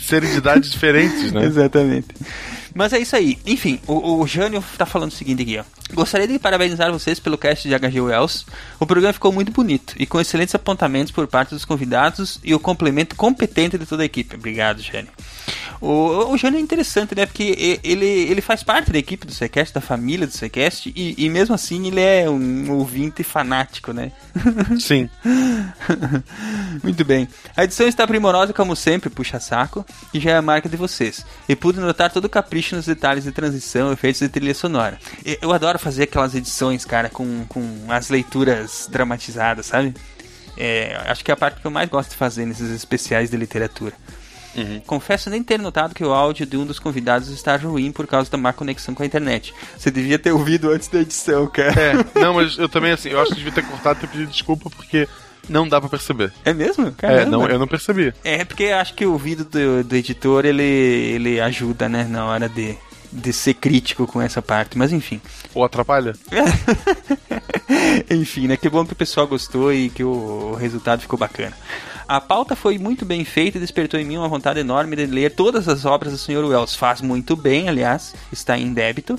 Serem 0.00 0.30
de 0.30 0.38
idades 0.38 0.70
diferentes, 0.70 1.32
né? 1.32 1.44
Exatamente. 1.46 2.08
Mas 2.76 2.92
é 2.92 2.98
isso 2.98 3.16
aí. 3.16 3.38
Enfim, 3.46 3.80
o, 3.86 4.20
o 4.20 4.26
Jânio 4.26 4.62
tá 4.76 4.84
falando 4.84 5.10
o 5.10 5.14
seguinte 5.14 5.42
aqui, 5.42 5.58
ó. 5.58 5.64
Gostaria 5.94 6.28
de 6.28 6.38
parabenizar 6.38 6.92
vocês 6.92 7.18
pelo 7.18 7.38
cast 7.38 7.66
de 7.66 7.74
HG 7.74 8.00
Wells. 8.02 8.44
O 8.78 8.86
programa 8.86 9.14
ficou 9.14 9.32
muito 9.32 9.50
bonito 9.50 9.94
e 9.96 10.04
com 10.04 10.20
excelentes 10.20 10.54
apontamentos 10.54 11.10
por 11.10 11.26
parte 11.26 11.54
dos 11.54 11.64
convidados 11.64 12.38
e 12.44 12.54
o 12.54 12.60
complemento 12.60 13.16
competente 13.16 13.78
de 13.78 13.86
toda 13.86 14.02
a 14.02 14.06
equipe. 14.06 14.36
Obrigado, 14.36 14.82
Jânio. 14.82 15.10
O, 15.80 16.32
o 16.32 16.36
Jânio 16.38 16.58
é 16.58 16.60
interessante, 16.62 17.14
né? 17.14 17.26
Porque 17.26 17.80
ele, 17.82 18.06
ele 18.06 18.40
faz 18.40 18.62
parte 18.62 18.90
da 18.90 18.98
equipe 18.98 19.26
do 19.26 19.32
Sequest, 19.32 19.74
da 19.74 19.80
família 19.80 20.26
do 20.26 20.32
Sequest, 20.32 20.86
e, 20.86 21.14
e 21.16 21.28
mesmo 21.28 21.54
assim 21.54 21.86
ele 21.86 22.00
é 22.00 22.28
um 22.28 22.70
ouvinte 22.72 23.22
fanático, 23.22 23.92
né? 23.92 24.12
Sim. 24.80 25.08
Muito 26.82 27.04
bem. 27.04 27.28
A 27.56 27.64
edição 27.64 27.86
está 27.86 28.06
primorosa, 28.06 28.52
como 28.52 28.76
sempre, 28.76 29.10
puxa 29.10 29.40
saco, 29.40 29.84
e 30.12 30.20
já 30.20 30.32
é 30.32 30.36
a 30.36 30.42
marca 30.42 30.68
de 30.68 30.76
vocês. 30.76 31.24
E 31.48 31.56
pude 31.56 31.80
notar 31.80 32.10
todo 32.10 32.24
o 32.26 32.30
capricho 32.30 32.76
nos 32.76 32.86
detalhes 32.86 33.24
de 33.24 33.32
transição, 33.32 33.92
efeitos 33.92 34.20
de 34.20 34.28
trilha 34.28 34.54
sonora. 34.54 34.98
Eu 35.40 35.52
adoro 35.52 35.78
fazer 35.78 36.04
aquelas 36.04 36.34
edições, 36.34 36.84
cara, 36.84 37.08
com, 37.08 37.44
com 37.48 37.86
as 37.88 38.08
leituras 38.08 38.88
dramatizadas, 38.90 39.66
sabe? 39.66 39.94
É, 40.56 40.96
acho 41.06 41.22
que 41.24 41.30
é 41.30 41.34
a 41.34 41.36
parte 41.36 41.60
que 41.60 41.66
eu 41.66 41.70
mais 41.70 41.88
gosto 41.88 42.10
de 42.10 42.16
fazer 42.16 42.46
nesses 42.46 42.70
especiais 42.70 43.30
de 43.30 43.36
literatura. 43.36 43.92
Confesso 44.86 45.30
nem 45.30 45.42
ter 45.42 45.58
notado 45.58 45.94
que 45.94 46.04
o 46.04 46.12
áudio 46.12 46.46
de 46.46 46.56
um 46.56 46.64
dos 46.64 46.78
convidados 46.78 47.28
está 47.28 47.56
ruim 47.56 47.92
por 47.92 48.06
causa 48.06 48.30
da 48.30 48.38
má 48.38 48.52
conexão 48.52 48.94
com 48.94 49.02
a 49.02 49.06
internet. 49.06 49.54
Você 49.76 49.90
devia 49.90 50.18
ter 50.18 50.32
ouvido 50.32 50.70
antes 50.70 50.88
da 50.88 51.00
edição, 51.00 51.46
cara. 51.46 51.80
É, 51.80 52.20
não, 52.20 52.34
mas 52.34 52.58
eu 52.58 52.68
também, 52.68 52.92
assim, 52.92 53.10
eu 53.10 53.20
acho 53.20 53.30
que 53.30 53.36
devia 53.36 53.52
ter 53.52 53.64
cortado 53.64 53.98
e 53.98 54.00
ter 54.00 54.08
pedido 54.08 54.30
desculpa 54.30 54.70
porque 54.70 55.08
não 55.48 55.68
dá 55.68 55.80
pra 55.80 55.88
perceber. 55.88 56.32
É 56.44 56.52
mesmo? 56.52 56.88
É, 56.88 56.90
Caramba. 56.92 57.30
não, 57.30 57.46
eu 57.46 57.58
não 57.58 57.68
percebi. 57.68 58.12
É, 58.24 58.44
porque 58.44 58.64
eu 58.64 58.76
acho 58.76 58.94
que 58.94 59.06
o 59.06 59.12
ouvido 59.12 59.44
do, 59.44 59.84
do 59.84 59.96
editor, 59.96 60.44
ele, 60.44 60.62
ele 60.62 61.40
ajuda, 61.40 61.88
né, 61.88 62.04
na 62.04 62.26
hora 62.26 62.48
de, 62.48 62.76
de 63.16 63.32
ser 63.32 63.54
crítico 63.54 64.06
com 64.06 64.20
essa 64.20 64.42
parte, 64.42 64.76
mas 64.76 64.92
enfim. 64.92 65.20
Ou 65.54 65.64
atrapalha? 65.64 66.14
enfim, 68.10 68.46
né, 68.46 68.56
que 68.56 68.68
bom 68.68 68.84
que 68.84 68.92
o 68.92 68.96
pessoal 68.96 69.26
gostou 69.26 69.72
e 69.72 69.88
que 69.88 70.04
o, 70.04 70.54
resultado 70.54 71.00
ficou 71.00 71.18
bacana. 71.18 71.56
A 72.06 72.20
pauta 72.20 72.54
foi 72.54 72.78
muito 72.78 73.04
bem 73.04 73.24
feita 73.24 73.58
e 73.58 73.60
despertou 73.60 73.98
em 73.98 74.04
mim 74.04 74.16
uma 74.16 74.28
vontade 74.28 74.60
enorme 74.60 74.94
de 74.94 75.06
ler 75.06 75.32
todas 75.32 75.68
as 75.68 75.84
obras 75.84 76.12
do 76.12 76.18
Sr. 76.18 76.44
Wells. 76.44 76.76
Faz 76.76 77.00
muito 77.00 77.34
bem, 77.34 77.68
aliás, 77.68 78.14
está 78.30 78.56
em 78.56 78.72
débito. 78.72 79.18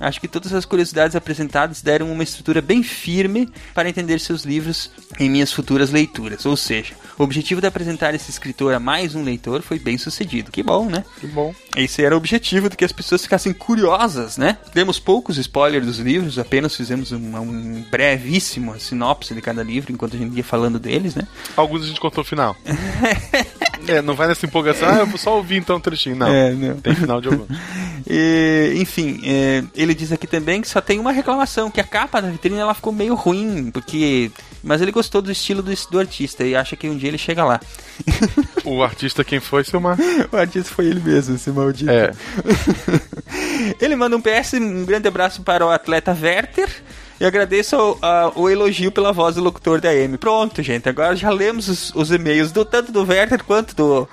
Acho 0.00 0.20
que 0.20 0.26
todas 0.26 0.52
as 0.54 0.64
curiosidades 0.64 1.14
apresentadas 1.14 1.82
deram 1.82 2.10
uma 2.10 2.22
estrutura 2.22 2.62
bem 2.62 2.82
firme 2.82 3.48
para 3.74 3.88
entender 3.88 4.18
seus 4.18 4.44
livros 4.44 4.90
em 5.20 5.30
minhas 5.30 5.52
futuras 5.52 5.90
leituras. 5.90 6.46
Ou 6.46 6.56
seja, 6.56 6.94
o 7.18 7.22
objetivo 7.22 7.60
de 7.60 7.66
apresentar 7.66 8.14
esse 8.14 8.30
escritor 8.30 8.72
a 8.74 8.80
mais 8.80 9.14
um 9.14 9.22
leitor 9.22 9.62
foi 9.62 9.78
bem 9.78 9.98
sucedido. 9.98 10.50
Que 10.50 10.62
bom, 10.62 10.86
né? 10.86 11.04
Que 11.20 11.26
bom. 11.26 11.54
Esse 11.76 12.04
era 12.04 12.14
o 12.14 12.18
objetivo 12.18 12.68
de 12.68 12.76
que 12.76 12.84
as 12.84 12.92
pessoas 12.92 13.22
ficassem 13.22 13.52
curiosas, 13.52 14.36
né? 14.36 14.58
Demos 14.74 14.98
poucos 14.98 15.38
spoilers 15.38 15.86
dos 15.86 15.98
livros, 15.98 16.38
apenas 16.38 16.76
fizemos 16.76 17.12
um, 17.12 17.36
um 17.36 17.84
brevíssimo 17.90 18.78
sinopse 18.78 19.34
de 19.34 19.40
cada 19.40 19.62
livro 19.62 19.92
enquanto 19.92 20.16
a 20.16 20.18
gente 20.18 20.36
ia 20.36 20.44
falando 20.44 20.78
deles, 20.78 21.14
né? 21.14 21.26
Alguns 21.56 21.84
a 21.84 21.86
gente 21.86 22.00
contou 22.00 22.22
o 22.22 22.26
final. 22.26 22.56
é, 23.88 24.02
não 24.02 24.14
vai 24.14 24.28
nessa 24.28 24.44
empolgação, 24.44 24.88
ah, 24.88 24.98
eu 24.98 25.06
vou 25.06 25.18
só 25.18 25.36
ouvir 25.36 25.56
então 25.56 25.76
um 25.76 25.80
trechinho. 25.80 26.16
Não, 26.16 26.26
É, 26.26 26.52
não. 26.52 26.76
tem 26.76 26.94
final 26.94 27.20
de 27.20 27.28
algum. 27.28 27.46
E, 28.04 28.74
enfim, 28.76 29.20
é, 29.24 29.62
ele 29.74 29.94
diz 29.94 30.10
aqui 30.12 30.26
também 30.26 30.60
que 30.60 30.68
só 30.68 30.80
tem 30.80 30.98
uma 30.98 31.12
reclamação, 31.12 31.70
que 31.70 31.80
a 31.80 31.84
capa 31.84 32.20
da 32.20 32.30
vitrine 32.30 32.58
ela 32.58 32.74
ficou 32.74 32.92
meio 32.92 33.14
ruim, 33.14 33.70
porque... 33.70 34.30
Mas 34.62 34.80
ele 34.80 34.92
gostou 34.92 35.22
do 35.22 35.30
estilo 35.30 35.62
do, 35.62 35.72
do 35.90 35.98
artista 35.98 36.44
e 36.44 36.54
acha 36.54 36.76
que 36.76 36.88
um 36.88 36.96
dia 36.96 37.08
ele 37.08 37.18
chega 37.18 37.44
lá. 37.44 37.60
O 38.64 38.82
artista 38.82 39.24
quem 39.24 39.40
foi, 39.40 39.64
Silmar? 39.64 39.98
o 40.30 40.36
artista 40.36 40.72
foi 40.74 40.86
ele 40.86 41.00
mesmo, 41.00 41.34
esse 41.34 41.50
maldito. 41.62 41.90
É. 41.90 42.12
Ele 43.80 43.96
manda 43.96 44.16
um 44.16 44.20
PS, 44.20 44.54
um 44.54 44.84
grande 44.84 45.08
abraço 45.08 45.42
para 45.42 45.64
o 45.66 45.70
atleta 45.70 46.16
Werther. 46.20 46.68
E 47.20 47.24
agradeço 47.24 47.76
ao- 47.76 47.98
a- 48.02 48.32
o 48.34 48.50
elogio 48.50 48.90
pela 48.90 49.12
voz 49.12 49.36
do 49.36 49.42
locutor 49.42 49.80
da 49.80 49.94
M. 49.94 50.18
Pronto, 50.18 50.60
gente. 50.62 50.88
Agora 50.88 51.14
já 51.14 51.30
lemos 51.30 51.68
os, 51.68 51.92
os 51.94 52.10
e-mails 52.10 52.50
do 52.50 52.64
tanto 52.64 52.90
do 52.90 53.04
Werther 53.04 53.44
quanto 53.44 53.76
do, 53.76 54.08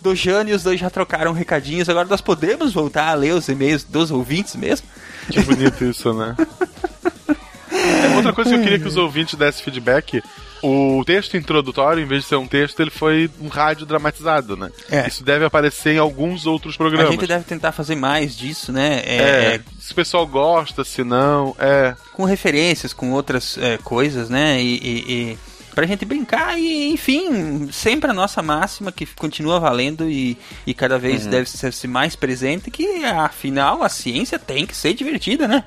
do 0.00 0.14
Jane. 0.14 0.52
Os 0.52 0.62
dois 0.62 0.80
já 0.80 0.88
trocaram 0.88 1.32
recadinhos. 1.32 1.88
Agora 1.90 2.08
nós 2.08 2.22
podemos 2.22 2.72
voltar 2.72 3.08
a 3.08 3.14
ler 3.14 3.34
os 3.34 3.48
e-mails 3.48 3.84
dos 3.84 4.10
ouvintes 4.10 4.56
mesmo? 4.56 4.86
Que 5.30 5.40
bonito 5.42 5.84
isso, 5.84 6.14
né? 6.14 6.34
Outra 8.16 8.32
coisa 8.32 8.50
que 8.50 8.56
eu 8.56 8.62
queria 8.62 8.78
que 8.78 8.88
os 8.88 8.96
ouvintes 8.96 9.34
dessem 9.34 9.62
feedback. 9.62 10.22
O 10.66 11.04
texto 11.04 11.36
introdutório, 11.36 12.02
em 12.02 12.06
vez 12.06 12.22
de 12.22 12.28
ser 12.28 12.36
um 12.36 12.46
texto, 12.46 12.80
ele 12.80 12.90
foi 12.90 13.30
um 13.40 13.48
rádio 13.48 13.84
dramatizado, 13.84 14.56
né? 14.56 14.70
É. 14.90 15.06
Isso 15.06 15.22
deve 15.22 15.44
aparecer 15.44 15.94
em 15.94 15.98
alguns 15.98 16.46
outros 16.46 16.74
programas. 16.76 17.08
A 17.08 17.12
gente 17.12 17.26
deve 17.26 17.44
tentar 17.44 17.72
fazer 17.72 17.94
mais 17.94 18.34
disso, 18.34 18.72
né? 18.72 19.02
É, 19.04 19.60
se 19.78 19.92
o 19.92 19.94
pessoal 19.94 20.26
gosta, 20.26 20.82
se 20.82 21.04
não, 21.04 21.54
é. 21.58 21.94
com 22.14 22.24
referências, 22.24 22.94
com 22.94 23.12
outras 23.12 23.58
é, 23.58 23.76
coisas, 23.76 24.30
né? 24.30 24.58
E, 24.62 24.76
e, 24.76 25.12
e 25.12 25.38
pra 25.74 25.86
gente 25.86 26.04
brincar 26.04 26.58
e, 26.58 26.90
enfim, 26.92 27.68
sempre 27.70 28.10
a 28.10 28.14
nossa 28.14 28.40
máxima 28.42 28.92
que 28.92 29.04
continua 29.04 29.60
valendo 29.60 30.08
e, 30.08 30.38
e 30.66 30.72
cada 30.72 30.98
vez 30.98 31.24
Uhum. 31.24 31.30
deve 31.30 31.50
ser 31.50 31.72
ser 31.72 31.88
mais 31.88 32.16
presente, 32.16 32.70
que 32.70 33.04
afinal 33.04 33.82
a 33.82 33.88
ciência 33.88 34.38
tem 34.38 34.64
que 34.64 34.76
ser 34.76 34.94
divertida, 34.94 35.46
né? 35.46 35.64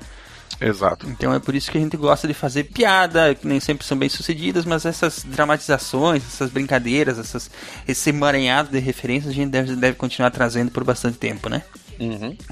Exato. 0.60 1.06
Então 1.08 1.32
é 1.32 1.38
por 1.38 1.54
isso 1.54 1.70
que 1.70 1.78
a 1.78 1.80
gente 1.80 1.96
gosta 1.96 2.26
de 2.26 2.34
fazer 2.34 2.64
piada, 2.64 3.34
que 3.34 3.46
nem 3.46 3.60
sempre 3.60 3.86
são 3.86 3.96
bem 3.96 4.08
sucedidas, 4.08 4.64
mas 4.64 4.84
essas 4.84 5.22
dramatizações, 5.24 6.22
essas 6.26 6.50
brincadeiras, 6.50 7.18
essas, 7.18 7.50
esse 7.86 8.10
emaranhado 8.10 8.70
de 8.70 8.78
referências 8.78 9.30
a 9.32 9.34
gente 9.34 9.50
deve, 9.50 9.76
deve 9.76 9.96
continuar 9.96 10.30
trazendo 10.30 10.70
por 10.70 10.82
bastante 10.84 11.18
tempo, 11.18 11.48
né? 11.48 11.62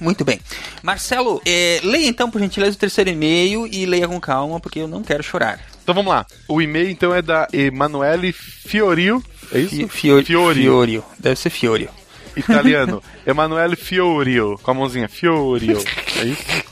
Muito 0.01 0.24
bem. 0.24 0.41
Marcelo, 0.83 1.41
é, 1.47 1.81
leia 1.85 2.09
então, 2.09 2.28
por 2.31 2.41
gentileza, 2.41 2.77
o 2.77 2.78
terceiro 2.81 3.11
e-mail 3.11 3.66
e 3.66 3.87
leia 3.87 4.09
com 4.09 4.20
calma, 4.20 4.59
porque 4.59 4.81
eu 4.81 4.89
não 4.89 5.03
quero 5.03 5.23
chorar. 5.23 5.61
Então 5.83 5.95
vamos 5.95 6.11
lá. 6.12 6.27
O 6.49 6.61
e-mail 6.61 6.91
então 6.91 7.15
é 7.15 7.23
da 7.23 7.47
Emanuele 7.53 8.33
Fiorio. 8.33 9.23
É 9.53 9.61
isso? 9.61 9.77
Fi- 9.77 9.89
Fior- 9.89 10.24
Fiorio. 10.24 10.62
Fiorio. 10.62 11.05
Deve 11.19 11.37
ser 11.37 11.51
Fiorio. 11.51 11.89
Italiano, 12.37 13.01
Emanuele 13.24 13.77
Fiorio. 13.77 14.59
Com 14.62 14.70
a 14.73 14.74
mãozinha, 14.74 15.09
Fiorio. 15.09 15.78
É 16.19 16.24
isso? 16.24 16.43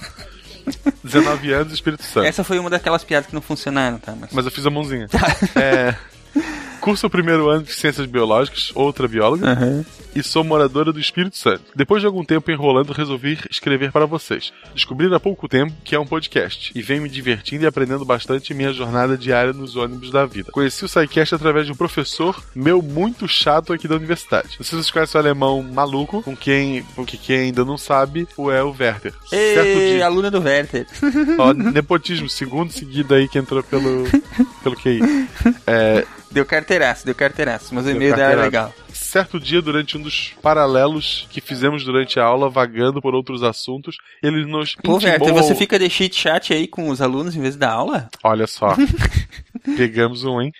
19 1.05 1.53
anos, 1.53 1.73
Espírito 1.73 2.03
Santo. 2.03 2.27
Essa 2.27 2.45
foi 2.45 2.59
uma 2.59 2.70
daquelas 2.70 3.05
piadas 3.05 3.27
que 3.28 3.35
não 3.35 3.43
funcionaram, 3.43 3.99
tá? 3.99 4.15
Mas... 4.19 4.31
Mas 4.32 4.45
eu 4.45 4.51
fiz 4.51 4.65
a 4.66 4.70
mãozinha. 4.70 5.09
É, 5.57 5.95
curso 6.85 7.06
o 7.06 7.11
primeiro 7.11 7.48
ano 7.48 7.62
de 7.62 7.73
Ciências 7.73 8.06
Biológicas, 8.06 8.70
outra 8.74 9.09
bióloga, 9.09 9.56
e 10.15 10.23
sou 10.23 10.44
moradora 10.44 10.93
do 10.93 11.01
Espírito 11.01 11.35
Santo. 11.35 11.62
Depois 11.74 12.02
de 12.02 12.06
algum 12.06 12.23
tempo 12.23 12.51
enrolando, 12.51 12.93
resolvi 12.93 13.39
escrever 13.51 13.90
para 13.90 14.05
vocês. 14.05 14.52
Descobri 14.74 15.12
há 15.15 15.19
pouco 15.19 15.48
tempo 15.48 15.73
que 15.82 15.94
é 15.94 15.98
um 15.98 16.05
podcast, 16.06 16.73
e 16.74 16.82
venho 16.82 17.01
me 17.01 17.09
divertindo 17.09 17.65
e 17.65 17.66
aprendendo 17.66 18.05
bastante 18.05 18.52
em 18.52 18.56
minha 18.56 18.70
jornada 18.70 19.16
diária 19.16 19.55
nos 19.55 19.77
ônibus 19.77 20.11
da 20.11 20.27
vida. 20.27 20.52
Conheci 20.52 20.85
o 20.85 20.89
SciCast 20.89 21.35
através 21.35 21.65
de 21.65 21.73
um 21.73 21.74
professor 21.74 22.39
meu 22.55 22.82
muito 22.82 23.27
chato 23.27 23.73
aqui 23.73 23.89
da 23.89 23.97
universidade. 23.97 24.48
Não 24.59 24.65
sei 24.65 24.65
se 24.65 24.70
vocês 24.74 24.90
conhecem 24.90 25.19
o 25.19 25.24
alemão 25.24 25.62
maluco, 25.62 26.23
com 26.23 26.36
quem, 26.36 26.82
porque 26.94 27.16
quem 27.16 27.39
ainda 27.39 27.65
não 27.65 27.78
sabe, 27.78 28.28
o 28.36 28.51
é 28.51 28.62
o 28.62 28.77
Werther. 28.78 29.15
Certo 29.24 29.35
Ei, 29.66 29.94
dia- 29.94 30.05
aluna 30.05 30.31
do 30.31 30.40
Werther. 30.43 30.86
Ó, 31.39 31.55
nepotismo, 31.55 32.28
segundo 32.28 32.70
seguido 32.70 33.15
aí 33.15 33.27
que 33.27 33.39
entrou 33.39 33.62
pelo, 33.62 34.05
pelo 34.62 34.77
QI. 34.77 35.01
É, 35.66 36.05
Deu 36.35 36.44
carteiraço, 36.44 37.06
deu 37.06 37.15
carteiraço, 37.15 37.73
mas 37.73 37.86
o 37.86 37.90
e-mail 37.90 38.16
dela 38.16 38.32
é 38.32 38.36
carteirada. 38.36 38.43
legal. 38.43 38.74
Certo 38.93 39.39
dia, 39.39 39.62
durante 39.62 39.97
um 39.97 40.02
dos 40.02 40.35
paralelos 40.43 41.28
que 41.31 41.40
fizemos 41.40 41.85
durante 41.85 42.19
a 42.19 42.24
aula, 42.24 42.51
vagando 42.51 43.01
por 43.01 43.15
outros 43.15 43.44
assuntos, 43.44 43.97
ele 44.20 44.44
nos 44.44 44.74
Pô, 44.74 44.97
intimou 44.97 45.12
Werther, 45.12 45.32
você 45.32 45.55
fica 45.55 45.78
de 45.78 45.89
cheat 45.89 46.16
chat 46.16 46.52
aí 46.52 46.66
com 46.66 46.89
os 46.89 47.01
alunos 47.01 47.36
em 47.36 47.40
vez 47.40 47.55
da 47.55 47.70
aula? 47.70 48.09
Olha 48.24 48.48
só. 48.48 48.74
Pegamos 49.77 50.24
um, 50.24 50.40
hein? 50.40 50.51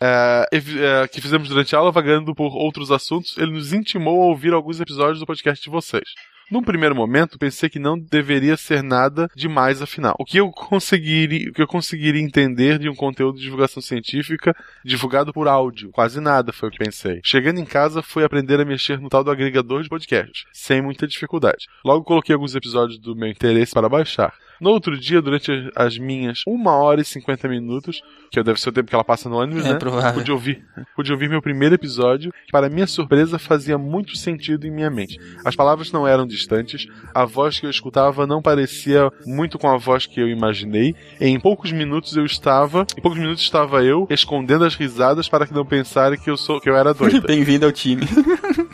É, 0.00 0.48
é, 0.52 1.08
que 1.08 1.20
fizemos 1.20 1.48
durante 1.48 1.74
a 1.74 1.80
aula, 1.80 1.90
vagando 1.90 2.32
por 2.32 2.54
outros 2.54 2.92
assuntos, 2.92 3.36
ele 3.36 3.50
nos 3.50 3.72
intimou 3.72 4.22
a 4.22 4.26
ouvir 4.26 4.52
alguns 4.52 4.80
episódios 4.80 5.18
do 5.18 5.26
podcast 5.26 5.60
de 5.60 5.70
vocês. 5.70 6.04
Num 6.48 6.62
primeiro 6.62 6.94
momento, 6.94 7.38
pensei 7.38 7.68
que 7.68 7.78
não 7.80 7.98
deveria 7.98 8.56
ser 8.56 8.80
nada 8.80 9.28
demais 9.34 9.82
afinal. 9.82 10.14
O 10.16 10.24
que 10.24 10.38
eu 10.38 10.50
conseguiria, 10.52 11.50
o 11.50 11.52
que 11.52 11.60
eu 11.60 11.66
conseguiria 11.66 12.22
entender 12.22 12.78
de 12.78 12.88
um 12.88 12.94
conteúdo 12.94 13.36
de 13.36 13.42
divulgação 13.42 13.82
científica 13.82 14.54
divulgado 14.84 15.32
por 15.32 15.48
áudio? 15.48 15.90
Quase 15.90 16.20
nada, 16.20 16.52
foi 16.52 16.68
o 16.68 16.72
que 16.72 16.78
pensei. 16.78 17.20
Chegando 17.24 17.58
em 17.58 17.64
casa, 17.64 18.00
fui 18.00 18.22
aprender 18.22 18.60
a 18.60 18.64
mexer 18.64 19.00
no 19.00 19.08
tal 19.08 19.24
do 19.24 19.30
agregador 19.30 19.82
de 19.82 19.88
podcasts, 19.88 20.44
sem 20.52 20.80
muita 20.80 21.08
dificuldade. 21.08 21.66
Logo 21.84 22.04
coloquei 22.04 22.32
alguns 22.32 22.54
episódios 22.54 22.98
do 23.00 23.16
meu 23.16 23.28
interesse 23.28 23.72
para 23.72 23.88
baixar. 23.88 24.32
No 24.60 24.70
outro 24.70 24.98
dia, 24.98 25.20
durante 25.20 25.70
as 25.76 25.98
minhas 25.98 26.40
1 26.46 26.66
hora 26.66 27.00
e 27.00 27.04
50 27.04 27.48
minutos, 27.48 28.00
que 28.30 28.42
deve 28.42 28.60
ser 28.60 28.70
o 28.70 28.72
tempo 28.72 28.88
que 28.88 28.94
ela 28.94 29.04
passa 29.04 29.28
no 29.28 29.36
ônibus, 29.36 29.64
É 29.64 29.72
né? 29.72 29.78
provável. 29.78 30.14
Pude 30.14 30.32
ouvir, 30.32 30.64
pude 30.94 31.12
ouvir 31.12 31.28
meu 31.28 31.42
primeiro 31.42 31.74
episódio, 31.74 32.32
que 32.44 32.52
para 32.52 32.68
minha 32.68 32.86
surpresa 32.86 33.38
fazia 33.38 33.76
muito 33.78 34.16
sentido 34.16 34.66
em 34.66 34.70
minha 34.70 34.90
mente. 34.90 35.18
As 35.44 35.54
palavras 35.56 35.92
não 35.92 36.06
eram 36.06 36.26
distantes, 36.26 36.86
a 37.14 37.24
voz 37.24 37.58
que 37.60 37.66
eu 37.66 37.70
escutava 37.70 38.26
não 38.26 38.40
parecia 38.42 39.10
muito 39.26 39.58
com 39.58 39.68
a 39.68 39.76
voz 39.76 40.06
que 40.06 40.20
eu 40.20 40.28
imaginei. 40.28 40.94
Em 41.20 41.38
poucos 41.38 41.72
minutos 41.72 42.16
eu 42.16 42.24
estava, 42.24 42.86
em 42.96 43.00
poucos 43.00 43.18
minutos 43.20 43.42
estava 43.42 43.82
eu 43.84 44.06
escondendo 44.10 44.64
as 44.64 44.74
risadas 44.74 45.28
para 45.28 45.46
que 45.46 45.54
não 45.54 45.64
pensarem 45.66 46.18
que 46.18 46.30
eu 46.30 46.36
sou, 46.36 46.60
que 46.60 46.68
eu 46.70 46.76
era 46.76 46.92
doida. 46.94 47.20
Bem-vindo 47.26 47.66
ao 47.66 47.72
time. 47.72 48.02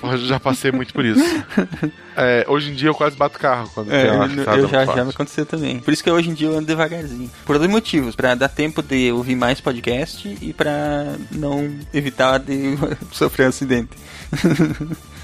Eu 0.02 0.18
já 0.18 0.38
passei 0.38 0.70
muito 0.72 0.92
por 0.92 1.04
isso. 1.04 1.22
É, 2.16 2.44
hoje 2.48 2.70
em 2.70 2.74
dia 2.74 2.88
eu 2.88 2.94
quase 2.94 3.16
bato 3.16 3.38
carro 3.38 3.70
quando 3.74 3.92
É, 3.92 4.02
tem 4.04 4.12
uma 4.12 4.26
eu, 4.26 4.58
eu 4.58 4.68
já, 4.68 4.84
já 4.84 5.04
me 5.04 5.10
aconteceu 5.10 5.46
também. 5.46 5.78
Por 5.78 5.92
isso 5.92 6.02
que 6.02 6.10
hoje 6.10 6.30
em 6.30 6.34
dia 6.34 6.48
eu 6.48 6.52
ando 6.56 6.66
devagarzinho. 6.66 7.30
Por 7.44 7.58
dois 7.58 7.70
motivos. 7.70 8.14
Pra 8.14 8.34
dar 8.34 8.48
tempo 8.48 8.82
de 8.82 9.10
ouvir 9.12 9.34
mais 9.36 9.60
podcast 9.60 10.36
e 10.40 10.52
pra 10.52 11.14
não 11.30 11.70
evitar 11.92 12.38
de 12.38 12.76
sofrer 13.12 13.46
um 13.46 13.48
acidente. 13.48 13.90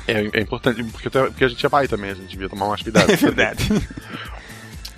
É, 0.06 0.26
é 0.32 0.40
importante, 0.40 0.82
porque, 0.84 1.10
porque 1.10 1.44
a 1.44 1.48
gente 1.48 1.64
é 1.64 1.68
pai 1.68 1.86
também, 1.86 2.10
a 2.10 2.14
gente 2.14 2.30
devia 2.30 2.48
tomar 2.48 2.66
mais 2.66 2.80
cuidado. 2.82 3.10
É 3.10 3.16
verdade. 3.16 3.68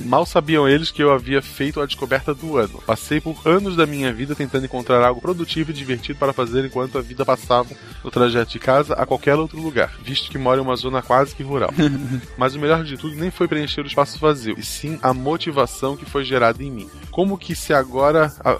Mal 0.05 0.25
sabiam 0.27 0.69
eles 0.69 0.91
que 0.91 1.03
eu 1.03 1.13
havia 1.13 1.41
feito 1.43 1.81
a 1.81 1.87
descoberta 1.87 2.35
do 2.35 2.57
ano. 2.57 2.83
Passei 2.87 3.21
por 3.21 3.37
anos 3.45 3.77
da 3.77 3.87
minha 3.87 4.13
vida 4.13 4.35
tentando 4.35 4.65
encontrar 4.65 5.03
algo 5.05 5.21
produtivo 5.21 5.71
e 5.71 5.75
divertido 5.75 6.19
para 6.19 6.33
fazer 6.33 6.65
enquanto 6.65 6.99
a 6.99 7.01
vida 7.01 7.25
passava 7.25 7.69
no 8.03 8.11
trajeto 8.11 8.51
de 8.53 8.59
casa 8.59 8.95
a 8.95 9.05
qualquer 9.07 9.35
outro 9.37 9.61
lugar, 9.61 9.93
visto 10.03 10.31
que 10.31 10.39
moro 10.39 10.61
em 10.61 10.65
uma 10.65 10.77
zona 10.77 11.03
quase 11.03 11.35
que 11.35 11.43
rural. 11.43 11.71
Mas 12.37 12.55
o 12.55 12.59
melhor 12.59 12.83
de 12.85 12.97
tudo 12.97 13.15
nem 13.17 13.31
foi 13.31 13.47
preencher 13.49 13.83
o 13.83 13.87
espaço 13.87 14.19
vazio, 14.19 14.55
e 14.59 14.63
sim 14.63 14.99
a 15.03 15.13
motivação 15.13 15.97
que 15.97 16.05
foi 16.05 16.25
gerada 16.25 16.63
em 16.63 16.71
mim. 16.71 16.91
Como 17.11 17.37
que 17.39 17.55
se 17.55 17.73
agora. 17.73 18.33
a- 18.45 18.59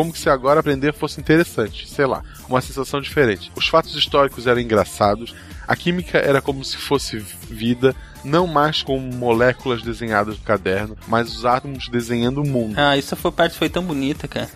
Como 0.00 0.14
que 0.14 0.18
se 0.18 0.30
agora 0.30 0.60
aprender 0.60 0.94
fosse 0.94 1.20
interessante, 1.20 1.86
sei 1.86 2.06
lá, 2.06 2.22
uma 2.48 2.62
sensação 2.62 3.02
diferente. 3.02 3.52
Os 3.54 3.68
fatos 3.68 3.94
históricos 3.94 4.46
eram 4.46 4.58
engraçados, 4.58 5.34
a 5.68 5.76
química 5.76 6.16
era 6.16 6.40
como 6.40 6.64
se 6.64 6.78
fosse 6.78 7.18
vida, 7.18 7.94
não 8.24 8.46
mais 8.46 8.82
com 8.82 8.98
moléculas 8.98 9.82
desenhadas 9.82 10.38
no 10.38 10.42
caderno, 10.42 10.96
mas 11.06 11.28
os 11.36 11.44
átomos 11.44 11.86
desenhando 11.90 12.40
o 12.42 12.48
mundo. 12.48 12.76
Ah, 12.78 12.96
essa 12.96 13.14
foi 13.14 13.30
parte 13.30 13.58
foi 13.58 13.68
tão 13.68 13.82
bonita, 13.84 14.26
cara. 14.26 14.48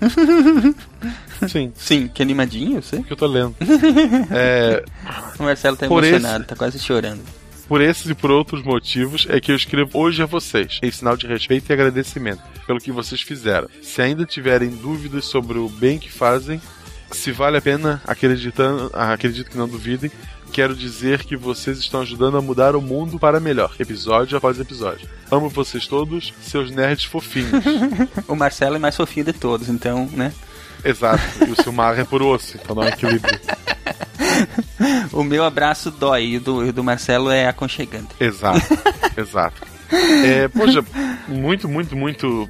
Sim. 1.47 1.73
Sim, 1.77 2.09
que 2.09 2.23
animadinho, 2.23 2.83
você? 2.83 3.03
Que 3.03 3.13
eu 3.13 3.17
tô 3.17 3.27
lendo. 3.27 3.55
É, 4.33 4.83
O 5.39 5.43
Marcelo 5.43 5.77
tá 5.77 5.87
Por 5.87 6.03
emocionado, 6.05 6.45
esse- 6.45 6.49
tá 6.49 6.57
quase 6.57 6.79
chorando. 6.79 7.21
Por 7.69 7.81
esses 7.81 8.11
e 8.11 8.15
por 8.15 8.31
outros 8.31 8.63
motivos 8.63 9.27
é 9.31 9.41
que 9.41 9.51
eu 9.51 9.57
escrevo 9.57 9.99
hoje 9.99 10.23
a 10.23 10.27
vocês, 10.27 10.79
em 10.83 10.91
sinal 10.91 11.17
de 11.17 11.27
respeito 11.27 11.71
e 11.71 11.73
agradecimento 11.73 12.43
pelo 12.67 12.81
que 12.81 12.93
vocês 12.93 13.23
fizeram. 13.23 13.69
Se 13.83 14.03
ainda 14.03 14.25
tiverem 14.25 14.71
dúvidas 14.71 15.25
sobre 15.25 15.59
o 15.59 15.69
bem 15.69 15.99
que 15.99 16.11
fazem, 16.11 16.61
se 17.11 17.33
vale 17.33 17.57
a 17.57 17.63
pena, 17.63 18.03
acreditando, 18.07 18.91
acredito 18.93 19.51
que 19.51 19.57
não 19.57 19.69
duvidem, 19.69 20.11
quero 20.53 20.75
dizer 20.75 21.25
que 21.25 21.37
vocês 21.37 21.79
estão 21.79 22.01
ajudando 22.03 22.37
a 22.37 22.43
mudar 22.43 22.77
o 22.77 22.83
mundo 22.83 23.19
para 23.19 23.41
melhor, 23.41 23.75
episódio 23.79 24.37
após 24.37 24.61
episódio. 24.61 25.09
Amo 25.31 25.49
vocês 25.49 25.87
todos, 25.87 26.33
seus 26.43 26.71
nerds 26.71 27.05
fofinhos. 27.05 27.65
O 28.29 28.37
Marcelo 28.37 28.77
é 28.77 28.79
mais 28.79 28.97
fofinho 28.97 29.27
de 29.27 29.33
todos, 29.33 29.69
então, 29.69 30.09
né? 30.13 30.33
Exato, 30.85 31.23
e 31.47 31.51
o 31.51 31.63
Silmar 31.63 31.99
é 31.99 32.05
por 32.05 32.23
osso, 32.23 32.57
então 32.63 32.77
não 32.77 32.83
é 32.83 32.89
equilíbrio. 32.89 33.41
O 35.13 35.23
meu 35.23 35.45
abraço 35.45 35.91
dói 35.91 36.25
e 36.25 36.37
o 36.37 36.41
do, 36.41 36.73
do 36.73 36.83
Marcelo 36.83 37.31
é 37.31 37.47
aconchegante. 37.47 38.09
Exato, 38.19 38.61
exato. 39.17 39.63
É, 40.25 40.49
poxa, 40.49 40.85
muito, 41.29 41.69
muito, 41.69 41.97
muito. 41.97 42.49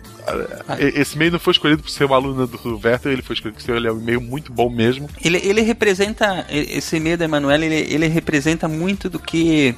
ah, 0.66 0.76
Esse 0.78 1.16
e-mail 1.16 1.32
não 1.32 1.38
foi 1.38 1.52
escolhido 1.52 1.82
por 1.82 1.90
ser 1.90 2.04
uma 2.04 2.16
aluna 2.16 2.46
do 2.46 2.80
Werther, 2.82 3.12
ele 3.12 3.22
foi 3.22 3.34
escolhido 3.34 3.58
por 3.58 3.62
ser 3.64 3.76
ele 3.76 3.88
é 3.88 3.92
um 3.92 4.00
e-mail 4.00 4.20
muito 4.20 4.52
bom 4.52 4.70
mesmo. 4.70 5.08
Ele, 5.22 5.38
ele 5.44 5.60
representa, 5.60 6.46
esse 6.48 6.96
e-mail 6.96 7.18
da 7.18 7.26
Emanuela, 7.26 7.64
ele, 7.64 7.92
ele 7.92 8.06
representa 8.06 8.66
muito 8.66 9.10
do 9.10 9.18
que. 9.18 9.74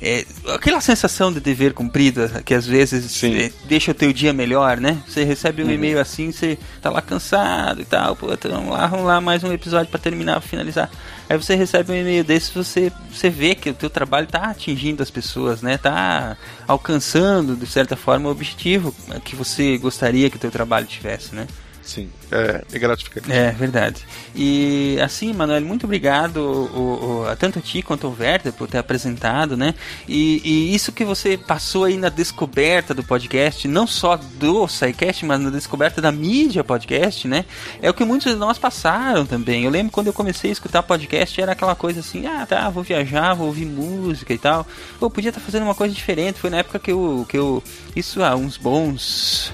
É, 0.00 0.24
aquela 0.54 0.80
sensação 0.80 1.32
de 1.32 1.40
dever 1.40 1.72
cumprido, 1.72 2.28
que 2.44 2.52
às 2.54 2.66
vezes 2.66 3.22
é, 3.24 3.50
deixa 3.66 3.90
o 3.90 3.94
teu 3.94 4.12
dia 4.12 4.32
melhor, 4.32 4.76
né? 4.78 5.02
Você 5.08 5.24
recebe 5.24 5.62
um 5.62 5.66
Uhum. 5.66 5.72
e-mail 5.72 6.00
assim, 6.00 6.30
você 6.30 6.58
tá 6.82 6.90
lá 6.90 7.00
cansado 7.00 7.80
e 7.80 7.84
tal, 7.84 8.14
pô, 8.14 8.32
então 8.32 8.50
vamos 8.50 8.70
lá, 8.70 8.86
vamos 8.86 9.06
lá, 9.06 9.20
mais 9.20 9.42
um 9.42 9.52
episódio 9.52 9.90
pra 9.90 9.98
terminar, 9.98 10.40
pra 10.40 10.48
finalizar. 10.48 10.90
Aí 11.28 11.36
você 11.36 11.54
recebe 11.54 11.90
um 11.92 11.94
e-mail 11.96 12.22
desse, 12.22 12.52
você, 12.52 12.92
você 13.12 13.28
vê 13.30 13.54
que 13.54 13.70
o 13.70 13.74
teu 13.74 13.88
trabalho 13.90 14.26
tá 14.26 14.50
atingindo 14.50 15.02
as 15.02 15.10
pessoas, 15.10 15.62
né? 15.62 15.76
Tá 15.78 16.36
alcançando, 16.68 17.56
de 17.56 17.66
certa 17.66 17.96
forma, 17.96 18.28
o 18.28 18.32
objetivo 18.32 18.94
que 19.24 19.34
você 19.34 19.76
gostaria 19.78 20.28
que 20.30 20.36
o 20.36 20.40
teu 20.40 20.50
trabalho 20.50 20.86
tivesse, 20.86 21.34
né? 21.34 21.46
Sim, 21.86 22.10
é, 22.32 22.64
é 22.72 22.78
gratificante. 22.80 23.30
É, 23.30 23.52
verdade. 23.52 24.04
E 24.34 24.98
assim, 25.00 25.32
Manuel, 25.32 25.60
muito 25.62 25.84
obrigado 25.84 26.38
o, 26.38 27.20
o- 27.22 27.28
a 27.28 27.36
tanto 27.36 27.60
a 27.60 27.62
ti 27.62 27.80
quanto 27.80 28.08
ao 28.08 28.16
Werther 28.18 28.52
por 28.52 28.66
ter 28.66 28.78
apresentado, 28.78 29.56
né? 29.56 29.72
E, 30.08 30.42
e 30.44 30.74
isso 30.74 30.90
que 30.90 31.04
você 31.04 31.38
passou 31.38 31.84
aí 31.84 31.96
na 31.96 32.08
descoberta 32.08 32.92
do 32.92 33.04
podcast, 33.04 33.68
não 33.68 33.86
só 33.86 34.16
do 34.16 34.66
SciCast, 34.66 35.24
mas 35.24 35.40
na 35.40 35.48
descoberta 35.48 36.00
da 36.02 36.10
mídia 36.10 36.64
podcast, 36.64 37.28
né? 37.28 37.44
É 37.80 37.88
o 37.88 37.94
que 37.94 38.04
muitos 38.04 38.32
de 38.32 38.36
nós 38.36 38.58
passaram 38.58 39.24
também. 39.24 39.62
Eu 39.62 39.70
lembro 39.70 39.92
quando 39.92 40.08
eu 40.08 40.12
comecei 40.12 40.50
a 40.50 40.52
escutar 40.52 40.82
podcast, 40.82 41.40
era 41.40 41.52
aquela 41.52 41.76
coisa 41.76 42.00
assim, 42.00 42.26
ah, 42.26 42.44
tá, 42.44 42.68
vou 42.68 42.82
viajar, 42.82 43.32
vou 43.34 43.46
ouvir 43.46 43.64
música 43.64 44.34
e 44.34 44.38
tal. 44.38 44.66
Pô, 44.98 45.08
podia 45.08 45.28
estar 45.30 45.40
fazendo 45.40 45.62
uma 45.62 45.74
coisa 45.74 45.94
diferente. 45.94 46.40
Foi 46.40 46.50
na 46.50 46.58
época 46.58 46.80
que 46.80 46.90
eu, 46.90 47.24
que 47.28 47.38
eu 47.38 47.62
isso 47.94 48.24
há 48.24 48.34
uns 48.34 48.56
bons 48.56 49.52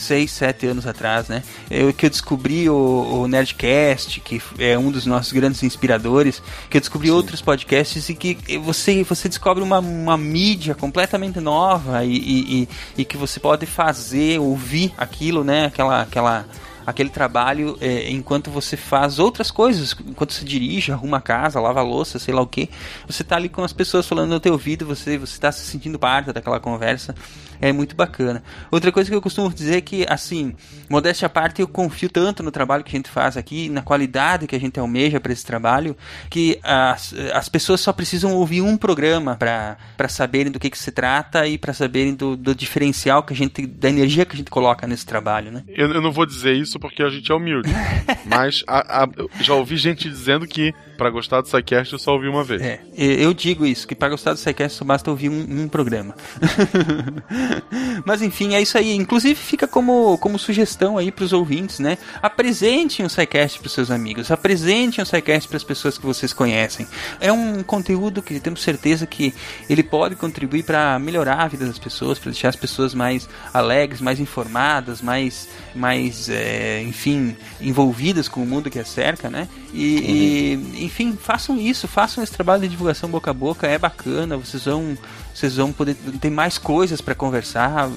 seis, 0.00 0.30
sete 0.32 0.66
anos 0.66 0.86
atrás, 0.86 1.28
né? 1.28 1.42
Eu, 1.70 1.92
que 1.92 2.06
eu 2.06 2.10
descobri 2.10 2.68
o, 2.68 2.74
o 3.22 3.28
Nerdcast, 3.28 4.20
que 4.20 4.40
é 4.58 4.78
um 4.78 4.90
dos 4.90 5.06
nossos 5.06 5.32
grandes 5.32 5.62
inspiradores, 5.62 6.42
que 6.68 6.76
eu 6.76 6.80
descobri 6.80 7.10
outros 7.10 7.40
podcasts 7.40 8.08
e 8.08 8.14
que 8.14 8.36
você, 8.58 9.02
você 9.04 9.28
descobre 9.28 9.62
uma, 9.62 9.78
uma 9.80 10.16
mídia 10.16 10.74
completamente 10.74 11.40
nova 11.40 12.04
e, 12.04 12.16
e, 12.16 12.62
e- 12.62 12.68
e 12.98 13.04
que 13.04 13.16
você 13.16 13.38
pode 13.40 13.66
fazer, 13.66 14.38
ouvir 14.40 14.92
aquilo, 14.96 15.44
né? 15.44 15.66
Aquela, 15.66 16.02
aquela, 16.02 16.46
aquele 16.86 17.10
trabalho 17.10 17.76
é, 17.80 18.10
enquanto 18.10 18.50
você 18.50 18.76
faz 18.76 19.18
outras 19.18 19.50
coisas, 19.50 19.94
enquanto 20.06 20.32
você 20.32 20.44
dirige, 20.44 20.90
arruma 20.92 21.18
a 21.18 21.20
casa, 21.20 21.60
lava 21.60 21.80
a 21.80 21.82
louça, 21.82 22.18
sei 22.18 22.32
lá 22.34 22.40
o 22.40 22.46
que. 22.46 22.68
Você 23.06 23.22
tá 23.22 23.36
ali 23.36 23.48
com 23.48 23.62
as 23.62 23.72
pessoas 23.72 24.06
falando 24.06 24.30
no 24.30 24.40
teu 24.40 24.52
ouvido, 24.52 24.84
você 24.86 25.18
você 25.18 25.34
está 25.34 25.52
se 25.52 25.64
sentindo 25.66 25.98
parte 25.98 26.32
daquela 26.32 26.58
conversa. 26.60 27.14
É 27.60 27.72
muito 27.72 27.94
bacana. 27.94 28.42
Outra 28.70 28.90
coisa 28.90 29.10
que 29.10 29.14
eu 29.16 29.20
costumo 29.22 29.52
dizer 29.52 29.76
é 29.76 29.80
que, 29.80 30.06
assim, 30.08 30.54
modéstia 30.88 31.26
à 31.26 31.28
parte, 31.28 31.60
eu 31.60 31.68
confio 31.68 32.08
tanto 32.08 32.42
no 32.42 32.50
trabalho 32.50 32.82
que 32.84 32.90
a 32.90 32.98
gente 32.98 33.10
faz 33.10 33.36
aqui, 33.36 33.68
na 33.68 33.82
qualidade 33.82 34.46
que 34.46 34.56
a 34.56 34.60
gente 34.60 34.78
almeja 34.80 35.20
para 35.20 35.32
esse 35.32 35.44
trabalho, 35.44 35.96
que 36.28 36.58
as, 36.62 37.14
as 37.34 37.48
pessoas 37.48 37.80
só 37.80 37.92
precisam 37.92 38.34
ouvir 38.34 38.60
um 38.62 38.76
programa 38.76 39.36
para 39.36 40.08
saberem 40.08 40.50
do 40.52 40.58
que, 40.58 40.70
que 40.70 40.78
se 40.78 40.90
trata 40.90 41.46
e 41.46 41.58
para 41.58 41.72
saberem 41.72 42.14
do, 42.14 42.36
do 42.36 42.54
diferencial 42.54 43.22
que 43.22 43.32
a 43.32 43.36
gente, 43.36 43.66
da 43.66 43.88
energia 43.88 44.24
que 44.24 44.34
a 44.34 44.36
gente 44.38 44.50
coloca 44.50 44.86
nesse 44.86 45.04
trabalho, 45.06 45.50
né? 45.50 45.62
Eu, 45.68 45.92
eu 45.92 46.00
não 46.00 46.12
vou 46.12 46.24
dizer 46.26 46.54
isso 46.54 46.78
porque 46.78 47.02
a 47.02 47.08
gente 47.10 47.30
é 47.30 47.34
humilde. 47.34 47.70
mas 48.26 48.64
a- 48.66 49.04
a- 49.04 49.08
já 49.42 49.54
ouvi 49.54 49.76
gente 49.76 50.08
dizendo 50.08 50.46
que 50.46 50.72
pra 50.96 51.10
gostar 51.10 51.40
do 51.40 51.48
SciCast 51.48 51.92
eu 51.92 51.98
só 51.98 52.12
ouvi 52.14 52.28
uma 52.28 52.44
vez. 52.44 52.60
É, 52.62 52.80
eu 52.96 53.32
digo 53.34 53.64
isso, 53.66 53.86
que 53.86 53.94
para 53.94 54.08
gostar 54.10 54.32
do 54.32 54.38
SciCast 54.38 54.78
só 54.78 54.84
basta 54.84 55.10
ouvir 55.10 55.28
um, 55.28 55.62
um 55.62 55.68
programa. 55.68 56.14
Mas 58.04 58.22
enfim, 58.22 58.54
é 58.54 58.60
isso 58.60 58.76
aí. 58.76 58.94
Inclusive 58.94 59.34
fica 59.34 59.66
como, 59.66 60.18
como 60.18 60.38
sugestão 60.38 60.98
aí 60.98 61.10
pros 61.10 61.32
ouvintes, 61.32 61.78
né? 61.78 61.98
Apresentem 62.22 63.04
o 63.04 63.10
SciCast 63.10 63.58
pros 63.60 63.72
seus 63.72 63.90
amigos, 63.90 64.30
apresentem 64.30 65.02
o 65.02 65.06
SciCast 65.06 65.48
pras 65.48 65.64
pessoas 65.64 65.96
que 65.96 66.04
vocês 66.04 66.32
conhecem. 66.32 66.86
É 67.20 67.32
um 67.32 67.62
conteúdo 67.62 68.22
que 68.22 68.38
temos 68.38 68.62
certeza 68.62 69.06
que 69.06 69.34
ele 69.68 69.82
pode 69.82 70.16
contribuir 70.16 70.62
para 70.62 70.98
melhorar 70.98 71.40
a 71.40 71.48
vida 71.48 71.66
das 71.66 71.78
pessoas, 71.78 72.18
para 72.18 72.30
deixar 72.30 72.48
as 72.50 72.56
pessoas 72.56 72.94
mais 72.94 73.28
alegres, 73.52 74.00
mais 74.00 74.20
informadas, 74.20 75.00
mais, 75.00 75.48
mais 75.74 76.28
é, 76.28 76.82
enfim, 76.82 77.36
envolvidas 77.60 78.28
com 78.28 78.42
o 78.42 78.46
mundo 78.46 78.70
que 78.70 78.78
as 78.78 78.90
cerca, 78.90 79.30
né? 79.30 79.48
E, 79.72 80.58
e, 80.76 80.84
enfim, 80.84 81.16
façam 81.16 81.56
isso, 81.58 81.86
façam 81.86 82.22
esse 82.22 82.32
trabalho 82.32 82.62
de 82.62 82.68
divulgação 82.68 83.08
boca 83.08 83.30
a 83.30 83.34
boca, 83.34 83.66
é 83.66 83.78
bacana, 83.78 84.36
vocês 84.36 84.64
vão, 84.64 84.98
vocês 85.34 85.56
vão 85.56 85.72
poder 85.72 85.94
ter 86.20 86.30
mais 86.30 86.58
coisas 86.58 87.00
para 87.00 87.14
conversar 87.14 87.88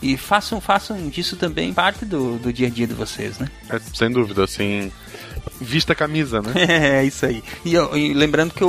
e 0.00 0.16
façam, 0.16 0.60
façam 0.60 1.08
disso 1.08 1.36
também 1.36 1.72
parte 1.72 2.04
do, 2.04 2.38
do 2.38 2.52
dia 2.52 2.68
a 2.68 2.70
dia 2.70 2.86
de 2.86 2.94
vocês, 2.94 3.38
né? 3.38 3.48
É, 3.68 3.80
sem 3.94 4.10
dúvida, 4.10 4.44
assim. 4.44 4.92
Vista 5.60 5.92
a 5.92 5.96
camisa, 5.96 6.40
né? 6.40 6.52
É 7.00 7.04
isso 7.04 7.26
aí. 7.26 7.42
E, 7.64 7.74
e 7.74 8.14
lembrando 8.14 8.52
que 8.54 8.62
o- 8.62 8.68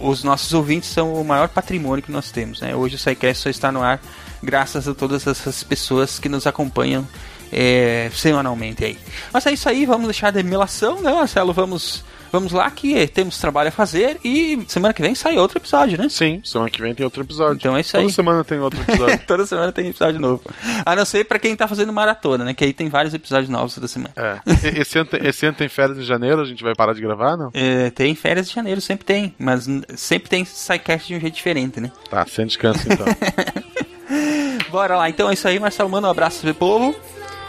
o- 0.00 0.08
os 0.08 0.22
nossos 0.22 0.52
ouvintes 0.52 0.88
são 0.88 1.14
o 1.14 1.24
maior 1.24 1.48
patrimônio 1.48 2.02
que 2.02 2.12
nós 2.12 2.30
temos. 2.30 2.60
Né? 2.60 2.74
Hoje 2.76 2.94
o 2.94 2.98
SciCast 2.98 3.42
só 3.42 3.50
está 3.50 3.72
no 3.72 3.82
ar 3.82 4.00
graças 4.42 4.86
a 4.86 4.94
todas 4.94 5.26
essas 5.26 5.64
pessoas 5.64 6.18
que 6.18 6.28
nos 6.28 6.46
acompanham 6.46 7.06
é, 7.50 8.10
semanalmente 8.14 8.84
aí. 8.84 8.98
Mas 9.32 9.46
é 9.46 9.52
isso 9.52 9.68
aí, 9.68 9.84
vamos 9.86 10.06
deixar 10.06 10.30
de 10.30 10.42
melação, 10.42 11.00
né, 11.00 11.12
Marcelo? 11.12 11.52
Vamos, 11.52 12.04
vamos 12.32 12.52
lá 12.52 12.70
que 12.70 13.06
temos 13.08 13.38
trabalho 13.38 13.68
a 13.68 13.72
fazer 13.72 14.18
e 14.24 14.62
semana 14.68 14.92
que 14.94 15.02
vem 15.02 15.14
sai 15.14 15.36
outro 15.38 15.58
episódio, 15.58 15.98
né? 15.98 16.08
Sim, 16.08 16.40
semana 16.44 16.70
que 16.70 16.80
vem 16.80 16.94
tem 16.94 17.04
outro 17.04 17.22
episódio. 17.22 17.56
Então 17.56 17.76
é 17.76 17.80
isso 17.80 17.92
Toda 17.92 18.04
aí. 18.04 18.12
semana 18.12 18.44
tem 18.44 18.58
outro 18.60 18.80
episódio. 18.80 19.18
toda 19.26 19.46
semana 19.46 19.72
tem 19.72 19.88
episódio 19.88 20.20
novo. 20.20 20.42
A 20.84 20.94
não 20.96 21.04
ser 21.04 21.24
pra 21.24 21.38
quem 21.38 21.54
tá 21.56 21.66
fazendo 21.68 21.92
maratona, 21.92 22.44
né? 22.44 22.54
Que 22.54 22.64
aí 22.64 22.72
tem 22.72 22.88
vários 22.88 23.14
episódios 23.14 23.48
novos 23.48 23.74
toda 23.74 23.88
semana. 23.88 24.12
É. 24.16 24.38
Esse 24.80 24.98
ano, 24.98 25.08
tem- 25.08 25.26
esse 25.26 25.46
ano 25.46 25.56
tem 25.56 25.68
férias 25.68 25.98
em 25.98 26.02
janeiro, 26.02 26.40
a 26.40 26.44
gente 26.44 26.62
vai 26.62 26.74
parar 26.74 26.92
de 26.94 27.00
gravar, 27.00 27.36
não? 27.36 27.50
É, 27.54 27.90
tem 27.90 28.14
férias 28.14 28.48
de 28.48 28.54
janeiro, 28.54 28.80
sempre 28.80 29.04
tem. 29.04 29.34
Mas 29.38 29.66
sempre 29.96 30.28
tem 30.28 30.44
SciCast 30.44 31.06
de 31.08 31.14
um 31.16 31.20
jeito 31.20 31.34
diferente, 31.34 31.80
né? 31.80 31.90
Tá, 32.10 32.24
sem 32.26 32.46
descanso 32.46 32.80
então. 32.90 33.06
Bora 34.70 34.96
lá, 34.96 35.08
então 35.08 35.30
é 35.30 35.34
isso 35.34 35.46
aí, 35.48 35.58
Marcelo. 35.58 35.88
Manda 35.88 36.08
um 36.08 36.10
abraço 36.10 36.40
pro 36.40 36.54
povo. 36.54 36.94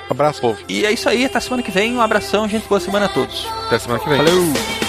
Abraço, 0.09 0.41
povo. 0.41 0.59
E 0.67 0.85
é 0.85 0.91
isso 0.91 1.07
aí, 1.07 1.25
até 1.25 1.39
semana 1.39 1.61
que 1.61 1.71
vem. 1.71 1.95
Um 1.95 2.01
abração, 2.01 2.47
gente. 2.47 2.67
Boa 2.67 2.79
semana 2.79 3.05
a 3.05 3.09
todos. 3.09 3.47
Até 3.67 3.77
semana 3.77 4.01
que 4.01 4.09
vem. 4.09 4.17
Falou! 4.17 4.88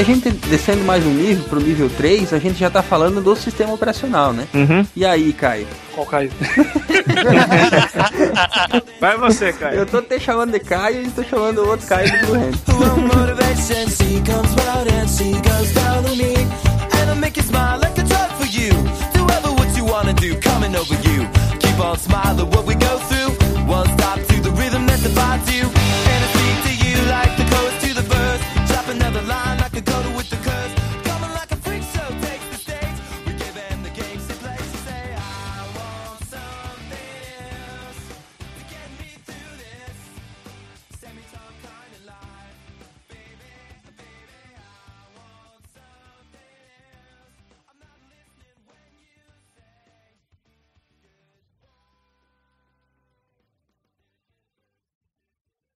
A 0.00 0.02
gente 0.02 0.30
descendo 0.30 0.82
mais 0.82 1.04
um 1.04 1.12
nível, 1.12 1.44
pro 1.44 1.60
nível 1.60 1.90
3, 1.90 2.32
a 2.32 2.38
gente 2.38 2.58
já 2.58 2.70
tá 2.70 2.82
falando 2.82 3.20
do 3.20 3.36
sistema 3.36 3.74
operacional, 3.74 4.32
né? 4.32 4.48
Uhum. 4.54 4.86
E 4.96 5.04
aí, 5.04 5.30
Caio? 5.30 5.66
Qual 5.94 6.06
Caio? 6.06 6.30
Vai 8.98 9.18
você, 9.18 9.52
Caio. 9.52 9.80
Eu 9.80 9.86
tô 9.86 10.00
te 10.00 10.18
chamando 10.18 10.52
de 10.52 10.60
Caio 10.60 11.02
e 11.02 11.10
tô 11.10 11.22
chamando 11.22 11.58
o 11.58 11.68
outro 11.68 11.86
Caio 11.86 12.10
do 12.10 12.26
Blue 12.26 12.36
Hand. 12.36 12.52
motivation. 13.14 13.88
C 13.90 14.22
comes 14.24 14.54
round 14.64 14.90
and 14.90 15.06
C 15.06 15.32
goes 15.32 15.70
down 15.74 16.06
on 16.06 16.16
me. 16.16 16.34
And 16.34 17.10
I'll 17.10 17.16
make 17.16 17.38
you 17.38 17.42
smile 17.46 17.78
like 17.78 18.00
a 18.00 18.02
drug 18.04 18.30
for 18.38 18.46
you. 18.46 18.70
Do 19.12 19.30
ever 19.34 19.52
what 19.52 19.76
you 19.76 19.84
wanna 19.84 20.14
do, 20.14 20.34
coming 20.40 20.74
over 20.76 20.94
you. 20.94 21.28
Keep 21.58 21.78
on 21.78 21.98
smiling 21.98 22.48
what 22.50 22.64
we 22.64 22.74
go 22.74 22.98
through. 23.00 23.39